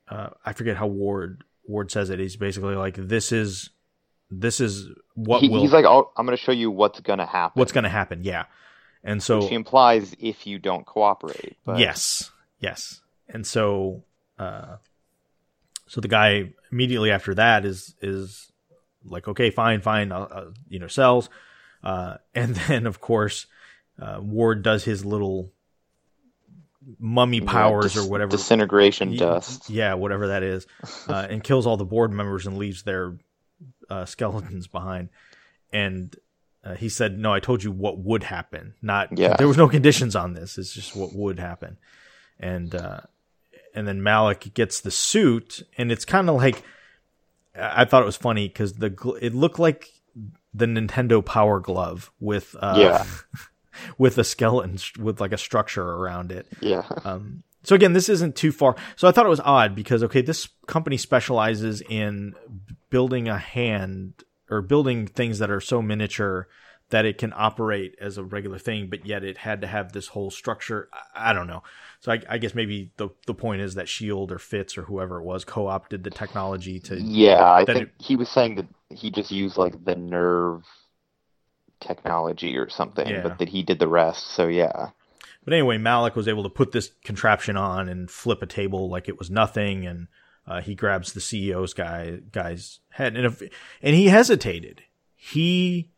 uh, 0.09 0.31
I 0.45 0.55
forget 0.55 0.77
how 0.77 0.87
Ward 0.87 1.45
Ward 1.67 1.93
says 1.93 2.11
it. 2.11 2.19
He's 2.19 2.37
basically 2.37 2.75
like, 2.75 2.97
"This 2.97 3.31
is 3.31 3.71
this 4.31 4.61
is 4.61 4.89
what 5.15 5.43
He- 5.43 5.51
will 5.51 5.61
he's 5.61 5.73
like, 5.73 5.85
oh, 5.85 6.11
I'm 6.17 6.25
going 6.27 6.37
to 6.37 6.43
show 6.43 6.53
you 6.53 6.71
what's 6.71 7.01
going 7.01 7.19
to 7.19 7.27
happen. 7.27 7.61
what's 7.61 7.73
going 7.73 7.85
to 7.85 7.91
happen." 7.91 8.25
Yeah, 8.25 8.47
and 9.05 9.23
so 9.23 9.41
Which 9.41 9.53
implies 9.53 10.17
if 10.19 10.47
you 10.47 10.59
don't 10.59 10.87
cooperate. 10.87 11.59
But 11.65 11.79
Yes, 11.79 12.31
yes. 12.61 13.03
And 13.29 13.47
so, 13.47 14.03
uh, 14.39 14.77
so 15.87 16.01
the 16.01 16.09
guy 16.09 16.53
immediately 16.73 17.11
after 17.11 17.35
that 17.35 17.65
is 17.67 17.95
is 18.01 18.51
like, 19.05 19.29
okay, 19.29 19.51
fine, 19.51 19.81
fine, 19.83 20.13
uh, 20.13 20.21
uh, 20.21 20.51
you 20.69 20.79
know, 20.79 20.87
sells. 20.87 21.29
Uh, 21.83 22.17
and 22.35 22.55
then 22.69 22.87
of 22.87 23.01
course, 23.01 23.47
uh, 24.01 24.19
Ward 24.23 24.63
does 24.63 24.85
his 24.85 25.05
little 25.05 25.53
mummy 26.99 27.39
Yeah, 27.39 27.51
powers 27.51 27.95
dis- 27.95 28.05
or 28.05 28.09
whatever. 28.11 28.33
Disintegration 28.33 29.13
Ye- 29.13 29.19
dust. 29.19 29.69
Yeah, 29.71 29.95
whatever 29.95 30.29
that 30.29 30.43
is, 30.43 30.67
uh, 31.09 31.27
and 31.31 31.43
kills 31.43 31.67
all 31.67 31.77
the 31.77 31.85
board 31.85 32.13
members 32.13 32.47
and 32.47 32.57
leaves 32.59 32.83
their 32.83 33.17
uh, 33.89 34.05
skeletons 34.05 34.67
behind. 34.67 35.09
And 35.73 36.15
uh, 36.65 36.75
he 36.75 36.89
said, 36.89 37.19
"No, 37.19 37.33
I 37.33 37.41
told 37.41 37.63
you 37.63 37.71
what 37.71 37.99
would 37.99 38.23
happen. 38.25 38.75
Not 38.83 39.17
Yeah. 39.17 39.37
there 39.37 39.49
was 39.49 39.57
no 39.57 39.69
conditions 39.69 40.17
on 40.17 40.35
this. 40.35 40.59
It's 40.59 40.73
just 40.73 40.97
what 40.97 41.15
would 41.15 41.39
happen." 41.39 41.79
And 42.39 42.75
uh, 42.75 43.01
and 43.75 43.87
then 43.87 44.03
Malik 44.03 44.53
gets 44.55 44.81
the 44.81 44.91
suit, 44.91 45.63
and 45.79 45.93
it's 45.93 46.05
kind 46.05 46.29
of 46.29 46.37
like 46.37 46.63
I 47.55 47.83
I 47.83 47.85
thought 47.85 48.03
it 48.03 48.07
was 48.07 48.17
funny 48.17 48.49
because 48.49 48.75
the 48.75 48.89
it 49.21 49.35
looked 49.35 49.59
like 49.59 49.89
the 50.53 50.67
Nintendo 50.67 51.25
Power 51.25 51.61
Glove 51.61 52.11
with 52.21 52.57
uh, 52.61 52.77
Yeah. 52.79 53.07
with 53.99 54.19
a 54.19 54.25
skeleton 54.25 54.79
with 54.99 55.21
like 55.21 55.33
a 55.33 55.39
structure 55.39 55.83
around 55.83 56.33
it. 56.33 56.47
Yeah. 56.61 56.87
Um, 57.05 57.43
so 57.63 57.75
again, 57.75 57.93
this 57.93 58.09
isn't 58.09 58.37
too 58.37 58.53
far. 58.53 58.77
So 58.97 59.07
I 59.07 59.13
thought 59.13 59.27
it 59.27 59.31
was 59.31 59.41
odd 59.41 59.75
because 59.75 60.03
okay, 60.03 60.23
this 60.23 60.49
company 60.67 60.97
specializes 60.97 61.83
in 61.83 62.35
building 62.91 63.29
a 63.29 63.39
hand 63.39 64.25
or 64.51 64.63
building 64.63 65.07
things 65.07 65.39
that 65.39 65.51
are 65.51 65.61
so 65.61 65.81
miniature 65.81 66.49
that 66.91 67.05
it 67.05 67.19
can 67.19 67.33
operate 67.35 67.95
as 68.01 68.19
a 68.19 68.25
regular 68.25 68.59
thing, 68.59 68.89
but 68.89 69.07
yet 69.07 69.25
it 69.25 69.39
had 69.39 69.61
to 69.63 69.67
have 69.67 69.93
this 69.93 70.09
whole 70.09 70.31
structure. 70.31 70.89
I, 70.93 71.31
I 71.31 71.33
don't 71.33 71.47
know. 71.47 71.63
So 72.01 72.13
I, 72.13 72.21
I 72.29 72.39
guess 72.39 72.55
maybe 72.55 72.93
the 72.97 73.09
the 73.27 73.35
point 73.35 73.63
is 73.63 73.75
that 73.75 73.89
Shield 73.89 74.33
or 74.33 74.39
Fitz 74.39 74.77
or 74.77 74.83
whoever 74.83 75.21
it 75.21 75.25
was 75.25 75.45
co-opted 75.45 76.05
the 76.05 76.11
technology 76.11 76.79
to. 76.81 77.01
Yeah, 77.01 77.51
I 77.51 77.65
think 77.65 77.91
he 77.99 78.17
was 78.17 78.29
saying 78.29 78.57
that 78.57 78.67
he 78.91 79.11
just 79.11 79.31
used 79.31 79.57
like 79.57 79.85
the 79.85 79.97
nerve 79.97 80.65
technology 81.81 82.57
or 82.57 82.69
something, 82.69 83.07
Yeah. 83.09 83.23
but 83.23 83.39
that 83.39 83.49
he 83.49 83.63
did 83.63 83.79
the 83.79 83.89
rest. 83.89 84.29
So 84.29 84.47
yeah. 84.49 84.91
But 85.45 85.55
anyway, 85.55 85.79
Malik 85.79 86.17
was 86.17 86.29
able 86.29 86.43
to 86.43 86.51
put 86.51 86.73
this 86.73 86.91
contraption 87.05 87.57
on 87.57 87.89
and 87.89 88.11
flip 88.11 88.43
a 88.43 88.47
table 88.47 88.91
like 88.91 89.09
it 89.09 89.19
was 89.19 89.31
nothing, 89.31 89.87
and 89.87 90.09
uh, 90.47 90.61
he 90.61 90.75
grabs 90.75 91.13
the 91.13 91.21
CEO's 91.21 91.73
guy 91.73 92.19
guy's 92.33 92.81
head, 92.91 93.17
and 93.17 93.27
if 93.27 93.43
and 93.83 93.95
he 93.95 94.07
hesitated. 94.07 94.83
He, 95.23 95.91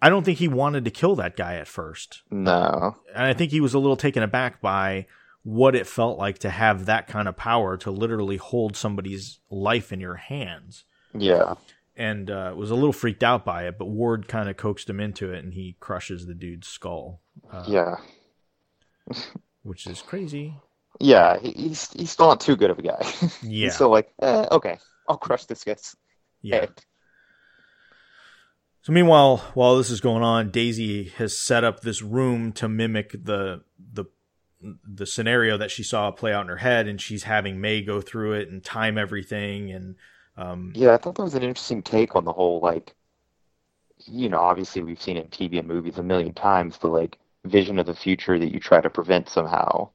I 0.00 0.08
don't 0.08 0.24
think 0.24 0.38
he 0.38 0.48
wanted 0.48 0.84
to 0.84 0.90
kill 0.90 1.16
that 1.16 1.36
guy 1.36 1.54
at 1.56 1.66
first, 1.66 2.22
No. 2.30 2.96
and 3.14 3.24
I 3.24 3.34
think 3.34 3.50
he 3.50 3.60
was 3.60 3.74
a 3.74 3.78
little 3.78 3.96
taken 3.96 4.22
aback 4.22 4.60
by 4.60 5.06
what 5.42 5.74
it 5.74 5.86
felt 5.86 6.18
like 6.18 6.38
to 6.40 6.50
have 6.50 6.86
that 6.86 7.06
kind 7.08 7.26
of 7.26 7.36
power 7.36 7.76
to 7.78 7.90
literally 7.90 8.36
hold 8.36 8.76
somebody's 8.76 9.40
life 9.50 9.92
in 9.92 9.98
your 10.00 10.14
hands, 10.16 10.84
Yeah. 11.14 11.54
and 11.96 12.30
uh, 12.30 12.52
was 12.56 12.70
a 12.70 12.74
little 12.76 12.92
freaked 12.92 13.24
out 13.24 13.44
by 13.44 13.66
it. 13.66 13.76
But 13.78 13.86
Ward 13.86 14.28
kind 14.28 14.48
of 14.48 14.56
coaxed 14.56 14.88
him 14.88 15.00
into 15.00 15.32
it, 15.32 15.42
and 15.42 15.54
he 15.54 15.76
crushes 15.80 16.26
the 16.26 16.34
dude's 16.34 16.68
skull, 16.68 17.20
uh, 17.50 17.64
Yeah. 17.66 17.96
which 19.62 19.86
is 19.86 20.02
crazy. 20.02 20.54
Yeah. 21.00 21.38
He's 21.40 21.90
he's 21.92 22.10
still 22.10 22.28
not 22.28 22.40
too 22.40 22.56
good 22.56 22.70
of 22.70 22.78
a 22.78 22.82
guy. 22.82 23.00
Yeah. 23.42 23.66
He's 23.66 23.74
still 23.74 23.90
like, 23.90 24.12
eh, 24.20 24.46
okay, 24.50 24.78
I'll 25.08 25.16
crush 25.18 25.44
this 25.46 25.64
guy's 25.64 25.96
Yeah. 26.42 26.60
head. 26.60 26.84
So 28.82 28.92
meanwhile, 28.92 29.38
while 29.54 29.76
this 29.76 29.90
is 29.90 30.00
going 30.00 30.22
on, 30.22 30.50
Daisy 30.50 31.04
has 31.16 31.36
set 31.36 31.64
up 31.64 31.80
this 31.80 32.00
room 32.02 32.52
to 32.52 32.68
mimic 32.68 33.12
the 33.12 33.62
the 33.92 34.06
the 34.60 35.06
scenario 35.06 35.56
that 35.58 35.70
she 35.70 35.82
saw 35.84 36.10
play 36.10 36.32
out 36.32 36.42
in 36.42 36.48
her 36.48 36.56
head, 36.56 36.88
and 36.88 37.00
she's 37.00 37.24
having 37.24 37.60
May 37.60 37.82
go 37.82 38.00
through 38.00 38.32
it 38.34 38.48
and 38.48 38.64
time 38.64 38.98
everything. 38.98 39.70
And 39.70 39.96
um, 40.36 40.72
Yeah, 40.74 40.94
I 40.94 40.96
thought 40.96 41.14
that 41.16 41.22
was 41.22 41.34
an 41.34 41.42
interesting 41.42 41.82
take 41.82 42.16
on 42.16 42.24
the 42.24 42.32
whole 42.32 42.60
like 42.60 42.94
you 44.06 44.28
know, 44.28 44.38
obviously 44.38 44.80
we've 44.82 45.02
seen 45.02 45.16
it 45.16 45.24
in 45.24 45.30
TV 45.48 45.58
and 45.58 45.66
movies 45.68 45.98
a 45.98 46.02
million 46.02 46.32
times, 46.32 46.78
the 46.78 46.86
like 46.86 47.18
vision 47.44 47.78
of 47.80 47.86
the 47.86 47.94
future 47.94 48.38
that 48.38 48.52
you 48.52 48.60
try 48.60 48.80
to 48.80 48.88
prevent 48.88 49.28
somehow. 49.28 49.90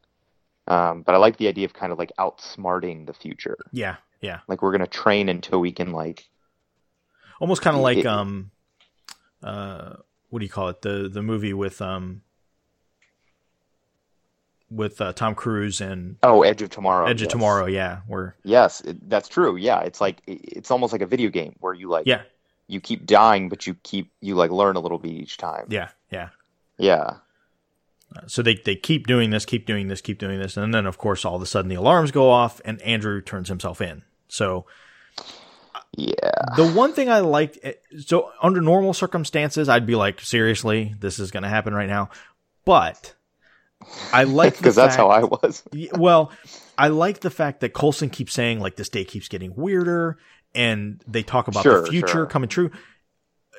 Um, 0.68 1.02
but 1.04 1.16
I 1.16 1.18
like 1.18 1.38
the 1.38 1.48
idea 1.48 1.66
of 1.66 1.74
kind 1.74 1.92
of 1.92 1.98
like 1.98 2.12
outsmarting 2.20 3.06
the 3.06 3.14
future. 3.14 3.58
yeah, 3.72 3.96
yeah, 4.22 4.40
Like 4.48 4.62
we're 4.62 4.72
gonna 4.74 4.88
train 4.88 5.30
until 5.30 5.60
we 5.60 5.72
can 5.72 5.92
like 5.94 6.30
almost 7.40 7.62
kind 7.62 7.76
of 7.76 7.82
like 7.82 7.98
It- 8.00 8.06
um, 8.06 8.52
uh, 9.44 9.98
what 10.30 10.40
do 10.40 10.45
you 10.45 10.52
call 10.52 10.70
it? 10.70 10.82
The 10.82 11.10
the 11.11 11.22
movie 11.22 11.53
with 11.53 11.82
um, 11.82 12.22
with 14.70 14.99
uh, 15.02 15.14
Tom 15.14 15.36
Cruise 15.36 15.82
and 15.82 16.18
oh, 16.24 16.44
Edge 16.44 16.61
of 16.61 16.70
Tomorrow. 16.70 17.07
Edge 17.07 17.22
of. 17.22 17.28
Tomorrow. 17.28 17.65
Yeah, 17.68 17.99
where 18.07 18.36
Yes, 18.44 18.82
it, 18.82 19.10
that's 19.10 19.30
true. 19.30 19.56
Yeah, 19.56 19.82
it's 19.82 20.02
like 20.02 20.18
it- 20.28 20.41
it's 20.57 20.72
almost 20.72 20.91
like 20.94 21.02
a 21.02 21.06
video 21.06 21.30
game 21.30 21.56
where 21.60 21.74
you 21.74 21.90
like 21.90 22.07
yeah, 22.07 22.24
you 22.68 22.80
keep 22.80 23.06
dying, 23.06 23.49
but 23.49 23.68
you 23.68 23.76
keep 23.84 24.11
you 24.22 24.36
like 24.36 24.52
learn 24.52 24.76
a 24.76 24.80
little 24.80 24.98
bit 24.98 25.11
each 25.11 25.38
time. 25.38 25.65
Yeah, 25.70 25.90
yeah. 26.11 26.30
Yeah. 26.78 27.18
So 28.28 28.41
they 28.41 28.56
they 28.56 28.76
keep 28.76 29.07
doing 29.07 29.30
this, 29.32 29.45
keep 29.45 29.65
doing 29.65 29.88
this, 29.88 30.02
keep 30.02 30.20
doing 30.20 30.40
this, 30.40 30.57
and 30.57 30.74
then 30.74 30.86
of 30.86 30.98
course 30.98 31.26
all 31.26 31.36
of 31.36 31.41
a 31.41 31.45
sudden 31.45 31.70
the 31.70 31.76
alarms 31.76 32.11
go 32.11 32.30
off 32.30 32.61
and 32.65 32.82
Andrew 32.82 33.22
turns 33.22 33.49
himself 33.49 33.82
in. 33.82 34.03
So 34.28 34.65
Yeah. 35.95 36.15
the 36.56 36.68
one 36.72 36.94
thing 36.94 37.10
I 37.10 37.20
liked, 37.20 37.60
eh, 37.64 37.74
so 37.99 38.32
under 38.41 38.61
normal 38.61 38.94
circumstances, 38.94 39.70
I'd 39.70 39.86
be 39.86 39.95
like, 39.95 40.22
seriously, 40.22 40.95
this 40.99 41.20
is 41.20 41.30
going 41.32 41.44
to 41.44 41.49
happen 41.49 41.74
right 41.74 41.90
now. 41.90 42.10
But 42.65 43.14
I 44.11 44.24
like 44.24 44.57
Because 44.57 44.76
that's 44.76 44.95
how 44.95 45.10
I 45.10 45.24
was. 45.24 45.64
Well, 45.94 46.32
I 46.78 46.88
like 46.88 47.20
the 47.20 47.30
fact 47.30 47.61
that 47.61 47.74
Coulson 47.74 48.10
keeps 48.10 48.34
saying 48.34 48.60
like 48.60 48.76
this 48.76 48.90
day 48.90 49.06
keeps 49.06 49.28
getting 49.28 49.53
weirder, 49.56 50.18
and 50.56 51.03
they 51.07 51.22
talk 51.24 51.48
about 51.48 51.64
Sure, 51.64 51.82
the 51.82 51.91
future 51.91 52.07
sure. 52.07 52.26
coming 52.26 52.49
true. 52.49 52.72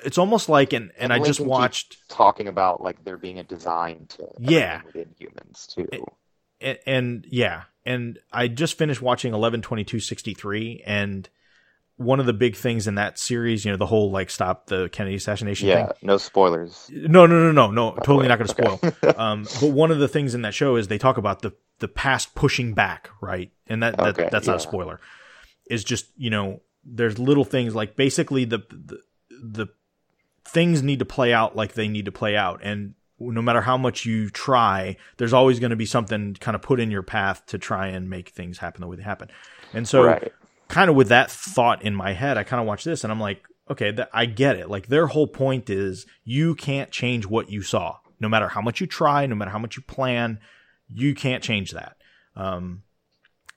It's 0.03 0.17
almost 0.17 0.49
like, 0.49 0.73
and 0.73 0.91
and, 0.97 1.13
I 1.13 1.19
just 1.19 1.39
watched, 1.39 1.97
talking 2.09 2.47
about 2.49 2.81
like 2.81 3.03
there 3.05 3.17
being 3.17 3.39
a 3.39 3.43
design 3.43 4.07
to 4.09 4.27
Yeah. 4.39 4.81
within 4.85 5.15
humans 5.17 5.67
too. 5.73 5.87
and, 6.59 6.77
and 6.85 7.27
yeah, 7.29 7.63
and 7.85 8.19
I 8.31 8.49
just 8.49 8.77
finished 8.77 9.01
watching 9.01 9.33
eleven 9.33 9.61
twenty 9.61 9.85
two 9.85 9.99
sixty 10.01 10.33
three, 10.33 10.83
and 10.85 11.29
one 11.97 12.19
of 12.19 12.25
the 12.25 12.33
big 12.33 12.55
things 12.55 12.87
in 12.87 12.95
that 12.95 13.17
series, 13.17 13.63
you 13.63 13.71
know, 13.71 13.77
the 13.77 13.85
whole 13.85 14.11
like 14.11 14.29
stop 14.29 14.67
the 14.67 14.89
Kennedy 14.89 15.15
assassination 15.15 15.67
thing. 15.69 15.85
yeah, 15.85 15.91
no 16.01 16.17
spoilers. 16.17 16.89
No, 16.91 17.25
no, 17.25 17.51
no, 17.51 17.51
no, 17.51 17.71
no. 17.71 17.95
Totally 18.03 18.27
not 18.27 18.37
going 18.37 18.47
to 18.49 18.61
Okay. 18.61 18.97
spoil. 18.99 19.15
um, 19.17 19.43
but 19.61 19.67
one 19.71 19.91
of 19.91 19.99
the 19.99 20.07
things 20.07 20.35
in 20.35 20.41
that 20.41 20.53
show 20.53 20.75
is 20.75 20.87
they 20.87 20.97
talk 20.97 21.17
about 21.17 21.41
the 21.41 21.53
the 21.79 21.87
past 21.87 22.35
pushing 22.35 22.73
back, 22.73 23.09
right? 23.21 23.51
And 23.67 23.81
that, 23.83 23.97
that 23.97 24.07
Okay, 24.19 24.29
that's 24.31 24.47
not 24.47 24.57
a 24.57 24.59
spoiler. 24.59 24.99
Is 25.69 25.83
just 25.83 26.07
you 26.17 26.29
know 26.29 26.61
there's 26.83 27.17
little 27.17 27.45
things 27.45 27.73
like 27.73 27.95
basically 27.95 28.45
the, 28.45 28.59
the 28.69 28.99
the 29.29 29.67
things 30.45 30.83
need 30.83 30.99
to 30.99 31.05
play 31.05 31.33
out 31.33 31.55
like 31.55 31.73
they 31.73 31.87
need 31.87 32.05
to 32.05 32.11
play 32.11 32.35
out, 32.35 32.59
and 32.63 32.93
no 33.19 33.41
matter 33.41 33.61
how 33.61 33.77
much 33.77 34.05
you 34.05 34.29
try, 34.29 34.97
there's 35.17 35.33
always 35.33 35.59
going 35.59 35.69
to 35.69 35.75
be 35.77 35.85
something 35.85 36.33
kind 36.35 36.53
of 36.55 36.61
put 36.61 36.79
in 36.81 36.91
your 36.91 37.03
path 37.03 37.45
to 37.47 37.57
try 37.57 37.87
and 37.87 38.09
make 38.09 38.29
things 38.29 38.57
happen 38.57 38.81
the 38.81 38.87
way 38.87 38.97
they 38.97 39.03
happen. 39.03 39.29
And 39.73 39.87
so 39.87 40.03
right. 40.03 40.33
Kind 40.67 40.89
of 40.89 40.95
with 40.95 41.09
that 41.09 41.31
thought 41.31 41.81
in 41.83 41.95
my 41.95 42.13
head, 42.13 42.37
I 42.37 42.43
kind 42.43 42.61
of 42.61 42.67
watch 42.67 42.83
this 42.83 43.03
and 43.03 43.11
I'm 43.11 43.19
like, 43.19 43.43
okay, 43.69 43.91
th- 43.91 44.07
I 44.13 44.25
get 44.25 44.57
it. 44.57 44.69
Like 44.69 44.87
their 44.87 45.07
whole 45.07 45.27
point 45.27 45.69
is 45.69 46.05
you 46.23 46.55
can't 46.55 46.91
change 46.91 47.25
what 47.25 47.49
you 47.49 47.61
saw, 47.61 47.97
no 48.19 48.29
matter 48.29 48.49
how 48.49 48.61
much 48.61 48.81
you 48.81 48.87
try, 48.87 49.25
no 49.25 49.35
matter 49.35 49.51
how 49.51 49.59
much 49.59 49.77
you 49.77 49.83
plan, 49.83 50.39
you 50.93 51.15
can't 51.15 51.43
change 51.43 51.71
that. 51.71 51.97
Um, 52.35 52.83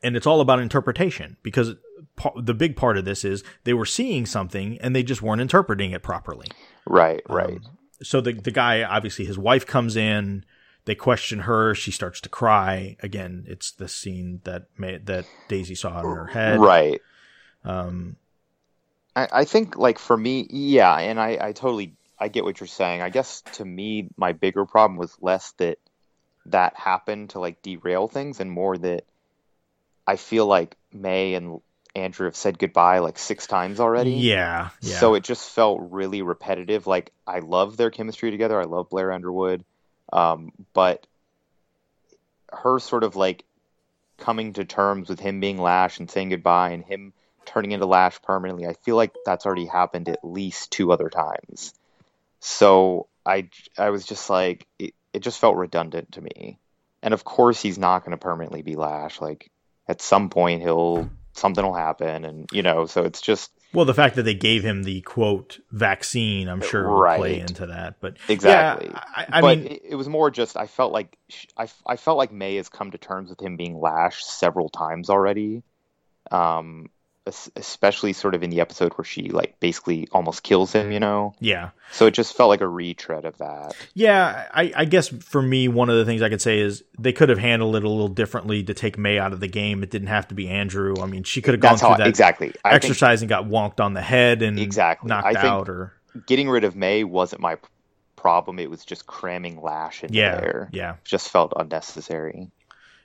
and 0.03 0.17
it's 0.17 0.27
all 0.27 0.41
about 0.41 0.61
interpretation 0.61 1.37
because 1.43 1.75
pa- 2.17 2.41
the 2.41 2.55
big 2.55 2.77
part 2.77 2.97
of 2.97 3.05
this 3.05 3.25
is 3.25 3.43
they 3.65 3.75
were 3.75 3.87
seeing 3.87 4.27
something 4.27 4.79
and 4.81 4.95
they 4.95 5.03
just 5.03 5.23
weren't 5.23 5.41
interpreting 5.41 5.91
it 5.91 6.03
properly. 6.03 6.47
Right, 6.87 7.23
right. 7.29 7.57
Um, 7.57 7.79
so 8.03 8.21
the 8.21 8.33
the 8.33 8.53
guy, 8.53 8.85
obviously, 8.85 9.25
his 9.25 9.39
wife 9.39 9.67
comes 9.67 9.97
in. 9.97 10.45
They 10.89 10.95
question 10.95 11.41
her. 11.41 11.75
She 11.75 11.91
starts 11.91 12.19
to 12.23 12.31
cry. 12.31 12.97
Again, 13.01 13.45
it's 13.47 13.73
the 13.73 13.89
scene 13.89 14.41
that 14.45 14.69
May, 14.79 14.97
that 14.97 15.27
Daisy 15.47 15.75
saw 15.75 16.01
in 16.01 16.07
her 16.07 16.25
head. 16.29 16.61
right. 16.61 17.03
Um, 17.63 18.17
I, 19.15 19.29
I 19.31 19.45
think 19.45 19.77
like 19.77 19.99
for 19.99 20.17
me, 20.17 20.47
yeah, 20.49 20.97
and 20.97 21.21
I, 21.21 21.37
I 21.39 21.53
totally 21.53 21.95
I 22.19 22.29
get 22.29 22.43
what 22.43 22.59
you're 22.59 22.69
saying. 22.69 23.03
I 23.03 23.11
guess 23.11 23.43
to 23.53 23.67
me 23.67 24.09
my 24.17 24.33
bigger 24.33 24.65
problem 24.65 24.97
was 24.97 25.15
less 25.21 25.53
that 25.59 25.77
that 26.47 26.75
happened 26.75 27.31
to 27.31 27.39
like 27.39 27.61
derail 27.61 28.09
things 28.09 28.41
and 28.41 28.51
more 28.51 28.79
that 28.79 29.05
I 30.07 30.17
feel 30.17 30.47
like 30.47 30.75
May 30.91 31.35
and 31.35 31.61
Andrew 31.95 32.25
have 32.25 32.37
said 32.37 32.59
goodbye 32.59 33.01
like 33.01 33.19
six 33.19 33.47
times 33.47 33.79
already. 33.79 34.13
yeah, 34.13 34.71
yeah. 34.81 34.97
So 34.97 35.13
it 35.17 35.23
just 35.23 35.51
felt 35.51 35.81
really 35.91 36.23
repetitive. 36.23 36.87
Like 36.87 37.13
I 37.27 37.41
love 37.41 37.77
their 37.77 37.91
chemistry 37.91 38.31
together. 38.31 38.59
I 38.59 38.65
love 38.65 38.89
Blair 38.89 39.13
Underwood. 39.13 39.67
Um, 40.13 40.53
but 40.73 41.07
her 42.51 42.79
sort 42.79 43.05
of 43.05 43.17
like 43.17 43.45
coming 44.19 44.53
to 44.55 44.65
terms 44.65 45.09
with 45.09 45.21
him 45.21 45.41
being 45.41 45.59
Lash 45.59 45.99
and 45.99 46.11
saying 46.11 46.31
goodbye 46.31 46.71
and 46.71 46.85
him 46.85 47.13
turning 47.45 47.73
into 47.73 47.87
Lash 47.87 48.21
permanently, 48.23 48.67
I 48.67 48.75
feel 48.75 48.97
like 48.97 49.15
that's 49.25 49.47
already 49.47 49.67
happened 49.67 50.09
at 50.09 50.25
least 50.25 50.71
two 50.71 50.93
other 50.93 51.09
times. 51.09 51.75
So 52.41 53.09
I 53.25 53.49
I 53.77 53.91
was 53.91 54.05
just 54.05 54.29
like 54.29 54.67
it, 54.79 54.95
it 55.13 55.21
just 55.21 55.39
felt 55.39 55.57
redundant 55.57 56.13
to 56.13 56.21
me. 56.21 56.59
And 57.03 57.15
of 57.15 57.25
course 57.25 57.61
he's 57.61 57.79
not 57.79 58.05
going 58.05 58.13
to 58.13 58.19
permanently 58.19 58.63
be 58.63 58.77
Lash. 58.77 59.21
Like 59.21 59.51
at 59.87 60.03
some 60.03 60.31
point 60.31 60.63
he'll 60.63 61.09
something 61.33 61.65
will 61.65 61.75
happen 61.75 62.25
and 62.25 62.49
you 62.53 62.63
know, 62.63 62.87
so 62.87 63.05
it's 63.05 63.21
just 63.21 63.51
well, 63.73 63.85
the 63.85 63.95
fact 63.95 64.17
that 64.17 64.23
they 64.23 64.35
gave 64.35 64.65
him 64.65 64.85
the 64.85 65.03
quote 65.03 65.59
vaccine, 65.71 66.49
I'm 66.49 66.61
sure, 66.61 66.89
will 66.89 67.17
play 67.17 67.39
into 67.39 67.67
that. 67.67 67.97
But 68.01 68.17
Exactly. 68.29 68.89
yeah, 68.91 69.01
I, 69.15 69.27
I 69.31 69.41
but 69.41 69.59
mean, 69.59 69.67
it, 69.67 69.83
it 69.91 69.95
was 69.95 70.09
more 70.09 70.31
just 70.31 70.57
I 70.57 70.67
felt 70.67 70.93
like 70.93 71.19
I, 71.57 71.69
I 71.87 71.97
felt 71.97 72.17
like 72.17 72.33
May 72.33 72.57
has 72.57 72.69
come 72.69 72.91
to 72.93 72.99
terms 72.99 73.29
with 73.31 73.41
him 73.41 73.57
being 73.57 73.79
lashed 73.79 74.27
several 74.27 74.71
times 74.71 75.11
already, 75.11 75.63
um, 76.31 76.89
especially 77.57 78.13
sort 78.13 78.35
of 78.35 78.43
in 78.43 78.51
the 78.51 78.61
episode 78.61 78.93
where 78.95 79.05
she 79.05 79.29
like 79.31 79.59
basically 79.61 80.09
almost 80.13 80.43
kills 80.43 80.73
him, 80.73 80.91
you 80.93 81.01
know. 81.01 81.35
yeah, 81.41 81.71
So 81.93 82.07
it 82.07 82.15
just 82.15 82.37
felt 82.37 82.49
like 82.49 82.61
a 82.61 82.69
retread 82.69 83.25
of 83.25 83.39
that. 83.39 83.75
yeah. 83.95 84.47
I, 84.53 84.73
I 84.75 84.85
guess 84.85 85.09
for 85.09 85.41
me, 85.43 85.69
one 85.69 85.91
of 85.91 85.97
the 85.97 86.05
things 86.05 86.23
I 86.23 86.29
could 86.29 86.43
say 86.43 86.59
is 86.61 86.83
they 86.99 87.13
could 87.13 87.29
have 87.29 87.39
handled 87.39 87.77
it 87.77 87.85
a 87.85 87.89
little 87.89 88.09
differently 88.09 88.63
to 88.65 88.75
take 88.75 88.97
May 88.99 89.19
out 89.19 89.33
of 89.33 89.41
the 89.41 89.49
game. 89.49 89.83
It 89.83 89.91
didn't 89.91 90.09
have 90.09 90.29
to 90.29 90.35
be 90.35 90.49
Andrew. 90.49 90.95
I 91.01 91.07
mean, 91.07 91.23
she 91.23 91.41
could 91.43 91.55
have 91.55 91.61
gone 91.61 91.73
That's 91.73 91.81
through 91.83 91.91
how 91.91 91.97
that 91.99 92.07
exactly. 92.09 92.53
I 92.65 92.79
think 92.79 93.01
and 93.03 93.29
got 93.29 93.45
wonked 93.47 93.81
on 93.81 93.95
the 93.95 94.03
head 94.03 94.43
and 94.43 94.59
Exactly. 94.59 95.09
knocked 95.09 95.37
out, 95.37 95.69
or 95.69 95.95
getting 96.27 96.49
rid 96.49 96.65
of 96.65 96.75
May 96.77 97.05
wasn't 97.05 97.41
my 97.43 97.57
problem. 98.17 98.59
It 98.59 98.69
was 98.71 98.85
just 98.85 99.07
cramming 99.07 99.61
Lash 99.61 100.03
into 100.03 100.15
yeah, 100.15 100.37
there. 100.41 100.69
yeah, 100.73 100.97
Just 101.05 101.29
felt 101.31 101.53
unnecessary. 101.57 102.51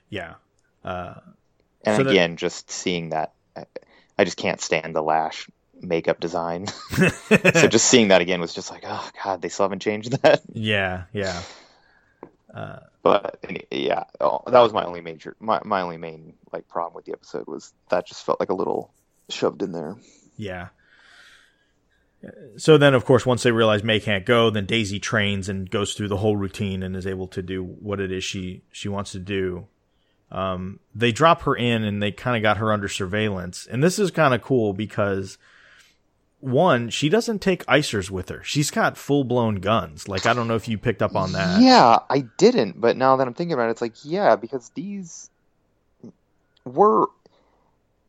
yeah. 0.08 0.34
Uh, 0.84 1.14
And 1.86 1.96
So 1.96 2.02
that- 2.02 2.10
again, 2.10 2.36
just 2.36 2.70
seeing 2.70 3.10
that, 3.10 3.32
I- 4.18 4.24
just 4.24 4.36
can't 4.36 4.60
stand 4.60 4.94
the 4.94 5.02
Lash 5.02 5.48
makeup 5.80 6.20
design. 6.20 6.66
so 7.28 7.68
just 7.68 7.86
seeing 7.86 8.08
that 8.08 8.20
again 8.20 8.40
was 8.40 8.54
just 8.54 8.70
like, 8.70 8.84
oh 8.86 9.10
god, 9.22 9.42
they 9.42 9.48
still 9.48 9.64
haven't 9.64 9.82
changed 9.82 10.12
that. 10.22 10.42
yeah, 10.52 11.04
yeah. 11.12 11.42
Uh, 12.54 12.78
but 13.02 13.44
yeah, 13.70 14.04
oh, 14.20 14.42
that 14.46 14.60
was 14.60 14.72
my 14.72 14.84
only 14.84 15.00
major, 15.00 15.36
my 15.40 15.60
my 15.64 15.82
only 15.82 15.96
main 15.96 16.34
like 16.52 16.68
problem 16.68 16.94
with 16.94 17.04
the 17.04 17.12
episode 17.12 17.46
was 17.46 17.72
that 17.88 18.06
just 18.06 18.24
felt 18.24 18.38
like 18.40 18.50
a 18.50 18.54
little 18.54 18.92
shoved 19.28 19.62
in 19.62 19.72
there. 19.72 19.96
Yeah. 20.36 20.68
So 22.56 22.78
then, 22.78 22.94
of 22.94 23.04
course, 23.04 23.26
once 23.26 23.42
they 23.42 23.50
realize 23.52 23.84
May 23.84 24.00
can't 24.00 24.24
go, 24.24 24.48
then 24.48 24.64
Daisy 24.64 24.98
trains 24.98 25.48
and 25.48 25.68
goes 25.68 25.92
through 25.92 26.08
the 26.08 26.16
whole 26.16 26.36
routine 26.36 26.82
and 26.82 26.96
is 26.96 27.06
able 27.06 27.26
to 27.28 27.42
do 27.42 27.62
what 27.62 28.00
it 28.00 28.10
is 28.10 28.24
she 28.24 28.62
she 28.72 28.88
wants 28.88 29.12
to 29.12 29.18
do. 29.18 29.66
Um, 30.30 30.80
they 30.94 31.12
drop 31.12 31.42
her 31.42 31.54
in 31.54 31.84
and 31.84 32.02
they 32.02 32.10
kind 32.10 32.36
of 32.36 32.42
got 32.42 32.56
her 32.56 32.72
under 32.72 32.88
surveillance, 32.88 33.66
and 33.70 33.82
this 33.82 33.98
is 33.98 34.10
kind 34.10 34.34
of 34.34 34.42
cool 34.42 34.72
because 34.72 35.38
one, 36.40 36.90
she 36.90 37.08
doesn't 37.08 37.38
take 37.40 37.64
icers 37.66 38.10
with 38.10 38.28
her; 38.28 38.42
she's 38.42 38.70
got 38.70 38.96
full 38.96 39.24
blown 39.24 39.56
guns. 39.56 40.08
Like 40.08 40.26
I 40.26 40.34
don't 40.34 40.48
know 40.48 40.56
if 40.56 40.68
you 40.68 40.76
picked 40.76 41.02
up 41.02 41.14
on 41.14 41.32
that. 41.32 41.60
Yeah, 41.60 41.98
I 42.10 42.20
didn't, 42.36 42.80
but 42.80 42.96
now 42.96 43.16
that 43.16 43.26
I'm 43.26 43.34
thinking 43.34 43.54
about 43.54 43.68
it, 43.68 43.72
it's 43.72 43.82
like 43.82 43.94
yeah, 44.04 44.36
because 44.36 44.70
these 44.74 45.30
were 46.64 47.06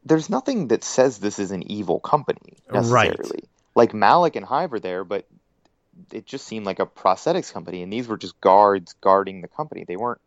there's 0.03 0.29
nothing 0.29 0.67
that 0.69 0.83
says 0.83 1.17
this 1.17 1.39
is 1.39 1.51
an 1.51 1.69
evil 1.71 1.99
company 1.99 2.57
Right. 2.69 3.09
necessarily. 3.09 3.43
Like 3.75 3.93
Malik 3.93 4.35
and 4.35 4.45
Hive 4.45 4.71
are 4.73 4.79
there, 4.79 5.03
but 5.03 5.25
it 6.11 6.25
just 6.25 6.45
seemed 6.45 6.65
like 6.65 6.79
a 6.79 6.85
prosthetics 6.85 7.51
company, 7.51 7.83
and 7.83 7.91
these 7.91 8.07
were 8.07 8.17
just 8.17 8.39
guards 8.41 8.95
guarding 9.01 9.41
the 9.41 9.47
company. 9.47 9.83
They 9.87 9.97
weren't 9.97 10.21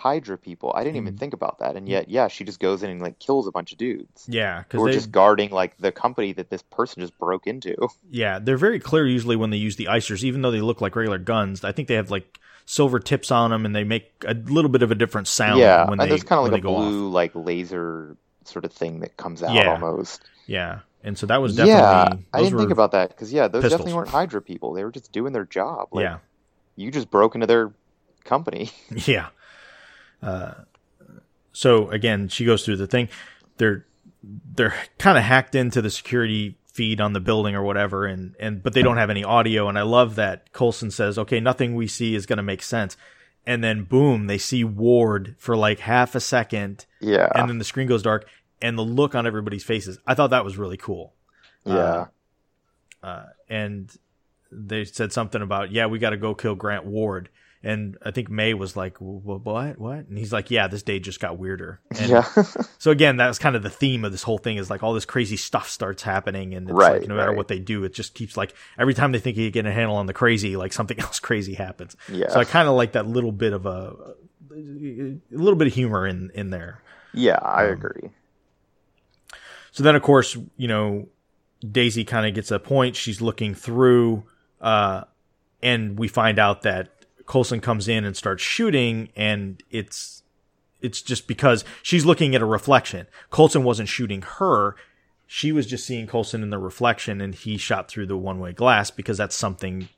Hydra 0.00 0.38
people. 0.38 0.72
I 0.74 0.82
didn't 0.82 0.96
even 0.96 1.14
Mm. 1.14 1.18
think 1.18 1.34
about 1.34 1.58
that, 1.58 1.76
and 1.76 1.86
yet 1.86 2.08
yeah, 2.08 2.28
she 2.28 2.42
just 2.44 2.58
goes 2.58 2.82
in 2.82 2.88
and 2.88 3.02
like 3.02 3.18
kills 3.18 3.46
a 3.46 3.50
bunch 3.52 3.72
of 3.72 3.76
dudes. 3.78 4.24
Yeah, 4.28 4.62
because 4.62 4.80
are 4.88 4.92
just 4.92 5.12
guarding 5.12 5.50
like 5.50 5.76
the 5.76 5.92
company 5.92 6.32
that 6.32 6.48
this 6.48 6.62
person 6.62 7.02
just 7.02 7.18
broke 7.18 7.46
into. 7.46 7.76
Yeah, 8.10 8.38
they're 8.38 8.56
very 8.56 8.80
clear 8.80 9.06
usually 9.06 9.36
when 9.36 9.50
they 9.50 9.58
use 9.58 9.76
the 9.76 9.86
icers, 9.86 10.24
even 10.24 10.40
though 10.40 10.50
they 10.50 10.62
look 10.62 10.80
like 10.80 10.96
regular 10.96 11.18
guns. 11.18 11.64
I 11.64 11.72
think 11.72 11.88
they 11.88 11.96
have 11.96 12.10
like 12.10 12.40
silver 12.64 12.98
tips 12.98 13.30
on 13.30 13.50
them, 13.50 13.66
and 13.66 13.76
they 13.76 13.84
make 13.84 14.10
a 14.26 14.32
little 14.34 14.70
bit 14.70 14.82
of 14.82 14.90
a 14.90 14.94
different 14.94 15.28
sound 15.28 15.60
yeah, 15.60 15.82
when 15.84 16.00
and 16.00 16.00
they 16.00 16.08
there's 16.08 16.24
kind 16.24 16.38
of 16.46 16.50
like 16.50 16.60
a 16.60 16.62
go 16.62 16.76
off. 16.76 16.88
blue 16.88 17.08
like 17.10 17.32
laser 17.34 18.16
sort 18.44 18.64
of 18.64 18.72
thing 18.72 19.00
that 19.00 19.18
comes 19.18 19.42
out 19.42 19.54
Yeah. 19.54 19.72
almost. 19.74 20.22
Yeah, 20.46 20.80
and 21.04 21.18
so 21.18 21.26
that 21.26 21.42
was 21.42 21.54
definitely. 21.56 21.78
yeah, 21.78 22.16
I 22.32 22.42
didn't 22.42 22.58
think 22.58 22.70
about 22.70 22.92
that 22.92 23.10
because 23.10 23.32
yeah, 23.32 23.48
those 23.48 23.62
pistols. 23.64 23.80
definitely 23.80 23.96
weren't 23.98 24.08
Hydra 24.08 24.40
people. 24.40 24.72
They 24.72 24.82
were 24.82 24.90
just 24.92 25.12
doing 25.12 25.34
their 25.34 25.44
job. 25.44 25.88
Like, 25.92 26.04
yeah, 26.04 26.18
you 26.76 26.90
just 26.90 27.10
broke 27.10 27.34
into 27.34 27.46
their 27.46 27.70
company. 28.24 28.70
yeah. 29.06 29.28
Uh, 30.22 30.52
so 31.52 31.90
again, 31.90 32.28
she 32.28 32.44
goes 32.44 32.64
through 32.64 32.76
the 32.76 32.86
thing. 32.86 33.08
They're 33.56 33.86
they're 34.54 34.74
kind 34.98 35.16
of 35.18 35.24
hacked 35.24 35.54
into 35.54 35.80
the 35.80 35.90
security 35.90 36.56
feed 36.72 37.00
on 37.00 37.12
the 37.12 37.20
building 37.20 37.54
or 37.54 37.62
whatever, 37.62 38.06
and 38.06 38.34
and 38.38 38.62
but 38.62 38.72
they 38.72 38.82
don't 38.82 38.96
have 38.96 39.10
any 39.10 39.24
audio. 39.24 39.68
And 39.68 39.78
I 39.78 39.82
love 39.82 40.16
that 40.16 40.52
Coulson 40.52 40.90
says, 40.90 41.18
"Okay, 41.18 41.40
nothing 41.40 41.74
we 41.74 41.86
see 41.86 42.14
is 42.14 42.26
going 42.26 42.38
to 42.38 42.42
make 42.42 42.62
sense." 42.62 42.96
And 43.46 43.64
then 43.64 43.84
boom, 43.84 44.26
they 44.26 44.38
see 44.38 44.64
Ward 44.64 45.34
for 45.38 45.56
like 45.56 45.80
half 45.80 46.14
a 46.14 46.20
second, 46.20 46.86
yeah, 47.00 47.28
and 47.34 47.48
then 47.48 47.58
the 47.58 47.64
screen 47.64 47.88
goes 47.88 48.02
dark, 48.02 48.28
and 48.60 48.78
the 48.78 48.82
look 48.82 49.14
on 49.14 49.26
everybody's 49.26 49.64
faces. 49.64 49.98
I 50.06 50.14
thought 50.14 50.30
that 50.30 50.44
was 50.44 50.56
really 50.56 50.76
cool. 50.76 51.14
yeah, 51.64 52.06
uh, 53.02 53.06
uh, 53.06 53.26
and 53.48 53.90
they 54.52 54.84
said 54.84 55.12
something 55.12 55.42
about 55.42 55.72
yeah 55.72 55.86
we 55.86 55.98
got 55.98 56.10
to 56.10 56.16
go 56.16 56.34
kill 56.34 56.54
Grant 56.54 56.84
Ward. 56.84 57.30
And 57.62 57.98
I 58.02 58.10
think 58.10 58.30
May 58.30 58.54
was 58.54 58.74
like, 58.74 58.96
what, 58.98 59.44
what, 59.44 59.78
what? 59.78 60.08
And 60.08 60.16
he's 60.16 60.32
like, 60.32 60.50
yeah, 60.50 60.66
this 60.66 60.82
day 60.82 60.98
just 60.98 61.20
got 61.20 61.36
weirder. 61.36 61.78
And 61.98 62.08
yeah. 62.08 62.22
so 62.78 62.90
again, 62.90 63.18
that's 63.18 63.38
kind 63.38 63.54
of 63.54 63.62
the 63.62 63.68
theme 63.68 64.02
of 64.04 64.12
this 64.12 64.22
whole 64.22 64.38
thing 64.38 64.56
is 64.56 64.70
like 64.70 64.82
all 64.82 64.94
this 64.94 65.04
crazy 65.04 65.36
stuff 65.36 65.68
starts 65.68 66.02
happening, 66.02 66.54
and 66.54 66.70
it's 66.70 66.74
Right, 66.74 66.92
like 66.92 67.06
no 67.06 67.16
matter 67.16 67.32
right. 67.32 67.36
what 67.36 67.48
they 67.48 67.58
do, 67.58 67.84
it 67.84 67.92
just 67.92 68.14
keeps 68.14 68.34
like 68.36 68.54
every 68.78 68.94
time 68.94 69.12
they 69.12 69.18
think 69.18 69.36
you 69.36 69.50
get 69.50 69.66
a 69.66 69.72
handle 69.72 69.96
on 69.96 70.06
the 70.06 70.14
crazy, 70.14 70.56
like 70.56 70.72
something 70.72 70.98
else 71.00 71.20
crazy 71.20 71.52
happens. 71.54 71.96
Yeah. 72.08 72.28
So 72.28 72.40
I 72.40 72.44
kind 72.44 72.66
of 72.66 72.74
like 72.76 72.92
that 72.92 73.06
little 73.06 73.32
bit 73.32 73.52
of 73.52 73.66
a, 73.66 73.94
a 74.50 75.18
little 75.30 75.56
bit 75.56 75.66
of 75.66 75.74
humor 75.74 76.06
in 76.06 76.30
in 76.34 76.48
there. 76.50 76.82
yeah, 77.12 77.38
I 77.42 77.66
Um, 77.66 77.72
agree. 77.72 78.10
So 79.72 79.82
then, 79.82 79.94
of 79.96 80.02
course, 80.02 80.36
you 80.56 80.68
know, 80.68 81.08
Daisy 81.68 82.04
kind 82.04 82.26
of 82.26 82.34
gets 82.34 82.50
a 82.50 82.58
point. 82.58 82.96
She's 82.96 83.20
looking 83.20 83.54
through, 83.54 84.24
uh, 84.60 85.04
and 85.62 85.98
we 85.98 86.08
find 86.08 86.38
out 86.38 86.62
that 86.62 86.88
Coulson 87.30 87.60
comes 87.60 87.86
in 87.86 88.04
and 88.04 88.16
starts 88.16 88.42
shooting, 88.42 89.10
and 89.14 89.62
it's 89.70 90.24
it's 90.80 91.00
just 91.00 91.28
because 91.28 91.64
she's 91.80 92.04
looking 92.04 92.34
at 92.34 92.42
a 92.42 92.44
reflection. 92.46 93.06
Coulson 93.30 93.62
wasn't 93.62 93.88
shooting 93.88 94.22
her; 94.22 94.74
she 95.28 95.52
was 95.52 95.66
just 95.68 95.86
seeing 95.86 96.08
Coulson 96.08 96.42
in 96.42 96.50
the 96.50 96.58
reflection, 96.58 97.20
and 97.20 97.32
he 97.32 97.56
shot 97.56 97.88
through 97.88 98.06
the 98.06 98.16
one 98.16 98.40
way 98.40 98.52
glass 98.52 98.90
because 98.90 99.16
that's 99.16 99.36
something 99.36 99.88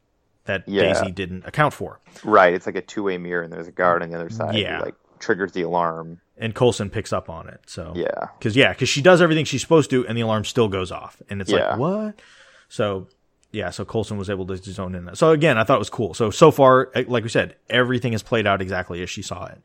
that 0.44 0.68
Yeah. 0.68 0.92
Daisy 0.92 1.10
didn't 1.10 1.46
account 1.46 1.72
for. 1.72 2.00
Right. 2.22 2.52
It's 2.52 2.66
like 2.66 2.76
a 2.76 2.82
two 2.82 3.04
way 3.04 3.16
mirror, 3.16 3.42
and 3.42 3.50
there's 3.50 3.68
a 3.68 3.72
guard 3.72 4.02
on 4.02 4.10
the 4.10 4.16
other 4.16 4.28
side. 4.28 4.54
Yeah. 4.56 4.78
Who, 4.80 4.84
like 4.84 4.94
triggers 5.18 5.52
the 5.52 5.62
alarm. 5.62 6.20
And 6.36 6.54
Colson 6.54 6.90
picks 6.90 7.14
up 7.14 7.30
on 7.30 7.48
it. 7.48 7.60
So 7.66 7.94
Yeah. 7.96 8.26
Because 8.38 8.54
yeah, 8.56 8.72
because 8.74 8.90
she 8.90 9.00
does 9.00 9.22
everything 9.22 9.46
she's 9.46 9.62
supposed 9.62 9.88
to, 9.90 10.06
and 10.06 10.18
the 10.18 10.22
alarm 10.22 10.44
still 10.44 10.68
goes 10.68 10.92
off, 10.92 11.22
and 11.30 11.40
it's 11.40 11.50
Yeah. 11.50 11.70
like 11.70 11.78
what? 11.78 12.20
So 12.68 13.06
yeah, 13.52 13.70
so 13.70 13.84
Coulson 13.84 14.16
was 14.16 14.28
able 14.30 14.46
to 14.46 14.56
zone 14.56 14.94
in 14.94 15.04
that. 15.04 15.18
So 15.18 15.30
again, 15.30 15.58
I 15.58 15.64
thought 15.64 15.76
it 15.76 15.78
was 15.78 15.90
cool. 15.90 16.14
So 16.14 16.30
so 16.30 16.50
far, 16.50 16.90
eh, 16.94 17.04
like 17.06 17.22
we 17.22 17.28
said, 17.30 17.54
everything 17.70 18.12
has 18.12 18.22
played 18.22 18.46
out 18.46 18.60
exactly 18.62 19.02
as 19.02 19.10
she 19.10 19.22
saw 19.22 19.44
it. 19.46 19.60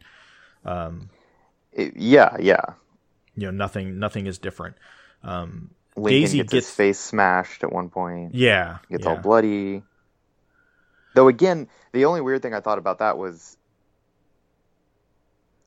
It- 1.73 1.95
yeah. 1.95 2.35
Yeah. 2.39 2.61
You 3.35 3.45
know, 3.47 3.51
nothing 3.51 3.97
nothing 3.99 4.25
is 4.27 4.37
different. 4.39 4.75
Um, 5.23 5.69
Lincoln 5.95 6.21
Daisy 6.21 6.37
gets, 6.39 6.53
gets- 6.53 6.65
his 6.67 6.75
face 6.75 6.99
smashed 6.99 7.63
at 7.63 7.71
one 7.71 7.89
point. 7.89 8.35
yeah, 8.35 8.77
Gets 8.89 9.03
yeah. 9.05 9.09
all 9.11 9.17
bloody. 9.17 9.83
Though 11.15 11.27
again, 11.27 11.67
the 11.93 12.05
only 12.05 12.21
weird 12.21 12.41
thing 12.43 12.53
I 12.53 12.59
thought 12.59 12.77
about 12.77 12.99
that 12.99 13.17
was, 13.17 13.57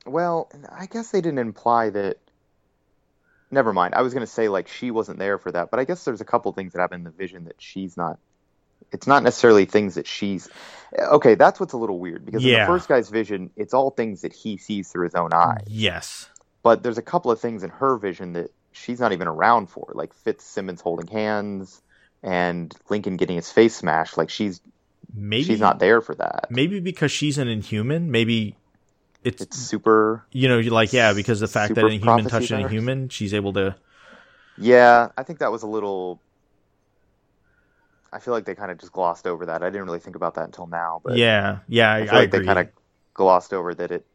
well, 0.05 0.49
I 0.69 0.85
guess 0.85 1.11
they 1.11 1.21
didn't 1.21 1.39
imply 1.39 1.89
that. 1.89 2.17
Never 3.51 3.73
mind. 3.73 3.93
I 3.95 4.01
was 4.01 4.13
gonna 4.13 4.27
say 4.27 4.47
like 4.47 4.67
she 4.67 4.91
wasn't 4.91 5.19
there 5.19 5.37
for 5.37 5.51
that, 5.51 5.69
but 5.71 5.79
I 5.79 5.83
guess 5.83 6.03
there's 6.05 6.21
a 6.21 6.25
couple 6.25 6.51
things 6.53 6.73
that 6.73 6.79
happen 6.79 7.01
in 7.01 7.03
the 7.03 7.11
vision 7.11 7.45
that 7.45 7.55
she's 7.59 7.97
not. 7.97 8.17
It's 8.91 9.07
not 9.07 9.23
necessarily 9.23 9.65
things 9.65 9.95
that 9.95 10.07
she's. 10.07 10.49
Okay, 10.97 11.35
that's 11.35 11.59
what's 11.59 11.73
a 11.73 11.77
little 11.77 11.99
weird 11.99 12.25
because 12.25 12.43
in 12.43 12.51
the 12.51 12.65
first 12.65 12.89
guy's 12.89 13.09
vision, 13.09 13.51
it's 13.55 13.73
all 13.73 13.91
things 13.91 14.21
that 14.21 14.33
he 14.33 14.57
sees 14.57 14.89
through 14.91 15.05
his 15.05 15.15
own 15.15 15.33
eyes. 15.33 15.63
Yes, 15.67 16.29
But 16.63 16.83
there's 16.83 16.97
a 16.97 17.01
couple 17.01 17.31
of 17.31 17.39
things 17.39 17.63
in 17.63 17.69
her 17.69 17.97
vision 17.97 18.33
that 18.33 18.51
she's 18.71 18.99
not 18.99 19.11
even 19.11 19.27
around 19.27 19.67
for, 19.67 19.91
like 19.93 20.13
Fitzsimmons 20.13 20.81
holding 20.81 21.07
hands 21.07 21.81
and 22.23 22.73
Lincoln 22.89 23.17
getting 23.17 23.35
his 23.35 23.51
face 23.51 23.75
smashed. 23.75 24.17
Like 24.17 24.29
she's 24.29 24.61
maybe 25.13 25.43
she's 25.43 25.59
not 25.59 25.79
there 25.79 26.01
for 26.01 26.15
that. 26.15 26.47
Maybe 26.49 26.79
because 26.79 27.11
she's 27.11 27.37
an 27.37 27.47
Inhuman. 27.47 28.11
Maybe 28.11 28.55
it's, 29.23 29.41
It's 29.41 29.57
super. 29.57 30.25
you 30.31 30.47
know 30.49 30.59
like 30.59 30.93
yeah 30.93 31.13
because 31.13 31.39
the 31.39 31.47
fact 31.47 31.75
that 31.75 31.85
super 31.85 31.87
an 31.87 31.93
Inhuman 31.93 32.25
prophecy 32.25 32.29
touched 32.29 32.51
an 32.51 32.59
powers. 32.59 32.71
Inhuman, 32.71 33.09
she's 33.09 33.33
able 33.33 33.53
to. 33.53 33.75
Yeah, 34.57 35.09
I 35.17 35.23
think 35.23 35.39
that 35.39 35.51
was 35.51 35.63
a 35.63 35.67
little. 35.67 36.21
I 38.13 38.19
feel 38.19 38.33
like 38.33 38.45
they 38.45 38.55
kind 38.55 38.71
of 38.71 38.77
just 38.77 38.91
glossed 38.91 39.25
over 39.27 39.45
that. 39.47 39.63
I 39.63 39.69
didn't 39.69 39.85
really 39.85 39.99
think 39.99 40.15
about 40.15 40.35
that 40.35 40.45
until 40.45 40.67
now, 40.67 41.01
but 41.03 41.17
yeah, 41.17 41.59
yeah, 41.67 41.91
I, 41.93 41.99
I 41.99 42.07
feel 42.07 42.15
I 42.15 42.19
like 42.19 42.33
agree. 42.33 42.39
they 42.39 42.45
kind 42.45 42.59
of 42.59 42.69
glossed 43.13 43.53
over 43.53 43.73
that 43.75 43.91
it. 43.91 44.05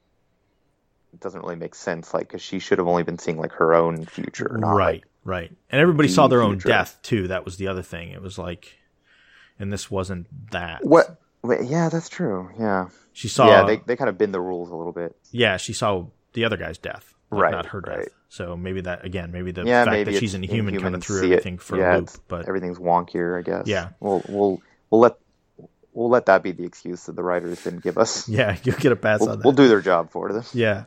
It 1.13 1.21
doesn't 1.21 1.41
really 1.41 1.57
make 1.57 1.75
sense, 1.75 2.13
like 2.13 2.29
because 2.29 2.43
she 2.43 2.59
should 2.59 2.79
have 2.79 2.89
only 2.89 3.03
been 3.03 3.19
seeing 3.19 3.39
like 3.39 3.53
her 3.53 3.75
own 3.75 4.05
future, 4.05 4.57
not 4.59 4.73
right 4.73 5.03
like 5.03 5.05
right 5.25 5.51
and 5.71 5.81
everybody 5.81 6.09
the 6.09 6.15
saw 6.15 6.29
their 6.29 6.43
own 6.43 6.59
death 6.59 6.99
too 7.03 7.29
that 7.29 7.45
was 7.45 7.57
the 7.57 7.67
other 7.67 7.83
thing 7.83 8.11
it 8.11 8.23
was 8.23 8.39
like 8.39 8.77
and 9.59 9.73
this 9.73 9.91
wasn't 9.91 10.27
that 10.53 10.85
what. 10.85 11.19
Wait, 11.43 11.65
yeah, 11.69 11.89
that's 11.89 12.09
true. 12.09 12.51
Yeah, 12.59 12.89
she 13.17 13.29
saw 13.29 13.49
yeah, 13.49 13.65
they 13.65 13.81
they 13.87 13.97
kind 13.97 14.11
of 14.11 14.19
bend 14.19 14.35
the 14.35 14.41
rules 14.41 14.71
a 14.71 14.77
little 14.77 14.93
bit. 14.93 15.17
Yeah, 15.33 15.57
she 15.57 15.73
saw 15.73 16.07
the 16.35 16.45
other 16.45 16.59
guy's 16.59 16.77
death 16.77 17.15
Right, 17.31 17.51
not 17.51 17.67
her 17.67 17.81
death 17.81 17.97
right. 17.97 18.09
so 18.29 18.57
maybe 18.57 18.83
that 18.83 19.05
again 19.05 19.33
maybe 19.33 19.51
the 19.51 19.65
yeah, 19.65 19.85
fact 19.85 19.93
maybe 19.93 20.13
that 20.13 20.21
she's 20.21 20.35
an 20.35 20.45
inhuman 20.45 20.79
kind 20.79 20.95
of 20.95 21.03
threw 21.03 21.21
see 21.21 21.27
it. 21.27 21.33
everything 21.33 21.59
for 21.59 21.79
yeah, 21.79 21.97
a 21.97 21.99
loop 21.99 22.11
but 22.29 22.47
everything's 22.47 22.79
wonkier, 22.79 23.39
I 23.39 23.43
guess. 23.43 23.67
Yeah. 23.67 23.89
we'll 24.01 24.23
we'll 24.29 24.63
we'll 24.91 25.01
let 25.01 25.17
we'll 25.93 26.11
let 26.11 26.27
that 26.27 26.43
be 26.43 26.53
the 26.53 26.65
excuse 26.65 27.07
that 27.07 27.17
the 27.17 27.23
writers 27.23 27.65
didn't 27.65 27.83
give 27.83 27.97
us. 27.97 28.29
yeah 28.29 28.57
you'll 28.63 28.77
get 28.77 28.93
a 28.93 28.97
pass 28.97 29.21
We'll, 29.21 29.31
on 29.31 29.39
that 29.39 29.45
we'll 29.45 29.55
do 29.55 29.67
their 29.67 29.81
job 29.81 30.11
for 30.11 30.33
them. 30.33 30.45
Yeah. 30.53 30.85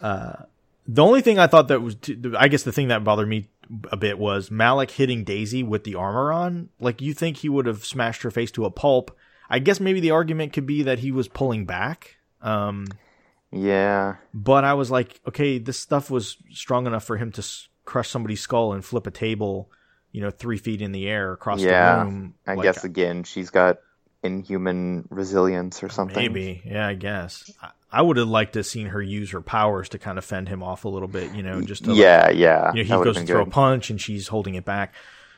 Uh, 0.00 0.44
the 0.86 1.02
only 1.02 1.22
thing 1.22 1.38
I 1.38 1.46
thought 1.46 1.68
that 1.68 1.80
was, 1.80 1.96
I 2.36 2.48
guess 2.48 2.62
the 2.62 2.72
thing 2.72 2.88
that 2.88 3.04
bothered 3.04 3.28
me 3.28 3.48
a 3.90 3.96
bit 3.96 4.18
was 4.18 4.50
Malik 4.50 4.90
hitting 4.90 5.24
Daisy 5.24 5.62
with 5.62 5.84
the 5.84 5.94
armor 5.94 6.30
on. 6.30 6.68
Like, 6.78 7.00
you 7.00 7.14
think 7.14 7.38
he 7.38 7.48
would 7.48 7.66
have 7.66 7.84
smashed 7.84 8.22
her 8.22 8.30
face 8.30 8.50
to 8.52 8.66
a 8.66 8.70
pulp. 8.70 9.16
I 9.50 9.58
guess 9.58 9.80
maybe 9.80 10.00
the 10.00 10.10
argument 10.12 10.52
could 10.52 10.66
be 10.66 10.82
that 10.84 10.98
he 11.00 11.12
was 11.12 11.28
pulling 11.28 11.64
back. 11.66 12.16
Um, 12.42 12.86
Yeah, 13.52 14.16
but 14.32 14.64
I 14.64 14.74
was 14.74 14.90
like, 14.90 15.20
okay, 15.28 15.58
this 15.58 15.78
stuff 15.78 16.10
was 16.10 16.36
strong 16.50 16.86
enough 16.86 17.04
for 17.04 17.16
him 17.16 17.30
to 17.32 17.40
s- 17.40 17.68
crush 17.84 18.08
somebody's 18.08 18.40
skull 18.40 18.72
and 18.72 18.84
flip 18.84 19.06
a 19.06 19.10
table, 19.10 19.70
you 20.12 20.20
know, 20.20 20.30
three 20.30 20.58
feet 20.58 20.82
in 20.82 20.92
the 20.92 21.06
air 21.08 21.32
across 21.32 21.60
Yeah, 21.60 21.98
the 21.98 22.04
room. 22.04 22.34
I 22.46 22.54
Like, 22.54 22.64
guess 22.64 22.84
again 22.84 23.22
she's 23.24 23.50
got 23.50 23.78
inhuman 24.22 25.06
resilience 25.10 25.82
or 25.82 25.88
something. 25.88 26.16
Maybe, 26.16 26.62
yeah, 26.64 26.86
I 26.86 26.94
guess. 26.94 27.50
I, 27.62 27.70
I 27.92 28.02
would 28.02 28.16
have 28.16 28.26
liked 28.28 28.54
to 28.54 28.60
have 28.60 28.66
seen 28.66 28.88
her 28.88 29.00
use 29.00 29.30
her 29.30 29.40
powers 29.40 29.90
to 29.90 29.98
kind 29.98 30.18
of 30.18 30.24
fend 30.24 30.48
him 30.48 30.62
off 30.62 30.84
a 30.84 30.88
little 30.88 31.06
bit, 31.08 31.32
you 31.34 31.42
know, 31.42 31.60
just 31.60 31.84
to 31.84 31.90
like, 31.90 31.98
Yeah, 32.00 32.30
yeah. 32.30 32.72
you 32.74 32.82
know, 32.84 32.98
he 32.98 33.04
goes 33.04 33.14
to 33.16 33.20
been 33.20 33.26
throw 33.26 33.42
a 33.42 33.46
punch 33.46 33.90
and 33.90 34.00
she's 34.00 34.26
holding 34.28 34.54
it 34.56 34.64
back. 34.64 34.94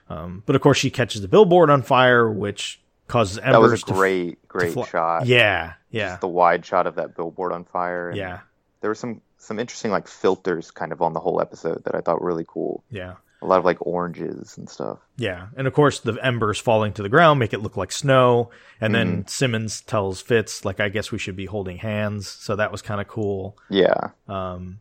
Um, 0.08 0.42
but 0.46 0.56
of 0.56 0.62
course, 0.62 0.78
she 0.78 0.90
catches 0.90 1.20
the 1.20 1.28
billboard 1.28 1.68
on 1.68 1.82
fire, 1.82 2.30
which 2.30 2.80
causes 3.08 3.38
embers 3.38 3.52
That 3.52 3.60
was 3.60 3.72
a 3.82 3.86
f- 3.86 3.94
great, 3.96 4.48
great 4.48 4.74
shot. 4.88 5.26
Yeah, 5.26 5.74
yeah, 5.90 6.08
Just 6.10 6.20
the 6.20 6.28
wide 6.28 6.64
shot 6.66 6.86
of 6.86 6.96
that 6.96 7.14
billboard 7.16 7.52
on 7.52 7.64
fire. 7.64 8.08
and 8.08 8.16
yeah, 8.18 8.40
there 8.80 8.90
were 8.90 8.94
some 8.94 9.20
some 9.38 9.58
interesting 9.58 9.90
like 9.90 10.08
filters 10.08 10.70
kind 10.70 10.92
of 10.92 11.00
on 11.02 11.12
the 11.12 11.20
whole 11.20 11.40
episode 11.40 11.84
that 11.84 11.94
I 11.94 12.00
thought 12.00 12.20
were 12.20 12.26
really 12.26 12.46
cool. 12.48 12.82
yeah, 12.90 13.14
A 13.42 13.46
lot 13.46 13.58
of 13.58 13.64
like 13.64 13.78
oranges 13.80 14.56
and 14.58 14.68
stuff. 14.68 14.98
yeah. 15.16 15.48
And 15.56 15.66
of 15.68 15.72
course, 15.72 16.00
the 16.00 16.14
embers 16.14 16.58
falling 16.58 16.92
to 16.94 17.02
the 17.02 17.08
ground 17.08 17.38
make 17.38 17.52
it 17.52 17.60
look 17.62 17.76
like 17.76 17.92
snow. 17.92 18.50
And 18.80 18.94
then 18.94 19.08
Mm-hmm. 19.18 19.26
Simmons 19.28 19.82
tells 19.82 20.20
Fitz, 20.20 20.64
like, 20.64 20.80
I 20.80 20.88
guess 20.88 21.12
we 21.12 21.18
should 21.18 21.36
be 21.36 21.46
holding 21.46 21.76
hands. 21.76 22.26
So 22.28 22.56
that 22.56 22.72
was 22.72 22.82
kind 22.82 23.00
of 23.00 23.06
cool. 23.08 23.56
Yeah. 23.70 24.10
Um, 24.28 24.80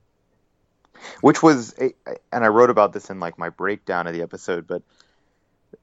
which 1.21 1.43
was 1.43 1.73
and 1.77 1.93
i 2.43 2.47
wrote 2.47 2.69
about 2.71 2.93
this 2.93 3.09
in 3.09 3.19
like 3.19 3.37
my 3.37 3.49
breakdown 3.49 4.07
of 4.07 4.13
the 4.13 4.21
episode 4.23 4.65
but 4.65 4.81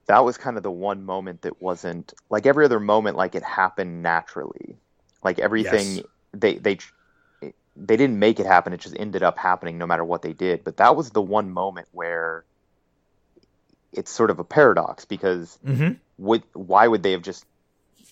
that 0.07 0.25
was 0.25 0.37
kind 0.39 0.57
of 0.57 0.63
the 0.63 0.71
one 0.71 1.05
moment 1.05 1.43
that 1.43 1.61
wasn't 1.63 2.13
like 2.31 2.47
every 2.47 2.65
other 2.65 2.81
moment 2.81 3.17
like 3.17 3.35
it 3.35 3.43
happened 3.43 4.03
naturally 4.03 4.77
like 5.23 5.39
everything 5.39 5.97
Yes. 5.97 6.05
they 6.33 6.55
they 6.59 6.79
they 7.77 7.97
didn't 7.97 8.19
make 8.19 8.39
it 8.41 8.47
happen 8.47 8.73
it 8.73 8.81
just 8.81 8.97
ended 8.99 9.23
up 9.23 9.39
happening 9.39 9.79
no 9.79 9.87
matter 9.87 10.05
what 10.05 10.23
they 10.23 10.33
did 10.33 10.65
but 10.65 10.77
that 10.79 10.97
was 10.97 11.11
the 11.11 11.23
one 11.23 11.51
moment 11.51 11.89
where 11.93 12.45
it's 13.93 14.11
sort 14.11 14.31
of 14.31 14.39
a 14.39 14.45
paradox 14.45 15.05
because 15.05 15.59
mhm. 15.65 15.99
would 16.19 16.43
why 16.55 16.87
would 16.87 17.03
they 17.03 17.13
have 17.13 17.23
just 17.23 17.45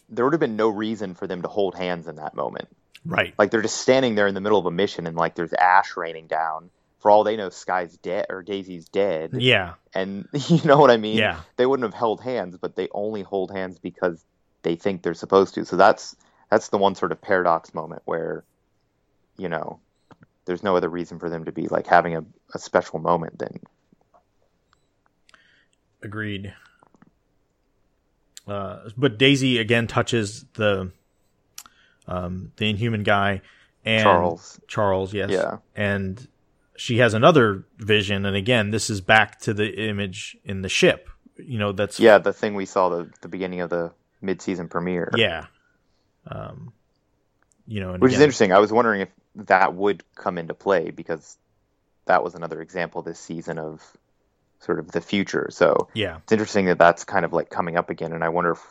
there 0.09 0.25
would 0.25 0.33
have 0.33 0.41
been 0.41 0.57
no 0.57 0.68
reason 0.68 1.15
for 1.15 1.26
them 1.26 1.42
to 1.42 1.49
hold 1.49 1.75
hands 1.75 2.07
in 2.09 2.17
that 2.17 2.34
moment 2.34 2.68
Right. 3.05 3.33
like 3.39 3.50
they're 3.50 3.62
just 3.62 3.78
standing 3.81 4.15
there 4.15 4.26
in 4.26 4.34
the 4.34 4.42
middle 4.42 4.59
of 4.59 4.67
a 4.67 4.70
mission 4.70 5.07
and 5.07 5.17
like 5.17 5.34
there's 5.34 5.55
ash 5.55 5.97
raining 5.97 6.26
down. 6.26 6.68
For 7.01 7.11
all 7.11 7.25
they 7.25 7.37
know, 7.37 7.49
Skye's 7.49 7.97
dead 7.97 8.27
or 8.29 8.43
Daisy's 8.43 8.89
dead. 8.89 9.31
Yeah. 9.35 9.75
And 9.95 10.29
you 10.49 10.62
know 10.65 10.79
what 10.79 10.91
I 10.91 10.97
mean? 10.97 11.17
Yeah. 11.17 11.41
They 11.57 11.67
wouldn't 11.67 11.87
have 11.87 11.99
held 11.99 12.20
hands, 12.20 12.57
but 12.61 12.77
they 12.77 12.89
only 12.93 13.23
hold 13.23 13.51
hands 13.51 13.79
because 13.79 14.25
they 14.62 14.77
think 14.77 15.03
they're 15.03 15.15
supposed 15.15 15.55
to. 15.55 15.65
So 15.65 15.77
that's 15.77 16.15
that's 16.51 16.69
the 16.69 16.79
one 16.79 16.95
sort 16.95 17.12
of 17.12 17.20
paradox 17.20 17.75
moment 17.75 18.03
where, 18.05 18.45
you 19.39 19.49
know, 19.49 19.81
there's 20.45 20.62
no 20.62 20.77
other 20.77 20.89
reason 20.89 21.19
for 21.19 21.31
them 21.31 21.45
to 21.47 21.53
be 21.53 21.69
like 21.69 21.87
having 21.87 22.17
a, 22.17 22.25
a 22.55 22.59
special 22.59 22.99
moment 22.99 23.39
than 23.39 23.61
Agreed. 26.03 26.55
Uh, 28.47 28.89
but 28.97 29.19
Daisy 29.19 29.59
again 29.59 29.87
touches 29.87 30.45
the 30.55 30.91
um, 32.09 32.53
the 32.57 32.69
Inhuman 32.69 33.03
guy 33.03 33.43
and 33.85 34.03
Charles. 34.03 34.61
Charles, 34.67 35.15
yes. 35.15 35.31
Yeah. 35.31 35.59
And 35.77 36.27
she 36.81 36.99
has 36.99 37.12
another 37.15 37.65
vision, 37.78 38.25
and 38.25 38.34
again, 38.34 38.70
this 38.70 38.89
is 38.89 39.00
back 39.02 39.39
to 39.41 39.52
the 39.52 39.68
image 39.89 40.36
in 40.44 40.62
the 40.62 40.68
ship. 40.68 41.10
You 41.36 41.59
know, 41.59 41.73
that's 41.73 42.00
Yeah, 42.00 42.18
the 42.18 42.33
thing 42.33 42.55
we 42.55 42.65
saw 42.67 42.89
the 42.89 43.10
the 43.20 43.28
beginning 43.28 43.60
of 43.60 43.68
the 43.70 43.92
mid 44.23 44.41
season 44.41 44.68
premiere. 44.68 45.10
yeah. 45.15 45.47
Um, 46.26 46.73
you 47.67 47.81
know, 47.81 47.92
and 47.92 48.02
Which 48.02 48.12
is 48.12 48.20
interesting. 48.20 48.52
I 48.52 48.59
was 48.59 48.73
wondering 48.73 49.02
if 49.02 49.09
that 49.36 49.75
would 49.75 50.02
come 50.15 50.39
into 50.39 50.55
play 50.55 50.91
because 50.91 51.36
that 52.07 52.25
was 52.25 52.34
another 52.34 52.60
example 52.60 53.02
this 53.02 53.18
season 53.20 53.59
of 53.59 53.83
sort 54.60 54.78
of 54.78 54.91
the 54.91 55.00
future. 55.00 55.49
So 55.50 55.89
Yeah. 55.94 56.17
it's 56.18 56.33
interesting 56.33 56.67
that 56.67 56.78
that's 56.78 57.05
kind 57.05 57.25
of 57.25 57.33
like 57.33 57.50
coming 57.50 57.76
up 57.76 57.91
again, 57.91 58.12
and 58.12 58.25
I 58.25 58.28
wonder 58.31 58.52
if 58.52 58.62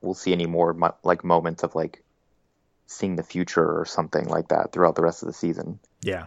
we'll 0.00 0.14
see 0.14 0.32
any 0.32 0.46
more 0.46 0.76
like 1.02 1.24
moments 1.24 1.62
of 1.64 1.74
like 1.74 2.02
seeing 2.86 3.16
the 3.16 3.22
future 3.22 3.78
or 3.80 3.84
something 3.84 4.26
like 4.28 4.48
that 4.48 4.72
throughout 4.72 4.94
the 4.94 5.02
rest 5.02 5.22
of 5.22 5.26
the 5.26 5.32
season. 5.32 5.78
Yeah. 6.02 6.26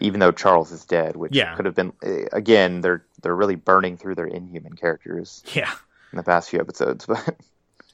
Even 0.00 0.20
though 0.20 0.32
Charles 0.32 0.72
is 0.72 0.84
dead, 0.84 1.16
which 1.16 1.34
Yeah. 1.34 1.54
could 1.54 1.66
have 1.66 1.74
been 1.74 1.92
eh, 2.02 2.24
again, 2.32 2.80
they're 2.80 3.04
they're 3.22 3.36
really 3.36 3.54
burning 3.56 3.96
through 3.96 4.14
their 4.14 4.26
inhuman 4.26 4.74
characters 4.74 5.42
Yeah. 5.54 5.72
in 6.12 6.16
the 6.16 6.22
past 6.22 6.50
few 6.50 6.58
episodes, 6.60 7.06
but 7.08 7.36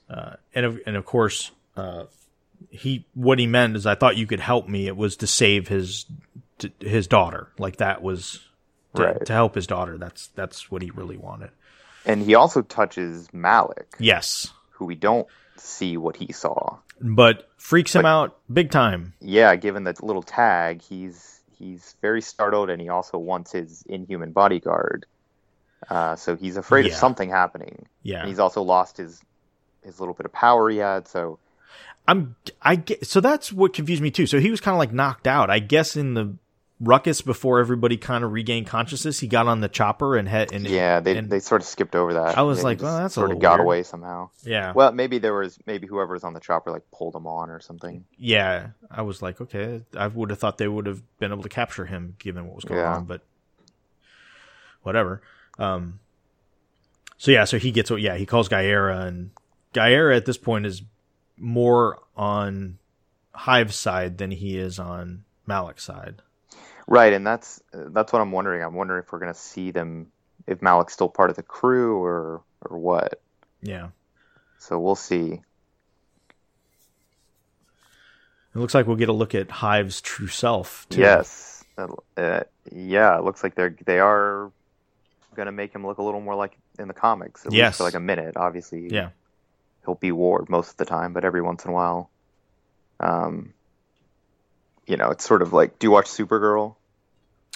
Uh, 0.08 0.34
and 0.54 0.64
of, 0.66 0.78
and 0.86 0.96
of 0.96 1.04
course, 1.04 1.50
uh, 1.76 2.04
he 2.70 3.04
what 3.14 3.38
he 3.38 3.46
meant 3.46 3.76
is 3.76 3.86
I 3.86 3.96
thought 3.96 4.16
you 4.16 4.26
could 4.26 4.40
help 4.40 4.68
me. 4.68 4.86
It 4.86 4.96
was 4.96 5.16
to 5.16 5.26
save 5.26 5.68
his 5.68 6.06
to, 6.58 6.70
his 6.80 7.06
daughter. 7.06 7.48
Like 7.58 7.76
that 7.78 8.02
was 8.02 8.40
to, 8.94 9.02
Right. 9.02 9.26
to 9.26 9.32
help 9.32 9.54
his 9.56 9.66
daughter. 9.66 9.98
That's 9.98 10.28
that's 10.28 10.70
what 10.70 10.80
he 10.82 10.90
really 10.90 11.16
wanted. 11.16 11.50
and 12.06 12.22
he 12.22 12.36
also 12.36 12.62
touches 12.62 13.28
Malik, 13.32 13.94
Yes, 13.98 14.52
who 14.70 14.84
we 14.84 14.94
don't 14.94 15.26
see 15.56 15.96
what 15.96 16.16
he 16.16 16.32
saw. 16.32 16.76
but 17.00 17.48
freaks 17.56 17.94
him 17.96 18.06
out 18.06 18.38
big 18.52 18.70
time. 18.70 19.12
yeah, 19.20 19.56
given 19.56 19.82
the 19.84 19.94
little 20.02 20.22
tag, 20.22 20.82
he's 20.82 21.35
he's 21.58 21.96
very 22.00 22.20
startled, 22.20 22.70
and 22.70 22.80
he 22.80 22.88
also 22.88 23.18
wants 23.18 23.52
his 23.52 23.82
inhuman 23.88 24.32
bodyguard. 24.32 25.06
Uh, 25.88 26.16
so 26.16 26.36
he's 26.36 26.56
afraid 26.56 26.86
of 26.86 26.92
something 26.92 27.28
happening. 27.28 27.86
Yeah, 28.02 28.20
And 28.20 28.28
he's 28.28 28.38
also 28.38 28.62
lost 28.62 28.96
his 28.96 29.22
his 29.84 30.00
little 30.00 30.14
bit 30.14 30.26
of 30.26 30.32
power 30.32 30.68
he 30.68 30.78
had. 30.78 31.06
So 31.06 31.38
I'm 32.08 32.36
I 32.62 32.76
get 32.76 33.06
so 33.06 33.20
that's 33.20 33.52
what 33.52 33.72
confused 33.72 34.02
me 34.02 34.10
too. 34.10 34.26
So 34.26 34.40
he 34.40 34.50
was 34.50 34.60
kind 34.60 34.74
of 34.74 34.78
like 34.78 34.92
knocked 34.92 35.26
out. 35.26 35.50
I 35.50 35.58
guess 35.58 35.96
in 35.96 36.14
the 36.14 36.34
ruckus 36.78 37.22
before 37.22 37.58
everybody 37.58 37.96
kind 37.96 38.22
of 38.22 38.32
regained 38.32 38.66
consciousness, 38.66 39.18
he 39.20 39.26
got 39.26 39.46
on 39.46 39.60
the 39.60 39.68
chopper 39.68 40.14
and 40.16 40.28
head 40.28 40.52
and 40.52 40.66
yeah, 40.68 41.00
they 41.00 41.16
and- 41.16 41.30
they 41.30 41.40
sort 41.40 41.62
of 41.62 41.66
skipped 41.66 41.94
over 41.96 42.12
that. 42.14 42.36
I 42.36 42.42
was 42.42 42.58
he 42.58 42.64
like, 42.64 42.82
well, 42.82 42.98
that's 42.98 43.14
a 43.14 43.20
sort 43.20 43.30
of 43.30 43.38
got 43.38 43.52
weird. 43.58 43.60
away 43.66 43.82
somehow. 43.82 44.28
yeah. 44.44 44.72
Well, 44.74 44.92
maybe 44.92 45.18
there 45.18 45.32
was 45.34 45.58
maybe 45.66 45.86
whoever 45.86 46.12
was 46.12 46.22
on 46.24 46.34
the 46.34 46.40
chopper 46.40 46.70
like 46.70 46.82
pulled 46.92 47.14
him 47.16 47.26
on 47.26 47.48
or 47.50 47.60
something. 47.60 48.04
yeah, 48.18 48.68
I 48.90 49.02
was 49.02 49.22
like, 49.22 49.40
okay, 49.40 49.82
I 49.96 50.06
would 50.08 50.30
have 50.30 50.38
thought 50.38 50.58
they 50.58 50.68
would 50.68 50.86
have 50.86 51.02
been 51.18 51.32
able 51.32 51.42
to 51.44 51.48
capture 51.48 51.86
him 51.86 52.14
given 52.18 52.44
what 52.46 52.56
was 52.56 52.64
going 52.64 52.80
Yeah. 52.80 52.96
on, 52.96 53.04
but 53.06 53.22
whatever. 54.82 55.22
Um, 55.58 56.00
so 57.18 57.30
yeah, 57.30 57.44
so 57.44 57.58
he 57.58 57.70
gets, 57.70 57.90
what? 57.90 58.00
yeah, 58.02 58.16
he 58.16 58.26
calls 58.26 58.48
Giyera, 58.48 59.06
and 59.06 59.30
Giyera 59.72 60.14
at 60.16 60.26
this 60.26 60.36
point 60.36 60.66
is 60.66 60.82
more 61.38 61.98
on 62.16 62.78
Hive's 63.34 63.76
side 63.76 64.18
than 64.18 64.30
he 64.30 64.58
is 64.58 64.78
on 64.78 65.24
Malik's 65.46 65.84
side. 65.84 66.20
Right, 66.88 67.12
and 67.12 67.26
that's 67.26 67.60
that's 67.72 68.12
what 68.12 68.22
I'm 68.22 68.30
wondering. 68.32 68.62
I'm 68.62 68.74
wondering 68.74 69.02
if 69.02 69.12
we're 69.12 69.18
gonna 69.18 69.34
see 69.34 69.72
them 69.72 70.12
if 70.46 70.62
Malik's 70.62 70.92
still 70.92 71.08
part 71.08 71.30
of 71.30 71.36
the 71.36 71.42
crew 71.42 72.02
or 72.02 72.42
or 72.62 72.78
what. 72.78 73.20
Yeah, 73.62 73.88
So 74.58 74.78
we'll 74.78 74.96
see. 74.96 75.42
it 78.54 78.58
looks 78.58 78.74
like 78.74 78.86
we'll 78.86 78.96
get 78.96 79.08
a 79.08 79.12
look 79.12 79.34
at 79.34 79.50
Hive's 79.50 80.00
true 80.00 80.28
self. 80.28 80.86
Too. 80.88 81.00
Yes. 81.00 81.64
Uh, 81.76 81.88
uh, 82.16 82.40
yeah, 82.72 83.18
it 83.18 83.24
looks 83.24 83.42
like 83.42 83.54
they're 83.54 83.76
they 83.84 83.98
are 83.98 84.50
gonna 85.34 85.52
make 85.52 85.74
him 85.74 85.86
look 85.86 85.98
a 85.98 86.02
little 86.02 86.20
more 86.20 86.34
like 86.34 86.56
in 86.78 86.88
the 86.88 86.94
comics. 86.94 87.44
At 87.46 87.52
Yes. 87.52 87.74
least 87.74 87.78
for 87.78 87.84
like 87.84 87.94
a 87.94 88.00
minute. 88.00 88.36
Obviously, 88.36 88.88
yeah, 88.90 89.10
he'll 89.84 89.94
be 89.96 90.12
Ward 90.12 90.48
most 90.48 90.70
of 90.70 90.76
the 90.78 90.84
time, 90.86 91.12
but 91.12 91.24
every 91.24 91.42
once 91.42 91.64
in 91.64 91.70
a 91.70 91.74
while, 91.74 92.10
um, 93.00 93.54
you 94.86 94.96
know, 94.96 95.10
it's 95.10 95.24
sort 95.24 95.42
of 95.42 95.52
like, 95.52 95.78
do 95.78 95.86
you 95.86 95.90
watch 95.90 96.06
Supergirl? 96.06 96.76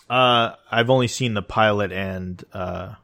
Uh, 0.08 0.56
I've 0.70 0.90
only 0.90 1.08
seen 1.08 1.34
the 1.34 1.42
pilot 1.42 1.92
and 1.92 2.42
uh, 2.52 2.94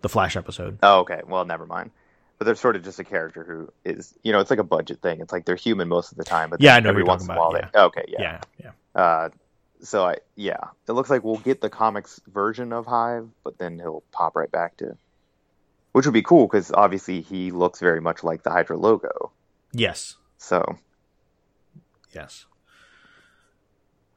the 0.00 0.08
Flash 0.08 0.36
episode. 0.36 0.78
Oh, 0.82 1.00
okay. 1.00 1.20
Well, 1.26 1.44
never 1.44 1.66
mind. 1.66 1.90
But 2.38 2.46
they're 2.46 2.54
sort 2.54 2.74
of 2.76 2.82
just 2.82 2.98
a 2.98 3.04
character 3.04 3.44
who 3.44 3.72
is, 3.84 4.14
you 4.22 4.32
know, 4.32 4.40
it's 4.40 4.50
like 4.50 4.58
a 4.58 4.64
budget 4.64 5.00
thing. 5.00 5.20
It's 5.20 5.32
like 5.32 5.44
they're 5.44 5.56
human 5.56 5.88
most 5.88 6.10
of 6.10 6.18
the 6.18 6.24
time, 6.24 6.50
but 6.50 6.60
Yeah, 6.60 6.74
I 6.74 6.80
know 6.80 6.88
every 6.88 7.04
once 7.04 7.24
in 7.24 7.30
a 7.30 7.36
while 7.36 7.54
about, 7.54 7.72
they. 7.72 7.78
Okay, 7.78 8.04
yeah. 8.08 8.40
Yeah, 8.58 8.70
yeah. 8.94 9.00
Uh, 9.00 9.28
so 9.82 10.04
I, 10.04 10.18
yeah, 10.34 10.68
it 10.88 10.92
looks 10.92 11.10
like 11.10 11.22
we'll 11.22 11.36
get 11.36 11.60
the 11.60 11.70
comics 11.70 12.20
version 12.26 12.72
of 12.72 12.86
Hive, 12.86 13.28
but 13.44 13.58
then 13.58 13.78
he'll 13.78 14.02
pop 14.12 14.34
right 14.34 14.50
back 14.50 14.76
to, 14.78 14.96
which 15.92 16.06
would 16.06 16.14
be 16.14 16.22
cool 16.22 16.46
because 16.46 16.72
obviously 16.72 17.20
he 17.20 17.50
looks 17.50 17.78
very 17.78 18.00
much 18.00 18.24
like 18.24 18.42
the 18.42 18.50
Hydra 18.50 18.76
logo. 18.76 19.32
Yes, 19.72 20.16
So 20.38 20.78
yes. 22.12 22.46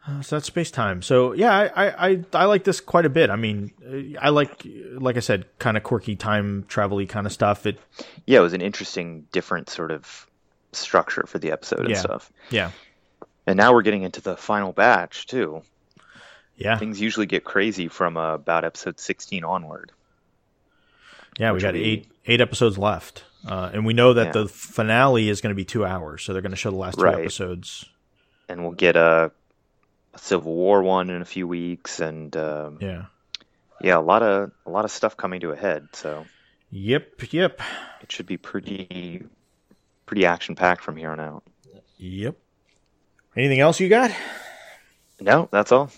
Uh, 0.07 0.21
so 0.21 0.35
that's 0.35 0.45
space 0.47 0.69
time. 0.69 1.01
So 1.01 1.33
yeah, 1.33 1.51
I, 1.75 2.09
I, 2.11 2.23
I, 2.33 2.45
like 2.45 2.63
this 2.63 2.79
quite 2.79 3.05
a 3.05 3.09
bit. 3.09 3.29
I 3.31 3.35
mean, 3.35 3.71
uh, 3.83 4.19
I 4.21 4.29
like, 4.29 4.61
like 4.93 5.17
I 5.17 5.19
said, 5.19 5.45
kind 5.57 5.77
of 5.77 5.83
quirky 5.83 6.15
time 6.15 6.63
travel 6.67 7.03
kind 7.07 7.25
of 7.25 7.33
stuff. 7.33 7.65
It, 7.65 7.79
yeah, 8.27 8.39
it 8.39 8.41
was 8.43 8.53
an 8.53 8.61
interesting, 8.61 9.25
different 9.31 9.69
sort 9.69 9.91
of 9.91 10.27
structure 10.73 11.25
for 11.27 11.39
the 11.39 11.51
episode 11.51 11.79
and 11.81 11.89
Yeah. 11.89 11.99
stuff. 11.99 12.31
yeah, 12.51 12.71
And 13.47 13.57
now 13.57 13.73
we're 13.73 13.81
getting 13.81 14.03
into 14.03 14.21
the 14.21 14.37
final 14.37 14.73
batch 14.73 15.25
too. 15.25 15.63
yeah, 16.57 16.77
Things 16.77 17.01
usually 17.01 17.25
get 17.25 17.43
crazy 17.43 17.87
from 17.87 18.15
uh, 18.15 18.35
about 18.35 18.63
episode 18.63 18.99
16 18.99 19.43
onward. 19.43 19.91
yeah. 21.39 21.51
We 21.51 21.59
got 21.59 21.73
be- 21.73 21.83
eight, 21.83 22.11
eight 22.27 22.41
episodes 22.41 22.77
left, 22.77 23.23
uh, 23.47 23.71
and 23.73 23.85
we 23.85 23.93
know 23.93 24.13
that 24.13 24.27
Yeah. 24.27 24.31
the 24.43 24.47
finale 24.47 25.29
is 25.29 25.41
going 25.41 25.51
to 25.51 25.55
be 25.55 25.65
two 25.65 25.85
hours. 25.85 26.23
So 26.23 26.33
they're 26.33 26.41
going 26.41 26.51
to 26.51 26.55
show 26.57 26.69
the 26.71 26.77
last 26.77 26.95
two 26.97 27.03
Right. 27.03 27.21
episodes. 27.21 27.85
And 28.47 28.61
we'll 28.61 28.73
get 28.73 28.95
a, 28.95 29.31
a 29.31 29.44
Civil 30.17 30.53
War 30.53 30.81
one 30.83 31.09
in 31.09 31.21
a 31.21 31.25
few 31.25 31.47
weeks, 31.47 31.99
and 31.99 32.35
um, 32.37 32.77
Yeah. 32.81 33.05
yeah, 33.81 33.97
a 33.97 34.01
lot 34.01 34.23
of 34.23 34.51
a 34.65 34.69
lot 34.69 34.85
of 34.85 34.91
stuff 34.91 35.17
coming 35.17 35.41
to 35.41 35.51
a 35.51 35.55
head. 35.55 35.89
So 35.93 36.25
Yep. 36.71 37.31
Yep. 37.31 37.61
it 38.01 38.11
should 38.11 38.25
be 38.25 38.37
pretty 38.37 39.23
pretty 40.05 40.25
action 40.25 40.55
packed 40.55 40.83
from 40.83 40.97
here 40.97 41.11
on 41.11 41.19
out. 41.19 41.43
Yep. 41.97 42.35
Anything 43.35 43.59
else 43.59 43.79
you 43.79 43.89
got? 43.89 44.11
No, 45.19 45.47
that's 45.51 45.71
all. 45.71 45.89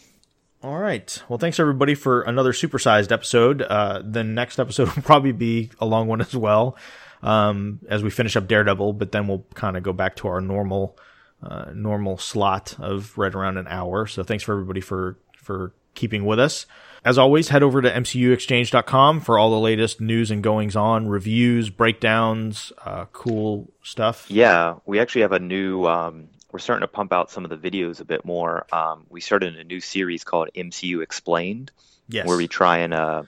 All 0.64 0.78
right. 0.78 1.22
Well, 1.30 1.38
thanks 1.40 1.60
everybody 1.60 1.94
for 1.96 2.22
another 2.22 2.52
supersized 2.52 3.12
episode. 3.12 3.62
Uh, 3.62 4.02
the 4.04 4.24
next 4.24 4.60
episode 4.60 4.88
will 4.96 5.04
probably 5.04 5.32
be 5.32 5.70
a 5.80 5.86
long 5.86 6.08
one 6.08 6.20
as 6.22 6.36
well, 6.36 6.76
um, 7.22 7.80
as 7.90 8.02
we 8.04 8.10
finish 8.10 8.36
up 8.36 8.48
Daredevil. 8.48 8.94
But 8.94 9.12
then 9.12 9.28
we'll 9.28 9.46
kind 9.54 9.78
of 9.78 9.84
go 9.84 9.94
back 9.94 10.16
to 10.18 10.28
our 10.28 10.42
normal, 10.42 10.98
uh, 11.44 11.72
normal 11.74 12.18
slot 12.18 12.76
of 12.80 13.18
right 13.18 13.34
around 13.34 13.58
an 13.58 13.68
hour. 13.68 14.08
So 14.08 14.24
thanks 14.24 14.44
for 14.44 14.54
everybody 14.54 14.82
for 14.82 15.18
for 15.36 15.74
keeping 15.94 16.26
with 16.26 16.40
us. 16.40 16.66
As 17.06 17.18
always, 17.18 17.50
head 17.50 17.64
over 17.64 17.82
to 17.82 17.90
mcuexchange.com 17.90 19.22
for 19.22 19.38
all 19.38 19.50
the 19.52 19.60
latest 19.60 20.02
news 20.02 20.30
and 20.32 20.44
goings 20.44 20.76
on, 20.76 21.08
reviews, 21.08 21.70
breakdowns, 21.70 22.72
uh, 22.84 23.06
cool 23.14 23.72
stuff. 23.82 24.30
Yeah, 24.30 24.76
we 24.86 25.00
actually 25.00 25.22
have 25.22 25.32
a 25.32 25.40
new. 25.40 25.86
Um, 25.86 26.28
we're 26.52 26.60
starting 26.60 26.82
to 26.82 26.88
pump 26.88 27.14
out 27.14 27.30
some 27.30 27.46
of 27.46 27.50
the 27.50 27.58
videos 27.58 28.00
a 28.02 28.06
bit 28.06 28.26
more. 28.26 28.66
Um, 28.74 29.06
we 29.10 29.22
started 29.22 29.58
a 29.58 29.64
new 29.64 29.80
series 29.80 30.24
called 30.24 30.50
MCU 30.56 31.02
Explained, 31.04 31.72
Yes. 32.10 32.26
where 32.28 32.38
we 32.38 32.48
try 32.48 32.80
and 32.80 32.94
uh, 32.94 33.24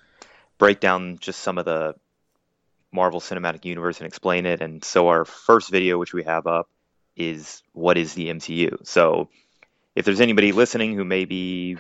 break 0.58 0.80
down 0.80 1.18
just 1.20 1.40
some 1.42 1.58
of 1.58 1.66
the 1.66 1.96
Marvel 2.92 3.20
Cinematic 3.20 3.66
Universe 3.66 4.00
and 4.00 4.08
explain 4.08 4.46
it. 4.46 4.62
And 4.62 4.84
so 4.84 5.10
our 5.10 5.26
first 5.26 5.70
video, 5.70 5.98
which 6.00 6.14
we 6.14 6.24
have 6.24 6.48
up, 6.48 6.70
is 7.20 7.62
what 7.74 7.98
is 7.98 8.14
the 8.14 8.30
MCU. 8.30 8.88
So 8.88 9.30
if 9.94 10.06
there's 10.06 10.22
anybody 10.22 10.54
listening 10.54 10.96
who 10.96 11.04
maybe, 11.04 11.78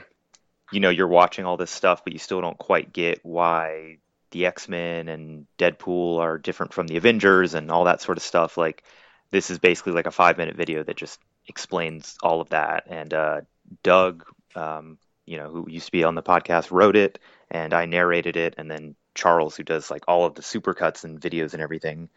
you 0.71 0.79
know, 0.79 0.89
you're 0.89 1.07
watching 1.07 1.45
all 1.45 1.57
this 1.57 1.71
stuff, 1.71 2.03
but 2.03 2.13
you 2.13 2.19
still 2.19 2.41
don't 2.41 2.57
quite 2.57 2.93
get 2.93 3.21
why 3.23 3.97
the 4.31 4.45
X-Men 4.45 5.07
and 5.07 5.47
Deadpool 5.57 6.19
are 6.19 6.37
different 6.37 6.73
from 6.73 6.87
the 6.87 6.97
Avengers 6.97 7.55
and 7.55 7.71
all 7.71 7.85
that 7.85 8.01
sort 8.01 8.17
of 8.17 8.23
stuff, 8.23 8.57
like 8.57 8.83
this 9.31 9.49
is 9.49 9.57
basically 9.57 9.93
like 9.93 10.05
a 10.05 10.11
five 10.11 10.37
minute 10.37 10.55
video 10.55 10.83
that 10.83 10.97
just 10.97 11.19
explains 11.47 12.17
all 12.21 12.41
of 12.41 12.49
that. 12.49 12.83
And 12.87 13.13
uh, 13.13 13.41
Doug, 13.81 14.25
um, 14.55 14.97
you 15.25 15.37
know, 15.37 15.49
who 15.49 15.69
used 15.69 15.87
to 15.87 15.91
be 15.91 16.03
on 16.03 16.15
the 16.15 16.23
podcast, 16.23 16.71
wrote 16.71 16.95
it, 16.95 17.17
and 17.49 17.73
I 17.73 17.85
narrated 17.85 18.35
it, 18.35 18.55
and 18.57 18.69
then 18.69 18.95
Charles, 19.15 19.55
who 19.55 19.63
does 19.63 19.89
like 19.89 20.03
all 20.07 20.25
of 20.25 20.35
the 20.35 20.41
supercuts 20.41 21.03
and 21.03 21.19
videos 21.19 21.53
and 21.53 21.61
everything 21.61 22.09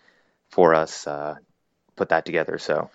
for 0.50 0.74
us, 0.74 1.06
uh, 1.06 1.36
put 1.96 2.10
that 2.10 2.24
together. 2.24 2.58
So 2.58 2.90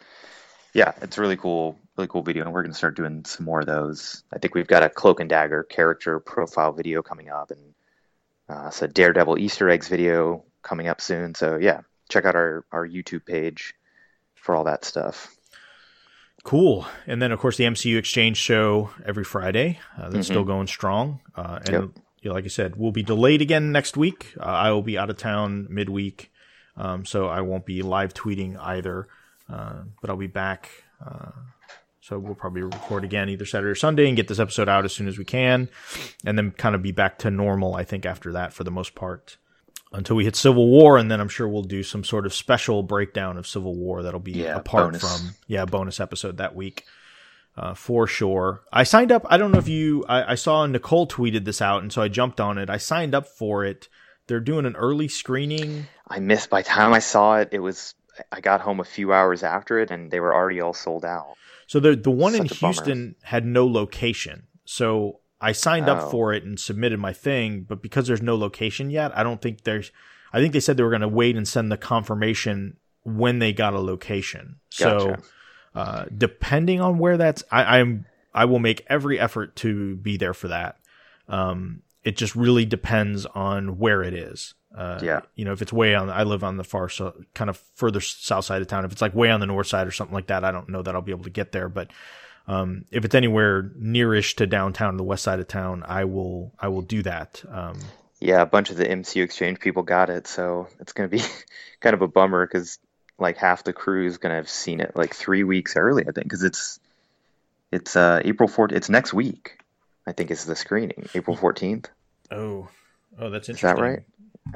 yeah, 0.73 0.93
it's 1.01 1.17
a 1.17 1.21
really 1.21 1.37
cool, 1.37 1.77
really 1.97 2.07
cool 2.07 2.21
video, 2.23 2.43
and 2.43 2.53
we're 2.53 2.63
gonna 2.63 2.73
start 2.73 2.95
doing 2.95 3.25
some 3.25 3.45
more 3.45 3.61
of 3.61 3.65
those. 3.65 4.23
I 4.33 4.39
think 4.39 4.53
we've 4.55 4.67
got 4.67 4.83
a 4.83 4.89
Cloak 4.89 5.19
and 5.19 5.29
Dagger 5.29 5.63
character 5.63 6.19
profile 6.19 6.73
video 6.73 7.01
coming 7.01 7.29
up, 7.29 7.51
and 7.51 7.73
uh, 8.49 8.67
it's 8.67 8.81
a 8.81 8.87
Daredevil 8.87 9.39
Easter 9.39 9.69
eggs 9.69 9.87
video 9.87 10.43
coming 10.61 10.87
up 10.87 11.01
soon. 11.01 11.35
So 11.35 11.57
yeah, 11.57 11.81
check 12.09 12.25
out 12.25 12.35
our 12.35 12.65
our 12.71 12.87
YouTube 12.87 13.25
page 13.25 13.73
for 14.35 14.55
all 14.55 14.65
that 14.65 14.85
stuff. 14.85 15.33
Cool. 16.43 16.85
And 17.05 17.21
then, 17.21 17.33
of 17.33 17.39
course, 17.39 17.57
the 17.57 17.65
MCU 17.65 17.97
Exchange 17.97 18.37
show 18.37 18.91
every 19.05 19.25
Friday. 19.25 19.79
Uh, 19.97 20.09
that's 20.09 20.27
still 20.27 20.45
going 20.45 20.67
strong. 20.67 21.19
Uh, 21.35 21.59
and 21.65 21.69
Yep. 21.69 21.83
you 22.21 22.29
know, 22.29 22.33
like 22.33 22.45
I 22.45 22.49
said, 22.49 22.77
we'll 22.77 22.93
be 22.93 23.03
delayed 23.03 23.41
again 23.41 23.73
next 23.73 23.97
week. 23.97 24.33
Uh, 24.39 24.43
I 24.45 24.71
will 24.71 24.81
be 24.83 24.97
out 24.97 25.09
of 25.09 25.17
town 25.17 25.67
midweek, 25.69 26.31
um, 26.77 27.05
so 27.05 27.27
I 27.27 27.41
won't 27.41 27.65
be 27.65 27.81
live 27.81 28.13
tweeting 28.13 28.57
either. 28.59 29.07
Uh, 29.51 29.83
but 30.01 30.09
I'll 30.09 30.17
be 30.17 30.27
back 30.27 30.69
uh, 31.05 31.31
So 32.01 32.19
we'll 32.19 32.35
probably 32.35 32.61
record 32.63 33.03
again 33.03 33.29
either 33.29 33.45
Saturday 33.45 33.71
or 33.71 33.75
Sunday 33.75 34.07
and 34.07 34.15
get 34.15 34.27
this 34.27 34.39
episode 34.39 34.69
out 34.69 34.85
as 34.85 34.93
soon 34.93 35.07
as 35.07 35.17
we 35.17 35.25
can, 35.25 35.69
and 36.25 36.37
then 36.37 36.51
kind 36.51 36.75
of 36.75 36.81
be 36.81 36.91
back 36.91 37.17
to 37.19 37.31
normal. 37.31 37.75
I 37.75 37.83
think 37.83 38.05
after 38.05 38.31
that, 38.33 38.53
for 38.53 38.63
the 38.63 38.71
most 38.71 38.93
part, 38.95 39.37
until 39.93 40.15
we 40.17 40.25
hit 40.25 40.35
Civil 40.35 40.67
War, 40.67 40.97
and 40.97 41.09
then 41.09 41.19
I'm 41.21 41.29
sure 41.29 41.47
we'll 41.47 41.63
do 41.63 41.81
some 41.83 42.03
sort 42.03 42.25
of 42.25 42.33
special 42.33 42.83
breakdown 42.83 43.37
of 43.37 43.47
Civil 43.47 43.75
War 43.75 44.03
that'll 44.03 44.19
be 44.19 44.33
Yeah, 44.33 44.57
apart 44.57 44.85
bonus. 44.93 45.01
from 45.01 45.35
yeah 45.47 45.65
bonus 45.65 45.99
episode 45.99 46.37
that 46.37 46.55
week. 46.55 46.83
Uh, 47.55 47.73
for 47.73 48.05
sure. 48.05 48.61
I 48.71 48.83
signed 48.83 49.11
up. 49.11 49.25
I 49.29 49.37
don't 49.37 49.51
know 49.51 49.57
if 49.57 49.67
you, 49.67 50.05
I, 50.07 50.33
I 50.33 50.35
saw 50.35 50.63
Nicole 50.67 51.07
tweeted 51.07 51.43
this 51.45 51.59
out, 51.61 51.81
and 51.81 51.91
so 51.91 52.01
I 52.03 52.07
jumped 52.07 52.39
on 52.39 52.57
it. 52.59 52.69
I 52.69 52.77
signed 52.77 53.15
up 53.15 53.27
for 53.27 53.65
it. 53.65 53.87
They're 54.27 54.39
doing 54.39 54.65
an 54.65 54.75
early 54.75 55.07
screening. 55.07 55.87
I 56.07 56.19
missed 56.19 56.49
by 56.49 56.61
the 56.61 56.69
time 56.69 56.93
I 56.93 56.99
saw 56.99 57.37
it. 57.37 57.49
It 57.51 57.59
was 57.59 57.95
I 58.31 58.41
got 58.41 58.61
home 58.61 58.79
a 58.79 58.83
few 58.85 59.13
hours 59.13 59.43
after 59.43 59.79
it, 59.79 59.91
and 59.91 60.11
they 60.11 60.19
were 60.19 60.33
already 60.33 60.61
all 60.61 60.73
sold 60.73 61.05
out. 61.05 61.33
So 61.67 61.79
the 61.79 61.95
the 61.95 62.11
one 62.11 62.35
in 62.35 62.47
Such 62.47 62.59
bummer. 62.61 62.73
Houston 62.73 63.15
had 63.23 63.45
no 63.45 63.65
location. 63.65 64.47
So 64.65 65.19
I 65.39 65.51
signed 65.51 65.87
up 65.87 66.03
Oh. 66.03 66.09
for 66.09 66.33
it 66.33 66.43
and 66.43 66.59
submitted 66.59 66.99
my 66.99 67.13
thing, 67.13 67.65
but 67.67 67.81
because 67.81 68.07
there's 68.07 68.21
no 68.21 68.35
location 68.35 68.89
yet, 68.89 69.15
I 69.17 69.23
don't 69.23 69.41
think 69.41 69.63
there's. 69.63 69.91
I 70.33 70.39
think 70.41 70.51
they 70.53 70.59
said 70.59 70.75
they 70.77 70.83
were 70.83 70.89
going 70.89 71.01
to 71.01 71.07
wait 71.07 71.37
and 71.37 71.47
send 71.47 71.71
the 71.71 71.77
confirmation 71.77 72.77
when 73.03 73.39
they 73.39 73.53
got 73.53 73.73
a 73.73 73.79
location. 73.79 74.59
So 74.69 75.15
uh, 75.73 76.05
depending 76.15 76.81
on 76.81 76.97
where 76.97 77.15
that's, 77.17 77.43
I, 77.49 77.79
I'm 77.79 78.05
I 78.33 78.45
will 78.45 78.59
make 78.59 78.85
every 78.87 79.19
effort 79.19 79.55
to 79.57 79.95
be 79.95 80.17
there 80.17 80.33
for 80.33 80.49
that. 80.49 80.77
Um, 81.29 81.81
it 82.07 82.15
just 82.15 82.37
really 82.37 82.63
depends 82.63 83.25
on 83.25 83.77
where 83.79 84.01
it 84.01 84.13
is. 84.13 84.53
Uh, 84.73 84.97
Yeah. 85.03 85.19
You 85.35 85.43
know, 85.43 85.51
if 85.51 85.61
it's 85.61 85.73
way 85.73 85.93
on, 85.93 86.09
I 86.09 86.23
live 86.23 86.41
on 86.41 86.55
the 86.55 86.63
far, 86.63 86.87
so 86.87 87.13
kind 87.33 87.49
of 87.49 87.57
further 87.75 87.99
south 87.99 88.45
side 88.45 88.61
of 88.61 88.67
town. 88.69 88.85
If 88.85 88.93
it's 88.93 89.01
like 89.01 89.13
way 89.13 89.29
on 89.29 89.41
the 89.41 89.45
north 89.45 89.67
side 89.67 89.85
or 89.85 89.91
something 89.91 90.13
like 90.13 90.27
that, 90.27 90.45
I 90.45 90.51
don't 90.51 90.69
know 90.69 90.81
that 90.81 90.95
I'll 90.95 91.01
be 91.01 91.11
able 91.11 91.25
to 91.25 91.29
get 91.29 91.51
there. 91.51 91.67
But 91.67 91.89
um, 92.47 92.85
if 92.91 93.03
it's 93.03 93.13
anywhere 93.13 93.63
nearish 93.77 94.35
to 94.37 94.47
downtown, 94.47 94.95
the 94.95 95.03
west 95.03 95.23
side 95.23 95.41
of 95.41 95.49
town, 95.49 95.83
I 95.85 96.05
will, 96.05 96.53
I 96.57 96.69
will 96.69 96.81
do 96.81 97.03
that. 97.03 97.43
Um, 97.51 97.77
Yeah, 98.21 98.41
a 98.41 98.45
bunch 98.45 98.69
of 98.69 98.77
the 98.77 98.85
MCU 98.85 99.21
Exchange 99.21 99.59
people 99.59 99.83
got 99.83 100.09
it, 100.09 100.27
so 100.27 100.67
it's 100.79 100.93
going 100.93 101.09
to 101.09 101.17
be 101.17 101.21
kind 101.81 101.93
of 101.93 102.01
a 102.01 102.07
bummer 102.07 102.47
because 102.47 102.79
like 103.19 103.35
half 103.35 103.65
the 103.65 103.73
crew 103.73 104.07
is 104.07 104.17
going 104.17 104.29
to 104.29 104.37
have 104.37 104.49
seen 104.49 104.79
it 104.79 104.95
like 104.95 105.13
three 105.13 105.43
weeks 105.43 105.75
early, 105.75 106.03
I 106.07 106.11
think, 106.11 106.23
because 106.25 106.43
it's 106.43 106.79
it's 107.69 107.97
uh, 107.97 108.21
April 108.23 108.47
4th. 108.47 108.71
It's 108.71 108.89
next 108.89 109.13
week, 109.13 109.59
I 110.07 110.13
think, 110.13 110.31
is 110.31 110.45
the 110.45 110.55
screening, 110.55 111.09
April 111.13 111.35
14th. 111.35 111.87
Oh, 112.31 112.67
oh, 113.19 113.29
that's 113.29 113.49
interesting. 113.49 113.69
Is 113.69 113.75
that 113.75 113.81
right? 113.81 114.03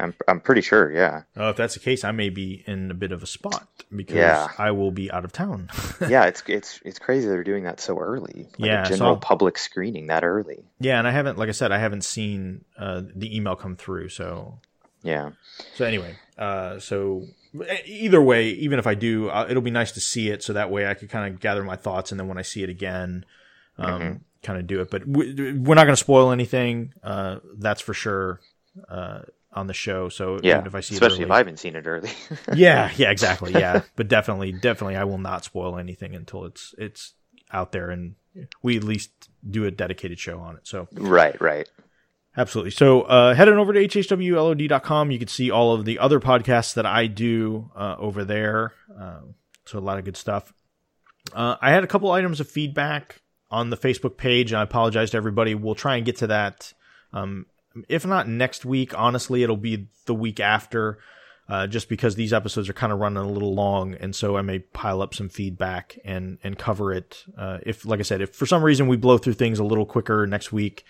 I'm 0.00 0.14
I'm 0.26 0.40
pretty 0.40 0.62
sure. 0.62 0.90
Yeah, 0.90 1.24
Oh, 1.36 1.50
if 1.50 1.56
that's 1.56 1.74
the 1.74 1.80
case, 1.80 2.02
I 2.02 2.12
may 2.12 2.30
be 2.30 2.64
in 2.66 2.90
a 2.90 2.94
bit 2.94 3.12
of 3.12 3.22
a 3.22 3.26
spot 3.26 3.68
because 3.94 4.16
Yeah. 4.16 4.48
I 4.58 4.70
will 4.70 4.90
be 4.90 5.10
out 5.10 5.24
of 5.26 5.32
town. 5.32 5.68
yeah. 6.08 6.24
It's 6.24 6.42
it's 6.46 6.80
it's 6.82 6.98
crazy 6.98 7.28
they're 7.28 7.44
doing 7.44 7.64
that 7.64 7.78
so 7.78 7.98
early. 7.98 8.48
Like 8.58 8.68
Yeah, 8.68 8.82
a 8.82 8.86
so- 8.86 8.96
general 8.96 9.16
public 9.18 9.58
screening 9.58 10.06
that 10.06 10.24
early. 10.24 10.64
Yeah, 10.80 10.98
and 10.98 11.06
I 11.06 11.10
haven't, 11.10 11.36
like 11.36 11.50
I 11.50 11.52
said, 11.52 11.72
I 11.72 11.78
haven't 11.78 12.04
seen 12.04 12.64
uh, 12.78 13.02
the 13.14 13.36
email 13.36 13.54
come 13.54 13.76
through. 13.76 14.08
So, 14.08 14.60
Yeah, 15.02 15.32
so 15.74 15.84
anyway, 15.84 16.16
uh, 16.38 16.78
so 16.78 17.26
either 17.84 18.22
way, 18.22 18.48
even 18.48 18.78
if 18.78 18.86
I 18.86 18.94
do, 18.94 19.28
uh, 19.28 19.46
it'll 19.50 19.60
be 19.62 19.70
nice 19.70 19.92
to 19.92 20.00
see 20.00 20.30
it, 20.30 20.42
so 20.42 20.54
that 20.54 20.70
way 20.70 20.86
I 20.86 20.94
could 20.94 21.10
kind 21.10 21.34
of 21.34 21.38
gather 21.38 21.62
my 21.62 21.76
thoughts, 21.76 22.10
and 22.12 22.18
then 22.18 22.28
when 22.28 22.38
I 22.38 22.42
see 22.42 22.62
it 22.62 22.70
again, 22.70 23.26
um, 23.76 24.00
Mm-hmm. 24.00 24.16
Kind 24.42 24.58
of 24.58 24.66
do 24.66 24.80
it. 24.80 24.90
But 24.90 25.06
we, 25.06 25.52
we're 25.52 25.74
not 25.74 25.84
going 25.84 25.94
to 25.94 25.96
spoil 25.96 26.32
anything. 26.32 26.92
Uh, 27.02 27.38
that's 27.58 27.80
for 27.80 27.94
sure. 27.94 28.40
Uh, 28.88 29.20
on 29.54 29.66
the 29.66 29.74
show, 29.74 30.08
so 30.08 30.38
yeah. 30.42 30.64
if 30.64 30.74
I 30.74 30.80
see 30.80 30.94
Especially 30.94 31.20
it 31.20 31.26
if 31.26 31.30
I 31.30 31.36
haven't 31.36 31.58
seen 31.58 31.76
it 31.76 31.86
early. 31.86 32.10
yeah, 32.54 32.90
yeah, 32.96 33.10
exactly, 33.10 33.52
yeah. 33.52 33.82
but 33.96 34.08
definitely, 34.08 34.52
definitely, 34.52 34.96
I 34.96 35.04
will 35.04 35.18
not 35.18 35.44
spoil 35.44 35.76
anything 35.76 36.14
until 36.14 36.46
it's 36.46 36.74
it's 36.78 37.12
out 37.52 37.72
there, 37.72 37.90
and 37.90 38.14
we 38.62 38.78
at 38.78 38.84
least 38.84 39.10
do 39.48 39.66
a 39.66 39.70
dedicated 39.70 40.18
show 40.18 40.38
on 40.38 40.56
it. 40.56 40.66
So 40.66 40.88
right, 40.92 41.38
right. 41.40 41.68
Absolutely. 42.36 42.70
So 42.70 43.02
uh, 43.02 43.34
head 43.34 43.48
on 43.48 43.58
over 43.58 43.74
to 43.74 43.80
hhwlod.com. 43.86 45.10
You 45.10 45.18
can 45.18 45.28
see 45.28 45.50
all 45.50 45.74
of 45.74 45.84
the 45.84 45.98
other 45.98 46.18
podcasts 46.18 46.74
that 46.74 46.86
I 46.86 47.06
do 47.06 47.70
uh, 47.76 47.96
over 47.98 48.24
there. 48.24 48.72
Uh, 48.98 49.20
so 49.66 49.78
a 49.78 49.80
lot 49.80 49.98
of 49.98 50.06
good 50.06 50.16
stuff. 50.16 50.52
Uh, 51.34 51.56
I 51.60 51.72
had 51.72 51.84
a 51.84 51.86
couple 51.86 52.10
items 52.10 52.40
of 52.40 52.48
feedback 52.48 53.20
on 53.52 53.70
the 53.70 53.76
Facebook 53.76 54.16
page, 54.16 54.50
and 54.50 54.58
I 54.58 54.62
apologize 54.62 55.10
to 55.10 55.18
everybody. 55.18 55.54
We'll 55.54 55.74
try 55.74 55.96
and 55.96 56.06
get 56.06 56.16
to 56.16 56.26
that. 56.28 56.72
Um, 57.12 57.46
if 57.88 58.06
not 58.06 58.26
next 58.26 58.64
week, 58.64 58.98
honestly, 58.98 59.42
it'll 59.42 59.56
be 59.56 59.86
the 60.06 60.14
week 60.14 60.40
after. 60.40 60.98
Uh, 61.48 61.66
just 61.66 61.88
because 61.88 62.14
these 62.14 62.32
episodes 62.32 62.68
are 62.68 62.72
kind 62.72 62.92
of 62.92 63.00
running 63.00 63.18
a 63.18 63.28
little 63.28 63.52
long, 63.52 63.94
and 63.94 64.14
so 64.14 64.36
I 64.36 64.42
may 64.42 64.60
pile 64.60 65.02
up 65.02 65.12
some 65.12 65.28
feedback 65.28 65.98
and 66.04 66.38
and 66.42 66.56
cover 66.56 66.92
it. 66.94 67.24
Uh, 67.36 67.58
if, 67.66 67.84
like 67.84 67.98
I 67.98 68.04
said, 68.04 68.22
if 68.22 68.34
for 68.34 68.46
some 68.46 68.62
reason 68.62 68.86
we 68.86 68.96
blow 68.96 69.18
through 69.18 69.34
things 69.34 69.58
a 69.58 69.64
little 69.64 69.84
quicker 69.84 70.24
next 70.26 70.52
week, 70.52 70.84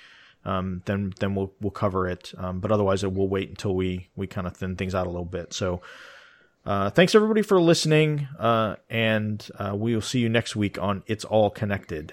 um, 0.44 0.82
then 0.84 1.14
then 1.18 1.34
we'll 1.34 1.52
we'll 1.60 1.72
cover 1.72 2.06
it. 2.06 2.32
Um, 2.36 2.60
but 2.60 2.70
otherwise, 2.70 3.04
we'll 3.04 3.28
wait 3.28 3.48
until 3.48 3.74
we 3.74 4.08
we 4.14 4.26
kind 4.26 4.46
of 4.46 4.54
thin 4.54 4.76
things 4.76 4.94
out 4.94 5.06
a 5.06 5.10
little 5.10 5.24
bit. 5.24 5.54
So, 5.54 5.80
uh, 6.66 6.90
thanks 6.90 7.14
everybody 7.14 7.42
for 7.42 7.60
listening, 7.60 8.28
uh, 8.38 8.76
and 8.90 9.44
uh, 9.58 9.74
we 9.74 9.94
will 9.94 10.02
see 10.02 10.20
you 10.20 10.28
next 10.28 10.54
week 10.54 10.78
on 10.78 11.02
It's 11.06 11.24
All 11.24 11.50
Connected. 11.50 12.12